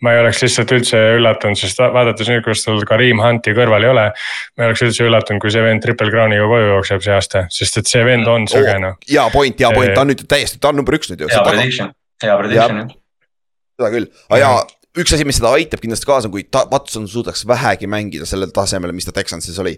ma 0.03 0.15
ei 0.15 0.23
oleks 0.25 0.43
lihtsalt 0.43 0.73
üldse 0.75 1.03
üllatunud, 1.19 1.59
sest 1.61 1.79
vaadates 1.79 2.31
nüüd, 2.33 2.43
kus 2.47 2.65
tal 2.67 2.83
Kareem 2.89 3.23
Hunti 3.23 3.55
kõrval 3.55 3.87
ei 3.87 3.93
ole. 3.93 4.07
ma 4.57 4.65
ei 4.65 4.71
oleks 4.71 4.83
üldse 4.89 5.07
üllatunud, 5.07 5.43
kui 5.45 5.55
see 5.55 5.63
vend 5.63 5.85
triple 5.85 6.11
crown'iga 6.11 6.49
koju 6.51 6.73
jookseb 6.73 7.05
see 7.07 7.15
aasta, 7.15 7.45
sest 7.55 7.79
et 7.83 7.93
see 7.93 8.03
vend 8.09 8.27
on 8.31 8.49
sõge 8.51 8.75
noh. 8.83 8.99
hea 9.07 9.29
point, 9.35 9.63
hea 9.63 9.71
point, 9.75 9.95
ta 9.95 10.03
on 10.03 10.11
nüüd 10.13 10.25
täiesti, 10.27 10.59
ta 10.59 10.73
on 10.73 10.83
number 10.83 10.99
üks 10.99 11.13
nüüd 11.13 11.23
ju. 11.23 11.31
hea 11.31 11.45
prediction, 11.47 11.95
hea 12.25 12.41
prediction 12.43 12.83
jah. 12.83 12.91
seda 13.79 13.93
küll, 13.95 14.11
aga 14.33 14.43
ja 14.43 14.51
üks 14.99 15.15
asi, 15.15 15.23
mis 15.29 15.39
seda 15.39 15.55
aitab 15.55 15.79
kindlasti 15.79 16.11
kaasa, 16.11 16.33
kui 16.33 16.43
ta, 16.51 16.65
Watson 16.73 17.07
suudaks 17.07 17.47
vähegi 17.47 17.87
mängida 17.87 18.27
sellel 18.27 18.51
tasemel, 18.51 18.91
mis 18.97 19.07
ta 19.07 19.15
Texansis 19.15 19.63
oli 19.63 19.77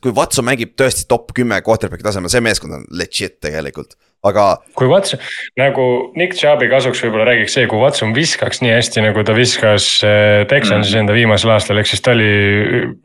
kui 0.00 0.12
Watson 0.16 0.46
mängib 0.46 0.74
tõesti 0.78 1.04
top 1.08 1.32
kümme 1.36 1.58
quarterback'i 1.64 2.06
tasemel, 2.06 2.32
see 2.32 2.44
meeskond 2.44 2.78
on 2.78 2.84
legit 2.96 3.38
tegelikult, 3.44 3.96
aga. 4.26 4.48
kui 4.78 4.88
Watson, 4.90 5.20
nagu 5.60 5.86
Nick 6.16 6.38
Chubbi 6.38 6.70
kasuks 6.72 7.04
võib-olla 7.04 7.28
räägiks 7.30 7.58
see, 7.58 7.68
kui 7.70 7.80
Watson 7.82 8.14
viskaks 8.16 8.62
nii 8.64 8.72
hästi, 8.72 9.04
nagu 9.04 9.24
ta 9.26 9.36
viskas 9.36 9.90
äh, 10.06 10.44
Texansis 10.48 10.94
mm. 10.94 11.04
enda 11.04 11.16
viimasel 11.16 11.52
aastal, 11.56 11.80
ehk 11.82 11.92
siis 11.92 12.04
ta 12.04 12.16
oli 12.16 12.30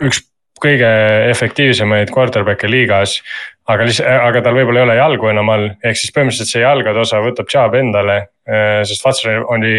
üks 0.08 0.24
kõige 0.62 0.90
efektiivsemaid 1.32 2.12
quarterback'e 2.14 2.70
liigas 2.70 3.18
aga 3.70 3.86
lihtsalt, 3.86 4.10
aga 4.10 4.42
tal 4.44 4.58
võib-olla 4.58 4.82
ei 4.82 4.88
ole 4.88 4.98
jalgu 4.98 5.30
enam 5.32 5.50
all, 5.54 5.72
ehk 5.86 6.00
siis 6.00 6.14
põhimõtteliselt 6.16 6.50
see 6.50 6.64
jalgade 6.64 7.02
osa 7.02 7.22
võtab 7.22 7.50
Chubb 7.52 7.78
endale. 7.78 8.18
Äh, 8.52 8.82
sest 8.90 9.04
Watson 9.06 9.44
oli 9.54 9.72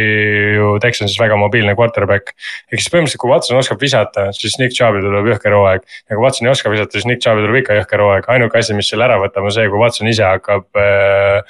ju 0.55 0.69
Texansis 0.81 1.19
väga 1.19 1.35
mobiilne 1.37 1.75
quarterback. 1.75 2.31
ehk 2.71 2.79
siis 2.79 2.93
põhimõtteliselt, 2.93 3.21
kui 3.25 3.33
Watson 3.33 3.59
oskab 3.59 3.81
visata, 3.83 4.29
siis 4.37 4.55
Nick 4.61 4.77
Chubbil 4.77 5.03
tuleb 5.03 5.33
jõhker 5.33 5.57
hooaeg. 5.59 5.83
ja 5.83 6.15
kui 6.15 6.23
Watson 6.23 6.47
ei 6.47 6.53
oska 6.53 6.71
visata, 6.71 6.95
siis 6.95 7.09
Nick 7.11 7.25
Chubbil 7.25 7.43
tuleb 7.49 7.59
ikka 7.65 7.81
jõhker 7.81 8.05
hooaeg, 8.07 8.29
ainuke 8.31 8.61
asi, 8.63 8.77
mis 8.79 8.89
selle 8.93 9.09
ära 9.09 9.19
võtab, 9.19 9.49
on 9.51 9.57
see, 9.57 9.67
kui 9.69 9.83
Watson 9.83 10.13
ise 10.13 10.25
hakkab 10.29 10.69
äh,. 10.79 11.43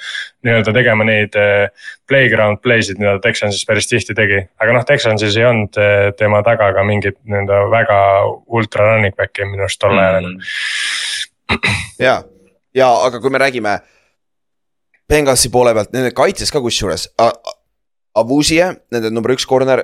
nii-öelda 0.43 0.73
tegema 0.75 1.05
neid 1.07 1.37
äh, 1.39 1.69
playground 2.09 2.59
play'sid, 2.65 2.97
mida 2.99 3.15
ta 3.15 3.29
Texansis 3.29 3.63
päris 3.69 3.87
tihti 3.87 4.17
tegi, 4.17 4.41
aga 4.59 4.73
noh, 4.75 4.83
Texansis 4.89 5.37
ei 5.37 5.45
olnud 5.47 5.77
äh, 5.79 6.09
tema 6.17 6.41
taga 6.43 6.73
ka 6.73 6.83
mingit 6.83 7.21
nii-öelda 7.29 7.61
väga 7.71 8.01
ultra 8.49 8.89
running 8.89 9.15
back'i 9.15 9.45
minu 9.47 9.69
arust 9.69 9.79
tol 9.79 9.95
ajal 9.95 10.33
mm.. 10.33 10.53
Ja 12.07 12.21
ja 12.75 12.89
aga 13.05 13.21
kui 13.21 13.33
me 13.33 13.41
räägime 13.41 13.79
Bengalsi 15.09 15.51
poole 15.51 15.73
pealt, 15.75 15.91
nende 15.93 16.13
kaitses 16.15 16.51
ka 16.51 16.61
kusjuures. 16.63 17.09
Avusie, 18.17 18.63
nende 18.93 19.11
number 19.11 19.33
üks 19.35 19.45
corner, 19.49 19.83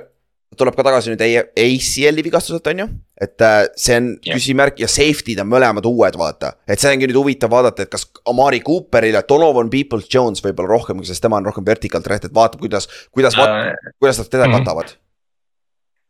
tuleb 0.58 0.74
ka 0.74 0.84
tagasi 0.86 1.12
nüüd 1.12 1.20
ACL-i 1.22 2.24
vigastuselt, 2.26 2.66
on 2.72 2.82
ju. 2.82 2.86
et 3.20 3.44
äh, 3.44 3.66
see 3.76 3.98
on 4.00 4.06
yeah. 4.24 4.32
küsimärk 4.32 4.80
ja 4.80 4.88
safety'd 4.88 5.42
on 5.42 5.50
mõlemad 5.50 5.84
uued, 5.86 6.16
vaata. 6.18 6.54
et 6.66 6.80
see 6.80 6.90
ongi 6.94 7.10
nüüd 7.10 7.18
huvitav 7.20 7.52
vaadata, 7.52 7.84
et 7.84 7.92
kas 7.92 8.08
Amari 8.32 8.62
Cooperile, 8.64 9.20
Donovan 9.28 9.70
Peoples-Jones 9.70 10.42
võib-olla 10.46 10.72
rohkem, 10.72 11.04
sest 11.06 11.22
tema 11.22 11.38
on 11.38 11.46
rohkem 11.46 11.66
vertical 11.68 12.02
threat, 12.02 12.26
et 12.26 12.34
vaatab, 12.34 12.64
kuidas, 12.64 12.88
kuidas 13.12 13.36
uh,, 13.38 13.70
kuidas 14.00 14.18
nad 14.22 14.32
teda 14.32 14.48
mm 14.48 14.54
-hmm. 14.54 14.64
katavad. 14.64 14.96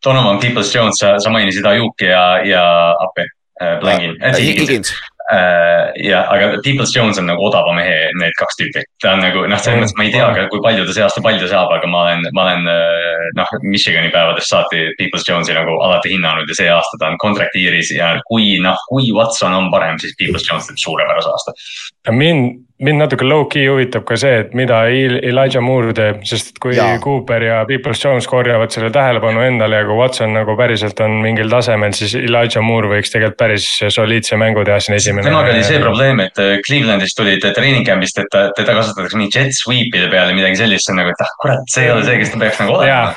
Donovan 0.06 0.40
Peoples-Jones, 0.40 1.02
sa, 1.02 1.18
sa 1.18 1.34
mainisid 1.34 1.66
Ajuki 1.66 2.08
ja, 2.08 2.24
ja 2.46 2.64
Appi 2.94 3.26
äh,, 3.60 4.30
äh,. 4.30 4.38
Higgins 4.38 4.94
ja, 5.30 6.20
aga 6.32 6.60
Peoples 6.64 6.94
Jones 6.96 7.18
on 7.20 7.28
nagu 7.30 7.44
odava 7.46 7.72
mehe, 7.76 7.96
need 8.18 8.34
kaks 8.38 8.58
tüüpi. 8.60 8.82
ta 9.02 9.14
on 9.16 9.22
nagu 9.24 9.44
noh, 9.50 9.60
selles 9.62 9.82
mõttes 9.82 9.96
ma 9.98 10.06
ei 10.06 10.14
tea 10.14 10.28
ka, 10.36 10.46
kui 10.52 10.62
palju 10.64 10.86
ta 10.88 10.96
see 10.96 11.04
aasta 11.06 11.22
palju 11.24 11.50
saab, 11.50 11.72
aga 11.76 11.90
ma 11.90 12.04
olen, 12.06 12.26
ma 12.36 12.46
olen 12.46 12.70
äh, 12.70 13.28
noh, 13.38 13.52
Michigani 13.66 14.10
päevadest 14.14 14.50
saati 14.50 14.88
Peoples 14.98 15.26
Jonesi 15.28 15.56
nagu 15.56 15.76
alati 15.86 16.14
hinnanud 16.14 16.50
ja 16.50 16.58
see 16.58 16.72
aasta 16.72 17.00
ta 17.00 17.12
on 17.12 17.20
contract 17.22 17.58
year'is 17.58 17.92
ja 17.94 18.14
kui 18.30 18.56
noh, 18.62 18.78
kui 18.90 19.12
Watson 19.16 19.54
on 19.56 19.70
parem, 19.74 20.00
siis 20.02 20.16
Peoples 20.18 20.46
Jones 20.48 20.70
teeb 20.70 20.82
suurepärase 20.82 21.30
aasta. 21.34 21.56
mind 22.10 22.69
mind 22.80 23.02
natuke 23.02 23.26
low-key 23.28 23.66
huvitab 23.68 24.04
ka 24.08 24.16
see, 24.20 24.40
et 24.42 24.54
mida 24.56 24.80
Elijah 24.88 25.62
Moore 25.64 25.92
teeb, 25.96 26.22
sest 26.28 26.54
et 26.54 26.60
kui 26.62 26.72
ja. 26.76 26.86
Cooper 27.02 27.44
ja 27.44 27.58
Peoples 27.68 28.00
Jones 28.00 28.28
korjavad 28.30 28.72
selle 28.72 28.88
tähelepanu 28.94 29.44
endale 29.44 29.82
ja 29.82 29.86
kui 29.88 29.98
Watson 29.98 30.32
nagu 30.36 30.56
päriselt 30.58 31.00
on 31.04 31.18
mingil 31.24 31.50
tasemel, 31.52 31.92
siis 31.96 32.16
Elijah 32.18 32.64
Moore 32.64 32.92
võiks 32.94 33.12
tegelikult 33.12 33.38
päris 33.40 33.68
soliidse 33.92 34.38
mängu 34.40 34.64
teha 34.66 34.80
siin 34.80 34.96
esimene. 34.96 35.28
temaga 35.28 35.52
oli 35.52 35.64
see 35.66 35.80
probleem, 35.82 36.24
et 36.24 36.40
äh, 36.40 36.56
Clevelandist 36.66 37.18
tulid 37.20 37.44
treening 37.56 37.84
camp'ist, 37.86 38.20
et 38.22 38.36
teda 38.56 38.76
kasutatakse 38.78 39.20
mingi 39.20 39.36
jet 39.36 39.56
sweep'ide 39.56 40.08
peale, 40.12 40.36
midagi 40.36 40.62
sellist, 40.62 40.88
see 40.88 40.96
on 40.96 41.02
nagu, 41.02 41.12
et 41.12 41.24
ah 41.24 41.34
kurat, 41.42 41.66
see 41.72 41.84
ei 41.84 41.92
ole 41.92 42.06
see, 42.06 42.20
kes 42.22 42.32
ta 42.32 42.44
peaks 42.44 42.62
nagu 42.64 42.78
olema. 42.78 43.10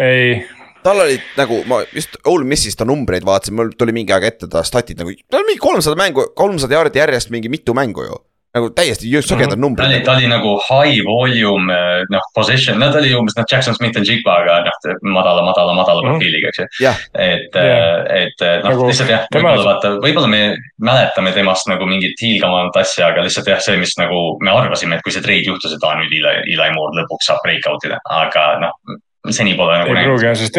ei 0.00 0.38
tal 0.86 1.02
olid 1.02 1.34
nagu, 1.36 1.58
ma 1.68 1.82
just 1.90 2.16
Ole 2.30 2.46
Missist 2.48 2.78
ta 2.80 2.86
numbreid 2.88 3.26
vaatasin, 3.26 3.56
mul 3.58 3.74
tuli 3.76 3.92
mingi 3.96 4.14
aeg 4.14 4.28
ette 4.30 4.48
ta 4.48 4.62
statid 4.64 5.02
nagu, 5.02 5.12
tal 5.28 5.42
on 5.42 5.50
mingi 5.50 5.60
kolmsada 5.60 5.98
mängu, 5.98 6.30
kolmsada 6.38 6.78
jaardi 6.78 7.02
järjest 7.02 7.32
mingi 7.34 7.50
mitu 7.52 7.74
mängu 7.76 8.06
ju 8.06 8.20
nagu 8.56 8.70
täiesti 8.76 9.10
sõgedad 9.24 9.60
numbrid. 9.60 9.84
ta 9.84 9.90
oli, 9.90 10.00
ta 10.06 10.14
oli 10.16 10.30
nagu 10.30 10.56
high 10.66 11.04
volume 11.06 11.74
eh, 11.74 12.02
noh, 12.12 12.26
possession, 12.36 12.78
no 12.80 12.88
ta 12.92 13.00
oli 13.02 13.12
umbes 13.16 13.36
noh, 13.38 13.46
Jackson 13.50 13.76
Smith 13.76 14.00
and 14.00 14.08
Jigba, 14.08 14.38
aga 14.42 14.58
noh, 14.66 14.98
madala, 15.16 15.44
madala, 15.46 15.76
madala 15.76 16.02
mm 16.02 16.08
-hmm. 16.08 16.16
profiiliga, 16.16 16.52
eks 16.52 16.58
ju. 16.58 16.66
et 16.66 16.80
yeah., 16.82 17.00
et 17.14 18.46
eh, 18.46 18.58
noh 18.64 18.70
nagu, 18.72 18.90
lihtsalt 18.90 19.12
jah, 19.12 19.26
võib-olla 19.34 19.66
vaata, 19.70 19.94
võib-olla 20.02 20.30
me 20.32 20.42
mäletame 20.90 21.32
temast 21.36 21.68
nagu 21.72 21.86
mingit 21.86 22.20
hiilgavamat 22.22 22.76
asja, 22.82 23.12
aga 23.12 23.26
lihtsalt 23.26 23.50
jah, 23.52 23.60
see, 23.60 23.76
mis 23.80 23.96
nagu 24.00 24.38
me 24.40 24.50
arvasime, 24.50 24.96
et 24.96 25.04
kui 25.06 25.14
see 25.14 25.24
treid 25.24 25.46
juhtus, 25.46 25.76
et 25.76 25.84
aa 25.84 25.96
nüüd 26.00 26.12
Eli, 26.16 26.54
Eli 26.54 26.70
Moore 26.74 27.02
lõpuks 27.02 27.28
saab 27.28 27.42
breakout 27.44 27.84
ida, 27.84 28.00
aga 28.10 28.46
noh 28.62 29.02
seni 29.30 29.56
pole 29.58 29.78
nagu 29.78 29.90
näinud. 29.90 30.02
ei 30.02 30.10
pruugi 30.10 30.28
jah, 30.28 30.36
sest 30.38 30.56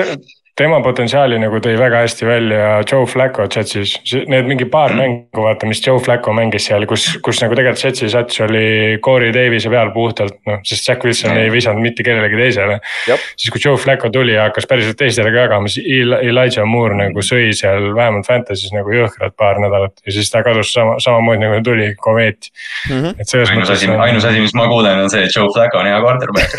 tema 0.58 0.80
potentsiaali 0.82 1.38
nagu 1.38 1.60
tõi 1.62 1.76
väga 1.78 2.00
hästi 2.02 2.26
välja 2.26 2.62
Joe 2.82 3.06
Flacco 3.10 3.46
Jetsis, 3.46 3.94
need 4.32 4.48
mingi 4.50 4.66
paar 4.72 4.94
mm. 4.94 5.02
mängu, 5.02 5.44
vaata, 5.46 5.68
mis 5.70 5.82
Joe 5.86 6.00
Flacco 6.02 6.34
mängis 6.34 6.66
seal, 6.70 6.86
kus, 6.90 7.06
kus 7.24 7.42
nagu 7.44 7.56
tegelikult 7.58 7.84
Jetsi 7.86 8.10
sats 8.10 8.42
oli 8.42 8.98
Corey 9.04 9.34
Davis'e 9.36 9.70
peal 9.70 9.92
puhtalt, 9.94 10.40
noh, 10.50 10.58
sest 10.66 10.90
Jack 10.90 11.06
Wilson 11.06 11.36
mm. 11.36 11.42
ei 11.44 11.52
visanud 11.54 11.86
mitte 11.86 12.06
kellelegi 12.06 12.40
teisele. 12.40 12.80
siis 13.06 13.52
kui 13.54 13.62
Joe 13.64 13.78
Flacco 13.82 14.10
tuli 14.14 14.34
ja 14.34 14.48
hakkas 14.48 14.66
päriselt 14.70 14.98
teistele 14.98 15.32
ka 15.36 15.40
jagama, 15.46 15.70
siis 15.70 15.86
Elijah 16.26 16.66
Moore 16.66 16.98
nagu 17.04 17.20
sõi 17.26 17.54
seal 17.58 17.94
vähemalt 17.98 18.26
Fantasy's 18.26 18.74
nagu 18.74 18.90
jõhkralt 18.96 19.36
paar 19.38 19.62
nädalat 19.62 19.94
ja 20.06 20.12
siis 20.18 20.32
ta 20.34 20.42
kadus 20.46 20.74
sama, 20.74 20.98
samamoodi 21.04 21.46
nagu 21.46 21.54
ta 21.60 21.64
tuli, 21.70 21.88
komeet 22.02 22.50
mm. 22.50 22.98
-hmm. 22.98 23.22
et 23.22 23.28
selles 23.30 23.54
ainus 23.54 23.70
mõttes. 23.70 23.86
ainus 23.86 23.94
asi, 23.94 24.10
ainus 24.10 24.26
asi, 24.32 24.42
mis 24.48 24.58
ma 24.58 24.66
kuulen, 24.72 25.06
on 25.06 25.14
see, 25.14 25.30
et 25.30 25.38
Joe 25.38 25.54
Flacco 25.54 25.84
on 25.84 25.92
hea 25.92 26.02
quarterback 26.02 26.50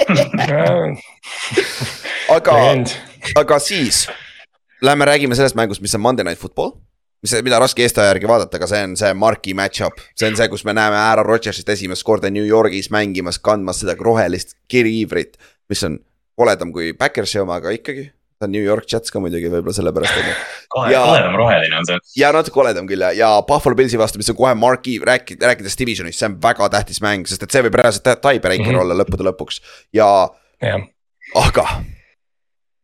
aga 2.34 2.52
aga 3.40 3.58
siis 3.58 4.08
lähme 4.82 5.04
räägime 5.04 5.34
sellest 5.34 5.58
mängust, 5.58 5.80
mis 5.80 5.94
on 5.94 6.00
Monday 6.00 6.24
Night 6.24 6.40
Football. 6.40 6.72
mis, 7.22 7.34
mida 7.44 7.58
raske 7.60 7.82
Eesti 7.84 8.00
aja 8.00 8.14
järgi 8.14 8.28
vaadata, 8.28 8.56
aga 8.56 8.66
see 8.66 8.84
on 8.84 8.94
see 8.96 9.14
marquee 9.14 9.54
match-up, 9.54 9.98
see 10.16 10.30
on 10.30 10.38
see, 10.38 10.48
kus 10.48 10.64
me 10.64 10.72
näeme 10.72 10.96
Aaron 10.96 11.26
Rodgersit 11.26 11.68
esimest 11.68 12.04
korda 12.08 12.30
New 12.32 12.46
Yorgis 12.46 12.88
mängimas, 12.90 13.38
kandmas 13.38 13.82
seda 13.82 13.96
rohelist 13.98 14.56
kiriivrit. 14.68 15.36
mis 15.68 15.84
on 15.84 15.98
koledam 16.36 16.72
kui 16.72 16.94
Backersi 16.96 17.38
oma, 17.38 17.60
aga 17.60 17.74
ikkagi 17.76 18.08
ta 18.40 18.48
on 18.48 18.52
New 18.52 18.64
York 18.64 18.88
Jets 18.88 19.12
ka 19.12 19.20
muidugi 19.20 19.50
võib-olla 19.52 19.76
sellepärast 19.76 20.16
on 20.16 20.28
ju. 20.30 20.34
koledam 20.96 21.36
roheline 21.36 21.76
on 21.76 21.88
see. 21.90 22.00
ja 22.22 22.32
natuke 22.32 22.56
koledam 22.56 22.88
küll 22.88 23.04
ja, 23.04 23.12
ja 23.12 23.30
Buffalo 23.44 23.76
Pillsi 23.76 24.00
vastu, 24.00 24.20
mis 24.22 24.32
on 24.32 24.38
kohe 24.38 24.54
marquee, 24.56 24.96
rääki-, 25.04 25.36
rääkides 25.44 25.76
divisionist, 25.76 26.22
see 26.22 26.30
on 26.30 26.40
väga 26.40 26.70
tähtis 26.72 27.04
mäng, 27.04 27.28
sest 27.28 27.44
et 27.44 27.52
see 27.52 27.68
võib 27.68 27.76
reaalselt 27.82 28.08
tiebreaker 28.08 28.64
mm 28.64 28.72
-hmm. 28.72 28.82
olla 28.86 28.96
lõppude 29.02 29.28
lõpuks 29.28 29.60
ja 29.92 30.08
yeah.. 30.64 30.88
aga 31.36 31.68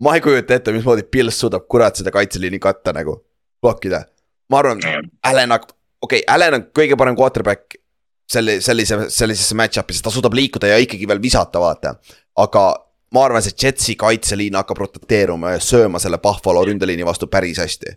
ma 0.02 0.14
ei 0.14 0.20
kujuta 0.20 0.54
ette, 0.54 0.72
mismoodi 0.72 1.06
Pils 1.10 1.40
suudab 1.40 1.66
kurat 1.68 1.96
seda 1.96 2.12
kaitseliini 2.14 2.58
katta 2.62 2.92
nagu, 2.96 3.18
blokkida. 3.62 4.04
ma 4.50 4.58
arvan, 4.62 4.80
Allan, 5.22 5.52
okei 5.52 5.74
okay,, 6.00 6.22
Allan 6.34 6.60
on 6.60 6.66
kõige 6.76 6.96
parem 6.98 7.16
quarterback 7.18 7.78
selle, 8.32 8.60
sellise, 8.60 9.06
sellisesse 9.10 9.54
match-up'i, 9.58 9.94
sest 9.94 10.04
ta 10.06 10.14
suudab 10.14 10.34
liikuda 10.34 10.70
ja 10.72 10.80
ikkagi 10.82 11.08
veel 11.08 11.22
visata, 11.22 11.60
vaata. 11.62 11.96
aga 12.36 12.66
ma 13.14 13.24
arvan, 13.24 13.42
see 13.42 13.56
Jetsi 13.62 13.96
kaitseliin 13.98 14.58
hakkab 14.58 14.84
roteeruma 14.84 15.56
ja 15.56 15.62
sööma 15.62 15.98
selle 16.02 16.18
Buffalo 16.22 16.64
ründeliini 16.66 17.06
vastu 17.06 17.30
päris 17.30 17.58
hästi 17.62 17.96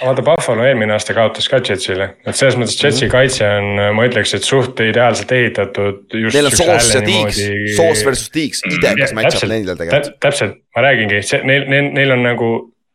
vaata 0.00 0.22
Buffalo 0.24 0.64
eelmine 0.64 0.94
aasta 0.94 1.14
kaotas 1.16 1.48
ka 1.52 1.60
Jetsile, 1.60 2.08
et 2.24 2.36
selles 2.38 2.56
mõttes 2.56 2.78
Jetsi 2.80 3.04
mhm. 3.06 3.12
kaitse 3.12 3.48
on, 3.58 3.80
ma 3.96 4.06
ütleks, 4.08 4.34
et 4.38 4.46
suht 4.46 4.80
ideaalselt 4.80 5.32
ehitatud. 5.36 6.04
Neil 6.16 6.48
on 6.48 6.56
soos 6.56 6.92
ja 6.94 7.02
tiiks, 7.04 7.40
soos 7.76 8.04
versus 8.06 8.32
tiiks, 8.32 8.62
idekas 8.70 9.12
match-up 9.16 9.50
nendel 9.50 9.76
tegelikult. 9.78 10.20
täpselt, 10.24 10.60
ma 10.76 10.86
räägingi, 10.88 11.20
neil, 11.48 11.66
neil, 11.68 11.90
neil 11.98 12.16
on 12.16 12.24
nagu 12.24 12.52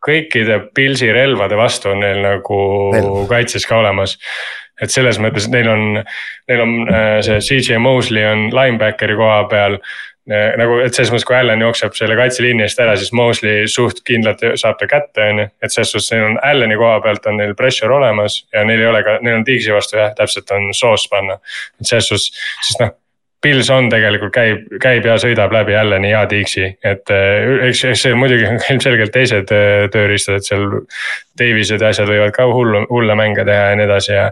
kõikide 0.07 0.59
Pilsi 0.75 1.09
relvade 1.13 1.57
vastu 1.59 1.91
on 1.91 2.01
neil 2.03 2.21
nagu 2.23 2.59
Relv. 2.93 3.25
kaitses 3.29 3.65
ka 3.67 3.81
olemas. 3.81 4.17
et 4.81 4.93
selles 4.93 5.17
mõttes 5.17 5.47
neil 5.49 5.67
on, 5.71 6.03
neil 6.47 6.61
on 6.61 6.73
äh, 6.85 7.17
see 7.25 7.39
CJ 7.41 7.79
Mosley 7.81 8.25
on 8.29 8.51
linebackeri 8.53 9.15
koha 9.17 9.39
peal 9.49 9.79
nagu, 10.27 10.79
et 10.83 10.95
selles 10.95 11.11
mõttes, 11.13 11.25
kui 11.27 11.37
Allan 11.37 11.61
jookseb 11.63 11.95
selle 11.95 12.17
kaitseliini 12.19 12.65
eest 12.65 12.79
ära, 12.83 12.97
siis 12.99 13.13
Mosley 13.15 13.67
suht 13.71 14.01
kindlalt 14.07 14.43
saab 14.59 14.79
ta 14.79 14.89
kätte, 14.91 15.23
on 15.23 15.43
ju. 15.43 15.47
et 15.63 15.73
selles 15.73 15.93
suhtes 15.95 16.11
neil 16.11 16.25
on 16.27 16.39
Allani 16.43 16.75
koha 16.79 16.99
pealt 17.05 17.29
on 17.31 17.39
neil 17.39 17.55
pressure 17.55 17.95
olemas 17.95 18.41
ja 18.53 18.65
neil 18.67 18.83
ei 18.83 18.89
ole 18.91 19.03
ka, 19.07 19.17
neil 19.23 19.39
on 19.39 19.47
Tiigsi 19.47 19.71
vastu 19.73 19.99
jah, 20.01 20.11
täpselt 20.17 20.51
on 20.55 20.73
soos 20.75 21.07
panna. 21.11 21.39
et 21.79 21.87
selles 21.87 22.11
suhtes, 22.11 22.31
sest 22.67 22.83
noh. 22.83 22.95
Pils 23.47 23.69
on 23.71 23.85
tegelikult 23.87 24.33
käib, 24.35 24.65
käib 24.83 25.05
ja 25.07 25.13
sõidab 25.21 25.53
läbi 25.55 25.71
jälle 25.71 26.01
nii 26.03 26.11
hea 26.11 26.23
tiiksi, 26.27 26.65
et 26.83 27.13
äh, 27.15 27.67
eks, 27.69 27.85
eks 27.93 28.01
see 28.03 28.17
muidugi 28.17 28.43
on 28.49 28.59
ilmselgelt 28.73 29.13
teised 29.15 29.53
äh, 29.55 29.85
tööriistad, 29.93 30.41
et 30.41 30.51
seal. 30.51 30.67
Davised 31.37 31.83
ja 31.83 31.91
asjad 31.93 32.09
võivad 32.09 32.31
ka 32.33 32.47
hullu, 32.49 32.79
hulle 32.89 33.13
mänge 33.13 33.43
teha 33.45 33.67
ja 33.69 33.75
nii 33.77 33.85
edasi 33.85 34.09
ja, 34.09 34.23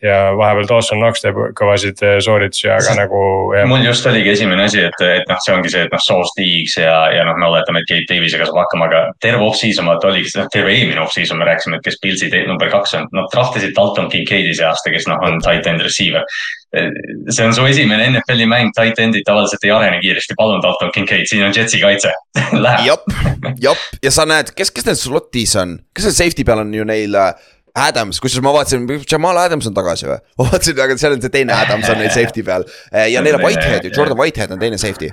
ja 0.00 0.14
vahepeal 0.38 0.64
Dawson 0.70 1.02
Knox 1.02 1.20
teeb 1.20 1.36
kõvasid 1.58 2.00
äh, 2.00 2.14
sooritusi, 2.24 2.70
aga 2.72 2.94
nagu. 2.96 3.20
mul 3.68 3.84
just 3.84 4.08
oligi 4.08 4.32
esimene 4.32 4.64
asi, 4.64 4.80
et, 4.88 4.96
et 5.04 5.28
noh, 5.28 5.36
see 5.44 5.52
ongi 5.52 5.74
see, 5.74 5.84
et 5.84 5.92
noh, 5.92 6.00
Sauce 6.00 6.32
tiiks 6.38 6.78
ja, 6.80 6.94
ja 7.12 7.28
noh, 7.28 7.36
me 7.36 7.50
oletame, 7.50 7.84
et 7.84 7.90
Gabe 7.92 8.08
Davisega 8.08 8.48
saab 8.48 8.62
hakkama, 8.62 8.88
aga 8.88 9.02
terve 9.20 9.44
off-season 9.44 9.92
vaata 9.92 10.08
oligi, 10.14 10.32
noh 10.40 10.48
terve 10.54 10.72
eelmine 10.72 11.04
off-season 11.04 11.36
me 11.36 11.50
rääkisime, 11.50 11.76
et 11.76 11.90
kes 11.90 12.00
Pilsi 12.00 12.32
number 12.48 12.72
kaks 12.72 12.96
on, 12.96 13.10
nad 13.12 13.28
trahvisid 13.36 13.76
Dalton 13.76 14.08
Kincaid'i 14.08 14.56
see 14.56 14.64
aasta, 14.64 14.96
kes 14.96 15.12
noh, 15.12 15.20
on 15.28 15.44
tight 15.44 15.68
end 15.68 15.84
receiver 15.84 16.24
see 17.30 17.46
on 17.46 17.54
su 17.54 17.64
esimene 17.66 18.06
NFL-i 18.10 18.46
mäng, 18.50 18.72
tight 18.76 18.98
end'id 19.02 19.26
tavaliselt 19.26 19.64
ei 19.66 19.72
arene 19.74 19.98
kiiresti, 20.02 20.36
palun 20.38 20.62
Dalton 20.64 20.92
Kincaid, 20.94 21.26
siin 21.30 21.44
on 21.46 21.54
Jetsi 21.56 21.80
kaitse. 21.82 22.12
Jep, 22.86 23.04
jep. 23.62 23.84
Ja 24.04 24.12
sa 24.14 24.26
näed, 24.28 24.52
kes, 24.56 24.70
kes 24.74 24.86
neil 24.88 24.98
slot'is 25.00 25.54
on, 25.60 25.78
kes 25.94 26.08
seal 26.08 26.16
safety 26.16 26.44
peal 26.46 26.62
on 26.62 26.74
ju 26.74 26.84
neil 26.88 27.16
äh, 27.20 27.32
Adams, 27.76 28.20
kusjuures 28.22 28.44
ma 28.44 28.52
vaatasin, 28.56 28.86
Jamal 29.10 29.38
Adams 29.40 29.68
on 29.68 29.76
tagasi 29.76 30.08
või? 30.08 30.18
ma 30.38 30.48
vaatasin, 30.50 30.82
aga 30.84 30.98
seal 31.00 31.16
on 31.16 31.24
see 31.24 31.34
teine 31.34 31.56
Adams 31.56 31.88
on 31.92 32.00
neil 32.00 32.12
safety 32.14 32.44
peal. 32.46 32.66
Äh, 32.92 33.08
ja 33.12 33.24
neil 33.24 33.38
on 33.38 33.44
Whitehead 33.44 33.88
ju, 33.88 33.92
Jordan 33.96 34.18
Whitehead 34.20 34.54
on 34.54 34.62
teine 34.62 34.78
safety. 34.80 35.10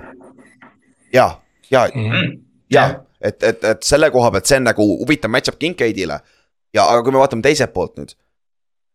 ja, 1.13 1.29
ja 1.71 1.87
mm, 1.93 2.11
-hmm. 2.11 2.37
ja 2.71 2.89
et, 3.21 3.43
et, 3.43 3.63
et 3.63 3.83
selle 3.83 4.11
koha 4.11 4.31
pealt 4.31 4.49
see 4.49 4.57
on 4.59 4.67
nagu 4.67 4.87
huvitav 4.99 5.31
match-up 5.31 5.59
Kincaidile. 5.59 6.19
ja, 6.73 6.85
aga 6.85 7.03
kui 7.03 7.11
me 7.11 7.21
vaatame 7.21 7.41
teiselt 7.45 7.73
poolt 7.73 7.97
nüüd 7.97 8.15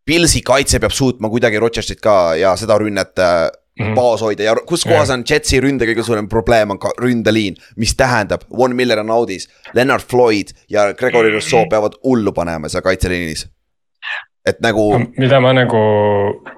Pilsi 0.09 0.41
kaitse 0.41 0.81
peab 0.81 0.95
suutma 0.95 1.29
kuidagi 1.29 1.61
Rodgersit 1.61 2.01
ka 2.01 2.35
ja 2.41 2.55
seda 2.57 2.79
rünnet 2.81 3.17
mm 3.17 3.65
baas 3.95 4.25
hoida 4.27 4.43
ja 4.43 4.57
kus 4.67 4.83
kohas 4.83 5.11
on 5.15 5.21
Jetsi 5.23 5.61
ründe 5.63 5.87
kõige 5.87 6.03
suurem 6.03 6.27
probleem 6.29 6.73
on 6.75 6.81
ka 6.83 6.91
ründeliin. 6.99 7.55
mis 7.77 7.93
tähendab, 7.95 8.43
Von 8.51 8.75
Miller 8.75 8.99
on 8.99 9.11
audis, 9.15 9.47
Leonard 9.75 10.03
Floyd 10.03 10.51
ja 10.69 10.93
Gregory 10.95 11.31
Rousseau 11.31 11.61
mhm. 11.61 11.69
peavad 11.71 11.95
hullu 12.05 12.33
panema 12.33 12.69
seal 12.69 12.83
kaitseliinis 12.83 13.47
et 14.49 14.61
nagu. 14.65 14.99
mida 15.19 15.41
ma 15.41 15.53
nagu, 15.53 15.83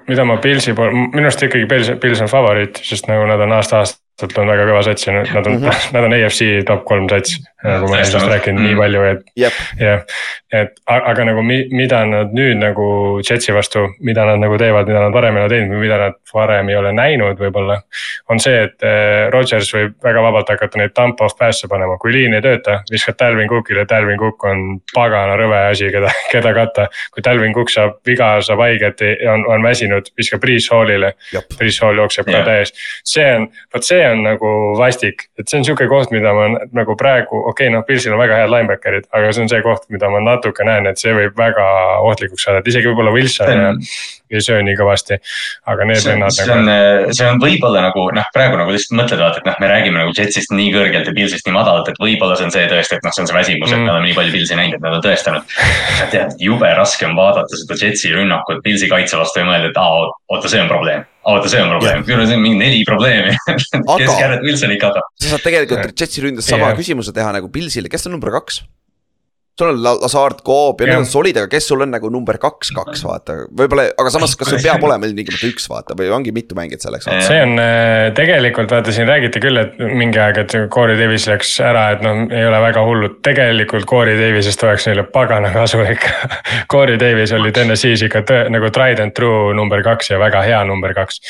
mida 0.09 0.25
ma 0.25 0.37
Pilsi 0.43 0.75
pool, 0.77 0.95
minu 1.13 1.27
arust 1.27 1.43
ikkagi 1.47 1.67
Pils, 1.71 1.93
Pils 2.01 2.23
on 2.25 2.31
favoriit, 2.31 2.81
sest 2.87 3.09
nagu 3.11 3.27
nad 3.29 3.43
on 3.45 3.53
aasta-aastalt 3.59 4.05
sealt 4.21 4.39
on 4.43 4.51
väga 4.51 4.67
kõva 4.69 4.83
sats 4.87 5.07
ja 5.07 5.17
nad 5.19 5.47
on 5.47 5.57
mm, 5.57 5.65
-hmm. 5.65 5.95
nad 5.97 6.09
on 6.09 6.15
AFC 6.19 6.51
top 6.69 6.85
kolm 6.89 7.09
sats. 7.11 7.39
nagu 7.65 7.89
ma 7.89 7.97
olen 7.97 8.07
sellest 8.07 8.31
rääkinud 8.31 8.61
mm 8.61 8.67
-hmm. 8.67 8.75
nii 8.75 8.81
palju, 8.81 9.03
et 9.05 9.21
yep. 9.37 9.53
jah, 9.81 10.05
et 10.53 10.73
aga 10.87 11.25
nagu 11.29 11.43
mi, 11.43 11.59
mida 11.71 12.01
nad 12.09 12.33
nüüd 12.35 12.59
nagu 12.59 12.87
Jetsi 13.31 13.53
vastu, 13.55 13.85
mida 14.01 14.25
nad 14.25 14.41
nagu 14.43 14.59
teevad, 14.59 14.89
mida 14.89 15.03
nad 15.05 15.13
varem 15.13 15.37
ei 15.37 15.43
ole 15.43 15.53
teinud 15.53 15.75
või 15.75 15.83
mida 15.85 15.99
nad 15.99 16.17
varem 16.35 16.69
ei 16.69 16.77
ole 16.77 16.93
näinud 16.93 17.39
võib-olla. 17.39 17.81
on 18.29 18.41
see, 18.41 18.63
et 18.65 18.83
eh, 18.83 19.29
Rodgers 19.31 19.75
võib 19.75 19.95
väga 20.03 20.23
vabalt 20.23 20.49
hakata 20.49 20.79
neid 20.79 20.95
dump 20.97 21.21
off 21.21 21.37
pass'e 21.39 21.69
panema, 21.69 21.99
kui 21.99 22.13
liin 22.13 22.35
ei 22.35 22.43
tööta, 22.43 22.81
viskad 22.91 23.19
Dalvin 23.21 23.49
Cookile, 23.49 23.85
Dalvin 23.89 24.19
Cook 24.19 24.45
on 24.45 24.81
pagana 24.95 25.37
rõve 25.37 25.61
asi, 25.71 25.91
keda, 25.93 26.11
keda 26.33 26.55
katta. 26.57 26.89
kui 27.15 27.25
Dalvin 27.25 27.55
Cook 27.55 27.71
saab 27.71 28.01
viga, 28.07 28.33
saab 28.43 28.65
haiget, 28.65 29.05
on, 29.31 29.47
on 29.53 29.63
väsinud, 29.63 30.11
viskab 30.19 30.41
Priis 30.41 30.71
Hallile. 30.73 31.13
Priis 31.59 31.79
Hall 31.85 32.01
jookseb 32.03 32.29
yeah. 32.29 32.41
ka 32.41 32.51
täiesti, 32.51 32.79
see 33.07 33.29
on, 33.37 33.49
vot 33.75 33.87
see 33.87 34.03
on 34.07 34.10
nagu 34.19 34.53
vastik, 34.79 35.27
et 35.39 35.49
see 35.49 35.61
on 35.61 35.67
sihuke 35.67 35.87
koht, 35.91 36.13
mida 36.15 36.33
ma 36.37 36.49
nagu 36.77 36.97
praegu, 36.99 37.43
okei 37.51 37.69
okay,, 37.69 37.75
noh, 37.75 37.85
Pilsil 37.87 38.15
on 38.15 38.23
väga 38.23 38.43
head 38.43 38.53
linebacker'id, 38.53 39.09
aga 39.17 39.33
see 39.35 39.45
on 39.47 39.53
see 39.53 39.63
koht, 39.65 39.87
mida 39.95 40.11
ma 40.13 40.23
natuke 40.25 40.67
näen, 40.67 40.89
et 40.91 41.01
see 41.01 41.15
võib 41.17 41.37
väga 41.39 41.67
ohtlikuks 42.07 42.47
saada, 42.47 42.63
et 42.63 42.73
isegi 42.73 42.91
võib-olla 42.91 43.15
Wilson 43.15 43.53
ja 43.55 43.75
ei 44.31 44.43
söö 44.45 44.61
nii 44.63 44.77
kõvasti. 44.79 45.19
aga 45.71 45.87
need 45.89 46.05
vennad 46.07 46.31
nagu. 46.31 46.37
see 46.37 46.55
on, 46.55 46.71
see 47.19 47.29
on 47.29 47.41
võib-olla 47.43 47.83
nagu 47.89 48.07
noh, 48.15 48.29
praegu 48.35 48.59
nagu 48.61 48.75
lihtsalt 48.75 48.97
mõtled 49.01 49.23
vaata, 49.23 49.43
et 49.43 49.49
noh, 49.51 49.59
me 49.63 49.71
räägime 49.71 50.03
nagu 50.03 50.15
Jetsist 50.17 50.55
nii 50.55 50.71
kõrgelt 50.75 51.11
ja 51.11 51.15
Pilsist 51.17 51.49
nii 51.49 51.57
madalalt, 51.57 51.91
et 51.91 52.01
võib-olla 52.03 52.39
see 52.39 52.47
on 52.47 52.55
see 52.55 52.67
tõesti, 52.71 52.99
et 52.99 53.07
noh, 53.07 53.15
see 53.17 53.25
on 53.25 53.31
see 53.31 53.39
väsimus 53.39 53.71
mm., 53.71 53.81
et 53.81 53.87
me 53.87 53.95
oleme 53.95 54.11
nii 54.11 54.19
palju 54.19 54.37
Pilsi 54.37 54.59
näinud, 54.59 54.79
et 54.79 54.87
nad 54.87 54.99
on 54.99 55.07
tõestanud. 55.07 55.57
tead, 56.15 56.37
jube 56.43 56.75
raske 56.79 57.09
on 57.09 57.17
vaadata 57.19 57.63
seda 57.63 57.79
Jetsi 57.83 58.15
rünnakut 58.15 58.63
Pilsi 58.67 58.91
kaitse 58.91 59.19
vastu 59.19 59.43
ja 59.43 59.49
mõelda, 59.49 59.73
et 59.73 59.81
aa, 59.83 60.11
oota, 60.31 60.53
see 60.53 60.63
on 60.63 60.71
probleem 60.71 61.09
oota, 61.29 61.51
see 61.53 61.61
on 61.63 61.73
probleem, 61.75 62.05
küll 62.09 62.23
on 62.25 62.43
mingi 62.43 62.61
neli 62.61 62.83
probleemi 62.89 63.37
kes 64.01 64.13
Garrett 64.17 64.45
Wilsoni 64.47 64.79
katab? 64.81 65.07
sa 65.21 65.35
saad 65.35 65.45
tegelikult 65.47 65.93
Jetsi 65.93 66.25
ründes 66.25 66.49
sama 66.49 66.71
yeah. 66.71 66.79
küsimuse 66.79 67.15
teha 67.17 67.33
nagu 67.37 67.51
Pilsile, 67.53 67.93
kes 67.93 68.09
on 68.09 68.17
number 68.17 68.33
kaks? 68.39 68.63
Sul 69.61 69.73
on 69.73 69.83
Lazard, 69.85 70.41
Coop 70.47 70.81
ja 70.81 70.89
need 70.89 71.03
on 71.03 71.09
solid, 71.09 71.37
aga 71.41 71.51
kes 71.51 71.69
sul 71.71 71.85
on 71.85 71.93
nagu 71.93 72.11
number 72.13 72.39
kaks, 72.41 72.73
kaks 72.77 73.03
vaata, 73.07 73.37
võib-olla, 73.57 73.87
aga 74.01 74.13
samas, 74.13 74.35
kas 74.39 74.51
sul 74.53 74.63
peab 74.63 74.83
olema 74.89 75.09
ilmtingimata 75.09 75.51
üks 75.51 75.69
vaata 75.71 75.97
või 75.99 76.11
ongi 76.15 76.33
mitu 76.35 76.57
mängijat 76.59 76.87
selleks? 76.87 77.09
see 77.27 77.41
on 77.45 77.57
äh, 77.61 78.09
tegelikult 78.17 78.73
vaata 78.73 78.95
siin 78.95 79.09
räägiti 79.11 79.43
küll, 79.43 79.61
et 79.61 79.77
mingi 79.81 80.21
aeg, 80.23 80.41
et 80.45 80.57
Corey 80.73 80.99
Davis 81.01 81.27
läks 81.31 81.53
ära, 81.65 81.87
et 81.97 82.05
noh, 82.05 82.25
ei 82.33 82.47
ole 82.49 82.63
väga 82.65 82.85
hullu, 82.87 83.13
tegelikult 83.27 83.89
Corey 83.91 84.17
Davisest 84.21 84.65
oleks 84.67 84.89
neile 84.91 85.05
pagana 85.13 85.53
kasu 85.55 85.83
ikka 85.85 86.31
Corey 86.73 86.99
Davis 87.01 87.35
oli 87.37 87.53
TNS-is 87.55 88.07
ikka 88.09 88.25
tõe, 88.29 88.47
nagu 88.53 88.73
tried 88.75 89.03
and 89.03 89.17
true 89.17 89.55
number 89.57 89.85
kaks 89.87 90.13
ja 90.15 90.21
väga 90.23 90.43
hea 90.47 90.63
number 90.69 90.95
kaks. 90.97 91.21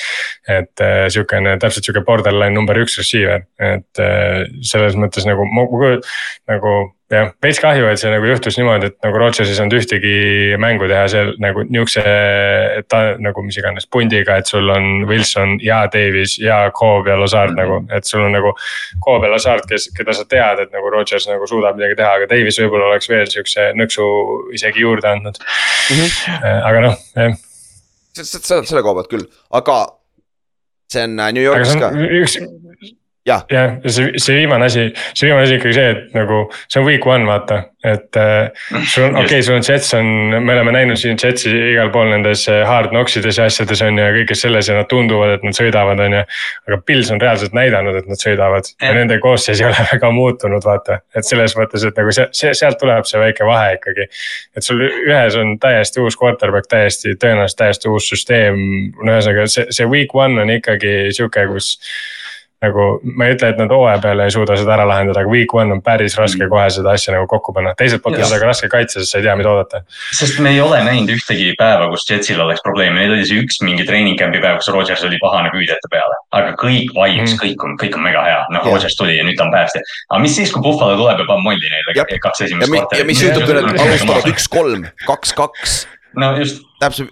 et 0.50 0.84
äh, 0.84 1.04
sihukene, 1.12 1.56
täpselt 1.62 1.86
sihuke 1.86 2.04
borderline 2.06 2.54
number 2.54 2.78
üks 2.80 2.98
receiver, 3.00 3.44
et 3.58 4.02
äh, 4.02 4.46
selles 4.66 4.96
mõttes 4.98 5.26
nagu, 5.28 5.46
nagu 6.50 6.78
jah, 7.10 7.30
veits 7.42 7.58
kahju, 7.62 7.86
et 7.90 8.00
see 8.00 8.10
nagu 8.12 8.28
juhtus 8.28 8.56
niimoodi, 8.58 8.90
et 8.90 8.96
nagu 9.04 9.18
Rodgers 9.18 9.50
ei 9.50 9.56
saanud 9.58 9.74
ühtegi 9.80 10.12
mängu 10.62 10.86
teha 10.90 11.06
seal 11.10 11.32
nagu 11.42 11.64
nihukese, 11.66 12.04
ta 12.90 13.00
nagu 13.22 13.44
mis 13.46 13.58
iganes 13.58 13.88
pundiga, 13.90 14.38
et 14.38 14.50
sul 14.50 14.70
on 14.70 15.06
Wilson 15.10 15.56
ja 15.64 15.82
Davis 15.90 16.36
ja 16.40 16.62
Cobb 16.76 17.10
ja 17.10 17.18
Lazard 17.20 17.54
mm 17.54 17.58
-hmm. 17.58 17.84
nagu, 17.84 17.96
et 17.96 18.04
sul 18.04 18.24
on 18.24 18.32
nagu. 18.32 18.54
Cobb 19.04 19.24
ja 19.24 19.30
Lazard, 19.30 19.66
kes, 19.68 19.90
keda 19.96 20.14
sa 20.14 20.24
tead, 20.24 20.62
et 20.62 20.72
nagu 20.72 20.90
Rodgers 20.90 21.28
nagu 21.28 21.46
suudab 21.46 21.76
midagi 21.76 21.96
teha, 21.96 22.14
aga 22.14 22.30
Davis 22.30 22.60
võib-olla 22.60 22.92
oleks 22.92 23.08
veel 23.08 23.26
sihukese 23.26 23.72
nõksu 23.74 24.06
isegi 24.54 24.80
juurde 24.80 25.08
andnud 25.08 25.38
mm. 25.38 25.96
-hmm. 25.96 26.62
aga 26.64 26.80
noh, 26.80 26.96
jah. 27.16 27.34
selle, 28.14 28.66
selle 28.66 28.82
koha 28.82 28.94
pealt 28.94 29.10
küll, 29.10 29.26
aga 29.50 29.86
see 30.90 31.04
on 31.04 31.18
äh, 31.20 31.32
New 31.32 31.42
Yorgis 31.42 31.76
ka. 31.78 31.90
üks 31.94 32.38
jah, 33.26 33.42
ja 33.52 33.64
see, 33.84 34.14
see 34.16 34.38
viimane 34.40 34.64
asi, 34.64 34.86
see 35.12 35.28
viimane 35.28 35.44
asi 35.44 35.58
ikkagi 35.58 35.76
see, 35.76 35.90
et 35.92 36.14
nagu 36.16 36.46
see 36.66 36.80
on 36.80 36.86
week 36.86 37.04
one, 37.06 37.26
vaata, 37.28 37.58
et 37.84 38.16
äh, 38.16 38.48
sul 38.88 39.06
on, 39.06 39.16
okei 39.20 39.24
okay,, 39.24 39.42
sul 39.44 39.58
on 39.58 39.64
Jets 39.66 39.92
on, 39.96 40.08
me 40.44 40.54
oleme 40.54 40.72
näinud 40.72 41.00
siin 41.00 41.18
Jetsi 41.20 41.52
igal 41.72 41.90
pool 41.92 42.08
nendes 42.12 42.46
äh, 42.48 42.62
hard 42.68 42.94
knocks 42.94 43.18
ides 43.20 43.38
ja 43.40 43.46
asjades 43.50 43.82
on 43.84 43.98
ju 44.00 44.06
ja 44.06 44.14
kõiges 44.14 44.44
selles 44.44 44.70
ja 44.70 44.76
nad 44.78 44.88
tunduvad, 44.88 45.34
et 45.36 45.44
nad 45.44 45.56
sõidavad, 45.56 46.00
on 46.04 46.16
ju. 46.16 46.22
aga 46.68 46.78
Pils 46.88 47.12
on 47.12 47.20
reaalselt 47.20 47.56
näidanud, 47.56 47.98
et 48.00 48.08
nad 48.08 48.20
sõidavad. 48.20 48.68
Ja, 48.78 48.88
ja 48.88 48.96
nende 48.98 49.20
koosseis 49.22 49.60
ei 49.60 49.68
ole 49.68 49.88
väga 49.92 50.12
muutunud, 50.16 50.64
vaata, 50.64 51.00
et 51.16 51.28
selles 51.28 51.56
mõttes, 51.58 51.84
et 51.88 52.00
nagu 52.00 52.14
see, 52.16 52.28
see, 52.36 52.54
sealt 52.56 52.80
tuleb 52.80 53.08
see 53.08 53.20
väike 53.20 53.48
vahe 53.48 53.76
ikkagi. 53.76 54.08
et 54.56 54.64
sul 54.64 54.80
ühes 54.84 55.36
on 55.40 55.58
täiesti 55.60 56.00
uus 56.00 56.16
quarterback, 56.20 56.68
täiesti 56.72 57.16
tõenäoliselt 57.20 57.60
täiesti 57.60 57.92
uus 57.92 58.08
süsteem, 58.12 58.56
no 58.96 59.12
ühesõnaga 59.12 59.44
see, 59.52 59.68
see 59.72 59.88
week 59.88 60.16
one 60.16 60.40
on 60.40 60.52
ikkagi 60.56 61.12
sihuke, 61.16 61.44
kus 61.52 61.74
nagu 62.60 62.86
ma 63.16 63.26
ei 63.26 63.34
ütle, 63.34 63.48
et 63.54 63.60
nad 63.60 63.70
hooaja 63.72 64.00
peale 64.04 64.26
ei 64.28 64.32
suuda 64.34 64.56
seda 64.60 64.74
ära 64.74 64.84
lahendada, 64.88 65.22
aga 65.22 65.32
week 65.32 65.52
one 65.56 65.72
on 65.72 65.80
päris 65.84 66.16
raske 66.20 66.42
mm. 66.42 66.50
kohe 66.52 66.66
seda 66.74 66.92
asja 66.92 67.14
nagu 67.14 67.28
kokku 67.30 67.54
panna, 67.56 67.72
teiselt 67.78 68.02
poolt 68.04 68.18
on 68.18 68.26
seda 68.26 68.40
ka 68.42 68.50
raske 68.50 68.68
kaitsta, 68.72 69.00
sest 69.00 69.14
sa 69.14 69.20
ei 69.20 69.24
tea, 69.24 69.36
mida 69.40 69.52
oodata. 69.52 69.80
sest 70.18 70.42
me 70.44 70.52
ei 70.52 70.60
ole 70.60 70.82
näinud 70.84 71.14
ühtegi 71.14 71.54
päeva, 71.60 71.88
kus 71.92 72.04
Jetsil 72.10 72.42
oleks 72.44 72.60
probleeme, 72.66 73.00
neil 73.00 73.14
oli 73.16 73.24
see 73.28 73.40
üks 73.40 73.62
mingi 73.64 73.86
treening 73.88 74.18
camp'i 74.20 74.42
päev, 74.44 74.58
kus 74.60 74.68
Rodgers 74.74 75.04
oli 75.08 75.20
pahane 75.22 75.52
püüdjate 75.54 75.92
peale. 75.92 76.18
aga 76.36 76.52
kõik 76.60 76.92
vibes 76.96 77.32
mm., 77.32 77.40
kõik 77.44 77.64
on, 77.64 77.78
kõik 77.80 77.96
on 77.96 78.04
mega 78.04 78.26
hea, 78.28 78.42
noh 78.52 78.66
Rodgers 78.68 78.98
tuli 78.98 79.16
ja 79.16 79.24
nüüd 79.24 79.40
ta 79.40 79.46
on 79.48 79.54
päästja. 79.54 79.80
aga 80.10 80.20
mis 80.26 80.36
siis, 80.36 80.52
kui 80.52 80.64
Buffalo 80.66 80.98
tuleb 81.00 81.24
ja 81.24 81.28
paneb 81.30 81.48
molli 81.48 81.72
neile 81.72 82.20
kaks 82.20 82.44
esimest 82.44 82.68
kvartalit. 82.68 83.00
ja 83.00 83.08
mis 83.08 83.24
juhtub, 83.24 83.48
kui 83.48 83.56
nad 83.56 83.72
alustavad 83.86 84.30
üks-kolm, 84.34 84.86
kaks-kaks 85.08 85.80
no 86.18 86.30
just, 86.38 86.62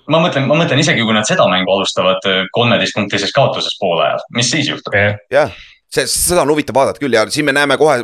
ma 0.08 0.20
mõtlen, 0.22 0.46
ma 0.48 0.58
mõtlen 0.58 0.82
isegi 0.82 1.04
kui 1.04 1.16
nad 1.16 1.28
seda 1.28 1.46
mängu 1.50 1.74
alustavad 1.74 2.24
äh, 2.28 2.44
kolmeteistpunktises 2.56 3.34
kaotuses 3.36 3.78
poole 3.80 4.06
ajal, 4.06 4.24
mis 4.36 4.50
siis 4.50 4.70
juhtub? 4.70 4.96
jah, 5.32 5.54
see, 5.92 6.06
seda 6.10 6.44
on 6.44 6.54
huvitav 6.54 6.76
vaadata 6.78 7.02
küll 7.02 7.16
ja 7.16 7.26
siin 7.32 7.48
me 7.48 7.54
näeme 7.56 7.78
kohe, 7.80 8.00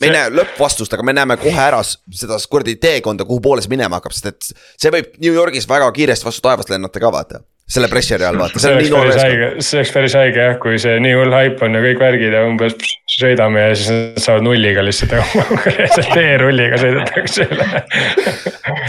me 0.00 0.08
ei 0.08 0.14
näe 0.14 0.32
lõppvastust, 0.34 0.96
aga 0.96 1.06
me 1.06 1.16
näeme 1.16 1.36
kohe 1.40 1.62
ära 1.62 1.82
seda 1.84 2.38
kuradi 2.50 2.76
teekonda, 2.80 3.26
kuhu 3.28 3.42
poole 3.44 3.64
see 3.64 3.72
minema 3.72 4.00
hakkab, 4.00 4.16
sest 4.16 4.30
et 4.32 4.52
see 4.80 4.94
võib 4.94 5.16
New 5.22 5.34
Yorgis 5.36 5.68
väga 5.70 5.90
kiiresti 5.96 6.28
vastu 6.28 6.46
taevast 6.46 6.72
lennata 6.72 7.02
ka 7.02 7.12
vaata 7.14 7.44
selle 7.70 7.88
pressure'i 7.90 8.26
all 8.26 8.38
vaata, 8.40 8.60
see 8.62 8.72
on 8.74 8.80
nii 8.82 8.90
noor 8.90 9.08
meeskond. 9.10 9.62
see 9.62 9.78
oleks 9.78 9.92
päris 9.94 10.16
haige 10.18 10.42
jah, 10.42 10.56
kui 10.62 10.78
see 10.82 10.96
nii 11.02 11.14
hull 11.18 11.34
haip 11.36 11.62
on 11.66 11.76
ja 11.78 11.82
kõik 11.84 12.02
värgid 12.02 12.34
ja 12.34 12.42
umbes 12.48 12.74
sõidame 13.14 13.62
ja 13.62 13.76
siis 13.78 13.92
nad 13.94 14.18
saavad 14.24 14.46
nulliga 14.46 14.82
lihtsalt 14.86 15.14
konkreetselt 15.52 16.10
teerulliga 16.14 16.80
sõidetakse 16.80 17.46
üle 17.46 17.68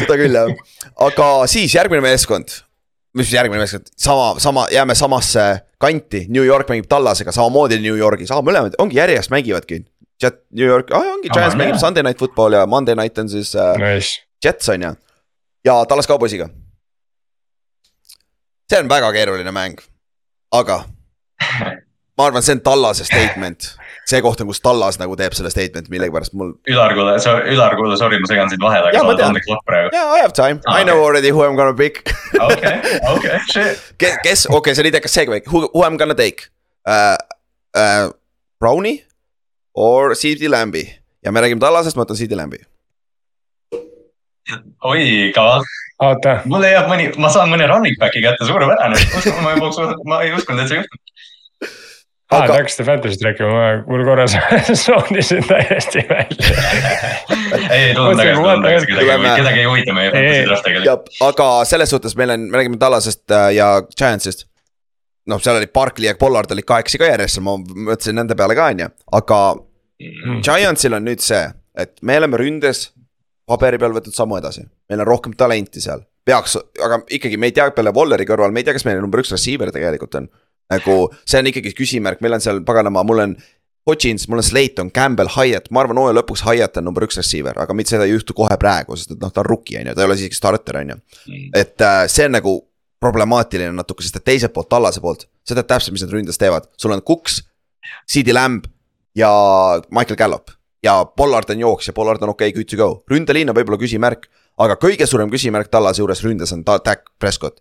seda 0.02 0.18
küll 0.18 0.40
jah, 0.40 0.54
aga 1.08 1.30
siis 1.52 1.76
järgmine 1.78 2.04
meeskond. 2.06 2.58
mis 3.18 3.34
järgmine 3.34 3.62
meeskond, 3.62 3.92
sama, 4.00 4.34
sama, 4.40 4.66
jääme 4.72 4.96
samasse 4.96 5.46
kanti, 5.82 6.26
New 6.30 6.46
York 6.48 6.70
mängib 6.72 6.90
tallasega 6.90 7.34
samamoodi 7.36 7.82
New 7.84 7.98
Yorgis, 8.00 8.32
aa 8.32 8.42
mõlemad 8.46 8.78
ongi 8.80 8.98
järjest 9.02 9.34
mängivadki. 9.34 9.84
Jet, 10.22 10.38
New 10.54 10.68
York, 10.68 10.94
aa 10.94 11.16
ongi, 11.18 11.30
Giants 11.34 11.58
mängib 11.60 11.80
Sunday 11.82 12.06
night 12.06 12.22
football 12.22 12.56
ja 12.56 12.66
Monday 12.70 12.96
night 12.96 13.18
on 13.18 13.30
siis 13.30 13.56
äh, 13.58 13.76
nice. 13.82 14.22
Jets 14.46 14.70
on 14.70 14.88
ju. 14.88 14.94
ja 15.66 15.78
Tallas 15.86 16.08
Cowboysiga 16.08 16.50
see 18.72 18.80
on 18.80 18.90
väga 18.92 19.12
keeruline 19.16 19.52
mäng, 19.56 19.78
aga 20.56 20.82
ma 22.18 22.28
arvan, 22.30 22.44
see 22.46 22.56
on 22.56 22.62
Tallase 22.64 23.04
statement. 23.08 23.74
see 24.12 24.20
koht 24.24 24.42
on, 24.44 24.48
kus 24.50 24.60
Tallas 24.64 24.98
nagu 25.00 25.16
teeb 25.20 25.36
selle 25.38 25.52
statement 25.54 25.88
millegipärast 25.94 26.34
mul. 26.36 26.54
Ülar, 26.68 26.92
kuule, 26.98 27.14
Ülar, 27.54 27.76
kuule, 27.80 27.96
sorry, 28.00 28.18
ma 28.20 28.28
segan 28.32 28.50
sind 28.52 28.64
vahele, 28.64 28.90
aga 28.90 28.98
Jaa, 28.98 29.14
tean. 29.16 29.28
on 29.30 29.38
the 29.38 29.44
clock 29.46 29.62
praegu. 29.68 29.92
Yeah, 29.96 30.10
I 30.18 30.20
have 30.24 30.34
time, 30.34 30.60
Ah, 30.68 30.80
I 30.80 30.84
know 30.88 30.98
okei. 30.98 31.06
already 31.08 31.30
who 31.36 31.44
I 31.46 31.48
m 31.52 31.56
gonna 31.60 31.76
pick. 31.78 32.02
okei, 32.40 32.74
okei, 33.14 33.38
shit. 33.52 33.84
kes, 34.02 34.18
kes, 34.26 34.46
okei 34.50 34.58
okay,, 34.58 34.74
see 34.76 34.84
oli 34.84 34.92
idekas 34.92 35.14
segue, 35.16 35.40
who, 35.52 35.68
who 35.74 35.84
I 35.86 35.92
m 35.92 35.98
gonna 36.02 36.16
take 36.16 36.50
uh,. 36.88 37.16
Uh, 37.72 38.10
Brownie 38.60 39.06
or 39.74 40.14
CD 40.16 40.50
Lambi 40.52 40.84
ja 41.24 41.32
me 41.32 41.40
räägime 41.42 41.62
Tallasest, 41.64 41.96
ma 41.96 42.04
võtan 42.04 42.18
CD 42.20 42.36
Lambi. 42.36 42.60
oi, 44.84 45.32
kaval, 45.36 45.64
oota, 46.02 46.36
mul 46.50 46.64
leiab 46.66 46.90
mõni, 46.92 47.10
ma 47.22 47.30
saan 47.34 47.52
mõne 47.52 47.68
running 47.70 47.98
back'i 48.02 48.22
kätte, 48.24 48.48
suurepärane. 48.50 48.98
ma 49.46 49.54
ei 49.54 49.62
poleks, 49.62 50.04
ma 50.10 50.20
ei 50.26 50.34
uskunud, 50.36 50.64
et 50.64 50.72
see 50.72 50.80
juhtub. 50.82 51.00
aa, 52.32 52.46
te 52.48 52.54
hakkasite 52.56 52.86
Fantasy't 52.88 53.26
rääkima, 53.28 53.50
ma, 53.56 53.72
mul 53.88 54.04
korra 54.08 54.28
soonisin 54.86 55.44
täiesti 55.48 56.04
välja. 56.10 56.54
ei, 57.70 57.90
ei 57.90 57.96
tulnud 57.96 58.18
tagasi, 58.22 58.38
tulnud 58.38 58.64
tagasi, 58.68 58.92
kedagi 58.92 59.10
Tuleme-, 59.10 59.34
kedagi 59.42 59.64
ei 59.64 59.68
huvita 59.72 59.98
meie 59.98 60.12
Ei, 60.12 60.14
ei. 60.14 60.22
fantasy 60.22 60.48
draft 60.52 60.68
tegelikult. 60.70 61.12
ja 61.22 61.28
aga 61.32 61.50
selles 61.74 61.94
suhtes 61.96 62.16
meil 62.20 62.36
on, 62.38 62.48
me 62.52 62.62
räägime 62.62 62.80
Tallasest 62.82 63.36
äh, 63.36 63.50
ja 63.58 63.74
Giantsist. 63.98 64.48
noh, 65.30 65.42
seal 65.44 65.60
oli 65.60 65.68
Barkley 65.74 66.08
ja 66.10 66.16
Pollard 66.20 66.52
olid 66.56 66.66
kahekesi 66.66 66.98
ka 67.02 67.12
järjest, 67.12 67.42
ma 67.46 67.58
mõtlesin 67.62 68.18
nende 68.18 68.36
peale 68.40 68.56
ka 68.58 68.72
on 68.74 68.86
ju, 68.88 68.94
aga 69.22 69.42
Mm. 70.02 70.40
Giantsil 70.42 70.96
on 70.98 71.04
nüüd 71.06 71.22
see, 71.22 71.44
et 71.78 71.92
me 72.02 72.16
oleme 72.18 72.40
ründes 72.42 72.88
paberi 73.50 73.80
peal 73.82 73.96
võtnud 73.96 74.16
sammu 74.16 74.38
edasi, 74.40 74.66
meil 74.90 75.04
on 75.04 75.10
rohkem 75.10 75.36
talenti 75.38 75.82
seal. 75.84 76.06
peaks, 76.26 76.58
aga 76.86 77.02
ikkagi 77.10 77.40
me 77.42 77.50
ei 77.50 77.56
tea 77.56 77.72
peale 77.74 77.94
Walleri 77.96 78.28
kõrval, 78.30 78.54
me 78.54 78.62
ei 78.62 78.68
tea, 78.68 78.76
kas 78.78 78.86
meil 78.86 79.02
number 79.02 79.24
üks 79.24 79.34
receiver 79.34 79.72
tegelikult 79.74 80.20
on. 80.20 80.30
nagu 80.72 80.98
see 81.26 81.42
on 81.42 81.50
ikkagi 81.52 81.74
küsimärk, 81.76 82.22
meil 82.22 82.38
on 82.38 82.44
seal 82.44 82.62
paganama, 82.68 83.04
mul 83.08 83.26
on 83.26 83.36
Hodgins, 83.90 84.28
mul 84.30 84.38
on 84.38 84.46
Slayton, 84.46 84.92
Campbell, 84.94 85.32
Hyatt, 85.34 85.72
ma 85.74 85.82
arvan, 85.82 85.98
hooaja 85.98 86.20
lõpuks 86.20 86.44
Hyatt 86.46 86.78
on 86.78 86.86
number 86.86 87.08
üks 87.08 87.18
receiver, 87.18 87.58
aga 87.58 87.74
mitte 87.74 87.96
seda 87.96 88.06
ei 88.06 88.14
juhtu 88.14 88.36
kohe 88.38 88.54
praegu, 88.62 88.94
sest 88.96 89.16
et 89.16 89.24
noh, 89.24 89.32
ta 89.34 89.42
on 89.42 89.50
rookie 89.50 89.80
on 89.80 89.90
ju, 89.90 89.96
ta 89.98 90.04
ei 90.04 90.10
ole 90.10 90.20
isegi 90.20 90.38
starter 90.38 90.78
on 90.84 90.94
ju. 90.94 91.00
et 91.58 91.82
äh, 91.82 92.04
see 92.12 92.28
on 92.30 92.38
nagu 92.38 92.54
problemaatiline 93.02 93.74
natuke, 93.74 94.06
sest 94.06 94.20
et 94.22 94.28
teiselt 94.30 94.54
poolt, 94.54 94.70
Tallase 94.70 95.02
poolt, 95.02 95.26
sa 95.42 95.58
tead 95.58 95.70
täpselt, 95.72 95.96
mis 95.96 96.06
nad 96.06 96.14
ründes 96.14 96.38
teevad, 96.38 96.70
sul 96.78 96.94
on 96.94 97.02
Cooks, 97.02 97.42
CD 98.06 98.36
Lamb 98.38 98.70
ja 99.18 99.32
Michael 99.90 100.20
Gallup. 100.20 100.54
Ja 100.84 101.06
Pollard 101.06 101.50
on 101.54 101.60
jooksja, 101.60 101.94
Pollard 101.94 102.24
on 102.24 102.30
okei 102.34 102.50
okay,, 102.50 102.56
good 102.64 102.70
to 102.72 102.78
go, 102.78 103.04
ründeliin 103.12 103.50
on 103.50 103.56
võib-olla 103.58 103.78
küsimärk, 103.82 104.28
aga 104.58 104.76
kõige 104.82 105.06
suurem 105.10 105.30
küsimärk 105.32 105.70
Tallase 105.72 106.02
juures 106.02 106.24
ründes 106.26 106.54
on 106.54 106.64
ta- 106.64 106.80
Dak 106.86 107.04
Prescott. 107.20 107.60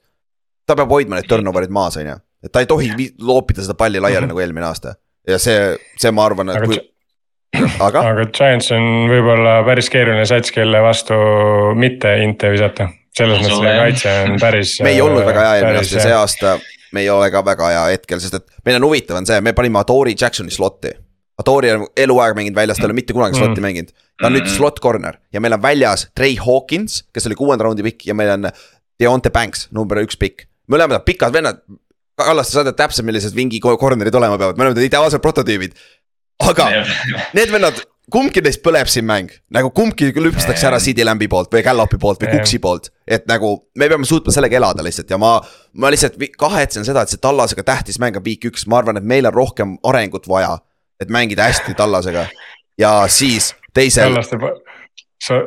ta 0.67 0.77
peab 0.77 0.89
hoidma 0.91 1.17
neid 1.19 1.27
turnover'id 1.29 1.71
maas, 1.75 1.97
on 1.97 2.07
ju, 2.07 2.17
et 2.45 2.53
ta 2.53 2.61
ei 2.61 2.67
tohi 2.71 2.91
loopida 3.21 3.63
seda 3.63 3.75
palli 3.75 4.01
laiali 4.01 4.27
Mhm. 4.27 4.31
nagu 4.35 4.41
eelmine 4.41 4.67
aasta 4.67 4.95
ja 5.29 5.39
see, 5.39 5.77
see, 5.99 6.11
ma 6.11 6.25
arvan, 6.27 6.49
et 6.51 6.57
aga 6.57 6.67
kui, 6.67 6.79
aga 7.87 8.01
aga 8.13 8.25
Giants 8.33 8.71
on 8.73 8.87
võib-olla 9.11 9.59
päris 9.67 9.91
keeruline 9.91 10.27
sats, 10.27 10.51
kelle 10.55 10.81
vastu 10.83 11.15
mitte 11.77 12.17
inte 12.25 12.51
visata. 12.53 12.89
selles 13.17 13.41
mõttes 13.43 13.59
see 13.61 13.77
kaitse 13.83 14.13
on 14.25 14.37
päris. 14.41 14.77
me 14.87 14.91
ei 14.95 15.01
olnud 15.03 15.25
väga 15.27 15.41
hea 15.49 15.55
eelmine 15.61 15.79
aasta 15.83 15.97
ja 15.99 16.03
see 16.07 16.15
aasta 16.15 16.59
me 16.93 17.01
ei 17.05 17.11
ole 17.11 17.31
ka 17.31 17.43
väga 17.45 17.69
hea 17.75 17.85
hetkel, 17.97 18.21
sest 18.23 18.35
et 18.39 18.47
meil 18.65 18.77
on 18.81 18.87
huvitav 18.89 19.17
on 19.19 19.27
see, 19.27 19.41
me 19.41 19.53
panime 19.53 19.79
Adori 19.83 20.15
Jacksoni 20.19 20.51
slot'i. 20.55 20.91
Adori 21.41 21.71
on 21.75 21.87
eluaeg 21.97 22.35
mänginud 22.39 22.57
väljas, 22.59 22.79
ta 22.79 22.85
ei 22.87 22.91
ole 22.91 22.99
mitte 23.01 23.13
kunagi 23.17 23.37
Mm. 23.37 23.43
slot'i 23.43 23.61
mänginud. 23.65 23.93
ta 24.21 24.27
on 24.29 24.33
nüüd 24.37 24.47
Mm. 24.47 24.57
slot 24.57 24.81
corner 24.81 25.19
ja 25.33 25.41
meil 25.41 25.53
on 25.57 25.63
väljas 25.63 26.07
Trey 26.15 26.37
Hawkins, 26.37 27.05
kes 27.15 27.27
oli 27.27 27.35
kuuenda 27.35 27.65
raundi 27.65 27.83
pikk 27.83 28.07
ja 28.07 28.15
meil 28.15 28.31
on 28.31 28.51
Deonte 29.01 29.31
Banks, 29.31 29.69
number 29.73 29.99
üks 30.05 30.17
pikk. 30.19 30.47
mõlemad 30.71 30.95
on 31.01 31.07
pikad 31.07 31.33
vennad. 31.33 31.63
Kallaste, 32.21 32.53
sa 32.53 32.63
tead 32.65 32.77
täpselt, 32.77 33.07
millised 33.07 33.33
vingi 33.35 33.59
corner'id 33.61 34.15
olema 34.15 34.37
peavad, 34.39 34.59
me 34.59 34.65
oleme 34.67 34.85
ideaalsed 34.85 35.23
prototüübid. 35.25 35.73
aga 36.41 36.67
need 37.35 37.49
vennad, 37.53 37.81
kumbki 38.11 38.43
neist 38.43 38.63
põleb 38.65 38.89
siin 38.89 39.05
mäng, 39.07 39.31
nagu 39.53 39.71
kumbki 39.71 40.11
lüpstakse 40.13 40.67
ära 40.69 40.79
CD 40.81 41.05
Lambi 41.05 41.29
poolt 41.29 41.51
või 41.53 41.63
Gallopi 41.65 41.99
poolt 42.01 42.21
või. 42.23 42.31
Cooksi 42.35 42.59
poolt. 42.59 42.91
et 43.07 43.27
nagu 43.27 43.65
me 43.77 43.89
peame 43.89 44.05
suutma 44.05 44.33
sellega 44.33 44.57
elada 44.57 44.83
lihtsalt 44.83 45.11
ja 45.11 45.19
ma, 45.19 45.41
ma 45.75 45.91
lihtsalt 45.91 46.17
kahetsen 46.39 46.85
seda, 46.85 47.03
et 47.03 47.09
see 47.09 47.19
Tallasega 47.19 47.63
tähtis 47.63 47.99
mäng 47.99 48.17
on 48.17 48.25
week 48.25 48.45
üks, 48.45 48.67
ma 48.67 48.79
arvan, 48.79 48.97
et 48.97 49.05
meil 49.05 49.27
on 49.27 49.33
rohkem 49.33 49.79
arengut 49.85 50.29
vaja. 50.29 50.59
Et 51.01 51.09
mängida 51.09 51.49
hästi 51.49 51.75
Tallasega 51.75 52.27
ja 52.79 52.93
siis 53.09 53.55
teisel, 53.75 54.11
Kallaste, 54.11 54.37
sa, 55.27 55.41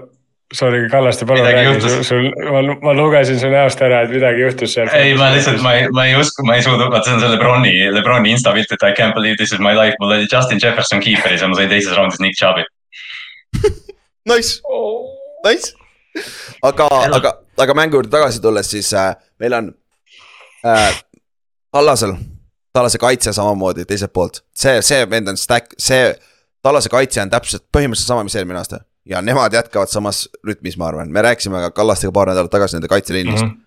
sorry, 0.53 0.89
Kallaste, 0.89 1.25
palun 1.25 1.45
räägi, 1.45 2.03
sul, 2.03 2.29
ma, 2.51 2.61
ma 2.81 2.93
lugesin 2.93 3.39
su 3.39 3.49
näost 3.49 3.81
ära, 3.81 4.03
et 4.05 4.13
midagi 4.13 4.41
juhtus 4.45 4.73
seal. 4.77 4.89
ei, 4.97 5.13
ma 5.17 5.31
lihtsalt, 5.33 5.61
ma 5.65 5.75
ei, 5.77 5.87
ma 5.91 6.07
ei 6.09 6.17
usku, 6.19 6.45
ma 6.47 6.57
ei 6.57 6.65
suuda, 6.65 6.89
vaata 6.91 7.09
see 7.09 7.17
on 7.17 7.23
see 7.23 7.31
Lebroni, 7.33 7.73
Lebroni 7.93 8.33
insta 8.33 8.53
pilt, 8.55 8.71
et 8.71 8.87
I 8.89 8.93
can't 8.97 9.17
believe 9.17 9.37
this 9.41 9.53
is 9.53 9.61
my 9.63 9.75
life, 9.77 9.97
mul 9.99 10.15
oli 10.17 10.27
Justin 10.31 10.61
Jefferson 10.63 11.01
keeper'is 11.03 11.45
ja 11.45 11.49
ma 11.51 11.59
sain 11.59 11.71
teises 11.71 11.95
raundis 11.97 12.21
Nick 12.23 12.37
Chubb'i. 12.39 12.65
nice, 14.31 14.59
nice. 15.45 15.73
aga, 16.61 16.89
aga, 17.17 17.37
aga 17.57 17.77
mängu 17.77 17.99
juurde 17.99 18.13
tagasi 18.13 18.41
tulles, 18.41 18.69
siis 18.69 18.93
äh, 18.93 19.15
meil 19.41 19.57
on 19.57 19.73
äh, 20.65 21.01
Tallasel, 21.73 22.13
Tallase 22.73 22.97
kaitse 22.97 23.33
samamoodi 23.33 23.85
teiselt 23.85 24.13
poolt, 24.13 24.41
see, 24.57 24.81
see 24.81 25.03
vend 25.09 25.29
on 25.29 25.37
stack, 25.37 25.75
see 25.77 26.13
Tallase 26.63 26.89
kaitse 26.89 27.21
on 27.21 27.29
täpselt 27.29 27.65
põhimõtteliselt 27.75 28.09
sama, 28.09 28.23
mis 28.25 28.35
eelmine 28.39 28.59
aasta. 28.61 28.81
ja 29.05 29.21
nemad 29.21 29.53
jätkavad 29.53 29.91
samas 29.91 30.29
rütmis, 30.47 30.77
ma 30.79 30.87
arvan, 30.87 31.11
me 31.11 31.21
rääkisime 31.21 31.59
ka 31.65 31.71
Kallastega 31.71 32.11
paar 32.15 32.31
nädalat 32.31 32.51
tagasi 32.51 32.77
nende 32.77 32.87
kaitseliinist 32.87 33.43
mm. 33.43 33.49
-hmm. 33.49 33.65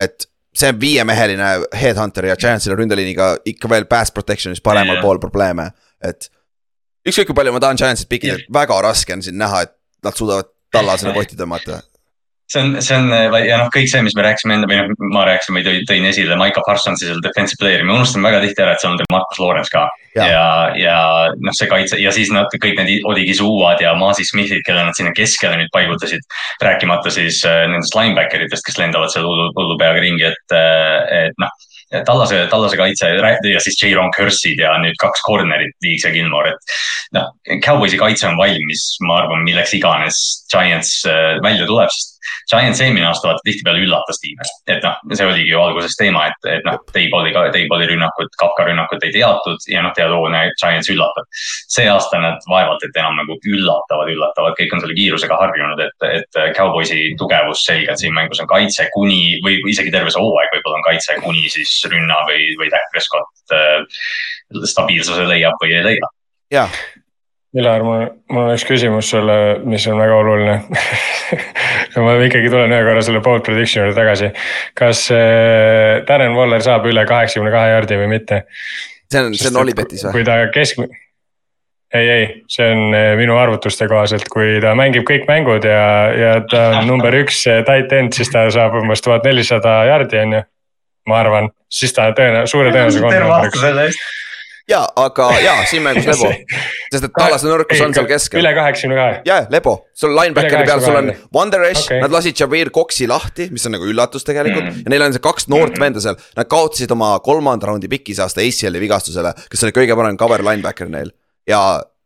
et 0.00 0.28
see 0.54 0.68
on 0.68 0.80
viiemeheline 0.80 1.50
headhunter 1.80 2.26
ja 2.26 2.36
Giantsil 2.36 2.72
on 2.72 2.78
ründeliiniga 2.78 3.36
ikka 3.44 3.68
veel 3.70 3.86
pass 3.90 4.12
protection'is 4.14 4.62
paremal 4.62 4.98
Jaa. 4.98 5.02
pool 5.02 5.18
probleeme, 5.18 5.70
et. 6.02 6.30
ükskõik 7.08 7.30
kui 7.30 7.38
palju 7.40 7.52
ma 7.52 7.60
tahan 7.60 7.80
Giantsit 7.80 8.08
pikida, 8.08 8.38
väga 8.52 8.80
raske 8.82 9.14
on 9.14 9.22
siin 9.22 9.38
näha, 9.38 9.64
et 9.66 9.74
nad 10.04 10.16
suudavad 10.16 10.50
Tallasele 10.74 11.14
kotti 11.18 11.38
tõmmata. 11.38 11.80
See 12.52 12.60
on, 12.60 12.82
see 12.82 12.96
on 12.96 13.08
ja 13.46 13.58
noh, 13.60 13.70
kõik 13.72 13.88
see, 13.90 14.02
mis 14.04 14.14
me 14.16 14.24
rääkisime 14.26 14.58
enne 14.58 14.68
või 14.68 14.80
noh, 14.80 15.10
ma 15.14 15.24
rääkisin 15.28 15.56
või 15.56 15.64
tõin, 15.66 15.84
tõin 15.88 16.06
esile 16.10 16.36
Maiko 16.38 16.62
Parsonsi 16.66 17.08
seal 17.08 17.22
defensive 17.24 17.60
player'i, 17.60 17.86
me 17.86 17.96
unustame 17.96 18.28
väga 18.28 18.42
tihti 18.44 18.64
ära, 18.64 18.74
et 18.74 18.84
seal 18.84 18.94
on 18.94 19.12
Marcus 19.12 19.40
Lawrence 19.40 19.72
ka. 19.72 19.86
Ja, 20.14 20.26
ja, 20.30 20.46
ja 20.78 20.96
noh, 21.34 21.56
see 21.56 21.66
kaitse 21.70 21.98
ja 21.98 22.12
siis 22.14 22.30
nad 22.34 22.52
kõik 22.52 22.78
need 22.78 23.06
Odigi 23.10 23.34
Suuad 23.38 23.82
ja 23.82 23.96
Maasi 23.98 24.26
Smithid, 24.28 24.62
kelle 24.66 24.84
nad 24.86 24.96
sinna 24.96 25.14
keskele 25.16 25.58
nüüd 25.58 25.72
paigutasid. 25.74 26.22
rääkimata 26.62 27.10
siis 27.10 27.40
äh, 27.48 27.64
nendest 27.70 27.96
linebacker 27.96 28.44
itest, 28.44 28.66
kes 28.66 28.78
lendavad 28.78 29.10
seal 29.12 29.26
hullu, 29.26 29.50
hullu 29.56 29.78
peaga 29.80 30.02
ringi, 30.04 30.28
et, 30.32 30.58
et 31.24 31.40
noh. 31.42 31.62
Tallase, 31.94 32.40
Tallase 32.50 32.74
kaitse 32.74 33.06
ja 33.06 33.60
siis 33.62 33.76
J-Ron 33.78 34.10
Curse'id 34.16 34.58
ja 34.58 34.72
nüüd 34.82 34.96
kaks 34.98 35.20
corner'it, 35.22 35.76
Deeks 35.84 36.06
ja 36.08 36.10
Gilmore, 36.10 36.54
et 36.54 36.72
noh, 37.14 37.28
Cowboysi 37.62 38.00
kaitse 38.00 38.26
on 38.26 38.38
valmis, 38.40 38.86
ma 39.06 39.20
arvan, 39.20 39.44
milleks 39.46 39.76
iganes 39.78 40.18
Giants 40.50 40.96
välja 41.44 41.68
tuleb, 41.68 41.92
sest 41.94 42.13
Giants 42.50 42.82
eelmine 42.84 43.06
aasta 43.08 43.30
vaata 43.30 43.44
tihtipeale 43.46 43.82
üllatas 43.84 44.20
tiime, 44.22 44.46
et 44.70 44.84
noh, 44.84 44.98
see 45.12 45.26
oligi 45.26 45.50
ju 45.50 45.60
alguses 45.60 45.96
teema, 45.98 46.26
et, 46.30 46.50
et 46.56 46.68
noh, 46.68 46.78
Teibol'i, 46.94 47.32
Teibol'i 47.54 47.88
rünnakut, 47.90 48.32
Kafka 48.40 48.68
rünnakut 48.68 49.04
ei 49.06 49.14
teatud 49.14 49.68
ja 49.70 49.84
noh, 49.84 49.94
teadoone 49.96 50.44
Giants 50.60 50.90
üllatab. 50.92 51.28
see 51.74 51.88
aasta 51.90 52.20
nad 52.22 52.44
vaevalt, 52.50 52.84
et 52.86 52.96
enam 53.00 53.18
nagu 53.18 53.38
üllatavad, 53.48 54.12
üllatavad, 54.12 54.56
kõik 54.58 54.76
on 54.76 54.84
selle 54.84 54.96
kiirusega 54.98 55.38
harjunud, 55.40 55.80
et, 55.84 56.08
et 56.20 56.40
Cowboysi 56.56 57.14
tugevus 57.20 57.64
selgelt 57.66 58.00
siin 58.00 58.14
mängus 58.14 58.42
on 58.42 58.50
kaitse 58.50 58.88
kuni 58.94 59.40
või 59.44 59.58
või 59.64 59.72
isegi 59.74 59.92
terve 59.94 60.12
see 60.12 60.22
hooaeg 60.22 60.52
võib-olla 60.54 60.80
on 60.80 60.86
kaitse 60.88 61.16
kuni 61.24 61.46
siis 61.52 61.72
rünna 61.90 62.20
või, 62.28 62.50
või 62.60 62.70
Dak 62.72 62.90
Prescott 62.92 63.54
äh, 63.54 64.04
stabiilsuse 64.74 65.26
leiab 65.28 65.58
või 65.62 65.76
ei 65.78 65.86
leia. 65.88 66.12
jah, 66.54 66.82
Ülar, 67.54 67.84
mul, 67.86 68.08
mul 68.34 68.48
on 68.48 68.56
üks 68.56 68.64
küsimus 68.66 69.12
sulle, 69.12 69.34
mis 69.62 69.84
on 69.86 70.00
väga 70.02 70.14
oluline 70.18 70.56
ja 71.94 72.02
ma 72.04 72.16
ikkagi 72.26 72.50
tulen 72.50 72.72
ühe 72.74 72.82
korra 72.82 73.04
selle 73.06 73.20
bold 73.22 73.44
prediction 73.46 73.84
juurde 73.84 73.94
tagasi. 73.94 74.32
kas 74.74 75.06
äh, 75.14 76.02
Darren 76.08 76.34
Waller 76.34 76.64
saab 76.64 76.88
üle 76.90 77.06
kaheksakümne 77.06 77.54
kahe 77.54 77.70
jardi 77.76 78.00
või 78.00 78.10
mitte? 78.16 78.42
see 79.06 79.22
on, 79.22 79.36
see 79.38 79.52
on 79.52 79.60
Olipetis 79.62 80.02
või? 80.08 80.16
kui 80.16 80.26
ta 80.26 80.40
keskmine, 80.54 80.98
ei, 81.94 82.08
ei, 82.16 82.26
see 82.50 82.66
on 82.74 82.98
äh, 82.98 83.12
minu 83.20 83.38
arvutuste 83.38 83.86
kohaselt, 83.90 84.26
kui 84.32 84.58
ta 84.64 84.74
mängib 84.78 85.06
kõik 85.06 85.30
mängud 85.30 85.66
ja, 85.68 85.86
ja 86.18 86.34
ta 86.50 86.64
on 86.80 86.88
number 86.92 87.14
üks 87.22 87.44
äh, 87.50 87.62
tight 87.68 87.94
end, 87.94 88.18
siis 88.18 88.34
ta 88.34 88.48
saab 88.54 88.74
umbes 88.82 89.04
tuhat 89.04 89.26
nelisada 89.30 89.84
jardi, 89.92 90.18
on 90.26 90.38
ju. 90.40 90.42
ma 91.06 91.22
arvan, 91.22 91.50
siis 91.70 91.94
ta 91.94 92.10
tõenäoliselt, 92.16 92.50
suure 92.50 92.74
tõenäosusega 92.74 93.06
on 93.06 93.14
terve 93.14 93.28
number 93.28 93.38
aasta 93.38 93.54
üks. 93.54 93.66
selle 93.68 93.88
eest. 93.92 94.06
ja, 94.70 94.80
aga 94.96 95.28
ja 95.44 95.54
siin 95.68 95.82
mängus 95.84 96.06
Lebo, 96.08 96.30
sest 96.92 97.06
et 97.08 97.14
Tallase 97.18 97.48
nõrkus 97.50 97.82
on 97.84 97.94
seal 97.96 98.06
keskel. 98.08 98.40
üle 98.42 98.52
kaheksakümne 98.56 98.96
kahe. 98.98 99.18
ja, 99.28 99.40
Lebo, 99.52 99.74
sul 99.96 100.14
linebackeri 100.16 100.66
peal, 100.68 100.82
sul 100.84 100.98
on 101.00 101.10
80 101.12 101.34
Wonder 101.36 101.66
Esh 101.68 101.84
Okei. 101.84 101.98
okay., 101.98 102.04
nad 102.06 102.16
lasid 102.16 102.40
Javier 102.40 102.70
Coxi 102.74 103.08
lahti, 103.10 103.48
mis 103.52 103.66
on 103.68 103.76
nagu 103.76 103.88
üllatus 103.90 104.24
tegelikult 104.26 104.64
Mm. 104.64 104.70
mm. 104.70 104.84
ja 104.86 104.92
neil 104.94 105.02
on 105.08 105.12
see 105.16 105.22
kaks 105.24 105.48
noort 105.52 105.76
venda 105.80 106.00
seal. 106.00 106.16
Nad 106.36 106.48
kaotasid 106.48 106.92
oma 106.94 107.14
kolmanda 107.24 107.66
raundi 107.68 107.88
piki 107.90 108.14
see 108.14 108.22
aasta 108.24 108.40
ACL-i 108.44 108.80
vigastusele, 108.80 109.34
kes 109.50 109.64
oli 109.66 109.74
kõige 109.76 109.96
parem 109.98 110.16
cover 110.20 110.44
linebacker 110.46 110.88
neil 110.92 111.10
ja 111.48 111.60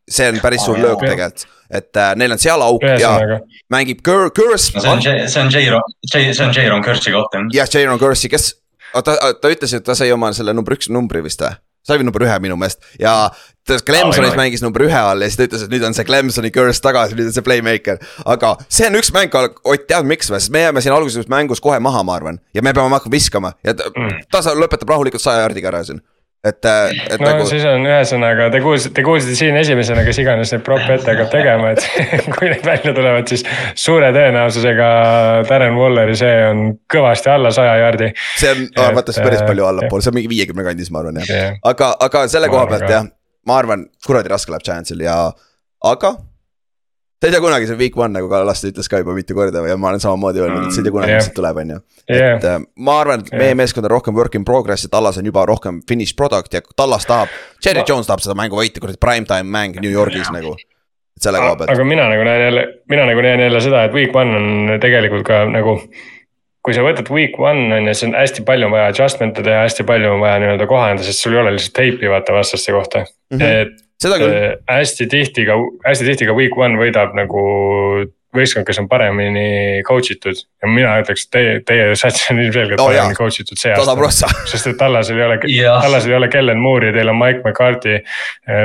see 0.08 0.28
on 0.32 0.40
päris 0.42 0.64
suur 0.64 0.78
Aa, 0.78 0.82
löök 0.86 1.04
tegelikult, 1.04 1.44
et 1.70 1.96
äh, 2.00 2.14
neil 2.16 2.32
on 2.34 2.40
seal 2.40 2.62
auk 2.64 2.82
ja 2.82 2.96
ühesõnaga, 2.96 3.38
mängib 3.74 4.00
Cur-, 4.06 4.30
Curse 4.34 4.72
no 4.74 4.80
see 4.82 4.90
on, 4.94 5.02
see 5.28 5.42
on 5.42 5.52
J-Ron, 5.52 5.96
see 6.08 6.44
on 6.46 6.54
J-Ron 6.56 6.84
Curse'i 6.86 7.12
koht 7.14 7.36
jah. 7.36 7.48
jah, 7.60 7.70
Jaron 7.76 8.00
Curse'i, 8.00 8.30
kes, 8.32 8.48
ta, 9.04 9.16
ta 9.36 9.52
ütles, 9.52 9.74
et 9.76 9.84
ta 9.84 9.94
sai 9.98 10.10
oma 10.14 10.32
selle 10.36 10.56
number 10.56 10.78
üks 10.78 10.88
numbri 10.92 11.22
vist 11.26 11.44
või? 11.44 11.52
Sai 11.88 11.98
number 12.04 12.24
ühe 12.26 12.36
minu 12.44 12.56
meelest 12.60 12.84
ja 13.00 13.14
ta 13.68 13.76
Clemsonis 13.84 14.32
oi. 14.32 14.38
mängis 14.38 14.62
number 14.64 14.84
ühe 14.86 14.96
all 15.00 15.20
ja 15.24 15.28
siis 15.28 15.36
ta 15.40 15.46
ütles, 15.48 15.64
et 15.66 15.72
nüüd 15.72 15.84
on 15.88 15.96
see 15.96 16.04
Clemsoni 16.08 16.50
curse 16.54 16.80
tagasi, 16.84 17.16
nüüd 17.18 17.28
on 17.32 17.34
see 17.36 17.44
playmaker. 17.44 17.98
aga 18.24 18.54
see 18.68 18.86
on 18.88 18.96
üks 19.00 19.10
mäng, 19.16 19.34
Ott 19.64 19.86
tead 19.90 20.06
miks 20.08 20.30
või, 20.32 20.40
sest 20.40 20.52
me 20.54 20.62
jääme 20.66 20.80
siin 20.84 20.94
alguses 20.96 21.28
mängus 21.28 21.60
kohe 21.64 21.80
maha, 21.80 22.02
ma 22.04 22.14
arvan. 22.16 22.38
ja 22.54 22.62
me 22.62 22.72
peame 22.72 22.94
hakkama 22.96 23.12
viskama 23.12 23.52
ja 23.64 23.74
ta, 23.74 23.90
Mm. 23.96 24.22
ta 24.30 24.42
sa- 24.42 24.54
lõpetab 24.56 24.88
rahulikult 24.88 25.20
saja 25.22 25.42
jardiga 25.44 25.68
ära 25.68 25.84
siin. 25.84 26.00
Et, 26.46 26.66
et 27.10 27.18
no 27.18 27.26
nagu 27.26 27.46
siis 27.48 27.64
on 27.66 27.82
ühesõnaga, 27.86 28.46
te 28.54 28.60
kuulsite, 28.62 28.92
te 28.94 29.04
kuulsite 29.06 29.34
siin 29.38 29.58
esimesena, 29.58 30.04
kes 30.06 30.20
iganes 30.22 30.52
neid 30.54 30.62
prop 30.66 30.84
ette 30.84 31.10
hakkab 31.10 31.32
tegema, 31.32 31.72
et 31.74 31.82
kui 32.36 32.50
need 32.52 32.64
välja 32.66 32.94
tulevad, 32.94 33.26
siis 33.30 33.42
suure 33.78 34.12
tõenäosusega 34.14 34.88
Darren 35.48 35.78
Walleri 35.78 36.14
see 36.18 36.36
on 36.46 36.62
kõvasti 36.94 37.32
alla 37.34 37.52
saja 37.54 37.74
jardi. 37.82 38.12
see 38.38 38.54
on, 38.54 38.64
vaata 38.78 39.14
see 39.14 39.24
on 39.24 39.30
päris 39.30 39.42
äh, 39.42 39.50
palju 39.50 39.66
allapoole, 39.66 40.04
see 40.04 40.14
on 40.14 40.18
mingi 40.20 40.32
viiekümne 40.34 40.66
kandis, 40.66 40.92
ma 40.94 41.02
arvan 41.02 41.20
jah 41.22 41.34
jah. 41.34 41.60
aga, 41.72 41.92
aga 42.06 42.24
selle 42.30 42.50
koha 42.52 42.66
pealt 42.70 42.88
jah, 42.94 43.10
ma 43.48 43.58
arvan, 43.58 43.88
kuradi 44.06 44.32
raske 44.32 44.54
läheb 44.54 44.66
Giantsil 44.70 45.02
ja, 45.06 45.20
aga. 45.90 46.14
Sa 47.18 47.26
ei 47.26 47.32
tea 47.34 47.40
kunagi, 47.42 47.66
see 47.66 47.78
week 47.78 47.96
one 47.98 48.14
nagu 48.14 48.28
Kallaste 48.30 48.70
ütles 48.70 48.86
ka 48.90 49.00
juba 49.02 49.14
mitu 49.16 49.34
korda 49.34 49.64
ja 49.66 49.76
ma 49.80 49.90
olen 49.90 50.02
samamoodi 50.02 50.42
öelnud, 50.42 50.68
et 50.68 50.74
sa 50.74 50.82
ei 50.82 50.86
tea 50.86 50.94
kunagi, 50.94 51.12
Jah. 51.12 51.18
mis 51.18 51.26
siit 51.26 51.36
tuleb, 51.38 51.60
on 51.62 51.72
ju. 51.74 51.78
et 52.14 52.44
äh, 52.46 52.58
ma 52.86 52.98
arvan, 53.02 53.24
et 53.24 53.32
meie 53.34 53.50
Jah. 53.50 53.58
meeskond 53.58 53.88
on 53.88 53.92
rohkem 53.96 54.14
work 54.14 54.38
in 54.38 54.44
progress 54.46 54.86
ja 54.86 54.92
Tallas 54.92 55.18
on 55.18 55.26
juba 55.26 55.42
rohkem 55.48 55.80
finished 55.88 56.14
product 56.16 56.54
ja 56.54 56.62
Tallas 56.76 57.08
tahab. 57.10 57.32
Cherry 57.62 57.82
Jones 57.88 58.06
tahab 58.06 58.22
seda 58.22 58.38
mängu 58.38 58.60
võita, 58.60 58.82
kuradi 58.84 59.00
prime 59.02 59.26
time 59.26 59.50
mäng 59.50 59.80
New 59.82 59.90
Yorgis 59.90 60.30
nagu. 60.34 60.54
et 61.18 61.26
selle 61.26 61.42
koha 61.42 61.56
pealt, 61.58 61.72
aga 61.74 61.88
mina 61.88 62.06
nagu 62.12 62.28
näen 62.28 62.44
jälle, 62.44 62.64
mina 62.94 63.08
nagu 63.10 63.26
näen 63.26 63.42
jälle 63.48 63.64
seda, 63.66 63.82
et 63.88 63.98
week 63.98 64.14
one 64.14 64.38
on 64.38 64.78
tegelikult 64.78 65.26
ka 65.26 65.42
nagu. 65.50 65.80
kui 66.62 66.74
sa 66.76 66.82
võtad 66.84 67.10
week 67.10 67.34
one 67.40 67.74
on 67.74 67.90
ju, 67.90 67.96
siis 67.96 68.10
on 68.10 68.14
hästi 68.18 68.46
palju 68.46 68.66
on 68.68 68.76
vaja 68.76 68.92
adjustment'e 68.92 69.42
teha, 69.42 69.66
hästi 69.66 69.86
palju 69.88 70.14
on 70.14 70.22
vaja 70.22 70.38
nii-öelda 70.42 70.66
kohaneda, 70.70 71.02
sest 71.02 71.24
sul 71.24 71.34
ei 71.34 71.42
ole 71.42 71.54
lihtsalt 71.56 71.74
teipi 71.80 72.10
vaata 72.12 72.34
vastaste 72.36 72.74
kohta 72.74 73.04
mm. 73.06 73.38
-hmm. 73.38 73.62
et 73.62 73.87
seda 74.02 74.18
küll, 74.20 74.34
Äh, 74.34 74.56
hästi 74.68 75.08
tihti 75.10 75.46
ka, 75.48 75.58
hästi 75.86 76.06
tihti 76.10 76.28
ka 76.28 76.36
week 76.38 76.56
one 76.58 76.78
võidab 76.80 77.16
nagu 77.18 77.42
võistkond, 78.36 78.66
kes 78.68 78.78
on 78.82 78.86
paremini 78.90 79.80
coach 79.88 80.10
itud 80.12 80.36
ja 80.36 80.68
mina 80.68 80.90
ütleks, 81.00 81.22
et 81.24 81.30
teie, 81.32 81.52
teie 81.66 81.86
sats 81.96 82.26
on 82.32 82.40
ilmselgelt 82.42 82.80
Oh, 82.82 82.90
paremini 82.90 83.16
coach 83.16 83.40
itud 83.40 83.56
see 83.60 83.72
aasta. 83.72 84.28
sest 84.50 84.66
et 84.72 84.76
Tallasel 84.80 85.16
ei 85.20 85.24
ole. 85.24 85.38
Tallasel 85.84 86.12
ei 86.12 86.16
ole 86.18 86.28
Kellen 86.32 86.60
Moore'i, 86.60 86.92
teil 86.92 87.08
on 87.08 87.16
Mike 87.18 87.40
McCarthy. 87.46 87.98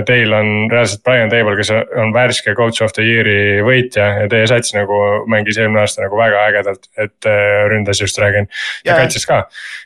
Teil 0.10 0.34
on 0.36 0.52
reaalselt 0.72 1.04
Brian 1.08 1.32
Table, 1.32 1.56
kes 1.60 1.72
on 1.72 2.12
värske 2.16 2.56
coach 2.60 2.82
of 2.84 2.92
the 2.98 3.06
year'i 3.08 3.62
võitja 3.66 4.10
ja 4.24 4.28
teie 4.32 4.48
sats 4.52 4.74
nagu 4.76 5.00
mängis 5.32 5.58
eelmine 5.62 5.84
aasta 5.86 6.04
nagu 6.06 6.20
väga 6.20 6.44
ägedalt, 6.50 6.90
et 7.00 7.30
äh, 7.30 7.64
ründas 7.72 8.02
just 8.04 8.20
räägin. 8.20 8.50
ja 8.86 8.92
Jaa. 8.94 9.00
kaitses 9.04 9.26
ka, 9.30 9.46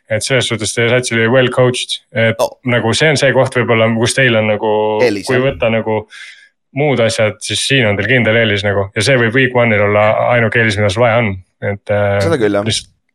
et 0.10 0.24
selles 0.26 0.48
suhtes 0.50 0.74
teie 0.74 0.90
sats 0.90 1.12
oli 1.14 1.28
well 1.30 1.50
coached, 1.54 2.00
et 2.18 2.36
No. 2.42 2.50
nagu 2.66 2.94
see 2.98 3.10
on 3.10 3.18
see 3.18 3.32
koht 3.34 3.56
võib-olla, 3.58 3.88
kus 3.98 4.14
teil 4.18 4.36
on 4.42 4.48
nagu, 4.52 4.72
kui 5.28 5.40
võtta 5.44 5.70
nagu 5.74 6.08
muud 6.78 7.02
asjad, 7.04 7.40
siis 7.44 7.64
siin 7.68 7.88
on 7.90 7.98
teil 7.98 8.10
kindel 8.12 8.38
eelis 8.44 8.66
nagu. 8.68 8.90
Ja 8.96 9.06
see 9.06 9.18
võib 9.20 9.36
week 9.38 9.58
one'il 9.58 9.88
olla 9.90 10.08
ainuke 10.34 10.62
eelis, 10.62 10.80
mida 10.80 10.92
sul 10.94 11.06
vaja 11.06 11.22
on, 11.24 11.36
et 11.64 11.94
äh, 11.94 12.16
seda 12.24 12.40
küll 12.42 12.58
jah, 12.60 12.72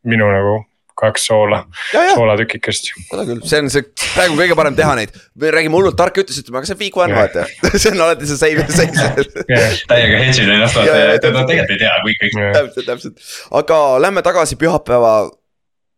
minu 0.09 0.29
nagu 0.33 0.61
kaks 1.03 1.25
soola, 1.27 1.63
soolatükikest. 1.91 2.91
seda 3.09 3.25
küll, 3.27 3.43
see 3.49 3.61
on 3.63 3.71
see, 3.73 3.85
praegu 4.13 4.37
kõige 4.39 4.57
parem 4.59 4.77
teha 4.79 4.95
neid, 4.99 5.15
me 5.41 5.53
räägime 5.55 5.79
hullult 5.79 5.97
tarka 5.99 6.23
jutust, 6.23 6.45
ütleme, 6.45 6.61
aga 6.61 6.69
see 6.69 6.77
on 6.77 6.83
week 6.85 6.99
one 7.01 7.17
vaata. 7.17 7.47
See 7.83 7.91
on 7.91 8.03
alati 8.05 8.29
see 8.29 8.39
save, 8.39 8.67
save. 8.71 9.25
Täiega 9.91 10.21
hedžid 10.21 10.51
ennast, 10.53 10.79
et 10.79 11.27
nad 11.27 11.49
tegelikult 11.49 11.75
ei 11.75 11.81
tea 11.81 11.95
kõik, 12.05 12.21
kõik. 12.21 12.41
täpselt, 12.59 12.89
täpselt, 12.91 13.31
aga 13.63 13.79
lähme 14.05 14.25
tagasi 14.27 14.61
pühapäeva 14.61 15.15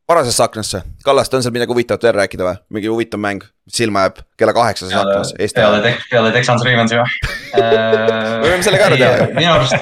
varasesse 0.09 0.43
aknasse. 0.45 0.83
Kallaste, 1.05 1.37
on 1.39 1.45
seal 1.45 1.55
midagi 1.55 1.73
huvitavat 1.73 2.03
veel 2.07 2.17
rääkida 2.19 2.47
või, 2.47 2.59
mingi 2.77 2.91
huvitav 2.93 3.21
mäng, 3.23 3.45
silma 3.73 4.05
jääb 4.07 4.21
kella 4.41 4.53
kaheksases 4.57 4.93
peale 4.93 5.15
aknas 5.15 5.33
Eesti 5.39 5.61
peale? 5.61 5.81
Tex- 5.87 6.11
peale 6.11 6.33
Texans 6.35 6.67
Ravensi 6.67 6.99
või? 7.01 7.33
Me 7.55 8.51
võime 8.51 8.67
selle 8.67 8.81
ka 8.83 8.91
ära 8.91 9.01
teha. 9.01 9.31
minu 9.39 9.55
arust, 9.55 9.75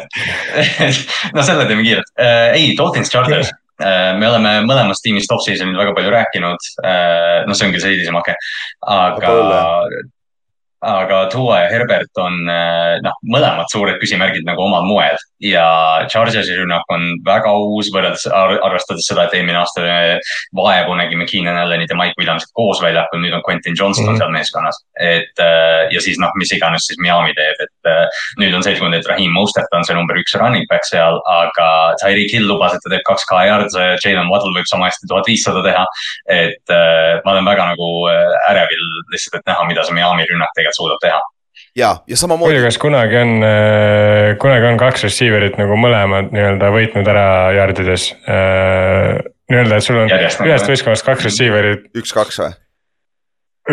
no 1.36 1.46
selle 1.46 1.66
teeme 1.70 1.82
kiirelt. 1.86 2.14
ei, 2.54 2.72
Dolphins 2.78 3.10
Chargers. 3.10 3.50
me 3.82 4.28
oleme 4.28 4.56
mõlemast 4.68 5.02
tiimist 5.02 5.32
off-season'il 5.34 5.78
väga 5.78 5.94
palju 5.96 6.14
rääkinud. 6.14 6.72
noh, 7.48 7.56
see 7.58 7.66
ongi 7.68 7.82
see 7.82 7.96
hilisem 7.96 8.18
ake, 8.22 8.36
aga 8.86 9.32
Aga 9.32 9.62
aga 10.82 11.26
Tua 11.32 11.62
ja 11.62 11.68
Herbert 11.70 12.18
on 12.18 12.40
noh, 12.44 13.18
mõlemad 13.30 13.70
suured 13.70 14.00
küsimärgid 14.02 14.46
nagu 14.48 14.64
omal 14.64 14.86
moel 14.88 15.20
ja 15.42 15.66
Chargersi 16.10 16.54
rünnak 16.56 16.86
on 16.92 17.04
väga 17.26 17.52
uus 17.58 17.90
võrreldes 17.94 18.24
ar, 18.30 18.54
arvestades 18.66 19.06
seda, 19.08 19.26
et 19.26 19.36
eelmine 19.36 19.58
aasta 19.58 19.82
vaevu 20.56 20.96
nägime 20.98 21.26
Keenan 21.30 21.58
Allanit 21.58 21.90
ja 21.90 21.98
Mike 21.98 22.18
Williamsit 22.18 22.52
koos 22.56 22.82
väljakul, 22.82 23.22
nüüd 23.22 23.34
on 23.34 23.42
Quentin 23.46 23.76
Johnston 23.78 24.06
mm. 24.06 24.14
-hmm. 24.14 24.18
seal 24.22 24.34
meeskonnas. 24.34 24.78
et 25.00 25.42
äh, 25.42 25.90
ja 25.94 26.00
siis 26.00 26.18
noh, 26.18 26.30
mis 26.38 26.52
iganes 26.52 26.86
siis 26.86 26.98
Miami 27.02 27.34
teeb, 27.38 27.58
et 27.66 27.90
äh, 27.90 28.22
nüüd 28.38 28.54
on 28.54 28.62
selgunud, 28.62 28.94
et 28.94 29.08
Raheem 29.10 29.32
Mostert 29.34 29.74
on 29.74 29.84
see 29.84 29.96
number 29.96 30.18
üks 30.18 30.34
running 30.38 30.66
back 30.70 30.86
seal, 30.86 31.20
aga 31.26 31.68
Tyreek 32.02 32.32
Hill 32.32 32.48
lubas, 32.48 32.74
et 32.74 32.84
ta 32.84 32.94
teeb 32.94 33.06
kaks 33.08 33.26
K 33.30 33.42
yard'i, 33.48 33.86
Jalen 34.04 34.30
Waddle 34.30 34.54
võib 34.54 34.68
sama 34.70 34.90
hästi 34.90 35.10
tuhat 35.10 35.26
viissada 35.26 35.62
teha. 35.62 35.86
et 36.28 36.74
ma 37.24 37.34
olen 37.34 37.44
väga 37.44 37.66
nagu 37.72 37.88
ärevil 38.48 38.84
lihtsalt, 39.12 39.40
et 39.40 39.46
näha, 39.50 39.64
mida 39.66 39.84
see 39.84 39.94
Miami 39.94 40.26
rünnak 40.30 40.54
tegelikult 40.54 40.71
suudab 40.76 41.00
teha. 41.02 41.20
ja, 41.76 41.90
ja 42.06 42.16
samamoodi 42.20 42.62
kas 42.64 42.78
kunagi 42.82 43.16
on, 43.20 43.36
kunagi 44.42 44.66
on 44.72 44.80
kaks 44.80 45.06
receiver'it 45.08 45.58
nagu 45.60 45.76
mõlemad 45.80 46.32
nii-öelda 46.34 46.72
võitnud 46.74 47.08
ära 47.14 47.26
jardides? 47.56 48.10
nii-öelda, 49.52 49.76
et 49.78 49.84
sul 49.86 50.00
on 50.02 50.10
Järjest 50.12 50.44
ühest 50.46 50.68
võistkonnast 50.70 51.06
kaks 51.06 51.28
receiver'it, 51.28 51.88
üks-kaks 52.02 52.40
või? 52.42 52.52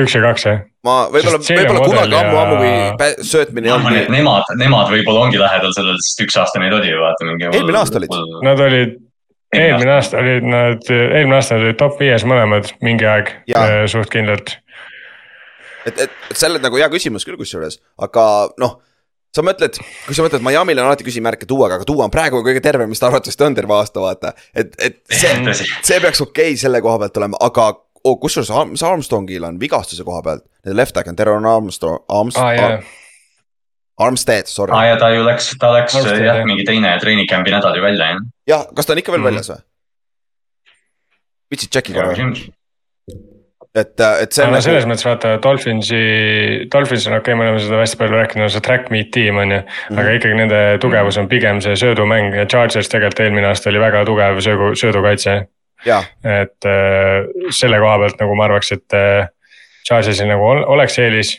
üks 0.04 0.16
ja 0.16 0.22
kaks 0.22 0.46
jah? 0.46 0.60
ma 0.86 0.96
võib-olla, 1.12 1.40
võib-olla 1.44 1.84
kunagi 1.86 2.14
ja- 2.16 2.24
ammu-ammu, 2.24 2.58
kui 2.62 2.72
pä- 3.02 3.28
söötmine 3.32 3.68
ei 3.70 3.74
olnud 3.76 4.12
nemad, 4.14 4.52
nemad 4.60 4.92
võib-olla 4.94 5.26
ongi 5.28 5.40
lähedal 5.42 5.74
sellele, 5.76 6.00
sest 6.06 6.24
üks 6.28 6.38
aasta 6.40 6.62
neid 6.62 6.76
oli 6.78 6.92
ju 6.92 7.00
vaata 7.02 7.28
mingi. 7.28 7.50
Eelmine 7.52 7.82
aasta 7.82 8.00
olid. 8.00 8.14
Nad 8.46 8.62
olid, 8.68 8.94
eelmine 9.56 9.96
aasta 9.98 10.22
olid 10.22 10.46
nad, 10.48 10.86
eelmine 10.94 11.36
aasta 11.40 11.58
olid 11.60 11.80
top 11.82 11.98
viies 12.00 12.24
mõlemad 12.30 12.70
mingi 12.86 13.08
aeg 13.10 13.34
Jaa. 13.50 13.66
eh, 13.66 13.84
suht 13.92 14.12
kindlalt. 14.14 14.56
Et, 15.86 15.96
et, 16.06 16.10
et 16.32 16.38
see 16.38 16.50
on 16.50 16.62
nagu 16.62 16.78
hea 16.78 16.90
küsimus 16.92 17.26
küll 17.28 17.38
kusjuures, 17.40 17.80
aga 17.98 18.24
noh. 18.62 18.78
sa 19.36 19.44
mõtled, 19.46 19.78
kui 20.08 20.16
sa 20.18 20.24
mõtled 20.26 20.42
Miami'l 20.46 20.80
on 20.82 20.88
alati 20.90 21.06
küsimärke 21.06 21.46
Tuuaga, 21.50 21.76
aga 21.80 21.86
Tuua 21.86 22.08
on 22.08 22.14
praegu 22.14 22.42
kõige 22.46 22.62
tervem, 22.66 22.90
mis 22.90 23.00
ta 23.00 23.08
arvatavasti 23.12 23.46
on 23.46 23.56
terve 23.56 23.76
aasta, 23.78 24.02
vaata. 24.02 24.34
et, 24.56 24.74
et 24.80 25.00
see, 25.12 25.36
see 25.86 26.00
peaks 26.02 26.22
okei 26.26 26.54
okay 26.56 26.58
selle 26.58 26.82
koha 26.82 26.98
pealt 27.04 27.18
olema, 27.22 27.38
aga 27.46 27.68
oh, 28.04 28.16
kusjuures 28.20 28.50
Arm- 28.50 28.72
mis 28.74 28.84
Armstrongil 28.84 29.44
on 29.46 29.60
vigastuse 29.62 30.04
koha 30.08 30.22
pealt. 30.26 30.46
Left 30.66 30.94
back 30.98 31.08
on 31.08 31.16
Teron 31.16 31.46
Armstrong, 31.46 32.02
Arms, 32.10 32.38
aa 32.42 32.54
jaa, 32.58 32.82
Armstead, 34.00 34.48
sorry 34.48 34.72
aa 34.76 34.86
ja 34.94 34.98
ta 35.00 35.10
ju 35.14 35.24
läks, 35.28 35.52
ta 35.60 35.74
läks 35.76 35.96
Armstead, 36.00 36.24
jah 36.24 36.40
jah., 36.42 36.46
mingi 36.48 36.64
teine 36.68 36.94
treening 37.04 37.28
camp'i 37.30 37.52
nädal 37.54 37.76
ju 37.78 37.84
välja 37.84 38.14
jah. 38.14 38.22
jah, 38.48 38.66
kas 38.76 38.88
ta 38.88 38.96
on 38.96 39.02
ikka 39.04 39.12
veel 39.16 39.22
Mhm. 39.22 39.30
väljas 39.30 39.52
või? 39.54 39.62
vitsid 41.52 41.70
tšeki 41.74 41.94
korra. 41.98 42.14
et, 43.76 43.94
et 44.00 44.34
see 44.34 44.48
no 44.50 44.62
selles 44.64 44.84
nagu, 44.84 44.94
mõttes 44.94 45.06
vaata 45.06 45.36
Dolphinsi, 45.44 46.00
Dolphins 46.74 47.06
on 47.08 47.20
okei 47.20 47.34
okay,, 47.34 47.38
me 47.38 47.48
oleme 47.48 47.62
seda 47.64 47.84
hästi 47.84 48.00
palju 48.00 48.18
rääkinud, 48.18 48.52
see 48.54 48.66
track 48.66 48.90
meet 48.94 49.12
tiim 49.16 49.38
on 49.38 49.54
ju. 49.58 49.62
Mhm. 49.62 50.02
aga 50.02 50.18
ikkagi 50.18 50.42
nende 50.42 50.64
tugevus 50.82 51.22
on 51.22 51.30
pigem 51.32 51.62
see 51.66 51.78
söödumäng 51.80 52.36
ja 52.38 52.48
Chargers 52.50 52.90
tegelikult 52.90 53.24
eelmine 53.26 53.52
aasta 53.52 53.70
oli 53.70 53.82
väga 53.84 54.04
tugev 54.10 54.42
söögu, 54.46 54.74
söödukaitse 54.80 55.40
et 56.26 56.68
äh, 56.68 57.30
selle 57.56 57.80
koha 57.80 57.98
pealt 58.02 58.20
nagu 58.20 58.36
ma 58.36 58.50
arvaks, 58.50 58.74
et 58.76 58.98
äh, 58.98 59.30
Chargersil 59.88 60.28
nagu 60.30 60.44
ol- 60.44 60.66
oleks 60.76 61.00
eelis. 61.00 61.38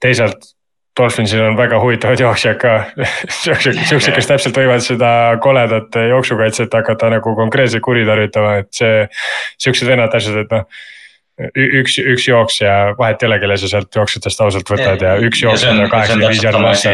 teisalt 0.00 0.54
Dolphinsil 0.98 1.40
on 1.44 1.56
väga 1.56 1.78
huvitavad 1.80 2.20
jooksjad 2.20 2.56
ka 2.60 2.72
siuksed, 3.42 3.78
siuksed, 3.88 4.14
kes 4.14 4.26
täpselt 4.26 4.56
võivad 4.58 4.82
seda 4.84 5.10
koledat 5.42 5.96
jooksukaitset 6.10 6.72
hakata 6.74 7.12
nagu 7.14 7.34
konkreetselt 7.38 7.84
kuritarvitama, 7.86 8.56
et 8.64 8.72
see. 8.74 9.04
siuksed 9.58 9.88
vennad 9.88 10.12
täpselt, 10.12 10.44
et 10.44 10.54
noh. 10.54 10.66
üks, 11.56 11.98
üks 12.02 12.28
jooks 12.28 12.60
ja 12.60 12.94
vahet 12.98 13.22
ei 13.22 13.30
ole, 13.30 13.40
kelle 13.42 13.58
sa 13.60 13.68
sealt 13.70 13.96
jooksjatest 13.96 14.40
ausalt 14.44 14.72
võtad 14.72 15.04
ja 15.04 15.16
üks 15.22 15.42
jooks 15.44 15.64
on 15.68 15.84
kaheksakümmend 15.88 16.34
viis 16.34 16.42
jaardi 16.44 16.62
lasta. 16.64 16.92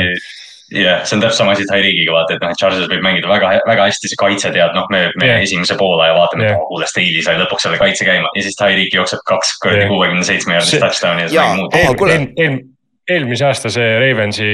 jah, 0.75 1.03
see 1.07 1.17
on 1.17 1.25
täpselt 1.25 1.41
sama 1.41 1.57
asi 1.57 1.67
Tyreegiga 1.71 2.15
vaata, 2.15 2.37
et 2.37 2.43
noh, 2.43 2.53
et 2.55 2.61
Charles 2.61 2.89
võib 2.91 3.03
mängida 3.05 3.31
väga, 3.31 3.53
väga 3.69 3.89
hästi, 3.91 4.11
see 4.13 4.21
kaitse 4.21 4.51
tead, 4.55 4.73
noh, 4.75 4.87
me, 4.91 5.05
me 5.21 5.29
Jah. 5.31 5.43
esimese 5.47 5.77
poole 5.79 6.09
ja 6.09 6.15
vaatame 6.17 6.47
yeah., 6.47 6.57
et 6.57 6.63
oh, 6.63 6.71
kuule, 6.73 6.89
Staley 6.91 7.23
sai 7.27 7.39
lõpuks 7.39 7.69
selle 7.69 7.79
kaitse 7.83 8.07
käima 8.09 8.33
ja 8.35 8.47
siis 8.47 8.59
Tyreek 8.59 8.97
jookseb 8.99 9.23
kaks 9.31 9.59
Jah. 9.65 9.85
kuuekümne 9.91 10.27
seitsme 10.27 10.59
See- 10.67 10.83
touchdown'i 10.83 11.29
ja 11.29 11.35
siis 11.35 11.43
mäng 11.43 11.63
muutub. 11.63 12.75
Eelmise 13.07 13.45
aasta 13.47 13.71
see 13.71 13.87
Ravensi 14.03 14.47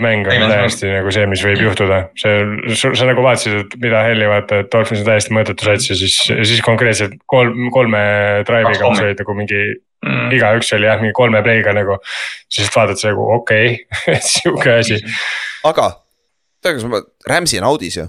mäng 0.00 0.24
on 0.24 0.32
Ravens- 0.32 0.78
täiesti 0.78 0.88
nagu 0.94 1.10
see, 1.12 1.26
mis 1.28 1.42
võib 1.44 1.60
juhtuda. 1.60 1.98
see, 2.16 2.38
sa 2.96 3.04
nagu 3.08 3.20
vaatasid, 3.24 3.58
et 3.66 3.76
mida 3.82 4.00
helli 4.06 4.24
vaata, 4.30 4.62
et 4.64 4.70
Dolphins 4.72 5.02
on 5.04 5.10
täiesti 5.10 5.34
mõttetu 5.36 5.68
sats 5.68 5.90
ja 5.90 5.96
siis, 5.98 6.16
siis 6.48 6.62
konkreetselt 6.64 7.18
kolm, 7.28 7.68
kolme 7.74 8.00
drive'iga, 8.48 8.80
kolmi. 8.80 9.04
olid 9.10 9.20
nagu 9.24 9.34
mingi, 9.42 9.62
Mm. 9.98 10.28
igaüks 10.30 10.68
oli 10.76 10.86
jah, 10.86 11.00
mingi 11.02 11.10
kolme 11.12 11.40
play'ga 11.42 11.72
nagu. 11.74 11.96
siis 12.48 12.68
vaatad 12.70 13.00
see 13.00 13.10
nagu 13.10 13.24
okei 13.34 13.72
okay., 14.06 14.20
sihuke 14.22 14.70
asi. 14.78 15.00
aga, 15.66 15.88
tead, 16.62 16.76
kas 16.78 16.84
ma, 16.86 17.00
Rams'i 17.28 17.58
on 17.58 17.66
audis 17.66 17.96
ju. 17.98 18.04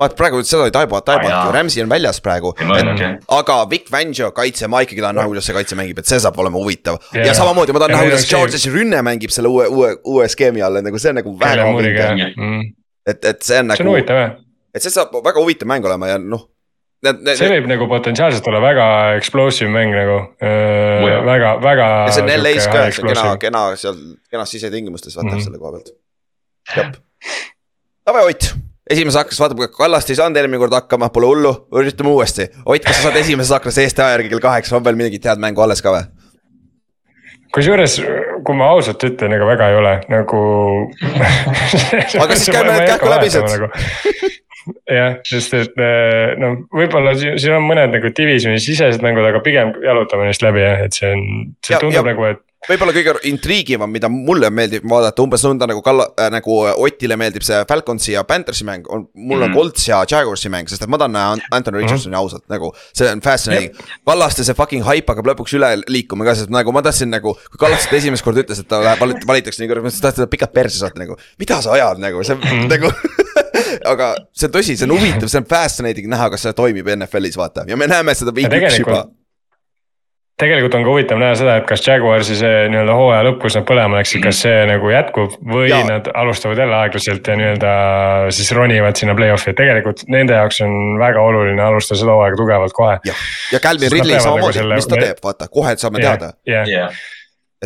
Vaata 0.00 0.16
praegu 0.18 0.40
seda 0.46 0.66
ei 0.68 0.74
taiba, 0.74 1.00
taiba 1.06 1.28
jaa. 1.30 1.42
ju, 1.46 1.52
Ramsey 1.54 1.82
on 1.84 1.90
väljas 1.90 2.20
praegu. 2.22 2.54
jah. 2.58 3.18
aga 3.38 3.58
Vic 3.70 3.90
Fangio 3.90 4.30
kaitse, 4.34 4.68
ma 4.68 4.82
ikkagi 4.84 5.02
tahan 5.04 5.18
näha, 5.20 5.30
kuidas 5.30 5.46
see 5.48 5.56
kaitse 5.56 5.78
mängib, 5.78 6.00
et 6.02 6.10
see 6.10 6.20
saab 6.22 6.38
olema 6.42 6.58
huvitav 6.58 6.98
Jaa. 7.12 7.28
ja 7.28 7.34
samamoodi 7.38 7.74
ma 7.74 7.84
tahan 7.84 7.94
Ja 7.94 8.00
näha, 8.00 8.08
kuidas 8.10 8.26
Chargersi 8.30 8.72
rünne 8.74 9.02
mängib 9.06 9.34
selle 9.34 9.52
uue, 9.52 9.68
uue, 9.70 9.92
uue 10.14 10.26
skeemi 10.32 10.64
all, 10.66 10.80
nagu 10.82 10.98
see 10.98 11.14
on 11.14 11.20
nagu 11.22 11.36
väga 11.44 11.68
huvitav. 11.70 12.24
mm., 12.32 12.64
et, 13.06 13.22
et 13.22 13.46
see 13.46 13.60
on 13.60 13.62
see 13.62 13.62
on 13.62 13.70
nagu, 13.70 13.94
huvitav 13.94 14.20
jah, 14.22 14.34
et 14.74 14.82
see 14.82 14.96
saab 14.96 15.14
väga 15.14 15.46
huvitav 15.46 15.70
mäng 15.70 15.86
olema 15.86 16.10
ja 16.14 16.18
noh. 16.18 16.50
See 17.04 17.50
võib 17.52 17.66
nagu 17.68 17.84
potentsiaalselt 17.84 18.46
olla 18.48 18.62
väga 18.64 18.84
explosive 19.18 19.68
mäng 19.70 19.92
nagu 19.92 20.18
jah. 20.40 21.24
väga, 21.28 21.56
väga. 21.62 21.88
ja 22.08 22.14
see 22.16 22.24
on 22.24 22.32
LA-s 22.40 22.68
ka, 22.72 22.86
see 22.90 23.04
on 23.04 23.10
kena, 23.12 23.32
kena 23.42 23.64
seal 23.76 23.98
kenas 24.32 24.54
sisetingimustes 24.56 25.18
vaata 25.18 25.28
mm. 25.28 25.36
-hmm. 25.36 25.44
selle 25.44 25.60
koha 25.60 25.76
pealt. 25.76 25.92
jah, 26.74 26.94
davai 28.08 28.24
Ott, 28.32 28.54
esimeses 28.90 29.16
aknas 29.20 29.40
vaatab, 29.40 29.62
Kallast 29.76 30.10
ei 30.12 30.18
saanud 30.18 30.36
eelmine 30.40 30.60
kord 30.60 30.74
hakkama, 30.76 31.08
pole 31.14 31.30
hullu, 31.30 31.54
üritame 31.80 32.10
uuesti. 32.12 32.48
Ott, 32.66 32.84
kas 32.84 33.00
sa 33.00 33.08
saad 33.08 33.16
esimeses 33.22 33.52
aknas 33.56 33.78
Eesti 33.80 34.02
aja 34.04 34.18
järgi 34.18 34.32
kell 34.34 34.44
kaheksa, 34.44 34.76
on 34.76 34.84
veel 34.84 34.98
mingit 35.00 35.24
head 35.24 35.40
mängu 35.42 35.64
alles 35.64 35.82
ka 35.84 35.94
või? 35.96 36.04
kusjuures, 37.54 38.00
kui 38.42 38.56
ma 38.58 38.66
ausalt 38.74 39.04
ütlen, 39.06 39.30
ega 39.36 39.46
väga 39.46 39.68
ei 39.70 39.76
ole 39.78 39.92
nagu. 40.10 40.38
Aga 42.18 42.34
siis 42.34 42.50
käime 42.50 42.72
need 42.74 42.88
kähku 42.90 43.12
läbi 43.12 43.28
sealt. 43.30 43.52
nagu. 43.52 43.68
jah, 44.98 45.20
sest 45.28 45.54
et 45.60 45.78
noh, 46.42 46.56
võib-olla 46.74 47.12
siin 47.20 47.54
on 47.54 47.62
mõned 47.68 47.94
nagu 47.94 48.10
divisioni 48.16 48.58
sisesed 48.62 49.04
mängud, 49.06 49.26
aga 49.28 49.42
pigem 49.44 49.70
jalutame 49.84 50.26
neist 50.26 50.42
läbi 50.42 50.64
jah, 50.64 50.82
et 50.88 50.98
see 50.98 51.12
on, 51.14 51.22
see 51.62 51.76
Ja- 51.76 51.80
tundub 51.84 52.00
ja- 52.00 52.08
nagu, 52.10 52.26
et 52.32 52.42
võib-olla 52.68 52.92
kõige 52.96 53.14
intriigivam, 53.28 53.90
mida 53.92 54.08
mulle 54.08 54.48
meeldib 54.54 54.84
vaadata, 54.88 55.22
umbes 55.24 55.42
nõnda 55.44 55.66
nagu 55.70 55.82
Kalla- 55.84 56.08
äh,, 56.18 56.30
nagu 56.32 56.58
Otile 56.84 57.16
meeldib 57.20 57.42
see 57.44 57.58
Falconsi 57.68 58.12
ja 58.14 58.22
Panthersi 58.24 58.64
mäng, 58.64 58.86
on, 58.88 59.06
mul 59.14 59.42
on 59.42 59.50
Mhm. 59.50 59.54
Colts 59.58 59.88
ja 59.88 60.02
Jaguarsi 60.10 60.48
mäng, 60.52 60.68
sest 60.68 60.82
et 60.82 60.88
ma 60.88 60.96
tahan 60.98 61.12
näha 61.12 61.32
An- 61.36 61.42
Anton 61.52 61.74
Richardsoni 61.74 62.16
ausalt 62.16 62.44
nagu. 62.48 62.72
see 62.92 63.08
on 63.10 63.20
fascinating, 63.20 63.74
Kallaste 64.06 64.44
see 64.44 64.54
fucking 64.54 64.84
hype 64.84 65.06
hakkab 65.12 65.26
lõpuks 65.32 65.54
üle 65.58 65.72
liikuma 65.88 66.24
ka, 66.24 66.34
sest 66.34 66.50
nagu 66.50 66.72
ma 66.72 66.82
tahtsin 66.82 67.10
nagu, 67.10 67.34
kui 67.50 67.58
Kallaste 67.58 67.96
esimest 67.96 68.24
korda 68.24 68.42
ütles, 68.42 68.60
et 68.60 68.68
ta 68.68 68.80
läheb 68.80 68.98
valit- 68.98 69.26
valitakse 69.26 69.60
nii 69.62 69.68
kõrgelt, 69.68 69.82
ma 69.84 69.90
tahtsin 69.90 70.22
teda 70.24 70.26
pikalt 70.30 70.52
perse 70.54 70.78
saata 70.78 70.98
nagu. 70.98 71.16
mida 71.38 71.60
sa 71.62 71.72
ajad 71.72 71.98
nagu, 71.98 72.22
see 72.24 72.34
on 72.34 72.68
nagu 72.68 72.90
aga 73.92 74.14
see 74.32 74.46
on 74.48 74.52
tõsi, 74.54 74.76
see 74.78 74.86
on 74.88 74.94
huvitav, 74.96 75.28
see 75.28 75.38
on 75.42 75.44
fascinating 75.50 76.08
näha, 76.10 76.30
kas 76.30 76.40
see 76.46 76.52
toimib 76.56 76.86
NFL-is 76.96 77.36
vaata 77.36 77.64
ja 77.68 77.76
me 77.76 77.86
näeme 77.90 78.14
seda 78.14 78.32
üks 78.32 78.78
juba 78.80 79.04
tegelikult- 80.40 80.74
on 80.74 80.84
ka 80.84 80.90
huvitav 80.90 81.18
näha 81.20 81.34
seda, 81.38 81.56
et 81.60 81.66
kas 81.68 81.82
Jaguarsi 81.86 82.36
see 82.38 82.68
nii-öelda 82.72 82.96
hooaja 82.98 83.22
lõpp, 83.28 83.40
kus 83.44 83.56
nad 83.58 83.66
põlema 83.68 84.00
läksid, 84.00 84.22
kas 84.24 84.40
see 84.44 84.64
nagu 84.70 84.90
jätkub 84.90 85.36
või 85.54 85.68
ja. 85.70 85.80
nad 85.86 86.10
alustavad 86.14 86.58
jälle 86.58 86.76
aeglaselt 86.80 87.30
ja 87.30 87.36
nii-öelda 87.38 87.74
siis 88.34 88.52
ronivad 88.56 88.98
sinna 88.98 89.14
play-off'i, 89.18 89.52
et 89.54 89.60
tegelikult 89.62 90.04
nende 90.10 90.34
jaoks 90.38 90.60
on 90.66 90.98
väga 91.02 91.22
oluline 91.22 91.62
alustada 91.62 92.00
seda 92.02 92.18
hooaega 92.18 92.40
tugevalt 92.40 92.76
kohe. 92.76 92.98
jah, 93.06 93.26
ja 93.52 93.60
Calvin 93.62 93.92
Ridley 93.92 94.16
nagu 94.18 94.28
samamoodi, 94.28 94.58
selle- 94.58 94.80
mis 94.80 94.90
ta 94.90 95.02
teeb, 95.06 95.22
vaata 95.24 95.50
kohe 95.50 95.76
saame 95.76 96.02
teada. 96.02 96.32
jah, 96.46 96.66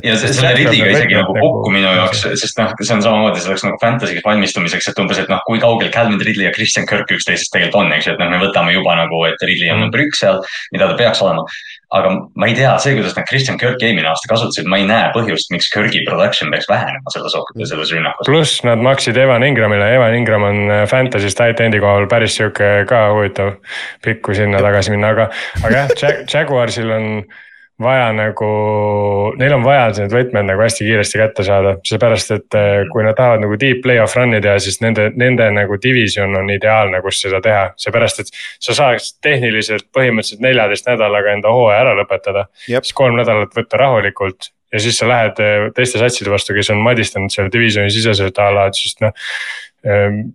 ja 0.04 0.16
se- 0.16 0.26
sest 0.28 0.40
selle 0.40 0.54
peab 0.56 0.72
isegi 0.74 1.14
nagu 1.18 1.34
nagu- 1.34 1.40
kokku 1.44 1.70
minu 1.74 1.88
jaoks, 1.96 2.22
sest 2.40 2.58
noh, 2.58 2.74
see 2.80 2.94
on 2.94 3.02
samamoodi 3.02 3.40
selleks 3.44 3.64
nagu 3.66 3.78
fantasy'ks 3.82 4.24
valmistumiseks, 4.24 4.88
et 4.92 4.98
umbes, 5.02 5.18
et 5.18 5.28
noh, 5.32 5.40
kui 5.46 5.58
kaugel 5.62 5.90
Calvin 5.94 6.20
Ridley 6.20 6.46
ja 6.46 6.52
Christian 6.54 6.86
Kirk 6.86 7.10
üksteisest 7.16 7.50
tegelikult 7.54 7.84
on, 7.86 7.92
eks 7.96 8.06
ju, 8.06 8.12
et 8.14 8.18
noh, 8.22 8.30
me 8.30 8.38
võtame 8.44 8.72
juba 8.76 8.94
nagu, 8.98 9.24
et 9.28 9.40
Ridley 9.42 9.70
on 9.70 9.78
Mm. 9.78 9.88
number 9.88 10.00
üks 10.06 10.18
seal, 10.22 10.40
mida 10.72 10.88
ta 10.88 10.94
peaks 10.96 11.22
olema. 11.22 11.44
aga 11.90 12.10
ma 12.36 12.44
ei 12.46 12.52
tea, 12.52 12.74
see, 12.78 12.92
kuidas 12.98 13.14
nad 13.16 13.24
Christian 13.24 13.56
Kirki 13.56 13.86
eelmine 13.86 14.10
aasta 14.10 14.28
kasutasid, 14.28 14.66
ma 14.68 14.76
ei 14.76 14.84
näe 14.84 15.06
põhjust, 15.14 15.48
miks 15.50 15.70
Kirki 15.72 16.02
production 16.04 16.50
peaks 16.52 16.66
vähenema 16.68 17.08
selles, 17.14 17.32
selles 17.64 17.92
rünnakus. 17.96 18.26
pluss 18.28 18.62
nad 18.62 18.76
maksid 18.78 19.16
Evan 19.16 19.42
Ingramile, 19.42 19.94
Evan 19.94 20.14
Ingram 20.14 20.42
on 20.42 20.70
äh, 20.70 20.84
Fantasy's 20.86 21.34
tight 21.34 21.60
end'i 21.64 21.80
kohal 21.80 22.04
päris 22.06 22.36
sihuke 22.36 22.84
ka 22.86 23.08
huvitav 23.14 23.54
pikk, 24.04 24.20
kui 24.20 24.34
sinna 24.36 24.60
tagasi 24.60 24.90
minna, 24.92 25.14
aga, 25.16 25.30
aga 25.64 25.74
jah 25.74 25.88
Jag, 26.02 26.26
Jaguarsil 26.28 26.90
on 26.92 27.24
vaja 27.82 28.08
nagu, 28.12 28.48
neil 29.38 29.54
on 29.54 29.64
vaja 29.64 29.86
need 30.00 30.14
võtmed 30.14 30.48
nagu 30.48 30.64
hästi 30.64 30.86
kiiresti 30.86 31.20
kätte 31.20 31.46
saada, 31.46 31.76
seepärast 31.86 32.34
et 32.34 32.58
äh, 32.58 32.82
kui 32.90 33.04
nad 33.06 33.16
tahavad 33.18 33.44
nagu 33.44 33.58
deep 33.60 33.84
play-off 33.84 34.18
run'i 34.18 34.40
teha, 34.42 34.58
siis 34.62 34.80
nende, 34.82 35.08
nende 35.18 35.46
nagu 35.54 35.78
division 35.82 36.34
on 36.40 36.50
ideaalne, 36.54 37.00
kus 37.04 37.22
seda 37.22 37.40
teha, 37.44 37.64
seepärast 37.78 38.24
et 38.24 38.34
sa 38.34 38.76
saaks 38.80 39.12
tehniliselt 39.24 39.88
põhimõtteliselt 39.94 40.42
neljateist 40.44 40.90
nädalaga 40.90 41.34
enda 41.36 41.54
hooaja 41.54 41.84
ära 41.86 41.96
lõpetada. 42.00 42.48
Siis 42.66 42.96
kolm 42.98 43.18
nädalat 43.20 43.54
võtta 43.54 43.80
rahulikult 43.80 44.50
ja 44.72 44.80
siis 44.82 44.98
sa 45.00 45.08
lähed 45.08 45.40
eh, 45.42 45.68
teiste 45.76 46.00
satside 46.00 46.32
vastu, 46.32 46.54
kes 46.56 46.72
on 46.74 46.82
madistanud 46.84 47.32
seal 47.32 47.48
divisioni 47.52 47.92
siseselt 47.92 48.38
a 48.42 48.50
la, 48.52 48.68
et 48.68 48.78
sest 48.78 49.00
noh. 49.04 49.14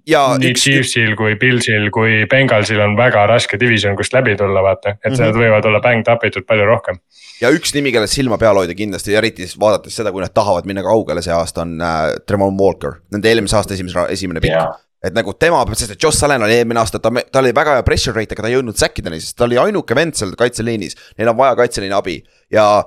Ja 0.10 0.22
nii 0.40 0.54
üks, 0.54 0.64
Chiefsil 0.66 1.16
kui 1.20 1.36
Pillsil 1.40 1.90
kui 1.94 2.24
Bengalsil 2.30 2.80
on 2.84 2.96
väga 2.98 3.26
raske 3.30 3.60
division, 3.62 3.98
kust 4.00 4.16
läbi 4.16 4.38
tulla, 4.40 4.64
vaata, 4.66 4.96
et 4.96 5.12
mm 5.12 5.16
-hmm. 5.16 5.26
nad 5.26 5.42
võivad 5.42 5.68
olla 5.70 5.82
bäng 5.84 6.06
tapitud 6.06 6.48
palju 6.48 6.66
rohkem. 6.66 7.00
ja 7.42 7.52
üks 7.52 7.74
nimi, 7.76 7.92
kellest 7.92 8.14
silma 8.14 8.38
peal 8.38 8.56
hoida 8.56 8.74
kindlasti, 8.74 9.16
eriti 9.16 9.48
siis 9.48 9.60
vaadates 9.60 9.96
seda, 9.96 10.12
kui 10.12 10.22
nad 10.22 10.34
tahavad 10.34 10.66
minna 10.66 10.84
kaugele 10.84 11.22
see 11.22 11.34
aasta 11.34 11.62
on 11.62 11.82
äh, 11.82 12.16
Tremon 12.28 12.58
Walker, 12.60 13.02
nende 13.12 13.30
eelmise 13.30 13.56
aasta 13.56 13.74
esimese, 13.74 14.08
esimene 14.10 14.40
pikk. 14.40 14.54
jaa, 14.54 14.74
et 15.04 15.14
nagu 15.14 15.34
tema, 15.34 15.64
sest 15.76 15.92
et 15.92 16.04
Josh 16.04 16.24
Allan 16.24 16.44
oli 16.44 16.56
eelmine 16.56 16.80
aasta, 16.80 17.00
ta, 17.00 17.12
tal 17.32 17.44
oli 17.44 17.54
väga 17.56 17.76
hea 17.78 17.84
pressure 17.84 18.16
rate, 18.16 18.34
aga 18.34 18.46
ta 18.46 18.52
ei 18.52 18.56
jõudnud 18.56 18.80
säkkideni, 18.80 19.20
sest 19.20 19.38
ta 19.38 19.44
oli 19.44 19.60
ainuke 19.60 19.96
vend 19.96 20.16
seal 20.16 20.32
kaitseliinis. 20.40 20.96
Neil 21.18 21.32
on 21.34 21.38
vaja 21.38 21.58
kaitseliini 21.60 21.96
abi 21.98 22.22
ja 22.52 22.84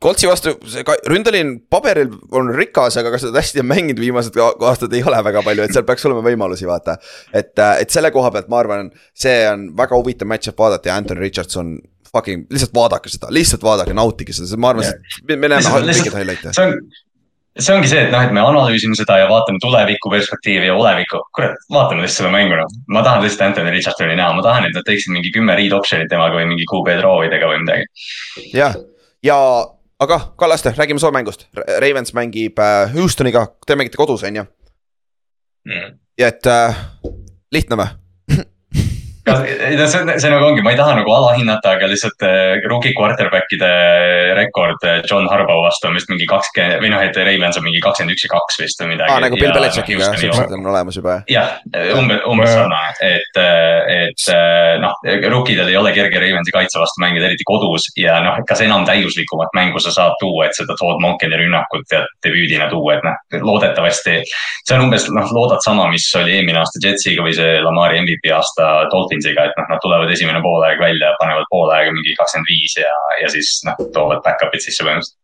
Koltsi 0.00 0.28
vastu 0.30 0.54
see 0.64 0.80
ründeliin 1.12 1.58
paberil 1.68 2.14
on 2.32 2.48
rikas, 2.56 2.96
aga 2.96 3.10
kas 3.12 3.26
nad 3.26 3.36
hästi 3.36 3.60
on 3.60 3.66
mänginud 3.68 4.00
viimased 4.00 4.38
aastad 4.40 4.94
ei 4.96 5.02
ole 5.04 5.18
väga 5.26 5.42
palju, 5.44 5.66
et 5.66 5.76
seal 5.76 5.84
peaks 5.84 6.06
olema 6.08 6.22
võimalusi, 6.24 6.64
vaata. 6.68 6.94
et, 7.36 7.52
et 7.60 7.92
selle 7.92 8.08
koha 8.14 8.30
pealt 8.32 8.48
ma 8.48 8.62
arvan, 8.62 8.88
see 9.12 9.42
on 9.50 9.66
väga 9.76 9.98
huvitav 10.00 10.30
match-up 10.30 10.56
vaadata 10.62 10.88
ja 10.88 10.96
Anthony 10.96 11.20
Richardson 11.20 11.74
fucking 12.10 12.46
lihtsalt 12.50 12.72
vaadake 12.74 13.12
seda, 13.12 13.28
lihtsalt 13.34 13.62
vaadake, 13.66 13.92
nautige 13.96 14.32
seda, 14.36 14.56
ma 14.56 14.72
arvan, 14.72 14.88
et 14.88 15.36
me 15.36 15.36
näeme 15.36 15.60
Lihtsalt- 15.60 15.86
mingeid 15.90 16.16
highlight'e. 16.16 16.52
see 16.56 16.64
on, 16.64 16.72
see 17.58 17.74
ongi 17.74 17.90
see, 17.90 18.00
et 18.06 18.14
noh, 18.14 18.24
et 18.24 18.32
me 18.32 18.40
analüüsime 18.40 18.96
seda 18.98 19.18
ja 19.20 19.26
vaatame 19.30 19.60
tuleviku 19.62 20.12
perspektiivi 20.14 20.70
ja 20.70 20.78
olevikku. 20.78 21.20
kurat, 21.36 21.60
vaatame 21.76 22.06
lihtsalt 22.06 22.24
seda 22.24 22.30
mängu 22.34 22.56
noh. 22.56 22.72
ma 22.88 23.04
tahan 23.06 23.20
lihtsalt 23.26 23.44
Anthony 23.50 23.74
Richardsoni 23.76 24.16
näha, 24.16 24.32
ma 24.38 24.46
tahan, 24.48 24.70
et 24.70 24.80
nad 24.80 24.86
teeksid 24.88 25.12
mingi 25.12 25.34
kümme 25.36 25.58
read 25.60 25.76
option'it 25.76 26.08
temaga 26.08 26.40
või 26.40 26.48
mingi 26.54 26.64
QB 26.72 26.96
draw 27.02 27.20
idega 27.28 27.52
või 27.52 27.60
midagi. 27.66 27.86
jah, 28.56 28.80
ja 29.28 29.38
aga 30.00 30.20
Kallaste, 30.36 30.74
räägime 30.76 31.00
soo 31.00 31.12
mängust, 31.12 31.46
Ravens 31.54 32.14
mängib 32.16 32.58
äh, 32.58 32.92
Houstoniga, 32.94 33.46
te 33.66 33.76
mängite 33.76 34.00
kodus, 34.00 34.24
on 34.24 34.36
ju, 34.40 34.44
ja 36.18 36.30
et 36.32 36.46
äh, 36.46 36.84
lihtne 37.52 37.76
või? 37.80 37.90
No 39.26 39.36
see, 39.90 40.18
see 40.22 40.30
nagu 40.32 40.46
ongi, 40.48 40.62
ma 40.64 40.72
ei 40.72 40.78
taha 40.78 40.94
nagu 40.98 41.12
alahinnata, 41.12 41.74
aga 41.76 41.88
lihtsalt 41.90 42.24
äh, 42.24 42.60
rookie 42.70 42.94
quarterback'ide 42.96 43.70
rekord 44.38 44.86
äh, 44.88 45.00
John 45.10 45.28
Harbaugh 45.30 45.64
vastu 45.66 45.90
on 45.90 45.98
vist 45.98 46.08
mingi 46.12 46.28
kakskümmend 46.30 46.80
või 46.84 46.92
noh, 46.94 47.02
et 47.04 47.16
Ravens 47.16 47.58
on 47.60 47.66
mingi 47.66 47.82
kakskümmend 47.84 48.16
üks 48.16 48.24
ja 48.24 48.32
kaks 48.32 48.60
vist 48.62 48.80
või 48.82 48.94
midagi. 48.94 49.12
aa, 49.12 49.24
nagu 49.26 49.40
Bill 49.40 49.52
Belichickiga 49.56 50.12
siuksed 50.20 50.54
on 50.56 50.70
olemas 50.72 50.96
juba 50.96 51.18
jah. 51.30 51.58
umbes, 51.98 52.22
umbes 52.30 52.52
sarnane, 52.54 52.94
et, 53.04 53.40
et 53.96 54.26
noh, 54.82 54.96
rookidel 55.34 55.68
ei 55.72 55.78
ole 55.80 55.92
kerge 55.96 56.22
Ravensi 56.22 56.54
kaitse 56.54 56.80
vastu 56.80 57.04
mängida, 57.04 57.28
eriti 57.28 57.46
kodus 57.48 57.90
ja 58.00 58.18
noh, 58.24 58.40
kas 58.48 58.64
enam 58.64 58.86
täiuslikumat 58.88 59.52
mängu 59.56 59.82
sa 59.84 59.92
saad 59.94 60.16
tuua, 60.22 60.48
et 60.48 60.56
seda 60.56 60.76
Todd 60.80 61.02
Monkeni 61.04 61.38
rünnakut 61.40 61.84
tead 61.90 62.08
debüüdina 62.24 62.70
tuua, 62.72 62.96
et 62.96 63.06
noh, 63.06 63.44
loodetavasti. 63.50 64.20
see 64.64 64.76
on 64.76 64.86
umbes 64.88 65.06
noh, 65.12 65.28
loodad 65.34 65.64
sama, 65.64 65.88
mis 65.92 66.08
oli 66.18 66.38
eelmine 66.38 66.60
aasta 66.62 66.80
Jetsiga 66.82 67.24
või 67.26 67.36
see 67.36 67.60
Lamari 67.64 68.00
MVP 68.00 68.32
aasta 68.34 68.70
Dolphinsiga, 69.10 69.48
et 69.50 69.58
noh, 69.58 69.66
nad 69.70 69.80
tulevad 69.82 70.10
esimene 70.14 70.40
poolaeg 70.44 70.78
välja, 70.80 71.14
panevad 71.18 71.48
poolaega 71.50 71.90
mingi 71.94 72.14
kakskümmend 72.18 72.50
viis 72.50 72.76
ja, 72.78 72.92
ja 73.22 73.30
siis 73.32 73.58
noh, 73.66 73.78
toovad 73.94 74.22
back-up'id 74.26 74.62
sisse 74.62 74.86
põhimõtteliselt. 74.86 75.18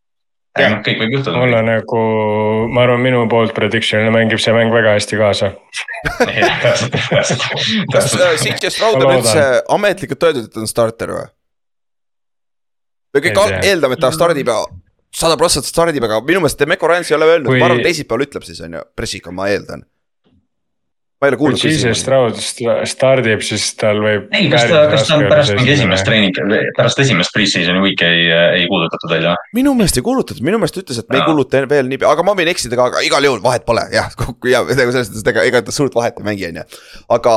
Jah. 0.56 0.72
noh, 0.72 0.80
kõik 0.80 1.02
võib 1.02 1.12
juhtuda. 1.18 1.36
mul 1.36 1.52
on 1.52 1.66
nagu, 1.68 2.02
ma 2.72 2.86
arvan, 2.86 3.02
minu 3.04 3.26
poolt 3.28 3.52
prediction'ile 3.56 4.08
mängib 4.14 4.40
see 4.40 4.54
mäng 4.56 4.72
väga 4.72 4.94
hästi 4.96 5.18
kaasa. 5.20 5.50
kas 7.12 7.34
täpselt. 7.92 8.22
äh, 8.24 8.38
CJ 8.40 8.72
Stroud 8.72 9.04
on 9.04 9.18
üldse 9.18 9.44
ametlikult 9.76 10.26
öeldud, 10.30 10.48
et 10.48 10.56
ta 10.56 10.64
on 10.64 10.70
starter 10.70 11.12
või? 11.12 11.26
me 13.16 13.22
kõik 13.24 13.42
eeldame, 13.68 13.96
et 13.96 14.02
ta 14.02 14.10
stardib 14.12 14.48
ja 14.48 14.56
sada 15.16 15.36
protsenti 15.40 15.68
stardib, 15.68 16.04
aga 16.08 16.22
minu 16.24 16.40
meelest 16.40 16.60
Demeco 16.60 16.88
Ryan's 16.88 17.12
ei 17.12 17.18
ole 17.18 17.28
öelnud 17.34 17.52
kui..., 17.52 17.60
ma 17.60 17.68
arvan, 17.68 17.84
teisipäeval 17.84 18.24
ütleb 18.26 18.48
siis 18.48 18.64
on 18.64 18.78
ju, 18.78 18.82
pressiga 18.96 19.32
ma 19.36 19.50
eeldan. 19.52 19.84
Ma 21.20 21.26
ei 21.28 21.30
ole 21.32 21.36
kui 21.40 21.46
kuulnud. 21.48 21.62
Jesus 21.64 22.00
Stroud 22.02 22.34
st- 22.36 22.86
stardib, 22.90 23.40
siis 23.46 23.70
tal 23.80 24.00
võib. 24.04 24.26
ei, 24.36 24.50
kas 24.52 24.66
ta, 24.68 24.82
kas 24.92 25.06
ta 25.08 25.14
on 25.16 25.24
pärast 25.30 25.54
mingi 25.56 25.72
esimest 25.72 26.04
treening, 26.04 26.40
pärast 26.76 26.98
esimest 27.00 27.32
pre-season'i 27.32 27.80
week'i 27.84 28.04
ei, 28.08 28.26
ei 28.60 28.66
kuulutatud 28.68 29.10
välja? 29.14 29.32
minu 29.56 29.72
meelest 29.78 29.96
ei 29.96 30.04
kuulutatud, 30.04 30.42
minu 30.44 30.58
meelest 30.60 30.76
ütles, 30.82 30.98
et 31.00 31.08
me 31.08 31.20
ei 31.22 31.24
kuuluta 31.24 31.62
veel 31.70 31.88
nii, 31.88 32.02
aga 32.04 32.22
ma 32.26 32.34
võin 32.36 32.50
eksida 32.52 32.76
ka, 32.76 32.90
aga 32.92 33.00
igal 33.06 33.24
juhul 33.24 33.40
vahet 33.44 33.64
pole, 33.64 33.86
jah, 33.94 34.10
ja 34.54 34.60
nagu 34.66 34.92
selles 34.92 35.08
mõttes, 35.08 35.24
et 35.24 35.32
ega, 35.32 35.46
ega 35.48 35.62
ta 35.64 35.72
suurt 35.72 35.96
vahet 35.96 36.20
ei 36.20 36.28
mängi, 36.28 36.50
on 36.52 36.60
ju. 36.60 36.66
aga 37.16 37.36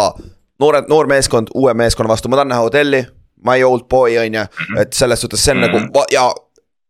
noored, 0.60 0.90
noor 0.92 1.08
meeskond 1.08 1.54
uue 1.56 1.74
meeskonna 1.74 2.12
vastu, 2.12 2.28
ma 2.28 2.36
tahan 2.42 2.52
näha 2.52 2.68
Odelli, 2.68 3.06
my 3.48 3.62
old 3.64 3.88
boy 3.88 4.18
on 4.20 4.34
ju, 4.42 4.46
et 4.82 4.92
selles 4.94 5.22
suhtes 5.24 5.40
see 5.46 5.56
on 5.56 5.62
Mhm. 5.64 5.70
nagu 5.72 5.94
va- 5.96 6.06
ja 6.12 6.28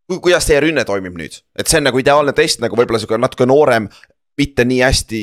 ku- 0.09 0.17
kuidas 0.25 0.47
teie 0.49 0.59
rünne 0.65 0.81
toimib 0.89 1.13
nüüd, 1.21 1.37
et 1.55 1.67
see 1.69 1.77
on 1.77 1.83
nagu 1.85 2.01
ideaalne 2.01 2.33
test 2.33 2.59
nagu 2.65 2.75
võib-olla 2.75 2.97
sihuke 2.99 3.19
natuke 3.21 3.45
noorem, 3.45 3.85
mitte 4.39 4.65
nii 4.65 4.79
hästi 4.81 5.21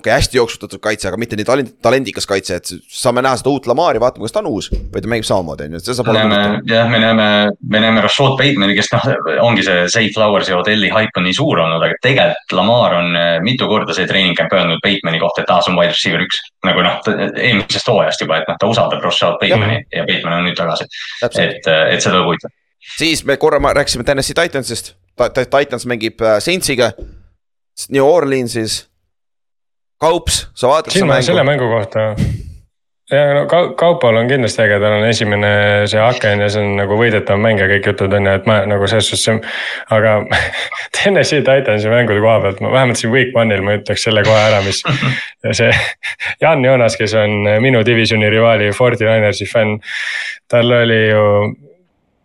okay, 0.00 0.12
hästi 0.16 0.38
jooksutatud 0.38 0.80
kaitse, 0.82 1.08
aga 1.08 1.18
mitte 1.20 1.36
nii 1.38 1.46
talent, 1.46 1.70
talendikas 1.82 2.26
kaitse, 2.28 2.56
et 2.60 2.70
saame 2.90 3.22
näha 3.24 3.38
seda 3.40 3.52
uut 3.52 3.66
Lamari, 3.70 4.00
vaatame, 4.02 4.26
kas 4.26 4.34
ta 4.34 4.40
on 4.42 4.48
uus 4.50 4.70
või 4.72 5.02
ta 5.02 5.10
mängib 5.12 5.28
samamoodi, 5.28 5.68
on 5.68 5.76
ju, 5.76 5.80
et 5.80 5.88
see 5.88 5.96
saab 5.98 6.08
me 6.08 6.14
olema. 6.14 6.30
näeme, 6.34 6.60
jah, 6.70 6.90
me 6.90 7.00
näeme, 7.02 7.26
me 7.74 7.82
näeme 7.84 8.02
Rashad 8.04 8.36
Batemani, 8.40 8.74
kes 8.78 8.90
noh, 8.94 9.06
ongi 9.46 9.64
see 9.66 9.84
Zay 9.92 10.10
Flowers 10.14 10.50
ja 10.50 10.58
Odelli 10.58 10.90
hype 10.92 11.20
on 11.20 11.26
nii 11.28 11.36
suur 11.36 11.62
olnud, 11.62 11.84
aga 11.86 11.98
tegelikult 12.04 12.56
Lamar 12.58 12.96
on 12.98 13.20
äh, 13.20 13.30
mitu 13.46 13.68
korda 13.70 13.96
see 13.96 14.08
treening 14.10 14.36
camp 14.38 14.56
öelnud 14.56 14.82
Batemani 14.84 15.22
kohta, 15.22 15.44
et 15.44 15.54
aa, 15.54 15.62
see 15.64 15.74
on 15.74 15.78
wide 15.80 15.94
receiver 15.94 16.26
üks. 16.26 16.42
nagu 16.66 16.84
noh, 16.84 16.98
eelmisest 17.30 17.88
hooajast 17.92 18.26
juba, 18.26 18.42
et 18.42 18.50
noh, 18.50 18.58
ta 18.60 18.70
usaldab 18.70 19.04
Rashad 19.04 19.38
Batemani 19.42 19.80
ja, 19.80 20.02
ja 20.02 20.08
Bateman 20.08 20.40
on 20.40 20.48
nüüd 20.50 20.58
tagasi. 20.58 20.88
et, 21.30 21.40
äh, 21.64 21.94
et 21.94 22.00
see 22.02 22.10
tuleb 22.10 22.28
huvitav. 22.28 22.52
siis 22.98 23.24
me 23.24 23.36
korra 23.40 23.60
rääkisime 23.60 24.04
Tennessee 24.04 24.36
Titansist, 24.36 24.94
Titans 25.40 25.86
mängib 25.86 26.20
äh, 26.20 26.38
Saintsiga, 26.40 26.92
New 27.88 28.04
Orleansis 28.04 28.89
Kaups, 30.00 30.46
sa 30.56 30.70
vaatad 30.70 30.94
siin 30.94 31.08
ma 31.10 31.20
selle 31.22 31.42
mängu 31.44 31.66
kohta. 31.68 32.14
ja 33.10 33.22
no 33.34 33.42
Kau- 33.50 33.74
Kaupol 33.76 34.16
on 34.16 34.28
kindlasti 34.30 34.62
äge, 34.62 34.78
tal 34.80 34.94
on 35.00 35.04
esimene 35.08 35.50
see 35.90 36.00
aken 36.00 36.40
ja 36.40 36.48
see 36.48 36.62
on 36.62 36.76
nagu 36.78 36.96
võidetav 36.96 37.40
mäng 37.42 37.58
ja 37.60 37.66
kõik 37.68 37.88
jutud 37.90 38.12
on 38.16 38.28
ju, 38.28 38.34
et 38.38 38.46
ma 38.48 38.60
nagu 38.70 38.86
selles 38.88 39.10
suhtes 39.10 39.24
see. 39.26 39.40
aga 39.96 40.14
Tennessee 40.96 41.42
Titansi 41.44 41.90
mängude 41.92 42.22
koha 42.22 42.38
pealt 42.44 42.60
ma 42.64 42.70
vähemalt 42.72 43.00
siin 43.02 43.12
week 43.12 43.34
one'il 43.36 43.64
ma 43.66 43.76
ütleks 43.80 44.06
selle 44.08 44.22
kohe 44.24 44.40
ära, 44.40 44.62
mis. 44.64 44.80
see 45.58 45.72
Jan 46.40 46.64
Joonas, 46.64 46.96
kes 47.00 47.14
on 47.18 47.42
minu 47.60 47.82
divisioni 47.86 48.30
rivaali 48.30 48.70
Forty 48.76 49.04
Ninersi 49.04 49.48
fänn, 49.50 49.80
tal 50.48 50.72
oli 50.80 51.02
ju 51.10 51.26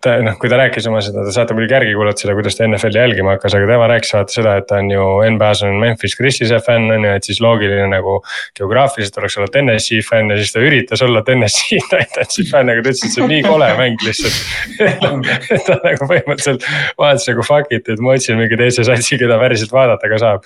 ta 0.05 0.15
noh, 0.21 0.35
kui 0.39 0.49
ta 0.51 0.57
rääkis 0.59 0.85
oma 0.89 0.99
seda, 1.03 1.23
te 1.25 1.33
saate 1.33 1.55
muidugi 1.57 1.73
järgi 1.73 1.93
kuulata 1.97 2.21
seda, 2.21 2.35
kuidas 2.37 2.57
ta 2.57 2.65
NFL-i 2.67 2.99
jälgima 2.99 3.33
hakkas, 3.35 3.55
aga 3.57 3.69
tema 3.69 3.87
rääkis 3.89 4.13
vaata 4.13 4.35
seda, 4.35 4.53
et 4.59 4.67
ta 4.69 4.77
on 4.81 4.91
ju 4.93 5.05
NBA-s 5.33 5.63
on 5.65 5.79
Memphis 5.81 6.15
Grizzlies'e 6.19 6.59
fänn 6.65 6.93
on 6.93 7.07
ju, 7.07 7.13
et 7.17 7.29
siis 7.29 7.41
loogiline 7.43 7.87
nagu. 7.91 8.19
geograafiliselt 8.57 9.17
oleks 9.21 9.37
olla 9.39 9.47
Tennessee 9.51 10.03
fänn 10.05 10.31
ja 10.31 10.37
siis 10.39 10.53
ta 10.53 10.61
üritas 10.63 11.01
olla 11.05 11.23
Tennessee 11.25 11.79
Titansi 11.91 12.45
fänn, 12.51 12.69
aga 12.71 12.83
ta 12.83 12.93
ütles, 12.93 13.03
et 13.07 13.15
see 13.15 13.25
on 13.25 13.33
nii 13.33 13.41
kole 13.45 13.71
mäng 13.79 14.05
lihtsalt 14.05 14.85
ta 15.67 15.79
nagu 15.81 16.09
põhimõtteliselt 16.11 16.69
vaatas 17.01 17.27
nagu 17.31 17.47
fuck 17.47 17.73
it, 17.75 17.89
et 17.89 18.03
ma 18.03 18.13
otsin 18.15 18.39
mingi 18.39 18.59
teise 18.61 18.85
satsi, 18.87 19.19
keda 19.21 19.39
päriselt 19.41 19.73
vaadata 19.73 20.11
ka 20.11 20.21
saab. 20.21 20.45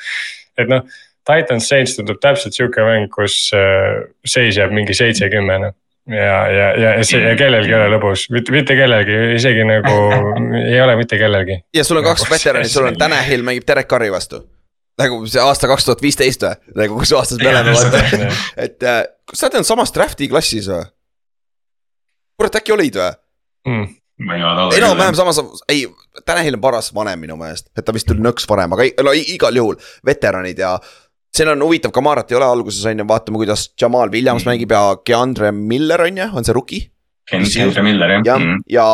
et 0.60 0.72
noh, 0.72 0.88
Titans 1.30 1.68
Saints 1.70 2.00
tundub 2.00 2.18
täpselt 2.24 2.56
sihuke 2.56 2.82
mäng, 2.88 3.12
kus 3.14 3.52
äh, 3.58 4.08
seis 4.26 4.58
jääb 4.58 4.74
mingi 4.74 4.96
seitse-kümme 4.98 5.60
noh 5.68 5.78
ja, 6.10 6.38
ja, 6.52 6.68
ja 6.98 7.06
see 7.06 7.22
ja 7.24 7.36
kellelgi 7.38 7.72
ei 7.72 7.78
ole 7.78 7.90
lõbus, 7.96 8.26
mitte, 8.34 8.54
mitte 8.54 8.78
kellelgi, 8.78 9.18
isegi 9.38 9.66
nagu 9.68 9.96
ei 10.74 10.80
ole 10.82 10.96
mitte 11.00 11.20
kellelgi. 11.22 11.60
ja 11.76 11.86
sul 11.86 12.02
on 12.02 12.08
kaks 12.08 12.26
veterani, 12.32 12.70
sul 12.72 12.90
on 12.90 12.98
Tanahil 12.98 13.44
mängib 13.48 13.68
Derek 13.68 13.90
Carri 13.92 14.12
vastu. 14.14 14.42
nagu 15.00 15.22
see 15.30 15.42
aasta 15.44 15.70
kaks 15.72 15.88
tuhat 15.88 16.04
viisteist 16.04 16.44
või, 16.46 16.58
nagu 16.84 17.00
kus 17.02 17.14
aastas 17.18 17.42
me 17.42 17.52
oleme 17.54 17.76
vaata, 17.78 18.04
et 18.66 18.84
äh, 18.84 19.02
kas 19.30 19.44
sa 19.44 19.52
oled 19.52 19.68
samas 19.68 19.94
draft'i 19.96 20.30
klassis 20.32 20.70
või? 20.72 20.84
kurat, 22.40 22.62
äkki 22.62 22.76
olid 22.76 23.00
või 23.00 23.12
mm.? 23.70 23.96
enam-vähem 24.80 25.16
samas, 25.16 25.44
ei, 25.72 25.86
Tanahil 26.26 26.58
on 26.58 26.64
paras 26.64 26.90
vanem 26.96 27.22
minu 27.22 27.38
meelest, 27.40 27.70
et 27.78 27.86
ta 27.86 27.96
vist 27.96 28.10
tuli 28.10 28.24
nõks 28.24 28.50
varem, 28.50 28.74
aga 28.76 28.90
no 29.06 29.14
igal 29.16 29.56
juhul 29.56 29.78
veteranid 30.06 30.60
ja 30.60 30.74
siin 31.36 31.52
on 31.54 31.64
huvitav, 31.64 31.94
Kamarat 31.96 32.32
ei 32.32 32.38
ole 32.40 32.48
alguses 32.48 32.86
on 32.90 33.02
ju, 33.02 33.08
vaatame, 33.08 33.42
kuidas 33.42 33.70
Jamal 33.82 34.12
Williams 34.12 34.46
mm. 34.46 34.52
mängib 34.52 34.76
ja 34.76 34.84
Keandre 35.06 35.52
Miller 35.56 36.06
on 36.08 36.18
ju, 36.18 36.30
on 36.34 36.48
see 36.48 36.56
rookie? 36.58 36.86
Keandre 37.30 37.84
Miller 37.86 38.16
jah. 38.18 38.26
jah, 38.26 38.46
ja 38.70 38.88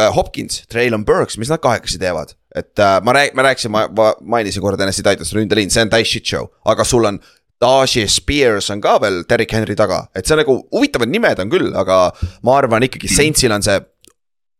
äh, 0.00 0.14
Hopkins, 0.14 0.64
Traylon 0.70 1.04
Burks, 1.06 1.38
mis 1.38 1.52
nad 1.52 1.62
kahekesi 1.62 2.00
teevad, 2.02 2.34
et 2.54 2.78
äh, 2.78 2.96
ma 3.06 3.14
rääk-, 3.16 3.36
ma 3.38 3.46
rääkisin, 3.46 3.74
ma, 3.74 3.86
ma 3.96 4.12
mainisin 4.38 4.64
korra 4.64 4.80
NSC 4.86 5.04
Titans 5.06 5.34
ründeliin, 5.36 5.70
see 5.72 5.84
on 5.86 5.92
täis 5.92 6.10
shit 6.10 6.26
show, 6.26 6.50
aga 6.64 6.86
sul 6.86 7.08
on. 7.12 7.22
Dashi 7.60 8.06
Spears 8.08 8.70
on 8.72 8.80
ka 8.80 8.94
veel 9.02 9.18
Derek 9.28 9.50
Henry 9.52 9.74
taga, 9.76 10.06
et 10.16 10.24
see 10.24 10.36
nagu 10.38 10.54
huvitavad 10.72 11.10
nimed 11.12 11.42
on 11.42 11.50
küll, 11.52 11.66
aga 11.76 12.06
ma 12.48 12.54
arvan 12.56 12.86
ikkagi 12.86 13.10
Saintsil 13.12 13.52
on 13.52 13.60
see 13.66 13.74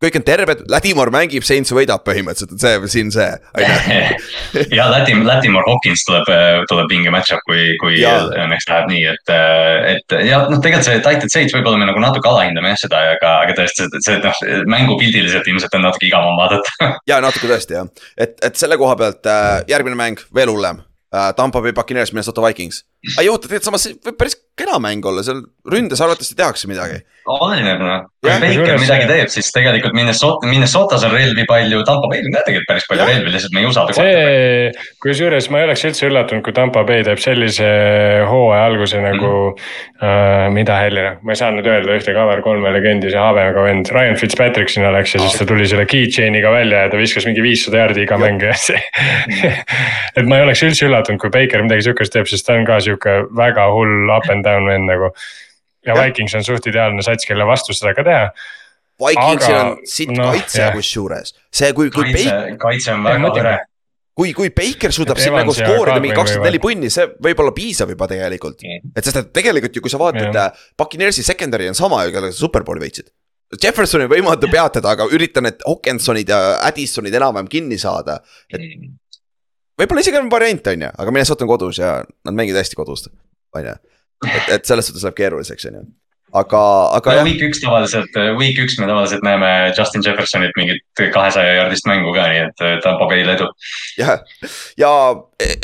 kõik 0.01 0.17
on 0.17 0.25
terved, 0.25 0.63
Ladimor 0.71 1.11
mängib, 1.13 1.45
Saints 1.45 1.73
võidab 1.75 2.03
põhimõtteliselt, 2.07 2.55
et 2.55 2.63
see 2.63 2.91
siin 2.95 3.11
see, 3.13 3.27
on 3.57 3.65
ju. 3.65 4.65
ja 4.77 4.87
Latim-, 4.91 5.23
Latimor 5.27 5.65
Hawkins 5.67 6.03
tuleb, 6.07 6.29
tuleb 6.71 6.89
vinge 6.91 7.13
match-up, 7.13 7.43
kui, 7.47 7.75
kui 7.81 8.01
õnneks 8.01 8.67
läheb 8.69 8.91
nii, 8.91 9.03
et, 9.13 9.33
et 9.93 10.17
ja 10.27 10.43
noh, 10.49 10.61
tegelikult 10.63 10.89
see 10.89 11.01
Titan 11.05 11.33
Saints 11.33 11.55
võib-olla 11.55 11.81
me 11.81 11.89
nagu 11.89 12.03
natuke 12.03 12.31
alahindame 12.31 12.73
jah 12.73 12.83
seda, 12.83 13.01
aga, 13.15 13.33
aga 13.45 13.57
tõesti 13.61 13.87
see, 13.87 14.03
see 14.07 14.19
noh, 14.23 14.45
mängupildiliselt 14.73 15.49
ilmselt 15.51 15.77
on 15.77 15.85
natuke 15.85 16.09
igavam 16.09 16.39
vaadata 16.39 16.91
ja 17.11 17.21
natuke 17.23 17.51
tõesti 17.51 17.77
jah, 17.77 17.91
et, 18.17 18.39
et 18.41 18.57
selle 18.57 18.79
koha 18.81 18.97
pealt 18.99 19.33
järgmine 19.69 19.99
mäng 19.99 20.23
veel 20.33 20.53
hullem. 20.53 20.81
Tampa 21.35 21.59
Bay 21.59 21.73
Buccaneers, 21.75 22.13
Minnesota 22.15 22.39
Vikings. 22.39 22.85
ei 23.19 23.27
oota, 23.27 23.49
tegelikult 23.49 23.67
samas 23.67 23.89
võib 23.91 24.15
päris 24.15 24.37
kena 24.55 24.77
mäng 24.79 25.03
olla, 25.03 25.19
seal 25.27 25.41
ründes 25.67 25.99
arvatavasti 25.99 26.37
tehakse 26.39 26.69
midagi 26.71 27.01
oleneb 27.29 27.81
noh, 27.83 28.05
kui 28.21 28.33
Baker 28.37 28.77
midagi 28.77 29.07
teeb, 29.09 29.29
siis 29.33 29.47
tegelikult 29.53 29.95
Minnesota, 29.97 30.45
Minnesotas 30.45 31.01
on 31.07 31.13
relvi 31.15 31.41
palju, 31.49 31.79
Tampa 31.87 32.09
Bay'l 32.11 32.27
on 32.29 32.35
ka 32.35 32.43
tegelikult 32.45 32.69
päris 32.69 32.85
palju 32.89 33.07
relvi, 33.09 33.33
lihtsalt 33.33 33.55
me 33.55 33.63
ei 33.63 33.69
usalda. 33.69 33.95
see, 33.97 34.91
kusjuures 35.01 35.49
ma 35.49 35.61
ei 35.61 35.65
oleks 35.65 35.85
üldse 35.89 36.05
üllatunud, 36.05 36.43
kui 36.45 36.53
Tampa 36.53 36.83
Bay 36.85 37.01
teeb 37.07 37.21
sellise 37.23 37.71
hooaja 38.29 38.67
alguse 38.69 39.01
nagu 39.01 39.31
mm. 39.31 39.57
-hmm. 39.57 40.05
äh, 40.05 40.45
mida 40.53 40.77
Hellir, 40.83 41.09
ma 41.25 41.33
ei 41.33 41.41
saa 41.41 41.49
nüüd 41.55 41.65
öelda 41.73 41.97
ühte 41.97 42.13
cover 42.13 42.45
kolme 42.45 42.75
legendi, 42.77 43.09
see 43.09 43.25
habemega 43.25 43.65
vend, 43.65 43.89
Ryan 43.89 44.21
Fitzpatrick 44.21 44.69
sinna 44.69 44.93
läks 44.93 45.17
ja 45.17 45.25
siis 45.25 45.41
ta 45.41 45.49
tuli 45.49 45.65
selle 45.65 45.89
keychain'iga 45.89 46.53
välja 46.53 46.85
ja 46.85 46.93
ta 46.93 47.01
viskas 47.01 47.25
mingi 47.25 47.41
viissada 47.41 47.81
jaardi 47.81 48.05
iga 48.05 48.21
mäng 48.21 48.45
ja 48.45 48.53
see 48.53 48.81
et 50.17 50.25
ma 50.29 50.37
ei 50.37 50.45
oleks 50.45 50.61
üldse 50.69 50.85
üllatunud, 50.85 51.17
kui 51.17 51.33
Baker 51.33 51.65
midagi 51.65 51.89
sihukest 51.89 52.13
teeb, 52.13 52.29
sest 52.29 52.45
ta 52.45 52.53
on 52.53 52.69
ka 52.69 52.77
sihuke 52.85 53.23
väga 53.33 53.71
hull 53.73 54.13
up 54.13 54.29
and 54.29 54.45
down 54.45 54.69
vend 54.69 54.85
nagu 54.93 55.09
ja, 55.87 55.95
Vikings 55.97 56.37
on 56.39 56.45
suht 56.47 56.67
ideaalne 56.71 57.03
sats, 57.05 57.27
kelle 57.29 57.47
vastu 57.49 57.75
seda 57.77 57.95
ka 57.97 58.05
teha. 58.07 58.29
Vikingsil 59.01 59.57
on 59.57 59.75
sitt 59.89 60.13
no, 60.13 60.29
kaitse 60.29 60.69
kusjuures, 60.75 61.33
see 61.49 61.71
kui, 61.73 61.89
kui. 61.93 62.11
kaitse, 62.13 62.55
kaitse 62.61 62.93
on 62.93 63.05
väga 63.07 63.31
hõre 63.33 63.57
kui, 64.21 64.33
kui 64.37 64.51
Baker 64.53 64.93
suudab 64.93 65.19
siin 65.21 65.33
nagu 65.35 65.53
skoorida 65.55 65.97
mingi 66.03 66.15
kakskümmend 66.17 66.49
neli 66.49 66.61
punni, 66.61 66.91
see 66.93 67.07
võib 67.23 67.41
olla 67.41 67.53
piisav 67.55 67.91
juba 67.93 68.07
tegelikult. 68.11 68.61
Mm.. 68.61 68.93
et 68.95 69.07
sest, 69.07 69.19
et 69.23 69.33
tegelikult 69.33 69.77
ju, 69.77 69.83
kui 69.85 69.93
sa 69.93 69.99
vaatad, 70.01 70.39
Puccaneersi 70.77 71.25
secondary 71.25 71.69
on 71.71 71.77
sama 71.77 72.03
ju, 72.05 72.15
kellega 72.15 72.35
sa 72.35 72.43
superbowli 72.45 72.83
võitsid. 72.83 73.11
Jeffersoni 73.61 74.07
võimatu 74.07 74.47
peatada, 74.51 74.93
aga 74.93 75.09
üritan 75.11 75.43
need 75.47 75.63
Hawkinsonid 75.67 76.29
ja 76.31 76.37
Addisonid 76.63 77.15
enam-vähem 77.19 77.49
kinni 77.51 77.79
saada, 77.81 78.21
et. 78.51 78.67
Võib-olla 79.81 80.03
isegi 80.03 80.19
on 80.19 80.29
variant, 80.29 80.67
on 80.69 80.83
ju, 80.85 80.91
aga 81.03 81.13
Minnesota 81.15 81.43
on 81.47 81.49
kodus 81.49 81.79
ja 81.81 81.95
nad 82.27 82.35
mängivad 82.37 82.61
hästi 82.61 82.77
kodus, 82.77 83.07
on 83.57 83.65
ju 83.65 83.73
et, 84.27 84.53
et 84.57 84.69
selles 84.69 84.89
suhtes 84.89 85.05
läheb 85.07 85.17
keeruliseks, 85.17 85.69
on 85.71 85.81
ju 85.81 85.85
aga, 86.31 86.61
aga 86.95 87.15
no. 87.19 87.23
Week 87.27 87.41
üks 87.43 87.59
tavaliselt, 87.63 88.15
week 88.39 88.59
üks 88.63 88.77
me 88.79 88.87
tavaliselt 88.89 89.23
näeme 89.25 89.49
Justin 89.75 90.03
Jeffersonilt 90.05 90.55
mingit 90.59 91.03
kahesaja 91.13 91.57
jaardist 91.59 91.87
mängu 91.89 92.13
ka, 92.15 92.27
nii 92.31 92.43
et 92.45 92.63
Tampo 92.85 93.07
Bay'l 93.11 93.33
edu. 93.33 93.49
jah, 93.99 94.23
ja 94.79 94.91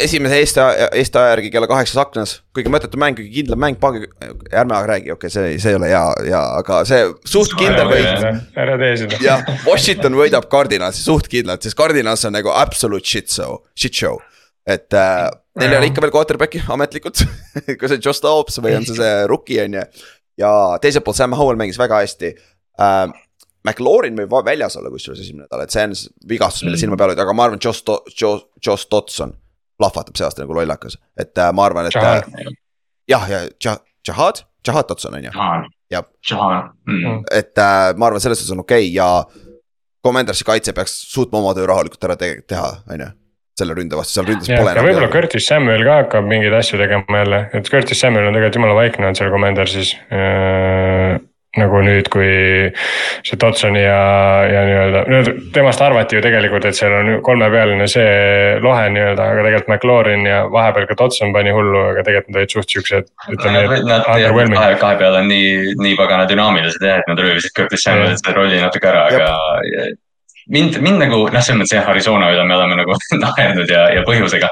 esimese 0.03 0.41
Eesti, 0.41 0.63
Eesti 0.89 1.21
aja 1.21 1.33
järgi 1.35 1.51
kella 1.53 1.69
kaheksas 1.71 2.01
aknas, 2.03 2.35
kõige 2.55 2.71
mõttetu 2.73 2.99
mäng, 3.01 3.17
kõige 3.19 3.33
kindlam 3.39 3.63
mäng, 3.63 3.79
paagi, 3.81 4.03
ärme 4.51 4.83
räägi, 4.91 5.13
okei 5.15 5.31
okay,, 5.31 5.33
see, 5.33 5.55
see 5.63 5.73
ei 5.73 5.79
ole 5.79 5.91
hea, 5.91 6.03
hea, 6.27 6.43
aga 6.59 6.83
see 6.89 7.03
suht 7.27 7.55
kindel 7.59 7.91
võit. 7.91 8.27
ära 8.59 8.77
tee 8.81 8.93
seda. 9.03 9.21
jah, 9.23 9.45
Washington 9.67 10.19
võidab 10.19 10.49
Cardinalsi 10.51 11.05
suht 11.05 11.31
kindlalt, 11.31 11.63
sest 11.63 11.79
Cardinals 11.79 12.27
on 12.27 12.35
nagu 12.35 12.51
absolute 12.55 13.07
shit 13.07 13.31
show, 13.31 13.61
shit 13.77 13.95
show, 13.95 14.19
et 14.67 14.91
äh, 14.97 15.29
Neil 15.57 15.73
ei 15.73 15.79
ole 15.79 15.89
ikka 15.91 16.03
veel 16.03 16.13
quarterback'i 16.13 16.61
ametlikult 16.73 17.23
kas 17.79 17.93
see 17.93 18.01
Josh 18.03 18.23
Dobbs 18.23 18.59
või 18.63 18.75
on 18.77 18.85
see 18.87 18.97
see 18.97 19.13
rookie 19.29 19.61
on 19.63 19.79
ju. 19.79 19.85
ja 20.43 20.51
teiselt 20.83 21.05
poolt 21.05 21.19
Sam 21.19 21.35
Howell 21.37 21.59
mängis 21.59 21.79
väga 21.81 22.03
hästi 22.03 22.33
äh,. 22.81 23.07
McLaurin 23.67 24.15
võib 24.15 24.31
väljas 24.47 24.77
olla 24.79 24.87
kusjuures 24.93 25.19
esimene 25.19 25.43
nädal, 25.43 25.65
et 25.65 25.73
see 25.73 25.83
on 25.83 25.95
vigastus, 26.29 26.63
mille 26.63 26.77
silma 26.79 26.95
peal 26.95 27.11
hoida, 27.11 27.25
aga 27.25 27.33
ma 27.35 27.47
arvan, 27.47 27.59
Josh, 27.59 27.83
Josh, 28.13 28.45
Josh 28.63 28.87
Dotson 28.87 29.33
plahvatab 29.81 30.15
see 30.15 30.23
aasta 30.23 30.45
nagu 30.45 30.55
lollakas, 30.55 30.95
et 31.19 31.35
äh, 31.41 31.49
ma 31.51 31.65
arvan, 31.67 31.89
et. 31.89 31.97
Äh, 31.99 32.53
jah, 33.11 33.27
ja 33.27 33.41
Jahad, 34.07 34.39
Jahad 34.63 34.87
Dotson 34.87 35.19
on 35.19 35.27
ju. 35.27 35.33
jah, 35.91 36.07
mm. 36.87 37.25
et 37.41 37.59
äh, 37.59 37.91
ma 37.97 38.07
arvan, 38.07 38.23
selles 38.23 38.39
suhtes 38.39 38.55
on 38.55 38.63
okei 38.63 38.87
okay 38.87 38.95
ja. 38.95 39.09
Commandersi 40.05 40.45
kaitse 40.47 40.71
peaks 40.71 40.93
suutma 41.11 41.41
oma 41.41 41.51
töö 41.57 41.65
rahulikult 41.67 42.05
ära 42.07 42.15
te 42.15 42.29
teha, 42.47 42.67
on 42.87 43.01
ju 43.03 43.07
selle 43.57 43.77
ründe 43.77 43.97
vastu, 43.97 44.19
seal 44.19 44.27
ründes 44.29 44.51
pole. 44.51 44.75
ja 44.75 44.83
võib-olla 44.85 45.09
Curtis 45.13 45.47
Samuel 45.49 45.85
ka 45.87 46.01
hakkab 46.03 46.27
mingeid 46.29 46.57
asju 46.57 46.81
tegema 46.81 47.23
jälle, 47.23 47.41
et 47.57 47.71
Curtis 47.71 48.03
Samuel 48.03 48.29
on 48.29 48.37
tegelikult 48.37 48.61
jumala 48.61 48.77
vaikne 48.77 49.09
olnud 49.09 49.19
seal 49.19 49.33
Commandersis 49.33 49.95
äh,. 50.13 51.17
nagu 51.57 51.79
nüüd, 51.81 52.05
kui 52.13 52.27
see 53.25 53.37
Dotsoni 53.41 53.81
ja, 53.81 54.01
ja 54.45 54.61
nii-öelda, 54.67 55.31
temast 55.55 55.81
arvati 55.81 56.19
ju 56.19 56.21
tegelikult, 56.21 56.67
et 56.69 56.77
seal 56.77 56.93
on 56.93 57.09
kolmepealine 57.25 57.87
see 57.89 58.11
lohe 58.61 58.83
nii-öelda, 58.93 59.25
aga 59.33 59.45
tegelikult 59.47 59.71
McLaurin 59.73 60.27
ja 60.29 60.43
vahepeal 60.53 60.85
ka 60.91 60.99
Dotson 60.99 61.33
pani 61.33 61.55
hullu, 61.55 61.79
aga 61.95 62.05
tegelikult 62.05 62.35
nad 62.35 62.43
olid 62.43 62.53
suht 62.53 62.75
siuksed. 62.75 63.09
Kahe, 63.41 64.75
kahe 64.83 64.99
peal 65.01 65.17
on 65.23 65.31
nii, 65.31 65.77
nii 65.81 65.97
pagana 65.97 66.29
dünaamilised 66.29 66.85
jah, 66.91 67.01
et 67.01 67.09
nad 67.09 67.25
röövisid 67.25 67.55
Curtis 67.57 67.87
Samuel'i 67.87 68.19
selle 68.21 68.37
rolli 68.37 68.61
natuke 68.61 68.93
ära, 68.93 69.07
aga 69.09 69.95
mind, 70.53 70.77
mind 70.83 71.01
nagu 71.01 71.19
noh, 71.23 71.41
selles 71.43 71.59
mõttes 71.61 71.75
jah, 71.75 71.87
Arizona 71.91 72.29
üle 72.33 72.43
me 72.47 72.57
oleme 72.57 72.77
nagu 72.79 72.97
naernud 73.23 73.71
ja, 73.71 73.87
ja 73.95 74.03
põhjusega. 74.07 74.49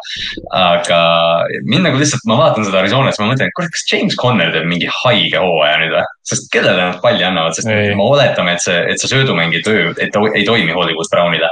aga 0.56 1.00
mind 1.68 1.90
nagu 1.90 2.02
lihtsalt, 2.02 2.26
ma 2.30 2.40
vaatan 2.42 2.68
seda 2.68 2.82
Arizonat, 2.82 3.16
siis 3.16 3.24
ma 3.24 3.32
mõtlen, 3.32 3.52
et 3.52 3.58
kurat, 3.58 3.72
kas 3.76 3.86
James 3.92 4.18
Conner 4.20 4.52
teeb 4.54 4.68
mingi 4.70 4.90
haige 5.04 5.44
hooaja 5.44 5.78
nüüd 5.84 5.96
või? 5.96 6.08
sest 6.26 6.50
kellele 6.54 6.90
nad 6.90 7.00
palli 7.04 7.26
annavad, 7.26 7.56
sest 7.58 7.70
ei. 7.70 7.94
me 7.98 8.10
oletame, 8.10 8.58
et 8.58 8.64
see, 8.64 8.82
et 8.92 9.02
see 9.02 9.12
söödumäng 9.12 9.54
ei 9.56 9.64
töö, 9.66 9.92
et 9.94 10.12
ta 10.14 10.24
ei 10.34 10.46
toimi 10.48 10.74
Hollywood 10.76 11.12
Brownile 11.12 11.52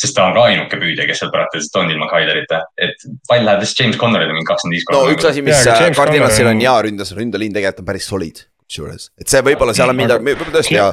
sest 0.00 0.16
ta 0.16 0.24
on 0.26 0.32
ka 0.34 0.46
ainuke 0.48 0.78
püüdja, 0.80 1.04
kes 1.06 1.20
seal 1.22 1.30
praktiliselt 1.30 1.76
on 1.78 1.92
ilma 1.92 2.08
Kylerita, 2.10 2.64
et 2.82 3.04
pall 3.28 3.44
läheb 3.46 3.62
lihtsalt 3.62 3.84
James 3.84 4.00
Connorile 4.00 4.34
mingi 4.34 4.48
kakskümmend 4.48 4.74
viis 4.74 4.86
korda. 4.88 5.04
no 5.04 5.14
üks 5.14 5.28
asi, 5.28 5.44
mis 5.46 5.62
Cardinalsil 5.94 6.50
on 6.50 6.62
hea 6.64 6.74
ründas, 6.88 7.14
ründeliin 7.14 7.54
tegelikult 7.54 7.84
on 7.84 7.88
päris 7.92 8.08
solid, 8.10 8.42
kusjuures, 8.66 9.12
et 9.22 9.30
see 9.30 9.44
võib-olla 9.46 9.76
seal 9.76 9.94
on 9.94 10.00
midagi, 10.00 10.26
võib-olla 10.32 10.56
tõesti 10.56 10.74
hea 10.80 10.88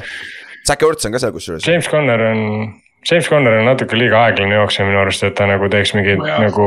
Zack 0.62 0.86
Ertz 0.86 1.08
on 1.08 1.14
ka 1.14 1.18
seal 1.22 1.34
kusjuures. 1.34 1.66
James 1.66 1.88
Conner 1.90 2.22
on, 2.28 2.42
James 3.10 3.28
Conner 3.28 3.56
on 3.58 3.64
natuke 3.66 3.98
liiga 3.98 4.20
aeglane 4.28 4.54
jooksja 4.54 4.84
minu 4.86 5.00
arust, 5.00 5.24
et 5.26 5.34
ta 5.34 5.46
nagu 5.50 5.66
teeks 5.70 5.90
mingeid 5.96 6.20
no, 6.22 6.34
nagu 6.44 6.66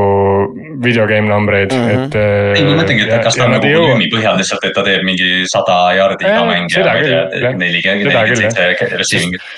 video 0.84 1.06
game 1.08 1.30
numbreid 1.30 1.72
mm, 1.72 1.86
-hmm. 1.86 2.08
et. 2.08 2.18
ei, 2.60 2.66
ma 2.68 2.82
mõtlengi, 2.82 3.06
et 3.08 3.24
kas 3.24 3.38
ta 3.40 3.46
on 3.46 3.56
nagu 3.56 3.70
volüümi 3.72 4.10
põhjal 4.12 4.36
lihtsalt, 4.42 4.66
et 4.68 4.76
ta 4.76 4.84
teeb 4.84 5.06
mingi 5.08 5.46
sada 5.52 5.78
jaardi 5.96 6.28
iga 6.28 6.42
mäng 6.50 6.68
ja 6.76 6.84
ma 6.84 6.98
ei 7.00 7.08
tea, 7.08 7.54
neli, 7.62 7.84
nelikümmend 7.86 8.42
seitse 8.42 8.92
receiving'it. 9.00 9.54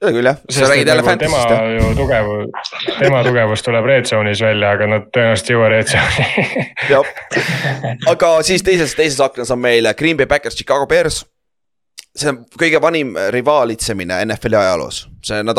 Seda 0.00 0.12
küll 0.16 0.30
jah, 0.30 0.38
sa 0.48 0.68
räägid 0.70 0.88
jälle 0.88 1.02
nagu 1.02 1.10
fantasy'st 1.10 1.50
jah. 1.52 1.66
ju 1.74 1.90
tugevus, 1.98 2.70
tema 3.00 3.24
tugevus 3.26 3.66
tuleb 3.66 3.90
red 3.90 4.06
zone'is 4.08 4.40
välja, 4.40 4.70
aga 4.78 4.86
nad 4.94 5.10
tõenäoliselt 5.12 5.50
ei 5.50 5.58
jõua 5.58 5.74
red 5.74 5.90
zone'i. 5.90 6.62
Jah, 6.94 7.10
aga 8.14 8.30
siis 8.46 8.64
teises, 8.64 8.94
teises 8.96 9.20
aknas 9.20 9.50
on 9.50 9.60
meil 9.60 9.90
Green 9.98 10.16
Bay 10.16 10.30
Packers, 10.30 10.56
Chicago 10.56 10.86
Bears 10.86 11.24
see 12.16 12.30
on 12.32 12.42
kõige 12.58 12.80
vanim 12.82 13.14
rivaalitsemine 13.30 14.24
NFL-i 14.26 14.58
ajaloos, 14.58 15.04
see, 15.24 15.42
nad, 15.46 15.58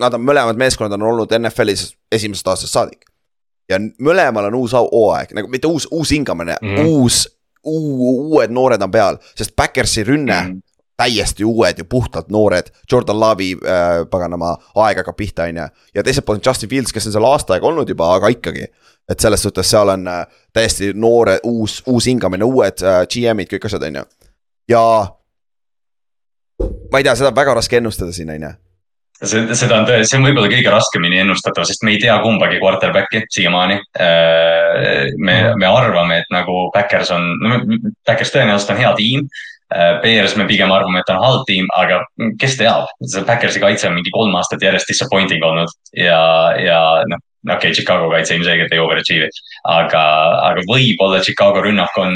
nad 0.00 0.18
on 0.18 0.24
mõlemad 0.24 0.58
meeskonnad 0.60 0.96
on 0.98 1.08
olnud 1.12 1.34
NFL-is 1.38 1.92
esimesest 2.12 2.48
aastast 2.48 2.78
saadik. 2.78 3.06
ja 3.70 3.78
mõlemal 3.78 4.50
on 4.50 4.58
uus 4.58 4.74
hooaeg, 4.76 5.36
nagu 5.36 5.48
mitte 5.48 5.70
uus, 5.70 5.86
uus 5.90 6.10
hingamine 6.10 6.56
mm, 6.60 6.76
-hmm. 6.76 6.86
uus, 6.86 7.28
uued 7.64 8.50
noored 8.50 8.82
on 8.82 8.90
peal, 8.90 9.18
sest 9.38 9.56
Backersi 9.56 10.04
rünne 10.04 10.40
mm. 10.40 10.52
-hmm 10.52 10.72
täiesti 10.96 11.44
uued 11.44 11.78
ja 11.78 11.84
puhtalt 11.84 12.28
noored, 12.28 12.66
Jordan 12.92 13.20
Love'i 13.20 13.56
äh, 13.56 14.08
paganama 14.10 14.56
aeg 14.74 14.96
hakkab 14.96 15.16
pihta, 15.16 15.42
on 15.42 15.56
ju. 15.56 15.66
ja 15.94 16.02
teiselt 16.02 16.24
poolt 16.24 16.46
Justin 16.46 16.68
Fields, 16.68 16.92
kes 16.92 17.06
on 17.06 17.12
seal 17.12 17.24
aasta 17.24 17.56
aega 17.56 17.66
olnud 17.66 17.88
juba, 17.88 18.14
aga 18.14 18.28
ikkagi. 18.28 18.66
et 19.08 19.20
selles 19.20 19.42
suhtes 19.42 19.70
seal 19.70 19.88
on 19.88 20.06
äh, 20.08 20.26
täiesti 20.52 20.92
noore, 20.94 21.40
uus, 21.42 21.82
uus 21.86 22.06
hingamine, 22.06 22.44
uued 22.44 22.84
äh, 22.86 23.00
GM-id, 23.06 23.50
kõik 23.50 23.66
asjad, 23.66 23.82
on 23.88 23.98
ju. 24.02 24.04
ja 24.68 24.84
ma 26.92 27.00
ei 27.00 27.06
tea, 27.06 27.16
seda 27.18 27.32
on 27.32 27.38
väga 27.38 27.56
raske 27.58 27.80
ennustada 27.80 28.14
siin, 28.14 28.30
on 28.34 28.46
ju 28.48 28.52
see, 29.22 29.54
seda 29.58 29.80
on, 29.80 29.88
see 30.02 30.18
on 30.18 30.26
võib-olla 30.26 30.50
kõige 30.50 30.72
raskemini 30.72 31.20
ennustatav, 31.22 31.66
sest 31.68 31.84
me 31.86 31.94
ei 31.94 32.02
tea 32.02 32.16
kumbagi 32.24 32.60
quarterback'i 32.62 33.24
siiamaani. 33.32 33.78
Äh, 34.02 35.08
me, 35.18 35.38
me 35.58 35.68
arvame, 35.68 36.22
et 36.22 36.34
nagu 36.34 36.66
Backers 36.74 37.12
on, 37.14 37.32
no 37.42 37.62
Backers 38.08 38.34
tõenäoliselt 38.34 38.74
on 38.74 38.82
hea 38.82 38.92
tiim. 38.98 39.26
Äh, 39.72 39.98
Bears 40.02 40.36
me 40.36 40.46
pigem 40.50 40.72
arvame, 40.74 41.02
et 41.02 41.12
on 41.12 41.20
halb 41.22 41.44
tiim, 41.48 41.68
aga 41.78 42.02
kes 42.40 42.58
teab, 42.60 42.90
see 43.06 43.24
Backersi 43.28 43.62
kaitse 43.62 43.88
on 43.88 43.96
mingi 43.98 44.12
kolm 44.14 44.34
aastat 44.38 44.64
järjest 44.64 44.90
disappointing 44.90 45.44
olnud 45.46 45.70
ja, 45.96 46.22
ja 46.60 46.80
noh 47.08 47.22
okei 47.42 47.56
okay,, 47.56 47.74
Chicago 47.74 48.10
kaitse 48.12 48.36
ilmselgelt 48.36 48.70
ei 48.70 48.78
overachieve'i, 48.78 49.40
aga, 49.66 50.02
aga 50.46 50.62
võib-olla 50.68 51.18
Chicago 51.24 51.64
rünnak 51.64 51.96
on 51.98 52.14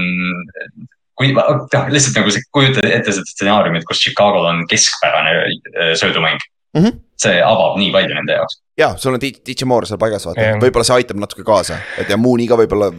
kui 1.17 1.33
noh, 1.33 1.67
lihtsalt 1.93 2.21
nagu 2.21 2.45
kujuta 2.53 2.85
ette 2.89 3.15
seda 3.15 3.33
stsenaariumit, 3.33 3.87
kus 3.89 4.03
Chicago'l 4.05 4.51
on 4.51 4.63
keskpärane 4.71 5.35
äh, 5.41 5.95
söödumäng 5.97 6.39
mm. 6.77 6.83
-hmm. 6.83 6.99
see 7.17 7.41
avab 7.43 7.79
nii 7.81 7.93
palju 7.93 8.19
nende 8.19 8.37
jaoks. 8.39 8.61
ja, 8.79 8.93
sul 8.97 9.15
on 9.15 9.21
DJ 9.21 9.65
Moore 9.65 9.87
seal 9.87 9.99
paigas, 9.99 10.27
vaata 10.27 10.41
yeah., 10.41 10.61
võib-olla 10.61 10.85
see 10.85 11.01
aitab 11.01 11.23
natuke 11.23 11.45
kaasa, 11.45 11.79
et 11.99 12.13
ja 12.13 12.17
Mooney 12.21 12.49
ka 12.49 12.59
võib-olla 12.61 12.93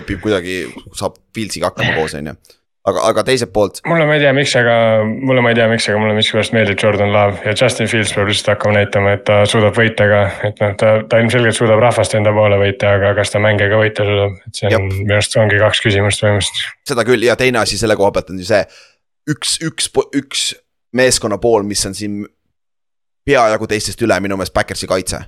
õpib 0.00 0.22
kuidagi, 0.22 0.62
saab 0.94 1.18
Fieldsiga 1.34 1.72
hakkama 1.72 1.96
koos, 1.98 2.14
on 2.14 2.32
ju 2.32 2.38
aga, 2.88 3.02
aga 3.10 3.24
teiselt 3.26 3.52
poolt. 3.52 3.80
mulle 3.88 4.06
ma 4.08 4.16
ei 4.16 4.22
tea, 4.22 4.32
miks, 4.36 4.54
aga 4.58 4.74
mulle 5.04 5.42
ma 5.44 5.52
ei 5.52 5.58
tea, 5.58 5.66
miks, 5.70 5.88
aga 5.90 6.00
mulle 6.00 6.16
miskipärast 6.16 6.54
meeldib 6.56 6.80
Jordan 6.82 7.12
Love 7.14 7.44
ja 7.44 7.54
Justin 7.54 7.90
Fields 7.90 8.14
peab 8.16 8.30
lihtsalt 8.30 8.54
hakkama 8.54 8.78
näitama, 8.78 9.14
et 9.18 9.24
ta 9.28 9.40
suudab 9.50 9.76
võita 9.76 10.08
ka. 10.10 10.22
et 10.48 10.62
noh, 10.64 10.74
ta, 10.80 10.92
ta 11.10 11.20
ilmselgelt 11.22 11.58
suudab 11.58 11.82
rahvast 11.82 12.16
enda 12.18 12.32
poole 12.36 12.60
võita, 12.62 12.94
aga 12.98 13.12
kas 13.18 13.34
ta 13.34 13.42
mänge 13.42 13.68
ka 13.70 13.80
võita 13.80 14.06
suudab, 14.08 14.38
et 14.48 14.62
see 14.62 14.72
on 14.76 14.88
minu 14.94 15.18
arust 15.18 15.38
ongi 15.42 15.60
kaks 15.60 15.84
küsimust 15.86 16.24
põhimõtteliselt. 16.24 16.78
seda 16.92 17.06
küll 17.08 17.28
ja 17.28 17.36
teine 17.40 17.62
asi 17.62 17.80
selle 17.80 17.98
koha 18.00 18.14
pealt 18.16 18.32
on 18.32 18.40
ju 18.40 18.48
see, 18.48 18.62
üks, 19.30 19.58
üks, 19.66 19.90
üks 20.16 20.46
meeskonna 20.96 21.38
pool, 21.42 21.66
mis 21.68 21.84
on 21.86 21.96
siin 21.96 22.22
peajagu 23.26 23.68
teistest 23.70 24.00
üle 24.02 24.16
minu 24.24 24.40
meelest 24.40 24.56
Backersi 24.56 24.88
kaitse 24.90 25.20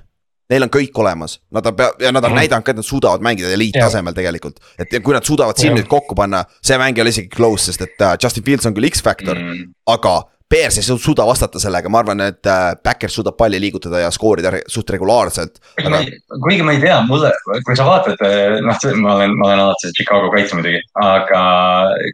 Neil 0.51 0.65
on 0.65 0.71
kõik 0.73 0.97
olemas, 0.99 1.37
nad 1.55 1.65
on 1.69 1.75
pea- 1.77 1.93
ja 2.03 2.11
nad 2.11 2.23
on 2.25 2.33
mm. 2.33 2.41
näidanud 2.41 2.65
ka, 2.67 2.73
et 2.73 2.81
nad 2.81 2.87
suudavad 2.87 3.23
mängida 3.23 3.53
eliittasemel 3.55 4.15
tegelikult. 4.17 4.59
et 4.77 4.91
kui 5.03 5.15
nad 5.15 5.23
suudavad 5.23 5.57
siin 5.59 5.75
nüüd 5.77 5.87
kokku 5.91 6.17
panna, 6.19 6.43
see 6.61 6.77
mäng 6.81 6.97
ei 6.97 7.05
ole 7.05 7.13
isegi 7.15 7.31
close, 7.31 7.71
sest 7.71 7.85
et 7.87 8.03
uh, 8.03 8.17
Justin 8.19 8.43
Fields 8.43 8.67
on 8.67 8.75
küll 8.75 8.89
X-Factor 8.91 9.39
mm., 9.39 9.71
aga 9.93 10.19
Bears 10.53 10.77
ei 10.77 10.83
suuda 10.85 11.25
vastata 11.25 11.57
sellega, 11.59 11.89
ma 11.89 12.03
arvan, 12.03 12.19
et 12.27 12.45
äh, 12.45 12.75
Backers 12.85 13.15
suudab 13.17 13.37
palli 13.39 13.57
liigutada 13.61 14.03
ja 14.03 14.11
skoorida 14.13 14.51
suht 14.69 14.91
regulaarselt. 14.93 15.57
Aga... 15.81 16.03
kuigi 16.43 16.65
ma 16.67 16.75
ei 16.75 16.81
tea, 16.83 16.99
mulle, 17.07 17.31
kui 17.65 17.77
sa 17.79 17.87
vaatad, 17.87 18.21
äh, 18.27 18.59
noh, 18.61 18.83
ma 19.01 19.15
olen, 19.15 19.33
ma 19.39 19.47
olen 19.49 19.63
alati 19.63 19.89
Chicago 19.97 20.29
kaitse 20.35 20.59
muidugi, 20.59 20.83
aga 21.01 21.41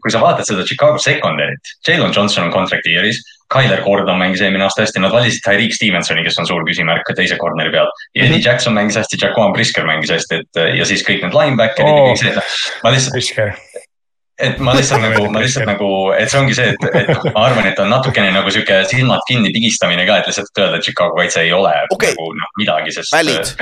kui 0.05 0.13
sa 0.13 0.23
vaatad 0.23 0.47
seda 0.47 0.63
Chicago 0.69 1.01
secondary't, 1.03 1.73
Jalen 1.87 2.15
Johnson 2.15 2.47
on 2.47 2.55
contract 2.55 2.87
year'is. 2.87 3.19
Tyler 3.53 3.81
Gordon 3.81 4.19
mängis 4.21 4.41
eelmine 4.45 4.63
aasta 4.67 4.83
hästi, 4.85 5.01
nad 5.03 5.13
valisid 5.13 5.43
Tyreek 5.45 5.73
Stevensoni, 5.73 6.23
kes 6.25 6.37
on 6.41 6.47
suur 6.49 6.65
küsimärk 6.67 7.13
teise 7.17 7.37
corner'i 7.41 7.73
peal. 7.73 7.89
ja 8.15 8.23
Eddie 8.23 8.37
mm 8.37 8.41
-hmm. 8.41 8.45
Jackson 8.45 8.73
mängis 8.73 8.97
hästi, 9.01 9.17
Jaquan 9.21 9.53
Brisker 9.53 9.85
mängis 9.85 10.11
hästi, 10.11 10.41
et 10.41 10.77
ja 10.77 10.85
siis 10.85 11.05
kõik 11.07 11.25
need 11.25 11.33
linebacker'id 11.33 11.93
oh, 11.93 11.97
ja 11.97 12.13
kõik 12.13 12.19
see, 12.19 12.33
ma 12.83 12.91
lihtsalt 12.91 13.15
et 14.39 14.59
ma 14.63 14.73
lihtsalt 14.75 15.03
nagu, 15.07 15.25
ma 15.31 15.41
lihtsalt 15.43 15.67
nagu, 15.67 15.89
et 16.17 16.31
see 16.31 16.39
ongi 16.39 16.55
see, 16.55 16.69
et, 16.73 16.85
et 17.01 17.09
ma 17.33 17.47
arvan, 17.49 17.67
et 17.67 17.79
on 17.79 17.91
natukene 17.91 18.31
nagu 18.35 18.51
sihuke 18.53 18.83
silmad 18.91 19.25
kinni 19.27 19.51
pigistamine 19.55 20.05
ka, 20.07 20.21
et 20.21 20.31
lihtsalt 20.31 20.63
öelda, 20.63 20.79
et 20.79 20.87
Chicago 20.87 21.17
kaitse 21.19 21.43
ei 21.43 21.51
ole 21.53 21.73
okay. 21.93 22.13
nagu 22.13 22.31
noh 22.37 22.55
midagi, 22.61 22.95
sest. 22.95 23.13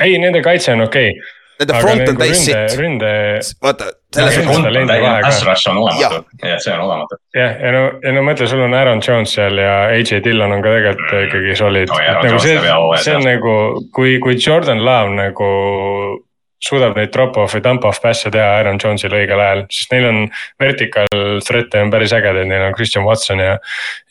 ei, 0.04 0.18
nende 0.22 0.42
kaitse 0.44 0.72
on 0.76 0.86
okei 0.86 1.10
okay. 1.16 1.34
Nende 1.58 1.80
front 1.82 2.08
on 2.08 2.18
täis 2.20 2.44
sitt. 2.44 2.74
ründe. 2.78 3.08
vaata, 3.62 3.88
selles 4.14 4.34
suhtes. 4.34 4.90
Pass 5.24 5.40
rush 5.46 5.70
on 5.70 5.80
olematu, 5.82 6.20
jah, 6.42 6.60
see 6.62 6.74
on 6.74 6.84
olematu. 6.84 7.18
jah, 7.34 7.56
ja 7.64 7.72
no, 7.74 7.82
ja 8.04 8.12
no 8.14 8.22
mõtle, 8.26 8.46
sul 8.50 8.62
on 8.62 8.76
Aaron 8.78 9.02
Jones 9.02 9.34
seal 9.34 9.58
ja 9.58 9.74
AJ 9.96 10.22
Dillon 10.24 10.54
on 10.54 10.62
ka 10.62 10.76
tegelikult 10.76 11.10
mm. 11.10 11.26
ikkagi 11.26 11.58
solid 11.58 11.90
no,. 11.90 11.98
nagu 12.22 12.40
see, 12.44 12.56
see 13.02 13.18
on 13.18 13.26
nagu, 13.26 13.58
kui, 13.94 14.16
kui 14.22 14.38
Jordan 14.38 14.84
Love 14.86 15.16
nagu 15.18 15.50
suudab 16.64 16.96
neid 16.98 17.12
drop-off 17.14 17.54
või 17.54 17.62
dump-off 17.62 18.00
pass'e 18.02 18.32
teha 18.34 18.58
Aaron 18.58 18.80
Jones'il 18.82 19.14
õigel 19.14 19.40
ajal, 19.42 19.64
sest 19.70 19.94
neil 19.94 20.08
on 20.08 20.18
vertical 20.60 21.06
threat'e 21.46 21.84
on 21.84 21.92
päris 21.92 22.14
ägedaid, 22.16 22.48
neil 22.50 22.66
on 22.66 22.74
Christian 22.74 23.06
Watson 23.06 23.42
ja. 23.42 23.54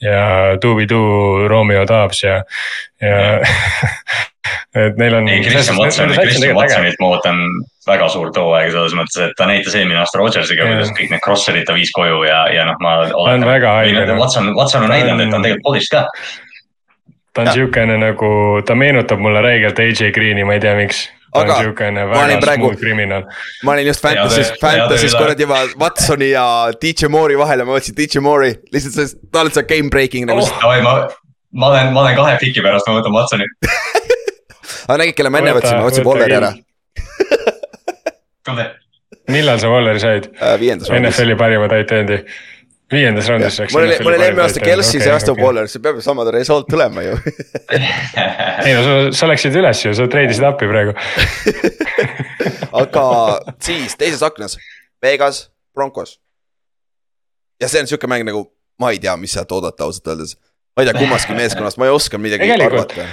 ja 0.03 0.22
Dooby-Doo, 0.64 1.48
Romeo 1.52 1.84
Dobbs 1.90 2.24
ja, 2.24 2.40
ja 3.03 3.19
et 4.88 4.99
neil 5.02 5.19
on. 5.19 5.28
ei, 5.28 5.44
Christian 5.44 5.80
Watson, 5.82 6.15
Christian 6.15 6.56
Watsonilt 6.56 7.03
ma 7.03 7.11
ootan 7.18 7.44
väga 7.88 8.07
suurt 8.11 8.40
hooaega 8.40 8.72
selles 8.72 8.95
mõttes, 8.95 9.19
et 9.28 9.36
ta 9.40 9.48
näitas 9.49 9.76
eelmine 9.76 9.99
aasta 9.99 10.24
Rodgersiga, 10.24 10.72
kuidas 10.72 10.95
kõik 10.95 11.11
need 11.11 11.24
crosser'id 11.24 11.68
ta 11.68 11.76
viis 11.76 11.91
koju 11.95 12.24
ja, 12.28 12.45
ja 12.53 12.68
noh, 12.72 12.80
ma. 12.84 12.98
ta 13.11 13.36
on 13.36 13.48
väga 13.48 13.78
haige. 13.82 14.07
Watson, 14.15 14.53
Watson 14.56 14.88
on 14.88 14.95
näidanud, 14.95 15.28
et 15.28 15.32
ta 15.36 15.40
on 15.40 15.48
tegelikult 15.48 15.68
polished 15.72 15.95
ka 15.95 16.07
ta 17.38 17.44
on 17.45 17.53
siukene 17.53 17.99
nagu, 18.02 18.30
ta 18.65 18.76
meenutab 18.76 19.22
mulle 19.22 19.44
räigelt 19.45 19.80
AJ 19.80 20.10
Green'i, 20.15 20.48
ma 20.48 20.56
ei 20.57 20.64
tea, 20.64 20.74
miks 20.80 21.06
aga 21.41 22.05
ma 22.11 22.23
olin 22.23 22.41
praegu, 22.43 22.72
ma 23.64 23.76
olin 23.76 23.88
just 23.88 24.03
Fantasy's, 24.03 24.53
Fantasy's 24.61 25.15
kuradi 25.18 25.45
juba 25.47 25.61
Watsoni 25.81 26.31
ja 26.34 26.45
DJ 26.81 27.11
Moore'i 27.14 27.38
vahel 27.39 27.64
ja 27.64 27.68
ma 27.68 27.76
mõtlesin 27.76 27.97
DJ 27.97 28.23
Moore'i 28.26 28.57
lihtsalt 28.73 28.97
sellest, 28.97 29.22
ta 29.31 29.43
on 29.43 29.51
lihtsalt 29.51 29.69
game 29.72 29.91
breaking 29.93 30.30
nagu 30.30 30.43
oh,. 30.43 30.51
ma, 30.84 30.97
ma 31.51 31.72
olen, 31.72 31.93
ma 31.93 32.05
olen 32.05 32.18
kahe 32.19 32.38
piki 32.41 32.65
pärast, 32.65 32.89
ma 32.89 32.99
võtan 32.99 33.15
Watsoni 33.15 33.47
aga 34.88 34.97
nägid, 35.03 35.15
kelle 35.18 35.31
ma 35.34 35.41
enne 35.43 35.55
võtsin, 35.57 35.77
ma 35.77 35.88
võtsin 35.88 36.05
Walleri 36.07 36.38
ära. 36.39 36.51
Millal 39.27 39.59
sa 39.59 39.68
Walleri 39.72 39.99
said? 39.99 40.30
Uh,? 40.38 40.55
viiendas 40.59 40.88
raundis. 40.91 41.11
NFL-i 41.11 41.35
parima 41.39 41.68
tight 41.72 41.91
end'i 41.97 42.22
viiendas 42.91 43.27
raundis 43.27 43.59
läks. 43.59 43.73
mul 43.76 43.85
oli, 43.85 43.97
mul 44.03 44.15
oli 44.15 44.26
eelmine 44.27 44.43
aasta 44.45 44.64
Kelsey, 44.64 45.01
see 45.01 45.11
aasta 45.11 45.35
Waller, 45.38 45.68
see 45.72 45.84
peab 45.84 45.99
sama 46.03 46.26
result 46.31 46.69
tulema 46.72 47.03
ju 47.03 47.15
ei 48.65 48.76
no 48.76 48.84
sa, 48.85 48.97
sa 49.22 49.30
läksid 49.31 49.57
üles 49.59 49.84
ju, 49.85 49.93
sa 49.97 50.07
treidisid 50.11 50.47
appi 50.47 50.69
praegu 50.72 50.95
aga 52.84 53.07
siis 53.64 53.97
teises 53.99 54.23
aknas, 54.23 54.57
Vegas, 55.03 55.47
Broncos. 55.76 56.18
ja 57.61 57.72
see 57.72 57.84
on 57.84 57.91
sihuke 57.91 58.09
mäng 58.11 58.27
nagu, 58.27 58.45
ma 58.80 58.93
ei 58.95 59.01
tea, 59.03 59.18
mis 59.19 59.35
sealt 59.35 59.51
oodata 59.51 59.88
ausalt 59.88 60.14
öeldes. 60.14 60.38
ma 60.76 60.84
ei 60.85 60.91
tea 60.91 60.99
kummaski 61.01 61.35
meeskonnast, 61.38 61.81
ma 61.81 61.89
ei 61.89 61.95
oska 61.97 62.22
midagi 62.22 62.51
arvata 62.55 63.09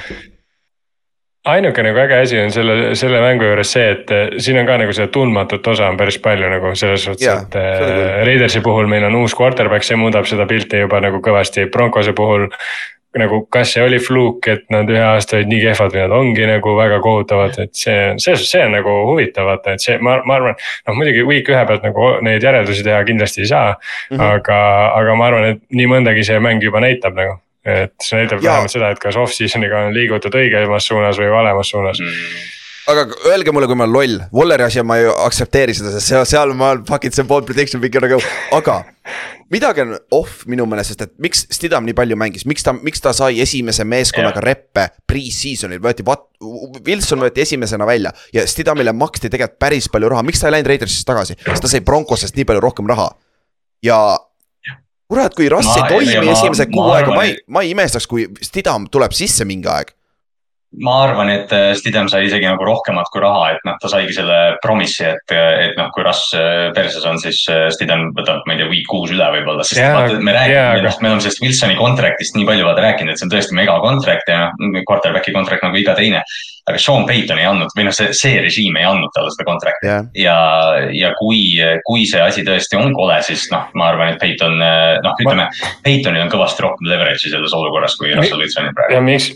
ainuke 1.44 1.82
nagu 1.84 2.00
äge 2.04 2.20
asi 2.22 2.38
on 2.40 2.52
selle, 2.52 2.94
selle 2.96 3.20
mängu 3.20 3.48
juures 3.48 3.74
see, 3.76 3.90
et 3.94 4.12
eh, 4.14 4.38
siin 4.42 4.58
on 4.60 4.68
ka 4.68 4.78
nagu 4.80 4.94
seda 4.96 5.10
tundmatut 5.12 5.66
osa 5.74 5.90
on 5.92 6.00
päris 6.00 6.18
palju 6.24 6.48
nagu 6.50 6.72
selles 6.78 7.04
suhtes, 7.04 7.28
et 7.28 7.58
äh, 7.60 8.24
Raidersi 8.24 8.64
puhul 8.64 8.88
meil 8.90 9.04
on 9.10 9.20
uus 9.20 9.36
quarterback, 9.36 9.84
see 9.84 10.00
muudab 10.00 10.28
seda 10.30 10.48
pilti 10.50 10.84
juba 10.84 11.02
nagu 11.04 11.20
kõvasti, 11.24 11.68
Broncose 11.72 12.16
puhul. 12.16 12.50
nagu, 13.14 13.44
kas 13.46 13.70
see 13.76 13.82
oli 13.84 14.00
fluuk, 14.02 14.42
et 14.50 14.64
nad 14.74 14.88
ühe 14.90 14.98
aasta 15.06 15.36
olid 15.36 15.46
nii 15.46 15.60
kehvad 15.62 15.92
või 15.94 16.00
nad 16.00 16.14
ongi 16.16 16.48
nagu 16.50 16.72
väga 16.74 16.96
kohutavad, 16.98 17.60
et 17.62 17.70
see, 17.78 18.08
see, 18.18 18.34
see 18.42 18.64
on 18.64 18.74
nagu 18.74 18.90
huvitav 19.12 19.46
vaata, 19.46 19.76
et 19.76 19.84
see, 19.84 20.00
ma, 20.02 20.16
ma 20.26 20.34
arvan. 20.40 20.58
noh, 20.88 20.96
muidugi 20.98 21.22
week 21.28 21.52
ühe 21.52 21.60
pealt 21.68 21.86
nagu 21.86 22.08
neid 22.26 22.42
järeldusi 22.42 22.82
teha 22.82 23.04
kindlasti 23.06 23.44
ei 23.44 23.52
saa 23.52 23.68
mm, 23.76 24.16
-hmm. 24.16 24.24
aga, 24.32 24.58
aga 24.98 25.14
ma 25.14 25.30
arvan, 25.30 25.46
et 25.52 25.62
nii 25.70 25.86
mõndagi 25.94 26.26
see 26.26 26.42
mäng 26.42 26.66
juba 26.66 26.82
näitab 26.82 27.14
nagu 27.14 27.38
et 27.64 27.94
see 28.02 28.18
näitab 28.20 28.42
vähemalt 28.44 28.72
seda, 28.74 28.90
et 28.92 29.00
kas 29.02 29.16
off-season'iga 29.20 29.86
on 29.86 29.94
liigutud 29.96 30.34
õigemas 30.36 30.90
suunas 30.90 31.20
või 31.20 31.30
valemas 31.32 31.72
suunas 31.72 32.02
mm 32.02 32.52
aga 32.90 33.04
öelge 33.30 33.52
mulle, 33.54 33.68
kui 33.68 33.78
ma 33.78 33.86
olen 33.86 33.94
loll, 33.94 34.16
Walleri 34.34 34.66
asi 34.66 34.82
ma 34.84 34.98
ei 35.00 35.06
aktsepteeri 35.08 35.74
seda, 35.76 35.92
sest 35.94 36.10
seal, 36.10 36.26
seal 36.28 36.52
ma 36.58 36.74
fucking 36.88 37.14
see 37.16 37.26
bold 37.28 37.46
prediction 37.48 37.82
pick 37.82 37.96
nagu, 38.02 38.18
aga. 38.56 38.82
midagi 39.52 39.84
on 39.84 39.94
off 40.16 40.44
minu 40.50 40.66
meelest, 40.68 40.92
sest 40.92 41.04
et 41.06 41.14
miks 41.22 41.44
Stidham 41.54 41.86
nii 41.88 41.96
palju 41.96 42.18
mängis, 42.20 42.46
miks 42.48 42.64
ta, 42.66 42.74
miks 42.76 43.02
ta 43.04 43.14
sai 43.16 43.40
esimese 43.44 43.86
meeskonnaga 43.88 44.40
yeah. 44.40 44.48
reppe 44.50 44.86
pre-season'il, 45.08 45.80
võeti, 45.84 46.04
Wilson 46.84 47.24
võeti 47.24 47.44
esimesena 47.44 47.88
välja. 47.88 48.12
ja 48.34 48.46
Stidhamile 48.48 48.92
maksti 48.96 49.32
tegelikult 49.32 49.60
päris 49.60 49.88
palju 49.92 50.12
raha, 50.12 50.24
miks 50.26 50.42
ta 50.42 50.50
ei 50.50 50.58
läinud 50.58 50.72
Raidersisse 50.72 51.08
tagasi, 51.08 51.38
sest 51.40 51.64
ta 51.64 51.72
sai 51.72 51.84
Broncosest 51.84 52.36
nii 52.36 52.48
palju 52.48 52.64
rohkem 52.64 52.88
raha. 52.90 53.10
ja 53.84 54.00
kurat, 55.14 55.34
kui 55.38 55.48
Russ 55.52 55.70
ei 55.78 55.84
toimi 55.88 56.32
esimese 56.34 56.66
kuu 56.72 56.88
aega, 56.92 57.14
ma 57.14 57.26
ei, 57.28 57.36
ma 57.46 57.62
ei 57.64 57.70
imestaks, 57.74 58.08
kui 58.10 58.26
Stidham 58.42 58.88
tuleb 58.92 59.14
sisse 59.16 59.46
mingi 59.48 59.70
aeg 59.70 59.94
ma 60.82 60.94
arvan, 61.04 61.30
et 61.30 61.52
äh, 61.54 61.72
Stidham 61.78 62.08
sai 62.10 62.24
isegi 62.26 62.48
nagu 62.48 62.64
rohkemat 62.66 63.10
kui 63.12 63.22
raha, 63.22 63.52
et 63.54 63.66
noh, 63.66 63.76
ta 63.80 63.90
saigi 63.90 64.16
selle 64.16 64.38
promissi, 64.62 65.04
et, 65.06 65.34
et 65.34 65.76
noh, 65.78 65.90
kui 65.94 66.04
Russ 66.06 66.32
äh, 66.38 66.70
perses 66.76 67.04
on, 67.08 67.20
siis 67.22 67.42
äh, 67.52 67.66
Stidham 67.74 68.08
võtab, 68.16 68.42
ma 68.48 68.56
ei 68.56 68.62
tea, 68.62 68.70
week 68.72 68.88
kuus 68.90 69.12
üle 69.14 69.28
võib-olla, 69.36 69.66
sest 69.66 69.82
yeah, 69.82 69.94
vaata, 69.94 70.18
me 70.18 70.34
räägime 70.34 70.56
yeah,, 70.56 70.72
aga... 70.80 70.96
me 71.04 71.12
oleme 71.12 71.24
sellest 71.24 71.44
Wilsoni 71.44 71.78
contract'ist 71.78 72.38
nii 72.38 72.48
palju 72.48 72.66
vaata 72.66 72.88
rääkinud, 72.88 73.14
et 73.14 73.22
see 73.22 73.28
on 73.28 73.36
tõesti 73.36 73.58
mega 73.58 73.78
contract 73.84 74.34
ja 74.34 74.40
noh, 74.50 74.82
quarterback'i 74.88 75.36
contract 75.36 75.66
nagu 75.68 75.80
iga 75.80 75.96
teine. 75.98 76.24
aga 76.64 76.78
Sean 76.80 77.02
Payton 77.04 77.38
ei 77.38 77.44
andnud 77.44 77.74
või 77.76 77.84
noh, 77.84 77.92
see, 77.92 78.14
see 78.16 78.38
režiim 78.40 78.78
ei 78.80 78.86
andnud 78.88 79.12
talle 79.14 79.30
seda 79.34 79.44
contract'i 79.44 79.90
yeah. 79.90 80.06
ja, 80.16 80.36
ja 80.96 81.10
kui, 81.18 81.42
kui 81.84 82.06
see 82.08 82.22
asi 82.24 82.44
tõesti 82.46 82.80
on 82.80 82.94
kole, 82.96 83.20
siis 83.26 83.50
noh, 83.52 83.68
ma 83.78 83.90
arvan, 83.92 84.14
et 84.14 84.22
Payton, 84.22 84.56
noh, 84.58 85.18
ütleme 85.20 85.50
ma... 85.50 85.74
Paytonil 85.84 86.24
on 86.24 86.32
kõvasti 86.32 86.64
rohkem 86.64 86.88
leverage'i 86.88 87.34
selles 87.36 87.52
olukorras 87.52 87.98
kui 88.00 88.16
Russell 88.16 88.40
Wilsonil 88.40 88.72
praegu. 88.72 88.96
ja 88.96 89.04
miks 89.04 89.28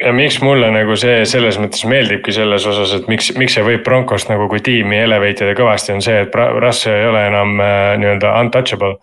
ja 0.00 0.12
miks 0.12 0.40
mulle 0.42 0.70
nagu 0.72 0.96
see 0.98 1.24
selles 1.28 1.58
mõttes 1.60 1.84
meeldibki 1.88 2.32
selles 2.32 2.66
osas, 2.66 2.94
et 2.96 3.08
miks, 3.10 3.32
miks 3.40 3.56
see 3.58 3.66
võib 3.66 3.84
Broncost 3.84 4.30
nagu 4.32 4.48
kui 4.48 4.62
tiimi 4.64 5.02
elevate 5.04 5.44
ida 5.44 5.56
kõvasti, 5.58 5.94
on 5.96 6.04
see, 6.04 6.22
et 6.24 6.40
Russ 6.62 6.88
ei 6.88 7.06
ole 7.08 7.26
enam 7.28 7.60
äh, 7.60 7.82
nii-öelda 8.00 8.32
untouchable 8.40 8.96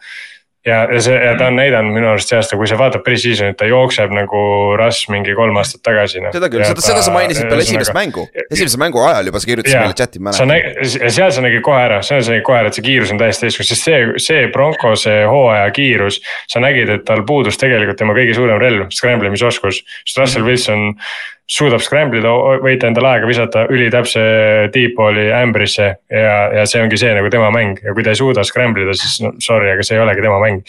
ja, 0.67 0.83
ja 0.93 1.01
see 1.03 1.15
ja 1.15 1.33
ta 1.39 1.47
on 1.51 1.57
näidanud 1.59 1.95
minu 1.95 2.09
arust 2.11 2.31
see 2.31 2.37
aasta, 2.39 2.57
kui 2.59 2.67
sa 2.69 2.77
vaatad 2.79 3.03
pre-season'it, 3.05 3.57
ta 3.59 3.67
jookseb 3.69 4.13
nagu 4.15 4.41
Russ 4.79 5.07
mingi 5.13 5.35
kolm 5.37 5.57
aastat 5.61 5.83
tagasi 5.87 6.21
no.. 6.23 6.31
seda 6.35 6.49
küll, 6.51 6.65
seda, 6.67 6.83
seda 6.83 7.03
sa 7.05 7.13
mainisid 7.15 7.47
peale 7.49 7.65
esimest 7.65 7.95
mängu, 7.95 8.27
esimese 8.49 8.81
mängu 8.81 9.01
ajal 9.05 9.31
juba 9.31 9.41
sa 9.43 9.51
kirjutasid 9.51 9.79
meile 9.81 9.97
chat'i, 10.01 10.23
ma 10.23 10.33
mäletan. 10.35 11.13
seal 11.19 11.31
sa 11.35 11.45
nägid 11.45 11.63
kohe 11.65 11.85
ära, 11.87 12.01
seal 12.05 12.23
sa 12.25 12.35
nägid 12.35 12.45
kohe 12.47 12.59
ära, 12.61 12.71
et 12.71 12.79
see 12.79 12.87
kiirus 12.89 13.13
on 13.15 13.21
täiesti 13.21 13.47
teistsugune, 13.47 13.69
sest 13.71 13.87
see, 13.87 14.01
see 14.27 14.51
Bronco, 14.53 14.93
see 14.99 15.23
hooaja 15.29 15.71
kiirus. 15.75 16.19
sa 16.51 16.61
nägid, 16.63 16.91
et 16.97 17.07
tal 17.07 17.23
puudus 17.27 17.59
tegelikult 17.61 17.99
tema 17.99 18.15
kõige 18.17 18.35
suurem 18.37 18.61
relv, 18.61 18.91
scramble 18.95 19.31
imisoskus, 19.31 19.83
sest 20.03 20.21
Russell 20.21 20.43
mhm. 20.43 20.51
Wilson 20.51 20.93
suudab 21.47 21.79
scramble 21.83 22.19
ida, 22.19 22.31
võita 22.63 22.89
endale 22.89 23.13
aega, 23.13 23.27
visata 23.29 23.63
ülitäpse 23.71 24.21
deep 24.73 24.97
ball'i 24.97 25.29
ämbrisse 25.31 25.87
ja, 26.11 26.35
ja 26.51 26.65
see 26.67 26.83
ongi 26.83 26.99
see 26.99 27.13
nagu 27.15 27.31
tema 27.31 27.47
mäng 27.55 27.79
ja 27.83 27.95
kui 27.95 28.03
ta 28.03 28.11
ei 28.11 28.19
suuda 28.19 28.43
scramble 28.47 28.83
ida, 28.83 28.95
siis 28.99 29.21
no 29.23 29.31
sorry, 29.43 29.71
aga 29.71 29.85
see 29.87 29.95
ei 29.95 30.03
olegi 30.03 30.25
tema 30.25 30.41
mäng. 30.43 30.63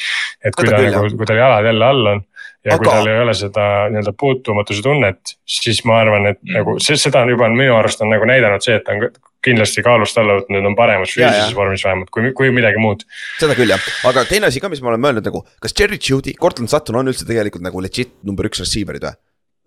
et 0.45 0.55
kui 0.55 0.71
ta, 0.71 0.79
ta 0.79 0.93
nagu, 0.95 1.11
kui 1.19 1.29
tal 1.29 1.41
jalad 1.41 1.67
jälle 1.67 1.89
all 1.89 2.13
on 2.15 2.23
ja 2.65 2.75
aga... 2.75 2.79
kui 2.83 2.91
tal 2.93 3.11
ei 3.11 3.23
ole 3.25 3.35
seda 3.39 3.65
nii-öelda 3.91 4.15
puutumatuse 4.21 4.85
tunnet, 4.87 5.35
siis 5.59 5.83
ma 5.89 5.99
arvan, 6.05 6.31
et 6.33 6.41
nagu 6.55 6.77
see, 6.83 6.99
seda 7.01 7.25
on 7.27 7.33
juba 7.35 7.51
minu 7.55 7.75
arust 7.79 8.03
on 8.05 8.13
nagu 8.15 8.29
näidanud 8.29 8.65
see, 8.65 8.79
et 8.79 8.87
ta 8.87 8.95
on 8.95 9.09
kindlasti 9.45 9.83
kaalust 9.87 10.19
alla 10.19 10.39
võtnud, 10.41 10.67
on 10.67 10.75
paremas 10.79 11.15
füüsilises 11.15 11.55
vormis 11.59 11.85
vähemalt, 11.87 12.11
kui, 12.15 12.33
kui 12.39 12.51
midagi 12.55 12.79
muud. 12.83 13.03
seda 13.39 13.59
küll 13.59 13.75
jah, 13.75 13.91
aga 14.11 14.27
teine 14.31 14.51
asi 14.51 14.63
ka, 14.63 14.71
mis 14.71 14.83
ma 14.83 14.93
olen 14.93 15.03
mõelnud 15.05 15.27
nagu, 15.31 15.43
kas 15.63 15.75
Cherry 15.75 15.99
Judy, 16.03 16.35
Cortland 16.39 16.71
Sutton 16.71 16.99
on 17.03 17.11
üldse 17.11 17.27
tegelikult 17.27 17.67
nagu 17.67 17.83
legit 17.83 18.15
number 18.27 18.51
üks 18.51 18.63
receiver'id 18.63 19.07
või? 19.07 19.19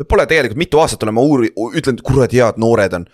Pole 0.10 0.28
tegelikult 0.30 0.61
mitu 0.61 0.80
aastat 0.82 1.03
olen 1.06 1.18
ma 1.18 1.26
uuri-, 1.26 1.52
ütlenud, 1.78 2.06
kuradi 2.06 2.41
head 2.41 2.61
noored 2.61 2.99
on. 2.99 3.10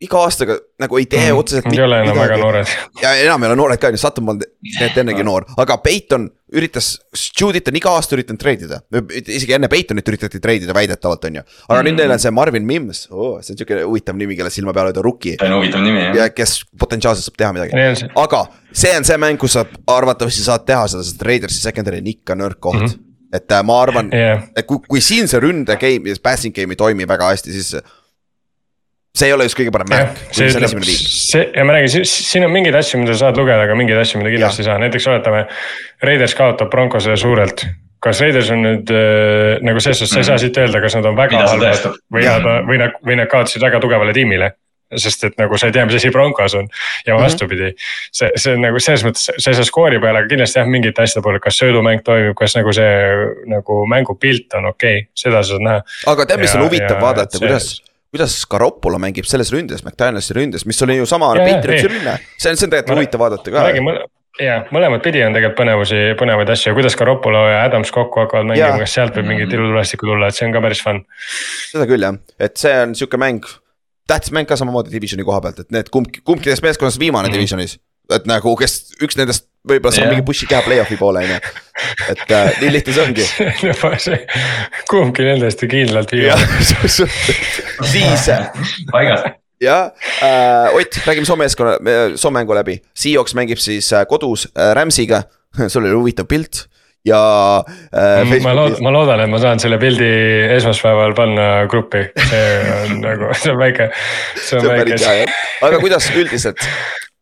iga 0.00 0.16
aastaga 0.24 0.54
nagu 0.80 0.96
ei 0.96 1.04
tee 1.04 1.26
mm, 1.26 1.36
otseselt. 1.36 1.66
Ei 1.74 1.80
ole 1.84 1.98
enam 2.00 2.16
väga 2.16 2.36
noored. 2.40 2.70
ja 3.02 3.10
enam 3.20 3.42
ei 3.44 3.50
ole 3.50 3.56
noored 3.60 3.80
ka, 3.82 3.90
Sutton 4.00 4.24
polnud 4.24 4.46
tegelikult 4.46 5.00
ennegi 5.02 5.26
noor, 5.28 5.44
aga 5.60 5.76
Peiton 5.84 6.24
üritas, 6.56 6.88
Judit 7.36 7.68
on 7.68 7.76
iga 7.76 7.92
aasta 7.98 8.16
üritanud 8.16 8.40
treidida. 8.40 8.78
isegi 9.20 9.58
enne 9.58 9.68
Peitonit 9.68 10.08
üritati 10.08 10.40
treidida 10.40 10.72
väidetavalt, 10.76 11.26
on 11.28 11.36
ju. 11.40 11.44
aga 11.68 11.76
mm. 11.82 11.90
nüüd 11.90 12.00
neil 12.00 12.14
on 12.16 12.24
see 12.24 12.32
Marvin 12.32 12.64
Mims 12.70 13.02
oh,, 13.10 13.36
see 13.44 13.52
on 13.52 13.60
sihuke 13.60 13.82
huvitav 13.82 14.16
nimi, 14.16 14.38
kelle 14.40 14.54
silma 14.54 14.72
peal 14.76 14.88
hoida, 14.88 15.04
rookie. 15.04 15.36
see 15.36 15.52
on 15.52 15.58
huvitav 15.58 15.84
nimi 15.84 16.06
jah. 16.06 16.16
ja 16.22 16.30
kes 16.32 16.56
potentsiaalselt 16.80 17.28
saab 17.28 17.38
teha 17.44 17.52
midagi, 17.58 18.08
aga 18.24 18.42
see 18.72 18.96
on 18.96 19.04
see 19.04 19.20
mäng, 19.20 19.36
kus 19.42 19.58
sa 19.58 19.68
arvatavasti 19.98 20.48
saad 20.48 20.64
teha 20.64 20.88
seda, 20.94 21.04
sest 21.04 21.28
Raidersi 21.28 21.60
secondary 21.60 22.00
on 22.00 22.12
ikka 22.16 22.40
nõrk 22.40 22.56
koht 22.56 22.80
mm. 22.80 22.88
-hmm 22.88 23.09
et 23.32 23.54
äh, 23.54 23.64
ma 23.66 23.80
arvan 23.84 24.10
yeah., 24.14 24.44
et 24.56 24.66
kui, 24.68 24.82
kui 24.88 25.02
siin 25.04 25.30
see 25.30 25.40
ründe 25.42 25.76
game 25.80 26.10
ja 26.10 26.20
passing 26.22 26.54
game 26.56 26.74
ei 26.74 26.80
toimi 26.80 27.08
väga 27.08 27.32
hästi, 27.32 27.54
siis. 27.54 27.74
see 29.16 29.28
ei 29.28 29.34
ole 29.34 29.46
just 29.48 29.58
kõige 29.58 29.74
parem 29.74 29.90
märk, 29.90 30.16
kui 30.30 30.40
see 30.40 30.54
on 30.54 30.66
esimene 30.68 30.88
liig. 30.88 31.04
see 31.04 31.44
ja 31.48 31.66
ma 31.66 31.76
räägin, 31.76 32.08
siin 32.08 32.46
on 32.46 32.54
mingeid 32.54 32.78
asju, 32.80 33.02
mida 33.02 33.14
sa 33.16 33.26
saad 33.26 33.40
lugeda, 33.40 33.66
aga 33.66 33.76
mingeid 33.78 34.00
asju, 34.02 34.22
mida 34.22 34.34
kindlasti 34.34 34.64
ei 34.64 34.70
saa, 34.70 34.80
näiteks 34.82 35.06
oletame. 35.10 35.44
Raiders 36.06 36.34
kaotab 36.38 36.72
Broncosele 36.72 37.18
suurelt 37.20 37.66
kas 38.00 38.22
Raiders 38.24 38.48
on 38.54 38.62
nüüd 38.64 38.90
äh, 38.96 39.58
nagu 39.66 39.82
selles 39.82 40.00
suhtes, 40.00 40.14
sa 40.14 40.22
ei 40.22 40.28
saa 40.30 40.40
siit 40.40 40.56
öelda, 40.56 40.80
kas 40.80 40.96
nad 40.96 41.10
on 41.10 41.18
väga 41.18 41.44
halvad 41.44 42.00
või 42.12 42.24
nad, 42.24 42.50
või 42.68 42.80
nad, 42.80 42.98
või 43.04 43.18
nad 43.20 43.28
kaotasid 43.30 43.62
väga 43.62 43.82
tugevale 43.82 44.14
tiimile 44.16 44.54
sest 44.96 45.24
et 45.28 45.36
nagu 45.38 45.58
sa 45.58 45.70
ei 45.70 45.76
tea, 45.76 45.84
mis 45.86 45.98
asi 46.00 46.10
Broncos 46.14 46.54
on 46.58 46.66
ja 47.06 47.14
mhm. 47.14 47.22
vastupidi 47.22 47.68
mm. 47.70 47.76
-hmm. 47.76 48.08
see, 48.12 48.30
see 48.36 48.54
on 48.54 48.64
nagu 48.66 48.80
selles 48.82 49.04
mõttes, 49.06 49.28
sa 49.30 49.52
ei 49.52 49.58
saa 49.58 49.68
skoori 49.68 50.00
peale, 50.02 50.24
aga 50.24 50.30
kindlasti 50.32 50.58
jah, 50.58 50.70
mingite 50.70 51.02
asjade 51.02 51.24
puhul, 51.24 51.38
kas 51.42 51.60
söödumäng 51.62 52.02
toimib, 52.06 52.34
kas 52.38 52.56
nagu 52.58 52.72
see 52.72 52.90
nagu 53.50 53.84
mängupilt 53.86 54.58
on 54.58 54.72
okei 54.72 55.04
okay,, 55.04 55.12
seda 55.14 55.44
sa 55.44 55.54
saad 55.54 55.66
näha. 55.68 55.86
aga 56.14 56.26
tead, 56.26 56.44
mis 56.46 56.54
on 56.58 56.66
huvitav 56.66 57.00
vaadata, 57.02 57.38
kuidas 57.38 57.76
kuidas 58.10 58.40
Garoppolo 58.50 58.98
mängib 58.98 59.26
selles 59.30 59.52
ründes, 59.54 59.84
McDanielsi 59.86 60.34
ründes, 60.34 60.66
mis 60.66 60.82
oli 60.82 60.98
ju 60.98 61.06
sama 61.06 61.30
Patriotsi 61.38 61.92
rünne, 61.92 62.16
see 62.36 62.50
on, 62.50 62.58
see 62.58 62.66
on 62.66 62.72
tegelikult 62.72 62.98
huvitav 62.98 63.22
vaadata 63.22 63.54
ka. 63.54 63.68
ja 64.42 64.56
mõlemat 64.74 65.04
pidi 65.04 65.22
on 65.26 65.36
tegelikult 65.36 65.58
põnevusi, 65.60 66.00
põnevaid 66.18 66.50
asju, 66.56 66.74
kuidas 66.74 66.98
Garoppolo 66.98 67.44
ja 67.52 67.62
Adams 67.68 67.94
kokku 67.94 68.24
hakkavad 68.24 68.50
mängima, 68.50 68.82
kas 68.82 68.96
sealt 68.98 69.18
võib 69.18 69.30
mingit 69.30 69.54
ilutulestikku 69.54 70.10
tulla, 70.10 70.30
et 70.30 70.38
see 70.38 70.48
on 70.48 70.56
ka 70.56 70.64
päris 70.66 70.82
fun. 70.82 71.02
seda 71.70 71.86
küll 71.90 72.08
jah, 72.08 72.18
et 72.42 72.58
see 72.58 72.74
on 72.82 72.98
sihuke 72.98 73.20
mäng 73.20 73.46
tähtis 74.10 74.34
mäng 74.34 74.48
ka 74.48 74.58
samamoodi 74.58 74.92
divisioni 74.92 75.26
koha 75.26 75.40
pealt, 75.44 75.62
et 75.64 75.70
need 75.74 75.92
kumb, 75.94 76.10
kumbki 76.24 76.50
nendest 76.50 76.66
meeskonnast 76.66 77.00
viimane 77.00 77.30
mm. 77.30 77.38
divisionis. 77.38 77.78
et 78.10 78.24
nagu, 78.26 78.56
kes 78.58 78.96
üks 79.06 79.14
nendest 79.18 79.46
võib-olla 79.68 79.92
saab 79.94 80.06
yeah. 80.06 80.14
mingi 80.16 80.26
push'i 80.26 80.48
keha 80.50 80.64
play-off'i 80.66 80.96
poole, 80.98 81.22
on 81.22 81.34
ju. 81.34 81.36
et 82.10 82.32
äh, 82.34 82.48
nii 82.62 82.72
lihtne 82.74 82.94
see 82.96 83.04
ongi 83.04 83.26
kumbki 84.90 85.26
nendest 85.28 85.62
ju 85.62 85.70
kindlalt 85.70 86.14
viimane. 86.16 86.48
siis. 87.92 88.30
paigas 88.90 89.28
jah 89.60 89.92
äh,, 90.22 90.74
Ott, 90.74 91.00
räägime 91.06 91.26
Soome 91.26 91.44
meeskonna, 91.44 91.76
Soome 92.16 92.40
mängu 92.40 92.56
läbi, 92.56 92.80
Seahawks 92.96 93.36
mängib 93.36 93.60
siis 93.60 93.92
äh, 93.92 94.06
kodus 94.08 94.48
äh, 94.54 94.72
Rams'iga, 94.76 95.22
sul 95.72 95.84
oli 95.84 95.94
huvitav 95.94 96.28
pilt 96.30 96.66
ja 97.06 97.20
äh,. 97.92 98.40
ma 98.42 98.54
loodan, 98.54 98.82
ma 98.84 98.92
loodan, 98.92 99.22
et 99.24 99.30
ma 99.32 99.40
saan 99.40 99.60
selle 99.62 99.78
pildi 99.80 100.08
esmaspäeval 100.56 101.14
panna 101.16 101.46
gruppi, 101.70 102.04
see 102.28 102.42
on 102.76 102.98
nagu, 103.06 103.30
see 103.40 103.54
on 103.54 103.60
väike, 103.60 103.90
see 104.36 104.60
on 104.60 104.68
väike. 104.68 105.14
aga 105.68 105.80
kuidas 105.82 106.10
üldiselt, 106.12 106.66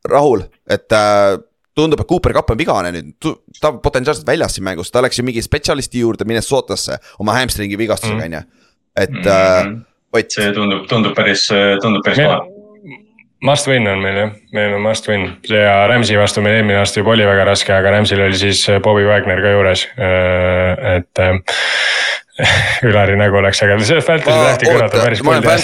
Rahul, 0.09 0.45
et 0.71 0.95
äh, 0.95 1.39
tundub, 1.79 2.03
et 2.03 2.11
Cooper 2.11 2.35
Cup 2.35 2.51
on 2.55 2.59
vigane 2.59 2.93
nüüd, 2.95 3.15
ta 3.61 3.73
on 3.73 3.81
potentsiaalselt 3.85 4.27
väljas 4.27 4.59
siin 4.59 4.67
mängus, 4.67 4.91
ta 4.95 5.03
läks 5.05 5.21
ju 5.21 5.27
mingi 5.27 5.45
spetsialisti 5.45 6.03
juurde 6.03 6.27
Minnesotasse 6.27 6.99
oma 7.23 7.39
hamstringi 7.39 7.79
vigastusega 7.79 8.27
on 8.31 8.39
ju, 8.41 8.45
et 8.97 9.15
mm. 9.15 9.23
-hmm. 9.23 9.77
äh, 9.79 9.85
Ott. 10.19 10.33
see 10.33 10.53
tundub, 10.57 10.87
tundub 10.89 11.15
päris, 11.15 11.51
tundub 11.83 12.03
päris 12.03 12.25
paha 12.25 12.58
Must 13.45 13.69
win 13.71 13.87
on 13.87 14.01
meil 14.03 14.17
jah, 14.19 14.31
meil 14.53 14.73
on 14.75 14.83
must 14.83 15.07
win. 15.07 15.29
Ja 15.47 15.85
Rams'i 15.87 16.17
vastu 16.19 16.43
meil 16.43 16.59
eelmine 16.59 16.81
aasta 16.81 16.99
juba 16.99 17.15
oli 17.15 17.27
väga 17.27 17.45
raske, 17.47 17.71
aga 17.75 17.93
Rams'il 17.95 18.23
oli 18.25 18.39
siis 18.39 18.65
äh, 18.67 18.81
Bobby 18.83 19.07
Wagner 19.07 19.43
ka 19.45 19.53
juures, 19.55 19.85
äh, 19.95 20.97
et 20.97 21.23
äh, 21.23 21.39
Ülari 22.89 23.15
nägu 23.19 23.39
läks 23.43 23.63
äge, 23.67 23.77
sellest 23.87 24.07
Fantasy 24.07 24.43
tahti 24.47 24.71
kõrvata 24.71 25.03
päris 25.03 25.23
palju. 25.27 25.55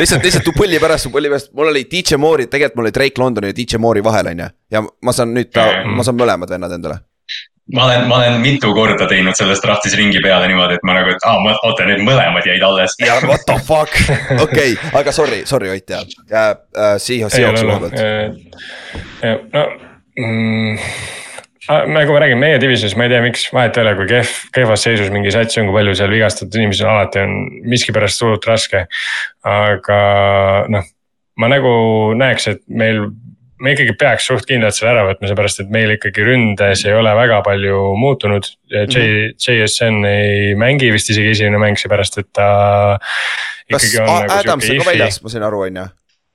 lihtsalt, 0.00 0.24
lihtsalt 0.24 0.52
pulli 0.56 0.80
pärast, 0.80 1.08
pulli 1.12 1.32
pärast, 1.32 1.52
mul 1.56 1.72
oli 1.72 1.84
DJ 1.88 2.20
Moore'i, 2.20 2.48
tegelikult 2.52 2.80
mul 2.80 2.88
oli 2.88 2.96
Drake 2.98 3.20
Londoni 3.20 3.52
ja 3.52 3.56
DJ 3.56 3.80
Moore'i 3.80 4.04
vahel, 4.04 4.32
on 4.32 4.44
ju. 4.44 4.52
ja 4.72 4.84
ma 4.84 5.16
saan 5.16 5.32
nüüd, 5.36 5.56
ma 5.92 6.04
saan 6.04 6.20
mõlemad 6.20 6.52
vennad 6.52 6.76
endale 6.76 7.00
ma 7.74 7.84
olen, 7.86 8.08
ma 8.10 8.18
olen 8.20 8.40
mitu 8.42 8.72
korda 8.74 9.06
teinud 9.10 9.38
sellest 9.38 9.64
draftis 9.64 9.94
ringi 9.98 10.20
peale 10.24 10.48
niimoodi, 10.50 10.80
et 10.80 10.86
ma 10.88 10.96
nagu, 10.98 11.14
et 11.14 11.28
aa, 11.28 11.38
ma 11.44 11.54
oota, 11.62 11.86
need 11.88 12.02
mõlemad 12.06 12.46
jäid 12.48 12.64
alles. 12.66 12.96
ja 13.02 13.20
what 13.26 13.46
the 13.48 13.58
fuck, 13.66 13.94
okei 14.46 14.76
aga 14.98 15.14
sorry, 15.14 15.42
sorry 15.48 15.70
Ott 15.72 15.90
ja 15.90 16.02
äh, 16.76 16.96
Seahawksi 16.98 17.66
koha 17.66 17.80
pealt. 17.86 17.98
no 19.52 19.66
mm, 20.18 20.78
nagu 21.68 22.12
ma 22.12 22.22
räägin, 22.24 22.40
meie 22.42 22.58
divisionis 22.60 22.96
ma 22.98 23.06
ei 23.06 23.12
tea, 23.12 23.22
miks, 23.22 23.44
vahet 23.54 23.76
ei 23.78 23.84
ole, 23.84 23.94
kui 24.00 24.08
kehv, 24.10 24.32
kehvas 24.54 24.82
seisus 24.86 25.12
mingi 25.14 25.30
sats 25.34 25.58
on, 25.60 25.68
kui 25.68 25.78
palju 25.78 25.94
seal 25.98 26.10
vigastatud 26.10 26.58
inimesi 26.58 26.84
on, 26.84 26.90
alati 26.96 27.22
on 27.22 27.36
miskipärast 27.70 28.24
hullult 28.24 28.48
raske. 28.50 28.86
aga 29.46 30.00
noh, 30.72 30.88
ma 31.38 31.50
nagu 31.52 31.72
näeks, 32.18 32.48
et 32.50 32.62
meil, 32.66 33.04
me 33.62 33.74
ikkagi 33.76 33.94
peaks 33.98 34.26
suht 34.30 34.46
kindlalt 34.48 34.76
selle 34.76 34.92
ära 34.94 35.06
võtma, 35.06 35.30
seepärast 35.30 35.62
et 35.64 35.72
meil 35.74 35.94
ikkagi 35.96 36.26
ründes 36.26 36.84
ei 36.88 36.96
ole 36.98 37.14
väga 37.16 37.40
palju 37.46 37.82
muutunud. 38.00 38.48
J, 38.72 39.32
JSN 39.38 40.06
ei 40.08 40.54
mängi 40.58 40.92
vist 40.94 41.12
isegi 41.14 41.34
esimene 41.36 41.60
mäng, 41.62 41.80
seepärast 41.80 42.18
et 42.22 42.30
ta. 42.34 42.48
kas 43.70 43.90
nagu 43.94 44.16
Adams 44.40 44.70
on 44.70 44.82
ka 44.82 44.90
väljas, 44.90 45.22
ma 45.22 45.32
sain 45.32 45.46
aru, 45.46 45.66
on 45.68 45.82
ju? 45.82 45.86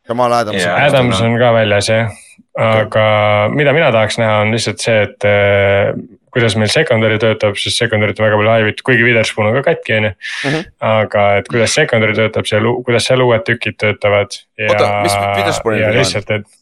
Jamal 0.07 0.39
Adams. 0.39 0.63
Adams 0.71 1.19
on 1.25 1.35
ka 1.41 1.51
väljas 1.59 1.91
jah 1.91 2.15
aga 2.57 3.07
mida 3.53 3.73
mina 3.75 3.89
tahaks 3.93 4.17
näha, 4.17 4.41
on 4.43 4.53
lihtsalt 4.53 4.81
see, 4.81 4.95
et 5.05 5.25
äh, 5.29 5.91
kuidas 6.33 6.57
meil 6.57 6.71
secondary 6.73 7.19
töötab, 7.21 7.57
sest 7.61 7.79
secondary't 7.81 8.17
on 8.17 8.27
väga 8.27 8.39
palju 8.39 8.53
haivitud, 8.53 8.83
kuigi 8.85 9.05
Witherspoon 9.05 9.51
on 9.51 9.57
ka 9.59 9.63
katki, 9.71 9.97
on 9.97 10.09
ju. 10.09 10.13
Mhm. 10.49 10.69
aga 10.91 11.25
et 11.41 11.51
kuidas 11.51 11.75
secondary 11.77 12.17
töötab 12.17 12.49
seal, 12.49 12.69
kuidas 12.85 13.09
seal 13.09 13.23
uued 13.25 13.45
tükid 13.47 13.77
töötavad. 13.81 14.39
oota, 14.69 14.89
mis 15.05 15.17
Witherspoonil 15.17 15.89
on? 15.89 15.99
lihtsalt, 15.99 16.33
et. 16.39 16.57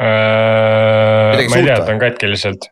Ma 0.00 1.56
ei 1.56 1.66
tea, 1.66 1.80
ta 1.80 1.92
on 1.92 2.00
katki 2.00 2.30
lihtsalt 2.30 2.70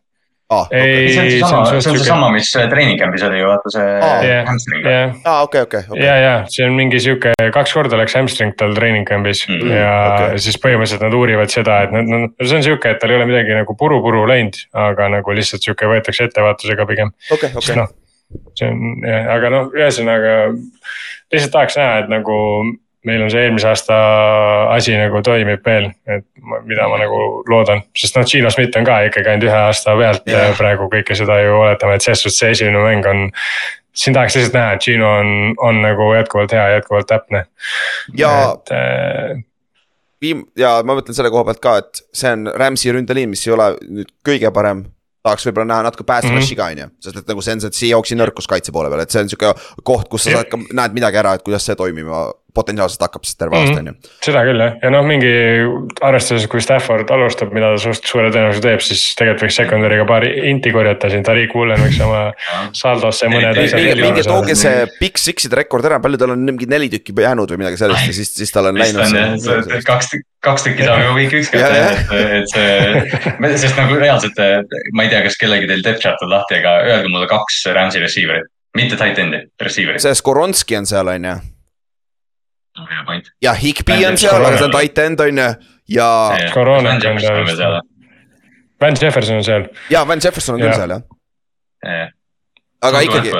ah,. 0.48 0.64
Okay. 0.64 1.08
see 1.12 1.20
on 1.20 1.30
seesama, 1.30 1.64
see 1.68 1.90
on 1.92 1.98
seesama, 1.98 2.30
mis 2.32 2.48
äh, 2.56 2.68
treening 2.70 2.98
camp'is 3.00 3.24
oli 3.26 3.40
ju, 3.42 3.48
vaata 3.50 3.72
see 3.74 3.86
ah, 4.06 4.24
hamstring. 4.48 4.88
aa, 4.88 5.42
okei, 5.44 5.66
okei. 5.66 5.82
ja, 6.00 6.16
ja 6.22 6.32
see 6.48 6.64
on 6.66 6.76
mingi 6.78 7.00
sihuke, 7.04 7.34
kaks 7.54 7.74
korda 7.76 8.00
läks 8.00 8.16
hamstring 8.16 8.56
tal 8.60 8.74
treening 8.78 9.06
camp'is 9.08 9.44
mm 9.48 9.60
-hmm. 9.60 9.76
ja 9.76 9.92
okay. 10.14 10.42
siis 10.46 10.58
põhimõtteliselt 10.64 11.04
nad 11.04 11.18
uurivad 11.20 11.52
seda, 11.52 11.82
et 11.84 11.94
nad, 11.94 12.08
no 12.08 12.24
see 12.40 12.60
on 12.60 12.66
sihuke, 12.70 12.96
et 12.96 13.00
tal 13.02 13.12
ei 13.12 13.20
ole 13.20 13.28
midagi 13.28 13.56
nagu 13.60 13.76
puru-puru 13.76 14.24
läinud, 14.30 14.60
aga 14.88 15.12
nagu 15.18 15.36
lihtsalt 15.36 15.64
sihuke 15.68 15.90
võetakse 15.92 16.30
ettevaatusega 16.30 16.88
pigem. 16.88 17.12
okei, 17.30 17.52
okei. 17.54 17.76
noh, 17.76 17.92
see 18.56 18.72
on 18.72 19.08
aga 19.36 19.52
noh, 19.52 19.72
ühesõnaga 19.76 20.36
lihtsalt 21.32 21.52
tahaks 21.52 21.76
näha, 21.76 22.04
et 22.04 22.12
nagu 22.12 22.36
meil 23.08 23.24
on 23.24 23.32
see 23.32 23.46
eelmise 23.46 23.68
aasta 23.70 23.96
asi 24.74 24.94
nagu 24.98 25.22
toimib 25.24 25.64
veel, 25.66 25.90
et 26.10 26.26
mida 26.68 26.86
ma 26.90 27.00
nagu 27.00 27.20
loodan, 27.50 27.82
sest 27.96 28.18
noh, 28.18 28.26
Gino 28.28 28.52
Schmidt 28.52 28.76
on 28.78 28.86
ka 28.88 29.00
ikkagi 29.08 29.32
ainult 29.32 29.48
ühe 29.48 29.58
aasta 29.58 29.96
pealt 29.98 30.30
yeah. 30.30 30.54
praegu 30.58 30.90
kõike 30.92 31.16
seda 31.18 31.40
ju 31.42 31.56
oletame, 31.62 31.98
et 31.98 32.06
selles 32.06 32.24
suhtes 32.24 32.40
see 32.42 32.54
esimene 32.56 32.84
mäng 32.84 33.10
on. 33.10 33.28
siin 33.98 34.14
tahaks 34.14 34.36
lihtsalt 34.38 34.54
näha, 34.54 34.76
et 34.76 34.84
Gino 34.86 35.08
on, 35.20 35.30
on 35.70 35.82
nagu 35.82 36.12
jätkuvalt 36.14 36.54
hea, 36.54 36.68
jätkuvalt 36.76 37.08
täpne. 37.10 37.44
ja 38.16 38.34
et, 38.52 38.74
äh, 38.76 39.40
viim- 40.22 40.46
ja 40.56 40.78
ma 40.84 40.98
mõtlen 40.98 41.16
selle 41.16 41.32
koha 41.34 41.48
pealt 41.48 41.64
ka, 41.64 41.78
et 41.82 42.04
see 42.12 42.30
on 42.36 42.52
Rams'i 42.54 42.94
ründeliin, 42.94 43.32
mis 43.32 43.46
ei 43.46 43.56
ole 43.56 43.72
nüüd 43.88 44.14
kõige 44.26 44.52
parem 44.54 44.86
tahaks 45.28 45.46
võib-olla 45.48 45.68
näha 45.72 45.86
natuke 45.88 46.06
pass 46.06 46.28
rush'i 46.28 46.54
mhm. 46.54 46.58
ka 46.58 46.68
on 46.72 46.82
ju, 46.82 46.88
sest 47.04 47.20
et 47.20 47.32
nagu 47.32 47.44
see 47.44 47.56
on 47.56 47.64
see 47.64 47.78
Seahawksi 47.82 48.18
nõrkus 48.18 48.48
kaitse 48.50 48.74
poole 48.74 48.90
peal, 48.92 49.02
et 49.04 49.14
see 49.14 49.24
on 49.24 49.30
sihuke 49.32 49.52
koht, 49.86 50.08
kus 50.12 50.26
sa 50.26 50.38
saad 50.38 50.50
ka, 50.52 50.60
näed 50.80 50.96
midagi 50.96 51.20
ära, 51.20 51.34
et 51.36 51.44
kuidas 51.46 51.66
see 51.68 51.78
toimima 51.78 52.28
potentsiaalselt 52.58 53.06
hakkab 53.06 53.26
siis 53.28 53.38
terve 53.38 53.58
aasta 53.60 53.78
mhm. 53.78 53.80
on 53.80 53.92
ju. 53.92 54.14
seda 54.28 54.44
küll 54.48 54.64
jah, 54.64 54.76
ja 54.82 54.92
noh, 54.94 55.06
mingi 55.06 55.32
arvestades, 56.04 56.48
kui 56.50 56.62
Stafford 56.64 57.10
alustab, 57.14 57.54
mida 57.56 57.72
ta 57.74 57.82
suht 57.82 58.06
suure 58.08 58.32
tõenäosusega 58.34 58.66
teeb, 58.68 58.84
siis 58.84 59.04
tegelikult 59.18 59.46
võiks 59.46 59.60
secondary'ga 59.62 60.06
paari 60.08 60.32
inti 60.50 60.72
korjata 60.74 61.10
siin, 61.12 61.24
Tariq 61.26 61.54
Woolen 61.56 61.82
võiks 61.82 62.00
oma 62.04 62.24
saldosse 62.76 63.30
mõned 63.32 63.62
asjad. 63.64 64.02
minge 64.02 64.26
tooge 64.26 64.56
see 64.58 64.86
Big 64.98 65.20
Six'ide 65.20 65.62
rekord 65.62 65.86
ära, 65.88 66.00
palju 66.02 66.20
tal 66.20 66.34
on 66.34 66.46
mingi 66.48 66.68
neli 66.70 66.90
tükki 66.92 67.16
jäänud 67.16 67.54
või 67.54 67.62
midagi 67.64 67.80
sellist 67.80 68.10
ja 68.10 68.16
siis, 68.16 68.32
siis 68.40 68.54
tal 68.54 68.70
on 68.70 68.78
läinud. 68.80 69.48
kaks, 69.86 70.12
kaks 70.44 70.66
tükki 70.68 70.86
saab 70.86 71.02
juba 71.04 71.16
week 71.18 71.34
üks 71.38 71.52
kätte, 71.52 72.14
et, 72.18 72.52
see, 72.52 73.58
sest 73.64 73.78
nagu 73.80 73.98
reaalselt 74.00 74.38
ma 74.96 75.06
ei 75.06 75.12
tea, 75.12 75.22
kas 75.26 75.38
kellelgi 75.40 75.68
teil 75.70 75.84
depth 75.84 76.04
chart 76.04 76.24
on 76.24 76.32
lahti, 76.32 76.60
aga 76.62 76.78
öelge 76.86 77.12
mulle 77.12 77.28
kaks 77.30 77.62
Rams'i 77.76 78.02
receiver'it, 78.02 78.50
mitte 78.78 78.98
tight 79.00 79.20
end'i, 79.22 79.44
receiver'it. 79.62 80.04
see 80.04 80.18
Skoronski 80.18 80.78
on 80.80 80.88
seal, 80.90 81.14
on 81.14 81.30
ju. 81.30 81.38
Ja 83.42 83.52
Higby 83.54 83.98
on 84.06 84.18
seal, 84.18 84.44
aga 84.44 84.56
see 84.58 84.68
on 84.68 84.74
tight 84.74 84.98
end 85.04 85.20
on 85.24 85.42
ju 85.42 85.48
ja. 85.98 86.08
Corona 86.54 86.96
on 86.96 87.20
seal. 87.20 87.80
Van 88.80 88.96
Jefferson 89.02 89.36
on 89.36 89.44
seal. 89.44 89.68
ja 89.90 90.06
Van 90.08 90.20
Jefferson 90.24 90.58
on 90.58 90.64
küll 90.64 90.74
seal 90.74 90.96
jah. 90.96 92.10
aga 92.82 93.04
ikkagi. 93.06 93.32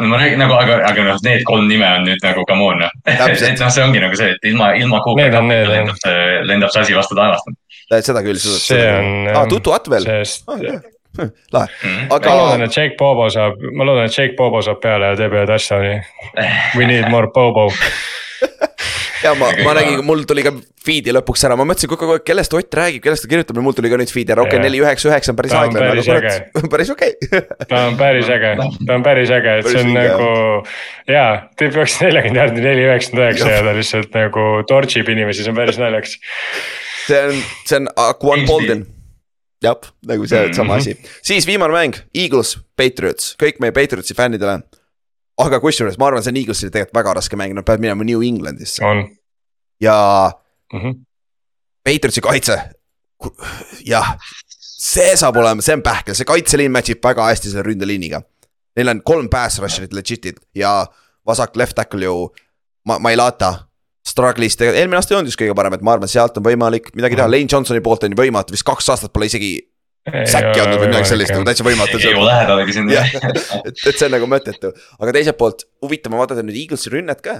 ma 0.00 0.18
räägin 0.18 0.38
nagu, 0.40 0.54
aga, 0.56 0.78
aga 0.88 1.04
noh, 1.10 1.20
need 1.26 1.44
kolm 1.44 1.68
nime 1.68 1.88
on 1.98 2.06
nüüd 2.08 2.22
nagu 2.24 2.46
come 2.48 2.64
on 2.64 2.82
noh. 2.84 2.96
et 3.10 3.60
noh, 3.60 3.70
see 3.70 3.84
ongi 3.84 4.00
nagu 4.00 4.16
see, 4.16 4.32
et 4.36 4.50
ilma, 4.50 4.72
ilma 4.80 5.02
Cooper 5.04 5.34
lendab 5.34 6.00
see, 6.00 6.40
lendab 6.48 6.72
see 6.72 6.86
asi 6.86 6.96
vastu 6.96 7.18
taevast. 7.18 7.52
seda 8.00 8.24
küll. 8.24 8.40
see 8.40 8.84
on. 8.94 9.30
aa, 9.34 9.46
Tutu 9.50 9.76
Atvel. 9.76 10.08
sest 10.08 10.48
oh, 10.48 10.60
lahe, 11.54 11.70
mm. 11.70 12.10
aga. 12.16 12.30
ma 12.30 12.40
loodan, 12.42 12.66
et 12.66 12.76
Jake 12.76 12.98
Bobo 12.98 13.28
saab, 13.32 13.62
ma 13.72 13.86
loodan, 13.88 14.10
et 14.10 14.18
Jake 14.18 14.36
Bobo 14.38 14.62
saab 14.64 14.82
peale 14.82 15.12
ja 15.12 15.18
teeb 15.20 15.36
ühe 15.36 15.46
touchdown'i. 15.50 15.96
We 16.78 16.90
need 16.90 17.10
more 17.12 17.32
Bobo. 17.34 17.70
Ja 19.24 19.30
ma, 19.38 19.48
ma 19.64 19.72
nägin, 19.72 20.02
mul 20.04 20.24
tuli 20.28 20.42
ka 20.44 20.50
feed'i 20.84 21.12
lõpuks 21.14 21.46
ära, 21.48 21.56
ma 21.56 21.64
mõtlesin 21.64 21.88
kogu 21.88 22.10
aeg, 22.12 22.24
kellest 22.26 22.52
Ott 22.58 22.76
räägib, 22.76 23.00
kellest 23.06 23.24
ta 23.24 23.30
kirjutab? 23.30 23.56
Ja 23.56 23.64
mul 23.64 23.76
tuli 23.76 23.88
ka 23.88 23.96
nüüd 23.96 24.12
feed'i 24.12 24.34
ära, 24.34 24.44
okei 24.44 24.58
okay, 24.58 24.64
neli, 24.66 24.82
üheksa, 24.84 25.08
üheksa 25.08 25.32
on 25.32 25.38
päris 25.38 25.54
aeglane, 25.56 25.86
aga 25.94 26.04
kurat, 26.04 26.68
päris 26.74 26.92
okei. 26.92 27.14
Okay. 27.16 27.44
ta 27.70 27.84
on 27.88 27.96
päris 28.00 28.28
äge, 28.34 28.50
ta 28.60 28.98
on 28.98 29.06
päris 29.06 29.32
äge, 29.32 29.54
et 29.62 29.70
see 29.70 29.80
on 29.80 29.92
nagu 29.96 30.28
jaa, 31.08 31.30
ta 31.56 31.70
peaks 31.78 31.96
neljakümne 32.04 32.42
jaardi 32.42 32.66
neli, 32.66 32.88
üheksakümmend 32.90 33.30
üheksa 33.30 33.54
ja 33.54 33.62
ta 33.64 33.76
lihtsalt 33.78 34.18
nagu 34.20 34.48
torch 34.68 35.00
ib 35.00 35.14
inimesi, 35.16 35.46
see 35.46 35.54
on 35.54 35.62
päris 35.62 35.80
naljakas. 35.80 36.18
see 37.06 37.24
on, 37.30 37.40
see 37.64 37.80
on 37.80 37.88
Aquan 38.10 38.44
Bolden 38.50 38.84
jah, 39.64 39.90
nagu 40.06 40.26
see 40.26 40.40
mm 40.40 40.50
-hmm. 40.50 40.56
sama 40.56 40.74
asi, 40.74 40.96
siis 41.22 41.46
viimane 41.46 41.72
mäng, 41.72 41.98
Eagles, 42.14 42.58
Patriots, 42.76 43.34
kõik 43.42 43.60
meie 43.60 43.72
Patriotsi 43.72 44.14
fännidele. 44.14 44.60
aga 45.38 45.60
kusjuures 45.60 45.98
ma 45.98 46.06
arvan, 46.06 46.22
see 46.22 46.30
on 46.30 46.36
Eaglesile 46.36 46.70
tegelikult 46.70 46.94
väga 46.94 47.14
raske 47.14 47.36
mäng, 47.36 47.54
nad 47.54 47.64
peavad 47.64 47.80
minema 47.80 48.04
New 48.04 48.22
Englandisse. 48.22 48.84
ja 49.80 50.30
mm 50.72 50.80
-hmm. 50.80 51.04
Patriotsi 51.84 52.20
kaitse, 52.20 52.58
jah, 53.84 54.16
see 54.84 55.16
saab 55.16 55.36
olema, 55.36 55.62
see 55.62 55.74
on 55.74 55.82
pähkel, 55.82 56.14
see 56.14 56.28
kaitseliin 56.28 56.72
match 56.72 56.90
ib 56.90 57.04
väga 57.04 57.26
hästi 57.30 57.50
selle 57.50 57.62
ründeliiniga. 57.62 58.22
Neil 58.76 58.88
on 58.88 59.02
kolm 59.02 59.28
pass 59.30 59.60
rusher'it 59.62 59.92
legit'id 59.94 60.40
ja 60.54 60.86
vasak 61.26 61.56
left 61.56 61.76
tackle 61.78 62.04
ju, 62.04 62.28
ma, 62.84 62.98
ma 62.98 63.10
ei 63.10 63.16
laata 63.16 63.52
struggle'is 64.08 64.58
tegelikult, 64.58 64.80
eelmine 64.80 64.98
aasta 65.00 65.14
ei 65.14 65.18
olnud 65.18 65.32
just 65.32 65.40
kõige 65.40 65.56
parem, 65.56 65.76
et 65.76 65.84
ma 65.84 65.94
arvan, 65.96 66.10
sealt 66.10 66.36
on 66.40 66.44
võimalik 66.44 66.90
midagi 66.96 67.16
teha, 67.18 67.28
Lane 67.30 67.48
Johnsoni 67.50 67.80
poolt 67.84 68.04
on 68.04 68.14
ju 68.14 68.20
võimatu, 68.20 68.54
vist 68.54 68.66
kaks 68.68 68.90
aastat 68.94 69.14
pole 69.14 69.30
isegi. 69.30 69.54
Säkki 70.04 70.60
andnud 70.60 70.82
või 70.82 70.90
midagi 70.90 71.08
sellist 71.08 71.32
nagu 71.32 71.46
täitsa 71.48 71.64
võimatu. 71.64 71.96
ei 71.96 72.10
jõua 72.12 72.26
lähedalegi 72.28 72.74
sinna. 72.76 73.04
et, 73.64 73.72
et 73.72 73.84
see 73.96 74.04
on 74.04 74.12
nagu 74.12 74.26
mõttetu, 74.28 74.74
aga 75.00 75.14
teiselt 75.16 75.38
poolt 75.40 75.64
huvitav 75.80 76.12
on 76.12 76.20
vaadata 76.20 76.44
nüüd 76.44 76.58
Eaglesi 76.60 76.92
rünnet 76.92 77.22
ka. 77.24 77.38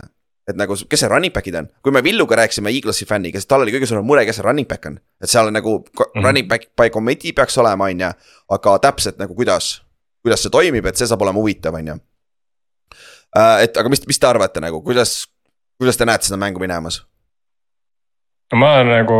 et 0.48 0.56
nagu, 0.56 0.76
kes 0.88 1.04
see 1.04 1.10
running 1.12 1.32
back'id 1.34 1.58
on, 1.60 1.68
kui 1.84 1.92
me 1.92 2.00
Villuga 2.04 2.38
rääkisime 2.40 2.72
Eaglesi 2.72 3.04
fänniga, 3.08 3.36
siis 3.36 3.48
tal 3.48 3.64
oli 3.64 3.72
kõige 3.72 3.88
suurem 3.90 4.08
mure, 4.08 4.24
kes 4.24 4.40
see 4.40 4.46
running 4.46 4.68
back 4.68 4.88
on. 4.88 4.96
et 5.20 5.28
seal 5.28 5.52
on 5.52 5.56
nagu 5.56 5.76
mm 5.76 6.00
-hmm. 6.00 6.24
running 6.24 6.48
back 6.48 6.70
by 6.72 6.88
committee 6.88 7.36
peaks 7.36 7.58
olema, 7.60 7.84
on 7.84 8.00
ju, 8.00 8.10
aga 8.56 8.78
täpselt 8.78 9.20
nagu 9.20 9.36
kuidas, 9.36 9.82
kuidas 10.24 10.40
see 10.40 10.50
toimib, 10.50 10.86
et 10.86 10.96
see 10.96 11.06
saab 11.06 11.22
olema 11.22 11.40
huvitav, 11.44 11.74
on 11.74 11.86
ju. 11.86 12.00
Äh, 13.36 13.62
et 13.66 13.76
aga 13.76 13.88
mis, 13.88 14.06
mis 14.06 14.18
te 14.18 14.26
arvate 14.26 14.60
nagu, 14.60 14.80
kuidas, 14.80 15.26
kuidas 15.78 15.98
te 15.98 16.06
näete 16.08 16.28
seda 16.28 16.40
mängu 16.40 16.62
minemas? 16.62 17.02
ma 18.54 18.82
nagu 18.86 19.16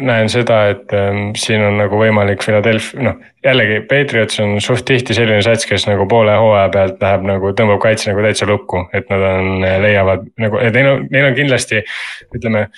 näen 0.00 0.30
seda, 0.32 0.60
et 0.72 0.92
ähm, 0.96 1.32
siin 1.36 1.60
on 1.66 1.76
nagu 1.80 1.98
võimalik 2.00 2.44
Philadelphia, 2.44 3.02
noh 3.04 3.18
jällegi 3.44 3.80
Patriots 3.88 4.40
on 4.40 4.54
suht 4.62 4.86
tihti 4.88 5.16
selline 5.16 5.42
sats, 5.44 5.66
kes 5.68 5.84
nagu 5.88 6.06
poole 6.08 6.36
hooaja 6.38 6.70
pealt 6.72 7.02
läheb 7.02 7.26
nagu 7.28 7.50
tõmbab 7.56 7.82
kaitse 7.82 8.10
nagu 8.10 8.24
täitsa 8.24 8.48
lukku, 8.48 8.86
et 8.96 9.10
nad 9.12 9.26
on, 9.32 9.50
leiavad 9.84 10.24
nagu, 10.40 10.62
et 10.62 10.76
neil 10.76 10.90
on, 10.94 11.04
neil 11.10 11.28
on 11.28 11.36
kindlasti 11.36 11.82
ütleme 12.36 12.68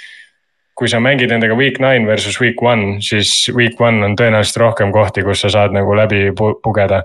kui 0.78 0.88
sa 0.88 0.98
mängid 1.04 1.30
nendega 1.30 1.54
week 1.54 1.78
nine 1.82 2.08
versus 2.08 2.40
week 2.40 2.62
one, 2.64 2.96
siis 3.04 3.50
week 3.54 3.80
one 3.80 4.02
on 4.06 4.16
tõenäoliselt 4.18 4.58
rohkem 4.62 4.92
kohti, 4.94 5.22
kus 5.26 5.44
sa 5.44 5.52
saad 5.52 5.76
nagu 5.76 5.94
läbi 5.94 6.30
pugeda 6.34 7.04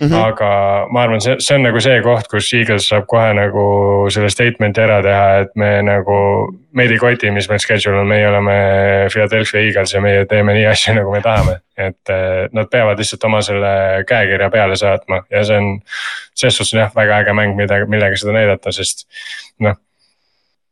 Mm 0.00 0.06
-hmm. 0.08 0.24
aga 0.24 0.86
ma 0.90 1.02
arvan, 1.02 1.20
see, 1.20 1.36
see 1.38 1.54
on 1.56 1.62
nagu 1.62 1.80
see 1.80 2.00
koht, 2.02 2.28
kus 2.30 2.52
Eagles 2.54 2.88
saab 2.88 3.04
kohe 3.06 3.34
nagu 3.36 3.64
selle 4.10 4.30
statement'i 4.32 4.80
ära 4.80 5.02
teha, 5.02 5.26
et 5.44 5.50
me 5.54 5.82
nagu. 5.82 6.16
meid 6.72 6.90
ei 6.90 6.98
koti, 6.98 7.30
mis 7.34 7.48
meil 7.48 7.58
schedule 7.58 7.98
on, 7.98 8.06
meie 8.06 8.28
oleme 8.28 8.52
Philadelphia 9.12 9.60
Eagles 9.60 9.94
ja 9.94 10.00
meie 10.00 10.26
teeme 10.26 10.54
nii 10.54 10.66
asju, 10.70 10.94
nagu 10.94 11.10
me 11.10 11.20
tahame. 11.20 11.58
et 11.76 12.12
nad 12.52 12.68
peavad 12.70 12.98
lihtsalt 12.98 13.24
oma 13.24 13.42
selle 13.42 14.04
käekirja 14.06 14.50
peale 14.50 14.76
saatma 14.76 15.22
ja 15.30 15.44
see 15.44 15.56
on. 15.56 15.80
selles 16.34 16.56
suhtes 16.56 16.74
on 16.74 16.80
jah, 16.80 16.94
väga 16.96 17.18
äge 17.18 17.32
mäng, 17.32 17.56
mida, 17.56 17.84
millega 17.86 18.16
seda 18.16 18.32
näidata, 18.32 18.72
sest 18.72 19.06
noh 19.58 19.76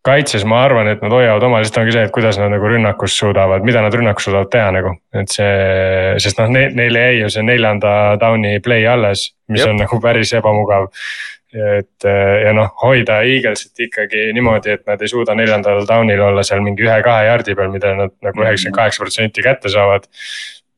kaitses 0.08 0.44
ma 0.48 0.62
arvan, 0.66 0.90
et 0.90 1.02
nad 1.04 1.14
hoiavad 1.14 1.46
oma, 1.46 1.62
lihtsalt 1.62 1.82
ongi 1.82 1.94
see, 1.94 2.04
et 2.08 2.14
kuidas 2.14 2.40
nad 2.40 2.52
nagu 2.52 2.68
rünnakus 2.70 3.16
suudavad, 3.20 3.64
mida 3.66 3.82
nad 3.84 3.94
rünnakus 3.94 4.28
suudavad 4.28 4.50
teha 4.52 4.72
nagu. 4.74 4.94
et 5.14 5.32
see, 5.32 5.48
sest 6.24 6.40
noh 6.40 6.52
ne,, 6.52 6.68
neile 6.74 7.06
jäi 7.06 7.22
ju 7.22 7.32
see 7.36 7.46
neljanda 7.46 7.94
down'i 8.20 8.58
play 8.64 8.86
alles, 8.88 9.28
mis 9.48 9.62
Jep. 9.62 9.72
on 9.72 9.82
nagu 9.84 10.00
päris 10.04 10.34
ebamugav. 10.38 10.88
et 11.48 12.04
ja 12.44 12.52
noh, 12.52 12.74
hoida 12.82 13.22
Eaglesit 13.24 13.86
ikkagi 13.86 14.26
niimoodi, 14.36 14.74
et 14.76 14.84
nad 14.86 15.00
ei 15.00 15.08
suuda 15.08 15.36
neljandal 15.38 15.86
down'il 15.88 16.20
olla 16.20 16.44
seal 16.44 16.60
mingi 16.60 16.84
ühe-kahe 16.84 17.24
jardi 17.30 17.56
peal, 17.56 17.72
mida 17.72 17.94
nad 17.96 18.12
nagu 18.20 18.36
mhm. 18.36 18.44
üheksakümmend 18.44 18.80
kaheksa 18.82 19.04
protsenti 19.04 19.44
kätte 19.46 19.72
saavad 19.72 20.08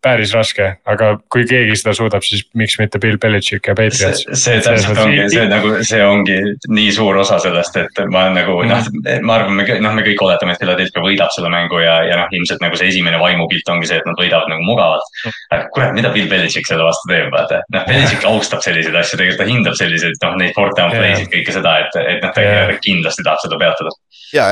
päris 0.05 0.33
raske, 0.33 0.67
aga 0.89 1.11
kui 1.33 1.45
keegi 1.49 1.77
seda 1.77 1.93
suudab, 1.97 2.25
siis 2.25 2.43
miks 2.57 2.79
mitte 2.81 3.01
Bill 3.03 3.19
Belichik 3.21 3.69
ja 3.69 3.75
Patriots. 3.77 4.25
see, 4.33 4.61
täpselt 4.65 4.99
ongi, 5.03 5.27
see 5.33 5.45
nagu, 5.51 5.73
see 5.87 6.01
ongi 6.05 6.39
nii 6.73 6.89
suur 6.97 7.21
osa 7.21 7.37
sellest, 7.43 7.77
et 7.83 8.01
ma 8.13 8.27
nagu 8.33 8.57
mm. 8.63 8.71
noh, 8.71 9.21
ma 9.27 9.37
arvan, 9.37 9.59
me, 9.61 9.67
noh, 9.85 9.97
me 9.97 10.05
kõik 10.07 10.25
oletame, 10.25 10.57
et 10.57 10.63
Philadelphia 10.63 11.05
võidab 11.05 11.35
selle 11.37 11.53
mängu 11.53 11.83
ja, 11.85 11.99
ja 12.09 12.17
noh, 12.23 12.33
ilmselt 12.37 12.65
nagu 12.65 12.81
see 12.81 12.89
esimene 12.95 13.21
vaimupilt 13.21 13.69
ongi 13.75 13.91
see, 13.91 14.01
et 14.01 14.09
nad 14.09 14.19
võidavad 14.21 14.49
nagu 14.53 14.65
mugavalt. 14.65 15.05
aga 15.53 15.69
kurat, 15.75 15.95
mida 15.97 16.13
Bill 16.15 16.31
Belichik 16.33 16.69
selle 16.69 16.87
vastu 16.87 17.13
teeb, 17.13 17.29
vaata, 17.35 17.61
noh, 17.77 17.89
Belichik 17.89 18.25
austab 18.31 18.65
selliseid 18.65 18.97
asju, 18.97 19.21
tegelikult 19.21 19.45
ta 19.45 19.51
hindab 19.53 19.81
selliseid, 19.81 20.17
noh, 20.25 20.39
neid 20.41 20.57
fourth 20.57 20.79
down 20.81 20.97
play'sid, 20.97 21.29
kõike 21.35 21.57
seda, 21.61 21.77
et, 21.85 22.01
et 22.17 22.25
noh, 22.25 22.33
ta 22.37 22.47
yeah. 22.47 22.77
kindlasti 22.85 23.27
tahab 23.27 23.45
seda 23.45 23.61
peatada 23.61 23.93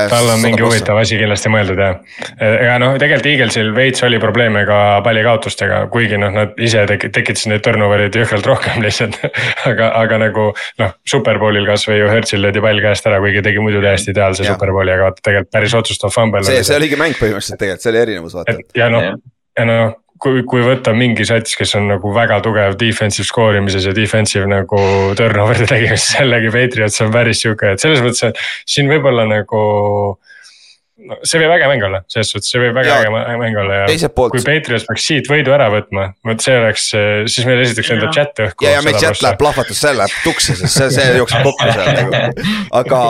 tal 0.09 0.29
on 0.33 0.41
mingi 0.43 0.63
huvitav 0.63 0.97
asi 0.99 1.17
kindlasti 1.19 1.51
mõeldud 1.51 1.79
jah. 1.79 1.99
ega 2.39 2.77
noh, 2.81 2.95
tegelikult 2.99 3.29
Eaglesil 3.31 3.71
veits 3.75 4.03
oli 4.07 4.19
probleeme 4.21 4.65
ka 4.67 4.79
pallikaotustega, 5.05 5.81
kuigi 5.93 6.19
noh, 6.21 6.33
nad 6.35 6.59
ise 6.61 6.83
tekitasid 6.89 7.53
neid 7.53 7.63
turnover'id 7.65 8.19
jõhkralt 8.19 8.49
rohkem 8.49 8.81
lihtsalt 8.85 9.19
aga, 9.69 9.91
aga 10.01 10.21
nagu 10.25 10.49
noh, 10.81 10.93
superbowlil 11.07 11.67
kasvõi 11.69 12.01
ju 12.01 12.11
Hertzil 12.11 12.43
löödi 12.43 12.63
pall 12.63 12.83
käest 12.83 13.07
ära, 13.09 13.21
kuigi 13.23 13.43
tegi 13.45 13.63
muidu 13.63 13.83
täiesti 13.85 14.13
ideaalse 14.15 14.47
superbowli, 14.47 14.95
aga 14.95 15.09
vaata 15.09 15.25
tegelikult 15.25 15.55
päris 15.55 15.77
otsustav 15.79 16.13
fumble. 16.15 16.43
see, 16.47 16.63
see 16.67 16.79
oligi 16.79 16.99
mäng 16.99 17.17
põhimõtteliselt 17.19 17.61
tegelikult, 17.61 17.85
see 17.85 17.93
oli 17.93 18.03
erinevus 18.03 18.37
vaata. 18.39 18.59
ja 18.79 18.91
noh, 18.93 19.11
ja 19.59 19.67
noh 19.69 19.97
kui, 20.21 20.43
kui 20.47 20.63
võtta 20.65 20.93
mingi 20.95 21.25
sats, 21.27 21.55
kes 21.59 21.75
on 21.79 21.89
nagu 21.93 22.13
väga 22.15 22.39
tugev 22.45 22.77
defensive 22.79 23.27
score 23.27 23.59
imises 23.59 23.87
ja 23.87 23.93
defensive 23.95 24.47
nagu 24.49 24.79
turnover'ide 25.19 25.69
tegemises, 25.69 26.15
jällegi 26.19 26.53
Patriots 26.55 27.05
on 27.05 27.13
päris 27.15 27.43
sihuke, 27.43 27.75
et 27.75 27.83
selles 27.83 28.03
mõttes, 28.05 28.25
et 28.29 28.41
siin 28.69 28.91
võib-olla 28.91 29.27
nagu 29.29 29.61
no 30.99 31.17
see 31.23 31.39
võib 31.41 31.53
äge 31.55 31.69
mäng 31.71 31.85
olla, 31.87 32.01
selles 32.11 32.31
suhtes, 32.33 32.49
see 32.51 32.61
võib 32.61 32.75
väga 32.77 32.97
ja, 32.97 33.11
äge 33.21 33.37
mäng 33.39 33.59
olla 33.61 33.83
ja 33.83 34.09
poolt... 34.15 34.35
kui 34.35 34.43
Patriots 34.43 34.87
peaks 34.89 35.07
siit 35.11 35.29
võidu 35.31 35.53
ära 35.55 35.69
võtma, 35.73 36.09
vot 36.27 36.43
see 36.43 36.57
oleks, 36.59 36.89
siis 37.31 37.47
meil 37.47 37.63
esiteks 37.63 37.93
enda 37.95 38.11
chat 38.15 38.43
õhku. 38.47 38.67
ja, 38.67 38.77
ja 38.77 38.83
meil 38.85 38.99
chat 38.99 39.23
läheb 39.23 39.39
plahvatus, 39.39 39.79
see 39.79 39.95
läheb 39.95 40.19
tuksi, 40.25 40.57
sest 40.59 40.75
see, 40.75 40.91
see 40.97 41.15
jookseb 41.21 41.47
kokku 41.47 41.71
seal 41.71 41.95
nagu, 42.01 42.51
aga 42.81 43.01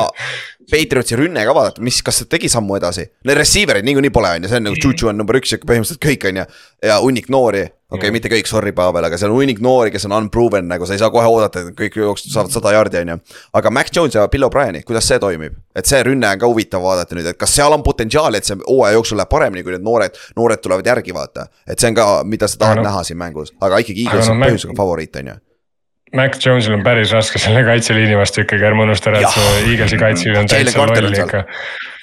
Patriotsi 0.69 1.17
rünne 1.19 1.43
ka 1.45 1.53
vaadata, 1.55 1.81
mis, 1.85 1.99
kas 2.05 2.21
ta 2.21 2.29
tegi 2.35 2.49
sammu 2.51 2.77
edasi? 2.77 3.07
Need 3.27 3.39
receiver'id 3.39 3.87
niikuinii 3.87 4.13
pole, 4.13 4.31
on 4.37 4.45
ju, 4.45 4.51
see 4.51 4.61
on 4.61 4.67
nagu 4.69 4.79
Juju 4.79 5.09
on 5.11 5.19
number 5.19 5.39
üks 5.39 5.55
ja 5.55 5.59
põhimõtteliselt 5.63 6.01
kõik, 6.03 6.27
on 6.29 6.41
ju. 6.41 6.45
ja 6.89 6.99
hunnik 7.03 7.29
noori, 7.33 7.63
okei 7.89 7.97
okay,, 7.97 8.13
mitte 8.13 8.31
kõik, 8.31 8.47
sorry, 8.49 8.73
Pavel, 8.75 9.07
aga 9.07 9.17
seal 9.19 9.33
on 9.33 9.41
hunnik 9.41 9.59
noori, 9.65 9.91
kes 9.93 10.05
on 10.07 10.15
unproven 10.19 10.69
nagu 10.69 10.87
sa 10.87 10.95
ei 10.95 11.01
saa 11.01 11.11
kohe 11.13 11.25
oodata, 11.27 11.65
et 11.65 11.75
kõik 11.79 11.97
jooksvad, 11.99 12.33
saavad 12.35 12.55
sada 12.55 12.75
jaardi, 12.77 13.01
on 13.01 13.13
ju. 13.15 13.17
aga 13.59 13.73
Mac 13.73 13.91
Jones 13.95 14.15
ja 14.15 14.27
Bill 14.31 14.47
O'Brien'i, 14.47 14.85
kuidas 14.87 15.09
see 15.09 15.19
toimib? 15.19 15.57
et 15.75 15.89
see 15.89 15.99
rünne 16.03 16.29
on 16.29 16.39
ka 16.39 16.47
huvitav 16.49 16.85
vaadata 16.85 17.17
nüüd, 17.17 17.27
et 17.33 17.39
kas 17.39 17.53
seal 17.55 17.73
on 17.73 17.83
potentsiaali, 17.85 18.39
et 18.39 18.47
see 18.47 18.57
hooaja 18.61 18.97
jooksul 18.97 19.19
läheb 19.19 19.31
paremini, 19.31 19.65
kui 19.65 19.75
need 19.75 19.85
noored, 19.85 20.17
noored 20.37 20.63
tulevad 20.63 20.87
järgi, 20.93 21.15
vaata. 21.15 21.49
et 21.67 21.79
see 21.79 21.91
on 21.91 21.99
ka, 21.99 22.09
mida 22.27 22.49
sa 22.51 22.61
tahad 22.65 22.83
no. 22.83 22.89
näha 22.89 23.05
siin 23.07 23.19
mängus, 23.19 23.53
aga 23.61 23.81
ikkagi 23.83 24.07
Eagles 24.07 24.31
on 24.31 24.43
põhjusega 24.43 24.77
favoriit, 24.77 25.21
on 25.23 25.33
ju 25.33 25.39
Mac 26.15 26.39
Jones'il 26.41 26.73
on 26.73 26.83
päris 26.85 27.11
raske 27.13 27.39
selle 27.41 27.61
kaitseliini 27.67 28.15
vastu 28.17 28.41
ikkagi, 28.41 28.65
ärme 28.65 28.85
unusta 28.87 29.11
ära, 29.11 29.21
et 29.21 29.35
see 29.35 29.73
Eaglesi 29.73 29.99
kaitseliin 30.01 30.39
on 30.41 30.49
täitsa 30.49 30.85
loll 30.89 31.13
ikka. 31.13 31.43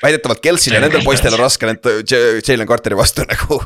väidetavalt 0.02 0.42
Kelsil 0.44 0.76
ja 0.76 0.82
nendel 0.84 1.02
poistel 1.06 1.34
on 1.34 1.42
raske 1.42 1.66
need 1.70 2.12
Jalen 2.46 2.68
Carteri 2.70 2.98
vastu 2.98 3.26
nagu 3.32 3.58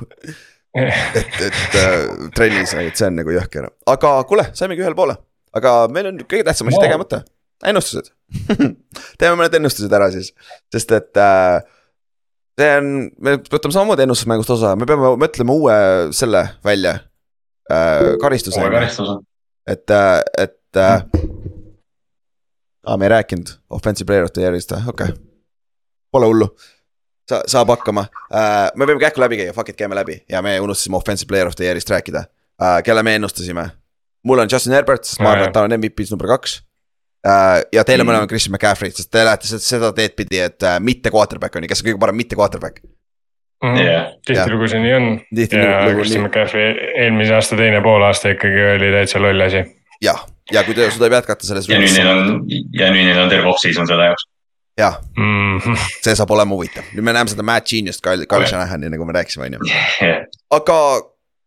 et, 0.81 1.21
et 1.45 1.77
äh, 1.77 2.07
trennis, 2.37 2.73
et 2.79 2.97
see 2.97 3.11
on 3.11 3.21
nagu 3.21 3.35
jõhker, 3.37 3.69
aga 3.91 4.15
kuule, 4.31 4.49
saimegi 4.57 4.85
ühele 4.85 4.97
poole. 4.97 5.19
aga 5.57 5.75
meil 5.93 6.13
on 6.13 6.23
kõige 6.25 6.47
tähtsam 6.47 6.71
asi 6.71 6.79
wow. 6.79 6.87
tegemata, 6.87 7.23
ennustused 7.67 8.13
teeme 9.21 9.37
mõned 9.37 9.61
ennustused 9.61 9.93
ära 9.93 10.09
siis, 10.15 10.33
sest 10.73 10.97
et 10.97 11.21
äh, 11.21 11.59
see 12.61 12.77
on, 12.81 12.93
me 13.21 13.41
võtame 13.45 13.77
samamoodi 13.77 14.09
ennustusmängust 14.09 14.57
osa, 14.57 14.73
me 14.79 14.89
peame 14.89 15.17
mõtlema 15.21 15.59
uue 15.59 15.81
selle 16.17 16.47
välja 16.65 17.01
äh,. 17.69 18.15
karistuse. 18.23 18.63
uue 18.63 18.73
karistuse 18.73 19.21
et, 19.67 19.91
äh, 19.91 20.21
et 20.39 20.77
äh,. 20.77 21.03
aa, 22.87 22.97
me 22.97 23.05
ei 23.05 23.09
rääkinud 23.09 23.49
offensive 23.71 24.07
player 24.07 24.25
of 24.25 24.33
the 24.33 24.43
year'ist 24.43 24.73
või, 24.73 24.89
okei 24.89 25.13
okay.. 25.13 25.25
Pole 26.11 26.27
hullu. 26.27 26.49
sa, 27.29 27.43
saab 27.47 27.71
hakkama 27.77 28.07
uh,, 28.11 28.71
me 28.75 28.89
võime 28.89 29.03
kähku 29.03 29.23
läbi 29.23 29.41
käia, 29.43 29.55
fuck 29.57 29.69
it, 29.69 29.79
käime 29.79 29.99
läbi 29.99 30.21
ja 30.29 30.43
me 30.43 30.57
unustasime 30.61 30.97
offensive 30.97 31.29
player 31.29 31.47
of 31.47 31.59
the 31.59 31.69
year'ist 31.69 31.91
rääkida 31.91 32.25
uh,. 32.27 32.81
kelle 32.85 33.03
me 33.03 33.15
ennustasime? 33.15 33.71
mul 34.25 34.39
on 34.39 34.49
Justin 34.53 34.77
Herbert, 34.77 35.05
sest 35.05 35.23
ma 35.23 35.35
arvan, 35.35 35.49
et 35.49 35.57
ta 35.57 35.65
on 35.65 35.77
MVP-s 35.79 36.15
number 36.15 36.29
kaks 36.31 36.61
uh,. 37.27 37.61
ja 37.73 37.85
teile 37.85 38.07
mõlemal 38.07 38.27
on 38.27 38.33
Christian 38.33 38.57
McCaffrey, 38.57 38.95
sest 38.97 39.13
te 39.13 39.25
lähete 39.25 39.61
seda 39.61 39.93
teed 39.97 40.17
pidi, 40.19 40.41
et 40.45 40.71
mitte 40.81 41.13
quarterback 41.13 41.57
on 41.57 41.67
ju, 41.67 41.73
kes 41.73 41.85
on 41.85 41.91
kõige 41.91 42.03
parem 42.07 42.21
mitte 42.23 42.39
quarterback 42.39 42.83
mm. 43.63 43.69
-hmm. 43.69 43.85
Yeah. 43.85 44.07
tihtilugu 44.27 44.69
see 44.69 44.81
nii 44.81 44.95
on. 44.95 45.07
ja 45.37 45.95
Christian 45.95 46.25
McCaffrey 46.25 46.75
eelmise 46.95 47.35
aasta 47.35 47.57
teine 47.57 47.81
poolaasta 47.81 48.35
ikkagi 48.35 48.65
oli 48.77 48.93
täitsa 48.97 49.23
loll 49.23 49.41
asi. 49.47 49.65
jah, 50.05 50.27
ja 50.53 50.65
kui 50.65 50.75
ta 50.75 50.91
suudab 50.91 51.13
jätkata 51.19 51.47
selles. 51.47 51.69
ja 51.69 51.79
nüüd 51.79 51.97
neil 51.97 52.11
on, 52.15 52.43
ja 52.73 52.91
nüüd 52.95 53.09
neil 53.11 53.23
on 53.25 53.33
terve 53.33 53.49
off-season 53.53 53.87
selle 53.91 54.11
jaoks. 54.11 54.27
jah 54.79 54.99
mm, 55.17 55.59
-hmm. 55.59 55.87
see 56.05 56.15
saab 56.15 56.31
olema 56.31 56.55
huvitav, 56.55 56.89
nüüd 56.95 57.07
me 57.07 57.17
näeme 57.17 57.31
seda 57.31 57.43
Matt 57.47 57.73
Genius't, 57.73 58.05
Kyle, 58.05 58.27
Kyle 58.27 58.47
Shanahani 58.47 58.91
nagu 58.91 59.05
me 59.05 59.17
rääkisime, 59.19 59.47
on 59.47 59.59
ju. 59.61 59.79
aga 60.51 60.81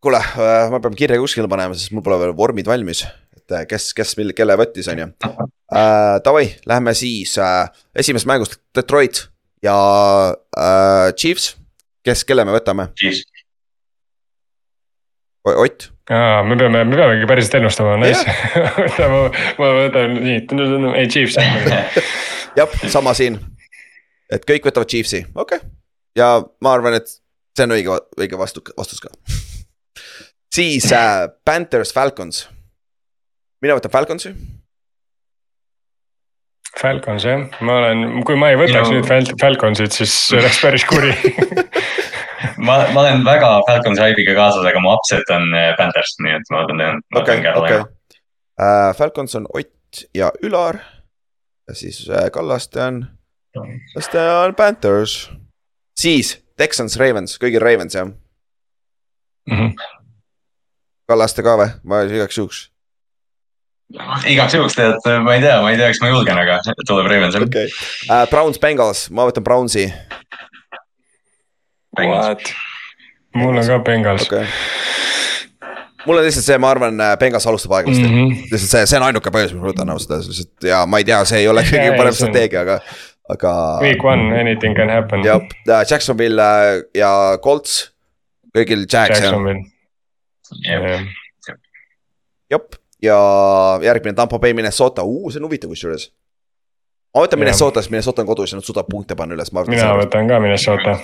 kuule, 0.04 0.20
äh, 0.20 0.70
ma 0.72 0.80
pean 0.80 0.96
kirja 0.96 1.20
kuskile 1.20 1.48
panema, 1.48 1.74
sest 1.74 1.92
mul 1.96 2.04
pole 2.04 2.20
veel 2.20 2.38
vormid 2.38 2.68
valmis 2.68 3.06
et 3.44 3.52
äh, 3.52 3.66
kes, 3.68 3.92
kes 3.98 4.16
mille, 4.20 4.36
kelle 4.38 4.56
võttis, 4.60 4.88
on 4.92 5.04
ju 5.04 5.10
uh,. 5.28 5.44
Davai, 6.26 6.54
lähme 6.70 6.94
siis 6.94 7.34
uh, 7.42 7.66
esimesest 7.98 8.30
mängust 8.30 8.60
Detroit 8.76 9.26
ja 9.64 9.74
uh, 10.36 11.08
Chiefs 11.18 11.56
kes, 12.06 12.24
kelle 12.28 12.46
me 12.46 12.56
võtame? 12.56 12.90
Ott? 15.44 15.90
aa, 16.10 16.44
me 16.44 16.56
peame, 16.60 16.84
me 16.88 16.96
peamegi 16.96 17.28
päriselt 17.28 17.58
ennustama, 17.60 17.96
nice 18.00 18.24
ma, 19.14 19.26
ma 19.60 19.72
võtan 19.78 20.18
nii, 20.20 20.40
ei 21.00 21.10
Chiefs 21.12 21.38
jah, 22.60 22.78
sama 22.92 23.14
siin. 23.16 23.40
et 24.32 24.44
kõik 24.48 24.68
võtavad 24.68 24.92
Chiefsi, 24.92 25.24
okei 25.36 25.60
okay. 25.60 25.72
ja 26.20 26.34
ma 26.64 26.74
arvan, 26.76 26.96
et 27.00 27.08
see 27.56 27.68
on 27.68 27.76
õige, 27.76 28.00
õige 28.20 28.40
vastu, 28.40 28.64
vastus 28.76 29.04
ka 29.04 29.12
siis 30.58 30.90
äh, 30.96 31.28
Panthers, 31.48 31.96
Falcons. 31.96 32.46
mina 33.64 33.80
võtan 33.80 33.96
Falconsi 33.96 34.36
Falcons 36.80 37.28
jah, 37.28 37.48
ma 37.64 37.80
olen, 37.80 38.24
kui 38.28 38.40
ma 38.40 38.52
ei 38.52 38.60
võtaks 38.60 38.92
Minu... 38.92 39.04
nüüd 39.04 39.36
Falconsit, 39.40 39.96
siis 39.96 40.16
oleks 40.36 40.60
päris 40.64 40.88
kuri 40.90 41.14
ma, 42.66 42.78
ma 42.94 43.04
olen 43.04 43.24
väga 43.26 43.52
Falconsi 43.68 44.02
haibiga 44.02 44.36
kaasas, 44.38 44.66
aga 44.70 44.82
mu 44.84 44.94
upset 44.94 45.30
on 45.36 45.50
äh, 45.58 45.72
Panthers, 45.80 46.16
nii 46.24 46.38
et 46.40 46.52
ma 46.54 46.64
võtan 46.66 47.44
Carolina 47.46 47.84
okay.. 47.84 48.20
Uh, 48.54 48.92
Falcons 48.98 49.36
on 49.40 49.48
Ott 49.54 50.04
ja 50.16 50.32
Ülar. 50.46 50.80
ja 51.68 51.78
siis 51.78 52.04
uh, 52.10 52.28
Kallaste 52.34 52.84
on, 52.84 53.06
Kallaste 53.54 54.28
on 54.46 54.56
Panthers. 54.56 55.32
siis 56.00 56.38
Texans, 56.58 56.98
Ravens, 57.02 57.40
kõigil 57.42 57.64
Ravens 57.64 57.96
jah 57.96 58.06
mm 58.08 59.58
-hmm.? 59.58 59.74
Kallaste 61.10 61.44
ka 61.44 61.58
või, 61.60 61.74
ma 61.84 62.06
igaks 62.08 62.38
juhuks 62.38 62.70
igaks 64.28 64.56
juhuks 64.56 64.76
tead, 64.78 64.98
ma 65.22 65.36
ei 65.36 65.42
tea, 65.44 65.58
ma 65.62 65.72
ei 65.72 65.78
tea, 65.78 65.92
kas 65.92 66.02
ma 66.02 66.10
julgen, 66.10 66.40
aga 66.40 66.60
tuleb 66.88 67.10
Ravens 67.12 67.36
jah 67.38 67.46
okay. 67.46 67.70
uh,. 68.10 68.24
Browns, 68.32 68.60
Bengals, 68.62 69.10
ma 69.14 69.28
võtan 69.30 69.46
Brownsi. 69.46 69.86
Mul 73.36 73.58
on 73.58 73.68
ka 73.68 73.80
Bengals 73.80 74.28
okay 74.28 74.48
mul 76.06 76.18
on 76.18 76.26
lihtsalt 76.26 76.46
see, 76.46 76.60
ma 76.62 76.72
arvan, 76.74 77.00
äh, 77.02 77.16
Bengals 77.20 77.48
alustab 77.48 77.72
aeglasti 77.78 78.04
mm. 78.04 78.14
-hmm. 78.14 78.52
lihtsalt 78.52 78.72
see, 78.72 78.86
see 78.92 79.00
on 79.00 79.08
ainuke 79.08 79.32
põhjus, 79.34 79.54
miks 79.54 79.64
ma 79.64 79.72
võtan 79.72 79.94
ausalt 79.94 80.16
öeldes 80.16 80.30
lihtsalt 80.32 80.70
ja 80.70 80.84
ma 80.90 81.00
ei 81.02 81.08
tea, 81.08 81.20
see 81.30 81.44
ei 81.44 81.50
ole 81.52 81.64
kõige 81.68 81.98
parem 81.98 82.18
strateegia, 82.18 82.64
aga, 82.66 82.80
aga. 83.36 83.54
Week 83.84 84.04
one, 84.04 84.40
anything 84.40 84.78
can 84.78 84.92
happen. 84.92 85.26
jah, 85.26 85.44
äh, 85.68 85.84
Jacksonville 85.90 86.48
ja 86.98 87.12
Colts, 87.44 87.94
kõigil 88.56 88.88
Jacks. 88.88 89.20
Jacksonville. 89.20 89.64
jep 92.52 92.76
ja 93.04 93.18
järgmine 93.84 94.16
Tampo 94.16 94.40
Bay, 94.40 94.54
Minnesota, 94.54 95.02
see 95.32 95.42
on 95.42 95.48
huvitav 95.48 95.72
kusjuures. 95.72 96.12
ma 97.16 97.26
võtan 97.26 97.40
Minnesota, 97.40 97.82
sest 97.82 97.92
Minnesota 97.92 98.24
on 98.24 98.32
kodus 98.32 98.52
ja 98.52 98.60
nad 98.60 98.68
suudavad 98.68 98.92
punkte 98.92 99.16
panna 99.16 99.38
üles. 99.38 99.54
mina 99.54 99.94
võtan 100.00 100.28
ka 100.28 100.40
Minnesota. 100.44 101.00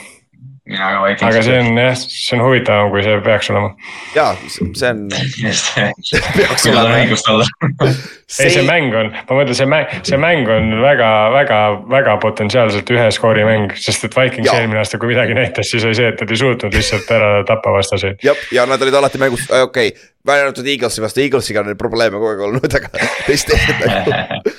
Aga 0.70 1.42
see 1.42 1.58
on 1.58 1.78
jah, 1.80 1.96
see 1.98 2.36
on 2.38 2.44
huvitavam, 2.46 2.92
kui 2.94 3.02
see 3.06 3.16
peaks 3.26 3.50
olema. 3.50 3.70
ja, 4.14 4.26
see 4.54 4.90
on 4.92 5.00
peaks 6.38 6.68
olema. 6.70 7.00
õigust 7.00 7.30
olla 7.32 7.48
ei, 7.90 8.52
see 8.54 8.66
mäng 8.68 8.94
on, 8.94 9.10
ma 9.16 9.40
mõtlen, 9.40 9.58
see 9.58 9.70
mäng, 9.70 9.96
see 10.06 10.20
mäng 10.22 10.52
on 10.54 10.76
väga, 10.84 11.10
väga, 11.34 11.60
väga 11.90 12.18
potentsiaalselt 12.22 12.94
ühe 12.94 13.08
skoori 13.16 13.48
mäng, 13.48 13.74
sest 13.82 14.06
et 14.06 14.18
Vikings 14.18 14.52
eelmine 14.54 14.84
aasta, 14.84 15.02
kui 15.02 15.10
midagi 15.14 15.38
näitas, 15.38 15.72
siis 15.74 15.88
oli 15.90 15.98
see, 15.98 16.12
et 16.14 16.22
nad 16.22 16.36
ei 16.36 16.42
suutnud 16.44 16.78
lihtsalt 16.78 17.10
ära 17.18 17.32
tappa 17.50 17.74
vastaseid. 17.74 18.22
jah, 18.26 18.46
ja 18.54 18.68
nad 18.70 18.86
olid 18.86 19.00
alati 19.02 19.22
mängus, 19.22 19.48
okei 19.50 19.94
okay 19.94 20.08
välja 20.30 20.44
arvatud 20.46 20.68
Eaglesi 20.68 21.02
vastu, 21.02 21.24
Eaglesiga 21.24 21.64
on 21.64 21.72
neid 21.72 21.80
probleeme 21.80 22.20
kogu 22.20 22.34
aeg 22.34 22.42
olnud, 22.46 22.76
aga 22.78 22.92
teist 23.26 23.50
teised 23.50 23.82
nagu. 23.82 24.54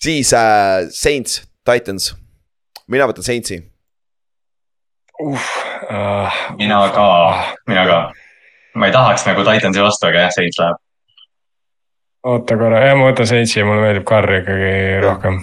siis 0.00 0.32
äh, 0.38 0.86
Saints, 0.94 1.42
Titans, 1.66 2.14
mina 2.88 3.10
võtan 3.10 3.26
Saintsi 3.26 3.58
uh,. 5.20 5.48
Uh, 5.90 6.56
mina 6.58 6.88
ka, 6.94 7.06
mina 7.66 7.86
ka. 7.86 7.98
ma 8.74 8.86
ei 8.86 8.92
tahaks 8.92 9.26
nagu 9.26 9.44
Titansi 9.44 9.82
vastu, 9.82 10.06
aga 10.06 10.26
jah, 10.26 10.34
Saints 10.34 10.60
läheb. 10.60 10.82
oota 12.30 12.58
korra, 12.60 12.82
jah, 12.86 12.98
ma 12.98 13.08
võtan 13.10 13.28
Saintsi, 13.28 13.64
mulle 13.66 13.82
meeldib 13.84 14.06
Carr 14.08 14.36
ikkagi 14.40 14.74
rohkem. 15.04 15.40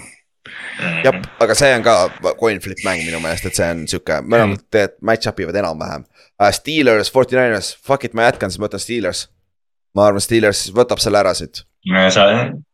jah, 1.06 1.19
aga 1.43 1.57
see 1.57 1.72
on 1.75 1.85
ka 1.85 1.95
coin 2.39 2.61
flip 2.64 2.83
mäng 2.85 3.03
minu 3.06 3.22
meelest, 3.23 3.49
et 3.49 3.59
see 3.59 3.69
on 3.75 3.85
sihuke, 3.91 4.22
mõlemad 4.25 4.64
tegelikult 4.72 5.09
match-up 5.11 5.41
ivad 5.45 5.61
enam-vähem 5.64 6.06
uh,. 6.07 6.51
Steelers, 6.56 7.11
Forty 7.14 7.39
Niners, 7.39 7.73
fuck 7.83 8.07
it, 8.07 8.17
ma 8.17 8.30
jätkan, 8.30 8.53
siis 8.53 8.61
ma 8.61 8.69
võtan 8.69 8.83
Steelers. 8.83 9.27
ma 9.97 10.09
arvan, 10.09 10.23
Steelers 10.23 10.67
võtab 10.75 11.03
selle 11.03 11.22
ära 11.22 11.33
siit, 11.38 11.65
sa, 12.14 12.27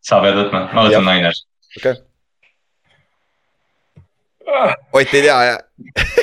sa 0.03 0.23
pead 0.23 0.41
võtma, 0.43 0.67
ma 0.71 0.87
võtan 0.89 1.07
Niners. 1.09 1.45
okei 1.77 1.95
okay.. 1.97 2.09
Ott 4.93 5.13
ei 5.15 5.23
tea, 5.23 5.37
jah? 5.47 5.59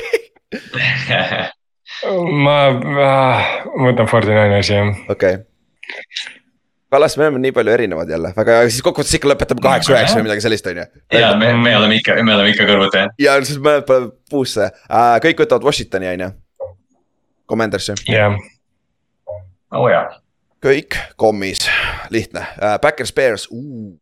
ma, 2.45 2.57
ma 2.71 3.09
võtan 3.87 4.09
Forty 4.09 4.31
Ninersi 4.33 4.73
jah. 4.75 4.93
okei 5.09 5.39
okay.. 5.39 6.37
Kallas, 6.91 7.13
me 7.15 7.23
oleme 7.23 7.39
nii 7.39 7.53
palju 7.55 7.71
erinevad 7.71 8.09
jälle, 8.11 8.33
aga 8.35 8.57
siis 8.67 8.83
kokkuvõttes 8.83 9.15
ikka 9.15 9.29
lõpetame 9.31 9.63
kaheksa-üheksa 9.63 10.17
või 10.17 10.25
midagi 10.25 10.43
sellist, 10.43 10.65
on 10.67 10.81
ju. 10.81 10.85
ja 11.15 11.29
me, 11.39 11.53
me 11.55 11.71
oleme 11.77 12.01
ikka, 12.01 12.17
me 12.19 12.33
oleme 12.35 12.51
ikka 12.51 12.65
kõrvuti 12.67 12.99
jah. 12.99 13.13
ja 13.23 13.35
siis 13.47 13.61
mõned 13.63 13.87
pole 13.87 14.09
puusse 14.31 14.67
uh,, 14.67 15.15
kõik 15.23 15.39
võtavad 15.45 15.69
Washingtoni, 15.69 16.09
on 16.11 16.25
ju. 16.25 16.29
Commandersi, 17.47 17.95
jah, 18.11 18.35
oo 19.79 19.87
jaa. 19.87 20.03
kõik 20.67 20.99
kommis, 21.15 21.63
lihtne 22.11 22.43
uh,, 22.57 22.75
Backers, 22.83 23.15
Bears 23.15 23.47
uh.. 23.55 23.95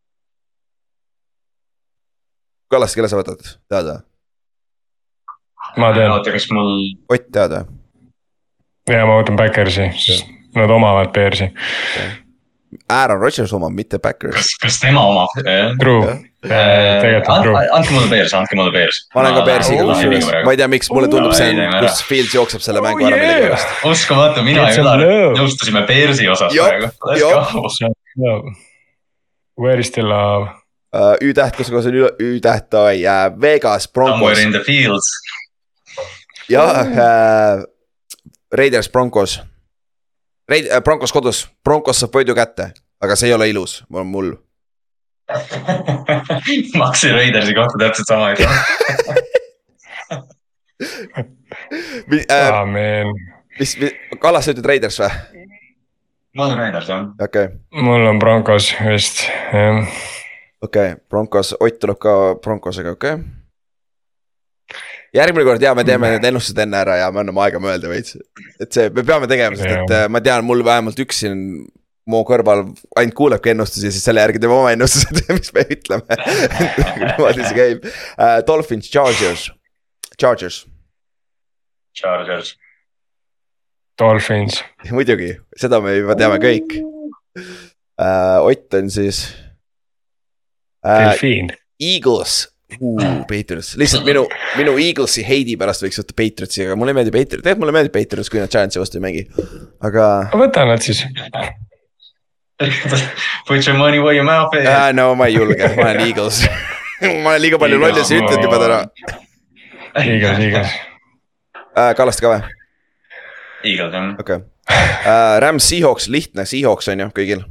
Kallas, 2.73 2.97
kelle 2.97 3.09
sa 3.09 3.21
võtad, 3.21 3.45
tead 3.69 3.93
või? 3.93 4.08
Ma 5.77 5.93
tean 5.93 6.11
oota, 6.11 6.31
kas 6.31 6.49
mul, 6.51 6.95
Ott 7.09 7.29
tead 7.31 7.51
või? 7.57 7.65
ja 8.89 9.05
ma 9.05 9.19
võtan 9.21 9.35
Backersi, 9.37 9.91
sest 9.97 10.25
nad 10.55 10.69
omavad 10.73 11.11
Bearsi. 11.13 11.51
Aaron 12.89 13.19
Rodgers 13.21 13.51
omab, 13.53 13.71
mitte 13.73 13.97
Backers. 14.01 14.33
kas, 14.35 14.49
kas 14.61 14.79
tema 14.81 15.01
omab? 15.05 15.27
True, 15.79 16.15
true. 16.41 17.21
andke 17.73 17.93
mulle 17.93 18.07
Bears, 18.09 18.33
andke 18.37 18.55
mulle 18.57 18.71
Bears. 18.73 18.99
ma 19.15 19.21
olen 19.23 19.33
ka 19.37 19.41
Bearsiga 19.45 19.83
kusjuures, 19.87 20.27
ma 20.45 20.51
ei 20.53 20.57
tea, 20.61 20.67
miks 20.69 20.89
mulle 20.93 21.07
tundub, 21.09 21.33
see 21.37 21.49
on, 21.53 21.77
kus 21.83 22.03
Fields 22.05 22.33
jookseb 22.37 22.61
selle 22.65 22.81
mängu 22.85 23.05
ära 23.09 23.17
millegipärast. 23.17 23.67
uskumatu, 23.89 24.43
mina 24.45 24.67
ja 24.69 24.81
Ülar 24.83 25.01
nõustusime 25.37 25.81
Bearsi 25.89 26.27
osas 26.29 26.53
praegu. 26.53 26.91
Where 29.59 29.79
is 29.79 29.89
the 29.91 30.01
love? 30.05 30.49
Ü-täht, 31.21 31.53
kus 31.57 31.69
kohas 31.69 31.85
on 31.89 31.93
Ü- 31.99 32.15
Ü-täht, 32.19 32.73
oi 32.73 33.03
uh,, 33.05 33.27
Vegas, 33.41 33.83
Somewhere 33.85 33.93
Broncos 34.17 34.39
in 34.41 34.51
the 34.55 34.61
fields. 34.65 35.05
Ja 36.49 36.65
uh, 36.81 37.63
Raiders, 38.53 38.89
Broncos. 38.89 39.41
Raid- 40.51 40.69
uh,, 40.77 40.83
Broncos 40.83 41.13
kodus, 41.13 41.47
Broncos 41.63 41.99
saab 42.01 42.15
võidu 42.15 42.35
kätte, 42.37 42.71
aga 43.01 43.15
see 43.15 43.29
ei 43.29 43.35
ole 43.37 43.49
ilus, 43.51 43.83
mul 43.89 44.33
ma 46.77 46.87
hakkasin 46.87 47.13
Raidersi 47.13 47.53
kohta 47.53 47.77
täpselt 47.83 48.09
sama 48.09 48.31
ütlema. 48.33 48.55
uh,, 52.25 52.55
Amen, 52.63 53.13
mis, 53.59 53.77
mis, 53.77 53.93
Kallas, 54.19 54.49
sa 54.49 54.55
ütled 54.55 54.65
Raiders 54.65 54.97
või? 55.03 55.11
ma 56.33 56.45
olen 56.47 56.57
Raiders 56.57 56.89
jah. 56.89 57.09
okei 57.21 57.49
okay., 57.51 57.83
mul 57.85 58.07
on 58.09 58.21
Broncos 58.21 58.71
vist, 58.85 59.27
jah. 59.53 59.83
okei 60.61 60.93
okay., 60.93 61.03
Broncos, 61.09 61.53
Ott 61.59 61.77
tuleb 61.79 62.01
ka 62.01 62.15
Broncosega, 62.41 62.97
okei 62.97 63.19
okay.. 63.19 63.38
Järgmine 65.15 65.45
kord 65.47 65.63
ja 65.63 65.73
me 65.77 65.85
teeme 65.87 66.13
need 66.15 66.29
ennustused 66.29 66.61
enne 66.61 66.79
ära 66.83 66.99
ja 67.01 67.09
me 67.13 67.23
anname 67.23 67.43
aega 67.45 67.61
mõelda 67.63 67.91
veits, 67.91 68.17
et 68.61 68.71
see, 68.73 68.89
me 68.93 69.05
peame 69.07 69.29
tegema, 69.31 69.57
sest 69.59 69.75
et 69.75 70.11
ma 70.11 70.21
tean, 70.23 70.45
mul 70.47 70.63
vähemalt 70.65 70.99
üks 71.05 71.23
siin 71.23 71.43
mu 72.09 72.21
kõrval 72.27 72.63
ainult 72.97 73.15
kuulebki 73.17 73.53
ennustusi, 73.53 73.91
siis 73.93 74.05
selle 74.05 74.23
järgi 74.23 74.41
teeme 74.41 74.55
oma 74.55 74.73
ennustused, 74.73 75.21
mis 75.37 75.53
me 75.55 75.65
ütleme. 75.75 76.17
niimoodi 77.03 77.45
see 77.45 77.57
käib 77.57 77.85
uh,. 77.85 78.39
Dolphins, 78.47 78.89
Chargers, 78.91 79.49
Chargers, 80.17 80.63
Chargers. 81.97 82.55
Dolphins, 83.99 84.61
muidugi, 84.95 85.33
seda 85.59 85.81
me 85.83 85.97
juba 85.99 86.17
teame 86.19 86.41
kõik 86.43 86.79
uh,. 86.79 88.39
Ott 88.47 88.73
on 88.77 88.87
siis 88.93 89.25
uh, 90.87 90.87
delfiin. 90.87 91.49
Eagles 91.83 92.45
uh, 92.77 93.21
Patriots, 93.31 93.73
lihtsalt 93.79 94.05
minu, 94.07 94.25
minu 94.59 94.75
Eaglesi 94.81 95.23
heidi 95.27 95.55
pärast 95.59 95.85
võiks 95.85 96.01
võtta 96.01 96.15
Patriotsi, 96.17 96.65
aga 96.67 96.77
mulle 96.79 96.93
ei 96.93 96.99
meeldi 96.99 97.13
Patriot, 97.15 97.43
tegelikult 97.43 97.63
mulle 97.63 97.75
meeldib 97.77 97.95
Patriots, 97.95 98.31
kui 98.33 98.41
nad 98.41 98.53
Giantsi 98.53 98.81
vastu 98.81 98.99
ei 98.99 99.05
mängi. 99.05 99.25
aga 99.89 100.05
võta 100.35 100.67
nad 100.69 100.83
siis. 100.85 101.05
Put 103.47 103.65
your 103.65 103.77
money 103.77 104.01
where 104.03 104.15
your 104.15 104.27
mouth 104.27 104.55
is. 104.57 104.67
äh, 104.67 104.91
no 104.93 105.13
ma 105.15 105.29
ei 105.29 105.37
julge, 105.37 105.63
ma 105.77 105.89
olen 105.89 106.01
Eagles. 106.09 106.43
ma 107.23 107.33
olen 107.33 107.41
liiga 107.41 107.59
palju 107.61 107.79
lollusi 107.79 108.19
ütelnud 108.19 108.43
juba 108.43 108.59
täna 108.59 108.79
Eagles, 110.03 110.41
Eagles. 110.43 110.73
uh,. 111.55 111.93
Kallaste 111.95 112.25
ka 112.25 112.33
või? 112.33 112.41
Eagles 113.63 113.95
jah. 113.95 114.11
okei 114.19 114.41
okay. 114.41 114.43
uh,. 114.75 115.37
Rams, 115.39 115.69
Seahawks, 115.71 116.09
lihtne, 116.11 116.45
Seahawks 116.49 116.91
on 116.91 117.05
ju 117.05 117.09
kõigil 117.15 117.47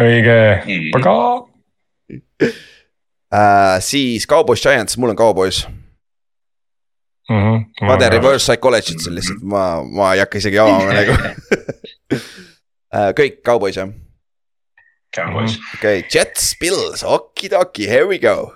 õige, 0.00 0.36
Mm. 2.10 2.20
uh,. 3.32 3.78
siis 3.80 4.26
Cowboys, 4.26 4.62
Giants, 4.62 4.96
mul 4.96 5.10
on 5.10 5.16
Cowboys. 5.16 5.68
mm. 7.30 7.36
-hmm. 7.36 7.86
ma 7.86 7.96
teen 7.96 8.12
reverse 8.12 8.44
psychology't 8.44 9.02
seal 9.02 9.14
lihtsalt, 9.14 9.42
ma, 9.42 9.82
ma 9.82 10.14
ei 10.14 10.20
hakka 10.24 10.38
isegi 10.38 10.58
avama 10.58 10.92
nagu 10.98 11.16
uh,. 12.12 13.10
kõik 13.18 13.42
Cowboys 13.46 13.76
jah, 13.76 13.90
Cowboys. 15.16 15.58
okei 15.74 15.98
okay., 15.98 16.08
Jets, 16.14 16.54
Bills, 16.60 17.04
okidoki, 17.04 17.88
here 17.88 18.06
we 18.06 18.18
go. 18.18 18.52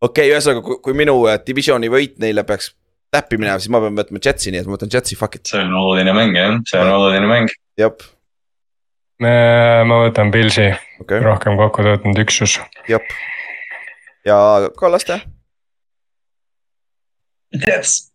okei 0.00 0.28
okay,, 0.28 0.32
ühesõnaga, 0.32 0.80
kui, 0.82 0.96
minu 0.96 1.20
äh, 1.28 1.38
divisioni 1.46 1.88
võit 1.92 2.18
neile 2.18 2.44
peaks 2.44 2.74
täppi 3.14 3.38
minema, 3.38 3.60
siis 3.62 3.70
ma 3.70 3.80
pean 3.82 3.96
võtma 3.98 4.20
Jetsi, 4.22 4.50
nii 4.50 4.64
et 4.64 4.68
ma 4.68 4.76
võtan 4.76 4.90
Jetsi, 4.92 5.16
fuck 5.18 5.38
it, 5.38 5.46
see 5.48 5.62
on 5.62 5.74
oluline 5.78 6.14
mäng 6.16 6.36
jah, 6.38 6.58
see 6.68 6.80
on 6.82 6.90
oluline 6.96 7.30
mäng. 7.30 7.52
jep, 7.78 8.02
ma 9.22 10.00
võtan 10.06 10.32
Pilsi, 10.34 10.66
okay., 11.00 11.22
rohkem 11.24 11.56
kokku 11.60 11.86
töötanud 11.86 12.24
üksus. 12.24 12.58
jep. 12.90 13.06
Ja 14.24 14.70
Kallaste, 14.78 15.20
Jets. 17.66 18.10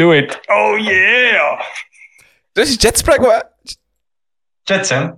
Do 0.00 0.12
it, 0.16 0.38
oh 0.48 0.76
yeah. 0.80 1.60
see 2.56 2.62
on 2.62 2.68
siis 2.70 2.80
Jets 2.84 3.04
praegu 3.04 3.28
või? 3.28 3.40
Jets 4.70 4.92
jah. 4.94 5.10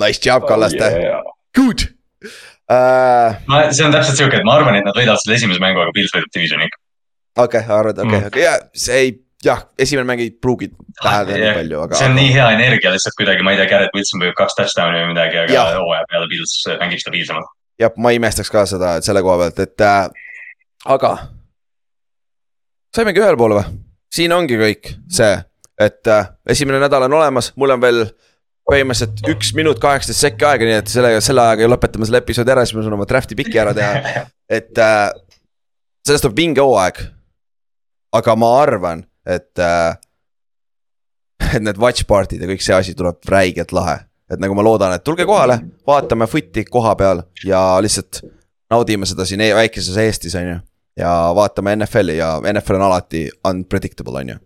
Nice 0.00 0.22
job, 0.24 0.46
Kallaste 0.48 0.82
oh,, 0.82 0.98
yeah. 0.98 1.34
good 1.56 1.84
uh,. 2.72 3.36
ma, 3.46 3.66
see 3.70 3.84
on 3.86 3.94
täpselt 3.94 4.18
siuke, 4.18 4.40
et 4.40 4.46
ma 4.48 4.56
arvan, 4.58 4.78
et 4.78 4.86
nad 4.86 4.96
võidavad 4.96 5.22
selle 5.22 5.36
esimese 5.38 5.62
mängu, 5.62 5.82
aga 5.84 5.94
Pils 5.94 6.14
võidab 6.14 6.32
divisioni 6.34 6.66
ikka. 6.70 6.80
okei 7.44 7.60
okay,, 7.60 7.76
arvad, 7.76 8.00
okei 8.00 8.08
Mm. 8.08 8.18
okay,, 8.18 8.32
okei 8.32 8.46
okay, 8.46 8.48
ja 8.48 8.82
see 8.86 8.98
ei, 9.04 9.14
jah, 9.44 9.66
esimene 9.78 10.08
mäng 10.08 10.24
ei 10.24 10.32
pruugi 10.32 10.72
tähendada 11.02 11.38
nii 11.38 11.56
palju, 11.60 11.82
aga. 11.86 12.00
see 12.00 12.10
on 12.10 12.18
nii 12.18 12.32
hea 12.34 12.50
energia 12.56 12.94
lihtsalt 12.94 13.18
kuidagi, 13.20 13.46
ma 13.46 13.54
ei 13.54 13.60
tea, 13.60 13.70
Garrett 13.70 13.98
Wilson 13.98 14.24
võib 14.24 14.38
kaks 14.38 14.58
touchdown'i 14.58 15.04
või 15.04 15.12
midagi, 15.14 15.44
aga 15.44 15.66
hooaja 15.78 16.08
peale 16.10 16.30
Pils 16.32 16.56
mängib 16.82 17.04
stabiilsemalt. 17.04 17.52
jah, 17.80 17.94
ma 17.96 18.12
imestaks 18.16 18.50
ka 18.52 18.64
seda, 18.68 18.96
et 18.98 19.06
selle 19.06 19.22
koha 19.24 19.38
pealt, 19.44 19.62
et 19.64 19.86
äh, 19.86 20.02
aga. 20.96 21.12
saimegi 22.94 23.22
ühele 23.22 23.40
poole 23.40 23.60
või? 23.60 23.78
siin 24.12 24.34
ongi 24.36 24.58
kõik 24.60 24.92
see, 25.12 25.32
et 25.80 26.12
äh, 26.12 26.28
esimene 26.54 26.82
nädal 26.82 27.08
on 27.08 27.18
olemas, 27.20 27.52
mul 27.56 27.74
on 27.74 27.82
veel 27.82 28.04
põhimõtteliselt 28.68 29.24
üks 29.32 29.50
minut 29.58 29.80
kaheksateist 29.82 30.22
sekki 30.22 30.46
aega, 30.46 30.68
nii 30.68 30.78
et 30.82 30.92
sellega, 30.92 31.22
selle 31.24 31.42
ajaga 31.42 31.70
lõpetame 31.72 32.06
selle 32.06 32.20
episoodi 32.22 32.54
ära, 32.54 32.64
siis 32.66 32.76
ma 32.78 32.84
saan 32.84 32.96
oma 32.98 33.08
draft'i 33.10 33.38
piki 33.38 33.58
ära 33.58 33.74
teha. 33.76 34.26
et 34.60 34.78
äh, 34.78 35.08
sellest 36.06 36.26
tuleb 36.26 36.38
vinge 36.38 36.62
hooaeg. 36.62 37.02
aga 38.12 38.36
ma 38.36 38.48
arvan, 38.60 39.06
et 39.24 39.58
äh,, 39.58 39.96
et 41.56 41.62
need 41.64 41.80
watch 41.80 42.04
party'd 42.08 42.42
ja 42.42 42.48
kõik 42.50 42.64
see 42.64 42.76
asi 42.76 42.94
tuleb 42.94 43.22
räigelt 43.28 43.72
lahe. 43.72 44.02
Et 44.32 44.40
nagu 44.42 44.56
ma 44.56 44.64
loodan, 44.64 44.94
et 44.96 45.04
tulge 45.04 45.26
kohale, 45.28 45.58
vaatame 45.86 46.28
footi 46.30 46.64
koha 46.68 46.94
peal 46.98 47.22
ja 47.46 47.62
lihtsalt 47.84 48.22
naudime 48.72 49.08
seda 49.08 49.26
siin 49.28 49.44
e- 49.44 49.52
väikeses 49.56 49.98
Eestis, 50.00 50.36
on 50.40 50.48
ju. 50.48 50.56
ja 51.02 51.12
vaatame 51.36 51.76
NFL-i 51.76 52.16
ja 52.16 52.34
NFL 52.52 52.80
on 52.80 52.88
alati 52.88 53.26
unpredictable, 53.48 54.18
on 54.24 54.34
ju. 54.34 54.40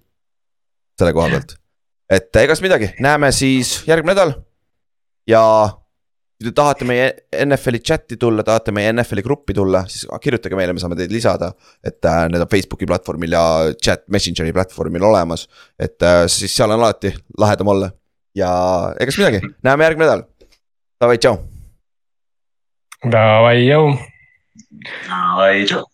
selle 0.98 1.14
koha 1.16 1.30
pealt, 1.34 1.56
et 2.10 2.42
egas 2.42 2.62
midagi, 2.64 2.92
näeme 3.00 3.32
siis 3.32 3.78
järgmine 3.86 4.14
nädal. 4.14 4.36
ja 5.28 5.42
kui 6.36 6.50
te 6.50 6.52
tahate 6.52 6.84
meie 6.84 7.06
NFL-i 7.46 7.80
chat'i 7.80 8.18
tulla, 8.20 8.44
tahate 8.44 8.72
meie 8.76 8.90
NFL-i 8.92 9.24
gruppi 9.24 9.54
tulla, 9.56 9.82
siis 9.88 10.04
kirjutage 10.20 10.58
meile, 10.58 10.74
me 10.76 10.82
saame 10.82 10.98
teid 10.98 11.12
lisada. 11.14 11.52
et 11.84 12.04
äh, 12.04 12.26
need 12.28 12.42
on 12.44 12.50
Facebooki 12.50 12.88
platvormil 12.88 13.32
ja 13.32 13.44
chat 13.80 14.04
messengeri 14.12 14.52
platvormil 14.52 15.06
olemas, 15.08 15.46
et 15.80 16.02
äh, 16.04 16.26
siis 16.28 16.52
seal 16.56 16.70
on 16.74 16.82
alati 16.82 17.14
lahedam 17.38 17.72
olla. 17.72 17.90
Ja 18.36 18.50
egas 19.00 19.18
midagi, 19.20 19.40
näeme 19.64 19.88
järgmine 19.88 20.06
nädal. 20.08 20.24
Davai, 21.00 21.18
tšau. 21.20 21.36
Davai, 23.12 23.58
jõu. 23.64 23.92
ai, 25.12 25.64
tšau. 25.68 25.84